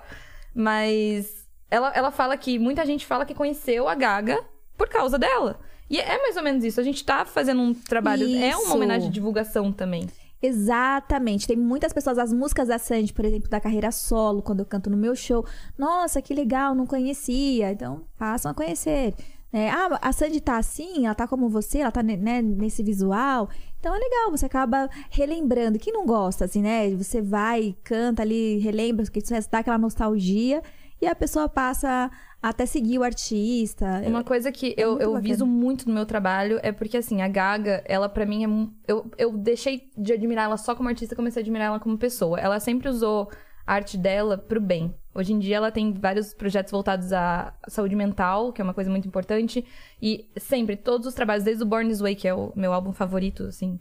Mas 0.54 1.48
ela, 1.70 1.92
ela 1.96 2.12
fala 2.12 2.36
que 2.38 2.60
muita 2.60 2.86
gente 2.86 3.06
fala 3.06 3.26
que 3.26 3.34
conheceu 3.34 3.88
a 3.88 3.96
Gaga 3.96 4.40
por 4.78 4.88
causa 4.90 5.18
dela. 5.18 5.60
E 5.90 6.00
é 6.00 6.18
mais 6.22 6.36
ou 6.38 6.44
menos 6.44 6.64
isso. 6.64 6.80
A 6.80 6.84
gente 6.84 7.04
tá 7.04 7.26
fazendo 7.26 7.62
um 7.62 7.74
trabalho. 7.74 8.24
É 8.24 8.50
Isso. 8.50 8.62
uma 8.64 8.76
homenagem 8.76 9.10
de 9.10 9.14
divulgação 9.14 9.72
também. 9.72 10.08
Exatamente. 10.44 11.48
Tem 11.48 11.56
muitas 11.56 11.94
pessoas, 11.94 12.18
as 12.18 12.34
músicas 12.34 12.68
da 12.68 12.78
Sandy, 12.78 13.14
por 13.14 13.24
exemplo, 13.24 13.50
da 13.50 13.62
carreira 13.62 13.94
solo, 13.94 14.42
quando 14.42 14.60
eu 14.60 14.66
canto 14.66 14.90
no 14.90 14.98
meu 14.98 15.16
show. 15.16 15.46
Nossa, 15.78 16.22
que 16.22 16.34
legal, 16.34 16.76
não 16.76 16.86
conhecia. 16.86 17.72
Então, 17.72 18.02
passam 18.18 18.52
a 18.52 18.54
conhecer. 18.54 19.14
É, 19.54 19.70
ah, 19.70 20.00
a 20.02 20.12
Sandy 20.12 20.42
tá 20.42 20.58
assim, 20.58 21.06
ela 21.06 21.16
tá 21.16 21.28
como 21.28 21.48
você, 21.48 21.78
ela 21.78 21.92
tá 21.92 22.04
né, 22.04 22.42
nesse 22.42 22.84
visual. 22.84 23.50
Então 23.80 23.96
é 23.96 24.00
legal, 24.00 24.32
você 24.32 24.46
acaba 24.46 24.90
relembrando. 25.10 25.80
Quem 25.80 25.94
não 25.94 26.06
gosta, 26.06 26.44
assim, 26.44 26.62
né? 26.62 26.90
Você 26.96 27.22
vai, 27.22 27.76
canta 27.84 28.22
ali, 28.22 28.58
relembra, 28.58 29.06
porque 29.06 29.20
isso 29.20 29.50
dá 29.50 29.60
aquela 29.60 29.78
nostalgia. 29.78 30.62
E 31.04 31.08
a 31.08 31.14
pessoa 31.14 31.50
passa 31.50 32.10
a 32.42 32.50
até 32.50 32.66
seguir 32.66 32.98
o 32.98 33.04
artista. 33.04 34.02
Uma 34.06 34.24
coisa 34.24 34.54
que 34.54 34.68
é 34.68 34.74
eu, 34.78 34.92
eu 35.00 35.12
bacana. 35.12 35.20
viso 35.20 35.46
muito 35.46 35.86
no 35.86 35.94
meu 35.94 36.06
trabalho 36.06 36.62
é 36.64 36.72
porque, 36.72 36.96
assim, 36.96 37.22
a 37.22 37.28
Gaga, 37.28 37.84
ela 37.86 38.08
pra 38.08 38.26
mim 38.26 38.46
é. 38.46 38.92
Eu, 38.92 39.12
eu 39.18 39.38
deixei 39.38 39.92
de 39.98 40.14
admirar 40.14 40.46
ela 40.46 40.56
só 40.56 40.74
como 40.74 40.88
artista, 40.88 41.14
comecei 41.14 41.42
a 41.42 41.44
admirar 41.44 41.68
ela 41.68 41.80
como 41.82 41.98
pessoa. 41.98 42.40
Ela 42.40 42.58
sempre 42.62 42.88
usou 42.88 43.30
a 43.68 43.74
arte 43.74 43.98
dela 43.98 44.38
pro 44.38 44.62
bem. 44.62 44.96
Hoje 45.14 45.34
em 45.34 45.40
dia 45.40 45.58
ela 45.58 45.72
tem 45.74 45.92
vários 45.92 46.34
projetos 46.34 46.72
voltados 46.72 47.12
à 47.12 47.54
saúde 47.68 47.98
mental, 47.98 48.54
que 48.54 48.62
é 48.62 48.64
uma 48.64 48.74
coisa 48.74 48.90
muito 48.90 49.06
importante. 49.06 49.66
E 50.02 50.30
sempre, 50.38 50.78
todos 50.78 51.06
os 51.06 51.14
trabalhos, 51.14 51.44
desde 51.44 51.64
o 51.64 51.66
Born 51.66 51.90
This 51.90 52.00
Way, 52.00 52.16
que 52.16 52.30
é 52.30 52.34
o 52.34 52.54
meu 52.56 52.72
álbum 52.72 52.94
favorito, 52.94 53.44
assim, 53.44 53.78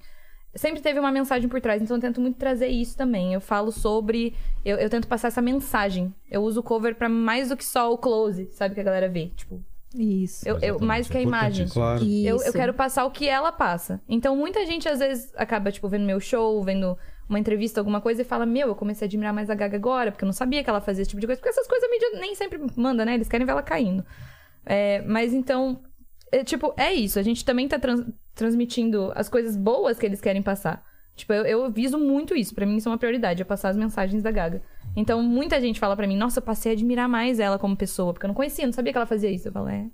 sempre 0.55 0.81
teve 0.81 0.99
uma 1.01 1.11
mensagem 1.11 1.49
por 1.49 1.61
trás, 1.61 1.81
então 1.83 1.97
eu 1.97 2.01
tento 2.01 2.21
muito 2.21 2.37
trazer 2.39 2.69
isso 2.69 2.97
também. 2.97 3.33
Eu 3.35 3.41
falo 3.41 3.73
sobre. 3.73 4.35
Eu, 4.65 4.77
eu 4.79 4.91
tento 4.91 5.09
passar 5.09 5.29
essa 5.29 5.43
mensagem. 5.43 6.15
Eu 6.31 6.43
uso 6.43 6.61
o 6.61 6.63
cover 6.63 6.95
pra 6.97 7.09
mais 7.09 7.49
do 7.49 7.57
que 7.57 7.65
só 7.65 7.93
o 7.93 7.99
close, 7.99 8.49
sabe? 8.53 8.75
Que 8.75 8.81
a 8.81 8.85
galera 8.85 9.09
vê. 9.09 9.29
Tipo, 9.37 9.63
Isso. 9.97 10.47
eu, 10.49 10.59
eu- 10.61 10.79
mais 10.81 11.09
que 11.09 11.17
a 11.17 11.23
imagem. 11.23 11.67
Claro. 11.69 12.05
Eu, 12.05 12.43
eu 12.43 12.53
quero 12.53 12.75
passar 12.75 13.05
o 13.05 13.11
que 13.11 13.29
ela 13.29 13.51
passa. 13.53 14.01
Então, 14.09 14.37
muita 14.37 14.65
gente, 14.67 14.89
às 14.89 14.99
vezes, 14.99 15.33
acaba, 15.37 15.71
tipo, 15.73 15.89
vendo 15.89 16.05
meu 16.05 16.21
show, 16.21 16.63
vendo 16.63 16.97
uma 17.29 17.39
entrevista, 17.39 17.81
alguma 17.81 18.01
coisa, 18.01 18.23
e 18.23 18.25
fala: 18.25 18.45
Meu, 18.45 18.69
eu 18.69 18.75
comecei 18.75 19.07
a 19.07 19.09
admirar 19.09 19.33
mais 19.33 19.49
a 19.51 19.55
Gaga 19.55 19.77
agora, 19.77 20.13
porque 20.13 20.25
eu 20.25 20.27
não 20.27 20.33
sabia 20.35 20.63
que 20.63 20.69
ela 20.71 20.81
fazia 20.81 21.03
esse 21.03 21.11
tipo 21.11 21.21
de 21.21 21.27
coisa. 21.27 21.41
Porque 21.41 21.49
essas 21.51 21.67
coisas 21.67 21.89
a 21.89 21.91
mídia 21.91 22.21
nem 22.21 22.35
sempre 22.35 22.61
manda, 22.77 23.05
né? 23.05 23.15
Eles 23.15 23.29
querem 23.29 23.47
ver 23.47 23.53
ela 23.53 23.63
caindo. 23.63 24.05
É, 24.65 25.03
mas 25.03 25.33
então, 25.33 25.81
é, 26.31 26.45
tipo, 26.45 26.73
é 26.77 26.93
isso. 26.93 27.19
A 27.19 27.23
gente 27.23 27.45
também 27.45 27.67
tá 27.69 27.79
trans- 27.79 28.05
transmitindo 28.35 29.13
as 29.15 29.29
coisas 29.29 29.57
boas 29.57 29.99
que 29.99 30.07
eles 30.07 30.21
querem 30.21 30.43
passar. 30.43 30.85
Tipo, 31.15 31.33
eu, 31.35 31.45
eu 31.45 31.71
viso 31.71 31.99
muito 31.99 32.35
isso. 32.35 32.55
Pra 32.55 32.65
mim, 32.65 32.77
isso 32.77 32.89
é 32.89 32.93
uma 32.93 32.99
prioridade, 32.99 33.43
é 33.43 33.45
passar 33.45 33.69
as 33.69 33.77
mensagens 33.77 34.23
da 34.23 34.31
Gaga. 34.31 34.63
Então, 34.97 35.23
muita 35.23 35.61
gente 35.61 35.79
fala 35.79 35.95
pra 35.95 36.07
mim, 36.07 36.17
nossa, 36.17 36.39
eu 36.39 36.43
passei 36.43 36.73
a 36.73 36.75
admirar 36.75 37.09
mais 37.09 37.39
ela 37.39 37.59
como 37.59 37.77
pessoa, 37.77 38.13
porque 38.13 38.25
eu 38.25 38.29
não 38.29 38.35
conhecia, 38.35 38.65
não 38.67 38.73
sabia 38.73 38.93
que 38.93 38.99
ela 38.99 39.07
fazia 39.07 39.31
isso. 39.31 39.49
Eu 39.49 39.53
falo, 39.53 39.69
é. 39.69 39.87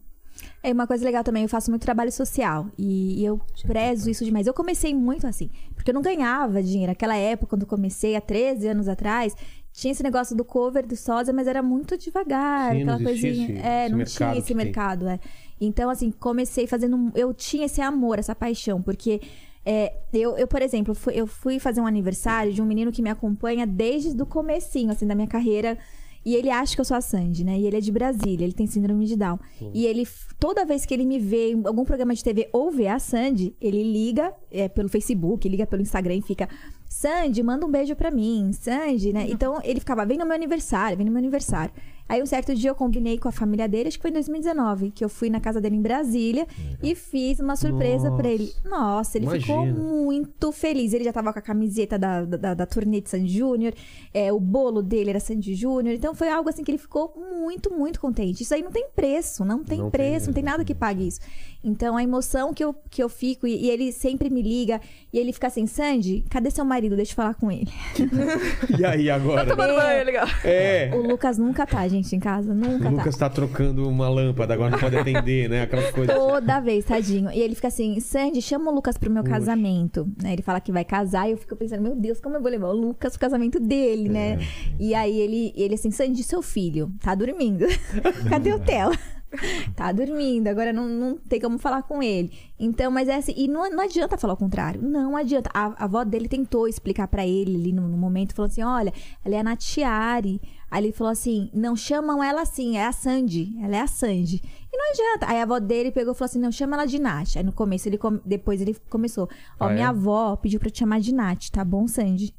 É 0.62 0.73
uma 0.73 0.86
coisa 0.86 1.05
legal 1.05 1.24
também, 1.24 1.43
eu 1.43 1.48
faço 1.48 1.69
muito 1.69 1.82
trabalho 1.82 2.12
social 2.12 2.66
e, 2.78 3.24
eu 3.24 3.40
prezo 3.66 4.09
isso 4.09 4.24
demais. 4.24 4.47
Eu 4.47 4.55
comecei 4.55 4.94
muito 4.94 5.27
assim, 5.27 5.51
porque 5.74 5.90
eu 5.90 5.94
não 5.94 6.01
ganhava 6.02 6.62
dinheiro. 6.62 6.93
Naquela 6.93 7.16
época, 7.16 7.51
quando 7.51 7.62
eu 7.62 7.69
comecei, 7.69 8.15
há 8.15 8.20
13 8.20 8.69
anos 8.69 8.86
atrás, 8.89 9.35
tinha 9.73 9.90
esse 9.90 10.02
negócio 10.02 10.36
do 10.36 10.44
cover 10.44 10.86
do 10.86 10.94
Sosa, 10.94 11.32
mas 11.32 11.48
era 11.48 11.60
muito 11.60 11.98
devagar, 11.98 12.73
Sim, 12.73 12.82
aquela 12.82 13.01
coisinha. 13.02 13.32
esse- 13.51 13.59
é, 13.66 13.86
esse 13.86 13.94
não 13.94 14.05
tinha 14.05 14.39
esse 14.39 14.55
mercado, 14.55 15.09
é. 15.09 15.19
Então, 15.60 15.90
assim, 15.90 16.10
comecei 16.10 16.66
fazendo. 16.66 17.10
Eu 17.14 17.32
tinha 17.35 17.66
esse 17.66 17.80
amor, 17.80 18.18
essa 18.18 18.35
paixão, 18.35 18.80
porque. 18.82 19.20
é, 19.66 19.93
eu, 20.12 20.36
eu, 20.39 20.47
por 20.47 20.62
exemplo, 20.62 20.94
fui- 20.94 21.14
eu 21.14 21.26
fui 21.26 21.59
fazer 21.59 21.80
um 21.80 21.86
aniversário 21.86 22.52
de 22.52 22.62
um 22.62 22.64
menino 22.66 22.90
que 22.93 23.02
me 23.02 23.10
acompanha 23.10 23.66
desde 23.66 24.20
o 24.22 24.26
comecinho, 24.26 24.90
assim, 24.90 25.06
da 25.06 25.14
minha 25.14 25.28
carreira. 25.28 25.76
E 26.24 26.35
ele 26.35 26.51
acha 26.51 26.74
que 26.74 26.80
eu 26.80 26.85
sou 26.85 26.97
a 26.97 27.01
Sandy, 27.01 27.44
né? 27.44 27.59
E 27.59 27.66
ele 27.66 27.76
é 27.76 27.80
de 27.80 27.90
Brasília, 27.93 28.44
ele 28.44 28.52
tem 28.52 28.66
síndrome 28.66 29.06
de 29.06 29.16
Down. 29.16 29.39
E 29.72 29.86
ele, 29.86 30.06
toda 30.39 30.64
vez 30.64 30.85
que 30.85 30.93
ele 30.93 31.06
me 31.06 31.18
vê 31.18 31.52
em 31.52 31.62
algum 31.66 31.85
programa 31.85 32.14
de 32.14 32.22
TV 32.22 32.48
ou 32.52 32.70
vê 32.70 32.86
a 32.89 32.98
Sandy, 32.98 33.55
ele 33.60 33.82
liga 33.82 34.35
é, 34.51 34.68
pelo 34.68 34.89
Facebook, 34.89 35.48
liga 35.48 35.64
pelo 35.66 35.80
Instagram 35.80 36.16
e 36.16 36.22
fica: 36.22 36.48
Sandy, 36.89 37.43
manda 37.43 37.64
um 37.64 37.70
beijo 37.70 37.94
pra 37.94 38.10
mim, 38.10 38.52
Sandy, 38.52 39.12
né? 39.12 39.26
Então 39.30 39.60
ele 39.62 39.80
ficava: 39.80 40.05
vem 40.05 40.18
no 40.18 40.24
meu 40.26 40.35
aniversário, 40.35 40.97
vem 40.97 41.06
no 41.06 41.12
meu 41.12 41.18
aniversário. 41.20 41.72
Aí 42.09 42.22
um 42.22 42.26
certo 42.26 42.55
dia 42.55 42.70
eu 42.70 42.74
combinei 42.74 43.18
com 43.18 43.28
a 43.28 43.32
família 43.32 43.68
dele, 43.68 43.89
acho 43.89 43.98
que 43.98 44.02
foi 44.02 44.10
em 44.10 44.14
2019, 44.14 44.90
que 44.90 45.05
eu 45.05 45.09
fui 45.09 45.28
na 45.28 45.40
casa 45.40 45.60
dele 45.60 45.76
em 45.76 45.82
Brasília 45.82 46.47
e 46.82 46.94
fiz 46.94 47.39
uma 47.39 47.55
surpresa 47.55 48.10
pra 48.10 48.28
ele. 48.28 48.52
Nossa, 48.64 49.18
ele 49.18 49.26
ficou 49.28 49.64
Imagina. 49.64 49.85
muito 49.85 50.51
feliz. 50.52 50.93
Ele 50.93 51.05
já 51.05 51.12
tava 51.12 51.32
com 51.32 51.39
a 51.39 51.43
camiseta 51.43 51.98
da, 51.98 52.24
da, 52.24 52.55
da 52.55 52.66
turnê 52.66 53.01
de 53.01 53.10
Sandy 53.10 53.28
Júnior, 53.28 53.74
é, 54.14 54.32
o 54.32 54.40
bolo 54.40 54.82
dele 54.82 55.10
era 55.10 55.20
Sandy 55.20 55.55
Júnior. 55.55 55.94
Então 55.94 56.14
foi 56.14 56.28
algo 56.30 56.48
assim 56.48 56.64
que 56.64 56.70
ele 56.70 56.78
ficou 56.78 57.14
muito, 57.16 57.72
muito 57.72 58.01
contente. 58.01 58.43
Isso 58.43 58.55
aí 58.55 58.62
não 58.62 58.70
tem 58.70 58.89
preço, 58.94 59.44
não 59.44 59.62
tem 59.62 59.78
Não 59.78 59.90
tem 59.90 60.01
preço, 60.01 60.12
mesmo, 60.12 60.26
não 60.28 60.35
tem 60.35 60.44
nada 60.44 60.64
que 60.64 60.74
pague 60.74 61.06
isso. 61.06 61.20
Então 61.62 61.97
a 61.97 62.02
emoção 62.02 62.55
que 62.55 62.62
eu, 62.62 62.74
que 62.89 63.02
eu 63.02 63.09
fico, 63.09 63.47
e, 63.47 63.64
e 63.66 63.70
ele 63.70 63.90
sempre 63.90 64.30
me 64.30 64.43
liga, 64.43 64.80
e 65.12 65.18
ele 65.18 65.32
fica 65.32 65.48
assim: 65.48 65.66
Sandy, 65.66 66.24
cadê 66.30 66.51
seu 66.51 66.64
marido? 66.64 66.94
Deixa 66.97 67.12
eu 67.12 67.16
falar 67.16 67.35
com 67.35 67.51
ele. 67.51 67.68
E 68.78 68.85
aí 68.85 69.10
agora? 69.10 69.44
Tomando 69.47 69.74
banho, 69.74 70.05
legal. 70.05 70.26
É. 70.44 70.90
O 70.94 71.02
Lucas 71.02 71.36
nunca 71.36 71.66
tá, 71.66 71.86
gente, 71.89 72.14
em 72.14 72.20
casa, 72.20 72.55
nunca 72.55 72.76
O 72.76 72.82
tá. 72.82 72.90
Lucas 72.90 73.16
tá 73.16 73.28
trocando 73.28 73.89
uma 73.89 74.09
lâmpada, 74.09 74.55
agora 74.55 74.70
não 74.70 74.78
pode 74.78 74.97
atender, 74.97 75.48
né? 75.48 75.62
Aquelas 75.62 75.90
coisas. 75.90 76.14
Toda 76.14 76.60
vez, 76.60 76.85
tadinho. 76.85 77.30
E 77.32 77.40
ele 77.40 77.55
fica 77.55 77.68
assim, 77.68 77.98
Sandy, 77.98 78.40
chama 78.40 78.70
o 78.70 78.74
Lucas 78.74 78.97
pro 78.97 79.10
meu 79.10 79.24
casamento. 79.24 80.09
Né? 80.22 80.35
Ele 80.35 80.43
fala 80.43 80.60
que 80.60 80.70
vai 80.70 80.85
casar 80.85 81.28
e 81.28 81.32
eu 81.32 81.36
fico 81.36 81.56
pensando, 81.56 81.82
meu 81.82 81.97
Deus, 81.97 82.20
como 82.20 82.36
eu 82.36 82.40
vou 82.43 82.51
levar 82.51 82.68
o 82.68 82.76
Lucas 82.76 83.12
pro 83.12 83.20
casamento 83.20 83.59
dele, 83.59 84.09
né? 84.09 84.39
E 84.78 84.94
aí 84.94 85.18
ele, 85.18 85.52
ele 85.56 85.74
assim, 85.74 85.90
Sandy, 85.90 86.22
seu 86.22 86.43
filho, 86.43 86.93
tá 87.01 87.14
dormindo. 87.14 87.64
Cadê 88.28 88.52
o 88.52 88.60
Theo? 88.60 88.90
Tá 89.76 89.92
dormindo, 89.92 90.48
agora 90.48 90.72
não, 90.72 90.88
não 90.88 91.16
tem 91.18 91.40
como 91.40 91.59
falar 91.59 91.82
com 91.82 92.02
ele. 92.02 92.32
Então, 92.59 92.90
mas 92.90 93.09
é 93.09 93.16
assim, 93.16 93.34
e 93.36 93.46
não, 93.46 93.70
não 93.70 93.84
adianta 93.84 94.16
falar 94.18 94.34
o 94.34 94.36
contrário. 94.36 94.80
Não 94.82 95.16
adianta. 95.16 95.50
A, 95.55 95.66
a 95.66 95.84
avó 95.84 96.02
dele 96.05 96.28
tentou 96.28 96.66
explicar 96.66 97.06
pra 97.09 97.26
ele 97.26 97.55
ali 97.56 97.72
no, 97.72 97.86
no 97.86 97.96
momento, 97.96 98.34
falou 98.34 98.48
assim: 98.48 98.62
olha, 98.62 98.92
ela 99.24 99.34
é 99.34 99.38
a 99.38 99.42
Natiari. 99.44 100.40
Aí 100.70 100.84
ele 100.84 100.92
falou 100.92 101.12
assim: 101.12 101.50
não 101.55 101.76
chamam 101.76 102.22
ela 102.22 102.42
assim, 102.42 102.76
é 102.76 102.86
a 102.86 102.92
Sandy. 102.92 103.56
Ela 103.62 103.76
é 103.76 103.80
a 103.80 103.86
Sandy. 103.86 104.42
E 104.72 104.76
não 104.76 104.90
adianta. 104.90 105.26
Aí 105.30 105.38
a 105.38 105.42
avó 105.42 105.59
dele 105.59 105.90
pegou 105.92 106.12
e 106.12 106.16
falou 106.16 106.26
assim: 106.26 106.40
não, 106.40 106.50
chama 106.52 106.76
ela 106.76 106.86
de 106.86 106.98
Nath. 106.98 107.36
Aí 107.36 107.42
no 107.42 107.52
começo, 107.52 107.88
ele 107.88 107.98
come- 107.98 108.20
depois 108.24 108.60
ele 108.60 108.74
começou: 108.90 109.28
ó, 109.60 109.66
Ah, 109.66 109.70
é? 109.70 109.74
minha 109.74 109.88
avó 109.90 110.36
pediu 110.36 110.59
pra 110.59 110.68
eu 110.68 110.72
te 110.72 110.78
chamar 110.80 111.00
de 111.00 111.12
Nath, 111.14 111.50
tá 111.52 111.64
bom, 111.64 111.86
Sandy? 111.86 112.34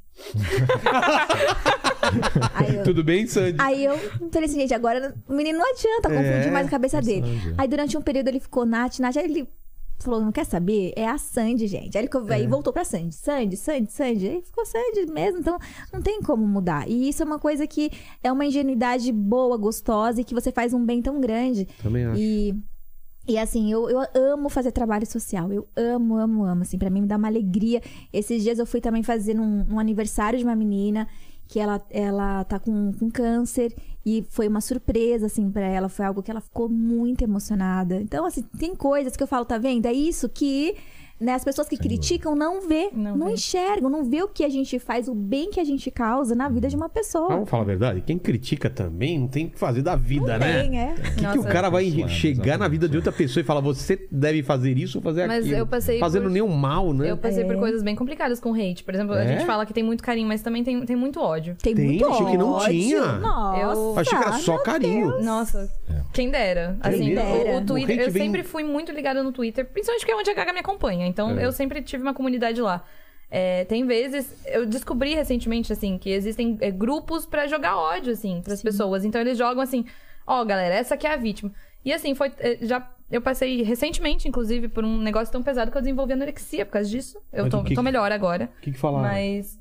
Eu, 2.78 2.84
Tudo 2.84 3.04
bem, 3.04 3.28
Sandy? 3.28 3.58
Aí 3.60 3.86
eu 3.86 3.98
falei 4.32 4.48
assim, 4.48 4.60
gente, 4.60 4.74
agora 4.74 5.14
o 5.28 5.34
menino 5.34 5.60
não 5.60 5.70
adianta 5.72 6.10
confundir 6.10 6.48
É, 6.48 6.52
mais 6.52 6.68
a 6.68 6.70
cabeça 6.70 7.02
dele. 7.02 7.26
Sandy. 7.26 7.56
Aí 7.58 7.68
durante 7.68 7.98
um 7.98 8.02
período 8.02 8.28
ele 8.28 8.40
ficou 8.40 8.66
Nath, 8.66 9.00
Nath, 9.00 9.18
aí 9.18 9.26
ele 9.26 9.48
falou, 10.00 10.22
não 10.22 10.32
quer 10.32 10.46
saber? 10.46 10.94
É 10.96 11.08
a 11.08 11.18
Sandy, 11.18 11.68
gente. 11.68 11.98
Aí 11.98 12.06
ele 12.06 12.34
aí 12.34 12.48
voltou 12.48 12.72
pra 12.72 12.86
Sandy. 12.86 13.14
Sandy, 13.14 13.58
Sandy, 13.58 13.92
Sandy. 13.92 14.30
Aí 14.30 14.42
ficou 14.42 14.66
Sandy 14.66 15.06
mesmo, 15.12 15.40
então 15.40 15.58
não 15.92 16.02
tem 16.02 16.22
como 16.22 16.46
mudar. 16.48 16.88
E 16.90 17.10
isso 17.10 17.22
é 17.22 17.26
uma 17.26 17.40
coisa 17.40 17.68
que 17.68 17.92
é 18.24 18.32
uma 18.32 18.46
ingenuidade 18.46 19.12
boa, 19.12 19.58
gostosa 19.58 20.22
e 20.22 20.24
que 20.24 20.34
você 20.34 20.52
faz 20.52 20.74
um 20.74 20.86
bem 20.86 21.02
tão 21.02 21.20
grande. 21.20 21.68
Também 21.84 22.06
acho. 22.06 22.22
E, 22.22 22.56
e 23.30 23.38
assim, 23.38 23.72
eu, 23.72 23.88
eu 23.90 24.02
amo 24.16 24.50
fazer 24.50 24.72
trabalho 24.72 25.06
social. 25.06 25.54
Eu 25.54 25.68
amo, 25.76 26.16
amo, 26.18 26.44
amo. 26.44 26.64
Assim, 26.64 26.80
pra 26.80 26.90
mim 26.90 27.02
me 27.02 27.08
dá 27.08 27.16
uma 27.16 27.28
alegria. 27.28 27.80
Esses 28.12 28.42
dias 28.42 28.58
eu 28.58 28.66
fui 28.66 28.82
também 28.82 29.04
fazer 29.04 29.40
um, 29.40 29.66
um 29.70 29.80
aniversário 29.80 30.40
de 30.40 30.44
uma 30.44 30.56
menina 30.56 31.08
que 31.48 31.60
ela, 31.60 31.80
ela 31.92 32.44
tá 32.44 32.60
com, 32.60 32.92
com 32.94 33.10
câncer 33.10 33.76
e 34.06 34.26
foi 34.30 34.48
uma 34.48 34.62
surpresa, 34.62 35.28
assim, 35.28 35.50
pra 35.52 35.68
ela. 35.68 35.90
Foi 35.90 36.06
algo 36.06 36.24
que 36.24 36.32
ela 36.32 36.42
ficou 36.42 36.68
muito 36.68 37.24
emocionada. 37.24 38.02
Então, 38.02 38.26
assim, 38.26 38.42
tem 38.58 38.76
coisas 38.76 39.16
que 39.16 39.22
eu 39.22 39.28
falo, 39.28 39.46
tá 39.46 39.60
vendo? 39.60 39.86
É 39.86 39.94
isso 39.94 40.28
que 40.28 40.76
né, 41.20 41.34
as 41.34 41.44
pessoas 41.44 41.68
que 41.68 41.78
criticam 41.78 42.36
não 42.36 42.62
vê, 42.68 42.90
Não 42.94 43.16
não, 43.16 43.28
vê. 43.28 43.34
enxergam, 43.34 43.90
não 43.90 44.04
vê 44.04 44.22
o 44.24 44.28
que 44.28 44.44
a 44.44 44.50
gente 44.50 44.80
faz, 44.80 45.08
o 45.08 45.14
bem 45.14 45.50
que 45.50 45.60
a 45.60 45.64
gente 45.64 45.92
causa 45.92 46.34
na 46.36 46.48
vida 46.50 46.68
de 46.68 46.76
uma 46.76 46.88
pessoa. 46.90 47.28
Vamos 47.30 47.50
falar 47.50 47.64
a 47.64 47.66
verdade? 47.66 48.02
Quem 48.02 48.18
critica 48.18 48.70
também 48.70 49.20
não 49.20 49.28
tem 49.28 49.48
o 49.48 49.50
que 49.50 49.60
fazer 49.60 49.82
da 49.82 49.96
vida, 49.96 50.38
né? 50.38 50.62
Tem, 50.64 50.80
é. 50.80 50.94
O 50.94 51.16
que, 51.16 51.32
que 51.34 51.40
o 51.40 51.44
cara 51.44 51.70
vai 51.70 51.90
Claro, 51.92 52.10
chegar 52.10 52.58
na 52.58 52.68
vida 52.68 52.88
de 52.88 52.96
outra 52.96 53.12
pessoa 53.12 53.42
e 53.42 53.44
falar, 53.44 53.62
você 53.62 54.08
deve 54.12 54.44
fazer 54.44 54.78
isso 54.78 54.98
ou 55.00 55.02
fazer 55.04 55.28
Mas 55.28 55.44
aquilo? 55.46 55.58
eu 55.60 55.68
passei 55.68 56.00
Fazendo 56.00 56.24
por- 56.24 56.32
nenhum 56.32 56.48
mal, 56.50 56.94
né? 56.94 57.12
Eu 57.12 57.18
passei 57.18 57.44
É. 57.44 57.46
por 57.48 57.56
coisas 57.58 57.84
bem 57.84 57.96
complicadas 57.96 58.40
com 58.40 58.54
hate. 58.54 58.84
Por 58.84 58.94
exemplo, 58.94 59.14
a 59.14 59.24
É? 59.24 59.28
gente 59.28 59.46
fala 59.46 59.66
que 59.66 59.74
tem 59.74 59.84
muito 59.84 60.04
carinho, 60.04 60.28
mas 60.28 60.42
também 60.42 60.64
tem, 60.64 60.86
tem 60.86 60.96
muito 60.96 61.20
ódio. 61.20 61.56
Tem, 61.62 61.76
Tem, 61.76 61.86
muito 61.86 62.06
achei 62.08 62.26
que 62.28 62.38
não 62.38 62.60
tinha. 62.60 63.02
Nossa, 63.20 63.60
Eu 63.60 64.00
Achei 64.00 64.18
que 64.18 64.24
era 64.24 64.34
só 64.34 64.58
carinho. 64.60 65.12
Deus. 65.12 65.26
Nossa, 65.26 65.70
quem 66.14 66.30
dera. 66.30 66.78
Assim, 66.82 67.14
dera. 67.16 67.52
o- 67.52 67.56
O 67.56 67.58
o, 67.62 67.66
Twitter, 67.66 67.96
hate 67.98 68.08
eu 68.08 68.12
vem- 68.12 68.24
sempre 68.24 68.44
fui 68.44 68.64
muito 68.64 68.92
ligada 68.92 69.22
no 69.24 69.32
Twitter, 69.32 69.66
principalmente 69.66 70.02
porque 70.02 70.12
é 70.12 70.16
onde 70.16 70.30
a 70.30 70.34
Gaga 70.34 70.54
me 70.54 70.60
acompanha. 70.60 71.09
Então 71.10 71.38
É. 71.38 71.46
eu 71.46 71.52
sempre 71.52 71.82
tive 71.82 72.04
uma 72.04 72.14
comunidade 72.14 72.62
lá. 72.62 72.84
É, 73.32 73.64
tem 73.66 73.86
vezes, 73.86 74.34
eu 74.48 74.66
descobri 74.66 75.14
recentemente, 75.14 75.72
assim, 75.72 75.98
que 75.98 76.10
existem 76.10 76.58
é, 76.62 76.72
grupos 76.72 77.26
pra 77.28 77.46
jogar 77.48 77.78
ódio, 77.78 78.12
assim, 78.14 78.42
pras 78.44 78.62
pessoas. 78.62 79.06
Então 79.06 79.22
eles 79.22 79.38
jogam 79.38 79.62
assim, 79.62 79.86
ó, 80.26 80.44
galera, 80.44 80.74
essa 80.76 80.96
aqui 80.96 81.06
é 81.06 81.14
a 81.14 81.18
vítima. 81.18 81.52
E 81.86 81.94
assim, 81.94 82.16
foi. 82.16 82.32
é, 82.40 82.58
Já, 82.62 82.90
eu 83.12 83.22
passei 83.22 83.62
recentemente, 83.62 84.28
inclusive, 84.28 84.68
por 84.68 84.84
um 84.84 84.98
negócio 85.00 85.32
tão 85.32 85.44
pesado 85.44 85.70
que 85.72 85.78
eu 85.78 85.82
desenvolvi 85.82 86.14
anorexia 86.14 86.66
por 86.66 86.74
causa 86.74 86.90
disso. 86.90 87.20
Eu 87.32 87.44
Mas 87.44 87.52
tô, 87.52 87.60
o 87.60 87.64
que 87.64 87.76
tô 87.76 87.84
melhor 87.84 88.12
agora. 88.12 88.50
O 88.58 88.62
que, 88.62 88.72
que 88.72 88.78
falaram? 88.80 89.08
Mas. 89.10 89.60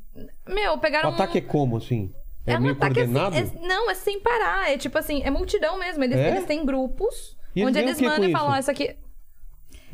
Meu, 0.49 0.73
O 0.75 0.79
pegaram. 0.79 1.11
ataque 1.11 1.35
um... 1.37 1.39
é 1.39 1.41
como, 1.43 1.77
assim? 1.77 2.13
É, 2.47 2.55
É 2.55 2.59
um 2.59 2.63
meio 2.63 2.73
ataque 2.75 2.95
coordenado? 2.95 3.37
assim. 3.37 3.57
é- 3.63 3.67
não, 3.69 3.91
é 3.91 3.95
sem 3.95 4.19
parar. 4.21 4.71
É 4.73 4.79
tipo 4.79 4.97
assim, 4.99 5.23
é 5.23 5.31
multidão 5.31 5.79
mesmo. 5.79 6.03
Eles, 6.05 6.17
É? 6.17 6.29
eles 6.31 6.45
têm 6.47 6.65
grupos 6.65 7.37
E 7.55 7.61
eles 7.61 7.69
onde 7.69 7.79
eles 7.79 8.01
o 8.01 8.05
mandam 8.05 8.29
e 8.29 8.33
falam, 8.33 8.53
"Ó, 8.53 8.57
isso 8.59 8.71
aqui. 8.71 8.97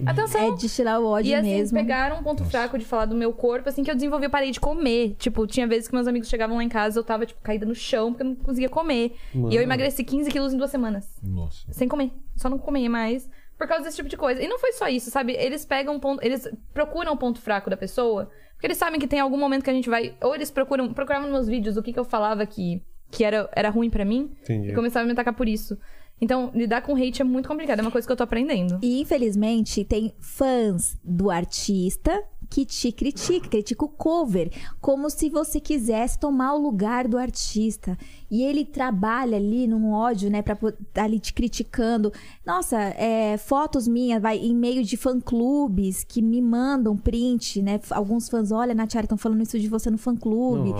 Atenção! 0.04 0.54
É 0.54 0.56
destilar 0.56 1.00
o 1.00 1.06
ódio 1.06 1.30
E 1.30 1.34
assim, 1.34 1.48
mesmo. 1.50 1.78
pegaram 1.78 2.18
um 2.18 2.22
ponto 2.22 2.44
fraco 2.44 2.78
de 2.78 2.84
falar 2.84 3.04
do 3.06 3.14
meu 3.14 3.32
corpo, 3.32 3.68
assim, 3.68 3.82
que 3.82 3.90
eu 3.90 3.94
desenvolvi, 3.94 4.26
eu 4.26 4.30
parei 4.30 4.50
de 4.50 4.60
comer. 4.60 5.14
Tipo, 5.18 5.46
tinha 5.46 5.66
vezes 5.66 5.88
que 5.88 5.94
meus 5.94 6.06
amigos 6.06 6.28
chegavam 6.28 6.56
lá 6.56 6.64
em 6.64 6.68
casa, 6.68 6.98
eu 6.98 7.04
tava, 7.04 7.24
tipo, 7.26 7.40
caída 7.42 7.64
no 7.66 7.74
chão, 7.74 8.12
porque 8.12 8.22
eu 8.22 8.28
não 8.28 8.34
conseguia 8.36 8.68
comer. 8.68 9.14
E 9.50 9.54
eu 9.56 9.62
emagreci 9.62 10.02
15 10.04 10.30
quilos 10.30 10.52
em 10.52 10.56
duas 10.56 10.70
semanas. 10.70 11.08
Nossa. 11.22 11.72
Sem 11.72 11.86
comer. 11.88 12.10
Só 12.36 12.48
não 12.48 12.58
comer 12.58 12.88
mais. 12.88 13.28
Por 13.56 13.68
causa 13.68 13.84
desse 13.84 13.96
tipo 13.96 14.08
de 14.08 14.16
coisa. 14.16 14.42
E 14.42 14.48
não 14.48 14.58
foi 14.58 14.72
só 14.72 14.88
isso, 14.88 15.10
sabe? 15.10 15.32
Eles 15.34 15.64
pegam 15.64 15.94
um 15.94 16.00
ponto. 16.00 16.24
Eles 16.24 16.48
procuram 16.72 17.12
o 17.12 17.16
ponto 17.16 17.40
fraco 17.40 17.70
da 17.70 17.76
pessoa. 17.76 18.28
Porque 18.54 18.66
eles 18.66 18.76
sabem 18.76 18.98
que 18.98 19.06
tem 19.06 19.20
algum 19.20 19.38
momento 19.38 19.62
que 19.62 19.70
a 19.70 19.74
gente 19.74 19.88
vai. 19.88 20.16
Ou 20.20 20.34
eles 20.34 20.50
procuram. 20.50 20.92
Procuravam 20.92 21.28
nos 21.28 21.32
meus 21.36 21.46
vídeos 21.48 21.76
o 21.76 21.82
que, 21.82 21.92
que 21.92 21.98
eu 21.98 22.04
falava 22.04 22.44
que, 22.46 22.82
que 23.12 23.22
era, 23.22 23.48
era 23.54 23.70
ruim 23.70 23.88
pra 23.90 24.04
mim. 24.04 24.32
Entendi. 24.42 24.70
E 24.70 24.74
começavam 24.74 25.04
a 25.04 25.06
me 25.06 25.12
atacar 25.12 25.34
por 25.34 25.48
isso. 25.48 25.78
Então, 26.24 26.50
lidar 26.54 26.80
com 26.82 26.94
hate 26.96 27.20
é 27.20 27.24
muito 27.24 27.46
complicado. 27.48 27.78
É 27.80 27.82
uma 27.82 27.90
coisa 27.90 28.06
que 28.06 28.12
eu 28.12 28.16
tô 28.16 28.22
aprendendo. 28.24 28.78
E 28.82 29.00
infelizmente 29.00 29.84
tem 29.84 30.12
fãs 30.20 30.96
do 31.04 31.30
artista 31.30 32.22
que 32.50 32.64
te 32.64 32.92
critica, 32.92 33.48
critica 33.48 33.84
o 33.84 33.88
cover, 33.88 34.50
como 34.80 35.10
se 35.10 35.28
você 35.28 35.58
quisesse 35.58 36.18
tomar 36.18 36.54
o 36.54 36.58
lugar 36.62 37.08
do 37.08 37.18
artista. 37.18 37.98
E 38.30 38.42
ele 38.42 38.64
trabalha 38.64 39.36
ali 39.36 39.66
num 39.66 39.90
ódio, 39.92 40.30
né, 40.30 40.40
pra 40.40 40.54
po- 40.54 40.70
tá 40.92 41.04
ali 41.04 41.18
te 41.18 41.32
criticando. 41.32 42.12
Nossa, 42.46 42.78
é, 42.80 43.36
fotos 43.38 43.88
minhas, 43.88 44.22
vai, 44.22 44.38
em 44.38 44.54
meio 44.54 44.84
de 44.84 44.96
fã-clubes 44.96 46.04
que 46.04 46.22
me 46.22 46.40
mandam 46.40 46.96
print, 46.96 47.60
né? 47.60 47.80
Alguns 47.90 48.28
fãs, 48.28 48.52
olha, 48.52 48.74
Natiara, 48.74 49.04
estão 49.04 49.18
falando 49.18 49.42
isso 49.42 49.58
de 49.58 49.68
você 49.68 49.90
no 49.90 49.98
fã-clube. 49.98 50.70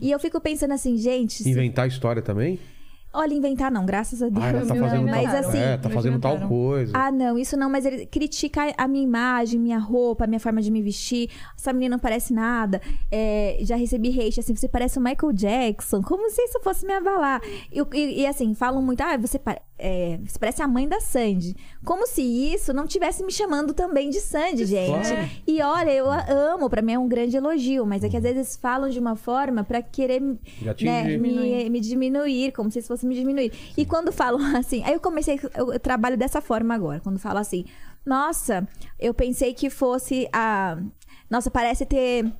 E 0.00 0.10
eu 0.10 0.18
fico 0.18 0.40
pensando 0.40 0.72
assim, 0.72 0.96
gente, 0.96 1.42
se- 1.42 1.48
Inventar 1.50 1.86
história 1.86 2.22
também? 2.22 2.58
Olha, 3.12 3.34
inventar 3.34 3.70
não, 3.70 3.84
graças 3.84 4.22
a 4.22 4.28
Deus. 4.28 4.44
Ah, 4.44 4.52
tá 4.52 4.74
fazendo 4.74 5.06
tal, 5.10 5.22
Mas 5.22 5.34
assim, 5.34 5.58
é, 5.58 5.76
tá 5.76 5.90
fazendo 5.90 6.18
tal 6.18 6.38
coisa. 6.48 6.92
ah, 6.96 7.10
não, 7.12 7.38
isso 7.38 7.56
não, 7.56 7.68
mas 7.70 7.84
ele 7.84 8.06
critica 8.06 8.72
a 8.76 8.86
minha 8.88 9.04
imagem, 9.04 9.58
minha 9.60 9.78
roupa, 9.78 10.26
minha 10.26 10.40
forma 10.40 10.60
de 10.62 10.70
me 10.70 10.82
vestir. 10.82 11.30
Essa 11.56 11.72
menina 11.72 11.96
não 11.96 12.00
parece 12.00 12.32
nada. 12.32 12.80
É, 13.10 13.58
já 13.62 13.76
recebi 13.76 14.08
hate, 14.10 14.40
assim, 14.40 14.54
você 14.54 14.68
parece 14.68 14.98
o 14.98 15.02
Michael 15.02 15.32
Jackson, 15.32 16.02
como 16.02 16.28
se 16.30 16.40
isso 16.42 16.60
fosse 16.60 16.86
me 16.86 16.92
avalar. 16.92 17.40
E, 17.72 17.80
e- 17.94 18.20
e, 18.22 18.26
assim, 18.26 18.54
falam 18.54 18.80
muito, 18.82 19.00
ah, 19.02 19.16
você, 19.16 19.38
pa- 19.38 19.60
é, 19.80 20.20
parece 20.38 20.62
a 20.62 20.68
mãe 20.68 20.86
da 20.86 21.00
Sandy. 21.00 21.56
Como 21.84 22.06
se 22.06 22.22
isso 22.22 22.72
não 22.72 22.86
tivesse 22.86 23.24
me 23.24 23.32
chamando 23.32 23.72
também 23.72 24.10
de 24.10 24.20
Sandy, 24.20 24.66
gente. 24.66 25.08
Claro. 25.08 25.30
E 25.46 25.62
olha, 25.62 25.90
eu 25.90 26.10
a 26.10 26.24
amo, 26.28 26.68
pra 26.68 26.82
mim 26.82 26.92
é 26.92 26.98
um 26.98 27.08
grande 27.08 27.36
elogio, 27.36 27.86
mas 27.86 28.04
é 28.04 28.08
que 28.08 28.16
às 28.16 28.22
vezes 28.22 28.56
falam 28.56 28.90
de 28.90 28.98
uma 28.98 29.16
forma 29.16 29.64
pra 29.64 29.82
querer 29.82 30.20
Me 30.20 30.38
né, 30.82 31.16
me, 31.16 31.70
me 31.70 31.80
diminuir, 31.80 32.52
como 32.52 32.70
se 32.70 32.78
isso 32.78 32.88
fosse 32.88 33.06
me 33.06 33.14
diminuir. 33.14 33.52
E 33.76 33.84
quando 33.86 34.12
falam 34.12 34.40
assim, 34.56 34.82
aí 34.84 34.92
eu 34.92 35.00
comecei, 35.00 35.40
eu, 35.56 35.72
eu 35.72 35.80
trabalho 35.80 36.16
dessa 36.16 36.40
forma 36.40 36.74
agora, 36.74 37.00
quando 37.00 37.18
falam 37.18 37.40
assim, 37.40 37.64
nossa, 38.04 38.66
eu 38.98 39.12
pensei 39.12 39.54
que 39.54 39.68
fosse 39.68 40.28
a. 40.32 40.78
Nossa, 41.28 41.50
parece 41.50 41.84
ter. 41.84 42.32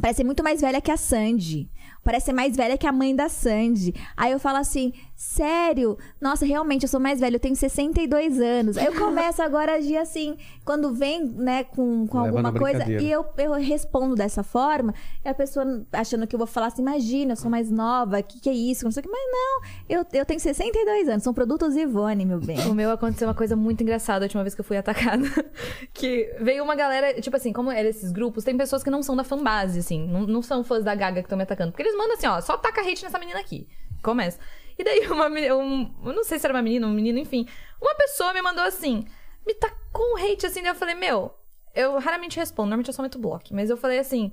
Parece 0.00 0.18
ser 0.18 0.24
muito 0.24 0.44
mais 0.44 0.60
velha 0.60 0.80
que 0.80 0.90
a 0.90 0.96
Sandy. 0.96 1.68
Parece 2.04 2.26
ser 2.26 2.32
mais 2.32 2.56
velha 2.56 2.78
que 2.78 2.86
a 2.86 2.92
mãe 2.92 3.14
da 3.14 3.28
Sandy. 3.28 3.92
Aí 4.16 4.30
eu 4.30 4.38
falo 4.38 4.58
assim, 4.58 4.92
sério? 5.18 5.98
Nossa, 6.20 6.46
realmente, 6.46 6.84
eu 6.84 6.88
sou 6.88 7.00
mais 7.00 7.18
velha, 7.18 7.34
eu 7.34 7.40
tenho 7.40 7.56
62 7.56 8.38
anos. 8.40 8.76
Eu 8.76 8.94
começo 9.02 9.42
agora 9.42 9.72
a 9.72 9.74
agir 9.74 9.96
assim, 9.96 10.36
quando 10.64 10.94
vem, 10.94 11.24
né, 11.24 11.64
com, 11.64 12.06
com 12.06 12.22
Leva 12.22 12.28
alguma 12.28 12.52
coisa, 12.52 12.88
e 12.88 13.10
eu, 13.10 13.26
eu 13.36 13.52
respondo 13.54 14.14
dessa 14.14 14.44
forma, 14.44 14.94
e 15.24 15.28
a 15.28 15.34
pessoa 15.34 15.84
achando 15.92 16.24
que 16.24 16.36
eu 16.36 16.38
vou 16.38 16.46
falar 16.46 16.68
assim, 16.68 16.82
imagina, 16.82 17.32
eu 17.32 17.36
sou 17.36 17.50
mais 17.50 17.68
nova, 17.68 18.20
o 18.20 18.22
que, 18.22 18.40
que 18.40 18.48
é 18.48 18.52
isso? 18.52 18.84
Não 18.84 18.92
sei 18.92 19.00
o 19.00 19.02
que, 19.02 19.10
mas 19.10 19.20
não, 19.28 19.62
eu, 19.88 20.06
eu 20.12 20.24
tenho 20.24 20.38
62 20.38 21.08
anos, 21.08 21.24
são 21.24 21.34
produtos 21.34 21.74
Ivone, 21.74 22.24
meu 22.24 22.38
bem. 22.38 22.60
O 22.68 22.74
meu 22.74 22.92
aconteceu 22.92 23.26
uma 23.26 23.34
coisa 23.34 23.56
muito 23.56 23.82
engraçada 23.82 24.24
a 24.24 24.26
última 24.26 24.44
vez 24.44 24.54
que 24.54 24.60
eu 24.60 24.64
fui 24.64 24.76
atacada. 24.76 25.26
que 25.92 26.32
veio 26.40 26.62
uma 26.62 26.76
galera, 26.76 27.20
tipo 27.20 27.36
assim, 27.36 27.52
como 27.52 27.72
eram 27.72 27.90
esses 27.90 28.12
grupos, 28.12 28.44
tem 28.44 28.56
pessoas 28.56 28.84
que 28.84 28.90
não 28.90 29.02
são 29.02 29.16
da 29.16 29.24
fanbase, 29.24 29.80
assim, 29.80 30.06
não, 30.06 30.20
não 30.28 30.42
são 30.42 30.62
fãs 30.62 30.84
da 30.84 30.94
Gaga 30.94 31.22
que 31.22 31.26
estão 31.26 31.36
me 31.36 31.42
atacando. 31.42 31.72
Porque 31.72 31.82
eles 31.82 31.96
mandam 31.96 32.14
assim, 32.14 32.28
ó, 32.28 32.40
só 32.40 32.56
taca 32.56 32.82
hate 32.82 33.02
nessa 33.02 33.18
menina 33.18 33.40
aqui. 33.40 33.66
Começa. 34.00 34.38
E 34.78 34.84
daí 34.84 35.06
uma 35.08 35.26
um, 35.26 35.94
eu 36.04 36.12
não 36.12 36.22
sei 36.22 36.38
se 36.38 36.46
era 36.46 36.54
uma 36.54 36.62
menina, 36.62 36.86
um 36.86 36.92
menino, 36.92 37.18
enfim. 37.18 37.46
Uma 37.80 37.94
pessoa 37.96 38.32
me 38.32 38.40
mandou 38.40 38.64
assim, 38.64 39.04
me 39.46 39.54
tacou 39.54 40.14
um 40.14 40.16
hate 40.16 40.46
assim, 40.46 40.62
daí 40.62 40.70
eu 40.70 40.74
falei, 40.76 40.94
meu, 40.94 41.34
eu 41.74 41.98
raramente 41.98 42.38
respondo, 42.38 42.68
normalmente 42.68 42.88
eu 42.88 42.94
só 42.94 43.02
meto 43.02 43.18
bloco. 43.18 43.46
Mas 43.52 43.70
eu 43.70 43.76
falei 43.76 43.98
assim, 43.98 44.32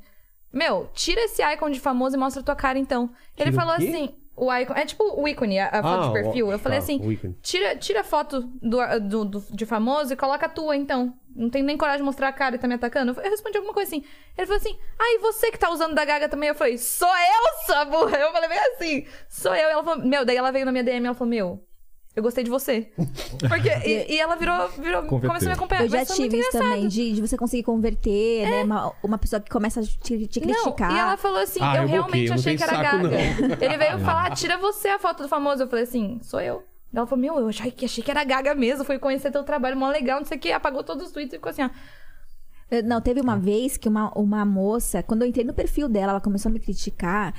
meu, 0.53 0.89
tira 0.93 1.21
esse 1.21 1.43
icon 1.43 1.69
de 1.69 1.79
famoso 1.79 2.15
e 2.15 2.19
mostra 2.19 2.43
tua 2.43 2.55
cara 2.55 2.77
então. 2.77 3.09
Ele 3.35 3.51
Tira 3.51 3.53
falou 3.53 3.73
assim, 3.73 4.15
o 4.35 4.53
icon, 4.53 4.73
é 4.73 4.85
tipo 4.85 5.03
o 5.21 5.27
ícone, 5.27 5.57
a, 5.59 5.67
a 5.69 5.81
foto 5.83 6.03
Ah, 6.03 6.07
de 6.07 6.13
perfil. 6.13 6.47
o- 6.47 6.51
Eu 6.51 6.59
falei 6.59 6.79
tá, 6.79 6.83
assim, 6.83 6.95
ícone. 7.11 7.37
Tira, 7.41 7.75
tira 7.75 8.01
a 8.01 8.03
foto 8.03 8.41
do, 8.61 8.99
do, 9.01 9.25
do- 9.25 9.45
de 9.51 9.65
famoso 9.65 10.13
e 10.13 10.15
coloca 10.15 10.45
a 10.45 10.49
tua, 10.49 10.75
então. 10.75 11.13
Não 11.35 11.49
tenho 11.49 11.65
nem 11.65 11.75
coragem 11.77 11.99
de 11.99 12.05
mostrar 12.05 12.29
a 12.29 12.33
cara 12.33 12.55
e 12.55 12.57
tá 12.57 12.65
me 12.67 12.75
atacando. 12.75 13.11
Eu 13.21 13.29
respondi 13.29 13.57
alguma 13.57 13.73
coisa 13.73 13.89
assim. 13.89 14.05
Ele 14.37 14.47
falou 14.47 14.57
assim: 14.57 14.77
Ah, 14.97 15.15
e 15.15 15.19
você 15.19 15.51
que 15.51 15.59
tá 15.59 15.69
usando 15.69 15.93
da 15.93 16.05
Gaga 16.05 16.29
também? 16.29 16.47
Eu 16.47 16.55
falei: 16.55 16.77
Sou 16.77 17.07
eu, 17.09 17.65
sua 17.65 17.83
burra. 17.85 18.17
Eu 18.19 18.31
falei 18.31 18.47
bem 18.47 18.57
assim: 18.59 19.05
Sou 19.27 19.53
eu. 19.53 19.67
Ela 19.69 19.83
falou: 19.83 20.05
Meu, 20.05 20.23
daí 20.23 20.37
ela 20.37 20.51
veio 20.51 20.65
na 20.65 20.71
minha 20.71 20.83
DM 20.83 21.03
e 21.03 21.07
ela 21.07 21.13
falou: 21.15 21.29
Meu, 21.29 21.61
eu 22.15 22.23
gostei 22.23 22.43
de 22.43 22.49
você. 22.49 22.89
Porque, 23.49 23.69
e, 23.85 24.13
e 24.15 24.19
ela 24.19 24.35
virou, 24.35 24.69
virou 24.69 25.03
Converteu. 25.03 25.29
começou 25.29 25.47
a 25.47 25.49
me 25.49 25.55
acompanhar. 25.55 25.83
Eu 25.83 25.89
já 25.89 26.05
tive 26.05 26.39
isso 26.39 26.51
também, 26.51 26.87
de, 26.87 27.13
de 27.13 27.21
você 27.21 27.37
conseguir 27.37 27.63
converter, 27.63 28.49
né? 28.49 28.63
Uma, 28.63 28.93
uma 29.03 29.17
pessoa 29.17 29.39
que 29.39 29.49
começa 29.49 29.81
a 29.81 29.83
te, 29.83 30.27
te 30.27 30.39
criticar. 30.39 30.89
Não, 30.89 30.95
e 30.95 30.99
ela 30.99 31.17
falou 31.17 31.39
assim, 31.39 31.59
Ah, 31.61 31.77
eu, 31.77 31.81
eu 31.83 31.87
realmente 31.87 32.29
não 32.29 32.35
achei 32.35 32.55
que 32.55 32.63
era 32.63 32.73
saco, 32.75 33.03
Gaga. 33.03 33.65
Ele 33.65 33.77
veio 33.77 33.99
falar, 33.99 34.31
tira 34.35 34.57
você 34.57 34.87
a 34.89 34.99
foto 34.99 35.23
do 35.23 35.29
famoso. 35.29 35.63
Eu 35.63 35.67
falei 35.67 35.83
assim, 35.83 36.19
sou 36.21 36.39
eu. 36.39 36.63
Ela 36.93 37.05
falou, 37.05 37.21
meu, 37.21 37.39
eu 37.39 37.49
achei 37.49 37.69
que, 37.71 37.83
achei 37.83 38.01
que 38.01 38.09
era 38.09 38.23
Gaga 38.23 38.55
mesmo. 38.55 38.85
Fui 38.85 38.97
conhecer 38.97 39.29
teu 39.31 39.43
trabalho, 39.43 39.75
mó 39.75 39.89
legal, 39.89 40.19
não 40.19 40.25
sei 40.25 40.37
o 40.37 40.39
que. 40.39 40.51
Apagou 40.51 40.83
todos 40.83 41.07
os 41.07 41.11
tweets 41.11 41.33
e 41.33 41.37
ficou 41.37 41.49
assim, 41.49 41.63
ó. 41.63 41.69
Eu- 42.71 42.83
Não, 42.83 43.01
teve 43.01 43.19
uma 43.21 43.37
vez 43.37 43.75
que 43.77 43.89
uma, 43.89 44.11
uma 44.17 44.45
moça, 44.45 45.03
quando 45.03 45.21
eu 45.23 45.27
entrei 45.27 45.43
no 45.45 45.53
perfil 45.53 45.87
dela, 45.89 46.13
ela 46.13 46.21
começou 46.21 46.49
a 46.49 46.53
me 46.53 46.59
criticar. 46.59 47.33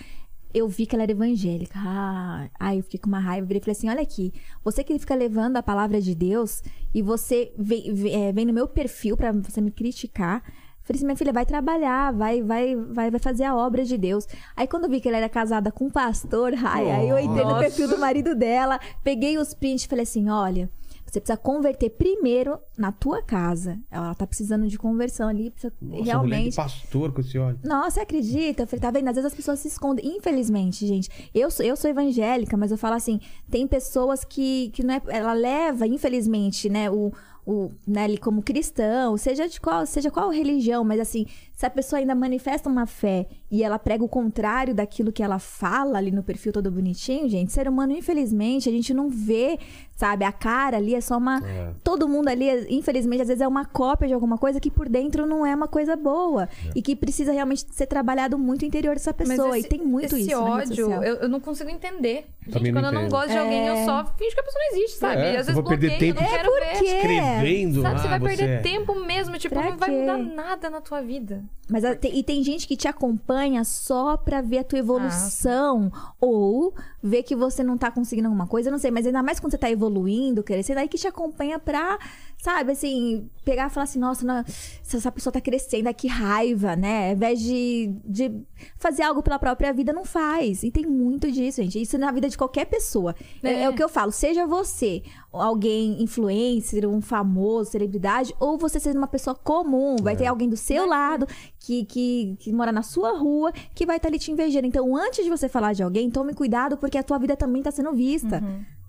Eu 0.56 0.66
vi 0.68 0.86
que 0.86 0.96
ela 0.96 1.02
era 1.02 1.12
evangélica. 1.12 1.78
Ah, 1.78 2.48
aí 2.58 2.78
eu 2.78 2.82
fiquei 2.82 2.98
com 2.98 3.08
uma 3.08 3.20
raiva. 3.20 3.46
Virei 3.46 3.58
e 3.58 3.60
falei 3.60 3.72
assim: 3.72 3.90
olha 3.90 4.00
aqui, 4.00 4.32
você 4.64 4.82
que 4.82 4.98
fica 4.98 5.14
levando 5.14 5.58
a 5.58 5.62
palavra 5.62 6.00
de 6.00 6.14
Deus 6.14 6.62
e 6.94 7.02
você 7.02 7.52
vem, 7.58 7.92
vem, 7.92 8.32
vem 8.32 8.46
no 8.46 8.54
meu 8.54 8.66
perfil 8.66 9.18
pra 9.18 9.32
você 9.32 9.60
me 9.60 9.70
criticar. 9.70 10.42
Falei 10.82 10.98
assim, 10.98 11.04
minha 11.04 11.16
filha, 11.16 11.32
vai 11.32 11.44
trabalhar, 11.44 12.12
vai, 12.12 12.40
vai, 12.42 12.74
vai, 12.76 13.10
vai 13.10 13.20
fazer 13.20 13.42
a 13.42 13.56
obra 13.56 13.84
de 13.84 13.98
Deus. 13.98 14.24
Aí 14.56 14.66
quando 14.68 14.84
eu 14.84 14.90
vi 14.90 15.00
que 15.00 15.08
ela 15.08 15.18
era 15.18 15.28
casada 15.28 15.70
com 15.72 15.86
um 15.86 15.90
pastor, 15.90 16.54
ai, 16.64 16.90
aí 16.90 17.08
eu 17.08 17.18
entrei 17.18 17.44
no 17.44 17.58
perfil 17.58 17.88
do 17.88 17.98
marido 17.98 18.34
dela, 18.36 18.80
peguei 19.02 19.36
os 19.36 19.52
prints 19.52 19.84
e 19.84 19.88
falei 19.88 20.04
assim: 20.04 20.30
olha, 20.30 20.70
você 21.06 21.20
precisa 21.20 21.36
converter 21.36 21.90
primeiro 21.90 22.58
na 22.76 22.90
tua 22.90 23.22
casa. 23.22 23.78
Ela 23.90 24.14
tá 24.14 24.26
precisando 24.26 24.66
de 24.66 24.76
conversão 24.76 25.28
ali, 25.28 25.50
precisa 25.50 25.72
Nossa, 25.80 25.94
mulher 25.94 26.02
de 26.02 26.08
realmente. 26.08 26.56
pastor 26.56 27.12
com 27.12 27.20
esse 27.20 27.38
olho. 27.38 27.58
Nossa, 27.64 27.92
você 27.92 28.00
acredita? 28.00 28.64
Eu 28.64 28.66
falei, 28.66 28.80
tá 28.80 28.90
vendo? 28.90 29.08
Às 29.08 29.14
vezes 29.14 29.30
as 29.30 29.34
pessoas 29.34 29.60
se 29.60 29.68
escondem. 29.68 30.16
Infelizmente, 30.16 30.86
gente. 30.86 31.08
Eu 31.32 31.50
sou, 31.50 31.64
eu 31.64 31.76
sou 31.76 31.88
evangélica, 31.88 32.56
mas 32.56 32.72
eu 32.72 32.76
falo 32.76 32.96
assim: 32.96 33.20
tem 33.48 33.66
pessoas 33.66 34.24
que, 34.24 34.70
que 34.70 34.82
não 34.82 34.94
é. 34.94 35.02
Ela 35.08 35.32
leva, 35.32 35.86
infelizmente, 35.86 36.68
né? 36.68 36.90
O, 36.90 37.12
o, 37.46 37.70
né, 37.86 38.16
como 38.16 38.42
cristão, 38.42 39.16
seja 39.16 39.48
de 39.48 39.60
qual, 39.60 39.86
seja 39.86 40.10
qual 40.10 40.30
religião, 40.30 40.82
mas 40.82 40.98
assim, 40.98 41.26
se 41.56 41.64
a 41.64 41.70
pessoa 41.70 41.98
ainda 41.98 42.14
manifesta 42.14 42.68
uma 42.68 42.84
fé 42.86 43.26
e 43.50 43.64
ela 43.64 43.78
prega 43.78 44.04
o 44.04 44.08
contrário 44.08 44.74
daquilo 44.74 45.10
que 45.10 45.22
ela 45.22 45.38
fala 45.38 45.96
ali 45.96 46.10
no 46.12 46.22
perfil 46.22 46.52
todo 46.52 46.70
bonitinho, 46.70 47.26
gente, 47.30 47.50
ser 47.50 47.66
humano, 47.66 47.92
infelizmente, 47.94 48.68
a 48.68 48.72
gente 48.72 48.92
não 48.92 49.08
vê, 49.08 49.58
sabe, 49.96 50.24
a 50.26 50.30
cara 50.32 50.76
ali 50.76 50.94
é 50.94 51.00
só 51.00 51.16
uma. 51.16 51.38
É. 51.48 51.70
Todo 51.82 52.06
mundo 52.06 52.28
ali, 52.28 52.46
infelizmente, 52.68 53.22
às 53.22 53.28
vezes 53.28 53.40
é 53.40 53.48
uma 53.48 53.64
cópia 53.64 54.06
de 54.06 54.12
alguma 54.12 54.36
coisa 54.36 54.60
que 54.60 54.70
por 54.70 54.86
dentro 54.86 55.26
não 55.26 55.46
é 55.46 55.54
uma 55.54 55.66
coisa 55.66 55.96
boa. 55.96 56.46
E 56.74 56.82
que 56.82 56.94
precisa 56.94 57.32
realmente 57.32 57.64
ser 57.72 57.86
trabalhado 57.86 58.38
muito 58.38 58.60
o 58.62 58.64
interior 58.66 58.94
dessa 58.94 59.14
pessoa. 59.14 59.56
esse- 59.58 59.66
e 59.66 59.70
tem 59.70 59.80
muito 59.80 60.14
esse 60.14 60.20
isso. 60.30 60.38
na 60.44 60.58
rede 60.58 60.82
ódio, 60.82 61.02
eu, 61.02 61.14
eu 61.16 61.28
não 61.28 61.40
consigo 61.40 61.70
entender. 61.70 62.26
Gente, 62.46 62.72
quando 62.72 62.84
eu 62.84 62.92
não 62.92 63.08
gosto 63.08 63.30
de 63.30 63.38
alguém, 63.38 63.66
eu 63.66 63.84
só 63.86 64.04
finge 64.18 64.34
que 64.34 64.40
a 64.40 64.44
pessoa 64.44 64.62
não 64.68 64.76
existe, 64.76 64.98
sabe? 64.98 65.20
É, 65.22 65.30
às 65.30 65.30
eu 65.30 65.36
vezes 65.38 65.54
vou 65.54 65.64
perder 65.64 65.88
bloqueio, 65.88 66.14
tempo 66.14 66.20
eu 66.24 66.28
não 66.28 66.34
É 66.34 66.36
quero 66.42 66.52
ver. 66.54 66.70
porque- 66.72 66.84
Escrevendo. 66.96 67.82
Sabe, 67.82 68.00
você 68.00 68.06
ah, 68.06 68.10
vai 68.10 68.20
perder 68.20 68.48
é. 68.50 68.56
tempo 68.58 68.94
mesmo, 69.06 69.38
tipo, 69.38 69.54
Pra 69.54 69.70
não 69.70 69.76
vai 69.78 69.88
quê? 69.90 69.96
mudar 69.96 70.18
nada 70.18 70.68
na 70.70 70.80
tua 70.80 71.00
vida. 71.00 71.42
Mas 71.68 71.84
a- 71.84 71.96
tem- 71.96 72.16
e 72.16 72.22
tem 72.22 72.44
gente 72.44 72.66
que 72.68 72.76
te 72.76 72.86
acompanha 72.86 73.64
só 73.64 74.16
pra 74.16 74.40
ver 74.40 74.58
a 74.58 74.64
tua 74.64 74.78
evolução. 74.78 75.90
ou 76.20 76.72
ver 77.02 77.22
que 77.24 77.34
você 77.36 77.62
não 77.62 77.76
tá 77.76 77.90
conseguindo 77.90 78.28
alguma 78.28 78.46
coisa, 78.46 78.70
não 78.70 78.78
sei. 78.78 78.90
Mas 78.90 79.06
ainda 79.06 79.22
mais 79.22 79.40
quando 79.40 79.50
você 79.52 79.58
tá 79.58 79.70
evoluindo, 79.70 80.42
crescendo, 80.42 80.78
aí 80.78 80.88
que 80.88 80.96
te 80.98 81.06
acompanha 81.08 81.58
pra, 81.58 81.98
sabe, 82.46 82.70
assim, 82.70 83.28
pegar 83.44 83.66
e 83.66 83.70
falar 83.70 83.82
assim, 83.82 83.98
nossa, 83.98 84.24
não, 84.24 84.44
se 84.46 84.96
essa 84.96 85.10
pessoa 85.10 85.32
tá 85.32 85.40
crescendo, 85.40 85.92
que 85.92 86.06
raiva, 86.06 86.76
né? 86.76 87.08
Ao 87.08 87.16
invés 87.16 87.40
de, 87.40 87.92
de 88.04 88.32
fazer 88.78 89.02
algo 89.02 89.20
pela 89.20 89.36
própria 89.36 89.72
vida, 89.72 89.92
não 89.92 90.04
faz. 90.04 90.62
E 90.62 90.70
tem 90.70 90.86
muito 90.86 91.28
disso, 91.30 91.60
gente. 91.60 91.82
Isso 91.82 91.98
na 91.98 92.12
vida 92.12 92.28
de 92.28 92.38
qualquer 92.38 92.66
pessoa. 92.66 93.16
É, 93.42 93.48
É. 93.48 93.62
é 93.64 93.68
o 93.68 93.74
que 93.74 93.82
eu 93.82 93.88
falo, 93.88 94.12
seja 94.12 94.46
você 94.46 95.02
alguém 95.32 96.00
influencer, 96.00 96.88
um 96.88 97.00
famoso, 97.00 97.72
celebridade, 97.72 98.32
ou 98.38 98.56
você 98.56 98.78
sendo 98.78 98.98
uma 98.98 99.08
pessoa 99.08 99.34
comum, 99.34 99.96
vai 100.00 100.16
ter 100.16 100.26
alguém 100.26 100.48
do 100.48 100.56
seu 100.56 100.86
lado 100.86 101.26
que, 101.58 101.84
que, 101.84 102.36
que 102.38 102.52
mora 102.52 102.70
na 102.70 102.82
sua 102.82 103.18
rua 103.18 103.52
que 103.74 103.84
vai 103.84 103.96
estar 103.96 104.08
ali 104.08 104.20
te 104.20 104.30
invejando. 104.30 104.68
Então, 104.68 104.96
antes 104.96 105.24
de 105.24 105.30
você 105.30 105.48
falar 105.48 105.72
de 105.72 105.82
alguém, 105.82 106.08
tome 106.10 106.32
cuidado 106.32 106.76
porque 106.76 106.96
a 106.96 107.02
tua 107.02 107.18
vida 107.18 107.36
também 107.36 107.60
tá 107.60 107.72
sendo 107.72 107.92
vista, 107.92 108.40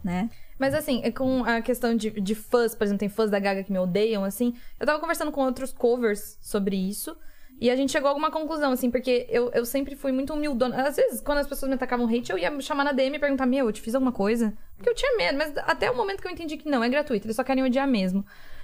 né? 0.04 0.30
Mas 0.58 0.74
assim, 0.74 1.02
é 1.04 1.12
com 1.12 1.44
a 1.44 1.62
questão 1.62 1.96
de, 1.96 2.10
de 2.10 2.36
fãs, 2.36 2.74
por 2.74 2.84
exemplo, 2.84 3.00
tem 3.00 3.10
fãs 3.10 3.30
da 3.30 3.40
Gaga 3.40 3.64
que 3.64 3.72
me 3.72 3.80
odeiam, 3.80 4.24
assim. 4.24 4.54
Eu 4.80 4.86
tava 4.86 5.00
conversando 5.00 5.32
com 5.32 5.42
outros 5.42 5.72
covers 5.72 6.38
sobre 6.42 6.76
isso. 6.76 7.16
E 7.60 7.72
a 7.72 7.76
gente 7.76 7.92
chegou 7.92 8.08
a 8.08 8.12
alguma 8.12 8.30
conclusão, 8.30 8.72
assim, 8.72 8.92
porque 8.92 9.26
eu, 9.30 9.50
eu 9.52 9.66
sempre 9.66 9.96
fui 9.96 10.12
muito 10.12 10.32
humildona. 10.32 10.88
Às 10.88 10.96
vezes, 10.96 11.22
quando 11.22 11.40
as 11.40 11.48
pessoas 11.48 11.70
me 11.70 11.76
atacavam 11.76 12.08
hate, 12.08 12.32
eu 12.32 12.38
ia 12.38 12.52
me 12.52 12.62
chamar 12.62 12.84
na 12.84 12.92
DM 12.92 13.16
e 13.16 13.20
perguntar, 13.20 13.48
meu, 13.48 13.66
eu 13.66 13.72
te 13.72 13.82
fiz 13.82 13.96
alguma 13.96 14.12
coisa? 14.12 14.54
Porque 14.76 14.90
eu 14.90 14.94
tinha 14.94 15.18
medo, 15.18 15.38
mas 15.38 15.52
até 15.58 15.90
o 15.90 15.96
momento 15.96 16.22
que 16.22 16.28
eu 16.28 16.32
entendi 16.32 16.56
que 16.56 16.70
não, 16.70 16.84
é 16.84 16.90
gratuito, 16.90 17.26
eles 17.26 17.36
só 17.36 17.44
querem 17.44 17.64
odiar 17.64 17.88
mesmo. 17.88 18.24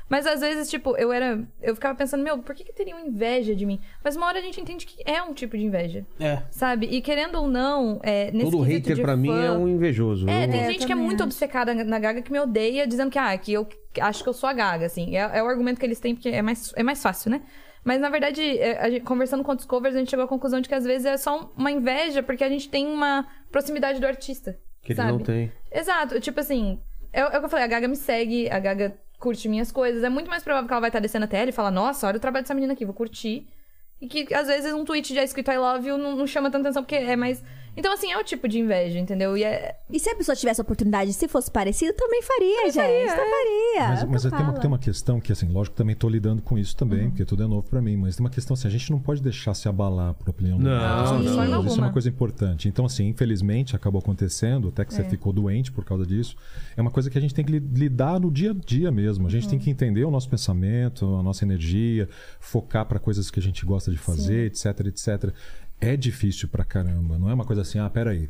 Mas 0.10 0.28
às 0.28 0.42
vezes, 0.42 0.70
tipo, 0.70 0.96
eu 0.98 1.12
era. 1.12 1.42
Eu 1.62 1.74
ficava 1.76 1.98
pensando, 1.98 2.24
meu, 2.24 2.38
por 2.40 2.54
que, 2.54 2.64
que 2.64 2.74
teriam 2.74 3.00
inveja 3.06 3.56
de 3.56 3.66
mim? 3.66 3.80
Mas 4.04 4.16
uma 4.16 4.28
hora 4.28 4.40
a 4.40 4.42
gente 4.42 4.60
entende 4.60 4.86
que 4.86 5.02
é 5.10 5.22
um 5.24 5.34
tipo 5.34 5.58
de 5.58 5.64
inveja. 5.66 6.06
É. 6.20 6.44
Sabe? 6.52 6.88
E 6.88 7.02
querendo 7.02 7.36
ou 7.36 7.48
não, 7.48 8.00
é, 8.04 8.30
nesse 8.32 8.52
Todo 8.52 8.62
hater 8.64 8.96
de 8.96 9.02
pra 9.02 9.16
mim 9.16 9.30
fã- 9.30 9.44
é 9.46 9.52
um 9.52 9.68
invejoso. 9.68 10.30
é, 10.30 10.48
tem 10.48 10.60
É, 10.62 10.72
gente 10.72 10.86
que 10.86 10.92
é 10.92 10.96
muito 10.96 11.22
acho. 11.22 11.30
obcecada 11.30 11.74
na 11.74 12.00
Gaga 12.00 12.22
que 12.22 12.32
me 12.32 12.40
odeia, 12.40 12.86
dizendo 12.86 13.10
que, 13.10 13.18
ah, 13.18 13.36
que 13.38 13.54
eu 13.54 13.68
acho 14.02 14.22
que 14.24 14.30
eu 14.30 14.34
sou 14.34 14.50
a 14.50 14.54
Gaga, 14.54 14.86
assim. 14.86 15.16
É, 15.16 15.38
é 15.40 15.44
o 15.44 15.48
argumento 15.48 15.80
que 15.80 15.86
eles 15.86 16.00
têm, 16.00 16.14
porque 16.14 16.30
é 16.30 16.42
mais, 16.42 16.72
é 16.76 16.84
mais 16.84 17.02
fácil, 17.02 17.32
né? 17.32 17.42
Mas, 17.84 18.00
na 18.00 18.10
verdade, 18.10 18.42
é, 18.60 18.78
a 18.80 18.90
gente- 18.90 19.04
conversando 19.04 19.44
com 19.44 19.52
outros 19.52 19.68
covers, 19.68 19.96
a 19.96 20.00
gente 20.00 20.10
chegou 20.10 20.24
à 20.24 20.28
conclusão 20.28 20.62
de 20.62 20.70
que, 20.70 20.76
às 20.76 20.86
vezes, 20.86 21.06
é 21.06 21.18
só 21.18 21.52
uma 21.58 21.70
inveja, 21.72 22.24
porque 22.24 22.44
a 22.44 22.50
gente 22.50 22.70
tem 22.70 22.88
uma 22.88 23.28
proximidade 23.52 24.00
do 24.00 24.08
artista. 24.08 24.58
Que 24.82 24.92
ele 24.94 24.98
sabe? 24.98 25.12
não 25.12 25.20
tem. 25.20 25.52
Exato. 25.72 26.20
Tipo 26.20 26.40
assim, 26.40 26.80
é, 27.12 27.22
é 27.22 27.26
o 27.28 27.30
que 27.40 27.46
eu 27.46 27.50
falei, 27.50 27.66
a 27.66 27.68
Gaga 27.68 27.88
me 27.88 27.96
segue, 27.96 28.50
a 28.50 28.58
Gaga 28.60 28.96
curte 29.24 29.48
minhas 29.48 29.72
coisas. 29.72 30.04
É 30.04 30.10
muito 30.10 30.30
mais 30.30 30.44
provável 30.44 30.68
que 30.68 30.74
ela 30.74 30.82
vai 30.82 30.90
estar 30.90 31.00
descendo 31.00 31.24
até 31.24 31.40
ela 31.40 31.50
e 31.50 31.54
falar, 31.54 31.72
nossa, 31.72 32.06
olha 32.08 32.18
o 32.18 32.20
trabalho 32.20 32.44
dessa 32.44 32.54
menina 32.54 32.74
aqui, 32.74 32.84
vou 32.84 32.94
curtir. 32.94 33.48
E 34.02 34.08
que, 34.08 34.34
às 34.34 34.48
vezes, 34.48 34.74
um 34.74 34.84
tweet 34.84 35.16
já 35.16 35.24
escrito 35.24 35.50
I 35.50 35.58
love 35.58 35.88
you 35.88 35.98
não, 35.98 36.14
não 36.14 36.28
chama 36.28 36.52
tanta 36.52 36.68
atenção, 36.68 36.84
porque 36.84 36.96
é 36.96 37.16
mais... 37.16 37.42
Então, 37.76 37.92
assim, 37.94 38.12
é 38.12 38.18
o 38.18 38.24
tipo 38.24 38.48
de 38.48 38.60
inveja, 38.60 39.00
entendeu? 39.00 39.36
E 39.36 39.44
é... 39.44 39.76
E 39.90 40.00
se 40.00 40.10
a 40.10 40.16
pessoa 40.16 40.36
tivesse 40.36 40.62
a 40.62 40.64
oportunidade, 40.64 41.12
se 41.14 41.28
fosse 41.28 41.50
parecido, 41.50 41.94
também 41.94 42.22
faria, 42.22 42.66
gente. 42.66 42.76
faria, 42.76 43.08
Também 43.08 43.32
faria. 43.32 43.90
Mas, 43.90 44.02
É 44.02 44.06
mas 44.06 44.22
tem, 44.24 44.32
uma, 44.32 44.54
tem 44.54 44.68
uma 44.68 44.78
questão 44.80 45.20
que, 45.20 45.32
assim, 45.32 45.48
lógico 45.50 45.74
que 45.74 45.78
também 45.78 45.96
tô 45.96 46.08
lidando 46.08 46.42
com 46.42 46.58
isso 46.58 46.76
também, 46.76 47.10
porque 47.10 47.26
tudo 47.26 47.44
é 47.44 47.48
novo 47.48 47.68
pra 47.68 47.82
mim, 47.82 47.98
mas 47.98 48.16
tem 48.16 48.24
uma 48.24 48.30
questão 48.30 48.54
assim, 48.54 48.68
a 48.68 48.72
gente 48.72 48.92
não 48.92 49.00
pode 49.00 49.22
deixar 49.22 49.54
se 49.54 49.68
abalar 49.68 50.14
por 50.14 50.30
opinião 50.30 50.58
do 50.58 50.64
Não, 50.64 50.74
não, 51.24 51.66
Isso 51.66 51.80
é 51.80 51.82
uma 51.84 51.92
coisa 51.92 52.10
importante. 52.10 52.68
Então, 52.68 52.86
assim, 52.86 53.08
infelizmente 53.08 53.76
acabou 53.76 54.00
acontecendo, 54.00 54.68
até 54.70 54.86
que 54.86 54.94
você 54.94 55.04
ficou 55.04 55.34
doente 55.34 55.72
por 55.72 55.84
causa 55.84 56.06
disso. 56.06 56.36
É 56.78 56.82
uma 56.82 56.92
coisa 56.92 57.10
que 57.10 57.18
a 57.18 57.22
gente 57.22 57.34
tem 57.34 57.44
que 57.44 57.52
li- 57.52 57.60
lidar 57.74 58.20
no 58.20 58.30
dia 58.32 58.52
a 58.52 58.54
dia 58.54 58.92
mesmo. 58.92 59.26
A 59.28 59.30
gente 59.30 59.48
tem 59.48 59.58
que 59.60 59.70
entender 59.70 60.04
o 60.06 60.12
nosso 60.12 60.30
pensamento, 60.30 61.06
a 61.16 61.24
nossa 61.24 61.44
energia, 61.44 62.08
focar 62.40 62.86
pra 62.86 63.00
coisas 63.00 63.32
que 63.32 63.40
a 63.40 63.44
gente 63.44 63.66
gosta 63.66 63.90
de 63.92 63.98
fazer, 63.98 64.46
etc, 64.48 64.66
etc. 64.88 65.34
É 65.84 65.98
difícil 65.98 66.48
pra 66.48 66.64
caramba. 66.64 67.18
Não 67.18 67.30
é 67.30 67.34
uma 67.34 67.46
coisa 67.46 67.62
assim, 67.62 67.80
ah, 67.80 67.90
peraí, 67.90 68.30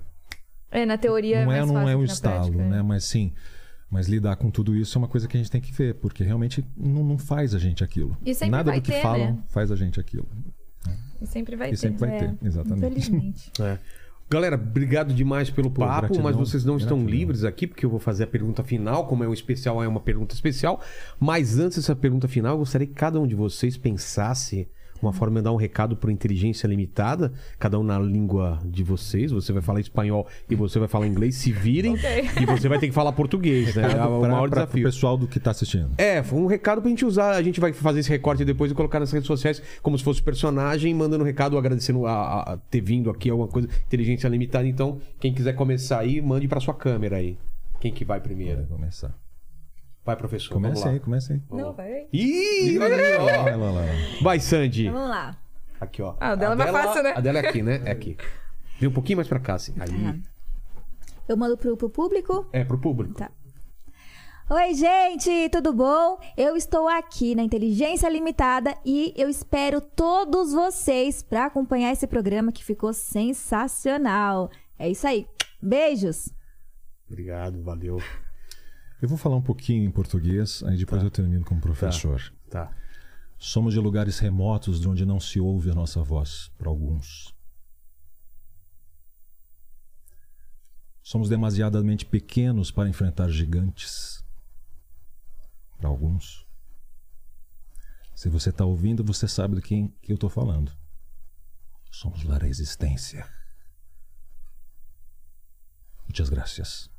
É, 0.72 0.86
na 0.86 0.98
teoria 0.98 1.46
não 1.46 1.52
é 1.52 1.60
é, 1.60 1.66
não 1.66 1.74
fácil 1.76 1.90
é 1.90 1.96
um 1.96 2.04
estalo, 2.04 2.52
prática, 2.52 2.64
né? 2.70 2.80
é. 2.80 2.82
Mas 2.82 3.04
sim, 3.04 3.32
mas 3.90 4.08
lidar 4.08 4.36
com 4.38 4.50
tudo 4.50 4.76
isso 4.76 4.98
é 4.98 5.00
uma 5.00 5.08
coisa 5.08 5.28
que 5.28 5.38
a 5.38 5.40
gente 5.40 5.52
tem 5.52 5.62
que 5.62 5.72
ver, 5.72 5.96
porque 5.96 6.24
realmente 6.24 6.66
não, 6.76 7.04
não 7.04 7.18
faz 7.18 7.54
a 7.54 7.60
gente 7.60 7.84
aquilo. 7.84 8.18
E 8.26 8.34
sempre 8.34 8.52
Nada 8.52 8.72
vai 8.72 8.80
do 8.80 8.84
que 8.84 8.92
ter, 8.92 9.02
falam 9.02 9.34
né? 9.34 9.44
faz 9.50 9.72
a 9.72 9.76
gente 9.76 10.00
aquilo. 10.00 10.28
E 11.22 11.28
sempre 11.28 11.56
vai 11.56 11.68
E 11.68 11.72
ter. 11.72 11.78
sempre 11.78 12.00
vai 12.00 12.16
É, 12.16 12.20
ter, 12.20 12.38
exatamente. 12.48 12.86
Infelizmente. 12.88 13.52
É. 13.62 13.78
Galera, 14.30 14.56
obrigado 14.56 15.14
demais 15.14 15.50
pelo 15.52 15.70
Pô, 15.70 15.82
papo, 15.82 16.02
gratidão, 16.08 16.24
mas 16.24 16.36
vocês 16.36 16.66
não 16.66 16.78
estão 16.78 16.98
gratidão. 16.98 17.20
livres 17.20 17.44
aqui, 17.44 17.68
porque 17.68 17.86
eu 17.86 17.90
vou 17.90 18.00
fazer 18.00 18.24
a 18.24 18.28
pergunta 18.28 18.64
final, 18.64 19.06
como 19.06 19.24
é 19.24 19.28
um 19.28 19.34
especial, 19.34 19.84
é 19.84 19.88
uma 19.88 20.00
pergunta 20.00 20.34
especial. 20.34 20.82
Mas 21.20 21.60
antes 21.60 21.78
dessa 21.78 21.96
pergunta 21.96 22.28
final, 22.28 22.54
eu 22.54 22.58
gostaria 22.60 22.88
que 22.88 22.94
cada 22.94 23.20
um 23.20 23.28
de 23.28 23.36
vocês 23.36 23.78
pensasse 23.78 24.68
uma 25.06 25.14
forma 25.14 25.40
de 25.40 25.44
dar 25.44 25.52
um 25.52 25.56
recado 25.56 25.96
para 25.96 26.12
Inteligência 26.12 26.68
Limitada, 26.68 27.32
cada 27.60 27.80
um 27.80 27.84
na 27.84 27.98
língua 28.00 28.60
de 28.66 28.84
vocês. 28.84 29.32
Você 29.32 29.52
vai 29.54 29.62
falar 29.62 29.80
espanhol 29.80 30.28
e 30.50 30.56
você 30.56 30.80
vai 30.80 30.88
falar 30.88 31.08
inglês, 31.08 31.36
se 31.36 31.52
virem. 31.52 31.94
Ok. 31.96 32.30
E 32.42 32.46
você 32.46 32.68
vai 32.68 32.80
ter 32.80 32.88
que 32.88 32.94
falar 32.94 33.12
português, 33.14 33.76
né? 33.76 33.84
É 33.84 33.88
o 34.06 34.20
Pra- 34.20 34.30
maior 34.30 34.50
pra- 34.50 34.62
desafio. 34.62 34.84
pessoal 34.86 35.18
do 35.18 35.28
que 35.28 35.40
tá 35.40 35.52
assistindo. 35.52 35.90
É, 35.98 36.22
foi 36.24 36.40
um 36.40 36.46
recado 36.46 36.82
pra 36.82 36.90
gente 36.90 37.06
usar. 37.06 37.32
A 37.36 37.42
gente 37.42 37.60
vai 37.60 37.72
fazer 37.74 38.00
esse 38.02 38.10
recorte 38.10 38.44
depois 38.46 38.72
e 38.72 38.76
colocar 38.76 39.00
nas 39.00 39.12
redes 39.12 39.28
sociais 39.28 39.62
como 39.82 39.98
se 39.98 40.04
fosse 40.04 40.22
personagem, 40.22 40.94
mandando 40.94 41.24
um 41.24 41.28
recado, 41.28 41.58
agradecendo 41.58 42.06
a, 42.06 42.12
a- 42.14 42.54
a 42.54 42.58
ter 42.58 42.82
vindo 42.82 43.10
aqui, 43.10 43.30
alguma 43.30 43.48
coisa, 43.48 43.68
inteligência 43.88 44.28
limitada. 44.28 44.68
Então, 44.68 45.00
quem 45.20 45.34
quiser 45.34 45.54
começar 45.54 46.00
aí, 46.00 46.22
mande 46.22 46.48
pra 46.48 46.60
sua 46.60 46.74
câmera 46.74 47.18
aí. 47.18 47.38
Quem 47.80 47.92
que 47.92 48.06
vai 48.06 48.20
primeiro? 48.20 48.58
Vai 48.62 48.78
começar. 48.78 49.14
Vai, 50.06 50.16
professor. 50.18 50.62
Lá. 50.62 50.90
aí, 50.90 51.00
comece 51.00 51.34
aí. 51.34 51.42
Não, 51.50 51.74
vai. 51.74 52.08
Ih, 52.12 52.78
olha. 52.78 52.98
Vai 53.44 53.56
lá, 53.56 53.72
lá, 53.72 53.72
lá. 53.72 53.82
Vai, 54.22 54.40
Sandy. 54.40 54.88
Então, 54.88 54.94
vamos 54.94 55.10
lá. 55.10 55.38
Aqui, 55.80 56.02
ó. 56.02 56.16
Ah, 56.20 56.34
o 56.34 56.36
dela 56.36 56.54
é 56.54 56.58
mais 56.58 56.72
fácil, 56.72 57.04
né? 57.04 57.14
A 57.16 57.22
dela 57.22 57.40
é 57.40 57.48
aqui, 57.48 57.62
né? 57.62 57.82
É 57.86 57.92
aqui. 57.92 58.18
Vem 58.80 58.90
um 58.90 58.94
pouquinho 58.94 59.18
mais 59.18 59.28
pra 59.28 59.40
cá, 59.40 59.56
assim. 59.56 59.74
Aí. 59.80 60.22
Eu 61.28 61.38
mando 61.38 61.58
pro, 61.58 61.78
pro 61.78 61.90
público. 61.90 62.46
É, 62.52 62.66
pro 62.66 62.78
público. 62.78 63.16
Tá. 63.16 63.32
Oi, 64.50 64.74
gente, 64.74 65.50
tudo 65.50 65.72
bom? 65.74 66.20
Eu 66.36 66.58
estou 66.58 66.88
aqui 66.90 67.34
na 67.34 67.44
Inteligência 67.44 68.10
Limitada 68.10 68.76
e 68.86 69.14
eu 69.16 69.30
espero 69.30 69.80
todos 69.80 70.52
vocês 70.52 71.24
para 71.24 71.46
acompanhar 71.46 71.94
esse 71.94 72.06
programa 72.06 72.52
que 72.52 72.64
ficou 72.64 72.94
sensacional. 72.94 74.52
É 74.78 74.90
isso 74.90 75.08
aí. 75.08 75.26
Beijos. 75.62 76.30
Obrigado, 77.10 77.64
valeu. 77.64 78.00
Eu 79.04 79.10
vou 79.10 79.18
falar 79.18 79.36
um 79.36 79.42
pouquinho 79.42 79.84
em 79.84 79.92
português, 79.92 80.64
aí 80.64 80.78
depois 80.78 81.04
eu 81.04 81.12
termino 81.12 81.44
como 81.44 81.60
professor. 81.60 82.34
Tá. 82.50 82.74
Somos 83.38 83.74
de 83.74 83.80
lugares 83.82 84.18
remotos 84.18 84.80
de 84.80 84.88
onde 84.88 85.06
não 85.06 85.20
se 85.20 85.42
ouve 85.42 85.70
a 85.70 85.76
nossa 85.76 86.02
voz, 86.02 86.50
para 86.58 86.70
alguns. 86.70 87.36
Somos 91.02 91.28
demasiadamente 91.28 92.06
pequenos 92.06 92.72
para 92.72 92.88
enfrentar 92.88 93.30
gigantes, 93.30 94.24
para 95.78 95.90
alguns. 95.90 96.48
Se 98.16 98.30
você 98.30 98.52
está 98.52 98.64
ouvindo, 98.64 99.04
você 99.04 99.28
sabe 99.28 99.58
de 99.58 99.62
quem 99.64 99.90
que 100.02 100.14
eu 100.14 100.16
estou 100.16 100.30
falando. 100.30 100.72
Somos 101.92 102.26
a 102.32 102.38
resistência. 102.38 103.30
Muitas 106.06 106.30
gracias. 106.30 106.93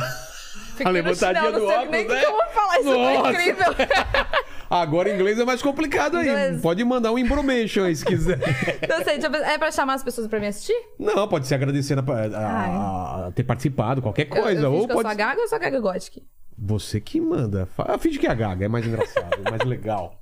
Fiquei 0.00 0.86
A 0.86 0.90
levantadinha 0.90 1.50
do 1.52 1.58
não 1.60 1.68
sei 1.68 1.88
nem 1.88 2.04
óculos, 2.04 2.20
né? 2.20 2.24
como 2.26 2.50
falar 2.52 2.78
isso, 2.80 2.84
Nossa. 2.90 3.20
foi 3.20 3.30
incrível. 3.30 3.66
Agora 4.70 5.10
inglês 5.14 5.38
é 5.38 5.44
mais 5.44 5.62
complicado 5.62 6.18
aí. 6.18 6.28
Inglês. 6.28 6.60
Pode 6.60 6.84
mandar 6.84 7.10
um 7.10 7.18
information 7.18 7.84
aí 7.84 7.96
se 7.96 8.04
quiser. 8.04 8.38
Não 8.86 9.02
sei, 9.02 9.18
eu 9.18 9.34
é 9.44 9.56
pra 9.56 9.70
chamar 9.72 9.94
as 9.94 10.02
pessoas 10.04 10.26
pra 10.26 10.38
me 10.38 10.46
assistir? 10.46 10.76
Não, 10.98 11.26
pode 11.26 11.46
ser 11.46 11.54
agradecendo 11.54 12.04
a, 12.12 12.14
a- 12.38 13.26
a 13.28 13.32
ter 13.32 13.44
participado, 13.44 14.02
qualquer 14.02 14.26
coisa. 14.26 14.60
eu, 14.60 14.64
eu 14.64 14.72
ou 14.74 14.86
que 14.86 14.92
eu 14.92 14.96
pode 14.96 15.08
sou 15.08 15.10
a 15.10 15.14
Gaga 15.14 15.40
ou 15.40 15.48
sou 15.48 15.56
a 15.56 15.58
Gaga 15.58 15.80
Gothic? 15.80 16.22
Você 16.58 17.00
que 17.00 17.18
manda. 17.18 17.66
Finge 17.98 18.18
que 18.18 18.26
é 18.26 18.30
a 18.30 18.34
Gaga, 18.34 18.66
é 18.66 18.68
mais 18.68 18.86
engraçado, 18.86 19.38
é 19.42 19.50
mais 19.50 19.62
legal. 19.64 20.20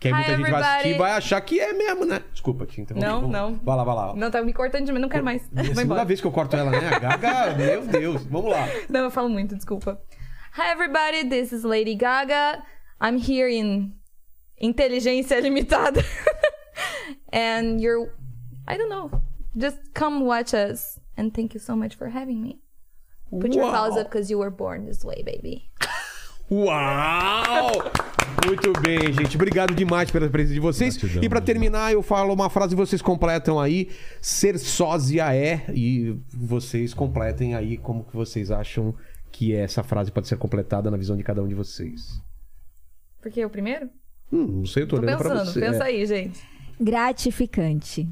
Que 0.00 0.08
aí 0.08 0.14
Hi, 0.14 0.16
muita 0.16 0.36
gente 0.36 0.50
vai 0.50 0.62
assistir 0.62 0.88
e 0.88 0.98
vai 0.98 1.12
achar 1.12 1.40
que 1.40 1.60
é 1.60 1.72
mesmo, 1.72 2.04
né? 2.04 2.22
Desculpa 2.32 2.66
te 2.66 2.80
interromper. 2.80 3.06
Não, 3.06 3.28
não. 3.28 3.60
Vai 3.62 3.76
lá, 3.76 3.84
vai 3.84 3.94
lá. 3.94 4.14
Não, 4.14 4.30
tá 4.30 4.42
me 4.42 4.52
cortando 4.52 4.84
de 4.84 4.92
mim, 4.92 4.98
não 4.98 5.08
quero 5.08 5.24
mais. 5.24 5.48
É 5.56 5.60
a 5.60 5.74
segunda 5.74 6.04
vez 6.04 6.20
que 6.20 6.26
eu 6.26 6.32
corto 6.32 6.56
ela, 6.56 6.70
né? 6.70 6.88
A 6.88 6.98
Gaga, 6.98 7.54
meu 7.56 7.86
Deus. 7.86 8.24
Vamos 8.26 8.50
lá. 8.50 8.68
Não, 8.88 9.04
eu 9.04 9.10
falo 9.10 9.28
muito, 9.28 9.54
desculpa. 9.54 10.00
Hi 10.56 10.70
everybody, 10.70 11.28
this 11.28 11.52
is 11.52 11.64
Lady 11.64 11.94
Gaga. 11.94 12.62
I'm 13.00 13.18
here 13.18 13.48
in 13.48 13.94
Inteligência 14.60 15.40
Limitada. 15.40 16.02
and 17.32 17.80
you're 17.80 18.12
I 18.68 18.76
don't 18.76 18.88
know. 18.88 19.10
Just 19.56 19.78
come 19.94 20.24
watch 20.24 20.54
us 20.54 20.98
and 21.16 21.32
thank 21.34 21.54
you 21.54 21.60
so 21.60 21.74
much 21.74 21.94
for 21.94 22.08
having 22.10 22.42
me. 22.42 22.60
Put 23.30 23.54
your 23.54 23.64
Uau. 23.64 23.72
paws 23.72 23.96
up 23.96 24.10
because 24.10 24.30
you 24.30 24.38
were 24.38 24.50
born 24.50 24.86
this 24.86 25.04
way, 25.04 25.22
baby. 25.24 25.70
Uau! 26.50 28.14
Muito 28.46 28.72
bem, 28.80 29.12
gente. 29.12 29.34
Obrigado 29.36 29.74
demais 29.74 30.10
pela 30.10 30.28
presença 30.28 30.54
de 30.54 30.60
vocês. 30.60 30.96
Gratidão, 30.96 31.22
e 31.24 31.28
pra 31.28 31.40
gratidão. 31.40 31.54
terminar, 31.62 31.92
eu 31.92 32.02
falo 32.02 32.32
uma 32.32 32.48
frase 32.48 32.74
e 32.74 32.76
vocês 32.76 33.02
completam 33.02 33.58
aí. 33.58 33.90
Ser 34.20 34.58
sósia 34.58 35.34
é. 35.34 35.64
E 35.74 36.16
vocês 36.32 36.94
completem 36.94 37.54
aí 37.54 37.76
como 37.76 38.04
que 38.04 38.14
vocês 38.14 38.50
acham 38.50 38.94
que 39.32 39.54
essa 39.54 39.82
frase 39.82 40.10
pode 40.12 40.28
ser 40.28 40.36
completada 40.38 40.90
na 40.90 40.96
visão 40.96 41.16
de 41.16 41.22
cada 41.22 41.42
um 41.42 41.48
de 41.48 41.54
vocês. 41.54 42.20
Por 43.20 43.30
que 43.32 43.44
o 43.44 43.50
primeiro? 43.50 43.88
Hum, 44.32 44.46
não 44.58 44.66
sei, 44.66 44.84
eu 44.84 44.88
tô, 44.88 44.96
Tô 44.96 45.02
olhando 45.02 45.18
pra 45.18 45.30
pensando, 45.30 45.52
você. 45.52 45.60
pensa 45.60 45.84
É. 45.84 45.86
aí, 45.86 46.06
gente. 46.06 46.40
Gratificante. 46.80 48.08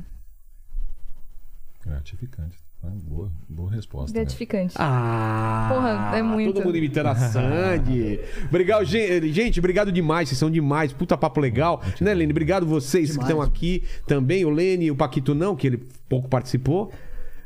Gratificante. 1.85 2.59
Ah, 2.87 2.91
boa, 3.05 3.31
boa 3.49 3.71
resposta. 3.71 4.13
né? 4.13 4.25
Gratificante. 4.25 4.75
Ah, 4.79 5.71
Porra, 5.73 6.17
é 6.19 6.23
muito. 6.23 6.53
Todo 6.53 6.65
mundo 6.65 6.77
imitando 6.77 7.07
a 7.07 7.15
Sandy. 7.15 8.21
obrigado, 8.49 8.85
gente, 8.85 9.33
gente. 9.33 9.59
Obrigado 9.59 9.91
demais. 9.91 10.29
Vocês 10.29 10.39
são 10.39 10.51
demais. 10.51 10.93
Puta 10.93 11.17
papo 11.17 11.41
legal. 11.41 11.83
Né, 12.01 12.13
Lene? 12.13 12.33
Obrigado 12.33 12.67
vocês 12.67 13.07
que 13.11 13.13
Demais. 13.13 13.31
estão 13.31 13.43
aqui 13.43 13.83
também. 14.07 14.45
O 14.45 14.51
Lene 14.51 14.87
e 14.87 14.91
o 14.91 14.97
Paquito 14.97 15.35
não, 15.35 15.57
que 15.57 15.67
ele 15.67 15.87
pouco 16.09 16.29
participou. 16.29 16.93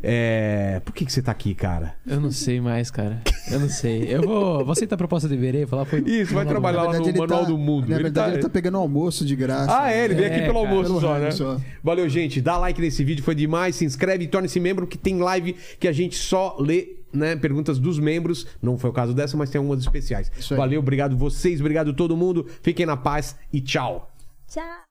É... 0.03 0.81
Por 0.85 0.93
que, 0.95 1.05
que 1.05 1.13
você 1.13 1.21
tá 1.23 1.33
aqui, 1.33 1.55
cara? 1.55 1.95
Eu 2.07 2.21
não 2.21 2.31
sei 2.31 2.61
mais, 2.61 2.91
cara. 2.91 3.21
Eu 3.51 3.61
não 3.61 3.69
sei. 3.69 4.05
Eu 4.09 4.23
vou, 4.23 4.65
vou 4.65 4.73
aceitar 4.73 4.95
a 4.95 4.99
proposta 4.99 5.29
de 5.29 5.35
Iberê, 5.35 5.67
falar 5.67 5.85
foi. 5.85 6.01
Isso, 6.01 6.35
vai 6.35 6.47
trabalhar 6.47 6.83
lá 6.85 6.99
no 6.99 7.13
Manual 7.19 7.47
do 7.47 7.59
Mundo. 7.59 7.89
Na 7.89 7.97
Ele 7.97 8.03
verdade, 8.05 8.27
tá- 8.29 8.35
ele 8.35 8.43
tá 8.43 8.49
pegando 8.49 8.77
almoço 8.79 9.25
de 9.25 9.35
graça. 9.35 9.77
Ah, 9.83 9.93
é, 9.93 10.05
ele 10.05 10.15
veio 10.15 10.27
aqui 10.29 10.41
É, 10.41 10.47
pelo 10.47 10.55
cara, 10.63 10.69
almoço 10.69 10.89
pelo 10.89 11.01
só, 11.01 11.19
né? 11.19 11.31
só. 11.31 11.61
Valeu, 11.83 12.09
gente. 12.09 12.41
Dá 12.41 12.57
like 12.59 12.81
nesse 12.81 13.03
vídeo, 13.03 13.25
foi 13.25 13.35
demais. 13.35 13.77
Se 13.77 13.85
inscreve 13.85 14.25
e 14.25 14.29
torne-se 14.29 14.61
membro 14.61 14.87
que 14.87 14.99
tem 14.99 15.19
live 15.19 15.55
que 15.81 15.89
a 15.89 15.93
gente 15.93 16.17
só 16.17 16.57
lê 16.61 16.97
né, 17.13 17.37
perguntas 17.37 17.79
dos 17.79 17.99
membros. 17.99 18.47
Não 18.63 18.77
foi 18.79 18.91
o 18.91 18.93
caso 18.93 19.15
dessa, 19.15 19.37
mas 19.37 19.51
tem 19.51 19.59
algumas 19.59 19.81
especiais. 19.81 20.31
Valeu, 20.57 20.81
obrigado 20.81 21.17
vocês, 21.17 21.61
obrigado 21.61 21.93
todo 21.95 22.17
mundo. 22.17 22.47
Fiquem 22.63 22.87
na 22.87 22.97
paz 22.97 23.35
e 23.53 23.61
tchau. 23.61 24.11
Tchau. 24.47 24.88